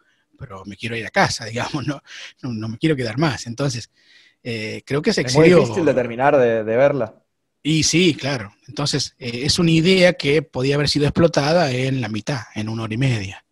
pero 0.44 0.66
me 0.66 0.76
quiero 0.76 0.96
ir 0.96 1.06
a 1.06 1.10
casa, 1.10 1.46
digamos, 1.54 1.88
no, 1.88 2.02
no, 2.42 2.68
me 2.68 2.78
quiero 2.78 2.96
quedar 2.96 3.18
más. 3.18 3.48
Entonces, 3.48 3.90
eh, 4.44 4.82
creo 4.86 5.02
que 5.02 5.14
se 5.14 5.22
excedió. 5.22 5.46
Es 5.46 5.52
muy 5.54 5.62
difícil 5.62 5.86
de 5.86 5.94
terminar 5.94 6.38
de, 6.38 6.64
verla. 6.64 7.16
Y 7.62 7.84
sí, 7.84 8.14
claro. 8.14 8.54
Entonces, 8.68 9.16
eh, 9.20 9.42
es 9.44 9.58
una 9.58 9.72
idea 9.72 10.14
que 10.14 10.42
podía 10.42 10.76
haber 10.76 10.90
sido 10.90 11.06
explotada 11.06 11.72
en 11.72 12.02
la 12.02 12.10
mitad, 12.10 12.42
en 12.56 12.68
una 12.68 12.84
hora 12.84 12.94
y 12.94 12.98
media. 12.98 13.43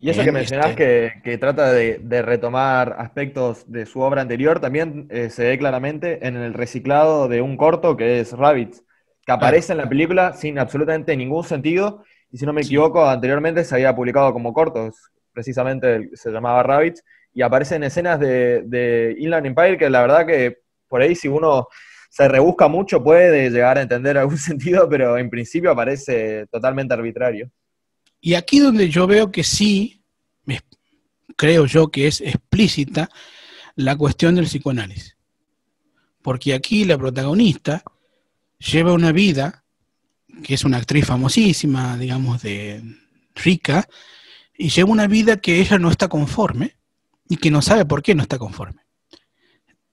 Y 0.00 0.10
eso 0.10 0.22
que 0.22 0.30
mencionás 0.30 0.70
este 0.70 1.20
que, 1.24 1.38
trata 1.38 1.72
de, 1.72 2.22
retomar 2.22 2.96
aspectos 2.98 3.70
de 3.70 3.84
su 3.84 4.00
obra 4.00 4.22
anterior, 4.22 4.60
también 4.60 5.08
eh, 5.10 5.28
se 5.28 5.44
ve 5.44 5.58
claramente 5.58 6.26
en 6.26 6.36
el 6.36 6.54
reciclado 6.54 7.26
de 7.28 7.42
un 7.42 7.56
corto 7.56 7.96
que 7.96 8.20
es 8.20 8.32
Rabbits, 8.32 8.84
que 9.26 9.32
aparece 9.32 9.72
en 9.72 9.78
la 9.78 9.88
película 9.88 10.34
sin 10.34 10.58
absolutamente 10.58 11.16
ningún 11.16 11.44
sentido. 11.44 12.04
Y 12.30 12.38
si 12.38 12.46
no 12.46 12.52
me 12.52 12.60
equivoco, 12.60 13.08
anteriormente 13.08 13.64
se 13.64 13.74
había 13.74 13.94
publicado 13.94 14.32
como 14.32 14.52
cortos 14.52 15.10
precisamente 15.38 16.10
se 16.14 16.32
llamaba 16.32 16.64
Rabbits, 16.64 17.04
y 17.32 17.42
aparecen 17.42 17.84
escenas 17.84 18.18
de, 18.18 19.14
Inland 19.18 19.46
Empire 19.46 19.78
que 19.78 19.88
la 19.88 20.00
verdad 20.00 20.26
que 20.26 20.58
por 20.88 21.00
ahí 21.00 21.14
si 21.14 21.28
uno 21.28 21.68
se 22.10 22.26
rebusca 22.26 22.66
mucho 22.66 23.04
puede 23.04 23.48
llegar 23.48 23.78
a 23.78 23.82
entender 23.82 24.18
algún 24.18 24.38
sentido, 24.50 24.88
pero 24.88 25.16
en 25.16 25.30
principio 25.30 25.70
aparece 25.70 26.46
totalmente 26.50 26.92
arbitrario. 26.92 27.48
Y 28.20 28.34
aquí 28.34 28.58
donde 28.58 28.88
yo 28.88 29.06
veo 29.06 29.30
que 29.30 29.44
sí, 29.44 30.02
creo 31.36 31.66
yo 31.66 31.88
que 31.90 32.08
es 32.08 32.20
explícita 32.20 33.08
la 33.76 33.96
cuestión 33.96 34.34
del 34.34 34.46
psicoanálisis. 34.46 35.16
Porque 36.20 36.52
aquí 36.52 36.84
la 36.84 36.98
protagonista 36.98 37.82
lleva 38.58 38.92
una 38.92 39.12
vida, 39.12 39.64
que 40.42 40.54
es 40.54 40.64
una 40.64 40.78
actriz 40.78 41.06
famosísima, 41.06 41.96
digamos, 41.96 42.42
de 42.42 42.82
rica, 43.36 43.88
y 44.56 44.68
lleva 44.70 44.90
una 44.90 45.06
vida 45.06 45.36
que 45.36 45.60
ella 45.60 45.78
no 45.78 45.90
está 45.90 46.08
conforme 46.08 46.76
y 47.28 47.36
que 47.36 47.52
no 47.52 47.62
sabe 47.62 47.84
por 47.84 48.02
qué 48.02 48.16
no 48.16 48.22
está 48.22 48.36
conforme. 48.36 48.82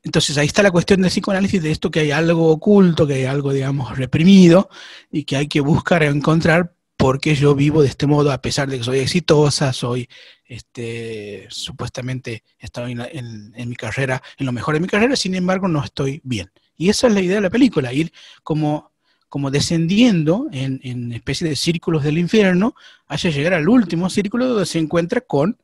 Entonces 0.02 0.38
ahí 0.38 0.48
está 0.48 0.64
la 0.64 0.72
cuestión 0.72 1.02
del 1.02 1.12
psicoanálisis 1.12 1.62
de 1.62 1.72
esto 1.72 1.92
que 1.92 2.00
hay 2.00 2.12
algo 2.12 2.50
oculto, 2.50 3.06
que 3.06 3.14
hay 3.14 3.26
algo, 3.26 3.54
digamos, 3.54 3.96
reprimido 3.98 4.70
y 5.12 5.24
que 5.24 5.36
hay 5.36 5.48
que 5.48 5.62
buscar 5.62 6.04
encontrar 6.04 6.76
por 6.98 7.20
qué 7.20 7.36
yo 7.36 7.56
vivo 7.56 7.82
de 7.82 7.90
este 7.90 8.08
modo 8.08 8.32
a 8.32 8.42
pesar 8.42 8.70
de 8.70 8.78
que 8.78 8.84
soy 8.84 9.00
exitosa, 9.00 9.74
soy, 9.74 10.08
este, 10.46 11.48
supuestamente 11.50 12.44
estoy 12.58 12.94
en, 12.94 13.54
en 13.56 13.70
mi 13.70 13.76
carrera, 13.76 14.22
en 14.38 14.46
lo 14.46 14.52
mejor 14.52 14.76
de 14.76 14.80
mi 14.80 14.88
carrera, 14.88 15.16
sin 15.16 15.36
embargo 15.36 15.68
no 15.68 15.84
estoy 15.84 16.22
bien. 16.24 16.52
Y 16.78 16.90
esa 16.90 17.08
es 17.08 17.14
la 17.14 17.22
idea 17.22 17.36
de 17.36 17.42
la 17.42 17.50
película, 17.50 17.94
ir 17.94 18.12
como 18.44 18.96
como 19.36 19.52
descendiendo 19.52 20.48
en, 20.54 20.80
en 20.84 21.12
especie 21.12 21.46
de 21.46 21.58
círculos 21.58 22.06
del 22.06 22.18
infierno, 22.18 22.74
hasta 23.08 23.30
llegar 23.30 23.54
al 23.54 23.68
último 23.68 24.10
círculo 24.10 24.48
donde 24.48 24.66
se 24.66 24.80
encuentra 24.80 25.20
con 25.20 25.58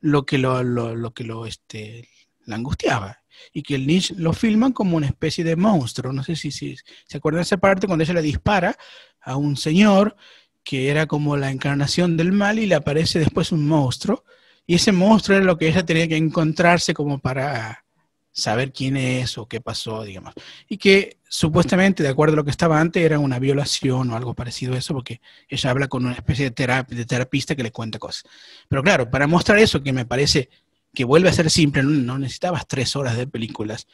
lo 0.00 0.24
que 0.24 0.38
lo, 0.38 0.62
lo, 0.62 1.12
que 1.12 1.24
lo 1.24 1.44
este, 1.44 2.08
la 2.46 2.56
angustiaba. 2.56 3.18
Y 3.52 3.62
que 3.62 3.74
el 3.74 3.86
Lynch 3.86 4.12
lo 4.16 4.32
filman 4.32 4.72
como 4.72 4.96
una 4.96 5.08
especie 5.08 5.44
de 5.44 5.56
monstruo. 5.56 6.10
No 6.12 6.22
sé 6.22 6.36
si, 6.36 6.50
si 6.50 6.74
se 7.06 7.18
acuerdan 7.18 7.40
de 7.40 7.42
esa 7.42 7.58
parte 7.58 7.86
cuando 7.86 8.02
ella 8.02 8.14
le 8.14 8.22
dispara 8.22 8.76
a 9.20 9.36
un 9.36 9.58
señor 9.58 10.16
que 10.64 10.88
era 10.88 11.06
como 11.06 11.36
la 11.36 11.50
encarnación 11.50 12.16
del 12.16 12.32
mal 12.32 12.58
y 12.58 12.66
le 12.66 12.74
aparece 12.74 13.18
después 13.18 13.52
un 13.52 13.66
monstruo. 13.66 14.24
Y 14.66 14.76
ese 14.76 14.92
monstruo 14.92 15.36
era 15.36 15.44
lo 15.44 15.58
que 15.58 15.68
ella 15.68 15.84
tenía 15.84 16.06
que 16.08 16.16
encontrarse 16.16 16.94
como 16.94 17.18
para 17.18 17.84
saber 18.32 18.72
quién 18.72 18.96
es 18.96 19.36
o 19.36 19.46
qué 19.46 19.60
pasó, 19.60 20.02
digamos. 20.02 20.34
Y 20.68 20.78
que 20.78 21.18
supuestamente, 21.28 22.02
de 22.02 22.08
acuerdo 22.08 22.34
a 22.34 22.36
lo 22.36 22.44
que 22.44 22.50
estaba 22.50 22.80
antes, 22.80 23.02
era 23.04 23.18
una 23.18 23.38
violación 23.38 24.10
o 24.10 24.16
algo 24.16 24.34
parecido 24.34 24.74
a 24.74 24.78
eso, 24.78 24.94
porque 24.94 25.20
ella 25.48 25.70
habla 25.70 25.88
con 25.88 26.06
una 26.06 26.14
especie 26.14 26.50
de, 26.50 27.04
terapista 27.04 27.54
que 27.54 27.62
le 27.62 27.72
cuenta 27.72 27.98
cosas. 27.98 28.24
Pero 28.68 28.82
claro, 28.82 29.10
para 29.10 29.26
mostrar 29.26 29.58
eso, 29.58 29.82
que 29.82 29.92
me 29.92 30.06
parece 30.06 30.48
que 30.94 31.04
vuelve 31.04 31.28
a 31.28 31.32
ser 31.32 31.50
simple, 31.50 31.82
no, 31.82 32.18
necesitabas 32.18 32.66
tres 32.66 32.96
horas 32.96 33.16
de 33.16 33.26
películas, 33.26 33.86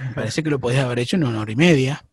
me 0.00 0.14
parece 0.14 0.42
que 0.42 0.50
lo 0.50 0.58
podías 0.58 0.84
haber 0.84 0.98
hecho 0.98 1.16
en 1.16 1.24
una 1.24 1.40
hora 1.40 1.52
y 1.52 1.56
media 1.56 2.04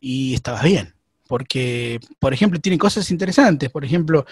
y 0.00 0.34
estabas 0.34 0.62
bien. 0.64 0.94
Porque, 1.30 2.00
por 2.18 2.34
ejemplo, 2.34 2.58
tiene 2.58 2.76
cosas 2.76 3.08
interesantes. 3.12 3.70
Por 3.70 3.84
ejemplo, 3.84 4.26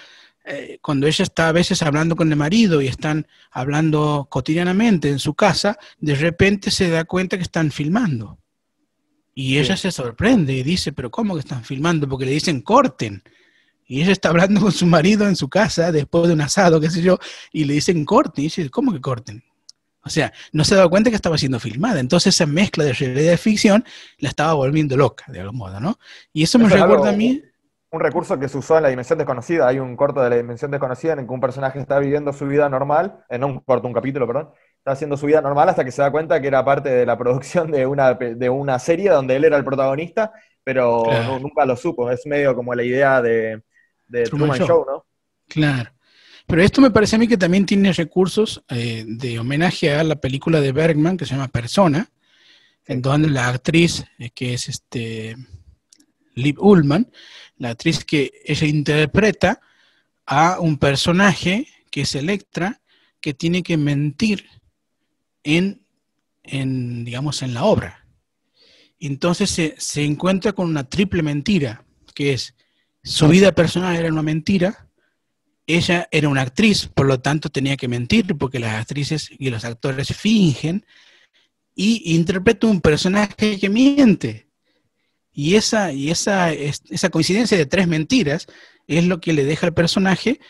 eh, 0.45 0.81
cuando 0.83 1.07
ella 1.07 1.23
está 1.23 1.47
a 1.49 1.53
veces 1.53 1.81
hablando 1.81 2.17
con 2.17 2.29
el 2.29 2.37
marido 2.37 2.83
y 2.83 2.89
están 2.89 3.29
hablando 3.53 4.27
cotidianamente 4.29 5.09
en 5.09 5.21
su 5.21 5.35
casa, 5.35 5.79
de 6.01 6.17
repente 6.17 6.73
se 6.73 6.91
da 6.91 7.05
cuenta 7.05 7.37
que 7.37 7.45
están 7.45 7.71
filmando. 7.71 8.41
Y 9.33 9.59
ella 9.59 9.77
se 9.77 9.93
sorprende 9.93 10.55
y 10.55 10.65
dice, 10.65 10.93
pero 10.93 11.09
¿cómo 11.09 11.35
que 11.35 11.41
están 11.41 11.63
filmando? 11.63 12.09
Porque 12.09 12.27
le 12.27 12.33
dicen 12.33 12.63
corten. 12.63 13.23
Y 13.87 14.03
ella 14.03 14.11
está 14.11 14.31
hablando 14.31 14.61
con 14.61 14.73
su 14.73 14.85
marido 14.85 15.29
en 15.29 15.37
su 15.37 15.49
casa 15.49 15.93
después 15.93 16.27
de 16.27 16.35
un 16.35 16.41
asado, 16.41 16.81
qué 16.81 16.91
sé 16.91 17.01
yo, 17.01 17.17
y 17.53 17.65
le 17.65 17.75
dicen 17.75 18.05
corten. 18.05 18.43
Y 18.43 18.47
dice, 18.49 18.69
¿cómo 18.71 18.93
que 18.93 19.01
corten? 19.01 19.45
O 20.05 20.11
sea, 20.11 20.33
no 20.53 20.65
se 20.65 20.75
daba 20.75 20.89
cuenta 20.89 21.11
que 21.11 21.17
estaba 21.17 21.37
siendo 21.37 21.61
filmada. 21.61 22.01
Entonces 22.01 22.35
esa 22.35 22.47
mezcla 22.47 22.85
de 22.85 22.93
realidad 22.93 23.33
y 23.33 23.37
ficción 23.37 23.85
la 24.19 24.31
estaba 24.31 24.55
volviendo 24.55 24.97
loca, 24.97 25.25
de 25.29 25.41
algún 25.41 25.59
modo, 25.59 25.81
¿no? 25.81 25.99
Y 26.33 26.45
eso, 26.45 26.59
me 26.59 26.69
recuerda 26.69 27.11
a 27.11 27.13
mí... 27.13 27.43
Un 27.91 28.01
recurso 28.01 28.39
que 28.39 28.49
se 28.49 28.59
usó 28.59 28.77
en 28.77 28.83
la 28.83 28.91
Dimensión 28.91 29.19
Desconocida. 29.19 29.67
Hay 29.67 29.79
un 29.79 29.97
corto 29.97 30.21
de 30.21 30.29
la 30.29 30.37
Dimensión 30.37 30.71
Desconocida 30.71 31.15
en 31.15 31.21
el 31.21 31.27
que 31.27 31.33
un 31.33 31.41
personaje 31.41 31.81
está 31.81 31.99
viviendo 31.99 32.33
su 32.35 32.47
vida 32.47 32.69
normal, 32.69 33.25
en 33.31 33.45
un 33.45 33.61
corto, 33.61 33.89
un 33.89 33.95
capítulo, 33.95 34.27
perdón, 34.27 34.51
está 34.77 34.93
haciendo 34.93 35.17
su 35.17 35.25
vida 35.25 35.41
normal 35.41 35.71
hasta 35.71 35.85
que 35.85 35.91
se 35.91 36.03
da 36.03 36.11
cuenta 36.11 36.41
que 36.41 36.49
era 36.49 36.65
parte 36.65 36.91
de 36.91 37.07
la 37.07 37.17
producción 37.17 37.71
de 37.71 37.87
una, 37.87 38.13
de 38.15 38.51
una 38.51 38.79
serie 38.79 39.11
donde 39.11 39.37
él 39.37 39.45
era 39.45 39.57
el 39.57 39.65
protagonista, 39.65 40.33
pero 40.63 41.05
nunca 41.41 41.65
lo 41.65 41.77
supo. 41.77 42.11
Es 42.11 42.27
medio 42.27 42.55
como 42.55 42.75
la 42.75 42.83
idea 42.83 43.23
de, 43.23 43.63
de 44.07 44.23
Truman, 44.25 44.59
Show, 44.59 44.85
¿no? 44.87 45.07
Claro. 45.49 45.91
Pero 46.49 46.63
esto 46.63 46.81
me 46.81 46.91
parece 46.91 47.15
a 47.15 47.19
mí 47.19 47.29
que 47.29 47.37
también 47.37 47.67
tiene 47.67 47.93
recursos 47.93 48.65
eh, 48.71 49.05
de 49.07 49.39
homenaje 49.39 49.95
a 49.95 50.03
la 50.03 50.17
película 50.17 50.63
de 50.63 50.73
Bergman 50.73 51.19
que 51.19 51.27
se 51.27 51.35
llama 51.35 51.49
Persona, 51.49 52.11
en 52.87 53.03
donde 53.03 53.29
la 53.29 53.49
actriz, 53.49 54.07
eh, 54.19 54.31
que 54.31 54.55
es 54.55 54.71
este 54.71 55.37
Liv 56.35 56.59
Ullman, 56.59 57.13
la 57.59 57.69
actriz 57.69 58.03
que 58.03 58.33
ella 58.47 58.67
interpreta 58.67 59.61
a 60.25 60.59
un 60.59 60.79
personaje 60.79 61.69
que 61.91 62.01
es 62.01 62.15
Electra, 62.15 62.81
que 63.21 63.35
tiene 63.35 63.63
que 63.63 63.77
mentir 63.77 64.47
en, 65.43 65.83
en 66.45 67.05
digamos, 67.05 67.43
en 67.43 67.53
la 67.53 67.65
obra. 67.65 68.07
Entonces 68.99 69.51
se, 69.51 69.75
se 69.77 70.03
encuentra 70.03 70.55
con 70.55 70.67
una 70.67 70.89
triple 70.89 71.23
mentira, 71.23 71.85
que 72.15 72.33
es 72.33 72.55
su 73.03 73.29
vida 73.29 73.53
personal 73.53 73.95
era 73.95 74.09
una 74.11 74.23
mentira, 74.23 74.88
ella 75.69 76.09
era 76.11 76.31
una 76.31 76.41
actriz, 76.41 76.89
por 76.93 77.07
lo 77.07 77.21
tanto 77.21 77.51
tenía 77.51 77.77
que 77.77 77.89
mentir 77.89 78.37
porque 78.37 78.59
las 78.59 78.81
actrices 78.81 79.31
y 79.39 79.51
los 79.51 79.65
actores 79.65 80.09
fingen 80.17 80.85
y 81.75 82.15
interpreta 82.17 82.67
un 82.67 82.81
personaje 82.81 83.59
que 83.61 83.69
miente. 83.69 84.49
Y 85.31 85.55
esa, 85.55 85.93
y 85.93 86.11
esa, 86.11 86.53
esa 86.53 87.11
coincidencia 87.11 87.57
de 87.57 87.67
tres 87.67 87.87
mentiras 87.87 88.47
es 88.87 89.05
lo 89.05 89.21
que 89.21 89.35
le 89.35 89.45
deja 89.45 89.67
al 89.67 89.75
personaje 89.75 90.41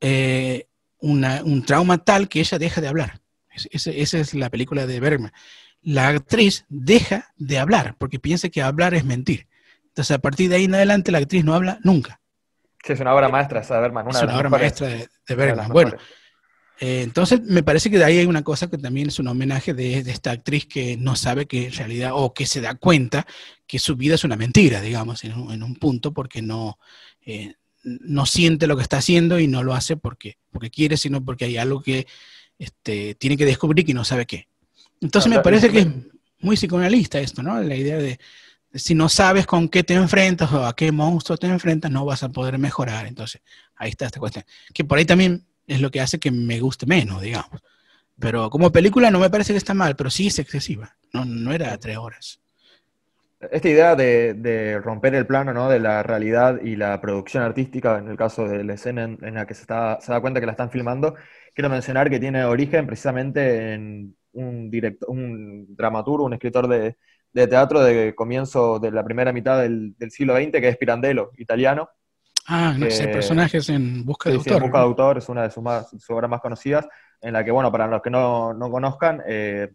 eh, 0.00 0.68
un 1.00 1.64
trauma 1.66 1.98
tal 1.98 2.28
que 2.28 2.38
ella 2.38 2.58
deja 2.58 2.80
de 2.80 2.88
hablar. 2.88 3.20
esa 3.72 4.18
es 4.18 4.34
la 4.34 4.48
película 4.48 4.86
de 4.86 5.00
Bergman. 5.00 5.32
La 5.82 6.08
actriz 6.08 6.64
deja 6.68 7.32
de 7.36 7.58
hablar 7.58 7.96
porque 7.98 8.20
piensa 8.20 8.48
que 8.48 8.62
hablar 8.62 8.94
es 8.94 9.04
mentir. 9.04 9.48
Entonces, 9.88 10.12
a 10.12 10.20
partir 10.20 10.48
de 10.48 10.56
ahí 10.56 10.64
en 10.64 10.74
adelante, 10.76 11.10
la 11.10 11.18
actriz 11.18 11.44
no 11.44 11.52
habla 11.52 11.80
nunca. 11.82 12.21
Sí, 12.84 12.92
es 12.92 13.00
una 13.00 13.14
obra 13.14 13.28
maestra 13.28 13.60
esa 13.60 13.76
de 13.76 13.80
Bergman. 13.80 14.06
Una 14.06 14.18
es 14.18 14.24
una 14.24 14.36
obra 14.36 14.48
maestra 14.48 14.88
de, 14.88 15.34
Bergman. 15.34 15.68
Bueno, 15.68 15.92
eh, 16.80 17.02
entonces 17.02 17.40
me 17.42 17.62
parece 17.62 17.90
que 17.90 17.98
de 17.98 18.04
ahí 18.04 18.18
hay 18.18 18.26
una 18.26 18.42
cosa 18.42 18.68
que 18.68 18.78
también 18.78 19.08
es 19.08 19.18
un 19.20 19.28
homenaje 19.28 19.72
de, 19.72 19.98
esta 19.98 20.32
actriz 20.32 20.66
que 20.66 20.96
no 20.96 21.14
sabe 21.14 21.46
que 21.46 21.66
en 21.66 21.72
realidad, 21.72 22.10
o 22.14 22.34
que 22.34 22.44
se 22.44 22.60
da 22.60 22.74
cuenta 22.74 23.26
que 23.66 23.78
su 23.78 23.96
vida 23.96 24.16
es 24.16 24.24
una 24.24 24.36
mentira, 24.36 24.80
digamos, 24.80 25.22
en 25.24 25.62
un, 25.62 25.76
punto, 25.76 26.12
porque 26.12 26.42
no, 26.42 26.78
eh, 27.24 27.54
no 27.84 28.26
siente 28.26 28.66
lo 28.66 28.76
que 28.76 28.82
está 28.82 28.98
haciendo 28.98 29.38
y 29.38 29.46
no 29.46 29.62
lo 29.62 29.74
hace 29.74 29.96
porque, 29.96 30.38
porque 30.50 30.70
quiere, 30.70 30.96
sino 30.96 31.24
porque 31.24 31.44
hay 31.44 31.58
algo 31.58 31.82
que 31.82 32.06
este, 32.58 33.14
tiene 33.14 33.36
que 33.36 33.44
descubrir 33.44 33.88
y 33.88 33.94
no 33.94 34.04
sabe 34.04 34.26
qué. 34.26 34.48
Entonces 35.00 35.30
me 35.30 35.40
parece 35.40 35.70
que 35.70 35.80
es 35.80 35.88
muy 36.40 36.56
psicoanalista 36.56 37.20
esto, 37.20 37.42
¿no? 37.42 37.60
La 37.60 37.74
idea 37.74 37.96
de, 37.96 38.18
si 38.74 38.94
no 38.94 39.08
sabes 39.08 39.46
con 39.46 39.68
qué 39.68 39.82
te 39.82 39.94
enfrentas 39.94 40.52
o 40.52 40.66
a 40.66 40.74
qué 40.74 40.92
monstruo 40.92 41.36
te 41.36 41.46
enfrentas, 41.46 41.90
no 41.90 42.04
vas 42.04 42.22
a 42.22 42.30
poder 42.30 42.58
mejorar. 42.58 43.06
Entonces, 43.06 43.42
ahí 43.76 43.90
está 43.90 44.06
esta 44.06 44.20
cuestión. 44.20 44.44
Que 44.72 44.84
por 44.84 44.98
ahí 44.98 45.04
también 45.04 45.44
es 45.66 45.80
lo 45.80 45.90
que 45.90 46.00
hace 46.00 46.18
que 46.18 46.30
me 46.30 46.60
guste 46.60 46.86
menos, 46.86 47.20
digamos. 47.20 47.62
Pero 48.18 48.50
como 48.50 48.70
película 48.70 49.10
no 49.10 49.18
me 49.18 49.30
parece 49.30 49.52
que 49.52 49.58
está 49.58 49.74
mal, 49.74 49.96
pero 49.96 50.10
sí 50.10 50.28
es 50.28 50.38
excesiva. 50.38 50.96
No, 51.12 51.52
era 51.52 51.76
tres 51.78 51.96
horas. 51.96 52.40
Esta 53.50 53.68
idea 53.68 53.96
de, 53.96 54.80
romper 54.82 55.16
el 55.16 55.26
plano 55.26 55.52
¿no? 55.52 55.68
de 55.68 55.80
la 55.80 56.02
realidad 56.02 56.60
y 56.62 56.76
la 56.76 57.00
producción 57.00 57.42
artística, 57.42 57.98
en 57.98 58.08
el 58.08 58.16
caso 58.16 58.46
de 58.46 58.62
la 58.62 58.74
escena 58.74 59.02
en, 59.04 59.34
la 59.34 59.46
que 59.46 59.54
se 59.54 59.66
da 59.66 59.98
cuenta 60.20 60.38
que 60.38 60.46
la 60.46 60.52
están 60.52 60.70
filmando, 60.70 61.16
quiero 61.52 61.68
mencionar 61.68 62.08
que 62.08 62.20
tiene 62.20 62.44
origen 62.44 62.86
precisamente 62.86 63.74
en 63.74 64.14
un, 64.32 64.70
director, 64.70 65.10
un 65.10 65.74
dramaturgo, 65.74 66.24
un 66.24 66.34
escritor 66.34 66.68
de, 66.68 66.96
de 67.32 67.46
teatro 67.46 67.82
de 67.82 68.14
comienzo 68.14 68.78
de 68.78 68.90
la 68.90 69.04
primera 69.04 69.32
mitad 69.32 69.60
del, 69.60 69.94
siglo 70.10 70.36
XX, 70.36 70.52
que 70.52 70.68
es 70.68 70.76
Pirandello, 70.76 71.32
italiano. 71.38 71.88
Ah, 72.46 72.74
no 72.76 72.90
sé, 72.90 73.08
personajes 73.08 73.68
en 73.68 74.04
Busca 74.04 74.28
de 74.28 74.36
Autor. 74.36 74.54
en 74.54 74.62
Busca 74.62 74.78
de 74.78 74.84
Autor 74.84 75.18
es 75.18 75.28
una 75.28 75.42
de 75.44 75.50
sus, 75.50 75.62
más, 75.62 75.94
obras 76.08 76.30
más 76.30 76.40
conocidas, 76.40 76.88
en 77.20 77.32
la 77.32 77.44
que, 77.44 77.50
bueno, 77.50 77.70
para 77.70 77.86
los 77.86 78.02
que 78.02 78.10
no, 78.10 78.54
conozcan, 78.70 79.22
eh, 79.26 79.70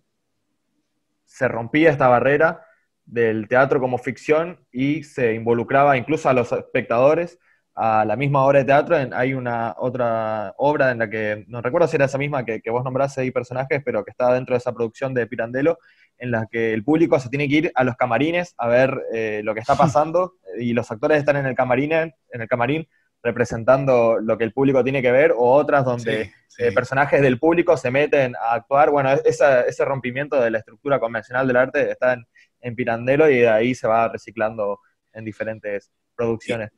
se 1.25 1.47
rompía 1.47 1.89
esta 1.89 2.07
barrera 2.07 2.63
del 3.05 3.47
teatro 3.47 3.79
como 3.79 3.97
ficción 3.97 4.59
y 4.71 5.03
se 5.03 5.34
involucraba 5.34 5.97
incluso 5.97 6.27
a 6.29 6.34
los 6.34 6.51
espectadores 6.51 7.39
a 7.79 8.03
la 8.05 8.15
misma 8.15 8.43
obra 8.43 8.59
de 8.59 8.65
teatro. 8.65 8.97
hay 9.13 9.35
una 9.35 9.75
otra 9.77 10.51
obra 10.57 10.89
en 10.89 10.97
la 10.97 11.07
que, 11.07 11.45
no 11.47 11.61
recuerdo 11.61 11.87
si 11.87 11.95
era 11.95 12.05
esa 12.05 12.17
misma 12.17 12.43
que, 12.43 12.59
que 12.59 12.71
vos 12.71 12.83
nombraste 12.83 13.21
ahí 13.21 13.29
personajes, 13.29 13.83
pero 13.85 14.03
que 14.03 14.09
está 14.09 14.33
dentro 14.33 14.55
de 14.55 14.57
esa 14.57 14.73
producción 14.73 15.13
de 15.13 15.27
Pirandello, 15.27 15.77
en 16.17 16.31
la 16.31 16.47
que 16.51 16.73
el 16.73 16.83
público 16.83 17.19
se 17.19 17.29
tiene 17.29 17.47
que 17.47 17.55
ir 17.55 17.71
a 17.75 17.83
los 17.83 17.95
camarines 17.95 18.55
a 18.57 18.67
ver 18.67 18.99
eh, 19.13 19.41
lo 19.43 19.53
que 19.53 19.59
está 19.59 19.75
pasando 19.75 20.33
y 20.59 20.73
los 20.73 20.89
actores 20.89 21.19
están 21.19 21.35
en 21.35 21.45
el 21.45 21.53
camarín, 21.53 21.91
en 21.91 22.41
el 22.41 22.47
camarín 22.47 22.87
representando 23.21 24.17
lo 24.19 24.39
que 24.39 24.43
el 24.45 24.53
público 24.53 24.83
tiene 24.83 25.03
que 25.03 25.11
ver, 25.11 25.31
o 25.31 25.51
otras 25.53 25.85
donde 25.85 26.31
eh, 26.57 26.71
personajes 26.71 27.21
del 27.21 27.37
público 27.37 27.77
se 27.77 27.91
meten 27.91 28.35
a 28.37 28.55
actuar. 28.55 28.89
Bueno, 28.89 29.11
ese 29.11 29.85
rompimiento 29.85 30.41
de 30.41 30.49
la 30.49 30.57
estructura 30.57 30.99
convencional 30.99 31.45
del 31.45 31.57
arte 31.57 31.91
está 31.91 32.13
en, 32.13 32.25
en 32.59 32.75
Pirandello 32.75 33.29
y 33.29 33.37
de 33.39 33.49
ahí 33.49 33.75
se 33.75 33.87
va 33.87 34.07
reciclando 34.07 34.79
en 35.13 35.25
diferentes 35.25 35.91
producciones. 36.15 36.71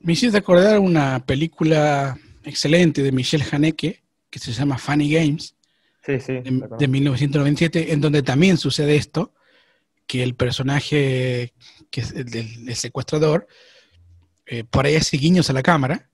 Me 0.00 0.12
hiciste 0.12 0.38
acordar 0.38 0.78
una 0.78 1.24
película 1.24 2.18
excelente 2.44 3.02
de 3.02 3.12
Michel 3.12 3.42
Haneke 3.50 4.02
que 4.30 4.38
se 4.38 4.52
llama 4.52 4.78
Funny 4.78 5.10
Games, 5.10 5.56
de, 6.06 6.88
1997, 6.88 7.92
en 7.92 8.00
donde 8.00 8.22
también 8.22 8.58
sucede 8.58 8.96
esto, 8.96 9.32
que 10.06 10.22
el 10.22 10.34
personaje, 10.34 11.52
que 11.90 12.00
es 12.00 12.12
el, 12.12 12.74
secuestrador, 12.76 13.46
eh, 14.46 14.64
por 14.64 14.86
ahí 14.86 14.94
hace 14.94 15.16
guiños 15.16 15.50
a 15.50 15.52
la 15.52 15.62
cámara, 15.62 16.08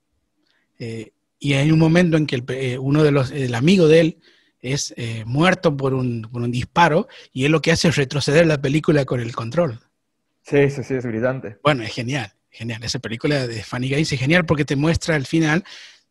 eh, 0.79 1.13
y 1.39 1.55
hay 1.55 1.71
un 1.71 1.79
momento 1.79 2.17
en 2.17 2.27
que 2.27 2.43
eh, 2.49 2.79
uno 2.79 3.03
de 3.03 3.11
los, 3.11 3.31
el 3.33 3.55
amigo 3.55 3.89
de 3.89 4.01
él, 4.01 4.19
es 4.61 4.95
muerto 5.27 5.77
por 5.77 5.93
un, 5.93 6.23
por 6.23 6.41
un, 6.41 6.53
disparo, 6.53 7.09
y 7.33 7.45
él 7.45 7.51
lo 7.51 7.61
que 7.61 7.73
hace 7.73 7.89
es 7.89 7.97
retroceder 7.97 8.47
la 8.47 8.63
película 8.63 9.05
con 9.05 9.19
el 9.19 9.35
control. 9.35 9.81
Sí, 10.43 10.71
sí, 10.71 10.85
sí, 10.85 10.95
es 10.95 11.05
brillante. 11.05 11.59
Bueno, 11.65 11.83
es 11.83 11.93
genial, 11.93 12.33
genial. 12.53 12.85
Esa 12.85 13.01
película 13.01 13.47
de 13.47 13.63
Fanny 13.65 13.89
Gaines 13.89 14.13
es 14.13 14.21
genial 14.21 14.47
porque 14.47 14.65
te 14.65 14.77
muestra 14.77 15.17
al 15.17 15.27
final, 15.27 15.65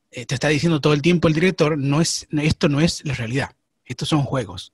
te 0.09 0.33
está 0.33 0.49
diciendo 0.49 0.81
todo 0.81 0.93
el 0.93 1.01
tiempo 1.01 1.29
el 1.29 1.33
director, 1.33 1.77
no 1.77 2.01
es, 2.01 2.27
esto 2.31 2.67
no 2.67 2.81
es 2.81 3.05
la 3.05 3.13
realidad. 3.13 3.51
Estos 3.85 4.09
son 4.09 4.23
juegos. 4.23 4.73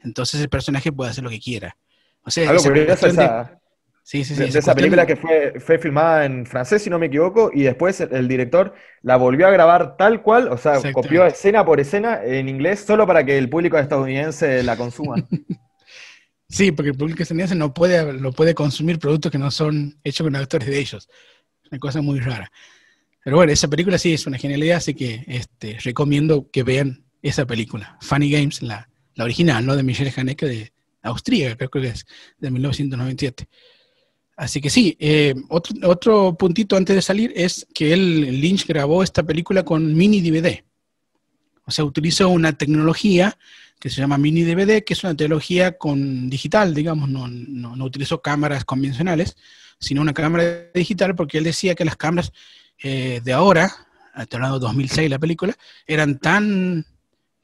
Entonces 0.00 0.40
el 0.40 0.48
personaje 0.48 0.92
puede 0.92 1.10
hacer 1.10 1.24
lo 1.24 1.30
que 1.30 1.40
quiera. 1.40 1.76
O 2.22 2.30
sea, 2.30 2.50
Algo 2.50 2.62
curioso 2.62 3.06
esa, 3.06 3.60
sí, 4.02 4.24
sí, 4.24 4.34
sí, 4.34 4.58
esa, 4.58 4.74
película 4.74 5.06
que 5.06 5.16
fue, 5.16 5.60
fue 5.60 5.78
filmada 5.78 6.24
en 6.24 6.44
francés, 6.44 6.82
si 6.82 6.90
no 6.90 6.98
me 6.98 7.06
equivoco, 7.06 7.50
y 7.52 7.62
después 7.62 8.00
el, 8.00 8.28
director 8.28 8.74
la 9.02 9.16
volvió 9.16 9.46
a 9.46 9.50
grabar 9.50 9.96
tal 9.96 10.22
cual, 10.22 10.48
o 10.48 10.56
sea, 10.56 10.80
copió 10.92 11.24
escena 11.24 11.64
por 11.64 11.78
escena 11.78 12.20
en 12.24 12.48
inglés 12.48 12.80
solo 12.80 13.06
para 13.06 13.24
que 13.24 13.38
el 13.38 13.48
público 13.48 13.78
estadounidense 13.78 14.62
la 14.62 14.76
consuma. 14.76 15.16
sí, 16.48 16.72
porque 16.72 16.90
el 16.90 16.96
público 16.96 17.22
estadounidense 17.22 17.54
no 17.54 17.72
puede, 17.74 18.12
no 18.14 18.32
puede 18.32 18.54
consumir 18.54 18.98
productos 18.98 19.32
que 19.32 19.38
no 19.38 19.50
son 19.50 19.98
hechos 20.04 20.24
con 20.24 20.36
actores 20.36 20.68
de 20.68 20.78
ellos. 20.78 21.08
Es 21.64 21.70
una 21.70 21.78
cosa 21.78 22.00
muy 22.00 22.20
rara. 22.20 22.50
Pero 23.24 23.38
bueno, 23.38 23.52
esa 23.52 23.68
película 23.68 23.98
sí 23.98 24.14
es 24.14 24.26
una 24.26 24.38
genialidad, 24.38 24.76
así 24.76 24.94
que 24.94 25.24
este, 25.26 25.78
recomiendo 25.82 26.48
que 26.50 26.62
vean 26.62 27.04
esa 27.22 27.44
película, 27.44 27.98
Funny 28.00 28.30
Games, 28.30 28.62
la, 28.62 28.88
original, 29.18 29.66
¿no? 29.66 29.74
De 29.74 29.82
Michelle 29.82 30.12
Haneke 30.16 30.46
de 30.46 30.72
Austria, 31.02 31.56
creo 31.56 31.70
que 31.70 31.88
es, 31.88 32.06
de 32.38 32.50
1997. 32.50 33.48
Así 34.36 34.60
que 34.60 34.70
sí, 34.70 34.96
eh, 35.00 35.34
otro, 35.48 35.74
otro 35.90 36.36
puntito 36.36 36.76
antes 36.76 36.94
de 36.94 37.02
salir 37.02 37.32
es 37.34 37.66
que 37.74 37.92
él, 37.92 38.40
Lynch 38.40 38.66
grabó 38.66 39.02
esta 39.02 39.22
película 39.22 39.64
con 39.64 39.94
mini 39.94 40.20
DVD. 40.20 40.62
O 41.66 41.70
sea, 41.70 41.84
utilizó 41.84 42.28
una 42.28 42.52
tecnología 42.52 43.36
que 43.78 43.90
se 43.90 44.00
llama 44.00 44.16
mini 44.16 44.42
DVD, 44.42 44.82
que 44.82 44.94
es 44.94 45.04
una 45.04 45.14
tecnología 45.14 45.76
con 45.76 46.30
digital, 46.30 46.74
digamos, 46.74 47.10
no, 47.10 47.28
no, 47.28 47.84
utilizó 47.84 48.22
cámaras 48.22 48.64
convencionales, 48.64 49.36
sino 49.78 50.00
una 50.00 50.14
cámara 50.14 50.70
digital, 50.74 51.14
porque 51.14 51.38
él 51.38 51.44
decía 51.44 51.74
que 51.74 51.84
las 51.84 51.96
cámaras 51.96 52.32
eh, 52.82 53.20
de 53.22 53.32
ahora, 53.32 53.70
hablando 54.14 54.58
2006 54.58 55.10
la 55.10 55.18
película, 55.18 55.54
eran 55.86 56.18
tan 56.18 56.86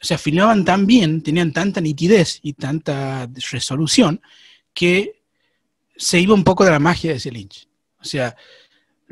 o 0.03 0.05
sea, 0.05 0.19
filmaban 0.19 0.65
tan 0.65 0.85
bien, 0.85 1.23
tenían 1.23 1.53
tanta 1.53 1.81
nitidez 1.81 2.41
y 2.43 2.55
tanta 2.55 3.29
resolución 3.53 4.21
que 4.75 5.23
se 5.97 6.19
iba 6.19 6.35
un 6.35 6.43
poco 6.43 6.65
de 6.65 6.73
la 6.73 6.81
magia 6.81 7.13
de 7.13 7.19
ese 7.19 7.31
Lynch. 7.31 7.69
O 8.01 8.05
sea, 8.05 8.35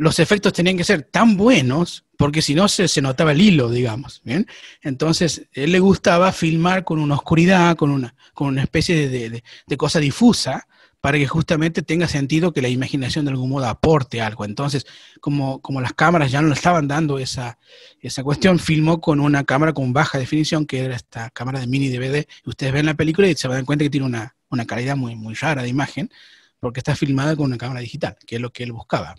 los 0.01 0.19
efectos 0.19 0.55
tenían 0.55 0.79
que 0.79 0.85
ser 0.85 1.03
tan 1.03 1.37
buenos, 1.37 2.07
porque 2.17 2.41
si 2.41 2.55
no 2.55 2.69
se, 2.69 2.89
se, 2.89 3.03
notaba 3.03 3.33
el 3.33 3.43
hilo, 3.43 3.69
digamos. 3.69 4.23
¿bien? 4.25 4.47
Entonces, 4.81 5.47
él 5.53 5.73
le 5.73 5.79
gustaba 5.79 6.33
filmar 6.33 6.85
con 6.85 6.99
una 6.99 7.17
oscuridad, 7.17 7.77
con 7.77 7.91
una, 7.91 8.15
con 8.33 8.49
una 8.49 8.63
especie 8.63 9.11
de, 9.11 9.43
de, 9.67 9.77
cosa 9.77 10.01
difusa, 10.01 10.67
para 11.03 11.19
que 11.19 11.27
justamente 11.27 11.83
tenga 11.83 12.09
sentido 12.09 12.55
que 12.55 12.63
la 12.63 12.69
imaginación 12.69 13.27
de 13.27 13.33
algún 13.33 13.51
modo 13.51 13.67
aporte 13.67 14.23
algo. 14.23 14.47
Entonces, 14.47 14.87
como, 15.21 15.61
como 15.61 15.83
las 15.83 15.93
cámaras 15.93 16.31
ya 16.31 16.41
no 16.41 16.49
le 16.49 16.55
estaban 16.55 16.89
dando 16.89 17.19
esa, 17.19 17.59
esa 18.01 18.25
cuestión, 18.25 18.59
filmó 18.59 19.03
con 19.03 19.21
una 19.21 19.45
cámara 19.45 19.75
con 19.75 19.93
baja 19.93 20.19
definición, 20.19 20.65
que 20.65 20.81
era 20.81 20.97
esta 20.97 21.29
cámara 21.29 21.61
de 21.61 21.67
mini 21.67 21.91
DVD. 21.91 22.27
Ustedes 22.47 22.73
ven 22.73 22.87
la 22.87 22.95
película 22.95 23.29
y 23.29 23.35
se 23.35 23.49
dan 23.49 23.67
cuenta 23.67 23.85
que 23.85 23.91
tiene 23.91 24.07
una, 24.07 24.35
una 24.49 24.65
calidad 24.65 24.97
muy, 24.97 25.15
muy 25.15 25.35
rara 25.35 25.63
de 25.63 25.69
imagen, 25.69 26.11
porque 26.59 26.81
está 26.81 26.97
filmada 26.97 27.37
con 27.37 27.45
una 27.47 27.59
cámara 27.59 27.81
digital, 27.81 28.17
que 28.27 28.37
es 28.37 28.41
lo 28.41 28.51
que 28.51 28.63
él 28.63 28.73
buscaba. 28.73 29.15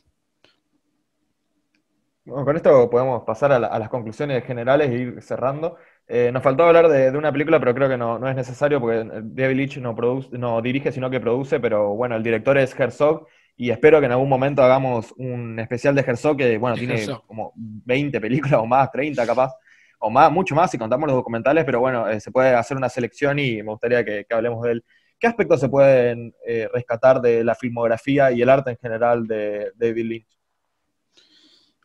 Bueno, 2.24 2.46
con 2.46 2.56
esto 2.56 2.88
podemos 2.90 3.24
pasar 3.24 3.52
a, 3.52 3.60
las 3.60 3.90
conclusiones 3.90 4.44
generales 4.46 4.92
e 4.92 4.96
ir 4.96 5.22
cerrando. 5.24 5.78
Eh, 6.08 6.30
nos 6.32 6.44
faltó 6.44 6.66
hablar 6.66 6.88
de, 6.88 7.10
una 7.18 7.32
película, 7.32 7.60
pero 7.60 7.74
creo 7.74 7.90
que 7.90 7.98
no, 7.98 8.28
es 8.30 8.36
necesario 8.36 8.80
porque 8.80 9.04
David 9.24 9.56
Leitch 9.56 9.78
no, 9.80 9.96
produce, 9.96 10.30
no 10.38 10.62
dirige, 10.62 10.92
sino 10.92 11.10
que 11.10 11.20
produce, 11.20 11.60
pero 11.60 11.96
bueno, 11.96 12.16
el 12.16 12.22
director 12.22 12.58
es 12.60 12.80
Herzog 12.80 13.26
y 13.58 13.72
espero 13.72 14.00
que 14.00 14.06
en 14.06 14.12
algún 14.12 14.30
momento 14.30 14.62
hagamos 14.62 15.14
un 15.18 15.60
especial 15.60 15.96
de 15.96 16.02
Herzog 16.02 16.38
que, 16.38 16.58
bueno, 16.60 16.76
tiene 16.76 17.08
como 17.26 17.54
20 17.56 18.22
películas 18.22 18.60
o 18.60 18.68
más, 18.68 18.92
30 18.92 19.26
capaz, 19.26 19.54
o 20.00 20.12
más, 20.12 20.32
mucho 20.32 20.54
más 20.54 20.70
si 20.70 20.78
contamos 20.78 21.08
los 21.08 21.16
documentales, 21.16 21.66
pero 21.66 21.80
bueno, 21.80 22.08
eh, 22.08 22.20
se 22.20 22.32
puede 22.32 22.54
hacer 22.54 22.78
una 22.78 22.90
selección 22.90 23.40
y 23.40 23.64
me 23.64 23.72
gustaría 23.72 24.06
que, 24.06 24.26
hablemos 24.30 24.62
de 24.64 24.74
él. 24.74 24.86
¿Qué 25.20 25.28
aspectos 25.28 25.60
se 25.60 25.70
pueden 25.70 26.36
eh, 26.46 26.68
rescatar 26.72 27.20
de 27.20 27.44
la 27.44 27.56
filmografía 27.56 28.32
y 28.32 28.42
el 28.44 28.50
arte 28.50 28.72
en 28.72 28.78
general 28.78 29.26
de 29.28 29.72
David 29.76 30.06
Lynch? 30.06 30.41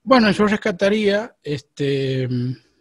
Bueno, 0.06 0.30
yo 0.30 0.46
rescataría 0.46 1.34
este, 1.42 2.28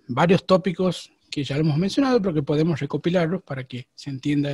varios 0.08 0.46
tópicos 0.46 1.12
que 1.32 1.44
ya 1.44 1.58
hemos 1.58 1.76
mencionado, 1.76 2.22
pero 2.22 2.36
que 2.36 2.44
podemos 2.44 2.80
recopilarlos 2.80 3.42
para 3.42 3.64
que 3.64 3.88
se 3.96 4.12
entienda 4.12 4.54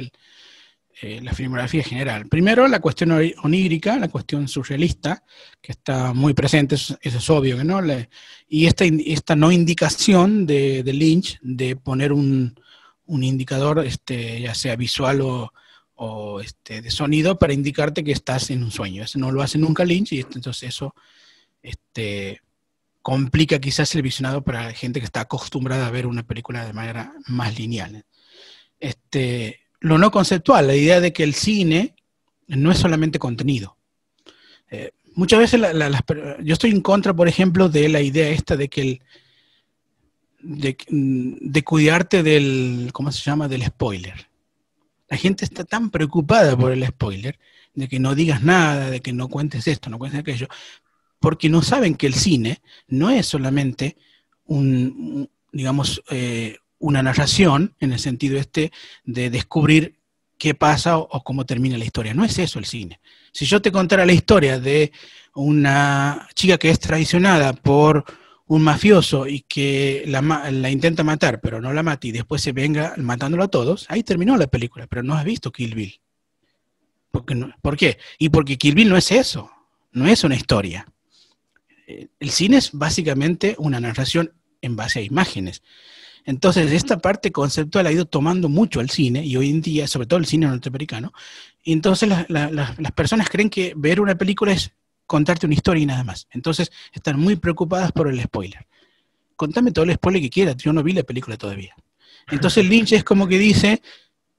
eh, 1.02 1.20
la 1.22 1.34
filmografía 1.34 1.84
general. 1.84 2.30
Primero, 2.30 2.70
la 2.70 2.80
cuestión 2.80 3.12
onírica, 3.12 4.00
la 4.00 4.08
cuestión 4.08 4.48
surrealista, 4.48 5.26
que 5.62 5.74
está 5.74 6.14
muy 6.14 6.34
presente, 6.34 6.76
eso, 6.76 6.98
es 7.02 7.30
obvio, 7.30 7.62
¿no? 7.62 7.82
y 8.48 8.68
esta, 8.68 8.86
esta 8.86 9.36
no 9.36 9.52
indicación 9.52 10.46
de, 10.46 10.82
Lynch 10.86 11.40
de 11.42 11.76
poner 11.76 12.14
un, 12.14 12.56
indicador, 13.06 13.86
este, 13.86 14.40
ya 14.40 14.56
sea 14.56 14.78
visual 14.78 15.20
o, 15.98 16.40
este, 16.40 16.82
de 16.82 16.90
sonido, 16.90 17.38
para 17.38 17.52
indicarte 17.52 18.02
que 18.02 18.14
estás 18.14 18.50
en 18.50 18.64
un 18.64 18.72
sueño. 18.72 19.04
Eso 19.04 19.20
no 19.20 19.30
lo 19.30 19.42
hace 19.42 19.58
nunca 19.58 19.84
Lynch, 19.84 20.14
y 20.14 20.22
entonces 20.22 20.70
eso 20.70 20.96
este, 21.62 22.40
complica 23.02 23.60
quizás 23.60 23.94
el 23.96 24.02
visionado 24.02 24.44
para 24.44 24.66
la 24.66 24.74
gente 24.74 25.00
que 25.00 25.06
está 25.06 25.22
acostumbrada 25.22 25.88
a 25.88 25.92
ver 25.92 26.06
una 26.06 26.24
película 26.24 26.66
de 26.66 26.74
manera 26.74 27.14
más 27.28 27.58
lineal. 27.58 28.06
Este, 28.80 29.62
lo 29.80 29.98
no 29.98 30.12
conceptual, 30.12 30.68
la 30.68 30.76
idea 30.76 31.00
de 31.00 31.14
que 31.14 31.24
el 31.24 31.34
cine 31.34 31.96
no 32.48 32.72
es 32.72 32.78
solamente 32.78 33.20
contenido. 33.20 33.78
Eh, 34.70 34.92
muchas 35.16 35.40
veces 35.40 35.62
yo 36.44 36.54
estoy 36.54 36.72
en 36.72 36.82
contra, 36.82 37.14
por 37.14 37.28
ejemplo, 37.28 37.70
de 37.70 37.90
la 37.90 38.02
idea 38.02 38.30
esta 38.30 38.56
de 38.56 38.70
que 38.70 38.82
el, 38.82 39.02
de, 40.40 40.78
de, 40.88 41.64
cuidarte 41.64 42.24
del, 42.24 42.90
¿cómo 42.94 43.12
se 43.12 43.22
llama?, 43.22 43.48
del 43.48 43.66
spoiler. 43.66 44.28
La 45.10 45.18
gente 45.18 45.44
está 45.44 45.66
tan 45.66 45.90
preocupada 45.90 46.56
por 46.56 46.72
el 46.72 46.86
spoiler, 46.86 47.38
de 47.74 47.88
que 47.88 48.00
no 48.00 48.16
digas 48.16 48.44
nada, 48.44 48.90
de 48.90 49.02
que 49.02 49.14
no 49.14 49.28
cuentes 49.28 49.68
esto, 49.68 49.90
no 49.90 50.00
cuentes 50.00 50.20
aquello, 50.20 50.48
porque 51.22 51.50
no 51.50 51.62
saben 51.62 51.96
que 51.96 52.08
el 52.08 52.16
cine 52.16 52.62
no 52.88 53.12
es 53.12 53.28
solamente 53.28 53.96
un, 54.46 55.30
digamos, 55.54 56.02
eh, 56.10 56.58
una 56.80 57.04
narración 57.04 57.76
en 57.80 57.94
el 57.94 58.00
sentido 58.00 58.40
este 58.40 58.72
de 59.06 59.30
descubrir 59.30 60.00
qué 60.40 60.56
pasa 60.56 60.98
o, 60.98 61.24
cómo 61.24 61.46
termina 61.46 61.78
la 61.78 61.86
historia. 61.86 62.16
No 62.16 62.26
es 62.26 62.40
eso 62.40 62.58
el 62.58 62.66
cine. 62.66 63.00
Si 63.32 63.46
yo 63.46 63.62
te 63.62 63.72
contara 63.72 64.04
la 64.04 64.14
historia 64.14 64.60
de 64.60 64.92
una 65.36 66.28
chica 66.34 66.58
que 66.58 66.72
es 66.72 66.80
traicionada 66.80 67.54
por 67.54 68.04
un 68.48 68.64
mafioso 68.64 69.28
y 69.28 69.42
que 69.42 70.04
la, 70.08 70.22
la, 70.50 70.72
intenta 70.72 71.04
matar, 71.04 71.40
pero 71.40 71.62
no 71.62 71.72
la 71.72 71.84
mata 71.84 72.08
y 72.08 72.12
después 72.12 72.42
se 72.42 72.52
venga 72.52 72.96
matándolo 72.98 73.44
a 73.44 73.48
todos, 73.48 73.86
ahí 73.90 74.02
terminó 74.02 74.36
la 74.38 74.48
película, 74.48 74.88
pero 74.88 75.04
no 75.04 75.14
has 75.14 75.24
visto 75.24 75.52
Kill 75.52 75.76
Bill. 75.76 76.02
¿Por 77.12 77.78
qué? 77.78 78.00
Y 78.18 78.30
porque 78.30 78.58
Kill 78.58 78.74
Bill 78.74 78.90
no 78.90 78.98
es 78.98 79.12
eso, 79.12 79.52
no 79.92 80.08
es 80.08 80.24
una 80.24 80.36
historia 80.36 80.88
el 82.20 82.30
cine 82.30 82.58
es 82.58 82.72
básicamente 82.74 83.56
una 83.58 83.80
narración 83.80 84.34
en 84.62 84.76
base 84.76 85.00
a 85.00 85.04
imágenes. 85.04 85.62
Entonces, 86.26 86.72
esta 86.72 87.00
parte 87.00 87.32
conceptual 87.32 87.88
ha 87.88 87.92
ido 87.92 88.06
tomando 88.06 88.48
mucho 88.48 88.80
al 88.80 88.90
cine, 88.90 89.26
y 89.26 89.36
hoy 89.38 89.50
en 89.50 89.62
día, 89.62 89.88
sobre 89.88 90.08
todo 90.08 90.20
el 90.20 90.26
cine 90.26 90.48
norteamericano, 90.48 91.14
y 91.64 91.74
entonces 91.74 92.10
las 92.30 92.92
personas 92.96 93.30
creen 93.30 93.50
que 93.50 93.74
ver 93.76 94.00
una 94.00 94.16
película 94.16 94.52
es 94.52 94.72
contarte 95.08 95.46
una 95.46 95.56
historia 95.56 95.84
y 95.84 95.86
nada 95.86 96.04
más. 96.04 96.28
Entonces, 96.32 96.72
están 96.94 97.20
muy 97.20 97.36
preocupadas 97.36 97.92
por 97.92 98.08
el 98.08 98.22
spoiler. 98.22 98.68
Contame 99.36 99.72
todo 99.72 99.86
el 99.86 99.94
spoiler 99.96 100.22
que 100.22 100.30
quieras, 100.30 100.58
yo 100.58 100.72
no 100.74 100.84
vi 100.84 100.94
la 100.94 101.04
película 101.04 101.38
todavía. 101.38 101.76
Entonces, 102.30 102.66
Lynch 102.66 102.94
es 102.94 103.04
como 103.04 103.28
que 103.28 103.40
dice, 103.40 103.82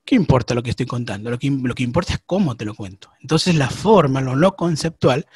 ¿qué 0.05 0.15
importa 0.15 0.55
lo 0.55 0.62
que 0.62 0.70
estoy 0.70 0.86
contando? 0.86 1.31
Lo 1.31 1.39
que, 1.39 1.51
lo 1.51 1.75
que 1.75 1.83
importa 1.83 2.15
es 2.15 2.20
cómo 2.25 2.57
te 2.57 2.65
lo 2.65 2.75
cuento. 2.75 3.10
Entonces, 3.20 3.57
la 3.57 3.68
forma, 3.68 4.20
lo 4.20 4.36
no 4.36 4.55
conceptual, 4.55 5.26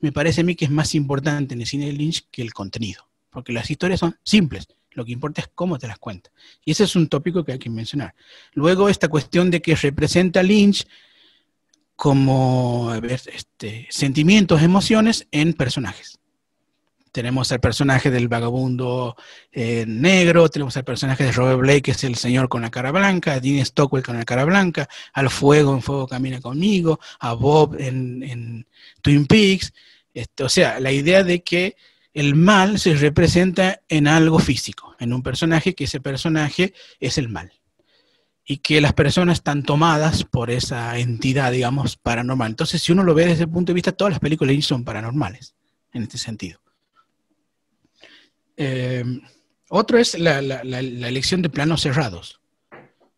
me 0.00 0.12
parece 0.12 0.42
a 0.42 0.44
mí 0.44 0.54
que 0.54 0.66
es 0.66 0.70
más 0.70 0.94
importante 0.94 1.54
en 1.54 1.60
el 1.60 1.66
cine 1.66 1.86
de 1.86 1.92
Lynch 1.92 2.26
que 2.30 2.42
el 2.42 2.52
contenido, 2.52 3.08
porque 3.30 3.52
las 3.52 3.70
historias 3.70 4.00
son 4.00 4.16
simples, 4.22 4.68
lo 4.90 5.04
que 5.04 5.12
importa 5.12 5.42
es 5.42 5.48
cómo 5.54 5.78
te 5.78 5.86
las 5.86 5.98
cuenta. 5.98 6.30
Y 6.64 6.72
ese 6.72 6.84
es 6.84 6.96
un 6.96 7.08
tópico 7.08 7.44
que 7.44 7.52
hay 7.52 7.58
que 7.58 7.70
mencionar. 7.70 8.14
Luego, 8.54 8.88
esta 8.88 9.08
cuestión 9.08 9.50
de 9.50 9.60
que 9.60 9.74
representa 9.76 10.40
a 10.40 10.42
Lynch 10.42 10.86
como 11.94 12.92
este, 12.94 13.86
sentimientos, 13.90 14.62
emociones 14.62 15.26
en 15.30 15.52
personajes. 15.52 16.18
Tenemos 17.16 17.50
al 17.50 17.60
personaje 17.60 18.10
del 18.10 18.28
vagabundo 18.28 19.16
eh, 19.50 19.86
negro, 19.88 20.50
tenemos 20.50 20.76
al 20.76 20.84
personaje 20.84 21.24
de 21.24 21.32
Robert 21.32 21.60
Blake, 21.60 21.80
que 21.80 21.90
es 21.92 22.04
el 22.04 22.16
señor 22.16 22.50
con 22.50 22.60
la 22.60 22.70
cara 22.70 22.92
blanca, 22.92 23.32
a 23.32 23.40
Dean 23.40 23.64
Stockwell 23.64 24.04
con 24.04 24.18
la 24.18 24.26
cara 24.26 24.44
blanca, 24.44 24.86
al 25.14 25.30
fuego 25.30 25.72
en 25.72 25.80
Fuego 25.80 26.06
Camina 26.06 26.42
conmigo, 26.42 27.00
a 27.18 27.32
Bob 27.32 27.74
en, 27.78 28.66
Twin 29.00 29.24
Peaks. 29.26 29.72
Este, 30.12 30.44
o 30.44 30.50
sea, 30.50 30.78
la 30.78 30.92
idea 30.92 31.24
de 31.24 31.42
que 31.42 31.76
el 32.12 32.34
mal 32.34 32.78
se 32.78 32.94
representa 32.94 33.80
en 33.88 34.08
algo 34.08 34.38
físico, 34.38 34.94
en 35.00 35.14
un 35.14 35.22
personaje, 35.22 35.74
que 35.74 35.84
ese 35.84 36.02
personaje 36.02 36.74
es 37.00 37.16
el 37.16 37.30
mal. 37.30 37.50
Y 38.44 38.58
que 38.58 38.82
las 38.82 38.92
personas 38.92 39.38
están 39.38 39.62
tomadas 39.62 40.24
por 40.24 40.50
esa 40.50 40.98
entidad, 40.98 41.50
digamos, 41.50 41.96
paranormal. 41.96 42.50
Entonces, 42.50 42.82
si 42.82 42.92
uno 42.92 43.04
lo 43.04 43.14
ve 43.14 43.24
desde 43.24 43.44
el 43.44 43.50
punto 43.50 43.72
de 43.72 43.74
vista, 43.74 43.92
todas 43.92 44.12
las 44.12 44.20
películas 44.20 44.62
son 44.66 44.84
paranormales, 44.84 45.54
en 45.94 46.02
este 46.02 46.18
sentido. 46.18 46.60
Eh, 48.56 49.04
otro 49.68 49.98
es 49.98 50.18
la, 50.18 50.38
elección 50.38 51.42
de 51.42 51.50
planos 51.50 51.82
cerrados. 51.82 52.40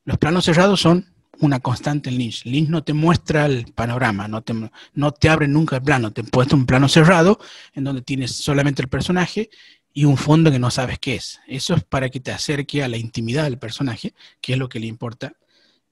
Los 0.04 0.18
planos 0.18 0.44
cerrados 0.44 0.80
son 0.80 1.12
una 1.40 1.60
constante 1.60 2.08
en 2.08 2.18
Lynch. 2.18 2.44
Lynch 2.44 2.68
no 2.68 2.82
te 2.82 2.94
muestra 2.94 3.46
el 3.46 3.72
panorama, 3.72 4.26
no 4.28 4.42
te, 4.42 4.54
no 4.94 5.12
te 5.12 5.28
abre 5.28 5.46
nunca 5.46 5.76
el 5.76 5.82
plano, 5.82 6.12
te 6.12 6.22
muestra 6.32 6.56
un 6.56 6.66
plano 6.66 6.88
cerrado 6.88 7.38
en 7.74 7.84
donde 7.84 8.02
tienes 8.02 8.32
solamente 8.32 8.82
el 8.82 8.88
personaje 8.88 9.50
y 9.92 10.04
un 10.04 10.16
fondo 10.16 10.50
que 10.50 10.58
no 10.58 10.70
sabes 10.70 10.98
qué 10.98 11.16
es. 11.16 11.40
Eso 11.46 11.74
es 11.74 11.84
para 11.84 12.08
que 12.08 12.20
te 12.20 12.32
acerque 12.32 12.82
a 12.82 12.88
la 12.88 12.96
intimidad 12.96 13.44
del 13.44 13.58
personaje, 13.58 14.14
que 14.40 14.54
es 14.54 14.58
lo 14.58 14.68
que 14.68 14.80
le 14.80 14.86
importa 14.86 15.32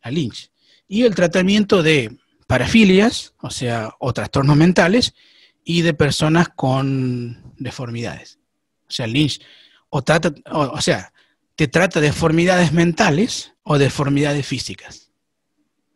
a 0.01 0.11
Lynch. 0.11 0.51
Y 0.89 1.03
el 1.03 1.15
tratamiento 1.15 1.83
de 1.83 2.17
parafilias, 2.47 3.35
o 3.41 3.51
sea, 3.51 3.95
o 3.99 4.13
trastornos 4.13 4.57
mentales, 4.57 5.15
y 5.65 5.83
de 5.83 5.95
personas 5.95 6.49
con 6.49 7.53
deformidades. 7.59 8.36
O 8.89 8.93
sea, 8.93 9.07
Lynch 9.07 9.41
o, 9.91 10.03
trata, 10.03 10.33
o, 10.53 10.81
sea, 10.81 11.13
te 11.55 11.69
trata 11.69 12.01
de 12.01 12.09
deformidades 12.09 12.73
mentales 12.73 13.53
o 13.63 13.79
deformidades 13.79 14.47
físicas. 14.47 15.11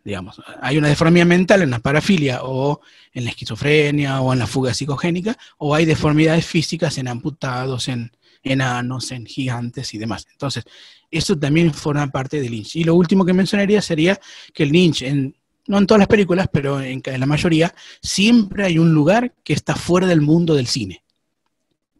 Digamos, 0.02 0.40
hay 0.62 0.78
una 0.78 0.88
deformidad 0.88 1.26
mental 1.26 1.62
en 1.62 1.70
la 1.70 1.78
parafilia 1.78 2.40
o 2.42 2.80
en 3.12 3.24
la 3.24 3.30
esquizofrenia 3.30 4.20
o 4.20 4.32
en 4.32 4.38
la 4.38 4.46
fuga 4.46 4.72
psicogénica, 4.72 5.36
o 5.58 5.74
hay 5.74 5.84
deformidades 5.84 6.46
físicas 6.46 6.96
en 6.96 7.08
amputados, 7.08 7.88
en 7.88 8.10
enanos, 8.42 9.12
en 9.12 9.26
gigantes 9.26 9.92
y 9.92 9.98
demás. 9.98 10.26
Entonces, 10.32 10.64
eso 11.10 11.38
también 11.38 11.74
forma 11.74 12.06
parte 12.06 12.40
de 12.40 12.48
Lynch. 12.48 12.76
Y 12.76 12.84
lo 12.84 12.94
último 12.94 13.24
que 13.24 13.34
mencionaría 13.34 13.82
sería 13.82 14.18
que 14.54 14.64
Lynch, 14.64 15.02
en, 15.02 15.36
no 15.66 15.78
en 15.78 15.86
todas 15.86 15.98
las 15.98 16.08
películas, 16.08 16.48
pero 16.50 16.80
en 16.80 17.02
la 17.04 17.26
mayoría, 17.26 17.74
siempre 18.00 18.64
hay 18.64 18.78
un 18.78 18.94
lugar 18.94 19.34
que 19.44 19.52
está 19.52 19.74
fuera 19.74 20.06
del 20.06 20.22
mundo 20.22 20.54
del 20.54 20.66
cine. 20.66 21.04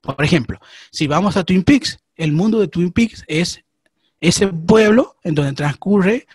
Por 0.01 0.25
ejemplo, 0.25 0.59
si 0.91 1.07
vamos 1.07 1.37
a 1.37 1.45
Twin 1.45 1.63
Peaks, 1.63 1.99
el 2.17 2.33
mundo 2.33 2.61
de 2.61 2.69
Twin 2.69 2.93
Peaks 2.93 3.25
es 3.27 3.63
ese 4.21 4.49
pueblo 4.49 5.17
en 5.23 5.35
donde 5.35 5.53
transcurre 5.53 6.27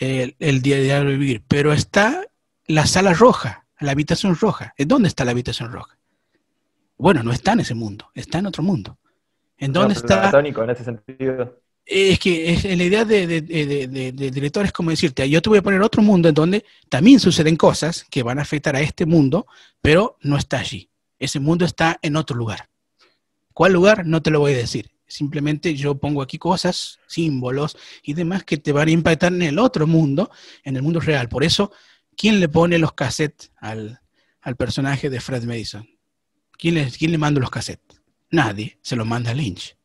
el, 0.00 0.62
día 0.62 0.76
de 0.76 1.04
vivir, 1.04 1.42
pero 1.46 1.72
está 1.72 2.24
la 2.66 2.86
sala 2.86 3.14
roja, 3.14 3.66
la 3.78 3.92
habitación 3.92 4.36
roja. 4.36 4.74
¿En 4.76 4.88
dónde 4.88 5.08
está 5.08 5.24
la 5.24 5.32
habitación 5.32 5.72
roja? 5.72 5.98
Bueno, 6.96 7.22
no 7.22 7.32
está 7.32 7.52
en 7.52 7.60
ese 7.60 7.74
mundo, 7.74 8.10
está 8.14 8.38
en 8.38 8.46
otro 8.46 8.62
mundo. 8.62 8.98
¿En 9.58 9.72
dónde 9.72 9.94
está? 9.94 10.30
en 10.36 10.70
ese 10.70 10.84
sentido. 10.84 11.58
Es 11.84 12.18
que 12.20 12.52
es, 12.52 12.64
la 12.64 12.84
idea 12.84 13.04
de, 13.04 13.26
de, 13.26 14.12
director 14.30 14.64
es 14.64 14.72
como 14.72 14.90
decirte, 14.90 15.28
yo 15.28 15.42
te 15.42 15.48
voy 15.48 15.58
a 15.58 15.62
poner 15.62 15.82
otro 15.82 16.00
mundo 16.00 16.28
en 16.28 16.34
donde 16.34 16.64
también 16.88 17.18
suceden 17.18 17.56
cosas 17.56 18.04
que 18.08 18.22
van 18.22 18.38
a 18.38 18.42
afectar 18.42 18.76
a 18.76 18.80
este 18.80 19.04
mundo, 19.04 19.46
pero 19.80 20.16
no 20.22 20.36
está 20.36 20.58
allí. 20.58 20.88
Ese 21.18 21.40
mundo 21.40 21.64
está 21.64 21.98
en 22.02 22.16
otro 22.16 22.36
lugar. 22.36 22.68
¿Cuál 23.52 23.72
lugar? 23.72 24.06
No 24.06 24.22
te 24.22 24.30
lo 24.30 24.40
voy 24.40 24.52
a 24.52 24.56
decir. 24.56 24.90
Simplemente 25.06 25.74
yo 25.74 25.96
pongo 25.96 26.22
aquí 26.22 26.38
cosas, 26.38 26.98
símbolos 27.06 27.76
y 28.02 28.14
demás 28.14 28.44
que 28.44 28.56
te 28.56 28.72
van 28.72 28.88
a 28.88 28.92
impactar 28.92 29.32
en 29.32 29.42
el 29.42 29.58
otro 29.58 29.86
mundo, 29.86 30.30
en 30.64 30.76
el 30.76 30.82
mundo 30.82 31.00
real. 31.00 31.28
Por 31.28 31.44
eso, 31.44 31.70
¿quién 32.16 32.40
le 32.40 32.48
pone 32.48 32.78
los 32.78 32.94
cassettes 32.94 33.52
al, 33.58 34.00
personaje 34.56 35.10
de 35.10 35.20
Fred 35.20 35.44
Mason? 35.44 35.86
¿Quién 36.52 36.76
le, 36.76 36.90
¿Quién 36.90 37.10
le 37.12 37.18
manda 37.18 37.40
los 37.40 37.50
cassettes? 37.50 38.00
Nadie, 38.30 38.78
se 38.80 38.96
los 38.96 39.06
manda 39.06 39.34
Lynch. 39.34 39.76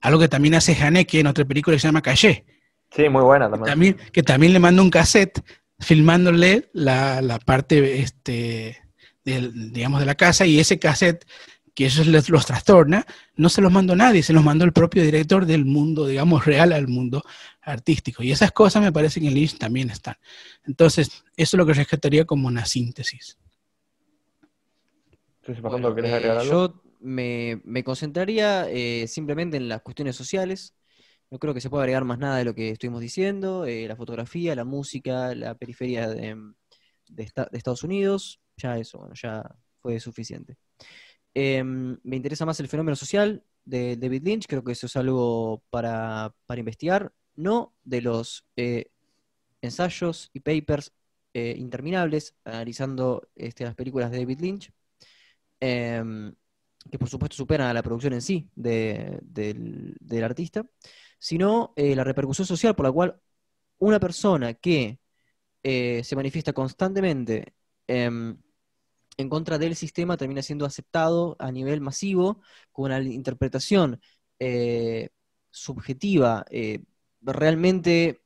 Algo 0.00 0.18
que 0.18 0.28
también 0.28 0.54
hace 0.54 0.74
Haneke 0.74 1.20
en 1.20 1.26
otra 1.26 1.44
película 1.44 1.76
que 1.76 1.80
se 1.80 1.88
llama 1.88 2.00
Calle. 2.00 2.46
Sí, 2.94 3.08
muy 3.08 3.22
buena 3.22 3.50
también. 3.50 3.98
Que 4.12 4.22
también, 4.22 4.52
le 4.52 4.58
manda 4.58 4.82
un 4.82 4.90
cassette 4.90 5.44
filmándole 5.78 6.70
la, 6.72 7.38
parte, 7.44 8.00
este, 8.00 8.78
digamos, 9.24 10.00
de 10.00 10.06
la 10.06 10.14
casa 10.14 10.46
y 10.46 10.58
ese 10.58 10.78
cassette 10.78 11.24
que 11.80 11.86
eso 11.86 12.04
los 12.04 12.44
trastorna, 12.44 13.06
no 13.36 13.48
se 13.48 13.62
los 13.62 13.72
mandó 13.72 13.96
nadie, 13.96 14.22
se 14.22 14.34
los 14.34 14.44
mandó 14.44 14.66
el 14.66 14.72
propio 14.74 15.02
director 15.02 15.46
del 15.46 15.64
mundo, 15.64 16.06
digamos, 16.06 16.44
real 16.44 16.74
al 16.74 16.88
mundo 16.88 17.24
artístico. 17.62 18.22
Y 18.22 18.32
esas 18.32 18.52
cosas 18.52 18.82
me 18.82 18.92
parece 18.92 19.18
que 19.18 19.28
en 19.28 19.32
Lynch 19.32 19.56
también 19.56 19.88
están. 19.88 20.16
Entonces, 20.66 21.24
eso 21.38 21.56
es 21.56 21.58
lo 21.58 21.64
que 21.64 21.72
rescataría 21.72 22.26
como 22.26 22.48
una 22.48 22.66
síntesis. 22.66 23.38
yo 26.44 26.82
me, 27.00 27.82
concentraría 27.82 28.68
eh, 28.68 29.06
simplemente 29.08 29.56
en 29.56 29.70
las 29.70 29.80
cuestiones 29.80 30.16
sociales. 30.16 30.74
No 31.30 31.38
creo 31.38 31.54
que 31.54 31.62
se 31.62 31.70
pueda 31.70 31.84
agregar 31.84 32.04
más 32.04 32.18
nada 32.18 32.36
de 32.36 32.44
lo 32.44 32.54
que 32.54 32.72
estuvimos 32.72 33.00
diciendo. 33.00 33.64
Eh, 33.64 33.88
la 33.88 33.96
fotografía, 33.96 34.54
la 34.54 34.66
música, 34.66 35.34
la 35.34 35.54
periferia 35.54 36.10
de, 36.10 36.36
de, 37.08 37.32
Estados 37.52 37.84
Unidos. 37.84 38.38
Ya 38.58 38.76
eso, 38.76 38.98
bueno, 38.98 39.14
ya 39.14 39.50
fue 39.80 39.98
suficiente. 39.98 40.58
Em, 41.34 41.98
me 42.02 42.16
interesa 42.16 42.46
más 42.46 42.60
el 42.60 42.68
fenómeno 42.68 42.96
social 42.96 43.44
de 43.64 43.96
David 43.96 44.22
Lynch. 44.24 44.46
Creo 44.46 44.64
que 44.64 44.72
eso 44.72 44.86
es 44.86 44.96
algo 44.96 45.62
para, 45.70 46.34
investigar. 46.56 47.12
No 47.36 47.74
de 47.84 48.02
los 48.02 48.46
eh, 48.56 48.90
ensayos 49.62 50.30
y 50.32 50.40
papers 50.40 50.92
interminables 51.32 52.34
analizando 52.44 53.28
este, 53.36 53.64
las 53.64 53.76
películas 53.76 54.10
de 54.10 54.18
David 54.18 54.40
Lynch. 54.40 54.72
Em, 55.60 56.34
que 56.90 56.98
por 56.98 57.08
supuesto 57.08 57.36
superan 57.36 57.68
a 57.68 57.74
la 57.74 57.82
producción 57.82 58.14
en 58.14 58.22
sí 58.22 58.50
del, 58.54 60.24
artista, 60.24 60.64
sino 61.18 61.72
eh, 61.76 61.94
la 61.94 62.04
repercusión 62.04 62.46
social 62.46 62.74
por 62.74 62.86
la 62.86 62.92
cual 62.92 63.20
una 63.78 64.00
persona 64.00 64.54
que 64.54 65.00
eh, 65.62 66.02
se 66.04 66.16
manifiesta 66.16 66.52
constantemente 66.52 67.54
em, 67.86 68.38
en 69.20 69.28
contra 69.28 69.58
del 69.58 69.76
sistema 69.76 70.16
termina 70.16 70.42
siendo 70.42 70.66
aceptado 70.66 71.36
a 71.38 71.52
nivel 71.52 71.80
masivo 71.80 72.42
con 72.72 72.86
una 72.86 73.00
interpretación 73.00 74.00
eh, 74.38 75.10
subjetiva 75.50 76.44
realmente 77.22 78.22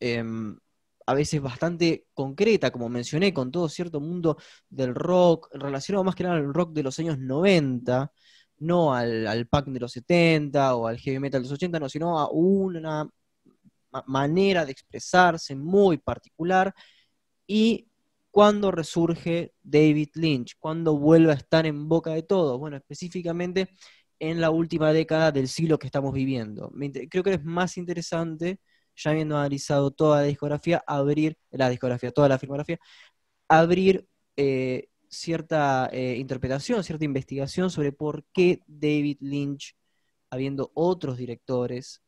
em, 0.00 0.58
a 1.06 1.14
veces 1.14 1.40
bastante 1.40 2.06
concreta, 2.14 2.70
como 2.72 2.88
mencioné, 2.88 3.32
con 3.32 3.50
todo 3.50 3.68
cierto 3.68 4.00
mundo 4.00 4.38
del 4.68 4.94
rock, 4.94 5.48
relacionado 5.54 6.04
más 6.04 6.14
que 6.14 6.24
nada 6.24 6.36
al 6.36 6.52
rock 6.52 6.72
de 6.72 6.82
los 6.82 6.98
años 6.98 7.18
90, 7.18 8.12
no 8.58 8.94
al, 8.94 9.46
punk 9.48 9.68
de 9.68 9.80
los 9.80 9.92
70 9.92 10.76
o 10.76 10.86
al 10.88 10.98
heavy 10.98 11.18
metal 11.20 11.42
de 11.42 11.48
los 11.48 11.54
80, 11.54 11.80
no, 11.80 11.88
sino 11.88 12.18
a 12.18 12.28
una 12.30 13.08
manera 14.06 14.64
de 14.64 14.72
expresarse 14.72 15.54
muy 15.56 15.98
particular. 15.98 16.74
Y 17.46 17.88
cuando 18.36 18.70
resurge 18.70 19.54
David 19.62 20.10
Lynch, 20.12 20.56
cuando 20.58 20.98
vuelve 20.98 21.32
a 21.32 21.36
estar 21.36 21.64
en 21.64 21.88
boca 21.88 22.10
de 22.10 22.22
todos, 22.22 22.58
bueno, 22.58 22.76
específicamente 22.76 23.70
en 24.18 24.42
la 24.42 24.50
última 24.50 24.92
década 24.92 25.32
del 25.32 25.48
siglo 25.48 25.78
que 25.78 25.86
estamos 25.86 26.12
viviendo. 26.12 26.70
Creo 27.08 27.22
que 27.24 27.32
es 27.32 27.42
más 27.42 27.78
interesante 27.78 28.60
ya 28.94 29.12
habiendo 29.12 29.38
analizado 29.38 29.90
toda 29.90 30.20
la 30.20 30.26
discografía, 30.26 30.84
abrir 30.86 31.38
la 31.50 31.70
discografía, 31.70 32.10
toda 32.10 32.28
la 32.28 32.38
filmografía, 32.38 32.78
abrir 33.48 34.06
eh, 34.36 34.90
cierta 35.08 35.88
eh, 35.90 36.16
interpretación, 36.18 36.84
cierta 36.84 37.06
investigación 37.06 37.70
sobre 37.70 37.92
por 37.92 38.22
qué 38.34 38.60
David 38.66 39.16
Lynch, 39.20 39.74
habiendo 40.28 40.72
otros 40.74 41.16
directores, 41.16 42.02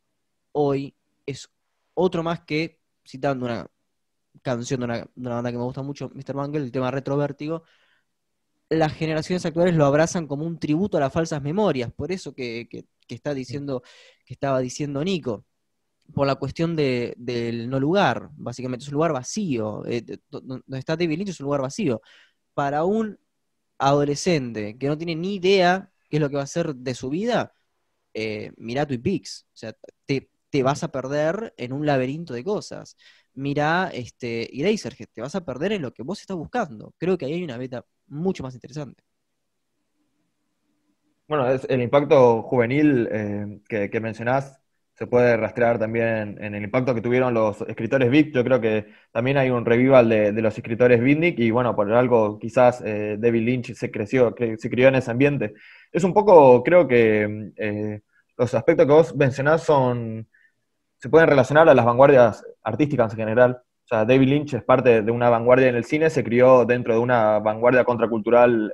hoy 0.53 0.95
es 1.25 1.49
otro 1.95 2.23
más 2.23 2.41
que, 2.45 2.81
citando 3.03 3.47
una 3.47 3.71
canción 4.42 4.81
de 4.81 4.84
una, 4.86 5.08
banda 5.15 5.50
que 5.50 5.58
me 5.58 5.65
gusta 5.65 5.83
mucho, 5.83 6.10
Mr. 6.15 6.34
Mangle, 6.34 6.65
el 6.65 6.73
tema 6.73 6.91
Retrovértigo, 6.91 7.65
las 8.70 8.92
generaciones 8.94 9.44
actuales 9.47 9.75
lo 9.75 9.86
abrazan 9.86 10.26
como 10.26 10.44
un 10.44 10.58
tributo 10.58 10.97
a 10.99 11.00
las 11.00 11.12
falsas 11.12 11.42
memorias, 11.42 11.92
por 11.92 12.12
eso 12.12 12.34
que, 12.34 12.68
que 12.68 13.15
está 13.15 13.34
diciendo, 13.34 13.83
que 14.26 14.34
estaba 14.34 14.60
diciendo 14.60 15.02
Nico 15.05 15.44
por 16.15 16.26
la 16.26 16.36
cuestión 16.36 16.76
de, 16.76 17.15
del 17.18 17.68
no 17.68 17.81
lugar, 17.81 18.31
básicamente 18.36 18.84
es 18.84 18.89
un 18.89 18.94
lugar 18.94 19.12
vacío, 19.12 19.84
eh, 19.86 20.05
donde 20.31 20.78
está 20.78 20.97
David 20.97 21.18
Lynch 21.18 21.31
es 21.31 21.41
un 21.41 21.44
lugar 21.44 21.60
vacío. 21.62 22.00
Para 22.55 22.84
un 22.84 23.18
adolescente 23.78 24.76
que 24.78 24.89
no 24.89 24.99
tiene 24.99 25.15
ni 25.17 25.36
idea 25.36 25.92
qué 26.08 26.17
es 26.17 26.20
lo 26.20 26.28
que 26.28 26.36
va 26.36 26.42
a 26.42 26.44
hacer 26.44 26.75
de 26.75 26.94
su 26.94 27.10
vida, 27.10 27.52
eh, 28.15 28.52
mira 28.57 28.86
Twin 28.86 29.02
Peaks, 29.02 29.47
o 29.55 29.57
sea, 29.57 29.75
te, 30.07 30.31
vas 30.62 30.83
a 30.83 30.89
perder 30.91 31.55
en 31.58 31.73
un 31.73 31.86
laberinto 31.86 32.34
de 32.34 32.44
cosas. 32.44 32.97
Mira 33.39 33.91
este, 33.94 34.49
Eraserhead, 34.58 35.07
te 35.12 35.20
vas 35.20 35.36
a 35.36 35.44
perder 35.44 35.70
en 35.70 35.83
lo 35.83 35.92
que 35.92 36.02
vos 36.02 36.20
estás 36.20 36.36
buscando. 36.36 36.92
Creo 36.99 37.17
que 37.17 37.25
ahí 37.25 37.34
hay 37.34 37.44
una 37.44 37.57
beta 37.57 37.84
mucho 38.08 38.42
más 38.42 38.55
interesante. 38.55 39.05
Bueno, 41.28 41.49
es 41.49 41.65
el 41.68 41.81
impacto 41.81 42.42
juvenil 42.42 43.08
eh, 43.12 43.60
que, 43.68 43.91
que 43.91 44.00
mencionás 44.00 44.58
se 44.99 45.07
puede 45.07 45.36
rastrear 45.36 45.78
también 45.78 46.36
en 46.41 46.57
el 46.57 46.65
impacto 46.65 46.92
que 46.92 47.00
tuvieron 47.00 47.33
los 47.33 47.60
escritores 47.62 48.10
Vic. 48.10 48.34
Yo 48.34 48.42
creo 48.42 48.60
que 48.60 48.86
también 49.12 49.36
hay 49.36 49.50
un 49.50 49.65
revival 49.65 50.08
de, 50.08 50.33
los 50.33 50.58
escritores 50.58 51.00
Vindic 51.00 51.39
y 51.39 51.52
bueno, 51.52 51.76
por 51.76 51.92
algo 51.92 52.41
quizás 52.41 52.83
eh, 52.84 53.17
David 53.20 53.42
Lynch 53.42 53.75
se 53.75 53.92
creció, 53.92 54.34
se 54.36 54.68
crió 54.68 54.89
en 54.89 54.97
ese 54.97 55.12
ambiente. 55.12 55.55
Es 55.92 56.02
un 56.02 56.12
poco, 56.12 56.65
creo 56.65 56.89
que 56.89 57.52
eh, 57.57 58.00
los 58.36 58.52
aspectos 58.55 58.86
que 58.86 58.92
vos 58.92 59.15
mencionás 59.15 59.62
son, 59.62 60.26
se 60.99 61.09
pueden 61.09 61.28
relacionar 61.28 61.68
a 61.68 61.75
las 61.75 61.85
vanguardias 61.85 62.44
artísticas 62.62 63.12
en 63.12 63.18
general. 63.18 63.62
O 63.85 63.89
sea, 63.89 64.05
David 64.05 64.28
Lynch 64.28 64.55
es 64.55 64.65
parte 64.65 65.02
de 65.02 65.10
una 65.10 65.31
vanguardia 65.31 65.68
en 65.68 65.77
el 65.77 65.85
cine, 65.85 66.10
se 66.10 66.23
crió 66.23 66.65
dentro 66.65 66.94
de 66.94 67.01
una 67.01 67.39
vanguardia 67.39 67.85
contracultural 67.85 68.73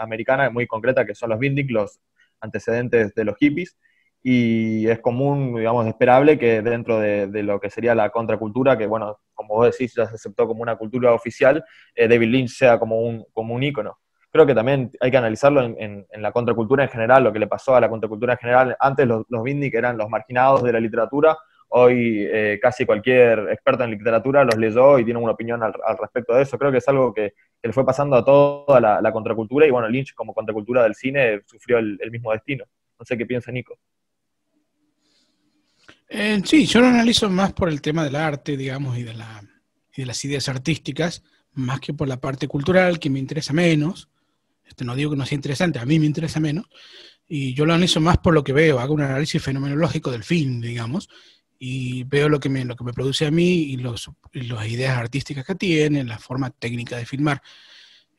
americana 0.00 0.50
muy 0.50 0.66
concreta 0.66 1.04
que 1.04 1.14
son 1.14 1.30
los 1.30 1.38
Vindic, 1.38 1.70
los 1.70 2.00
antecedentes 2.40 3.14
de 3.14 3.24
los 3.24 3.36
hippies 3.36 3.76
y 4.22 4.86
es 4.86 5.00
común, 5.00 5.56
digamos, 5.56 5.86
esperable 5.86 6.38
que 6.38 6.60
dentro 6.60 7.00
de, 7.00 7.42
lo 7.42 7.58
que 7.58 7.70
sería 7.70 7.94
la 7.94 8.10
contracultura, 8.10 8.76
que 8.76 8.86
bueno, 8.86 9.18
como 9.34 9.54
vos 9.54 9.70
decís, 9.70 9.94
ya 9.96 10.06
se 10.06 10.14
aceptó 10.14 10.46
como 10.46 10.62
una 10.62 10.76
cultura 10.76 11.12
oficial, 11.14 11.64
eh, 11.94 12.06
David 12.06 12.28
Lynch 12.28 12.50
sea 12.50 12.78
como 12.78 13.00
un, 13.00 13.24
como 13.32 13.54
un 13.54 13.62
ícono. 13.62 13.98
Creo 14.30 14.46
que 14.46 14.54
también 14.54 14.92
hay 15.00 15.10
que 15.10 15.16
analizarlo 15.16 15.62
en, 15.62 16.06
la 16.12 16.32
contracultura 16.32 16.84
en 16.84 16.90
general, 16.90 17.24
lo 17.24 17.32
que 17.32 17.38
le 17.38 17.46
pasó 17.46 17.74
a 17.74 17.80
la 17.80 17.88
contracultura 17.88 18.34
en 18.34 18.38
general. 18.38 18.76
Antes 18.78 19.06
los, 19.06 19.24
los 19.28 19.44
que 19.44 19.70
eran 19.72 19.98
los 19.98 20.08
marginados 20.08 20.62
de 20.62 20.72
la 20.72 20.80
literatura, 20.80 21.36
hoy 21.68 22.26
eh, 22.30 22.58
casi 22.62 22.86
cualquier 22.86 23.48
experto 23.50 23.84
en 23.84 23.90
literatura 23.90 24.44
los 24.44 24.56
leyó 24.56 24.98
y 24.98 25.04
tiene 25.04 25.18
una 25.18 25.32
opinión 25.32 25.62
al, 25.62 25.74
respecto 26.00 26.34
de 26.34 26.42
eso. 26.42 26.58
Creo 26.58 26.70
que 26.70 26.78
es 26.78 26.88
algo 26.88 27.12
que, 27.12 27.34
le 27.62 27.72
fue 27.72 27.84
pasando 27.84 28.16
a 28.16 28.24
toda 28.24 28.80
la, 28.80 29.12
contracultura 29.12 29.66
y 29.66 29.70
bueno, 29.70 29.88
Lynch 29.88 30.14
como 30.14 30.32
contracultura 30.32 30.84
del 30.84 30.94
cine 30.94 31.42
sufrió 31.46 31.78
el 31.78 32.10
mismo 32.10 32.32
destino. 32.32 32.64
No 32.98 33.04
sé 33.04 33.18
qué 33.18 33.26
piensa 33.26 33.50
Nico. 33.50 33.78
Eh, 36.12 36.42
sí, 36.44 36.66
yo 36.66 36.80
lo 36.80 36.88
analizo 36.88 37.30
más 37.30 37.52
por 37.52 37.68
el 37.68 37.80
tema 37.80 38.02
del 38.02 38.16
arte, 38.16 38.56
digamos, 38.56 38.98
y 38.98 39.04
de, 39.04 39.14
la, 39.14 39.42
y 39.94 40.02
de 40.02 40.06
las 40.06 40.24
ideas 40.24 40.48
artísticas, 40.48 41.22
más 41.52 41.78
que 41.78 41.94
por 41.94 42.08
la 42.08 42.20
parte 42.20 42.48
cultural, 42.48 42.98
que 42.98 43.08
me 43.08 43.20
interesa 43.20 43.52
menos. 43.52 44.09
Este, 44.70 44.84
no 44.86 44.94
digo 44.94 45.10
que 45.10 45.16
no 45.18 45.26
sea 45.26 45.36
interesante, 45.36 45.78
a 45.78 45.84
mí 45.84 45.98
me 45.98 46.06
interesa 46.06 46.40
menos. 46.40 46.64
Y 47.28 47.52
yo 47.52 47.66
lo 47.66 47.74
analizo 47.74 48.00
más 48.00 48.18
por 48.18 48.32
lo 48.32 48.42
que 48.42 48.54
veo, 48.54 48.80
hago 48.80 48.94
un 48.94 49.02
análisis 49.02 49.42
fenomenológico 49.42 50.10
del 50.10 50.24
film, 50.24 50.60
digamos, 50.62 51.08
y 51.58 52.04
veo 52.04 52.30
lo 52.30 52.40
que 52.40 52.48
me, 52.48 52.64
lo 52.64 52.74
que 52.74 52.84
me 52.84 52.94
produce 52.94 53.26
a 53.26 53.30
mí 53.30 53.50
y, 53.64 53.76
los, 53.76 54.10
las 54.32 54.66
ideas 54.66 54.96
artísticas 54.96 55.44
que 55.44 55.54
tiene, 55.54 56.04
la 56.04 56.18
forma 56.18 56.50
técnica 56.50 56.96
de 56.96 57.04
filmar. 57.04 57.42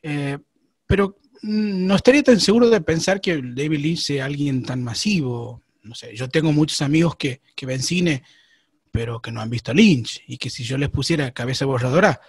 Eh, 0.00 0.38
pero 0.86 1.18
no 1.42 1.96
estaría 1.96 2.22
tan 2.22 2.38
seguro 2.38 2.70
de 2.70 2.80
pensar 2.80 3.20
que 3.20 3.42
David 3.42 3.80
Lynch 3.80 4.00
sea 4.00 4.26
alguien 4.26 4.62
tan 4.62 4.82
masivo 4.84 5.62
no 5.82 5.94
sé, 5.94 6.14
yo 6.14 6.28
tengo 6.28 6.52
muchos 6.52 6.80
amigos 6.80 7.16
que, 7.16 7.40
ven 7.62 7.82
cine, 7.82 8.22
pero 8.90 9.20
que 9.20 9.32
no 9.32 9.40
han 9.40 9.50
visto 9.50 9.74
Lynch, 9.74 10.22
y 10.26 10.38
que 10.38 10.50
si 10.50 10.64
yo 10.64 10.78
les 10.78 10.90
pusiera 10.90 11.32
cabeza 11.32 11.66
borradora, 11.66 12.20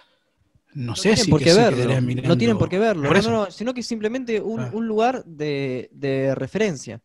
no, 0.74 0.96
sé 0.96 1.16
si 1.16 1.30
que 1.32 1.52
verlo. 1.54 2.00
No 2.00 2.36
tienen 2.38 2.58
por 2.58 2.68
qué 2.68 2.78
verlo. 2.78 3.08
Por 3.08 3.16
no, 3.22 3.30
no, 3.30 3.44
no, 3.44 3.50
sino 3.50 3.72
que 3.74 3.82
simplemente 3.82 4.40
un, 4.40 4.60
Ah. 4.60 4.70
un 4.72 4.86
lugar 4.86 5.24
de, 5.24 5.88
de 5.92 6.34
referencia. 6.34 7.00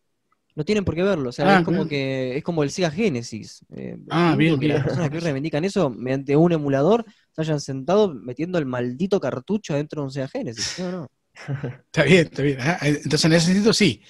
No 0.56 0.64
tienen 0.64 0.84
por 0.84 0.94
qué 0.94 1.02
verlo. 1.02 1.28
O 1.30 1.32
sea, 1.32 1.56
Ah, 1.56 1.58
es 1.60 1.64
como 1.64 1.78
bien. 1.78 1.88
que 1.88 2.36
es 2.38 2.42
como 2.44 2.62
el 2.62 2.70
Sega 2.70 2.90
Genesis. 2.90 3.64
Eh, 3.74 3.96
Ah, 4.10 4.34
bien, 4.36 4.58
que 4.58 4.68
las 4.68 4.78
bien. 4.78 4.84
personas 4.84 5.10
que 5.10 5.20
reivindican 5.20 5.64
eso 5.64 5.90
mediante 5.90 6.36
un 6.36 6.52
emulador 6.52 7.04
se 7.34 7.40
hayan 7.42 7.60
sentado 7.60 8.12
metiendo 8.12 8.58
el 8.58 8.66
maldito 8.66 9.20
cartucho 9.20 9.74
dentro 9.74 10.02
de 10.02 10.04
un 10.06 10.10
Sega 10.10 10.28
Genesis. 10.28 10.78
No, 10.80 10.90
no. 10.90 11.10
Está 11.86 12.02
bien, 12.02 12.26
está 12.26 12.42
bien. 12.42 12.58
Ah, 12.60 12.78
Entonces, 12.82 13.24
en 13.24 13.32
ese 13.32 13.46
sentido, 13.46 13.72
sí. 13.72 14.02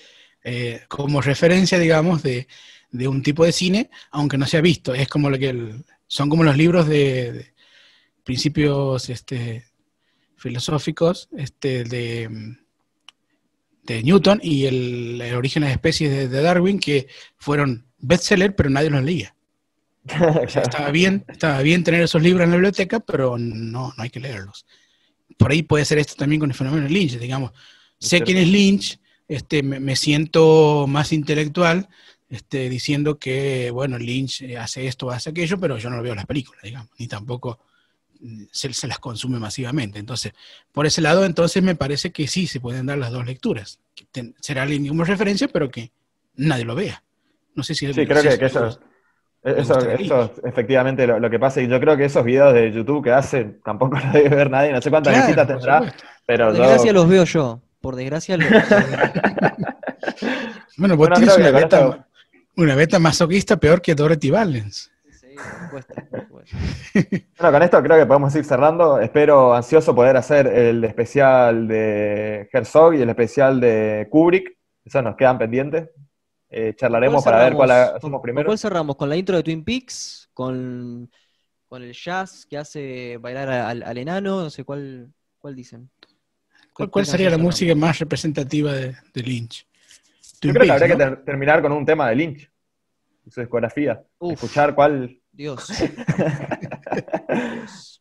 Eh, 0.43 0.81
como 0.89 1.21
referencia, 1.21 1.79
digamos, 1.79 2.23
de, 2.23 2.49
de 2.91 3.07
un 3.09 3.23
tipo 3.23 3.45
de 3.45 3.53
cine, 3.53 3.91
aunque 4.11 4.39
no 4.39 4.47
se 4.47 4.57
ha 4.57 4.63
visto. 4.63 4.95
Es 4.95 5.07
como 5.09 5.29
lo 5.31 5.39
que 5.39 5.51
el- 5.51 5.85
son 6.07 6.29
como 6.31 6.43
los 6.43 6.57
libros 6.57 6.89
de, 6.89 7.33
de 7.33 7.50
principios 8.31 9.10
este, 9.10 9.65
filosóficos 10.36 11.28
este, 11.36 11.83
de, 11.83 12.57
de 13.83 14.02
Newton 14.05 14.39
y 14.41 14.67
el, 14.67 15.20
el 15.20 15.34
origen 15.34 15.62
de 15.62 15.67
las 15.67 15.75
especies 15.75 16.12
de, 16.12 16.28
de 16.28 16.41
Darwin, 16.41 16.78
que 16.78 17.09
fueron 17.39 17.89
bestseller, 17.99 18.55
pero 18.55 18.70
nadie 18.70 18.89
los 18.89 19.02
leía. 19.02 19.34
O 20.44 20.49
sea, 20.49 20.62
estaba 20.62 20.92
bien, 20.92 21.25
estaba 21.26 21.60
bien 21.62 21.83
tener 21.83 22.02
esos 22.02 22.23
libros 22.23 22.44
en 22.44 22.50
la 22.50 22.57
biblioteca, 22.57 23.00
pero 23.00 23.36
no, 23.36 23.92
no 23.97 24.00
hay 24.00 24.10
que 24.10 24.20
leerlos. 24.20 24.65
Por 25.36 25.50
ahí 25.50 25.65
puede 25.65 25.84
ser 25.84 25.99
esto 25.99 26.15
también 26.15 26.39
con 26.39 26.50
el 26.50 26.57
fenómeno 26.57 26.84
de 26.84 26.91
Lynch, 26.91 27.18
digamos. 27.18 27.50
Sé 27.99 28.20
quién 28.20 28.36
es 28.36 28.47
Lynch, 28.47 29.00
este, 29.26 29.65
me, 29.65 29.81
me 29.81 29.97
siento 29.97 30.86
más 30.86 31.12
intelectual 31.12 31.89
este, 32.28 32.68
diciendo 32.68 33.18
que, 33.18 33.73
bueno, 33.73 33.99
Lynch 33.99 34.44
hace 34.57 34.86
esto, 34.86 35.10
hace 35.10 35.31
aquello, 35.31 35.59
pero 35.59 35.78
yo 35.78 35.91
no 35.91 35.97
lo 35.97 36.02
veo 36.05 36.12
en 36.12 36.18
las 36.18 36.26
películas, 36.26 36.62
digamos, 36.62 36.91
ni 36.97 37.09
tampoco 37.09 37.59
se, 38.52 38.73
se 38.73 38.86
las 38.86 38.99
consume 38.99 39.39
masivamente. 39.39 39.99
Entonces, 39.99 40.32
por 40.73 40.86
ese 40.86 41.00
lado, 41.00 41.24
entonces 41.24 41.62
me 41.62 41.74
parece 41.74 42.10
que 42.12 42.26
sí 42.28 42.47
se 42.47 42.60
pueden 42.60 42.86
dar 42.86 42.99
las 42.99 43.10
dos 43.12 43.24
lecturas. 43.26 43.81
Que 43.94 44.05
ten- 44.10 44.34
será 44.40 44.62
alguien 44.62 44.86
como 44.89 45.05
referencia, 45.05 45.49
pero 45.49 45.70
que 45.70 45.90
nadie 46.36 46.65
lo 46.65 46.74
vea. 46.74 47.02
No 47.55 47.62
sé 47.62 47.74
si 47.74 47.92
Sí, 47.92 48.07
creo 48.07 48.23
que, 48.23 48.39
que 48.39 48.47
eso, 48.47 48.78
eso, 49.42 49.78
eso 49.90 50.23
es 50.24 50.31
efectivamente 50.44 51.07
lo, 51.07 51.18
lo 51.18 51.31
que 51.31 51.39
pasa. 51.39 51.60
Y 51.60 51.68
yo 51.68 51.81
creo 51.81 51.97
que 51.97 52.05
esos 52.05 52.24
videos 52.24 52.52
de 52.55 52.70
YouTube 52.73 53.02
que 53.05 53.12
hace 53.12 53.44
tampoco 53.65 53.97
los 54.00 54.12
debe 54.12 54.28
ver 54.28 54.50
nadie. 54.50 54.73
No 54.73 54.81
sé 54.82 54.90
cuántas 54.90 55.12
Claro, 55.12 55.26
visitas 55.26 55.49
tendrá, 55.49 55.76
supuesto. 55.78 56.05
pero 56.26 56.47
Por 56.49 56.57
yo- 56.57 56.62
desgracia 56.62 56.92
los 56.92 57.08
veo 57.08 57.24
yo. 57.24 57.60
Por 57.81 57.97
desgracia 57.97 58.36
los 58.36 58.47
Bueno, 60.76 60.97
vos 60.97 61.08
Bueno, 61.08 61.16
tienes 61.16 61.36
una 61.36 61.50
beta, 61.50 61.78
esto- 61.81 62.05
una 62.57 62.74
beta 62.74 62.99
masoquista 62.99 63.57
peor 63.58 63.81
que 63.82 63.94
Dorothy 63.94 64.31
Valens. 64.31 64.90
Sí, 65.31 65.36
por 65.36 65.84
supuesto, 65.84 65.94
por 66.10 66.20
supuesto. 66.23 66.57
Bueno, 67.39 67.52
con 67.52 67.62
esto 67.62 67.83
creo 67.83 67.99
que 67.99 68.07
podemos 68.07 68.34
ir 68.34 68.44
cerrando. 68.44 68.99
Espero 69.00 69.55
ansioso 69.55 69.94
poder 69.94 70.17
hacer 70.17 70.47
el 70.49 70.83
especial 70.84 71.68
de 71.68 72.49
Herzog 72.52 72.94
y 72.94 73.02
el 73.02 73.09
especial 73.09 73.60
de 73.60 74.09
Kubrick. 74.10 74.57
Esos 74.84 75.05
nos 75.05 75.17
quedan 75.17 75.39
pendientes. 75.39 75.89
Eh, 76.49 76.75
charlaremos 76.75 77.23
¿Cuál 77.23 77.33
para 77.34 77.44
ver 77.44 77.55
cuál 77.55 77.68
cerramos? 77.68 77.94
hacemos 77.97 78.12
¿Con- 78.18 78.23
primero. 78.23 78.44
¿Con 78.44 78.50
cuál 78.50 78.59
cerramos? 78.59 78.97
¿Con 78.97 79.09
la 79.09 79.17
intro 79.17 79.36
de 79.36 79.42
Twin 79.44 79.65
Peaks? 79.65 80.28
¿Con, 80.34 81.10
con 81.68 81.83
el 81.83 81.92
jazz 81.92 82.44
que 82.44 82.59
hace 82.59 83.17
bailar 83.18 83.49
al, 83.50 83.83
al 83.84 83.99
enano? 83.99 84.42
No 84.42 84.50
sé 84.50 84.65
cuál, 84.65 85.12
cuál 85.39 85.55
dicen. 85.55 85.89
¿Cuál, 86.73 86.89
¿Qué 86.89 86.91
cuál 86.91 87.07
sería 87.07 87.31
la 87.31 87.39
música 87.39 87.75
más 87.76 88.00
representativa 88.00 88.73
de, 88.73 88.97
de 89.15 89.23
Lynch? 89.23 89.67
Yo 90.41 90.52
creo 90.52 90.65
que 90.65 90.73
habría 90.73 90.97
que 90.97 91.17
terminar 91.25 91.62
con 91.62 91.70
un 91.73 91.86
tema 91.86 92.09
de 92.09 92.17
Lynch, 92.17 92.50
y 93.26 93.31
su 93.31 93.41
discografía. 93.41 94.02
Uf. 94.18 94.33
Escuchar 94.33 94.75
cuál. 94.75 95.19
Dios. 95.41 95.69
Dios. 95.69 95.70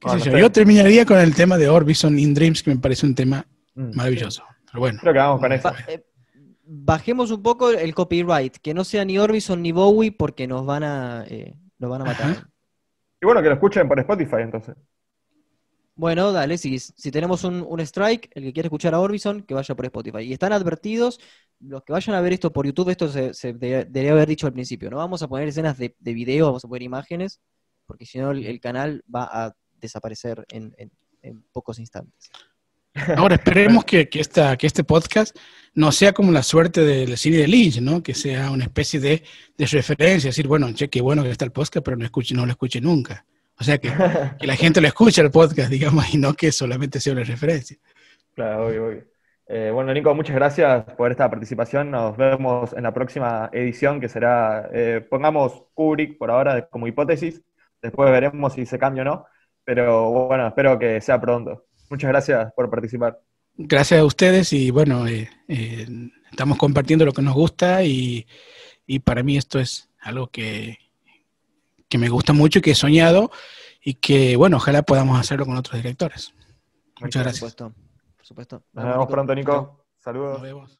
¿Qué 0.00 0.20
sé 0.20 0.30
no 0.30 0.38
yo? 0.38 0.52
terminaría 0.52 1.06
con 1.06 1.18
el 1.18 1.34
tema 1.34 1.56
de 1.56 1.68
Orbison 1.68 2.18
in 2.18 2.34
Dreams, 2.34 2.62
que 2.62 2.70
me 2.70 2.78
parece 2.80 3.06
un 3.06 3.14
tema 3.14 3.46
Mm. 3.76 3.96
maravilloso. 3.96 4.44
Pero 4.66 4.78
bueno, 4.80 4.98
Creo 5.00 5.12
que 5.12 5.18
vamos 5.18 5.40
con 5.40 5.50
eso. 5.52 5.68
Ba- 5.68 5.76
eh, 5.88 6.04
bajemos 6.64 7.30
un 7.32 7.42
poco 7.42 7.70
el 7.70 7.92
copyright, 7.94 8.56
que 8.58 8.72
no 8.72 8.84
sea 8.84 9.04
ni 9.04 9.18
Orbison 9.18 9.60
ni 9.60 9.72
Bowie 9.72 10.12
porque 10.12 10.46
nos 10.46 10.64
van 10.64 10.84
a, 10.84 11.24
eh, 11.28 11.56
nos 11.78 11.90
van 11.90 12.02
a 12.02 12.04
matar. 12.04 12.30
Ajá. 12.30 12.50
Y 13.20 13.26
bueno, 13.26 13.42
que 13.42 13.48
lo 13.48 13.54
escuchen 13.54 13.88
por 13.88 13.98
Spotify 13.98 14.36
entonces. 14.42 14.76
Bueno, 15.96 16.30
dale, 16.32 16.56
si, 16.58 16.78
si 16.78 17.10
tenemos 17.10 17.42
un, 17.44 17.64
un 17.68 17.80
strike, 17.80 18.30
el 18.34 18.44
que 18.44 18.52
quiere 18.52 18.66
escuchar 18.68 18.94
a 18.94 19.00
Orbison, 19.00 19.42
que 19.42 19.54
vaya 19.54 19.74
por 19.74 19.84
Spotify. 19.86 20.20
Y 20.22 20.32
están 20.32 20.52
advertidos, 20.52 21.20
los 21.66 21.82
que 21.84 21.92
vayan 21.92 22.14
a 22.16 22.20
ver 22.20 22.32
esto 22.34 22.52
por 22.52 22.66
YouTube, 22.66 22.90
esto 22.90 23.08
se, 23.08 23.32
se 23.34 23.52
de- 23.52 23.84
debería 23.84 24.12
haber 24.12 24.28
dicho 24.28 24.46
al 24.46 24.52
principio, 24.52 24.90
no 24.90 24.96
vamos 24.98 25.22
a 25.22 25.28
poner 25.28 25.48
escenas 25.48 25.76
de, 25.78 25.94
de 25.98 26.12
video, 26.14 26.46
vamos 26.46 26.64
a 26.64 26.68
poner 26.68 26.82
imágenes, 26.82 27.40
porque 27.86 28.06
si 28.06 28.18
no 28.18 28.30
el, 28.30 28.44
el 28.46 28.60
canal 28.60 29.02
va 29.14 29.24
a 29.30 29.54
desaparecer 29.80 30.44
en, 30.50 30.74
en- 30.78 30.90
en 31.22 31.42
pocos 31.52 31.78
instantes. 31.78 32.30
ahora 33.16 33.34
esperemos 33.36 33.84
que, 33.84 34.08
que, 34.08 34.20
esta, 34.20 34.56
que 34.56 34.66
este 34.66 34.84
podcast 34.84 35.36
no 35.74 35.90
sea 35.90 36.12
como 36.12 36.30
la 36.30 36.42
suerte 36.42 36.82
del 36.82 37.16
cine 37.18 37.38
de 37.38 37.48
Lynch, 37.48 37.80
¿no? 37.80 38.02
Que 38.02 38.14
sea 38.14 38.50
una 38.50 38.64
especie 38.64 39.00
de, 39.00 39.22
de 39.58 39.66
referencia, 39.66 40.28
decir, 40.30 40.46
bueno, 40.46 40.70
che, 40.72 40.88
qué 40.88 41.00
bueno 41.00 41.22
que 41.24 41.30
está 41.30 41.44
el 41.44 41.50
podcast, 41.50 41.84
pero 41.84 41.96
no, 41.96 42.04
escuche, 42.04 42.34
no 42.34 42.44
lo 42.46 42.52
escuche 42.52 42.80
nunca. 42.80 43.26
O 43.58 43.64
sea, 43.64 43.78
que, 43.78 43.92
que 44.38 44.46
la 44.46 44.54
gente 44.56 44.80
lo 44.80 44.86
escuche 44.86 45.22
el 45.22 45.30
podcast, 45.30 45.70
digamos, 45.70 46.12
y 46.14 46.18
no 46.18 46.34
que 46.34 46.52
solamente 46.52 47.00
sea 47.00 47.14
una 47.14 47.24
referencia. 47.24 47.76
Claro, 48.34 48.66
obvio, 48.68 48.86
obvio. 48.86 49.04
Eh, 49.46 49.70
bueno, 49.72 49.92
Nico, 49.92 50.14
muchas 50.14 50.36
gracias 50.36 50.84
por 50.96 51.10
esta 51.10 51.28
participación. 51.28 51.90
Nos 51.90 52.16
vemos 52.16 52.72
en 52.72 52.82
la 52.82 52.94
próxima 52.94 53.50
edición 53.52 54.00
que 54.00 54.08
será, 54.08 54.70
eh, 54.72 55.06
pongamos 55.08 55.64
Kubrick 55.74 56.16
por 56.16 56.30
ahora 56.30 56.66
como 56.68 56.86
hipótesis. 56.86 57.42
Después 57.82 58.10
veremos 58.10 58.54
si 58.54 58.64
se 58.64 58.78
cambia 58.78 59.02
o 59.02 59.04
no. 59.04 59.26
Pero 59.64 60.10
bueno, 60.10 60.46
espero 60.46 60.78
que 60.78 61.00
sea 61.00 61.20
pronto. 61.20 61.66
Muchas 61.90 62.08
gracias 62.08 62.52
por 62.54 62.70
participar. 62.70 63.20
Gracias 63.56 64.00
a 64.00 64.04
ustedes 64.04 64.52
y 64.52 64.70
bueno, 64.70 65.06
eh, 65.06 65.30
eh, 65.48 65.86
estamos 66.30 66.58
compartiendo 66.58 67.04
lo 67.04 67.12
que 67.12 67.22
nos 67.22 67.34
gusta 67.34 67.84
y, 67.84 68.26
y 68.86 68.98
para 68.98 69.22
mí 69.22 69.36
esto 69.36 69.60
es 69.60 69.90
algo 70.00 70.26
que, 70.26 70.78
que 71.88 71.98
me 71.98 72.08
gusta 72.08 72.32
mucho 72.32 72.58
y 72.58 72.62
que 72.62 72.72
he 72.72 72.74
soñado 72.74 73.30
y 73.82 73.94
que 73.94 74.34
bueno, 74.36 74.56
ojalá 74.56 74.82
podamos 74.82 75.20
hacerlo 75.20 75.46
con 75.46 75.56
otros 75.56 75.76
directores. 75.76 76.34
Muchas 77.00 77.22
Por 77.22 77.32
gracias. 77.32 77.74
Supuesto. 78.24 78.60
Por 78.60 78.64
supuesto. 78.64 78.64
Nos 78.72 78.84
vemos 78.84 79.06
pronto, 79.08 79.34
Nico. 79.34 79.86
Saludos. 79.98 80.32
Nos 80.34 80.42
vemos. 80.42 80.78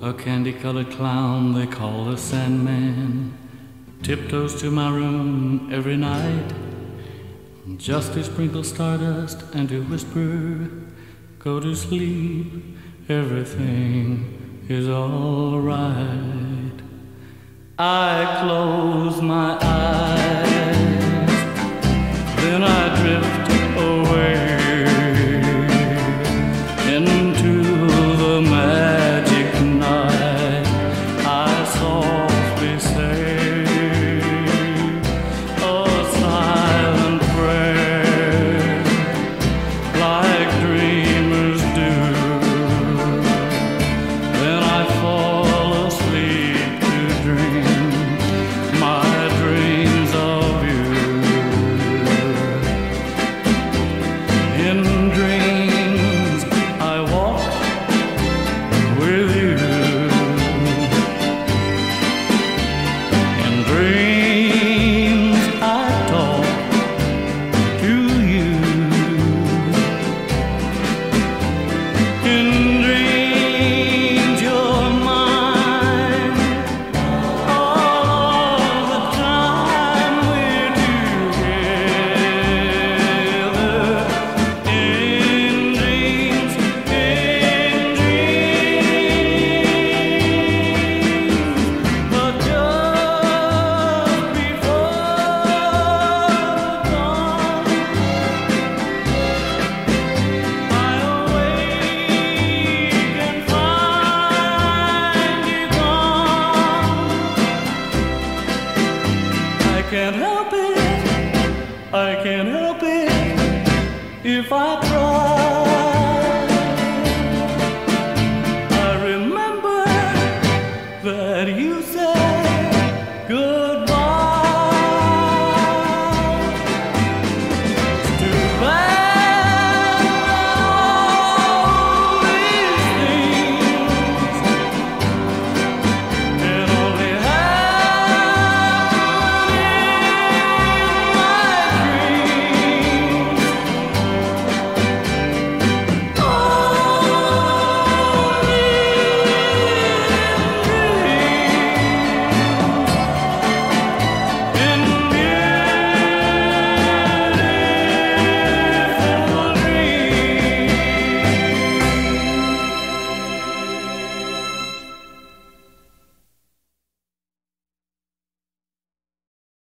A 0.00 0.12
candy 0.12 0.52
colored 0.52 0.90
clown 0.90 1.54
they 1.54 1.66
call 1.66 2.04
the 2.04 2.16
Sandman 2.16 3.32
tiptoes 4.02 4.60
to 4.60 4.70
my 4.70 4.88
room 4.90 5.68
every 5.72 5.96
night 5.96 6.52
just 7.76 8.14
to 8.14 8.22
sprinkle 8.22 8.64
stardust 8.64 9.42
and 9.54 9.68
to 9.68 9.82
whisper, 9.82 10.70
Go 11.38 11.60
to 11.60 11.74
sleep, 11.74 12.76
everything 13.08 14.64
is 14.68 14.88
alright. 14.88 15.94
I 17.78 18.38
close 18.40 19.22
my 19.22 19.58
eyes 19.60 20.08